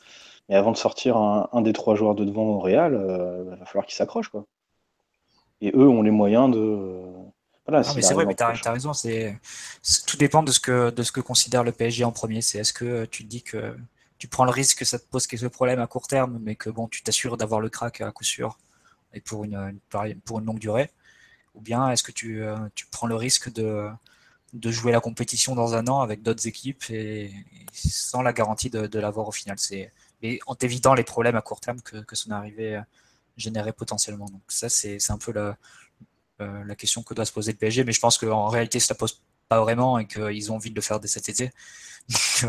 mais 0.49 0.55
avant 0.55 0.71
de 0.71 0.77
sortir 0.77 1.17
un, 1.17 1.61
des 1.61 1.73
trois 1.73 1.95
joueurs 1.95 2.13
de 2.13 2.25
devant 2.25 2.43
au 2.43 2.59
Real, 2.59 2.91
il 2.93 3.57
va 3.57 3.65
falloir 3.65 3.85
qu'il 3.85 3.95
s'accroche. 3.95 4.31
Et 5.61 5.71
eux 5.73 5.87
ont 5.87 6.01
les 6.01 6.11
moyens 6.11 6.51
de 6.51 7.01
voilà, 7.67 7.87
non, 7.87 7.93
mais 7.95 8.01
c'est 8.01 8.13
vrai, 8.13 8.25
mais 8.25 8.35
tu 8.35 8.43
as, 8.43 8.53
as, 8.65 8.71
raison. 8.71 8.93
C'est 8.93 9.39
tout 10.07 10.17
dépend 10.17 10.43
de 10.43 10.51
ce 10.51 10.59
que 10.59 10.89
de 10.89 11.03
ce 11.03 11.11
que 11.11 11.21
considère 11.21 11.63
le 11.63 11.71
PSG 11.71 12.03
en 12.03 12.11
premier. 12.11 12.41
C'est 12.41 12.57
est-ce 12.59 12.73
que 12.73 13.05
tu 13.05 13.23
te 13.23 13.29
dis 13.29 13.43
que 13.43 13.77
tu 14.17 14.27
prends 14.27 14.45
le 14.45 14.51
risque 14.51 14.79
que 14.79 14.85
ça 14.85 14.99
te 14.99 15.05
pose 15.05 15.27
quelques 15.27 15.49
problèmes 15.49 15.79
à 15.79 15.87
court 15.87 16.07
terme, 16.07 16.39
mais 16.41 16.55
que 16.55 16.69
bon, 16.69 16.87
tu 16.87 17.03
t'assures 17.03 17.37
d'avoir 17.37 17.59
le 17.59 17.69
crack 17.69 18.01
à 18.01 18.11
coup 18.11 18.23
sûr 18.23 18.57
et 19.13 19.21
pour 19.21 19.43
une, 19.43 19.55
une, 19.55 20.21
pour 20.21 20.39
une 20.39 20.45
longue 20.45 20.59
durée, 20.59 20.91
Ou 21.55 21.61
bien 21.61 21.89
est-ce 21.89 22.03
que 22.03 22.11
tu, 22.11 22.43
tu 22.75 22.85
prends 22.87 23.07
le 23.07 23.15
risque 23.15 23.51
de, 23.51 23.89
de 24.53 24.71
jouer 24.71 24.91
la 24.91 25.01
compétition 25.01 25.55
dans 25.55 25.75
un 25.75 25.87
an 25.87 26.01
avec 26.01 26.21
d'autres 26.23 26.47
équipes 26.47 26.83
et, 26.89 27.33
sans 27.73 28.21
la 28.21 28.33
garantie 28.33 28.69
de, 28.69 28.87
de 28.87 28.99
l'avoir 28.99 29.27
au 29.27 29.31
final? 29.31 29.57
C'est 29.59 29.91
mais 30.23 30.39
en 30.47 30.55
t'évitant 30.55 30.93
les 30.93 31.03
problèmes 31.03 31.35
à 31.35 31.41
court 31.41 31.59
terme 31.59 31.81
que, 31.81 31.97
que 31.97 32.15
son 32.15 32.31
arrivée 32.31 32.81
générait 33.37 33.73
potentiellement. 33.73 34.25
Donc 34.25 34.43
ça, 34.49 34.69
c'est 34.69 34.99
un 35.09 35.17
peu 35.17 35.33
la, 36.41 36.63
la 36.65 36.75
question 36.75 37.03
que 37.03 37.13
doit 37.13 37.25
se 37.25 37.31
poser 37.31 37.51
le 37.51 37.57
PSG. 37.57 37.83
Mais 37.83 37.91
je 37.91 37.99
pense 37.99 38.17
qu'en 38.17 38.47
réalité, 38.47 38.79
ça 38.79 38.93
ne 38.93 38.97
pose 38.97 39.21
pas 39.47 39.59
vraiment 39.59 39.99
et 39.99 40.07
qu'ils 40.07 40.51
ont 40.51 40.55
envie 40.55 40.69
de 40.69 40.75
le 40.75 40.81
faire 40.81 40.99
dès 40.99 41.07
cet 41.07 41.29
été. 41.29 41.51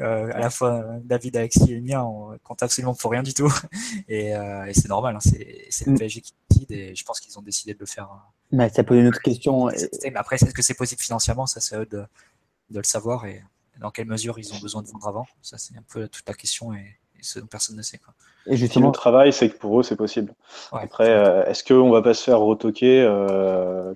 Euh, 0.00 0.30
à 0.32 0.38
la 0.38 0.50
fois 0.50 0.84
David, 1.04 1.36
Alexis 1.36 1.72
et 1.72 1.80
Mia, 1.80 2.04
on 2.04 2.36
compte 2.42 2.62
absolument 2.62 2.94
pour 2.94 3.10
rien 3.10 3.22
du 3.22 3.34
tout. 3.34 3.52
Et, 4.08 4.34
euh, 4.34 4.70
c'est 4.74 4.88
normal, 4.88 5.16
hein. 5.16 5.20
c'est 5.20 5.86
le 5.86 5.92
mm. 5.92 5.98
PSG 5.98 6.20
qui 6.20 6.32
décide 6.48 6.72
et 6.72 6.94
je 6.94 7.04
pense 7.04 7.20
qu'ils 7.20 7.38
ont 7.38 7.42
décidé 7.42 7.74
de 7.74 7.80
le 7.80 7.86
faire. 7.86 8.04
Euh, 8.04 8.16
mais 8.52 8.68
ça 8.68 8.84
pose 8.84 8.98
une 8.98 9.08
autre 9.08 9.20
question. 9.20 9.66
Mais 9.66 10.16
après, 10.16 10.36
est-ce 10.36 10.52
que 10.52 10.62
c'est 10.62 10.74
possible 10.74 11.00
financièrement? 11.00 11.46
Ça, 11.46 11.60
c'est 11.60 11.76
eux 11.76 11.86
de, 11.86 12.04
de, 12.70 12.78
le 12.78 12.84
savoir 12.84 13.26
et 13.26 13.42
dans 13.80 13.90
quelle 13.90 14.06
mesure 14.06 14.38
ils 14.38 14.52
ont 14.54 14.58
besoin 14.58 14.82
de 14.82 14.88
vendre 14.88 15.08
avant. 15.08 15.26
Ça, 15.42 15.58
c'est 15.58 15.76
un 15.76 15.84
peu 15.88 16.08
toute 16.08 16.28
la 16.28 16.34
question 16.34 16.72
et, 16.74 16.98
personne 17.50 17.76
ne 17.76 17.82
sait. 17.82 17.98
Quoi. 17.98 18.14
Et 18.46 18.56
justement, 18.56 18.88
le 18.88 18.92
travail, 18.92 19.32
c'est 19.32 19.48
que 19.48 19.56
pour 19.56 19.80
eux, 19.80 19.82
c'est 19.82 19.96
possible. 19.96 20.34
Après, 20.72 21.10
est-ce 21.48 21.64
qu'on 21.64 21.90
va 21.90 22.02
pas 22.02 22.14
se 22.14 22.22
faire 22.22 22.40
retoquer 22.40 23.04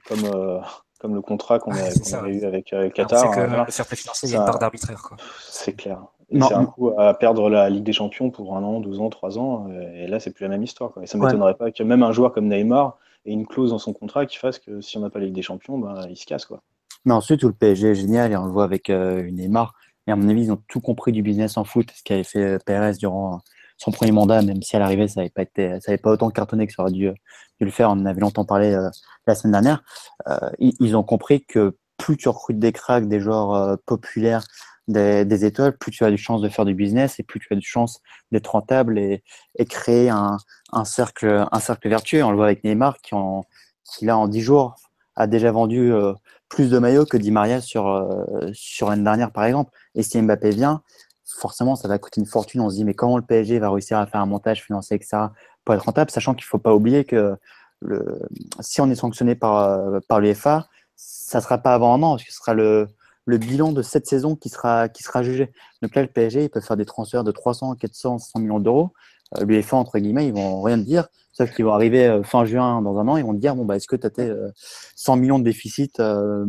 comme 0.06 0.62
comme 1.00 1.14
le 1.14 1.22
contrat 1.22 1.58
qu'on 1.58 1.72
a, 1.72 2.28
eu 2.28 2.44
avec 2.44 2.72
euh, 2.72 2.90
Qatar. 2.90 3.20
C'est 3.20 3.28
que 3.34 3.40
hein, 3.40 3.64
le 3.66 3.72
fair 3.72 3.86
play 3.86 3.96
financier, 3.96 4.28
il 4.28 4.32
y 4.32 4.36
a 4.36 4.40
une 4.40 4.44
part 4.44 4.58
d'arbitraire. 4.58 5.10
C'est 5.48 5.72
clair. 5.72 6.04
C'est 6.30 6.54
un 6.54 6.66
coup 6.66 6.92
à 6.96 7.14
perdre 7.14 7.48
la 7.48 7.68
Ligue 7.70 7.82
des 7.82 7.92
Champions 7.92 8.30
pour 8.30 8.56
un 8.56 8.62
an, 8.62 8.80
deux 8.80 9.00
ans, 9.00 9.08
trois 9.08 9.38
ans. 9.38 9.66
Et 9.94 10.06
là, 10.06 10.20
c'est 10.20 10.30
plus 10.30 10.44
la 10.44 10.50
même 10.50 10.62
histoire. 10.62 10.92
Quoi. 10.92 11.02
Et 11.02 11.06
ça 11.06 11.18
ne 11.18 11.24
m'étonnerait 11.24 11.54
pas 11.54 11.72
que 11.72 11.82
même 11.82 12.04
un 12.04 12.12
joueur 12.12 12.32
comme 12.32 12.46
Neymar 12.48 12.98
ait 13.26 13.32
une 13.32 13.46
clause 13.46 13.70
dans 13.70 13.78
son 13.78 13.92
contrat 13.92 14.26
qui 14.26 14.36
fasse 14.36 14.58
que 14.58 14.80
si 14.80 14.96
on 14.96 15.00
n'a 15.00 15.10
pas 15.10 15.18
la 15.18 15.24
Ligue 15.24 15.34
des 15.34 15.42
Champions, 15.42 15.78
ben, 15.78 16.06
il 16.08 16.16
se 16.16 16.26
casse. 16.26 16.44
Quoi. 16.44 16.60
Mais 17.04 17.14
ensuite, 17.14 17.40
tout 17.40 17.48
le 17.48 17.54
PSG 17.54 17.90
est 17.90 17.94
génial 17.94 18.30
et 18.30 18.36
on 18.36 18.44
le 18.44 18.52
voit 18.52 18.64
avec 18.64 18.90
euh, 18.90 19.28
Neymar. 19.30 19.74
Et 20.10 20.12
à 20.12 20.16
mon 20.16 20.28
avis, 20.28 20.42
ils 20.46 20.52
ont 20.52 20.60
tout 20.66 20.80
compris 20.80 21.12
du 21.12 21.22
business 21.22 21.56
en 21.56 21.62
foot, 21.62 21.88
ce 21.94 22.02
qu'avait 22.02 22.24
fait 22.24 22.42
euh, 22.42 22.58
Perez 22.66 22.94
durant 22.94 23.42
son 23.76 23.92
premier 23.92 24.10
mandat, 24.10 24.42
même 24.42 24.60
si 24.60 24.74
à 24.74 24.80
l'arrivée, 24.80 25.06
ça 25.06 25.20
n'avait 25.20 25.30
pas, 25.30 25.42
été, 25.42 25.78
ça 25.80 25.92
avait 25.92 25.98
pas 25.98 26.10
autant 26.10 26.30
cartonné 26.30 26.66
que 26.66 26.72
ça 26.72 26.82
aurait 26.82 26.90
dû, 26.90 27.08
dû, 27.60 27.64
le 27.64 27.70
faire. 27.70 27.90
On 27.90 27.92
en 27.92 28.06
avait 28.06 28.20
longtemps 28.20 28.44
parlé 28.44 28.74
euh, 28.74 28.90
la 29.28 29.36
semaine 29.36 29.52
dernière. 29.52 29.84
Euh, 30.28 30.50
ils, 30.58 30.96
ont 30.96 31.04
compris 31.04 31.44
que 31.46 31.76
plus 31.96 32.16
tu 32.16 32.28
recrutes 32.28 32.58
des 32.58 32.72
cracks, 32.72 33.06
des 33.06 33.20
joueurs 33.20 33.54
euh, 33.54 33.76
populaires, 33.86 34.44
des, 34.88 35.44
étoiles, 35.44 35.78
plus 35.78 35.92
tu 35.92 36.04
as 36.04 36.10
de 36.10 36.16
chances 36.16 36.42
de 36.42 36.48
faire 36.48 36.64
du 36.64 36.74
business 36.74 37.20
et 37.20 37.22
plus 37.22 37.38
tu 37.38 37.46
as 37.52 37.56
de 37.56 37.62
chances 37.62 38.00
d'être 38.32 38.48
rentable 38.48 38.98
et, 38.98 39.22
créer 39.68 40.10
un, 40.10 40.36
un, 40.72 40.84
cercle, 40.84 41.46
un 41.52 41.60
cercle 41.60 41.88
vertueux. 41.88 42.24
On 42.24 42.30
le 42.30 42.36
voit 42.36 42.46
avec 42.46 42.64
Neymar 42.64 42.98
qui, 42.98 43.14
en, 43.14 43.44
qui 43.84 44.04
là, 44.04 44.18
en 44.18 44.26
10 44.26 44.40
jours, 44.40 44.74
a 45.14 45.28
déjà 45.28 45.52
vendu 45.52 45.92
plus 46.50 46.68
de 46.68 46.78
maillots 46.78 47.06
que 47.06 47.16
Di 47.16 47.30
Maria 47.30 47.62
sur, 47.62 48.14
sur 48.52 48.90
l'année 48.90 49.04
dernière, 49.04 49.30
par 49.30 49.44
exemple. 49.44 49.72
Et 49.94 50.02
si 50.02 50.20
Mbappé 50.20 50.50
vient, 50.50 50.82
forcément, 51.24 51.76
ça 51.76 51.88
va 51.88 51.98
coûter 51.98 52.20
une 52.20 52.26
fortune. 52.26 52.60
On 52.60 52.68
se 52.68 52.74
dit, 52.74 52.84
mais 52.84 52.92
comment 52.92 53.16
le 53.16 53.24
PSG 53.24 53.58
va 53.58 53.70
réussir 53.70 53.98
à 53.98 54.06
faire 54.06 54.20
un 54.20 54.26
montage 54.26 54.62
financier, 54.62 54.96
etc., 54.96 55.16
pour 55.64 55.74
être 55.74 55.84
rentable, 55.84 56.10
sachant 56.10 56.34
qu'il 56.34 56.44
ne 56.44 56.48
faut 56.48 56.58
pas 56.58 56.74
oublier 56.74 57.04
que 57.04 57.36
le, 57.80 58.20
si 58.60 58.82
on 58.82 58.90
est 58.90 58.94
sanctionné 58.96 59.34
par, 59.34 59.80
par 60.08 60.20
l'UEFA, 60.20 60.68
ça 60.96 61.38
ne 61.38 61.42
sera 61.42 61.58
pas 61.58 61.72
avant 61.72 61.94
un 61.94 62.02
an, 62.02 62.10
parce 62.12 62.24
que 62.24 62.32
ce 62.32 62.38
sera 62.38 62.52
le, 62.52 62.88
le 63.24 63.38
bilan 63.38 63.72
de 63.72 63.82
cette 63.82 64.06
saison 64.06 64.36
qui 64.36 64.48
sera, 64.48 64.88
qui 64.88 65.02
sera 65.02 65.22
jugé. 65.22 65.52
Donc 65.82 65.94
là, 65.94 66.02
le 66.02 66.08
PSG, 66.08 66.44
il 66.44 66.50
peut 66.50 66.60
faire 66.60 66.76
des 66.76 66.84
transferts 66.84 67.24
de 67.24 67.32
300, 67.32 67.76
400, 67.76 68.18
500 68.18 68.40
millions 68.40 68.60
d'euros. 68.60 68.92
Euh, 69.38 69.44
L'UEFA, 69.44 69.76
entre 69.76 69.98
guillemets, 69.98 70.26
ils 70.26 70.34
vont 70.34 70.60
rien 70.62 70.78
dire, 70.78 71.08
qu'ils 71.46 71.64
vont 71.64 71.72
arriver 71.72 72.06
euh, 72.06 72.22
fin 72.22 72.44
juin 72.44 72.82
dans 72.82 72.98
un 72.98 73.08
an, 73.08 73.16
ils 73.16 73.24
vont 73.24 73.32
dire, 73.32 73.54
bon, 73.54 73.64
bah, 73.64 73.76
est-ce 73.76 73.86
que 73.86 73.96
tu 73.96 74.06
as 74.06 74.10
tes 74.10 74.32
100 74.96 75.16
millions 75.16 75.38
de 75.38 75.44
déficit 75.44 76.00
euh, 76.00 76.44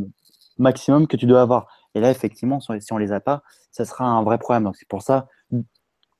maximum 0.57 1.07
que 1.07 1.17
tu 1.17 1.25
dois 1.25 1.41
avoir? 1.41 1.67
Et 1.95 1.99
là, 1.99 2.11
effectivement, 2.11 2.59
si 2.59 2.93
on 2.93 2.97
les 2.97 3.11
a 3.11 3.19
pas, 3.19 3.43
ça 3.71 3.85
sera 3.85 4.05
un 4.05 4.23
vrai 4.23 4.37
problème. 4.37 4.63
Donc 4.63 4.75
c'est 4.77 4.87
pour 4.87 5.01
ça 5.01 5.27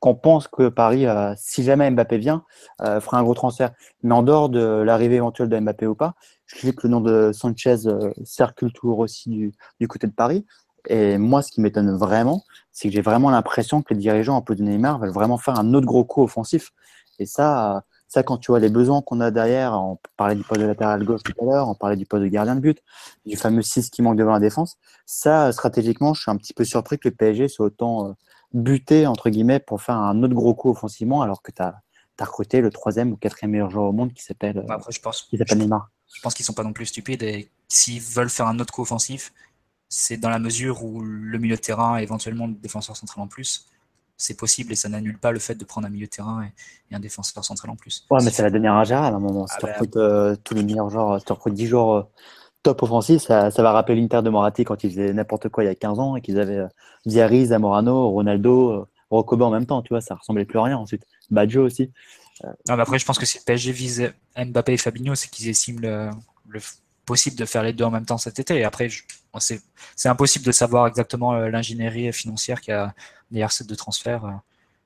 qu'on 0.02 0.16
pense 0.16 0.48
que 0.48 0.68
Paris, 0.68 1.06
euh, 1.06 1.34
si 1.38 1.64
jamais 1.64 1.90
Mbappé 1.92 2.18
vient, 2.18 2.44
euh, 2.82 3.00
fera 3.00 3.20
un 3.20 3.24
gros 3.24 3.36
transfert. 3.36 3.72
Mais 4.02 4.16
en 4.16 4.24
dehors 4.24 4.50
de 4.50 4.60
l'arrivée 4.60 5.18
éventuelle 5.18 5.48
de 5.48 5.58
Mbappé 5.60 5.86
ou 5.86 5.96
pas, 5.96 6.16
je 6.48 6.60
sais 6.60 6.74
que 6.74 6.88
le 6.88 6.90
nom 6.90 7.02
de 7.02 7.32
Sanchez 7.32 7.86
euh, 7.86 8.12
circule 8.24 8.74
toujours 8.74 9.00
aussi 9.00 9.30
du, 9.30 9.54
du, 9.80 9.88
côté 9.88 10.08
de 10.08 10.12
Paris. 10.12 10.44
Et 10.90 11.20
moi, 11.20 11.44
ce 11.44 11.52
qui 11.52 11.62
m'étonne 11.62 11.96
vraiment, 11.96 12.44
c'est 12.72 12.90
que 12.90 12.96
j'ai 12.96 13.02
vraiment 13.02 13.30
l'impression 13.30 13.84
que 13.84 13.94
les 13.94 14.00
dirigeants 14.00 14.36
un 14.36 14.42
peu 14.42 14.56
de 14.56 14.64
Neymar 14.64 14.98
veulent 14.98 15.12
vraiment 15.12 15.38
faire 15.38 15.60
un 15.60 15.72
autre 15.76 15.86
gros 15.86 16.04
coup 16.04 16.24
offensif. 16.24 16.72
Et 17.20 17.28
ça, 17.28 17.84
ça, 18.12 18.24
quand 18.24 18.38
tu 18.38 18.52
vois 18.52 18.60
les 18.60 18.68
besoins 18.68 19.02
qu'on 19.02 19.22
a 19.22 19.32
derrière, 19.32 19.72
on 19.72 19.98
parlait 20.18 20.36
du 20.36 20.44
poste 20.44 20.60
de 20.60 20.66
latéral 20.66 21.02
gauche 21.06 21.24
tout 21.24 21.32
à 21.42 21.46
l'heure, 21.46 21.70
on 21.70 21.76
parlait 21.76 21.96
du 21.96 22.06
poste 22.06 22.24
de 22.24 22.28
gardien 22.28 22.56
de 22.56 22.60
but, 22.60 22.84
du 23.26 23.38
fameux 23.38 23.62
6 23.62 23.90
qui 23.90 24.02
manque 24.02 24.18
devant 24.18 24.34
la 24.34 24.42
défense. 24.42 24.78
Ça, 25.06 25.54
stratégiquement, 25.54 26.14
je 26.14 26.24
suis 26.24 26.30
un 26.30 26.36
petit 26.36 26.54
peu 26.54 26.66
surpris 26.66 27.00
que 27.00 27.08
le 27.08 27.16
PSG 27.16 27.48
soit 27.48 27.68
autant 27.68 28.10
euh, 28.10 28.12
buté, 28.54 29.08
entre 29.08 29.30
guillemets, 29.30 29.62
pour 29.62 29.82
faire 29.82 29.96
un 29.96 30.22
autre 30.24 30.34
gros 30.34 30.54
coup 30.54 30.70
offensivement, 30.70 31.22
alors 31.22 31.42
que 31.42 31.54
tu 31.54 31.62
as, 31.62 31.82
recruté 32.20 32.60
le 32.60 32.70
troisième 32.70 33.14
ou 33.14 33.16
quatrième 33.16 33.52
meilleur 33.52 33.70
joueur 33.70 33.86
au 33.86 33.94
monde 33.94 34.14
qui 34.14 34.24
s'appelle 34.24 34.58
euh, 34.58 34.66
Après, 34.74 34.92
je 34.92 35.00
pense, 35.00 35.32
Neymar. 35.32 35.90
Je 36.14 36.20
pense 36.20 36.34
qu'ils 36.34 36.46
sont 36.46 36.54
pas 36.54 36.64
non 36.64 36.74
plus 36.74 36.88
stupides 36.88 37.24
et 37.24 37.50
s'ils 37.70 38.02
veulent 38.02 38.30
faire 38.30 38.48
un 38.48 38.60
autre 38.60 38.74
coup 38.74 38.82
offensif, 38.82 39.32
c'est 39.88 40.18
dans 40.18 40.30
la 40.30 40.38
mesure 40.38 40.84
où 40.84 41.02
le 41.02 41.40
milieu 41.40 41.56
de 41.56 41.62
terrain, 41.62 41.96
éventuellement 41.96 42.48
le 42.48 42.54
défenseur 42.56 42.98
central 42.98 43.24
en 43.24 43.28
plus, 43.28 43.68
c'est 44.22 44.38
possible 44.38 44.72
et 44.72 44.76
ça 44.76 44.88
n'annule 44.88 45.18
pas 45.18 45.32
le 45.32 45.40
fait 45.40 45.56
de 45.56 45.66
prendre 45.66 45.88
un 45.88 45.90
milieu 45.90 46.06
de 46.06 46.12
terrain 46.12 46.44
et, 46.44 46.96
un 46.96 47.00
défenseur 47.00 47.44
central 47.44 47.72
en 47.72 47.76
plus. 47.76 48.06
Ouais, 48.12 48.20
mais 48.24 48.30
c'est 48.30 48.44
la 48.44 48.50
dernière 48.50 48.76
à 48.76 48.84
Gérard 48.84 49.06
à 49.06 49.16
un 49.16 49.20
moment. 49.20 49.48
Si 49.48 49.54
ah 49.56 49.60
tu 49.60 49.66
bah, 49.66 49.72
recrutes 49.72 49.96
euh, 49.96 50.36
tous 50.44 50.54
les 50.54 50.64
meilleurs 50.64 50.90
joueurs, 50.90 51.20
si 51.20 51.26
tu 51.26 51.32
recrutes 51.32 51.54
10 51.54 51.68
joueurs 51.68 51.90
euh, 51.92 52.04
top 52.64 52.84
offensifs, 52.84 53.24
ça, 53.24 53.50
ça, 53.50 53.64
va 53.64 53.72
rappeler 53.72 53.96
l'Inter 53.96 54.22
de 54.22 54.30
Moratti 54.30 54.64
quand 54.66 54.84
ils 54.84 54.92
faisaient 54.92 55.14
n'importe 55.14 55.50
quoi 55.50 55.64
il 55.64 55.68
y 55.68 55.70
a 55.70 55.76
15 55.76 56.00
ans 56.00 56.16
et 56.18 56.22
qu'ils 56.22 56.40
avaient 56.40 56.68
euh, 57.08 57.46
Zamorano, 57.46 58.10
Ronaldo, 58.10 58.88
Rocoba 59.10 59.46
en 59.46 59.52
même 59.52 59.66
temps, 59.66 59.82
tu 59.82 59.90
vois, 59.90 60.02
ça 60.02 60.16
ressemblait 60.16 60.46
plus 60.46 60.60
à 60.60 60.64
rien 60.64 60.78
ensuite. 60.78 61.04
Baggio 61.30 61.64
aussi. 61.64 61.92
Non, 62.44 62.76
mais 62.76 62.82
après, 62.82 63.00
je 63.00 63.06
pense 63.06 63.18
que 63.18 63.26
si 63.26 63.38
le 63.38 63.44
PSG 63.44 63.72
vise 63.72 64.14
Mbappé 64.36 64.74
et 64.74 64.78
Fabinho, 64.78 65.16
c'est 65.16 65.30
qu'ils 65.30 65.48
estiment 65.48 65.80
le, 65.82 66.10
le 66.50 66.60
possible 67.06 67.36
de 67.38 67.46
faire 67.46 67.64
les 67.64 67.74
deux 67.74 67.84
en 67.84 67.92
même 67.92 68.06
temps 68.06 68.18
cet 68.18 68.40
été. 68.40 68.58
Et 68.58 68.64
après, 68.64 68.90
c'est 69.40 70.10
impossible 70.10 70.46
de 70.46 70.52
savoir 70.52 70.88
exactement 70.88 71.34
euh, 71.34 71.50
l'ingénierie 71.50 72.12
financière 72.12 72.60
qu'il 72.62 72.74
y 72.74 72.76
a 72.76 72.94
derrière 73.32 73.52
ces 73.52 73.64
deux 73.64 73.76
transferts. 73.76 74.26
Euh, 74.26 74.32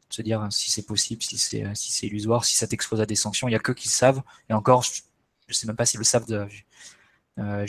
de 0.10 0.14
se 0.14 0.22
dire 0.22 0.48
si 0.52 0.70
c'est 0.70 0.84
possible, 0.84 1.24
si 1.24 1.38
c'est 1.40 1.66
si 1.74 1.92
c'est 1.92 2.06
illusoire, 2.06 2.46
si 2.46 2.56
ça 2.56 2.68
t'expose 2.68 3.02
à 3.02 3.08
des 3.08 3.16
sanctions. 3.16 3.48
Il 3.48 3.52
n'y 3.52 3.56
a 3.56 3.60
que 3.60 3.72
qui 3.72 3.88
le 3.88 3.94
savent. 3.94 4.22
Et 4.50 4.54
encore, 4.54 4.84
je 4.84 5.02
ne 5.50 5.54
sais 5.54 5.66
même 5.66 5.76
pas 5.76 5.88
s'ils 5.88 5.98
le 5.98 6.04
savent 6.04 6.28
de, 6.28 6.48
euh, 7.40 7.66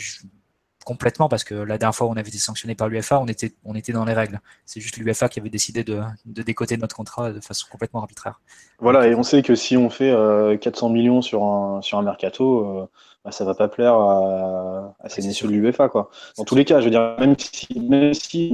complètement 0.87 1.27
parce 1.27 1.43
que 1.43 1.53
la 1.53 1.77
dernière 1.77 1.93
fois 1.93 2.07
où 2.07 2.11
on 2.11 2.15
avait 2.15 2.29
été 2.29 2.37
sanctionné 2.37 2.73
par 2.73 2.87
l'UFA, 2.87 3.19
on 3.19 3.27
était, 3.27 3.51
on 3.65 3.75
était 3.75 3.91
dans 3.91 4.05
les 4.05 4.13
règles. 4.13 4.39
C'est 4.65 4.79
juste 4.79 4.95
l'UFA 4.95 5.27
qui 5.27 5.41
avait 5.41 5.49
décidé 5.49 5.83
de, 5.83 5.99
de, 6.25 6.41
décoter 6.43 6.77
notre 6.77 6.95
contrat 6.95 7.33
de 7.33 7.41
façon 7.41 7.67
complètement 7.69 7.99
arbitraire. 7.99 8.39
Voilà, 8.79 9.05
et 9.07 9.13
on 9.13 9.23
sait 9.23 9.41
que 9.41 9.53
si 9.53 9.75
on 9.75 9.89
fait 9.89 10.15
400 10.61 10.89
millions 10.89 11.21
sur 11.21 11.43
un, 11.43 11.81
sur 11.81 11.97
un 11.97 12.03
mercato, 12.03 12.89
bah, 13.25 13.31
ça 13.33 13.43
va 13.43 13.53
pas 13.53 13.67
plaire 13.67 13.95
à, 13.95 14.95
ces 15.09 15.27
messieurs 15.27 15.49
de. 15.49 15.87
Quoi. 15.89 16.09
Dans 16.37 16.45
tous 16.45 16.55
les 16.55 16.63
cas, 16.63 16.79
je 16.79 16.85
veux 16.85 16.91
dire, 16.91 17.17
même 17.19 17.35
si, 17.37 17.79
même 17.81 18.13
si 18.13 18.53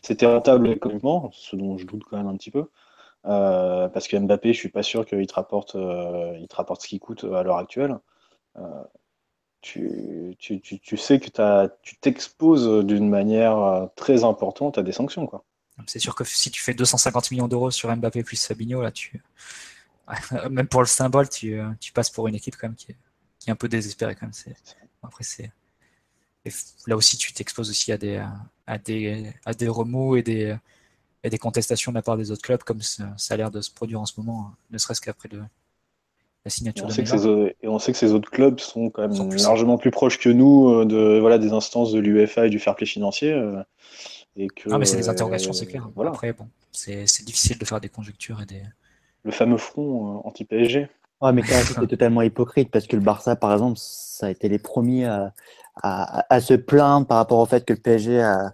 c'était 0.00 0.24
rentable 0.24 0.68
économiquement, 0.68 1.28
ce 1.34 1.54
dont 1.54 1.76
je 1.76 1.84
doute 1.84 2.04
quand 2.08 2.16
même 2.16 2.28
un 2.28 2.36
petit 2.38 2.50
peu, 2.50 2.64
euh, 3.26 3.88
parce 3.90 4.08
que 4.08 4.16
Mbappé, 4.16 4.54
je 4.54 4.58
suis 4.58 4.70
pas 4.70 4.82
sûr 4.82 5.04
qu'il 5.04 5.26
te 5.26 5.34
rapporte, 5.34 5.74
euh, 5.76 6.34
il 6.40 6.48
te 6.48 6.56
rapporte 6.56 6.80
ce 6.80 6.88
qu'il 6.88 7.00
coûte 7.00 7.24
à 7.24 7.42
l'heure 7.42 7.58
actuelle. 7.58 7.98
Euh, 9.76 10.32
tu, 10.38 10.60
tu, 10.60 10.78
tu, 10.78 10.96
sais 10.96 11.20
que 11.20 11.28
tu 11.82 11.96
t'exposes 11.96 12.84
d'une 12.84 13.08
manière 13.08 13.88
très 13.96 14.24
importante 14.24 14.78
à 14.78 14.82
des 14.82 14.92
sanctions. 14.92 15.26
Quoi. 15.26 15.44
C'est 15.86 15.98
sûr 15.98 16.14
que 16.14 16.24
si 16.24 16.50
tu 16.50 16.60
fais 16.60 16.74
250 16.74 17.30
millions 17.30 17.48
d'euros 17.48 17.70
sur 17.70 17.94
Mbappé 17.94 18.22
plus 18.22 18.44
Fabinho, 18.44 18.82
là, 18.82 18.92
tu... 18.92 19.22
même 20.50 20.68
pour 20.68 20.80
le 20.80 20.86
symbole, 20.86 21.28
tu, 21.28 21.60
tu 21.80 21.92
passes 21.92 22.10
pour 22.10 22.28
une 22.28 22.34
équipe 22.34 22.56
quand 22.56 22.68
même 22.68 22.76
qui 22.76 22.92
est 22.92 22.96
qui 23.44 23.50
est 23.50 23.52
un 23.52 23.56
peu 23.56 23.68
désespéré 23.68 24.14
quand 24.14 24.26
même. 24.26 24.54
Après, 25.02 25.22
c'est 25.22 25.52
là 26.86 26.96
aussi, 26.96 27.18
tu 27.18 27.32
t'exposes 27.34 27.68
aussi 27.68 27.92
à 27.92 27.98
des, 27.98 28.24
à 28.66 28.78
des, 28.78 29.32
à 29.44 29.52
des 29.52 29.68
remous 29.68 30.16
et 30.16 30.22
des, 30.22 30.56
et 31.22 31.30
des 31.30 31.38
contestations 31.38 31.92
de 31.92 31.96
la 31.96 32.02
part 32.02 32.16
des 32.16 32.30
autres 32.30 32.42
clubs, 32.42 32.62
comme 32.62 32.80
ça, 32.80 33.14
a 33.28 33.36
l'air 33.36 33.50
de 33.50 33.60
se 33.60 33.70
produire 33.70 34.00
en 34.00 34.06
ce 34.06 34.18
moment, 34.18 34.54
ne 34.70 34.78
serait-ce 34.78 35.02
qu'après 35.02 35.28
la 36.44 36.50
signature 36.50 36.86
on, 36.86 36.90
sait 36.90 37.04
que 37.04 37.08
ces, 37.08 37.56
et 37.62 37.68
on 37.68 37.78
sait 37.78 37.92
que 37.92 37.98
ces 37.98 38.12
autres 38.12 38.30
clubs 38.30 38.60
sont 38.60 38.90
quand 38.90 39.08
même 39.08 39.34
largement 39.36 39.78
plus 39.78 39.90
proches 39.90 40.18
que 40.18 40.28
nous 40.28 40.68
euh, 40.68 40.84
de, 40.84 41.18
voilà, 41.18 41.38
des 41.38 41.52
instances 41.52 41.92
de 41.92 41.98
l'UEFA 41.98 42.46
et 42.46 42.50
du 42.50 42.58
fair 42.58 42.74
play 42.74 42.86
financier. 42.86 43.32
Euh, 43.32 43.62
et 44.36 44.48
que, 44.48 44.68
non, 44.68 44.78
mais 44.78 44.84
c'est 44.84 44.96
des 44.96 45.08
interrogations, 45.08 45.52
c'est 45.52 45.66
clair. 45.66 45.88
Voilà. 45.94 46.10
Après, 46.10 46.32
bon, 46.32 46.48
c'est 46.72 47.24
difficile 47.24 47.56
de 47.58 47.64
faire 47.64 47.80
des 47.80 47.88
conjectures 47.88 48.42
et 48.42 48.46
des. 48.46 48.62
Le 49.22 49.30
fameux 49.30 49.56
front 49.56 50.16
euh, 50.16 50.28
anti-PSG. 50.28 50.88
Ouais, 51.22 51.32
mais 51.32 51.42
c'est 51.44 51.86
totalement 51.86 52.20
hypocrite 52.20 52.70
parce 52.70 52.86
que 52.86 52.96
le 52.96 53.02
Barça, 53.02 53.36
par 53.36 53.52
exemple, 53.52 53.78
ça 53.78 54.26
a 54.26 54.30
été 54.30 54.48
les 54.48 54.58
premiers 54.58 55.06
à, 55.06 55.32
à, 55.82 56.40
se 56.40 56.54
plaindre 56.54 57.06
par 57.06 57.16
rapport 57.16 57.38
au 57.38 57.46
fait 57.46 57.64
que 57.64 57.72
le 57.72 57.78
PSG 57.78 58.20
a, 58.20 58.52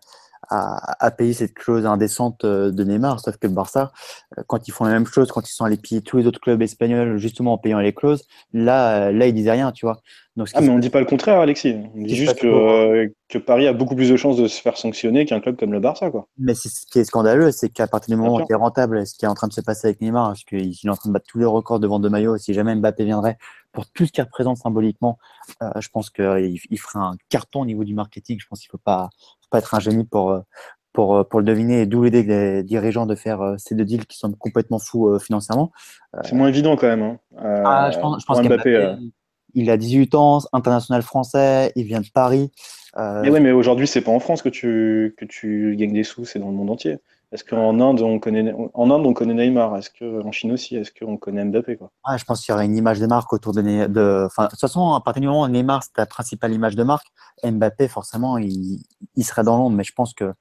à, 0.50 1.10
payer 1.12 1.32
cette 1.32 1.54
clause 1.54 1.86
indécente 1.86 2.44
euh, 2.44 2.70
de 2.70 2.84
Neymar. 2.84 3.20
Sauf 3.20 3.36
que 3.36 3.46
le 3.46 3.52
Barça, 3.52 3.92
euh, 4.36 4.42
quand 4.46 4.66
ils 4.66 4.72
font 4.72 4.84
la 4.84 4.92
même 4.92 5.06
chose, 5.06 5.30
quand 5.30 5.48
ils 5.48 5.52
sont 5.52 5.64
allés 5.64 5.76
piller 5.76 6.02
tous 6.02 6.18
les 6.18 6.26
autres 6.26 6.40
clubs 6.40 6.60
espagnols 6.60 7.18
justement 7.18 7.52
en 7.52 7.58
payant 7.58 7.78
les 7.78 7.92
clauses, 7.92 8.26
là, 8.52 9.08
euh, 9.08 9.12
là 9.12 9.26
ils 9.26 9.34
disaient 9.34 9.52
rien, 9.52 9.70
tu 9.70 9.86
vois. 9.86 10.00
Donc, 10.36 10.48
ah, 10.54 10.60
mais 10.60 10.68
on 10.68 10.76
ne 10.76 10.80
dit 10.80 10.90
pas 10.90 11.00
le 11.00 11.06
contraire, 11.06 11.40
Alexis. 11.40 11.76
On 11.94 12.02
dit 12.02 12.16
juste 12.16 12.38
que, 12.38 13.12
que, 13.28 13.38
Paris 13.38 13.66
a 13.66 13.72
beaucoup 13.72 13.96
plus 13.96 14.08
de 14.08 14.16
chances 14.16 14.36
de 14.36 14.46
se 14.46 14.60
faire 14.60 14.76
sanctionner 14.76 15.26
qu'un 15.26 15.40
club 15.40 15.56
comme 15.56 15.72
le 15.72 15.80
Barça. 15.80 16.10
Quoi. 16.10 16.28
Mais 16.38 16.54
ce 16.54 16.68
qui 16.90 16.98
est 16.98 17.04
scandaleux, 17.04 17.50
c'est 17.50 17.68
qu'à 17.68 17.86
partir 17.86 18.14
du 18.14 18.20
moment 18.20 18.36
où 18.36 18.46
tu 18.46 18.52
es 18.52 18.56
rentable, 18.56 19.06
ce 19.06 19.14
qui 19.14 19.24
est 19.24 19.28
en 19.28 19.34
train 19.34 19.48
de 19.48 19.52
se 19.52 19.60
passer 19.60 19.88
avec 19.88 20.00
Neymar, 20.00 20.28
parce 20.28 20.44
qu'il 20.44 20.70
est 20.70 20.88
en 20.88 20.94
train 20.94 21.10
de 21.10 21.12
battre 21.12 21.26
tous 21.28 21.38
les 21.38 21.44
records 21.44 21.80
de 21.80 21.86
vente 21.86 22.02
de 22.02 22.08
maillots, 22.08 22.38
si 22.38 22.54
jamais 22.54 22.74
Mbappé 22.74 23.04
viendrait, 23.04 23.38
pour 23.72 23.86
tout 23.90 24.06
ce 24.06 24.12
qu'il 24.12 24.24
représente 24.24 24.56
symboliquement, 24.58 25.18
je 25.60 25.88
pense 25.88 26.10
qu'il 26.10 26.58
il 26.70 26.78
ferait 26.78 26.98
un 26.98 27.16
carton 27.28 27.60
au 27.60 27.66
niveau 27.66 27.84
du 27.84 27.94
marketing. 27.94 28.38
Je 28.40 28.46
pense 28.46 28.60
qu'il 28.60 28.68
ne 28.68 28.72
faut 28.72 28.82
pas, 28.82 29.10
pas 29.50 29.58
être 29.58 29.74
un 29.74 29.80
génie 29.80 30.04
pour, 30.04 30.30
euh, 30.30 30.40
pour, 30.92 31.16
euh, 31.16 31.24
pour 31.24 31.40
le 31.40 31.44
deviner 31.44 31.82
et 31.82 31.86
d'où 31.86 32.04
l'idée 32.04 32.22
des 32.22 32.62
dirigeants 32.62 33.06
de 33.06 33.14
faire 33.14 33.42
euh, 33.42 33.56
ces 33.58 33.74
deux 33.74 33.84
deals 33.84 34.06
qui 34.06 34.16
sont 34.16 34.32
complètement 34.32 34.78
fous 34.78 35.18
financièrement. 35.18 35.72
C'est 36.22 36.34
moins 36.34 36.48
évident 36.48 36.76
quand 36.76 36.86
même. 36.86 37.02
Hein. 37.02 37.18
Ah, 37.36 37.90
je 37.92 37.98
pense, 37.98 38.22
je 38.22 38.26
pense 38.26 38.38
il 39.54 39.68
a 39.68 39.76
18 39.76 40.14
ans, 40.14 40.38
international 40.52 41.02
français, 41.02 41.72
il 41.74 41.84
vient 41.84 42.00
de 42.00 42.08
Paris. 42.14 42.52
Mais 42.96 43.30
oui, 43.30 43.40
mais 43.40 43.50
aujourd'hui, 43.50 43.88
c'est 43.88 44.00
pas 44.00 44.12
en 44.12 44.20
France 44.20 44.42
que 44.42 44.48
tu, 44.48 45.14
que 45.16 45.24
tu 45.24 45.74
gagnes 45.76 45.92
des 45.92 46.04
sous, 46.04 46.24
c'est 46.24 46.38
dans 46.38 46.50
le 46.50 46.54
monde 46.54 46.70
entier. 46.70 46.98
Est-ce 47.32 47.44
qu'en 47.44 47.78
Inde, 47.78 48.00
on 48.02 48.18
connaît, 48.18 48.52
en 48.74 48.90
Inde, 48.90 49.06
on 49.06 49.12
connaît 49.12 49.34
Neymar? 49.34 49.76
Est-ce 49.76 49.90
qu'en 49.90 50.32
Chine 50.32 50.50
aussi 50.50 50.74
Est-ce 50.76 50.90
qu'on 50.90 51.16
connaît 51.16 51.44
Mbappé 51.44 51.78
ah, 52.04 52.16
Je 52.16 52.24
pense 52.24 52.44
qu'il 52.44 52.52
y 52.52 52.54
aurait 52.54 52.64
une 52.64 52.76
image 52.76 52.98
de 52.98 53.06
marque 53.06 53.32
autour 53.32 53.52
de, 53.52 53.86
de... 53.86 54.24
Enfin, 54.26 54.46
de 54.46 54.50
toute 54.50 54.60
façon, 54.60 54.94
à 54.94 55.00
partir 55.00 55.20
du 55.20 55.28
moment 55.28 55.42
où 55.42 55.48
Neymar, 55.48 55.84
c'est 55.84 55.92
ta 55.92 56.06
principale 56.06 56.52
image 56.52 56.74
de 56.74 56.82
marque, 56.82 57.06
Mbappé, 57.44 57.86
forcément, 57.86 58.36
il, 58.36 58.82
il 59.14 59.24
serait 59.24 59.44
dans 59.44 59.56
l'ombre. 59.56 59.76
Mais 59.76 59.84
je 59.84 59.92
pense 59.92 60.12
que 60.12 60.32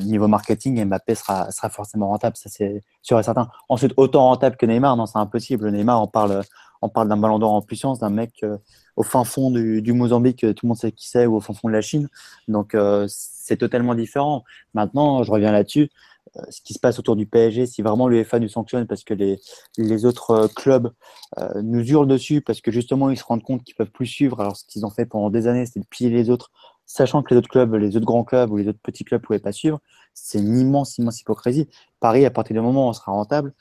niveau 0.00 0.28
marketing, 0.28 0.84
Mbappé 0.84 1.14
sera, 1.14 1.50
sera 1.50 1.70
forcément 1.70 2.08
rentable, 2.08 2.36
ça 2.36 2.48
c'est 2.48 2.82
sûr 3.02 3.18
et 3.18 3.22
certain. 3.22 3.48
Ensuite, 3.68 3.92
autant 3.96 4.26
rentable 4.26 4.56
que 4.56 4.66
Neymar, 4.66 4.96
non, 4.96 5.06
c'est 5.06 5.18
impossible. 5.18 5.70
Neymar, 5.70 6.02
on 6.02 6.06
parle, 6.06 6.42
on 6.82 6.88
parle 6.88 7.08
d'un 7.08 7.16
ballon 7.16 7.38
d'or 7.38 7.54
en 7.54 7.62
puissance, 7.62 7.98
d'un 7.98 8.10
mec 8.10 8.34
euh, 8.42 8.58
au 8.96 9.02
fin 9.02 9.24
fond 9.24 9.50
du, 9.50 9.82
du, 9.82 9.92
Mozambique, 9.92 10.40
tout 10.40 10.66
le 10.66 10.68
monde 10.68 10.76
sait 10.76 10.92
qui 10.92 11.08
c'est, 11.08 11.26
ou 11.26 11.36
au 11.36 11.40
fin 11.40 11.54
fond 11.54 11.68
de 11.68 11.72
la 11.72 11.80
Chine. 11.80 12.08
Donc, 12.48 12.74
euh, 12.74 13.06
c'est 13.08 13.56
totalement 13.56 13.94
différent. 13.94 14.44
Maintenant, 14.74 15.22
je 15.22 15.32
reviens 15.32 15.52
là-dessus. 15.52 15.90
Euh, 16.36 16.42
ce 16.50 16.60
qui 16.62 16.74
se 16.74 16.78
passe 16.78 16.98
autour 16.98 17.16
du 17.16 17.26
PSG, 17.26 17.66
si 17.66 17.82
vraiment 17.82 18.06
l'UEFA 18.06 18.38
nous 18.38 18.48
sanctionne 18.48 18.86
parce 18.86 19.02
que 19.02 19.14
les, 19.14 19.40
les 19.78 20.04
autres 20.04 20.30
euh, 20.30 20.48
clubs 20.48 20.92
euh, 21.38 21.60
nous 21.62 21.80
hurlent 21.80 22.06
dessus, 22.06 22.40
parce 22.40 22.60
que 22.60 22.70
justement 22.70 23.10
ils 23.10 23.16
se 23.16 23.24
rendent 23.24 23.42
compte 23.42 23.64
qu'ils 23.64 23.74
peuvent 23.74 23.90
plus 23.90 24.06
suivre, 24.06 24.40
alors 24.40 24.56
ce 24.56 24.64
qu'ils 24.64 24.86
ont 24.86 24.90
fait 24.90 25.06
pendant 25.06 25.30
des 25.30 25.48
années, 25.48 25.66
c'est 25.66 25.80
de 25.80 25.86
piller 25.90 26.10
les 26.10 26.30
autres, 26.30 26.52
sachant 26.86 27.24
que 27.24 27.34
les 27.34 27.38
autres 27.38 27.48
clubs, 27.48 27.74
les 27.74 27.96
autres 27.96 28.06
grands 28.06 28.22
clubs 28.22 28.50
ou 28.52 28.58
les 28.58 28.68
autres 28.68 28.78
petits 28.80 29.04
clubs 29.04 29.20
ne 29.20 29.26
pouvaient 29.26 29.40
pas 29.40 29.52
suivre, 29.52 29.80
c'est 30.14 30.38
une 30.38 30.56
immense, 30.56 30.98
immense 30.98 31.20
hypocrisie. 31.20 31.68
Paris, 31.98 32.24
à 32.24 32.30
partir 32.30 32.54
du 32.54 32.60
moment 32.60 32.86
où 32.86 32.90
on 32.90 32.92
sera 32.92 33.10
rentable, 33.10 33.52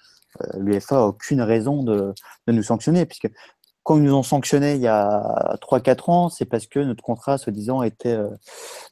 l'UEFA 0.55 0.95
n'a 0.95 1.05
aucune 1.05 1.41
raison 1.41 1.81
de, 1.81 2.13
de 2.47 2.53
nous 2.53 2.63
sanctionner, 2.63 3.07
puisque 3.07 3.31
quand 3.81 3.97
ils 3.97 4.03
nous 4.03 4.13
ont 4.13 4.23
sanctionné 4.23 4.75
il 4.75 4.81
y 4.81 4.87
a 4.87 5.57
3-4 5.61 6.11
ans, 6.11 6.29
c'est 6.29 6.45
parce 6.45 6.67
que 6.67 6.79
notre 6.79 7.03
contrat, 7.03 7.39
soi-disant, 7.39 7.81
était, 7.81 8.15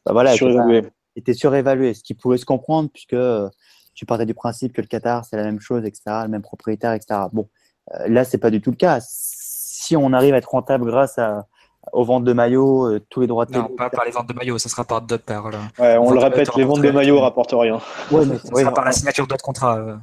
bah 0.04 0.14
voilà, 0.14 0.34
surévalué. 0.34 0.90
Était, 1.18 1.34
surévalué, 1.34 1.94
ce 1.94 2.03
qui 2.03 2.14
pouvait 2.14 2.38
se 2.38 2.45
comprendre, 2.45 2.89
puisque 2.94 3.15
tu 3.98 4.06
partais 4.06 4.27
du 4.27 4.35
principe 4.35 4.73
que 4.73 4.81
le 4.81 4.88
Qatar, 4.88 5.26
c'est 5.26 5.35
la 5.35 5.44
même 5.44 5.60
chose, 5.60 5.84
etc., 5.84 6.02
le 6.23 6.27
même 6.30 6.44
propriétaire, 6.44 6.94
etc. 6.94 7.22
Bon, 7.34 7.49
euh, 7.95 8.07
là, 8.07 8.23
c'est 8.23 8.38
pas 8.38 8.52
du 8.52 8.61
tout 8.61 8.69
le 8.69 8.76
cas. 8.76 8.99
Si 9.02 9.95
on 9.95 10.14
arrive 10.14 10.35
à 10.35 10.38
être 10.38 10.52
rentable 10.52 10.85
grâce 10.85 11.18
à, 11.18 11.48
aux 11.94 12.03
ventes 12.03 12.23
de 12.23 12.34
maillots, 12.34 12.85
euh, 12.85 12.99
tous 13.10 13.22
les 13.22 13.27
droits 13.27 13.48
de 13.48 13.53
Non, 13.53 13.69
pas 13.69 13.89
par 13.89 14.06
les 14.06 14.11
ventes 14.11 14.27
de 14.27 14.34
maillots, 14.34 14.60
ça 14.60 14.69
sera 14.69 14.84
par 14.84 15.02
d'autres 15.02 15.23
paires. 15.23 15.45
Ouais, 15.80 15.98
on 15.98 16.11
le 16.11 16.19
répète, 16.19 16.56
les 16.56 16.64
ventes 16.64 16.81
de 16.81 16.91
maillots 16.91 17.19
rapportent 17.22 17.56
rien. 17.57 17.80
Ouais, 18.11 18.26
mais 18.26 18.38
ça 18.38 18.56
sera 18.56 18.73
par 18.73 18.85
la 18.85 18.91
signature 18.91 19.26
d'autres 19.26 19.44
contrats. 19.44 19.77
Euh, 19.77 19.95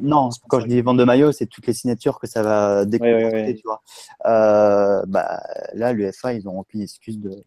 non, 0.00 0.28
quand 0.48 0.60
je 0.60 0.66
dis 0.66 0.80
ventes 0.80 0.98
de 0.98 1.04
maillots, 1.04 1.32
c'est 1.32 1.46
toutes 1.46 1.66
les 1.66 1.74
signatures 1.74 2.20
que 2.20 2.26
ça 2.26 2.42
va 2.42 2.84
décomposer, 2.84 3.56
tu 3.56 3.62
vois. 3.64 3.80
bah, 4.24 5.42
là, 5.74 5.92
l'UFA, 5.92 6.34
ils 6.34 6.46
ont 6.46 6.52
rempli 6.52 6.78
une 6.78 6.84
excuse 6.84 7.18
de, 7.18 7.44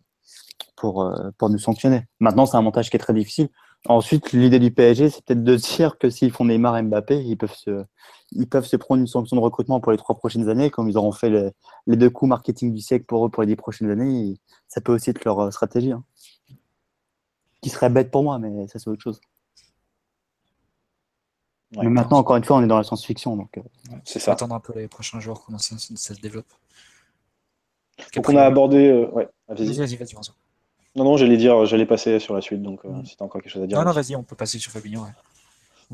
pour, 0.75 1.11
pour 1.37 1.49
nous 1.49 1.59
sanctionner. 1.59 2.05
Maintenant, 2.19 2.45
c'est 2.45 2.57
un 2.57 2.61
montage 2.61 2.89
qui 2.89 2.97
est 2.97 2.99
très 2.99 3.13
difficile. 3.13 3.49
Ensuite, 3.85 4.31
l'idée 4.31 4.59
du 4.59 4.71
PSG, 4.71 5.09
c'est 5.09 5.25
peut-être 5.25 5.43
de 5.43 5.55
dire 5.55 5.97
que 5.97 6.09
s'ils 6.09 6.31
font 6.31 6.45
Neymar 6.45 6.77
et 6.77 6.83
Mbappé, 6.83 7.21
ils 7.21 7.37
peuvent 7.37 7.53
se, 7.53 7.83
ils 8.31 8.47
peuvent 8.47 8.65
se 8.65 8.77
prendre 8.77 9.01
une 9.01 9.07
sanction 9.07 9.35
de 9.35 9.41
recrutement 9.41 9.81
pour 9.81 9.91
les 9.91 9.97
trois 9.97 10.15
prochaines 10.15 10.47
années, 10.47 10.69
comme 10.69 10.87
ils 10.87 10.97
auront 10.97 11.11
fait 11.11 11.29
les, 11.29 11.97
deux 11.97 12.09
coups 12.09 12.29
marketing 12.29 12.73
du 12.73 12.79
siècle 12.79 13.05
pour 13.05 13.25
eux 13.25 13.29
pour 13.29 13.43
les 13.43 13.47
dix 13.47 13.55
prochaines 13.57 13.89
années. 13.89 14.39
ça 14.67 14.79
peut 14.79 14.93
aussi 14.93 15.09
être 15.09 15.25
leur 15.25 15.39
euh, 15.39 15.51
stratégie. 15.51 15.91
Hein. 15.91 16.03
Qui 17.61 17.69
serait 17.69 17.89
bête 17.89 18.09
pour 18.09 18.23
moi, 18.23 18.39
mais 18.39 18.67
ça, 18.67 18.79
c'est 18.79 18.89
autre 18.89 19.01
chose. 19.01 19.19
mais 21.75 21.89
maintenant, 21.89 22.19
encore 22.19 22.37
une 22.37 22.43
fois, 22.45 22.57
on 22.57 22.63
est 22.63 22.67
dans 22.67 22.77
la 22.77 22.83
science-fiction. 22.83 23.35
Donc, 23.35 23.57
euh, 23.57 23.61
c'est 24.05 24.19
ça. 24.19 24.31
Attendre 24.31 24.55
un 24.55 24.61
peu 24.61 24.73
les 24.75 24.87
prochains 24.87 25.19
jours, 25.19 25.43
comment 25.45 25.57
ça, 25.57 25.77
se 25.77 26.13
développe. 26.21 26.51
Donc, 28.15 28.29
on 28.29 28.35
a 28.37 28.43
abordé. 28.43 28.87
Euh, 28.87 29.09
ouais, 29.11 29.29
vas-y, 29.49 29.73
vas-y, 29.73 29.97
vas-y, 29.97 30.15
non, 30.95 31.05
non, 31.05 31.17
j'allais 31.17 31.37
dire, 31.37 31.65
j'allais 31.65 31.87
passer 31.87 32.19
sur 32.19 32.35
la 32.35 32.41
suite, 32.41 32.61
donc 32.61 32.85
euh, 32.85 32.89
mm. 32.89 33.05
si 33.05 33.15
encore 33.19 33.41
quelque 33.41 33.51
chose 33.51 33.63
à 33.63 33.67
dire. 33.67 33.79
Non, 33.79 33.85
non, 33.85 33.91
vas-y, 33.91 34.15
on 34.15 34.23
peut 34.23 34.35
passer 34.35 34.59
sur 34.59 34.71
Fabinho. 34.71 35.01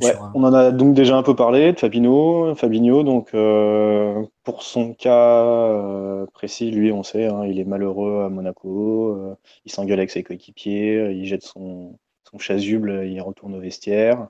Ouais. 0.02 0.14
on 0.34 0.44
en 0.44 0.54
a 0.54 0.72
donc 0.72 0.94
déjà 0.94 1.18
un 1.18 1.24
peu 1.24 1.36
parlé 1.36 1.74
de 1.74 1.80
Fabinho. 1.80 2.54
Fabinho, 2.56 3.04
donc 3.04 3.34
euh, 3.34 4.24
pour 4.44 4.64
son 4.64 4.94
cas 4.94 5.44
euh, 5.44 6.26
précis, 6.34 6.72
lui, 6.72 6.92
on 6.92 7.04
sait, 7.04 7.28
hein, 7.28 7.46
il 7.46 7.60
est 7.60 7.66
malheureux 7.66 8.24
à 8.26 8.30
Monaco, 8.30 9.36
il 9.66 9.72
s'engueule 9.72 10.00
avec 10.00 10.12
ses 10.12 10.24
coéquipiers, 10.24 11.12
il 11.12 11.26
jette 11.26 11.44
son, 11.44 11.98
son 12.30 12.38
chasuble, 12.38 13.06
il 13.06 13.20
retourne 13.22 13.56
au 13.56 13.60
vestiaire. 13.60 14.28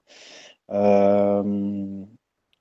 on 0.70 2.06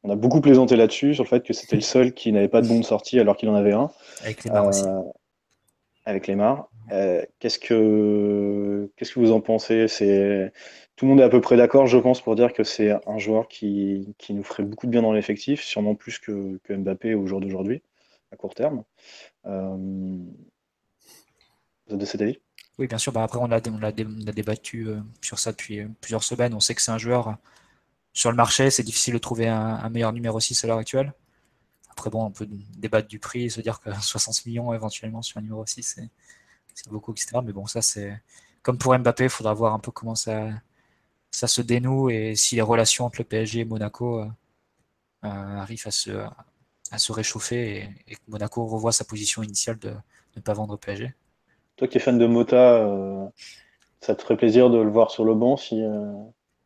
a 0.09 0.17
beaucoup 0.17 0.41
plaisanté 0.41 0.77
là-dessus, 0.77 1.15
sur 1.15 1.25
le 1.25 1.29
fait 1.29 1.45
que 1.47 1.53
c'était 1.53 1.77
le 1.77 1.83
seul 1.83 2.13
qui 2.13 2.33
n'avait 2.33 2.49
pas 2.49 2.63
de 2.63 2.69
bon 2.69 2.81
de 2.81 2.85
sortie 2.85 3.21
alors 3.21 3.37
qu'il 3.37 3.49
en 3.49 3.55
avait 3.55 3.75
un. 3.75 3.91
Avec 4.23 4.45
les 4.45 4.51
aussi. 4.51 4.85
Avec 6.05 6.27
les 6.27 6.37
mares. 6.37 6.69
Euh, 6.93 7.25
qu'est-ce 7.39 7.59
que 7.59 8.91
qu'est-ce 8.97 9.13
que 9.13 9.21
vous 9.21 9.33
en 9.33 9.41
pensez? 9.41 9.89
C'est 9.89 10.53
tout 10.97 11.05
le 11.05 11.11
monde 11.11 11.21
est 11.21 11.25
à 11.25 11.29
peu 11.29 11.41
près 11.41 11.57
d'accord, 11.57 11.87
je 11.87 11.99
pense, 11.99 12.21
pour 12.21 12.35
dire 12.35 12.53
que 12.53 12.65
c'est 12.65 12.91
un 13.07 13.19
joueur 13.19 13.49
qui, 13.49 14.15
qui, 14.19 14.35
nous 14.35 14.43
ferait 14.43 14.65
beaucoup 14.65 14.87
de 14.87 14.91
bien 14.91 15.03
dans 15.03 15.13
l'effectif, 15.13 15.63
sûrement 15.63 15.95
plus 15.95 16.19
que, 16.19 16.59
Mbappé 16.69 17.15
au 17.15 17.27
jour 17.27 17.41
d'aujourd'hui, 17.41 17.83
à 18.33 18.37
court 18.37 18.55
terme. 18.55 18.83
Euh... 19.47 19.77
Vous 21.87 21.95
êtes 21.95 22.01
de 22.01 22.05
cet 22.05 22.21
avis? 22.21 22.39
Oui, 22.79 22.87
bien 22.87 22.99
sûr. 22.99 23.13
Bah 23.13 23.23
après, 23.23 23.39
on 23.41 23.51
a, 23.51 23.61
on 23.71 23.83
a, 23.83 23.93
débattu 23.93 24.89
euh, 24.89 24.99
sur 25.23 25.39
ça 25.39 25.53
depuis 25.53 25.81
euh, 25.81 25.89
plusieurs 26.01 26.23
semaines. 26.25 26.55
On 26.55 26.61
sait 26.61 26.75
que 26.75 26.83
c'est 26.83 26.91
un 26.91 26.99
joueur 26.99 27.39
sur 28.13 28.31
le 28.31 28.37
marché, 28.37 28.71
c'est 28.71 28.83
difficile 28.83 29.15
de 29.15 29.19
trouver 29.19 29.47
un, 29.49 29.89
meilleur 29.91 30.13
numéro 30.13 30.41
6 30.41 30.65
à 30.65 30.67
l'heure 30.67 30.79
actuelle. 30.79 31.13
Après, 31.91 32.11
bon, 32.11 32.25
on 32.25 32.31
peut 32.33 32.49
débattre 32.77 33.09
du 33.09 33.21
prix 33.21 33.51
se 33.51 33.61
dire 33.61 33.81
que 33.81 33.91
60 34.01 34.47
millions 34.47 34.75
éventuellement 34.75 35.23
sur 35.23 35.39
un 35.39 35.43
numéro 35.43 35.65
6, 35.65 35.83
c'est 35.83 36.11
c'est 36.79 36.91
beaucoup, 36.91 37.13
etc. 37.13 37.39
Mais 37.45 37.53
bon, 37.53 37.67
ça, 37.67 37.83
c'est 37.83 38.23
comme 38.63 38.79
pour 38.79 38.97
Mbappé, 38.97 39.25
il 39.25 39.31
faudra 39.31 39.53
voir 39.53 39.75
un 39.75 39.79
peu 39.81 39.91
comment 39.91 40.15
ça, 40.15 40.49
ça 41.31 41.49
se 41.49 41.61
dénoue 41.61 42.11
et 42.11 42.37
si 42.37 42.55
les 42.55 42.63
relations 42.63 43.05
entre 43.07 43.19
le 43.19 43.25
PSG 43.25 43.61
et 43.61 43.65
Monaco 43.65 44.21
euh, 44.21 44.27
euh, 45.25 45.29
arrivent 45.29 45.87
à 45.87 45.91
se, 45.91 46.11
à 46.93 46.99
se 46.99 47.13
réchauffer 47.13 47.89
et, 48.07 48.15
que 48.15 48.21
Monaco 48.29 48.65
revoit 48.65 48.93
sa 48.93 49.05
position 49.05 49.43
initiale 49.43 49.79
de 49.79 49.93
ne 50.37 50.41
pas 50.41 50.53
vendre 50.53 50.75
au 50.75 50.77
PSG. 50.77 51.13
Toi 51.77 51.89
qui 51.89 51.99
es 51.99 52.01
fan 52.01 52.19
de 52.19 52.27
Mota, 52.27 52.75
euh, 52.75 53.27
ça 54.01 54.15
te 54.15 54.23
ferait 54.23 54.37
plaisir 54.37 54.71
de 54.71 54.79
le 54.79 54.91
voir 54.91 55.11
sur 55.11 55.25
le 55.25 55.35
banc 55.35 55.57
si, 55.57 55.83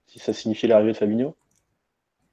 si 0.06 0.18
ça 0.18 0.34
signifie 0.34 0.66
l'arrivée 0.66 0.92
de 0.92 0.98
Fabinho? 0.98 1.34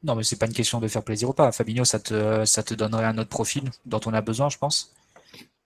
Non, 0.04 0.16
mais 0.16 0.24
c'est 0.24 0.38
pas 0.38 0.48
une 0.48 0.54
question 0.54 0.80
de 0.80 0.88
faire 0.88 1.04
plaisir 1.04 1.30
ou 1.30 1.34
pas. 1.34 1.52
Fabinho, 1.52 1.86
ça 1.86 2.00
te, 2.00 2.44
ça 2.46 2.64
te 2.64 2.74
donnerait 2.74 3.06
un 3.06 3.18
autre 3.18 3.30
profil 3.30 3.64
dont 3.86 4.00
on 4.06 4.14
a 4.14 4.22
besoin, 4.22 4.50
je 4.50 4.58
pense. 4.58 4.94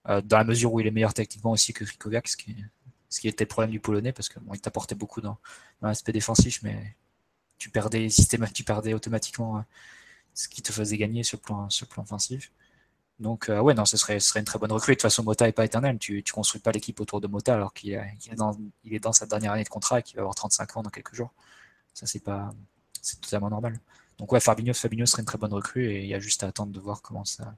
Euh, 0.08 0.20
dans 0.20 0.38
la 0.38 0.44
mesure 0.44 0.72
où 0.72 0.80
il 0.80 0.86
est 0.86 0.90
meilleur 0.90 1.14
techniquement 1.14 1.52
aussi 1.52 1.72
que 1.72 1.84
Krikoviak, 1.84 2.28
ce 2.28 2.36
qui, 2.36 3.28
était 3.28 3.44
le 3.44 3.48
problème 3.48 3.70
du 3.70 3.80
Polonais, 3.80 4.12
parce 4.12 4.28
que 4.28 4.38
bon, 4.40 4.54
t'apportait 4.56 4.94
beaucoup 4.94 5.20
dans, 5.20 5.38
l'aspect 5.80 6.12
défensif, 6.12 6.60
mais 6.62 6.96
tu 7.58 7.70
perdais 7.70 8.94
automatiquement 8.94 9.58
euh, 9.58 9.60
ce 10.34 10.48
qui 10.48 10.62
te 10.62 10.72
faisait 10.72 10.98
gagner 10.98 11.22
sur 11.22 11.38
le 11.38 11.42
plan, 11.42 11.68
offensif. 11.98 12.52
Donc, 13.20 13.48
euh, 13.48 13.60
ouais, 13.60 13.74
non, 13.74 13.84
ce 13.84 13.96
serait, 13.96 14.18
une 14.36 14.44
très 14.44 14.58
bonne 14.58 14.72
recrue. 14.72 14.92
De 14.92 14.96
toute 14.96 15.02
façon, 15.02 15.22
Mota 15.22 15.46
n'est 15.46 15.52
pas 15.52 15.64
éternel. 15.64 15.98
Tu 15.98 16.16
ne 16.16 16.32
construis 16.32 16.60
pas 16.60 16.72
l'équipe 16.72 17.00
autour 17.00 17.20
de 17.20 17.28
Mota 17.28 17.54
alors 17.54 17.72
qu'il 17.72 17.92
est, 17.92 18.34
dans, 18.36 18.58
il 18.84 18.94
est 18.94 19.00
dans 19.00 19.12
sa 19.12 19.26
dernière 19.26 19.52
année 19.52 19.64
de 19.64 19.68
contrat 19.68 20.00
et 20.00 20.02
qu'il 20.02 20.16
va 20.16 20.22
avoir 20.22 20.34
35 20.34 20.76
ans 20.76 20.82
dans 20.82 20.90
quelques 20.90 21.14
jours. 21.14 21.32
Ça, 21.94 22.06
c'est 22.06 22.20
pas, 22.20 22.50
c'est 23.02 23.20
totalement 23.20 23.50
normal. 23.50 23.78
Donc, 24.18 24.32
ouais, 24.32 24.40
Fabinho, 24.40 24.74
Fabinho 24.74 25.06
serait 25.06 25.22
une 25.22 25.26
très 25.26 25.38
bonne 25.38 25.54
recrue 25.54 25.86
et 25.86 26.02
il 26.02 26.08
y 26.08 26.14
a 26.14 26.20
juste 26.20 26.42
à 26.42 26.48
attendre 26.48 26.72
de 26.72 26.80
voir 26.80 27.02
comment 27.02 27.24
ça, 27.24 27.56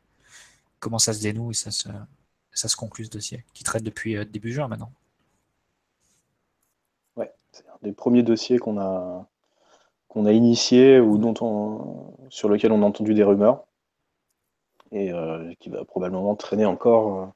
comment 0.81 0.98
ça 0.98 1.14
se 1.14 1.20
dénoue 1.23 1.52
et 1.52 1.55
ça 1.55 1.70
se, 1.70 1.89
ça 2.57 2.69
se 2.69 2.77
conclut 2.77 3.05
ce 3.05 3.11
dossier, 3.11 3.45
qui 3.55 3.65
traite 3.65 3.83
depuis 3.83 4.16
euh, 4.16 4.24
début 4.24 4.53
juin 4.53 4.66
maintenant. 4.66 4.91
Ouais, 7.16 7.33
c'est 7.53 7.69
un 7.69 7.78
des 7.83 7.93
premiers 7.93 8.23
dossiers 8.23 8.59
qu'on 8.59 8.81
a 8.81 9.28
qu'on 10.09 10.24
a 10.24 10.33
initié 10.33 10.99
ou 10.99 11.19
dont 11.19 11.35
on, 11.43 12.15
sur 12.31 12.49
lequel 12.49 12.73
on 12.73 12.83
a 12.83 12.87
entendu 12.87 13.12
des 13.12 13.23
rumeurs 13.23 13.65
et 14.91 15.12
euh, 15.12 15.53
qui 15.61 15.69
va 15.69 15.85
probablement 15.85 16.35
traîner 16.37 16.65
encore 16.65 17.20
euh, 17.20 17.27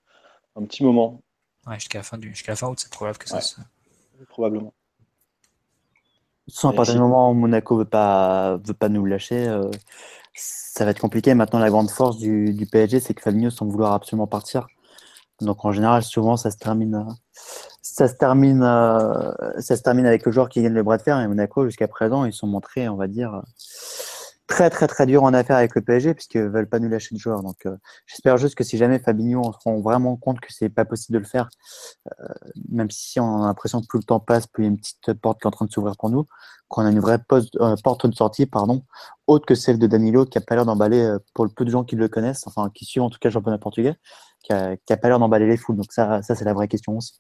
un 0.57 0.65
petit 0.65 0.83
moment. 0.83 1.21
Ouais, 1.67 1.75
jusqu'à 1.75 1.99
la 1.99 2.05
fin 2.05 2.17
du 2.17 2.31
jusqu'à 2.31 2.53
la 2.53 2.57
fin 2.57 2.69
août, 2.69 2.79
c'est 2.81 2.91
probable 2.91 3.19
que 3.19 3.29
ça 3.29 3.41
se... 3.41 3.61
Probablement. 4.29 4.73
Sans 6.49 6.71
à 6.71 6.73
partir 6.73 6.95
du 6.95 7.01
moment 7.01 7.31
où 7.31 7.35
Monaco 7.35 7.77
veut 7.77 7.85
pas 7.85 8.57
veut 8.57 8.75
pas 8.75 8.89
nous 8.89 9.05
lâcher, 9.05 9.47
euh, 9.47 9.71
ça 10.35 10.85
va 10.85 10.91
être 10.91 11.01
compliqué. 11.01 11.35
Maintenant, 11.35 11.59
la 11.59 11.71
grande 11.71 11.91
force 11.91 12.19
du, 12.19 12.55
du 12.55 12.67
PSG, 12.67 13.01
c'est 13.01 13.15
que 13.15 13.23
Fabinho 13.23 13.51
semble 13.51 13.73
vouloir 13.73 13.93
absolument 13.93 14.27
partir. 14.27 14.67
Donc 15.41 15.65
en 15.65 15.73
général, 15.73 16.03
souvent, 16.03 16.37
ça 16.37 16.51
se 16.51 16.57
termine, 16.57 17.07
ça 17.83 18.09
se 18.09 18.15
termine, 18.15 18.63
euh, 18.63 19.33
ça 19.59 19.77
se 19.77 19.83
termine 19.83 20.07
avec 20.07 20.27
le 20.27 20.33
joueur 20.33 20.49
qui 20.49 20.63
gagne 20.63 20.73
le 20.73 20.83
bras 20.83 20.97
de 20.97 21.03
fer. 21.03 21.21
Et 21.21 21.29
Monaco, 21.29 21.65
jusqu'à 21.65 21.89
présent, 21.89 22.25
ils 22.25 22.33
sont 22.33 22.47
montrés, 22.47 22.89
on 22.89 22.97
va 22.97 23.07
dire, 23.07 23.43
très 24.51 24.69
très 24.69 24.89
très 24.89 25.07
dur 25.07 25.23
en 25.23 25.33
affaire 25.33 25.57
avec 25.57 25.77
le 25.77 25.81
PSG 25.81 26.13
puisqu'ils 26.13 26.49
veulent 26.49 26.69
pas 26.69 26.81
nous 26.81 26.89
lâcher 26.89 27.15
de 27.15 27.21
joueurs. 27.21 27.43
Donc 27.43 27.67
euh, 27.67 27.77
j'espère 28.07 28.37
juste 28.37 28.57
que 28.57 28.65
si 28.65 28.77
jamais 28.77 28.99
Fabinho 28.99 29.41
on 29.45 29.53
se 29.53 29.59
rend 29.65 29.81
vraiment 29.81 30.17
compte 30.17 30.41
que 30.41 30.53
c'est 30.53 30.69
pas 30.69 30.85
possible 30.85 31.15
de 31.15 31.21
le 31.21 31.25
faire, 31.25 31.49
euh, 32.21 32.27
même 32.69 32.91
si 32.91 33.21
on 33.21 33.43
a 33.43 33.47
l'impression 33.47 33.81
que 33.81 33.87
plus 33.87 34.01
le 34.01 34.05
temps 34.05 34.19
passe, 34.19 34.49
plus 34.49 34.65
il 34.65 34.67
y 34.67 34.69
a 34.69 34.73
une 34.73 34.79
petite 34.79 35.15
porte 35.15 35.41
qui 35.41 35.47
est 35.47 35.49
en 35.49 35.53
train 35.53 35.67
de 35.67 35.71
s'ouvrir 35.71 35.97
pour 35.97 36.11
nous, 36.11 36.27
qu'on 36.67 36.85
a 36.85 36.91
une 36.91 36.99
vraie 36.99 37.21
euh, 37.33 37.77
porte 37.85 38.07
de 38.07 38.15
sortie, 38.15 38.47
pardon, 38.47 38.83
autre 39.29 39.47
que 39.47 39.55
celle 39.55 39.79
de 39.79 39.87
Danilo 39.87 40.27
qui 40.27 40.37
a 40.37 40.41
pas 40.41 40.57
l'air 40.57 40.67
d'emballer 40.67 41.17
pour 41.33 41.45
le 41.45 41.51
peu 41.53 41.65
de 41.65 41.71
gens 41.71 41.85
qui 41.85 41.95
le 41.95 42.09
connaissent, 42.09 42.45
enfin 42.49 42.71
qui 42.75 42.85
suivent 42.85 43.05
en 43.05 43.11
tout 43.11 43.21
cas 43.21 43.29
le 43.29 43.35
championnat 43.35 43.59
portugais, 43.59 43.95
qui 44.43 44.53
a, 44.53 44.77
qui 44.77 44.93
a 44.93 44.97
pas 44.97 45.09
l'air 45.09 45.19
d'emballer 45.19 45.47
les 45.47 45.57
foules. 45.57 45.77
Donc 45.77 45.93
ça, 45.93 46.23
ça 46.23 46.35
c'est 46.35 46.45
la 46.45 46.55
vraie 46.55 46.69
question 46.69 46.97
aussi. 46.97 47.15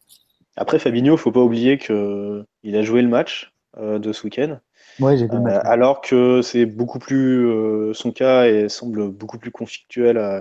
Après 0.57 0.79
Fabinho, 0.79 1.17
faut 1.17 1.33
pas 1.33 1.41
oublier 1.41 1.79
que 1.79 2.45
il 2.63 2.77
a 2.77 2.83
joué 2.83 3.03
le 3.03 3.09
match 3.09 3.53
de 3.79 4.13
ce 4.13 4.25
week-end. 4.25 4.59
Euh, 5.03 5.61
alors 5.65 6.01
que 6.01 6.43
c'est 6.43 6.67
beaucoup 6.67 6.99
plus 6.99 7.47
euh, 7.47 7.93
son 7.95 8.13
cas 8.13 8.47
et 8.47 8.69
semble 8.69 9.11
beaucoup 9.11 9.39
plus 9.39 9.51
conflictuel 9.51 10.19
euh, 10.19 10.41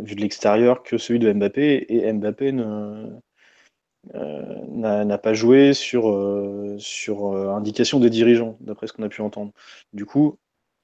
vu 0.00 0.14
de 0.14 0.20
l'extérieur 0.20 0.82
que 0.82 0.98
celui 0.98 1.18
de 1.18 1.32
Mbappé 1.32 1.86
et 1.88 2.12
Mbappé 2.12 2.52
n'a 4.12 5.18
pas 5.18 5.34
joué 5.34 5.74
sur, 5.74 6.04
sur 6.78 7.36
indication 7.54 8.00
des 8.00 8.10
dirigeants, 8.10 8.56
d'après 8.60 8.86
ce 8.86 8.92
qu'on 8.92 9.04
a 9.04 9.08
pu 9.08 9.20
entendre. 9.20 9.52
Du 9.92 10.06
coup, 10.06 10.38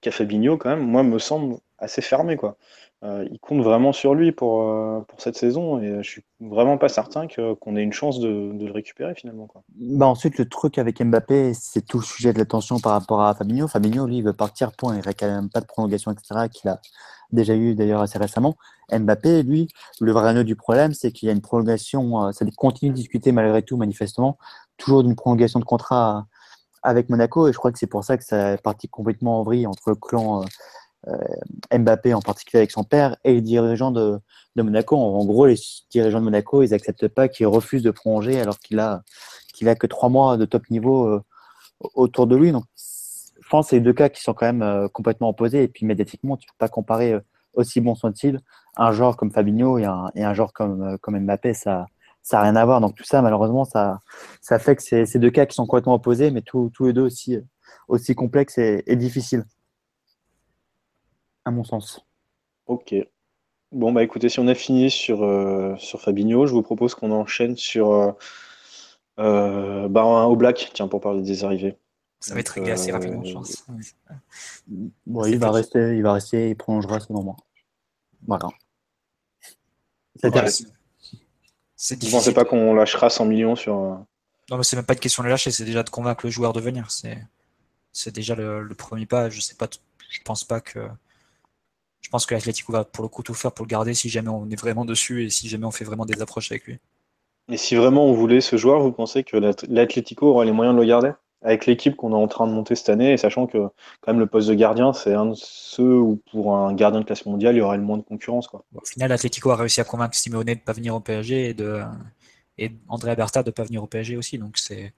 Fabinho, 0.08 0.56
quand 0.56 0.70
même, 0.70 0.86
moi, 0.86 1.02
me 1.02 1.18
semble 1.18 1.56
assez 1.78 2.02
fermé. 2.02 2.36
Quoi. 2.36 2.56
Euh, 3.04 3.26
il 3.30 3.38
compte 3.38 3.62
vraiment 3.62 3.92
sur 3.92 4.14
lui 4.14 4.32
pour, 4.32 4.62
euh, 4.62 5.00
pour 5.06 5.20
cette 5.20 5.36
saison 5.36 5.80
et 5.80 6.02
je 6.02 6.08
suis 6.08 6.24
vraiment 6.40 6.78
pas 6.78 6.88
certain 6.88 7.26
qu'on 7.28 7.76
ait 7.76 7.82
une 7.82 7.92
chance 7.92 8.18
de, 8.18 8.52
de, 8.52 8.66
le 8.66 8.72
récupérer 8.72 9.14
finalement. 9.14 9.46
Quoi. 9.46 9.62
Bah 9.76 10.06
ensuite, 10.06 10.38
le 10.38 10.48
truc 10.48 10.78
avec 10.78 11.00
Mbappé, 11.00 11.54
c'est 11.54 11.86
tout 11.86 11.98
le 11.98 12.04
sujet 12.04 12.32
de 12.32 12.38
l'attention 12.38 12.80
par 12.80 12.92
rapport 12.92 13.22
à 13.22 13.34
Fabinho. 13.34 13.68
Fabinho, 13.68 14.06
lui, 14.06 14.18
il 14.18 14.24
veut 14.24 14.32
partir, 14.32 14.72
point. 14.72 14.94
Il 14.96 15.06
n'y 15.06 15.14
quand 15.14 15.28
même 15.28 15.48
pas 15.48 15.60
de 15.60 15.66
prolongation, 15.66 16.10
etc., 16.10 16.48
qu'il 16.52 16.68
a 16.68 16.80
déjà 17.30 17.54
eu 17.54 17.74
d'ailleurs 17.74 18.00
assez 18.00 18.18
récemment. 18.18 18.56
Mbappé, 18.90 19.42
lui, 19.42 19.68
le 20.00 20.12
vrai 20.12 20.32
nœud 20.34 20.44
du 20.44 20.56
problème, 20.56 20.94
c'est 20.94 21.12
qu'il 21.12 21.26
y 21.26 21.30
a 21.30 21.34
une 21.34 21.42
prolongation, 21.42 22.24
euh, 22.24 22.32
ça 22.32 22.44
continue 22.56 22.90
de 22.90 22.96
discuter 22.96 23.32
malgré 23.32 23.62
tout, 23.62 23.76
manifestement, 23.76 24.38
toujours 24.76 25.04
d'une 25.04 25.14
prolongation 25.14 25.60
de 25.60 25.64
contrat 25.64 26.26
avec 26.82 27.10
Monaco 27.10 27.48
et 27.48 27.52
je 27.52 27.58
crois 27.58 27.72
que 27.72 27.78
c'est 27.78 27.86
pour 27.88 28.04
ça 28.04 28.16
que 28.16 28.24
ça 28.24 28.52
est 28.52 28.62
parti 28.62 28.88
complètement 28.88 29.40
en 29.40 29.42
vrille 29.42 29.66
entre 29.66 29.90
le 29.90 29.96
clan 29.96 30.42
euh, 30.42 30.46
Mbappé 31.72 32.12
en 32.14 32.20
particulier 32.20 32.60
avec 32.60 32.70
son 32.70 32.84
père 32.84 33.16
et 33.24 33.34
les 33.34 33.40
dirigeants 33.40 33.90
de, 33.90 34.18
Monaco. 34.56 34.96
En, 34.96 35.24
gros, 35.24 35.46
les 35.46 35.56
dirigeants 35.90 36.18
de 36.18 36.24
Monaco, 36.24 36.62
ils 36.62 36.74
acceptent 36.74 37.08
pas 37.08 37.28
qu'il 37.28 37.46
refuse 37.46 37.82
de 37.82 37.90
prolonger 37.90 38.40
alors 38.40 38.58
qu'il 38.58 38.80
a 38.80 39.02
qu'il 39.54 39.68
a 39.68 39.74
que 39.74 39.86
trois 39.86 40.08
mois 40.08 40.36
de 40.36 40.44
top 40.44 40.70
niveau 40.70 41.06
euh, 41.06 41.22
autour 41.94 42.26
de 42.26 42.36
lui. 42.36 42.52
Donc, 42.52 42.64
je 42.76 43.48
pense 43.50 43.66
que 43.66 43.70
c'est 43.70 43.80
deux 43.80 43.92
cas 43.92 44.08
qui 44.08 44.22
sont 44.22 44.34
quand 44.34 44.46
même 44.46 44.62
euh, 44.62 44.88
complètement 44.88 45.30
opposés. 45.30 45.64
Et 45.64 45.68
puis, 45.68 45.86
médiatiquement, 45.86 46.36
tu 46.36 46.46
peux 46.46 46.58
pas 46.58 46.68
comparer 46.68 47.16
aussi 47.54 47.80
bon 47.80 47.94
soit-il 47.94 48.40
un 48.76 48.92
joueur 48.92 49.16
comme 49.16 49.32
Fabinho 49.32 49.78
et 49.78 49.84
un, 49.84 50.10
et 50.14 50.24
un 50.24 50.34
joueur 50.34 50.52
comme, 50.52 50.98
comme 50.98 51.18
Mbappé. 51.18 51.54
Ça, 51.54 51.86
ça 52.22 52.38
n'a 52.38 52.42
rien 52.44 52.56
à 52.56 52.64
voir. 52.64 52.80
Donc, 52.80 52.94
tout 52.94 53.04
ça, 53.04 53.22
malheureusement, 53.22 53.64
ça, 53.64 54.00
ça 54.40 54.58
fait 54.58 54.76
que 54.76 54.82
c'est 54.82 55.06
ces 55.06 55.18
deux 55.18 55.30
cas 55.30 55.46
qui 55.46 55.54
sont 55.54 55.66
complètement 55.66 55.94
opposés, 55.94 56.30
mais 56.30 56.42
tous 56.42 56.70
les 56.80 56.92
deux 56.92 57.02
aussi, 57.02 57.38
aussi 57.88 58.14
complexes 58.14 58.58
et 58.58 58.96
difficiles 58.96 59.44
à 61.48 61.50
mon 61.50 61.64
sens. 61.64 62.04
Ok. 62.66 62.94
Bon, 63.72 63.92
bah 63.92 64.02
écoutez, 64.02 64.28
si 64.28 64.38
on 64.38 64.48
a 64.48 64.54
fini 64.54 64.90
sur, 64.90 65.22
euh, 65.22 65.76
sur 65.76 66.00
Fabinho, 66.00 66.46
je 66.46 66.52
vous 66.52 66.62
propose 66.62 66.94
qu'on 66.94 67.10
enchaîne 67.10 67.56
sur 67.56 67.92
euh, 67.92 68.12
euh 69.18 69.88
bah, 69.88 70.04
au 70.04 70.36
Black, 70.36 70.70
tiens, 70.72 70.88
pour 70.88 71.00
parler 71.00 71.22
des 71.22 71.44
arrivées. 71.44 71.76
Ça 72.20 72.34
va 72.34 72.40
être 72.40 72.48
réglé 72.48 72.72
assez 72.72 72.90
rapidement, 72.90 73.22
je 73.24 73.32
pense. 73.32 73.64
Bon, 75.06 75.24
il, 75.24 75.38
va 75.38 75.50
rester, 75.50 75.96
il 75.96 76.02
va 76.02 76.14
rester, 76.14 76.50
il 76.50 76.56
prolongera 76.56 76.98
ce 77.00 77.12
moment. 77.12 77.36
Voilà. 78.26 78.48
C'est 81.76 82.02
Vous 82.02 82.10
pensez 82.10 82.34
pas 82.34 82.44
qu'on 82.44 82.74
lâchera 82.74 83.08
100 83.08 83.26
millions 83.26 83.54
sur. 83.54 83.78
Euh, 83.78 83.94
non, 84.50 84.56
mais 84.56 84.64
c'est 84.64 84.76
même 84.76 84.84
pas 84.84 84.94
une 84.94 85.00
question 85.00 85.22
de 85.22 85.28
lâcher, 85.28 85.50
c'est 85.50 85.64
déjà 85.64 85.82
de 85.82 85.90
convaincre 85.90 86.26
le 86.26 86.30
joueur 86.30 86.52
de 86.52 86.60
venir. 86.60 86.88
C'est 86.90 88.10
déjà 88.10 88.34
le, 88.34 88.62
le, 88.62 88.74
premier 88.74 89.06
pas. 89.06 89.30
Je 89.30 89.40
sais 89.40 89.54
pas, 89.54 89.68
je 90.08 90.20
pense 90.24 90.42
pas 90.42 90.60
que 90.60 90.88
je 92.00 92.08
pense 92.10 92.26
que 92.26 92.34
l'Atlético 92.34 92.72
va 92.72 92.84
pour 92.84 93.02
le 93.02 93.08
coup 93.08 93.22
tout 93.22 93.34
faire 93.34 93.52
pour 93.52 93.64
le 93.64 93.68
garder 93.68 93.94
si 93.94 94.08
jamais 94.08 94.30
on 94.30 94.48
est 94.50 94.60
vraiment 94.60 94.84
dessus 94.84 95.24
et 95.24 95.30
si 95.30 95.48
jamais 95.48 95.66
on 95.66 95.70
fait 95.70 95.84
vraiment 95.84 96.06
des 96.06 96.20
approches 96.22 96.50
avec 96.50 96.66
lui. 96.66 96.78
Et 97.50 97.56
si 97.56 97.76
vraiment 97.76 98.06
on 98.06 98.12
voulait 98.12 98.40
ce 98.40 98.56
joueur, 98.56 98.80
vous 98.80 98.92
pensez 98.92 99.24
que 99.24 99.36
l'Atlético 99.68 100.28
aura 100.28 100.44
les 100.44 100.52
moyens 100.52 100.76
de 100.76 100.80
le 100.80 100.86
garder 100.86 101.12
avec 101.42 101.66
l'équipe 101.66 101.94
qu'on 101.94 102.10
est 102.10 102.16
en 102.16 102.26
train 102.26 102.46
de 102.46 102.52
monter 102.52 102.74
cette 102.74 102.88
année, 102.88 103.12
et 103.12 103.16
sachant 103.16 103.46
que 103.46 103.58
quand 104.00 104.12
même 104.12 104.18
le 104.18 104.26
poste 104.26 104.48
de 104.48 104.54
gardien, 104.54 104.92
c'est 104.92 105.14
un 105.14 105.26
de 105.26 105.34
ceux 105.36 105.96
où 105.96 106.20
pour 106.32 106.56
un 106.56 106.74
gardien 106.74 107.00
de 107.00 107.04
classe 107.04 107.26
mondiale, 107.26 107.54
il 107.54 107.58
y 107.58 107.60
aurait 107.60 107.76
le 107.76 107.84
moins 107.84 107.98
de 107.98 108.02
concurrence. 108.02 108.48
Quoi. 108.48 108.64
au 108.74 108.84
final, 108.84 109.10
l'Atlético 109.10 109.50
a 109.50 109.56
réussi 109.56 109.80
à 109.80 109.84
convaincre 109.84 110.16
Simeone 110.16 110.44
de 110.44 110.50
ne 110.50 110.54
pas 110.56 110.72
venir 110.72 110.94
au 110.96 111.00
PSG 111.00 111.50
et, 111.50 111.54
de, 111.54 111.80
et 112.58 112.72
André 112.88 113.14
Berta 113.14 113.42
de 113.42 113.50
ne 113.50 113.52
pas 113.52 113.62
venir 113.62 113.82
au 113.82 113.86
PSG 113.86 114.16
aussi. 114.16 114.38
Donc 114.38 114.58
c'est, 114.58 114.92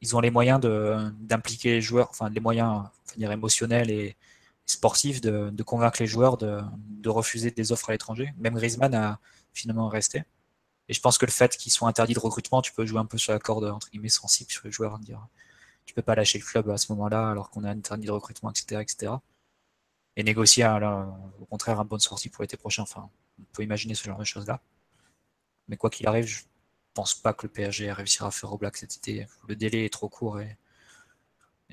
ils 0.00 0.16
ont 0.16 0.20
les 0.20 0.30
moyens 0.30 0.60
d'impliquer 1.20 1.74
les 1.74 1.80
joueurs, 1.80 2.08
enfin 2.10 2.28
les 2.28 2.40
moyens 2.40 2.82
dire, 3.16 3.30
émotionnels 3.30 3.90
et, 3.90 4.16
sportif 4.66 5.20
de, 5.20 5.62
convaincre 5.62 6.00
les 6.00 6.06
joueurs 6.06 6.36
de, 6.36 6.62
refuser 7.08 7.50
des 7.50 7.72
offres 7.72 7.90
à 7.90 7.92
l'étranger. 7.92 8.32
Même 8.38 8.54
Griezmann 8.54 8.94
a 8.94 9.20
finalement 9.52 9.88
resté. 9.88 10.24
Et 10.88 10.94
je 10.94 11.00
pense 11.00 11.18
que 11.18 11.26
le 11.26 11.30
fait 11.30 11.56
qu'ils 11.56 11.72
soient 11.72 11.88
interdits 11.88 12.14
de 12.14 12.20
recrutement, 12.20 12.62
tu 12.62 12.72
peux 12.72 12.84
jouer 12.84 12.98
un 12.98 13.06
peu 13.06 13.18
sur 13.18 13.32
la 13.32 13.38
corde 13.38 13.64
entre 13.64 13.90
guillemets 13.90 14.08
sensible 14.08 14.50
sur 14.50 14.66
les 14.66 14.72
joueurs, 14.72 14.98
dire 14.98 15.26
tu 15.86 15.94
peux 15.94 16.02
pas 16.02 16.14
lâcher 16.14 16.38
le 16.38 16.44
club 16.44 16.70
à 16.70 16.78
ce 16.78 16.92
moment-là 16.92 17.30
alors 17.30 17.50
qu'on 17.50 17.64
a 17.64 17.70
interdit 17.70 18.06
de 18.06 18.10
recrutement, 18.10 18.50
etc., 18.50 18.80
etc. 18.80 19.12
Et 20.16 20.22
négocier 20.22 20.66
au 21.40 21.44
contraire 21.46 21.80
un 21.80 21.84
bonne 21.84 22.00
sortie 22.00 22.28
pour 22.28 22.42
l'été 22.42 22.56
prochain. 22.56 22.82
Enfin, 22.82 23.10
on 23.38 23.44
peut 23.52 23.62
imaginer 23.62 23.94
ce 23.94 24.04
genre 24.04 24.18
de 24.18 24.24
choses-là. 24.24 24.62
Mais 25.68 25.76
quoi 25.76 25.90
qu'il 25.90 26.06
arrive, 26.06 26.26
je 26.26 26.42
pense 26.94 27.14
pas 27.14 27.32
que 27.32 27.46
le 27.46 27.52
PSG 27.52 27.92
réussira 27.92 28.28
à 28.28 28.30
faire 28.30 28.52
au 28.52 28.58
black 28.58 28.76
cet 28.76 28.96
été. 28.96 29.26
Le 29.48 29.56
délai 29.56 29.84
est 29.84 29.92
trop 29.92 30.08
court 30.08 30.40
et 30.40 30.56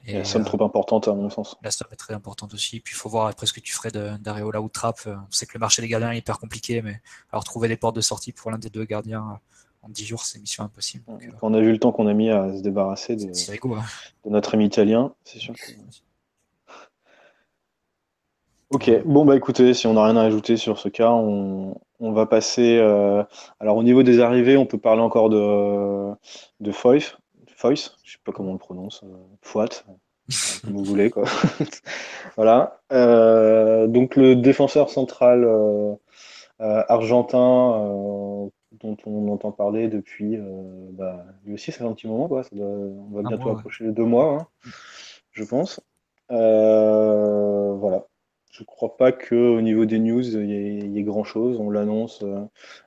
et 0.06 0.14
la 0.14 0.26
somme 0.26 0.42
euh, 0.42 0.46
trop 0.46 0.64
importante 0.64 1.08
à 1.08 1.14
mon 1.14 1.30
sens. 1.30 1.58
La 1.62 1.72
somme 1.72 1.88
est 1.92 1.96
très 1.96 2.14
importante 2.14 2.54
aussi. 2.54 2.80
Puis 2.80 2.94
il 2.96 2.98
faut 2.98 3.10
voir 3.10 3.28
après 3.28 3.46
ce 3.46 3.54
que 3.54 3.60
tu 3.60 3.74
ferais 3.74 3.92
d'Areola 3.92 4.62
ou 4.62 4.70
Trapp. 4.70 5.00
Euh, 5.06 5.16
on 5.16 5.32
sait 5.32 5.46
que 5.46 5.54
le 5.54 5.60
marché 5.60 5.82
des 5.82 5.88
gardiens 5.88 6.12
est 6.12 6.18
hyper 6.18 6.40
compliqué, 6.40 6.82
mais 6.82 7.02
alors 7.32 7.44
trouver 7.44 7.68
des 7.68 7.78
portes 7.78 7.96
de 7.96 8.02
sortie 8.02 8.32
pour 8.32 8.52
l'un 8.52 8.58
des 8.58 8.70
deux 8.70 8.86
gardiens 8.86 9.22
euh, 9.22 9.84
en 9.84 9.90
10 9.90 10.06
jours, 10.06 10.22
c'est 10.24 10.40
mission 10.40 10.64
impossible. 10.64 11.04
on 11.42 11.54
a 11.56 11.60
vu 11.60 11.72
le 11.72 11.80
temps 11.80 11.92
qu'on 11.92 12.06
a 12.06 12.14
mis 12.14 12.30
à 12.30 12.56
se 12.56 12.62
débarrasser 12.62 13.16
de, 13.16 13.26
hein. 13.26 13.84
de 14.26 14.30
notre 14.30 14.54
ami 14.54 14.66
italien, 14.66 15.14
c'est 15.24 15.40
sûr. 15.40 15.56
Que... 15.56 15.72
Ok, 18.70 18.90
bon 19.04 19.26
bah 19.26 19.36
écoutez, 19.36 19.74
si 19.74 19.86
on 19.86 19.96
n'a 19.96 20.06
rien 20.06 20.16
à 20.16 20.22
ajouter 20.22 20.56
sur 20.56 20.80
ce 20.80 20.88
cas, 20.88 21.10
on, 21.10 21.76
on 22.00 22.14
va 22.14 22.26
passer. 22.26 22.80
alors 23.60 23.76
au 23.76 23.84
niveau 23.84 24.02
des 24.02 24.22
arrivées, 24.22 24.56
on 24.56 24.66
peut 24.66 24.78
parler 24.78 25.02
encore 25.02 25.30
de, 25.30 26.14
de 26.62 26.72
Foyf, 26.72 27.18
Foyce, 27.62 27.96
je 28.04 28.14
sais 28.14 28.18
pas 28.26 28.32
comment 28.32 28.50
on 28.50 28.54
le 28.54 28.60
prononce, 28.60 29.04
euh, 29.04 29.16
Fouat, 29.44 29.68
comme 30.64 30.74
vous 30.74 30.84
voulez 30.84 31.12
quoi. 31.12 31.26
voilà. 32.36 32.82
Euh, 32.92 33.86
donc 33.86 34.16
le 34.16 34.36
défenseur 34.36 34.90
central 34.90 35.44
euh, 35.44 35.94
argentin 36.58 38.50
dont 38.80 38.98
on 39.06 39.28
entend 39.32 39.52
parler 39.52 39.90
depuis, 39.90 40.40
bah, 40.94 41.24
lui 41.46 41.54
aussi 41.54 41.72
fait 41.72 41.84
un 41.84 41.94
petit 41.94 42.08
moment 42.08 42.28
quoi. 42.28 42.42
on 42.52 43.10
va 43.12 43.22
bientôt 43.22 43.52
approcher 43.52 43.84
les 43.84 43.92
deux 43.92 44.06
mois, 44.06 44.40
hein, 44.40 44.72
je 45.32 45.44
pense. 45.44 45.82
voilà. 46.30 48.08
Je 48.52 48.64
crois 48.66 48.98
pas 48.98 49.14
qu'au 49.14 49.62
niveau 49.62 49.86
des 49.86 49.98
news, 49.98 50.22
il 50.22 50.50
y, 50.50 51.00
ait 51.00 51.04
grand 51.04 51.24
chose. 51.24 51.58
On 51.60 51.70
l'annonce 51.70 52.24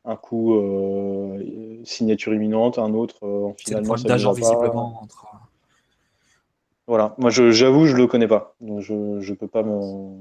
un 0.04 0.16
coup 0.16 0.60
signature 1.84 2.34
imminente, 2.34 2.78
un 2.78 2.92
autre 2.92 3.54
finalement. 3.58 3.96
C'est 3.96 4.06
d'agent 4.06 4.32
visiblement 4.32 5.00
entre. 5.02 5.26
Voilà, 6.86 7.14
moi 7.16 7.30
j'avoue, 7.30 7.86
je 7.86 7.96
le 7.96 8.06
connais 8.06 8.28
pas. 8.28 8.54
Donc 8.60 8.80
je 8.80 8.92
ne 8.92 9.34
peux 9.34 9.48
pas 9.48 9.62
me. 9.62 10.12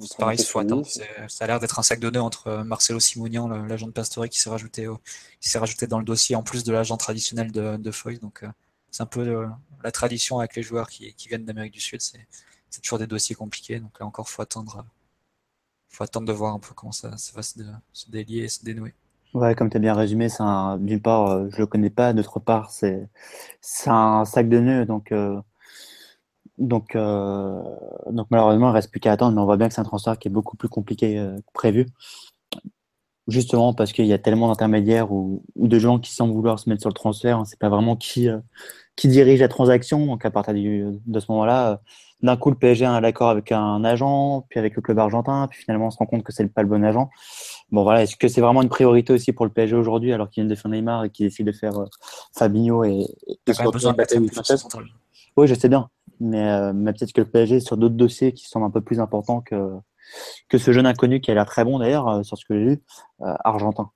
c'est 0.00 0.16
pareil, 0.18 0.38
il 0.40 0.44
faut 0.44 0.58
attendre. 0.58 0.84
Ça 1.28 1.44
a 1.44 1.46
l'air 1.46 1.60
d'être 1.60 1.78
un 1.78 1.84
sac 1.84 2.00
de 2.00 2.10
nœuds 2.10 2.20
entre 2.20 2.64
Marcelo 2.64 2.98
Simonian, 2.98 3.46
l'agent 3.46 3.86
de 3.86 3.92
Pastore, 3.92 4.28
qui 4.28 4.40
s'est 4.40 4.50
rajouté, 4.50 4.88
qui 5.40 5.48
s'est 5.48 5.60
rajouté 5.60 5.86
dans 5.86 6.00
le 6.00 6.04
dossier 6.04 6.34
en 6.34 6.42
plus 6.42 6.64
de 6.64 6.72
l'agent 6.72 6.96
traditionnel 6.96 7.52
de, 7.52 7.76
de 7.76 7.90
Foy. 7.92 8.18
Donc 8.18 8.44
c'est 8.90 9.04
un 9.04 9.06
peu 9.06 9.46
la 9.84 9.92
tradition 9.92 10.40
avec 10.40 10.56
les 10.56 10.62
joueurs 10.62 10.88
qui, 10.88 11.14
qui 11.14 11.28
viennent 11.28 11.44
d'Amérique 11.44 11.74
du 11.74 11.80
Sud. 11.80 12.00
C'est 12.00 12.26
c'est 12.76 12.82
toujours 12.82 12.98
des 12.98 13.06
dossiers 13.06 13.34
compliqués. 13.34 13.80
Donc 13.80 13.98
là 13.98 14.04
encore, 14.04 14.28
faut 14.28 14.42
attendre, 14.42 14.84
faut 15.88 16.04
attendre 16.04 16.26
de 16.26 16.32
voir 16.32 16.52
un 16.52 16.58
peu 16.58 16.74
comment 16.74 16.92
ça, 16.92 17.08
va 17.34 17.42
se, 17.42 18.10
délier 18.10 18.42
et 18.42 18.48
se 18.48 18.62
dénouer. 18.62 18.92
Ouais, 19.32 19.54
comme 19.54 19.70
tu 19.70 19.78
as 19.78 19.80
bien 19.80 19.94
résumé, 19.94 20.28
d'une 20.78 21.00
part, 21.00 21.30
euh, 21.30 21.48
je 21.50 21.58
le 21.58 21.66
connais 21.66 21.88
pas, 21.88 22.12
d'autre 22.12 22.38
part, 22.38 22.70
c'est 22.70 23.08
un 23.86 24.26
sac 24.26 24.50
de 24.50 24.60
nœuds, 24.60 24.84
donc 24.84 25.10
euh, 25.10 25.40
euh, 26.60 27.62
donc 28.10 28.26
malheureusement, 28.30 28.68
il 28.70 28.72
reste 28.72 28.90
plus 28.90 29.00
qu'à 29.00 29.12
attendre, 29.12 29.34
mais 29.34 29.40
on 29.40 29.46
voit 29.46 29.56
bien 29.56 29.68
que 29.68 29.74
c'est 29.74 29.80
un 29.80 29.84
transfert 29.84 30.18
qui 30.18 30.28
est 30.28 30.30
beaucoup 30.30 30.56
plus 30.58 30.68
compliqué 30.68 31.14
que 31.14 31.52
prévu, 31.54 31.86
justement 33.26 33.72
parce 33.72 33.94
qu'il 33.94 34.06
y 34.06 34.12
a 34.12 34.18
tellement 34.18 34.48
d'intermédiaires 34.48 35.12
ou, 35.12 35.42
de 35.56 35.78
gens 35.78 35.98
qui 35.98 36.12
semblent 36.12 36.34
vouloir 36.34 36.58
se 36.58 36.68
mettre 36.68 36.82
sur 36.82 36.90
le 36.90 36.94
transfert, 36.94 37.38
on 37.38 37.40
ne 37.40 37.46
sait 37.46 37.56
pas 37.56 37.70
vraiment 37.70 37.96
qui 37.96 38.28
qui 38.96 39.08
dirige 39.08 39.40
la 39.40 39.48
transaction, 39.48 40.06
donc 40.06 40.24
à 40.24 40.30
partir 40.30 40.54
de 40.54 41.20
ce 41.20 41.26
moment-là 41.30 41.80
d'un 42.22 42.36
coup, 42.36 42.50
le 42.50 42.56
PSG 42.56 42.84
a 42.84 42.92
un 42.92 43.04
accord 43.04 43.28
avec 43.28 43.52
un 43.52 43.84
agent, 43.84 44.46
puis 44.48 44.58
avec 44.58 44.74
le 44.74 44.82
club 44.82 44.98
argentin, 44.98 45.48
puis 45.50 45.60
finalement, 45.62 45.88
on 45.88 45.90
se 45.90 45.98
rend 45.98 46.06
compte 46.06 46.22
que 46.22 46.32
c'est 46.32 46.46
pas 46.46 46.62
le 46.62 46.68
bon 46.68 46.82
agent. 46.84 47.10
Bon, 47.70 47.82
voilà, 47.82 48.02
est-ce 48.02 48.16
que 48.16 48.28
c'est 48.28 48.40
vraiment 48.40 48.62
une 48.62 48.68
priorité 48.68 49.12
aussi 49.12 49.32
pour 49.32 49.44
le 49.44 49.52
PSG 49.52 49.76
aujourd'hui, 49.76 50.12
alors 50.12 50.30
qu'il 50.30 50.42
vient 50.42 50.50
de 50.50 50.54
faire 50.54 50.70
Neymar 50.70 51.04
et 51.04 51.10
qu'il 51.10 51.26
essaie 51.26 51.44
de 51.44 51.52
faire 51.52 51.78
euh, 51.78 51.86
Fabinho 52.32 52.84
et, 52.84 53.06
et 53.26 53.38
besoin 53.70 53.92
de 53.92 53.96
Oui, 55.36 55.46
je 55.46 55.54
sais 55.54 55.68
bien, 55.68 55.90
mais, 56.20 56.48
euh, 56.48 56.72
mais 56.74 56.92
peut-être 56.92 57.12
que 57.12 57.20
le 57.20 57.28
PSG 57.28 57.60
sur 57.60 57.76
d'autres 57.76 57.96
dossiers 57.96 58.32
qui 58.32 58.46
sont 58.46 58.64
un 58.64 58.70
peu 58.70 58.80
plus 58.80 58.98
importants 58.98 59.42
que, 59.42 59.72
que 60.48 60.56
ce 60.56 60.72
jeune 60.72 60.86
inconnu 60.86 61.20
qui 61.20 61.30
a 61.30 61.34
l'air 61.34 61.46
très 61.46 61.64
bon 61.64 61.78
d'ailleurs, 61.78 62.08
euh, 62.08 62.22
sur 62.22 62.38
ce 62.38 62.46
que 62.46 62.54
j'ai 62.54 62.64
lu, 62.64 62.82
argentin. 63.20 63.90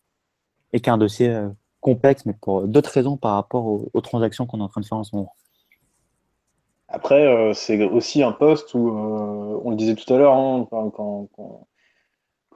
Et 0.73 0.81
qui 0.81 0.91
a 0.91 0.93
un 0.93 0.99
dossier 0.99 1.35
complexe, 1.81 2.27
mais 2.27 2.35
pour 2.35 2.67
d'autres 2.69 2.91
raisons 2.91 3.17
par 3.17 3.35
rapport 3.35 3.67
aux 3.67 4.01
transactions 4.01 4.47
qu'on 4.47 4.61
est 4.61 4.63
en 4.63 4.69
train 4.69 4.81
de 4.81 4.87
faire 4.87 4.99
en 4.99 5.05
ce 5.05 5.17
moment. 5.17 5.35
Après, 6.93 7.25
euh, 7.25 7.55
c'est 7.55 7.83
aussi 7.85 8.23
un 8.23 8.33
poste 8.33 8.75
où, 8.75 8.89
euh, 8.89 9.61
on 9.65 9.71
le 9.71 9.77
disait 9.77 9.95
tout 9.95 10.13
à 10.13 10.19
l'heure, 10.19 10.35
hein, 10.35 10.67
quand, 10.71 11.29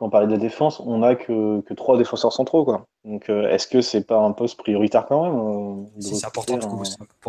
on 0.01 0.11
parlait 0.11 0.27
de 0.27 0.33
la 0.33 0.39
défense, 0.39 0.81
on 0.81 0.99
n'a 0.99 1.15
que, 1.15 1.63
trois 1.75 1.97
défenseurs 1.97 2.33
centraux. 2.33 2.65
Quoi. 2.65 2.87
Donc, 3.05 3.31
euh, 3.31 3.49
est-ce 3.49 3.69
que 3.69 3.81
c'est 3.81 4.05
pas 4.05 4.19
un 4.19 4.33
poste 4.33 4.59
prioritaire 4.59 5.07
quand 5.07 5.23
même 5.25 5.87
C'est 6.01 6.27
important, 6.27 6.59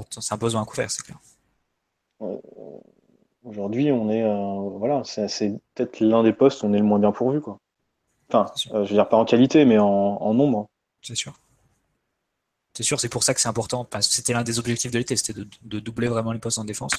c'est 0.09 0.33
un 0.33 0.37
besoin 0.37 0.63
à 0.63 0.65
couvert, 0.65 0.89
c'est 0.89 1.03
clair. 1.03 1.19
Aujourd'hui, 3.43 3.91
on 3.91 4.09
est, 4.09 4.23
voilà, 4.79 5.03
c'est 5.03 5.53
peut-être 5.75 5.99
l'un 5.99 6.23
des 6.23 6.33
postes 6.33 6.63
où 6.63 6.65
on 6.65 6.73
est 6.73 6.79
le 6.79 6.83
moins 6.83 6.97
bien 6.97 7.11
pourvu. 7.11 7.39
Quoi. 7.39 7.59
Enfin, 8.29 8.51
je 8.55 8.75
veux 8.75 8.85
dire, 8.85 9.07
pas 9.07 9.17
en 9.17 9.25
qualité, 9.25 9.63
mais 9.65 9.77
en, 9.77 9.85
en 9.87 10.33
nombre. 10.33 10.67
C'est 11.03 11.15
sûr. 11.15 11.33
C'est 12.75 12.83
sûr, 12.83 12.99
c'est 12.99 13.09
pour 13.09 13.23
ça 13.23 13.33
que 13.33 13.39
c'est 13.39 13.47
important. 13.47 13.87
C'était 14.01 14.33
l'un 14.33 14.43
des 14.43 14.59
objectifs 14.59 14.91
de 14.91 14.97
l'été, 14.97 15.15
c'était 15.15 15.33
de, 15.63 15.79
doubler 15.79 16.07
vraiment 16.09 16.33
les 16.33 16.39
postes 16.39 16.59
en 16.59 16.65
défense. 16.65 16.91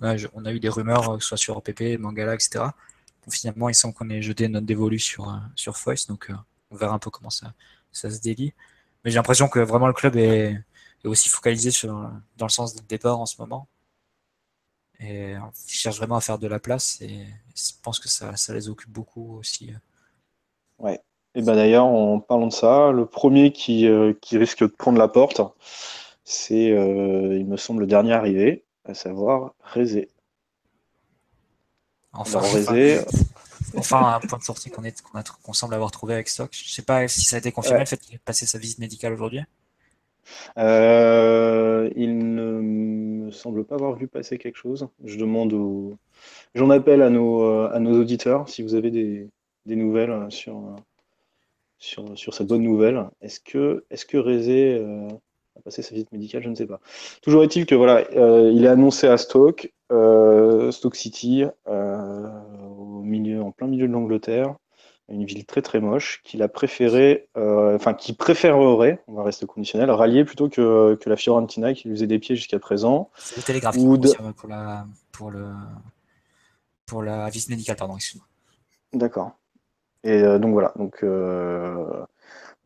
on 0.00 0.44
a 0.44 0.52
eu 0.52 0.60
des 0.60 0.68
rumeurs, 0.68 1.20
soit 1.22 1.36
sur 1.36 1.60
PP, 1.62 1.98
Mangala, 1.98 2.34
etc. 2.34 2.66
finalement, 3.28 3.68
il 3.68 3.74
semble 3.74 3.94
qu'on 3.94 4.10
ait 4.10 4.22
jeté 4.22 4.48
notre 4.48 4.66
dévolu 4.66 4.98
sur, 5.00 5.28
euh, 5.28 5.38
sur 5.56 5.76
Foyce, 5.76 6.06
donc 6.06 6.30
euh, 6.30 6.34
on 6.70 6.76
verra 6.76 6.94
un 6.94 6.98
peu 7.00 7.10
comment 7.10 7.30
ça, 7.30 7.52
ça 7.92 8.10
se 8.10 8.20
délie. 8.20 8.54
Mais 9.04 9.10
j'ai 9.10 9.16
l'impression 9.16 9.48
que 9.48 9.60
vraiment 9.60 9.88
le 9.88 9.92
club 9.92 10.16
est, 10.16 10.56
aussi 11.04 11.28
focalisé 11.28 11.70
dans 12.36 12.46
le 12.46 12.48
sens 12.50 12.74
du 12.76 12.82
départ 12.82 13.18
en 13.20 13.26
ce 13.26 13.40
moment. 13.40 13.68
Et 15.00 15.32
ils 15.32 15.74
cherchent 15.74 15.96
vraiment 15.98 16.16
à 16.16 16.20
faire 16.20 16.38
de 16.38 16.46
la 16.46 16.60
place 16.60 17.00
et, 17.00 17.26
je 17.56 17.72
pense 17.82 17.98
que 17.98 18.08
ça, 18.08 18.36
ça 18.36 18.54
les 18.54 18.68
occupe 18.68 18.90
beaucoup 18.90 19.38
aussi. 19.38 19.72
Ouais, 20.78 21.00
et 21.34 21.40
ben 21.42 21.54
d'ailleurs, 21.54 21.86
en 21.86 22.20
parlant 22.20 22.48
de 22.48 22.52
ça, 22.52 22.92
le 22.92 23.06
premier 23.06 23.52
qui, 23.52 23.86
euh, 23.88 24.12
qui 24.20 24.36
risque 24.36 24.60
de 24.60 24.66
prendre 24.66 24.98
la 24.98 25.08
porte, 25.08 25.40
c'est, 26.24 26.70
euh, 26.70 27.38
il 27.38 27.46
me 27.46 27.56
semble, 27.56 27.80
le 27.80 27.86
dernier 27.86 28.12
arrivé, 28.12 28.64
à 28.84 28.92
savoir 28.94 29.54
Rézé. 29.62 30.10
Enfin, 32.12 32.40
Rézé, 32.40 33.00
enfin, 33.76 34.14
un 34.14 34.20
point 34.20 34.38
de 34.38 34.44
sortie 34.44 34.70
qu'on 34.70 34.82
qu'on 35.42 35.52
semble 35.54 35.74
avoir 35.74 35.90
trouvé 35.90 36.12
avec 36.14 36.28
Stock. 36.28 36.50
Je 36.52 36.64
ne 36.64 36.68
sais 36.68 36.82
pas 36.82 37.08
si 37.08 37.22
ça 37.22 37.36
a 37.36 37.38
été 37.38 37.50
confirmé 37.50 37.80
le 37.80 37.86
fait 37.86 37.96
qu'il 37.96 38.14
ait 38.14 38.20
passé 38.22 38.44
sa 38.44 38.58
visite 38.58 38.78
médicale 38.78 39.14
aujourd'hui. 39.14 39.40
Euh, 40.58 41.90
il 41.96 42.34
ne 42.34 42.60
me 42.60 43.30
semble 43.30 43.64
pas 43.64 43.76
avoir 43.76 43.94
vu 43.94 44.06
passer 44.06 44.36
quelque 44.36 44.56
chose. 44.56 44.88
Je 45.02 45.16
demande 45.16 45.54
au... 45.54 45.96
J'en 46.54 46.68
appelle 46.68 47.00
à 47.00 47.08
nos, 47.08 47.42
à 47.42 47.78
nos 47.78 47.98
auditeurs 47.98 48.48
si 48.50 48.62
vous 48.62 48.74
avez 48.74 48.90
des, 48.90 49.30
des 49.64 49.76
nouvelles 49.76 50.26
sur, 50.30 50.76
sur, 51.82 52.34
cette 52.34 52.46
bonne 52.46 52.62
nouvelle. 52.62 53.08
Est-ce 53.20 53.40
que, 53.40 53.84
est-ce 53.90 54.06
que 54.06 54.16
Rézé 54.16 54.78
euh, 54.78 55.08
a 55.56 55.60
passé 55.62 55.82
sa 55.82 55.94
visite 55.94 56.12
médicale? 56.12 56.42
Je 56.42 56.48
ne 56.48 56.54
sais 56.54 56.66
pas. 56.66 56.80
Toujours 57.22 57.42
est-il 57.42 57.66
que 57.66 57.74
voilà, 57.74 58.04
euh, 58.14 58.50
il 58.54 58.64
est 58.64 58.68
annoncé 58.68 59.08
à 59.08 59.16
Stoke, 59.18 59.72
euh, 59.90 60.70
Stoke 60.70 60.96
City, 60.96 61.44
au 61.66 63.02
milieu, 63.02 63.42
en 63.42 63.50
plein 63.50 63.66
milieu 63.66 63.88
de 63.88 63.92
l'Angleterre, 63.92 64.54
une 65.08 65.24
ville 65.24 65.44
très 65.44 65.60
très 65.60 65.80
moche, 65.80 66.22
qu'il 66.24 66.42
a 66.42 66.48
préféré, 66.48 67.28
enfin 67.34 67.92
qui 67.92 68.14
préférerait, 68.14 69.02
on 69.08 69.14
va 69.14 69.24
rester 69.24 69.44
conditionnel, 69.44 69.90
rallier 69.90 70.24
plutôt 70.24 70.48
que, 70.48 70.94
que 70.94 71.10
la 71.10 71.16
Fiorentina 71.16 71.74
qui 71.74 71.88
lui 71.88 71.96
faisait 71.96 72.06
des 72.06 72.18
pieds 72.18 72.36
jusqu'à 72.36 72.58
présent. 72.58 73.10
C'est 73.16 73.36
le 73.36 73.42
télégraphe 73.42 73.76
pour, 73.76 74.48
la, 74.48 74.86
pour, 75.10 75.30
le, 75.30 75.48
pour 76.86 77.02
la 77.02 77.28
visite 77.28 77.50
médicale, 77.50 77.76
pardon, 77.76 77.96
excuse-moi. 77.96 78.26
D'accord. 78.94 79.32
Et 80.04 80.22
euh, 80.22 80.38
donc 80.38 80.52
voilà, 80.52 80.72
donc, 80.76 81.02
euh, 81.02 82.04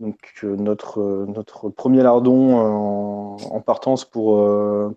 euh, 0.00 0.56
notre, 0.56 1.26
notre 1.28 1.68
premier 1.68 2.02
lardon 2.02 2.56
en, 2.56 3.60
partance 3.60 4.04
pour, 4.04 4.36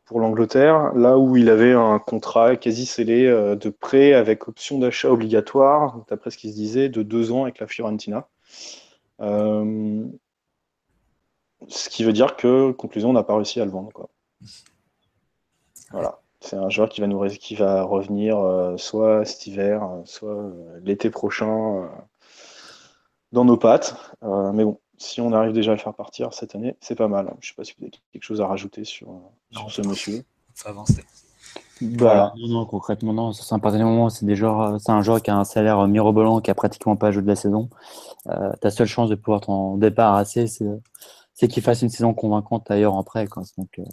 pour 0.06 0.20
l'Angleterre, 0.20 0.94
là 0.94 1.18
où 1.18 1.36
il 1.36 1.50
avait 1.50 1.74
un 1.74 2.00
contrat 2.00 2.56
quasi 2.56 2.86
scellé 2.86 3.26
de 3.26 3.70
prêt 3.70 4.14
avec 4.14 4.48
option 4.48 4.80
d'achat 4.80 5.10
obligatoire, 5.10 6.06
d'après 6.10 6.30
ce 6.32 6.38
qu'il 6.38 6.52
se 6.52 6.56
disait, 6.56 6.90
de 6.90 7.04
deux 7.04 7.32
ans 7.32 7.44
avec 7.44 7.60
la 7.60 7.68
Fiorentina. 7.68 8.28
ce 9.20 10.10
qui 11.90 12.04
veut 12.04 12.14
dire 12.14 12.36
que, 12.36 12.72
conclusion, 12.72 13.10
on 13.10 13.14
n'a 13.14 13.24
pas 13.24 13.36
réussi 13.36 13.60
à 13.60 13.66
le 13.66 13.72
vendre. 13.72 14.10
Voilà. 15.92 16.20
C'est 16.42 16.56
un 16.56 16.70
joueur 16.70 16.88
qui 16.88 17.02
va, 17.02 17.08
nous, 17.08 17.28
qui 17.28 17.56
va 17.56 17.84
revenir 17.84 18.38
soit 18.78 19.26
cet 19.26 19.48
hiver, 19.48 19.86
soit 20.06 20.52
l'été 20.84 21.10
prochain 21.10 21.90
dans 23.32 23.46
nos 23.46 23.58
pattes. 23.58 23.96
Euh, 24.24 24.52
mais 24.52 24.66
bon, 24.66 24.80
si 24.98 25.22
on 25.22 25.32
arrive 25.34 25.54
déjà 25.54 25.72
à 25.72 25.76
le 25.76 25.80
faire 25.80 25.94
partir 25.94 26.34
cette 26.34 26.56
année, 26.56 26.76
c'est 26.82 26.96
pas 26.96 27.08
mal. 27.08 27.34
Je 27.40 27.50
sais 27.50 27.56
pas 27.56 27.64
si 27.64 27.74
vous 27.78 27.86
avez 27.86 27.92
quelque 28.14 28.24
chose 28.24 28.42
à 28.42 28.48
rajouter 28.48 28.84
sur, 28.84 29.08
sur 29.52 29.72
ce 29.72 29.82
monsieur. 29.82 30.24
Ça 30.54 30.70
avancer. 30.70 31.04
Bah, 31.82 32.34
non, 32.38 32.48
non, 32.48 32.66
concrètement, 32.66 33.14
non. 33.14 33.32
C'est 33.32 33.54
un 33.54 33.58
moment, 33.58 34.10
c'est 34.10 34.26
des 34.26 34.36
joueurs, 34.36 34.80
c'est 34.82 34.92
un 34.92 35.02
joueur 35.02 35.22
qui 35.22 35.32
a 35.32 35.38
un 35.38 35.46
salaire 35.46 35.88
mirobolant, 35.88 36.42
qui 36.42 36.52
a 36.52 36.56
pratiquement 36.56 36.98
pas 36.98 37.12
joué 37.12 37.22
de 37.22 37.28
la 37.28 37.38
saison. 37.38 37.70
Euh, 38.28 38.52
ta 38.60 38.70
seule 38.70 38.88
chance 38.88 39.10
de 39.10 39.16
pouvoir 39.16 39.42
t'en 39.42 39.78
débarrasser, 39.78 40.48
c'est, 40.48 40.66
c'est 41.34 41.48
qu'il 41.48 41.64
fasse 41.64 41.82
une 41.82 41.90
saison 41.90 42.14
convaincante 42.14 42.70
ailleurs 42.70 42.96
en 42.96 43.04
prêt. 43.04 43.28
Quoi. 43.28 43.44
Donc, 43.58 43.80
euh, 43.80 43.84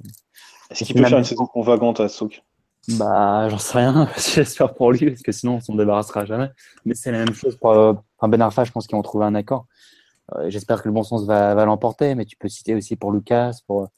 Est-ce 0.70 0.84
qu'il 0.84 0.96
peut 0.96 1.04
faire 1.04 1.18
une 1.18 1.24
saison 1.24 1.46
convaincante 1.46 2.00
à 2.00 2.08
Souk? 2.08 2.42
Bah, 2.88 3.48
j'en 3.48 3.58
sais 3.58 3.78
rien. 3.78 4.08
J'espère 4.16 4.74
pour 4.74 4.92
lui, 4.92 5.10
parce 5.10 5.22
que 5.22 5.32
sinon, 5.32 5.56
on 5.56 5.60
s'en 5.60 5.74
débarrassera 5.74 6.24
jamais. 6.24 6.50
Mais 6.84 6.94
c'est 6.94 7.12
la 7.12 7.18
même 7.18 7.34
chose 7.34 7.56
pour, 7.56 7.70
Enfin, 7.70 8.28
Ben 8.28 8.40
Arfa, 8.40 8.64
je 8.64 8.72
pense 8.72 8.86
qu'ils 8.86 8.96
ont 8.96 9.02
trouvé 9.02 9.24
un 9.24 9.34
accord. 9.34 9.66
Euh, 10.34 10.50
j'espère 10.50 10.82
que 10.82 10.88
le 10.88 10.94
bon 10.94 11.02
sens 11.02 11.24
va, 11.26 11.64
l'emporter, 11.64 12.14
mais 12.14 12.24
tu 12.24 12.36
peux 12.36 12.48
citer 12.48 12.74
aussi 12.74 12.96
pour 12.96 13.12
Lucas. 13.12 13.52
Pour... 13.66 13.88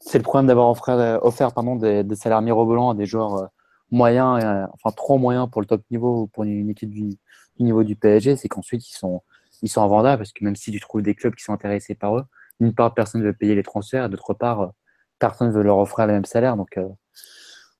C'est 0.00 0.18
le 0.18 0.24
problème 0.24 0.46
d'avoir 0.46 0.70
offert, 0.70 1.24
offert 1.24 1.52
pardon, 1.52 1.76
des, 1.76 2.04
des 2.04 2.16
salaires 2.16 2.42
mirobolants 2.42 2.90
à 2.90 2.94
des 2.94 3.06
joueurs 3.06 3.34
euh, 3.36 3.46
moyens, 3.90 4.42
euh, 4.44 4.66
enfin 4.74 4.94
trop 4.94 5.18
moyens 5.18 5.48
pour 5.50 5.60
le 5.60 5.66
top 5.66 5.82
niveau 5.90 6.22
ou 6.22 6.26
pour 6.28 6.44
une 6.44 6.70
équipe 6.70 6.90
du, 6.90 7.16
niveau 7.58 7.84
du 7.84 7.96
PSG, 7.96 8.36
c'est 8.36 8.48
qu'ensuite 8.48 8.88
ils 8.88 8.94
sont, 8.96 9.22
ils 9.62 9.68
sont 9.68 9.82
invendables 9.82 10.18
parce 10.18 10.32
que 10.32 10.44
même 10.44 10.56
si 10.56 10.70
tu 10.70 10.80
trouves 10.80 11.02
des 11.02 11.14
clubs 11.14 11.34
qui 11.34 11.42
sont 11.42 11.52
intéressés 11.52 11.94
par 11.94 12.16
eux, 12.16 12.24
d'une 12.60 12.74
part 12.74 12.94
personne 12.94 13.22
ne 13.22 13.26
veut 13.26 13.32
payer 13.32 13.54
les 13.54 13.62
transferts 13.62 14.08
d'autre 14.08 14.34
part 14.34 14.72
personne 15.18 15.48
ne 15.48 15.52
veut 15.52 15.62
leur 15.62 15.78
offrir 15.78 16.06
le 16.06 16.12
même 16.12 16.24
salaire. 16.24 16.56
Donc, 16.56 16.78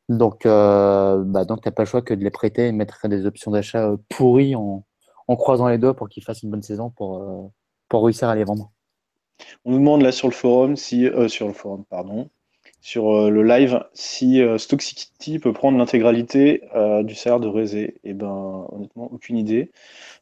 donc, 0.08 0.44
bah, 0.44 1.44
donc 1.46 1.60
t'as 1.62 1.70
pas 1.70 1.82
le 1.82 1.88
choix 1.88 2.02
que 2.02 2.14
de 2.14 2.24
les 2.24 2.30
prêter 2.30 2.68
et 2.68 2.72
mettre 2.72 3.08
des 3.08 3.26
options 3.26 3.50
d'achat 3.50 3.90
pourries 4.08 4.54
en, 4.54 4.84
en 5.28 5.36
croisant 5.36 5.68
les 5.68 5.78
doigts 5.78 5.94
pour 5.94 6.08
qu'ils 6.08 6.24
fassent 6.24 6.42
une 6.42 6.50
bonne 6.50 6.62
saison 6.62 6.90
pour, 6.90 7.18
euh, 7.18 7.46
pour 7.88 8.04
réussir 8.04 8.28
à 8.28 8.34
les 8.34 8.44
vendre. 8.44 8.72
On 9.64 9.72
nous 9.72 9.78
demande 9.78 10.02
là 10.02 10.10
sur 10.10 10.26
le 10.26 10.34
forum, 10.34 10.74
si, 10.74 11.06
euh, 11.06 11.28
sur 11.28 11.46
le 11.46 11.52
forum, 11.52 11.84
pardon, 11.88 12.28
sur 12.80 13.12
euh, 13.12 13.30
le 13.30 13.42
live, 13.42 13.84
si 13.92 14.40
Stock 14.56 14.82
City 14.82 15.38
peut 15.38 15.52
prendre 15.52 15.78
l'intégralité 15.78 16.62
du 17.02 17.14
salaire 17.14 17.40
de 17.40 17.48
Rézé. 17.48 17.82
Et 18.04 18.10
eh 18.10 18.14
ben, 18.14 18.66
honnêtement, 18.70 19.08
aucune 19.12 19.36
idée. 19.36 19.70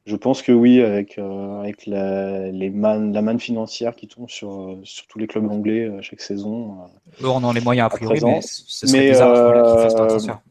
Je 0.07 0.15
pense 0.15 0.41
que 0.41 0.53
oui, 0.53 0.81
avec, 0.83 1.19
avec 1.19 1.87
la, 1.87 2.51
les 2.51 2.71
man, 2.71 3.13
la 3.13 3.23
manne 3.23 3.41
financière 3.41 3.97
qui 3.97 4.07
tombe 4.07 4.31
sur, 4.31 4.79
sur 4.85 5.07
tous 5.09 5.19
les 5.19 5.27
clubs 5.27 5.51
anglais 5.51 5.91
chaque 6.01 6.21
saison. 6.21 6.77
on 7.23 7.49
a 7.49 7.53
les 7.53 7.61
moyens 7.61 7.87
à 7.87 7.89
priori, 7.91 8.21
mais 8.25 8.41
ce 8.41 8.87
serait 8.87 9.11
bizarre 9.11 9.53
qu'ils 9.53 9.83
fassent 9.83 10.27
pas 10.27 10.43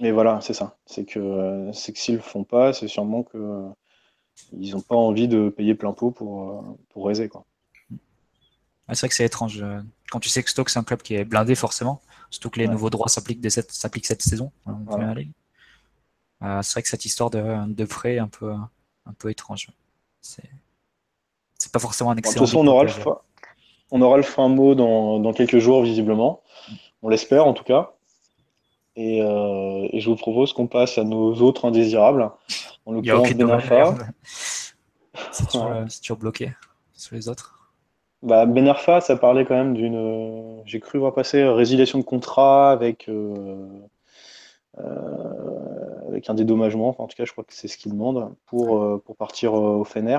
Mais 0.00 0.10
voilà, 0.10 0.40
c'est 0.42 0.52
ça. 0.52 0.76
C'est 0.84 1.04
que, 1.04 1.70
c'est 1.72 1.92
que 1.92 1.98
s'ils 1.98 2.16
le 2.16 2.20
font 2.20 2.44
pas, 2.44 2.74
c'est 2.74 2.88
sûrement 2.88 3.22
que 3.22 3.70
ils 4.52 4.72
n'ont 4.72 4.80
pas 4.80 4.96
envie 4.96 5.28
de 5.28 5.48
payer 5.48 5.74
plein 5.74 5.92
pot 5.92 6.10
pour, 6.10 6.50
euh, 6.50 6.60
pour 6.90 7.06
Rézé. 7.06 7.28
Quoi. 7.28 7.44
c'est 8.88 9.00
vrai 9.00 9.08
que 9.08 9.14
c'est 9.14 9.24
étrange. 9.24 9.64
Quand 10.10 10.20
tu 10.20 10.28
sais 10.28 10.42
que 10.42 10.50
Stoke, 10.50 10.70
c'est 10.70 10.78
un 10.78 10.84
club 10.84 11.02
qui 11.02 11.14
est 11.14 11.24
blindé, 11.24 11.54
forcément, 11.54 12.02
surtout 12.30 12.50
que 12.50 12.58
les 12.58 12.68
nouveaux 12.68 12.90
droits 12.90 13.08
s'appliquent 13.08 13.50
cette, 13.50 13.72
cette 13.72 14.22
saison. 14.22 14.52
Euh, 16.42 16.62
c'est 16.62 16.72
vrai 16.72 16.82
que 16.82 16.88
cette 16.88 17.04
histoire 17.04 17.30
de, 17.30 17.72
de 17.72 17.84
prêt 17.84 18.14
est 18.14 18.18
un 18.18 18.28
peu, 18.28 18.52
un 18.52 19.12
peu 19.18 19.30
étrange. 19.30 19.68
C'est... 20.22 20.48
c'est 21.58 21.70
pas 21.70 21.78
forcément 21.78 22.10
un 22.10 22.16
excellent. 22.16 22.34
De 22.34 22.38
toute 22.38 22.48
façon, 22.48 22.60
on 22.60 22.66
aura, 22.66 22.84
le 22.84 22.90
fin, 22.90 23.18
on 23.90 24.00
aura 24.00 24.16
le 24.16 24.22
fin 24.22 24.48
mot 24.48 24.74
dans, 24.74 25.32
quelques 25.32 25.58
jours, 25.58 25.82
visiblement. 25.82 26.42
On 27.02 27.08
l'espère, 27.08 27.46
en 27.46 27.52
tout 27.52 27.64
cas. 27.64 27.92
Et, 28.96 29.22
euh, 29.22 29.86
je 29.94 30.08
vous 30.08 30.16
propose 30.16 30.52
qu'on 30.52 30.66
passe 30.66 30.98
à 30.98 31.04
nos 31.04 31.34
autres 31.36 31.66
indésirables. 31.66 32.30
En 32.86 32.92
l'occurrence, 32.92 33.32
Benarfa. 33.32 33.94
C'est 35.32 35.46
toujours, 35.46 36.16
bloqué 36.16 36.52
sur 36.94 37.14
les 37.16 37.28
autres. 37.28 37.59
Bah, 38.22 38.44
Benarfa, 38.46 39.00
ça 39.00 39.16
parlait 39.16 39.44
quand 39.44 39.54
même 39.54 39.74
d'une. 39.74 40.62
J'ai 40.66 40.80
cru 40.80 40.98
voir 40.98 41.14
passer 41.14 41.42
résiliation 41.44 41.98
de 41.98 42.04
contrat 42.04 42.70
avec. 42.70 43.08
Euh, 43.08 43.68
euh, 44.78 46.08
avec 46.08 46.30
un 46.30 46.34
dédommagement. 46.34 46.94
en 46.98 47.06
tout 47.06 47.16
cas, 47.16 47.24
je 47.24 47.32
crois 47.32 47.44
que 47.44 47.52
c'est 47.52 47.68
ce 47.68 47.76
qu'il 47.76 47.92
demande 47.92 48.34
pour, 48.46 48.82
euh, 48.82 49.02
pour 49.04 49.16
partir 49.16 49.54
euh, 49.54 49.76
au 49.76 49.84
Fener. 49.84 50.18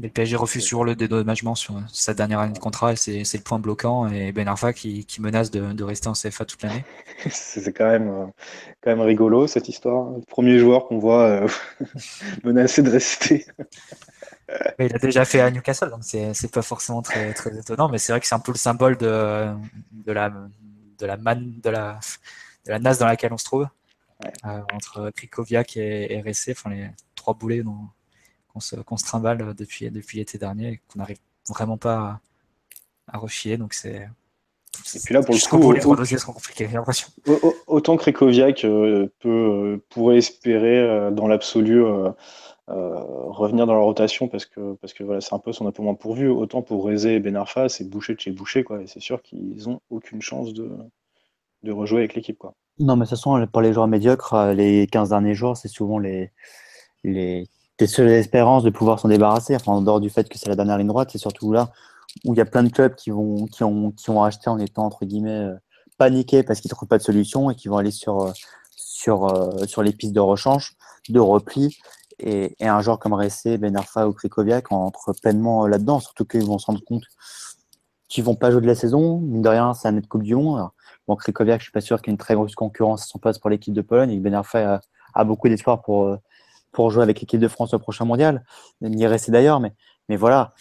Mais 0.00 0.06
le 0.06 0.12
PSG 0.12 0.36
refuse 0.36 0.62
toujours 0.62 0.84
le 0.84 0.94
dédommagement 0.94 1.54
sur 1.54 1.74
sa 1.92 2.14
dernière 2.14 2.38
année 2.38 2.52
de 2.52 2.58
contrat 2.58 2.92
et 2.92 2.96
c'est 2.96 3.34
le 3.34 3.42
point 3.42 3.58
bloquant. 3.58 4.08
Et 4.08 4.30
Ben 4.32 4.46
Arfa 4.46 4.72
qui, 4.72 5.04
qui 5.04 5.20
menace 5.20 5.50
de, 5.50 5.72
de, 5.72 5.84
rester 5.84 6.08
en 6.08 6.12
CFA 6.12 6.44
toute 6.44 6.62
l'année. 6.62 6.84
c'est 7.30 7.72
quand 7.72 7.90
même, 7.90 8.30
quand 8.80 8.90
même 8.90 9.00
rigolo 9.00 9.48
cette 9.48 9.68
histoire. 9.68 10.10
Le 10.12 10.20
premier 10.22 10.58
joueur 10.58 10.86
qu'on 10.86 10.98
voit 10.98 11.46
menacé 12.44 12.82
de 12.82 12.90
rester. 12.90 13.44
il 14.78 14.94
a 14.94 14.98
déjà 14.98 15.24
fait 15.24 15.40
à 15.40 15.50
Newcastle, 15.50 15.90
donc 15.90 16.04
c'est 16.04 16.52
pas 16.52 16.62
forcément 16.62 17.02
très, 17.02 17.34
très 17.34 17.58
étonnant. 17.58 17.88
Mais 17.88 17.98
c'est 17.98 18.12
vrai 18.12 18.20
que 18.20 18.26
c'est 18.26 18.36
un 18.36 18.40
peu 18.40 18.52
le 18.52 18.58
symbole 18.58 18.96
de, 18.96 19.48
de, 19.92 20.12
la, 20.12 20.30
de, 20.30 21.06
la, 21.06 21.16
man, 21.16 21.54
de, 21.60 21.70
la, 21.70 21.98
de 22.66 22.70
la 22.70 22.78
nasse 22.78 22.98
dans 22.98 23.06
laquelle 23.06 23.32
on 23.32 23.38
se 23.38 23.44
trouve. 23.44 23.66
Euh, 24.44 24.62
entre 24.74 25.10
Krikoviak 25.10 25.76
et, 25.76 26.20
RSC, 26.20 26.50
enfin 26.50 26.70
les 26.70 26.90
trois 27.14 27.34
boulets 27.34 27.62
qu'on 28.84 28.96
se, 28.96 29.04
se, 29.04 29.08
trimballe 29.08 29.54
depuis, 29.54 29.90
depuis 29.90 30.18
l'été 30.18 30.38
dernier 30.38 30.68
et 30.68 30.80
qu'on 30.88 30.98
n'arrive 30.98 31.18
vraiment 31.48 31.76
pas 31.76 32.20
à, 33.06 33.16
à 33.16 33.18
refiler. 33.18 33.56
Donc 33.56 33.74
c'est. 33.74 34.08
Et 34.94 35.00
puis 35.04 35.14
là, 35.14 35.22
pour 35.22 35.34
le 35.34 35.48
coup, 35.48 35.72
les 35.72 35.84
autant, 35.84 36.04
seront 36.04 36.32
compliqués, 36.32 36.66
j'ai 36.68 36.74
l'impression. 36.76 37.08
Autant 37.66 37.96
Krikoviak 37.96 38.64
euh, 38.64 39.08
peut, 39.18 39.28
euh, 39.28 39.84
pourrait 39.88 40.18
espérer, 40.18 41.10
dans 41.10 41.26
l'absolu, 41.26 41.82
revenir 42.68 43.66
dans 43.66 43.74
la 43.74 43.80
rotation 43.80 44.28
parce 44.28 44.46
que, 44.46 44.74
parce 44.74 44.92
que 44.92 45.02
voilà, 45.02 45.20
c'est 45.20 45.34
un 45.34 45.40
peu 45.40 45.52
son 45.52 45.72
moins 45.80 45.94
pourvu. 45.94 46.28
Autant 46.28 46.62
pour 46.62 46.86
Rézé 46.86 47.14
et 47.14 47.20
Benarfa, 47.20 47.68
c'est 47.68 47.88
bouché 47.88 48.14
de 48.14 48.20
chez 48.20 48.30
bouché. 48.30 48.62
Quoi, 48.62 48.82
et 48.82 48.86
c'est 48.86 49.00
sûr 49.00 49.20
qu'ils 49.22 49.64
n'ont 49.66 49.80
aucune 49.90 50.22
chance 50.22 50.54
de, 50.54 50.70
de 51.64 51.72
rejouer 51.72 52.00
avec 52.00 52.14
l'équipe. 52.14 52.38
Quoi. 52.38 52.54
Non, 52.80 52.94
mais 52.94 53.04
de 53.04 53.08
toute 53.08 53.18
façon, 53.18 53.46
pour 53.52 53.60
les 53.60 53.72
joueurs 53.72 53.88
médiocres, 53.88 54.34
euh, 54.34 54.54
les 54.54 54.86
15 54.86 55.08
derniers 55.08 55.34
jours, 55.34 55.56
c'est 55.56 55.68
souvent 55.68 55.98
les, 55.98 56.30
les, 57.02 57.48
seules 57.86 58.08
espérances 58.08 58.62
de 58.62 58.70
pouvoir 58.70 58.98
s'en 59.00 59.08
débarrasser. 59.08 59.54
Enfin, 59.54 59.72
en 59.72 59.82
dehors 59.82 60.00
du 60.00 60.10
fait 60.10 60.28
que 60.28 60.38
c'est 60.38 60.48
la 60.48 60.56
dernière 60.56 60.78
ligne 60.78 60.88
droite, 60.88 61.10
c'est 61.12 61.18
surtout 61.18 61.52
là 61.52 61.70
où 62.24 62.34
il 62.34 62.38
y 62.38 62.40
a 62.40 62.44
plein 62.44 62.62
de 62.62 62.70
clubs 62.70 62.94
qui, 62.94 63.10
vont, 63.10 63.46
qui, 63.46 63.64
ont, 63.64 63.92
qui 63.92 64.10
ont 64.10 64.22
acheté 64.22 64.48
en 64.48 64.58
étant, 64.58 64.86
entre 64.86 65.04
guillemets, 65.04 65.30
euh, 65.30 65.54
paniqués 65.98 66.42
parce 66.42 66.60
qu'ils 66.60 66.70
ne 66.70 66.74
trouvent 66.74 66.88
pas 66.88 66.98
de 66.98 67.02
solution 67.02 67.50
et 67.50 67.54
qui 67.54 67.68
vont 67.68 67.76
aller 67.76 67.90
sur, 67.90 68.22
euh, 68.22 68.32
sur, 68.76 69.50
sur 69.66 69.82
les 69.82 69.92
pistes 69.92 70.14
de 70.14 70.20
rechange, 70.20 70.76
de 71.08 71.20
repli. 71.20 71.76
Et, 72.20 72.56
et 72.58 72.66
un 72.66 72.80
joueur 72.80 72.98
comme 72.98 73.12
Ressé, 73.12 73.58
Ben 73.58 73.76
Arfa 73.76 74.08
ou 74.08 74.12
Krikoviak 74.12 74.72
entre 74.72 75.12
pleinement 75.22 75.66
là-dedans, 75.68 76.00
surtout 76.00 76.24
qu'ils 76.24 76.44
vont 76.44 76.58
se 76.58 76.66
rendre 76.66 76.82
compte 76.84 77.04
qu'ils 78.08 78.24
vont 78.24 78.34
pas 78.34 78.50
jouer 78.50 78.62
de 78.62 78.66
la 78.66 78.74
saison. 78.74 79.18
Mine 79.20 79.42
de 79.42 79.48
rien, 79.48 79.74
c'est 79.74 79.88
un 79.88 79.92
net 79.92 80.08
Coupe 80.08 80.22
du 80.22 80.34
Monde. 80.34 80.68
Bon, 81.06 81.16
Krikoviak, 81.16 81.60
je 81.60 81.64
suis 81.64 81.72
pas 81.72 81.80
sûr 81.80 82.00
qu'il 82.00 82.10
y 82.10 82.12
ait 82.12 82.14
une 82.14 82.18
très 82.18 82.34
grosse 82.34 82.54
concurrence 82.54 83.02
à 83.02 83.06
son 83.06 83.18
poste 83.18 83.40
pour 83.40 83.50
l'équipe 83.50 83.74
de 83.74 83.82
Pologne 83.82 84.10
et 84.10 84.18
que 84.18 84.22
Ben 84.22 84.34
Arfa 84.34 84.80
a, 85.14 85.24
beaucoup 85.24 85.48
d'espoir 85.48 85.82
pour, 85.82 86.06
euh, 86.06 86.16
pour 86.72 86.90
jouer 86.90 87.02
avec 87.02 87.20
l'équipe 87.20 87.40
de 87.40 87.48
France 87.48 87.74
au 87.74 87.78
prochain 87.78 88.04
mondial. 88.04 88.44
Ni 88.80 89.06
rester 89.06 89.32
d'ailleurs, 89.32 89.60
mais, 89.60 89.74
mais 90.08 90.16
voilà. 90.16 90.52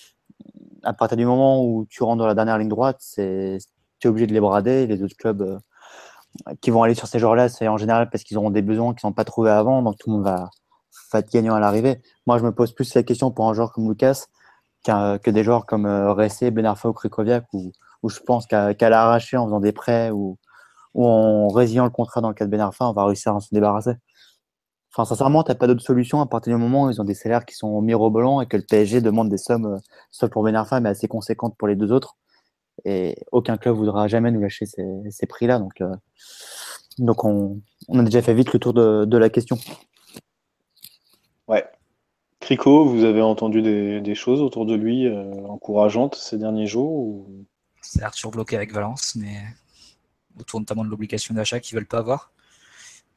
À 0.84 0.94
partir 0.94 1.18
du 1.18 1.26
moment 1.26 1.64
où 1.64 1.86
tu 1.90 2.04
rentres 2.04 2.20
dans 2.20 2.28
la 2.28 2.36
dernière 2.36 2.58
ligne 2.58 2.70
droite, 2.70 3.02
tu 3.16 3.22
es 3.22 3.60
obligé 4.06 4.28
de 4.28 4.34
les 4.34 4.40
brader. 4.40 4.88
Les 4.88 5.04
autres 5.04 5.18
clubs 5.18 5.42
euh, 5.42 6.54
qui 6.62 6.70
vont 6.70 6.84
aller 6.84 6.96
sur 6.96 7.08
ces 7.08 7.20
joueurs-là, 7.20 7.50
c'est 7.50 7.68
en 7.68 7.78
général 7.78 8.10
parce 8.10 8.24
qu'ils 8.24 8.38
auront 8.38 8.52
des 8.52 8.62
besoins 8.62 8.94
qu'ils 8.94 9.08
n'ont 9.08 9.14
pas 9.14 9.26
trouvés 9.26 9.52
avant, 9.52 9.82
donc 9.82 9.98
tout 9.98 10.10
le 10.10 10.18
monde 10.18 10.26
va, 10.26 10.50
va 11.12 11.20
être 11.20 11.32
gagnant 11.32 11.56
à 11.56 11.60
l'arrivée. 11.60 12.02
Moi, 12.26 12.38
je 12.38 12.44
me 12.44 12.52
pose 12.52 12.74
plus 12.74 12.94
la 12.94 13.04
question 13.04 13.32
pour 13.32 13.50
un 13.50 13.54
joueur 13.54 13.72
comme 13.74 13.90
Lucas 13.90 14.28
que 14.86 15.30
des 15.30 15.44
joueurs 15.44 15.66
comme 15.66 15.86
euh, 15.86 16.14
Ressé, 16.14 16.52
Ben 16.52 16.66
Arfa 16.66 16.90
ou 16.90 16.94
Krikoviak, 16.94 17.46
où, 17.54 17.72
où 18.04 18.10
je 18.10 18.20
pense 18.20 18.46
qu'à 18.46 18.90
l'arracher 18.90 19.38
en 19.38 19.46
faisant 19.46 19.60
des 19.60 19.72
prêts 19.72 20.12
ou, 20.12 20.38
en 20.96 21.50
résiliant 21.50 21.84
le 21.84 21.92
contrat 21.92 22.22
dans 22.22 22.30
le 22.30 22.34
cas 22.34 22.46
de 22.46 22.50
Ben 22.50 22.60
Arfa, 22.60 22.86
on 22.86 22.94
va 22.94 23.06
réussir 23.06 23.36
à 23.36 23.40
s'en 23.40 23.48
débarrasser. 23.52 23.94
Enfin, 24.92 25.06
sincèrement, 25.06 25.44
tu 25.44 25.52
n'as 25.52 25.56
pas 25.56 25.68
d'autre 25.68 25.82
solution 25.82 26.22
à 26.22 26.26
partir 26.26 26.56
du 26.56 26.62
moment 26.62 26.86
où 26.86 26.92
ils 26.92 27.00
ont 27.02 27.06
des 27.06 27.14
salaires 27.14 27.46
qui 27.46 27.56
sont 27.56 27.82
mirobolants 27.82 28.42
et 28.42 28.48
que 28.48 28.58
le 28.58 28.64
PSG 28.64 29.02
demande 29.02 29.30
des 29.30 29.38
sommes, 29.38 29.66
euh, 29.66 29.78
soit 30.12 30.30
pour 30.30 30.44
Ben 30.44 30.56
Arfa, 30.56 30.80
mais 30.80 30.90
assez 30.90 31.08
conséquentes 31.08 31.56
pour 31.58 31.68
les 31.68 31.76
deux 31.76 31.92
autres. 31.92 32.18
Et 32.86 33.16
aucun 33.32 33.58
club 33.58 33.76
voudra 33.76 34.08
jamais 34.08 34.32
nous 34.32 34.42
lâcher 34.42 34.66
ces, 34.66 35.28
prix-là. 35.28 35.60
Donc, 35.60 35.82
euh, 35.82 35.96
donc 37.00 37.24
on, 37.26 37.60
a 37.94 38.04
déjà 38.04 38.22
fait 38.22 38.34
vite 38.34 38.54
le 38.54 38.60
tour 38.60 38.74
de, 38.74 39.18
la 39.18 39.30
question. 39.30 39.58
Ouais. 41.48 41.66
Crico, 42.40 42.86
vous 42.86 43.04
avez 43.04 43.22
entendu 43.22 43.62
des, 43.62 44.16
choses 44.16 44.42
autour 44.42 44.66
de 44.66 44.76
lui 44.76 45.08
euh, 45.08 45.32
encourageantes 45.48 46.16
ces 46.16 46.38
derniers 46.38 46.68
jours 46.68 46.92
ou... 46.92 47.46
C'est 47.82 48.10
toujours 48.12 48.32
bloqué 48.32 48.56
avec 48.56 48.74
Valence, 48.74 49.16
mais 49.16 49.38
autour 50.40 50.60
notamment 50.60 50.84
de 50.84 50.90
l'obligation 50.90 51.34
d'achat 51.34 51.60
qu'ils 51.60 51.76
veulent 51.76 51.88
pas 51.88 52.00
avoir. 52.00 52.32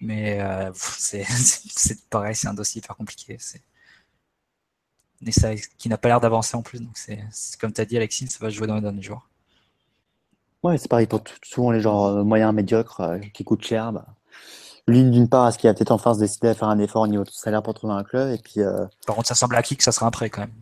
Mais 0.00 0.40
euh, 0.40 0.70
c'est 0.74 1.24
pareil, 2.08 2.34
c'est 2.34 2.48
un 2.48 2.54
dossier 2.54 2.80
hyper 2.80 2.96
compliqué. 2.96 3.36
Mais 5.20 5.32
ça, 5.32 5.54
qui 5.54 5.88
n'a 5.88 5.98
pas 5.98 6.08
l'air 6.08 6.20
d'avancer 6.20 6.56
en 6.56 6.62
plus. 6.62 6.80
Donc 6.80 6.96
c'est 6.96 7.20
comme 7.60 7.72
tu 7.72 7.80
as 7.80 7.84
dit, 7.84 7.96
Alexis, 7.96 8.28
ça 8.28 8.38
va 8.40 8.50
jouer 8.50 8.66
dans 8.66 8.76
les 8.76 8.80
derniers 8.80 9.02
jours. 9.02 9.28
Ouais, 10.62 10.76
c'est 10.78 10.88
pareil 10.88 11.06
pour 11.06 11.22
souvent 11.42 11.70
les 11.70 11.80
gens 11.80 12.08
euh, 12.08 12.22
moyens, 12.22 12.52
médiocres, 12.52 13.00
euh, 13.00 13.18
qui 13.18 13.44
coûtent 13.44 13.64
cher. 13.64 13.92
Bah, 13.92 14.06
lui, 14.86 15.04
d'une 15.04 15.28
part, 15.28 15.48
est-ce 15.48 15.58
qu'il 15.58 15.70
a 15.70 15.74
peut-être 15.74 15.90
enfin 15.90 16.14
se 16.14 16.20
décider 16.20 16.48
à 16.48 16.54
faire 16.54 16.68
un 16.68 16.78
effort 16.78 17.02
au 17.02 17.06
niveau 17.06 17.24
de 17.24 17.30
salaire 17.30 17.62
pour 17.62 17.74
trouver 17.74 17.94
un 17.94 18.02
club 18.02 18.30
et 18.30 18.38
puis, 18.38 18.60
Par 19.06 19.16
contre, 19.16 19.28
ça 19.28 19.34
semble 19.34 19.54
acquis 19.56 19.76
que 19.76 19.84
ça 19.84 19.92
sera 19.92 20.06
un 20.06 20.10
prêt 20.10 20.30
quand 20.30 20.40
même. 20.40 20.52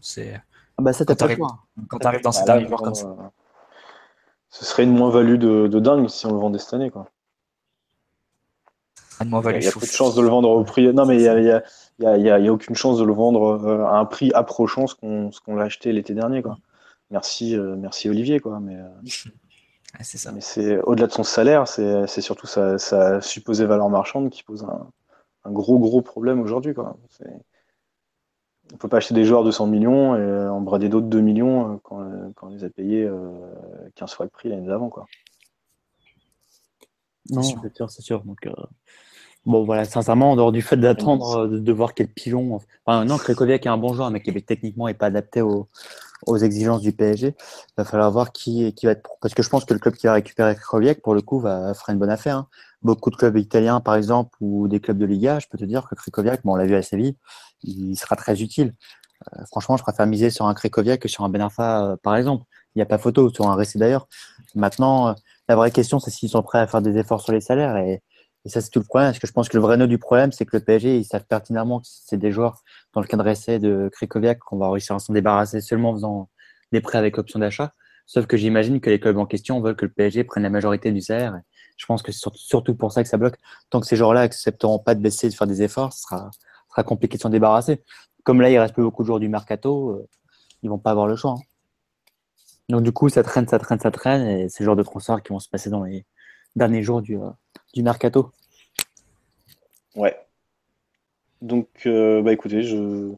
Ah 0.77 0.83
bah 0.83 0.93
ça, 0.93 1.05
quand 1.05 1.17
tu 1.17 1.25
arrives 2.07 2.23
dans 2.23 2.31
ces 2.33 2.41
bah, 2.41 2.47
derniers 2.47 2.69
jours 2.69 2.83
comme 2.83 2.95
ça 2.95 3.33
ce 4.51 4.65
serait 4.65 4.85
une 4.85 4.97
moins-value 4.97 5.37
de, 5.37 5.79
dingue 5.79 6.09
si 6.09 6.27
on 6.27 6.33
le 6.33 6.39
vendait 6.39 6.59
cette 6.59 6.75
année. 6.75 6.91
Quoi. 6.91 7.09
Il 9.21 9.65
y 9.65 9.69
a 9.69 9.73
peu 9.73 9.81
de 9.81 9.87
chance 9.87 10.15
de 10.15 10.23
le 10.23 10.29
vendre 10.29 10.51
au 10.51 10.65
prix. 10.65 10.93
Non, 10.93 11.07
mais 11.07 11.23
il 11.23 11.63
n'y 12.01 12.31
a, 12.31 12.53
aucune 12.53 12.75
chance 12.75 12.99
de 12.99 13.05
le 13.05 13.13
vendre 13.13 13.61
euh, 13.65 13.85
à 13.85 13.99
un 13.99 14.05
prix 14.05 14.33
approchant 14.33 14.87
ce 14.87 14.95
qu'on 14.95 15.57
l'a 15.57 15.65
acheté 15.65 15.93
l'été 15.93 16.15
dernier. 16.15 16.43
Quoi. 16.43 16.59
Merci, 17.11 17.57
euh, 17.57 17.77
merci 17.77 18.09
Olivier. 18.09 18.41
Quoi. 18.41 18.61
Mais, 18.61 18.77
euh, 18.77 18.89
ça. 20.01 20.33
Mais 20.33 20.41
c'est 20.41 20.81
au-delà 20.83 21.07
de 21.07 21.13
son 21.13 21.25
salaire, 21.25 21.67
c'est 21.69 22.21
surtout 22.21 22.47
sa, 22.47 23.21
supposée 23.21 23.67
valeur 23.67 23.89
marchande 23.89 24.31
qui 24.31 24.43
pose 24.43 24.65
un, 24.65 24.91
un 25.45 25.51
gros, 25.51 25.79
gros 25.79 26.03
problème 26.03 26.41
aujourd'hui. 26.41 26.75
On 28.71 28.75
ne 28.75 28.79
peut 28.79 28.89
pas 28.89 28.99
acheter 28.99 29.15
des 29.15 29.25
joueurs 29.25 29.45
de 29.45 29.51
100 29.51 29.67
millions 29.67 30.15
et 30.15 30.49
en 30.49 30.61
brader 30.61 30.89
d'autres 30.89 31.07
2 31.07 31.21
millions 31.21 31.81
quand, 31.83 32.05
quand, 32.35 32.49
on 32.49 32.51
les 32.51 32.65
a 32.65 32.71
payés 32.71 33.09
15 33.95 34.11
euh, 34.11 34.15
fois 34.15 34.27
le 34.27 34.31
prix 34.31 34.51
l'année 34.51 34.67
d'avant. 34.67 34.91
Non, 37.31 37.43
c'est 37.43 37.75
sûr, 37.75 37.91
c'est 37.91 38.03
sûr. 38.03 38.23
Donc, 38.25 38.47
bon, 39.49 39.65
voilà, 39.65 39.85
sincèrement, 39.85 40.33
en 40.33 40.37
dehors 40.37 40.53
du 40.53 40.63
fait 40.63 40.77
d'attendre 40.77 41.49
de, 41.49 41.73
voir 41.73 41.95
quel 41.95 42.09
pigeon. 42.09 42.61
Enfin, 42.87 43.05
non, 43.05 43.17
Krekoviak 43.17 43.67
est 43.67 43.69
un 43.69 43.79
bon 43.79 43.95
joueur, 43.95 44.11
mais 44.11 44.21
qui 44.21 44.33
techniquement 44.43 44.87
n'est 44.87 44.95
pas 44.95 45.07
adapté 45.07 45.43
aux, 45.43 45.69
aux, 46.27 46.37
exigences 46.37 46.83
du 46.83 46.93
PSG. 46.93 47.29
Il 47.29 47.73
va 47.77 47.85
falloir 47.85 48.11
voir 48.13 48.33
qui, 48.33 48.73
qui 48.75 48.87
va 48.87 48.93
être. 48.93 49.11
Parce 49.21 49.35
que 49.35 49.43
je 49.43 49.49
pense 49.49 49.65
que 49.65 49.75
le 49.75 49.81
club 49.81 49.95
qui 49.95 50.07
va 50.07 50.13
récupérer 50.13 50.55
Krekoviak, 50.55 51.01
pour 51.03 51.15
le 51.15 51.23
coup, 51.23 51.41
va 51.41 51.75
faire 51.75 51.93
une 51.93 51.99
bonne 51.99 52.11
affaire. 52.11 52.37
Hein. 52.37 52.49
Beaucoup 52.83 53.11
de 53.11 53.17
clubs 53.17 53.37
italiens, 53.37 53.81
par 53.81 53.97
exemple, 53.97 54.37
ou 54.41 54.69
des 54.69 54.81
clubs 54.81 54.99
de 54.99 55.07
Liga, 55.07 55.41
je 55.41 55.49
peux 55.49 55.59
te 55.59 55.65
dire 55.65 55.89
que 55.89 55.95
Krekoviak, 55.97 56.43
bon, 56.45 56.53
on 56.53 56.57
l'a 56.57 56.67
vu 56.67 56.77
à 56.77 56.83
Séville, 56.83 57.17
il 57.65 57.97
sera 57.97 58.15
très 58.15 58.41
utile. 58.41 58.75
Euh, 59.37 59.45
franchement, 59.47 59.77
je 59.77 59.83
préfère 59.83 60.07
miser 60.07 60.31
sur 60.31 60.47
un 60.47 60.55
Krekoviak 60.55 61.01
que 61.01 61.09
sur 61.09 61.25
un 61.25 61.29
Benarfa, 61.29 61.85
euh, 61.85 61.97
par 61.97 62.17
exemple. 62.17 62.45
Il 62.75 62.79
n'y 62.79 62.83
a 62.83 62.87
pas 62.87 62.99
photo, 62.99 63.31
sur 63.31 63.49
un 63.49 63.57
récit 63.57 63.79
d'ailleurs. 63.79 64.07
Maintenant, 64.55 65.09
euh, 65.09 65.13
la 65.49 65.57
vraie 65.57 65.71
question, 65.71 65.99
c'est 65.99 66.11
s'ils 66.11 66.29
sont 66.29 66.43
prêts 66.43 66.59
à 66.61 66.67
faire 66.67 66.83
des 66.83 66.97
efforts 66.99 67.21
sur 67.23 67.33
les 67.33 67.41
salaires. 67.41 67.77
Et, 67.79 68.03
ça, 68.49 68.61
c'est 68.61 68.71
tout 68.71 68.79
le 68.79 68.85
problème. 68.85 69.11
Parce 69.11 69.19
que 69.19 69.27
je 69.27 69.33
pense 69.33 69.49
que 69.49 69.57
le 69.57 69.63
vrai 69.63 69.77
nœud 69.77 69.87
du 69.87 69.99
problème, 69.99 70.33
c'est 70.33 70.45
que 70.45 70.57
le 70.57 70.63
PSG, 70.63 70.99
ils 70.99 71.05
savent 71.05 71.25
pertinemment 71.27 71.81
que 71.81 71.87
c'est 71.89 72.17
des 72.17 72.31
joueurs, 72.31 72.63
dans 72.95 73.01
le 73.01 73.07
cadre 73.07 73.25
d'essai 73.25 73.59
de 73.59 73.89
Krekoviak, 73.93 74.39
qu'on 74.39 74.59
va 74.59 74.71
réussir 74.71 74.97
à 74.97 74.99
s'en 74.99 75.13
débarrasser 75.13 75.61
seulement 75.61 75.91
en 75.91 75.95
faisant 75.95 76.31
des 76.73 76.81
prêts 76.81 76.99
avec 76.99 77.19
option 77.19 77.39
d'achat. 77.39 77.75
Sauf 78.07 78.27
que 78.27 78.37
j'imagine 78.37 78.81
que 78.81 78.89
les 78.89 79.01
clubs 79.01 79.19
en 79.19 79.27
question 79.27 79.61
veulent 79.61 79.77
que 79.77 79.85
le 79.85 79.93
PSG 79.93 80.25
prenne 80.25 80.43
la 80.43 80.51
majorité 80.51 80.93
du 80.93 81.01
salaire. 81.01 81.39
Je 81.77 81.87
pense 81.87 82.03
que 82.03 82.11
c'est 82.11 82.27
surtout 82.35 82.75
pour 82.75 82.93
ça 82.93 83.03
que 83.03 83.09
ça 83.09 83.19
bloque. 83.19 83.37
Tant 83.71 83.81
que 83.81 83.87
ces 83.87 83.97
joueurs-là 83.97 84.23
accepteront 84.23 84.79
pas 84.79 84.95
de 84.95 85.01
baisser, 85.01 85.29
de 85.29 85.35
faire 85.35 85.47
des 85.47 85.63
efforts, 85.63 85.93
ce 85.93 86.03
sera, 86.03 86.31
sera 86.71 86.83
compliqué 86.85 87.19
de 87.19 87.23
s'en 87.23 87.29
débarrasser. 87.29 87.83
Comme 88.25 88.41
là, 88.41 88.51
il 88.51 88.59
reste 88.59 88.75
plus 88.75 88.83
beaucoup 88.83 89.03
de 89.03 89.07
jours 89.07 89.21
du 89.21 89.29
mercato, 89.29 89.91
euh, 89.91 90.09
ils 90.63 90.71
vont 90.71 90.79
pas 90.79 90.91
avoir 90.91 91.07
le 91.07 91.17
choix. 91.17 91.33
Hein. 91.33 91.43
Donc 92.71 92.83
du 92.83 92.93
coup, 92.93 93.09
ça 93.09 93.23
traîne, 93.23 93.47
ça 93.47 93.59
traîne, 93.59 93.81
ça 93.81 93.91
traîne, 93.91 94.27
et 94.27 94.49
c'est 94.49 94.63
le 94.63 94.67
genre 94.67 94.77
de 94.77 94.83
transferts 94.83 95.23
qui 95.23 95.33
vont 95.33 95.39
se 95.39 95.49
passer 95.49 95.71
dans 95.71 95.85
les 95.85 96.05
derniers 96.57 96.83
jours 96.83 97.01
du, 97.01 97.17
euh, 97.17 97.31
du 97.75 97.83
mercato. 97.83 98.33
Ouais. 99.95 100.17
Donc, 101.41 101.69
euh, 101.87 102.21
bah 102.21 102.33
écoutez, 102.33 102.63
je... 102.63 103.13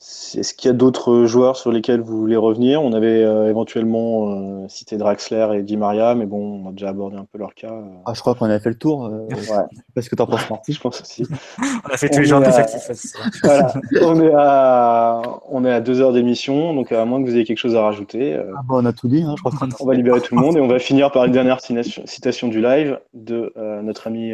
est-ce 0.00 0.54
qu'il 0.54 0.68
y 0.68 0.70
a 0.70 0.74
d'autres 0.74 1.24
joueurs 1.24 1.56
sur 1.56 1.72
lesquels 1.72 2.00
vous 2.00 2.16
voulez 2.16 2.36
revenir? 2.36 2.80
On 2.82 2.92
avait 2.92 3.24
euh, 3.24 3.50
éventuellement 3.50 4.30
euh, 4.30 4.68
cité 4.68 4.96
Draxler 4.96 5.48
et 5.56 5.62
Di 5.62 5.76
Maria, 5.76 6.14
mais 6.14 6.26
bon, 6.26 6.62
on 6.64 6.68
a 6.68 6.72
déjà 6.72 6.90
abordé 6.90 7.16
un 7.16 7.24
peu 7.24 7.36
leur 7.36 7.54
cas. 7.54 7.74
Ah, 8.06 8.12
je 8.14 8.20
crois 8.20 8.36
qu'on 8.36 8.48
a 8.48 8.60
fait 8.60 8.68
le 8.68 8.78
tour. 8.78 9.10
ouais. 9.10 9.36
Parce 9.96 10.08
que 10.08 10.14
t'en 10.14 10.26
penses, 10.26 10.48
Marty 10.48 10.72
Je 10.72 10.80
pense 10.80 11.00
aussi. 11.00 11.26
on 11.58 11.92
a 11.92 11.96
fait 11.96 12.08
tous 12.08 12.20
les 12.20 12.26
genres 12.26 12.40
d'effectifs. 12.40 13.12
Voilà. 13.42 13.74
on, 14.02 14.20
est 14.20 14.32
à... 14.36 15.22
on 15.50 15.64
est 15.64 15.72
à 15.72 15.80
deux 15.80 16.00
heures 16.00 16.12
d'émission, 16.12 16.74
donc 16.74 16.92
à 16.92 17.04
moins 17.04 17.20
que 17.20 17.28
vous 17.28 17.34
ayez 17.34 17.44
quelque 17.44 17.58
chose 17.58 17.74
à 17.74 17.82
rajouter. 17.82 18.36
Ah 18.36 18.60
bah, 18.68 18.76
on 18.78 18.84
a 18.84 18.92
tout 18.92 19.08
dit, 19.08 19.22
hein, 19.22 19.34
je 19.36 19.42
crois 19.42 19.68
On 19.80 19.86
va 19.86 19.94
libérer 19.94 20.20
tout 20.20 20.36
le 20.36 20.40
monde 20.40 20.56
et 20.56 20.60
on 20.60 20.68
va 20.68 20.78
finir 20.78 21.10
par 21.10 21.24
une 21.24 21.32
dernière 21.32 21.58
citation 21.60 22.46
du 22.46 22.62
live 22.62 23.00
de 23.14 23.52
notre 23.82 24.06
ami 24.06 24.32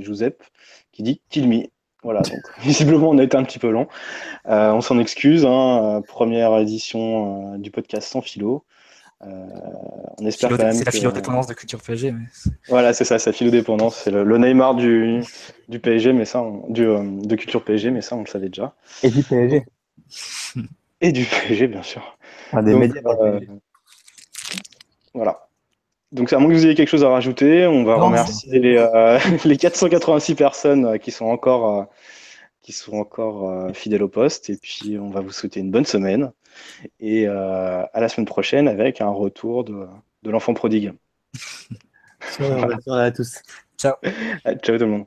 Josep 0.00 0.44
qui 0.96 1.02
dit 1.02 1.20
Kill 1.28 1.48
me. 1.48 1.64
Voilà, 2.02 2.20
donc 2.20 2.40
visiblement 2.60 3.10
on 3.10 3.18
a 3.18 3.22
été 3.22 3.36
un 3.36 3.44
petit 3.44 3.58
peu 3.58 3.70
long. 3.70 3.86
Euh, 4.48 4.72
on 4.72 4.80
s'en 4.80 4.98
excuse, 4.98 5.44
hein, 5.44 5.98
euh, 5.98 6.00
première 6.00 6.56
édition 6.58 7.54
euh, 7.54 7.58
du 7.58 7.70
podcast 7.70 8.08
sans 8.08 8.22
philo. 8.22 8.64
on 9.20 10.26
espère 10.26 10.50
quand 10.50 10.58
même. 10.58 10.72
C'est 10.72 10.84
la 10.84 10.92
philodépendance 10.92 11.46
de 11.46 11.54
culture 11.54 11.80
PSG. 11.82 12.12
Mais... 12.12 12.24
Voilà, 12.68 12.94
c'est 12.94 13.04
ça, 13.04 13.18
c'est 13.18 13.30
la 13.30 13.34
philodépendance. 13.34 13.96
C'est 14.04 14.10
le, 14.10 14.38
Neymar 14.38 14.74
du, 14.74 15.22
du 15.68 15.80
PSG, 15.80 16.12
mais 16.12 16.24
ça, 16.24 16.44
du, 16.68 16.84
de 16.84 17.36
culture 17.36 17.62
PSG, 17.64 17.90
mais 17.90 18.00
ça 18.00 18.16
on 18.16 18.20
le 18.20 18.26
savait 18.26 18.48
déjà. 18.48 18.74
Et 19.02 19.10
du 19.10 19.22
PSG. 19.22 19.64
Et 21.02 21.12
du 21.12 21.24
PSG, 21.24 21.66
bien 21.66 21.82
sûr. 21.82 22.16
Ah, 22.52 22.62
des 22.62 22.74
médias. 22.74 23.02
Voilà. 25.12 25.45
Donc, 26.12 26.32
à 26.32 26.38
moins 26.38 26.50
que 26.50 26.54
vous 26.54 26.66
ayez 26.66 26.74
quelque 26.74 26.88
chose 26.88 27.04
à 27.04 27.08
rajouter, 27.08 27.66
on 27.66 27.84
va 27.84 27.96
remercier 27.96 28.58
les, 28.58 28.76
euh, 28.76 29.18
les, 29.44 29.56
486 29.56 30.34
personnes 30.34 30.84
euh, 30.86 30.98
qui 30.98 31.10
sont 31.10 31.26
encore, 31.26 31.80
euh, 31.80 31.84
qui 32.62 32.72
sont 32.72 32.96
encore 32.96 33.70
fidèles 33.74 34.02
au 34.02 34.08
poste. 34.08 34.50
Et 34.50 34.56
puis, 34.56 34.98
on 34.98 35.10
va 35.10 35.20
vous 35.20 35.32
souhaiter 35.32 35.60
une 35.60 35.70
bonne 35.70 35.84
semaine. 35.84 36.32
Et 37.00 37.26
à 37.26 37.90
la 37.94 38.08
semaine 38.08 38.26
prochaine 38.26 38.66
avec 38.66 39.00
un 39.00 39.10
retour 39.10 39.64
de, 39.64 39.86
de 40.22 40.30
l'enfant 40.30 40.54
prodigue. 40.54 40.92
Bonne 42.40 42.80
soirée 42.80 43.06
à 43.06 43.10
tous. 43.12 43.40
Ciao. 43.78 43.94
Ciao 44.62 44.78
tout 44.78 44.84
le 44.84 44.86
monde. 44.86 45.06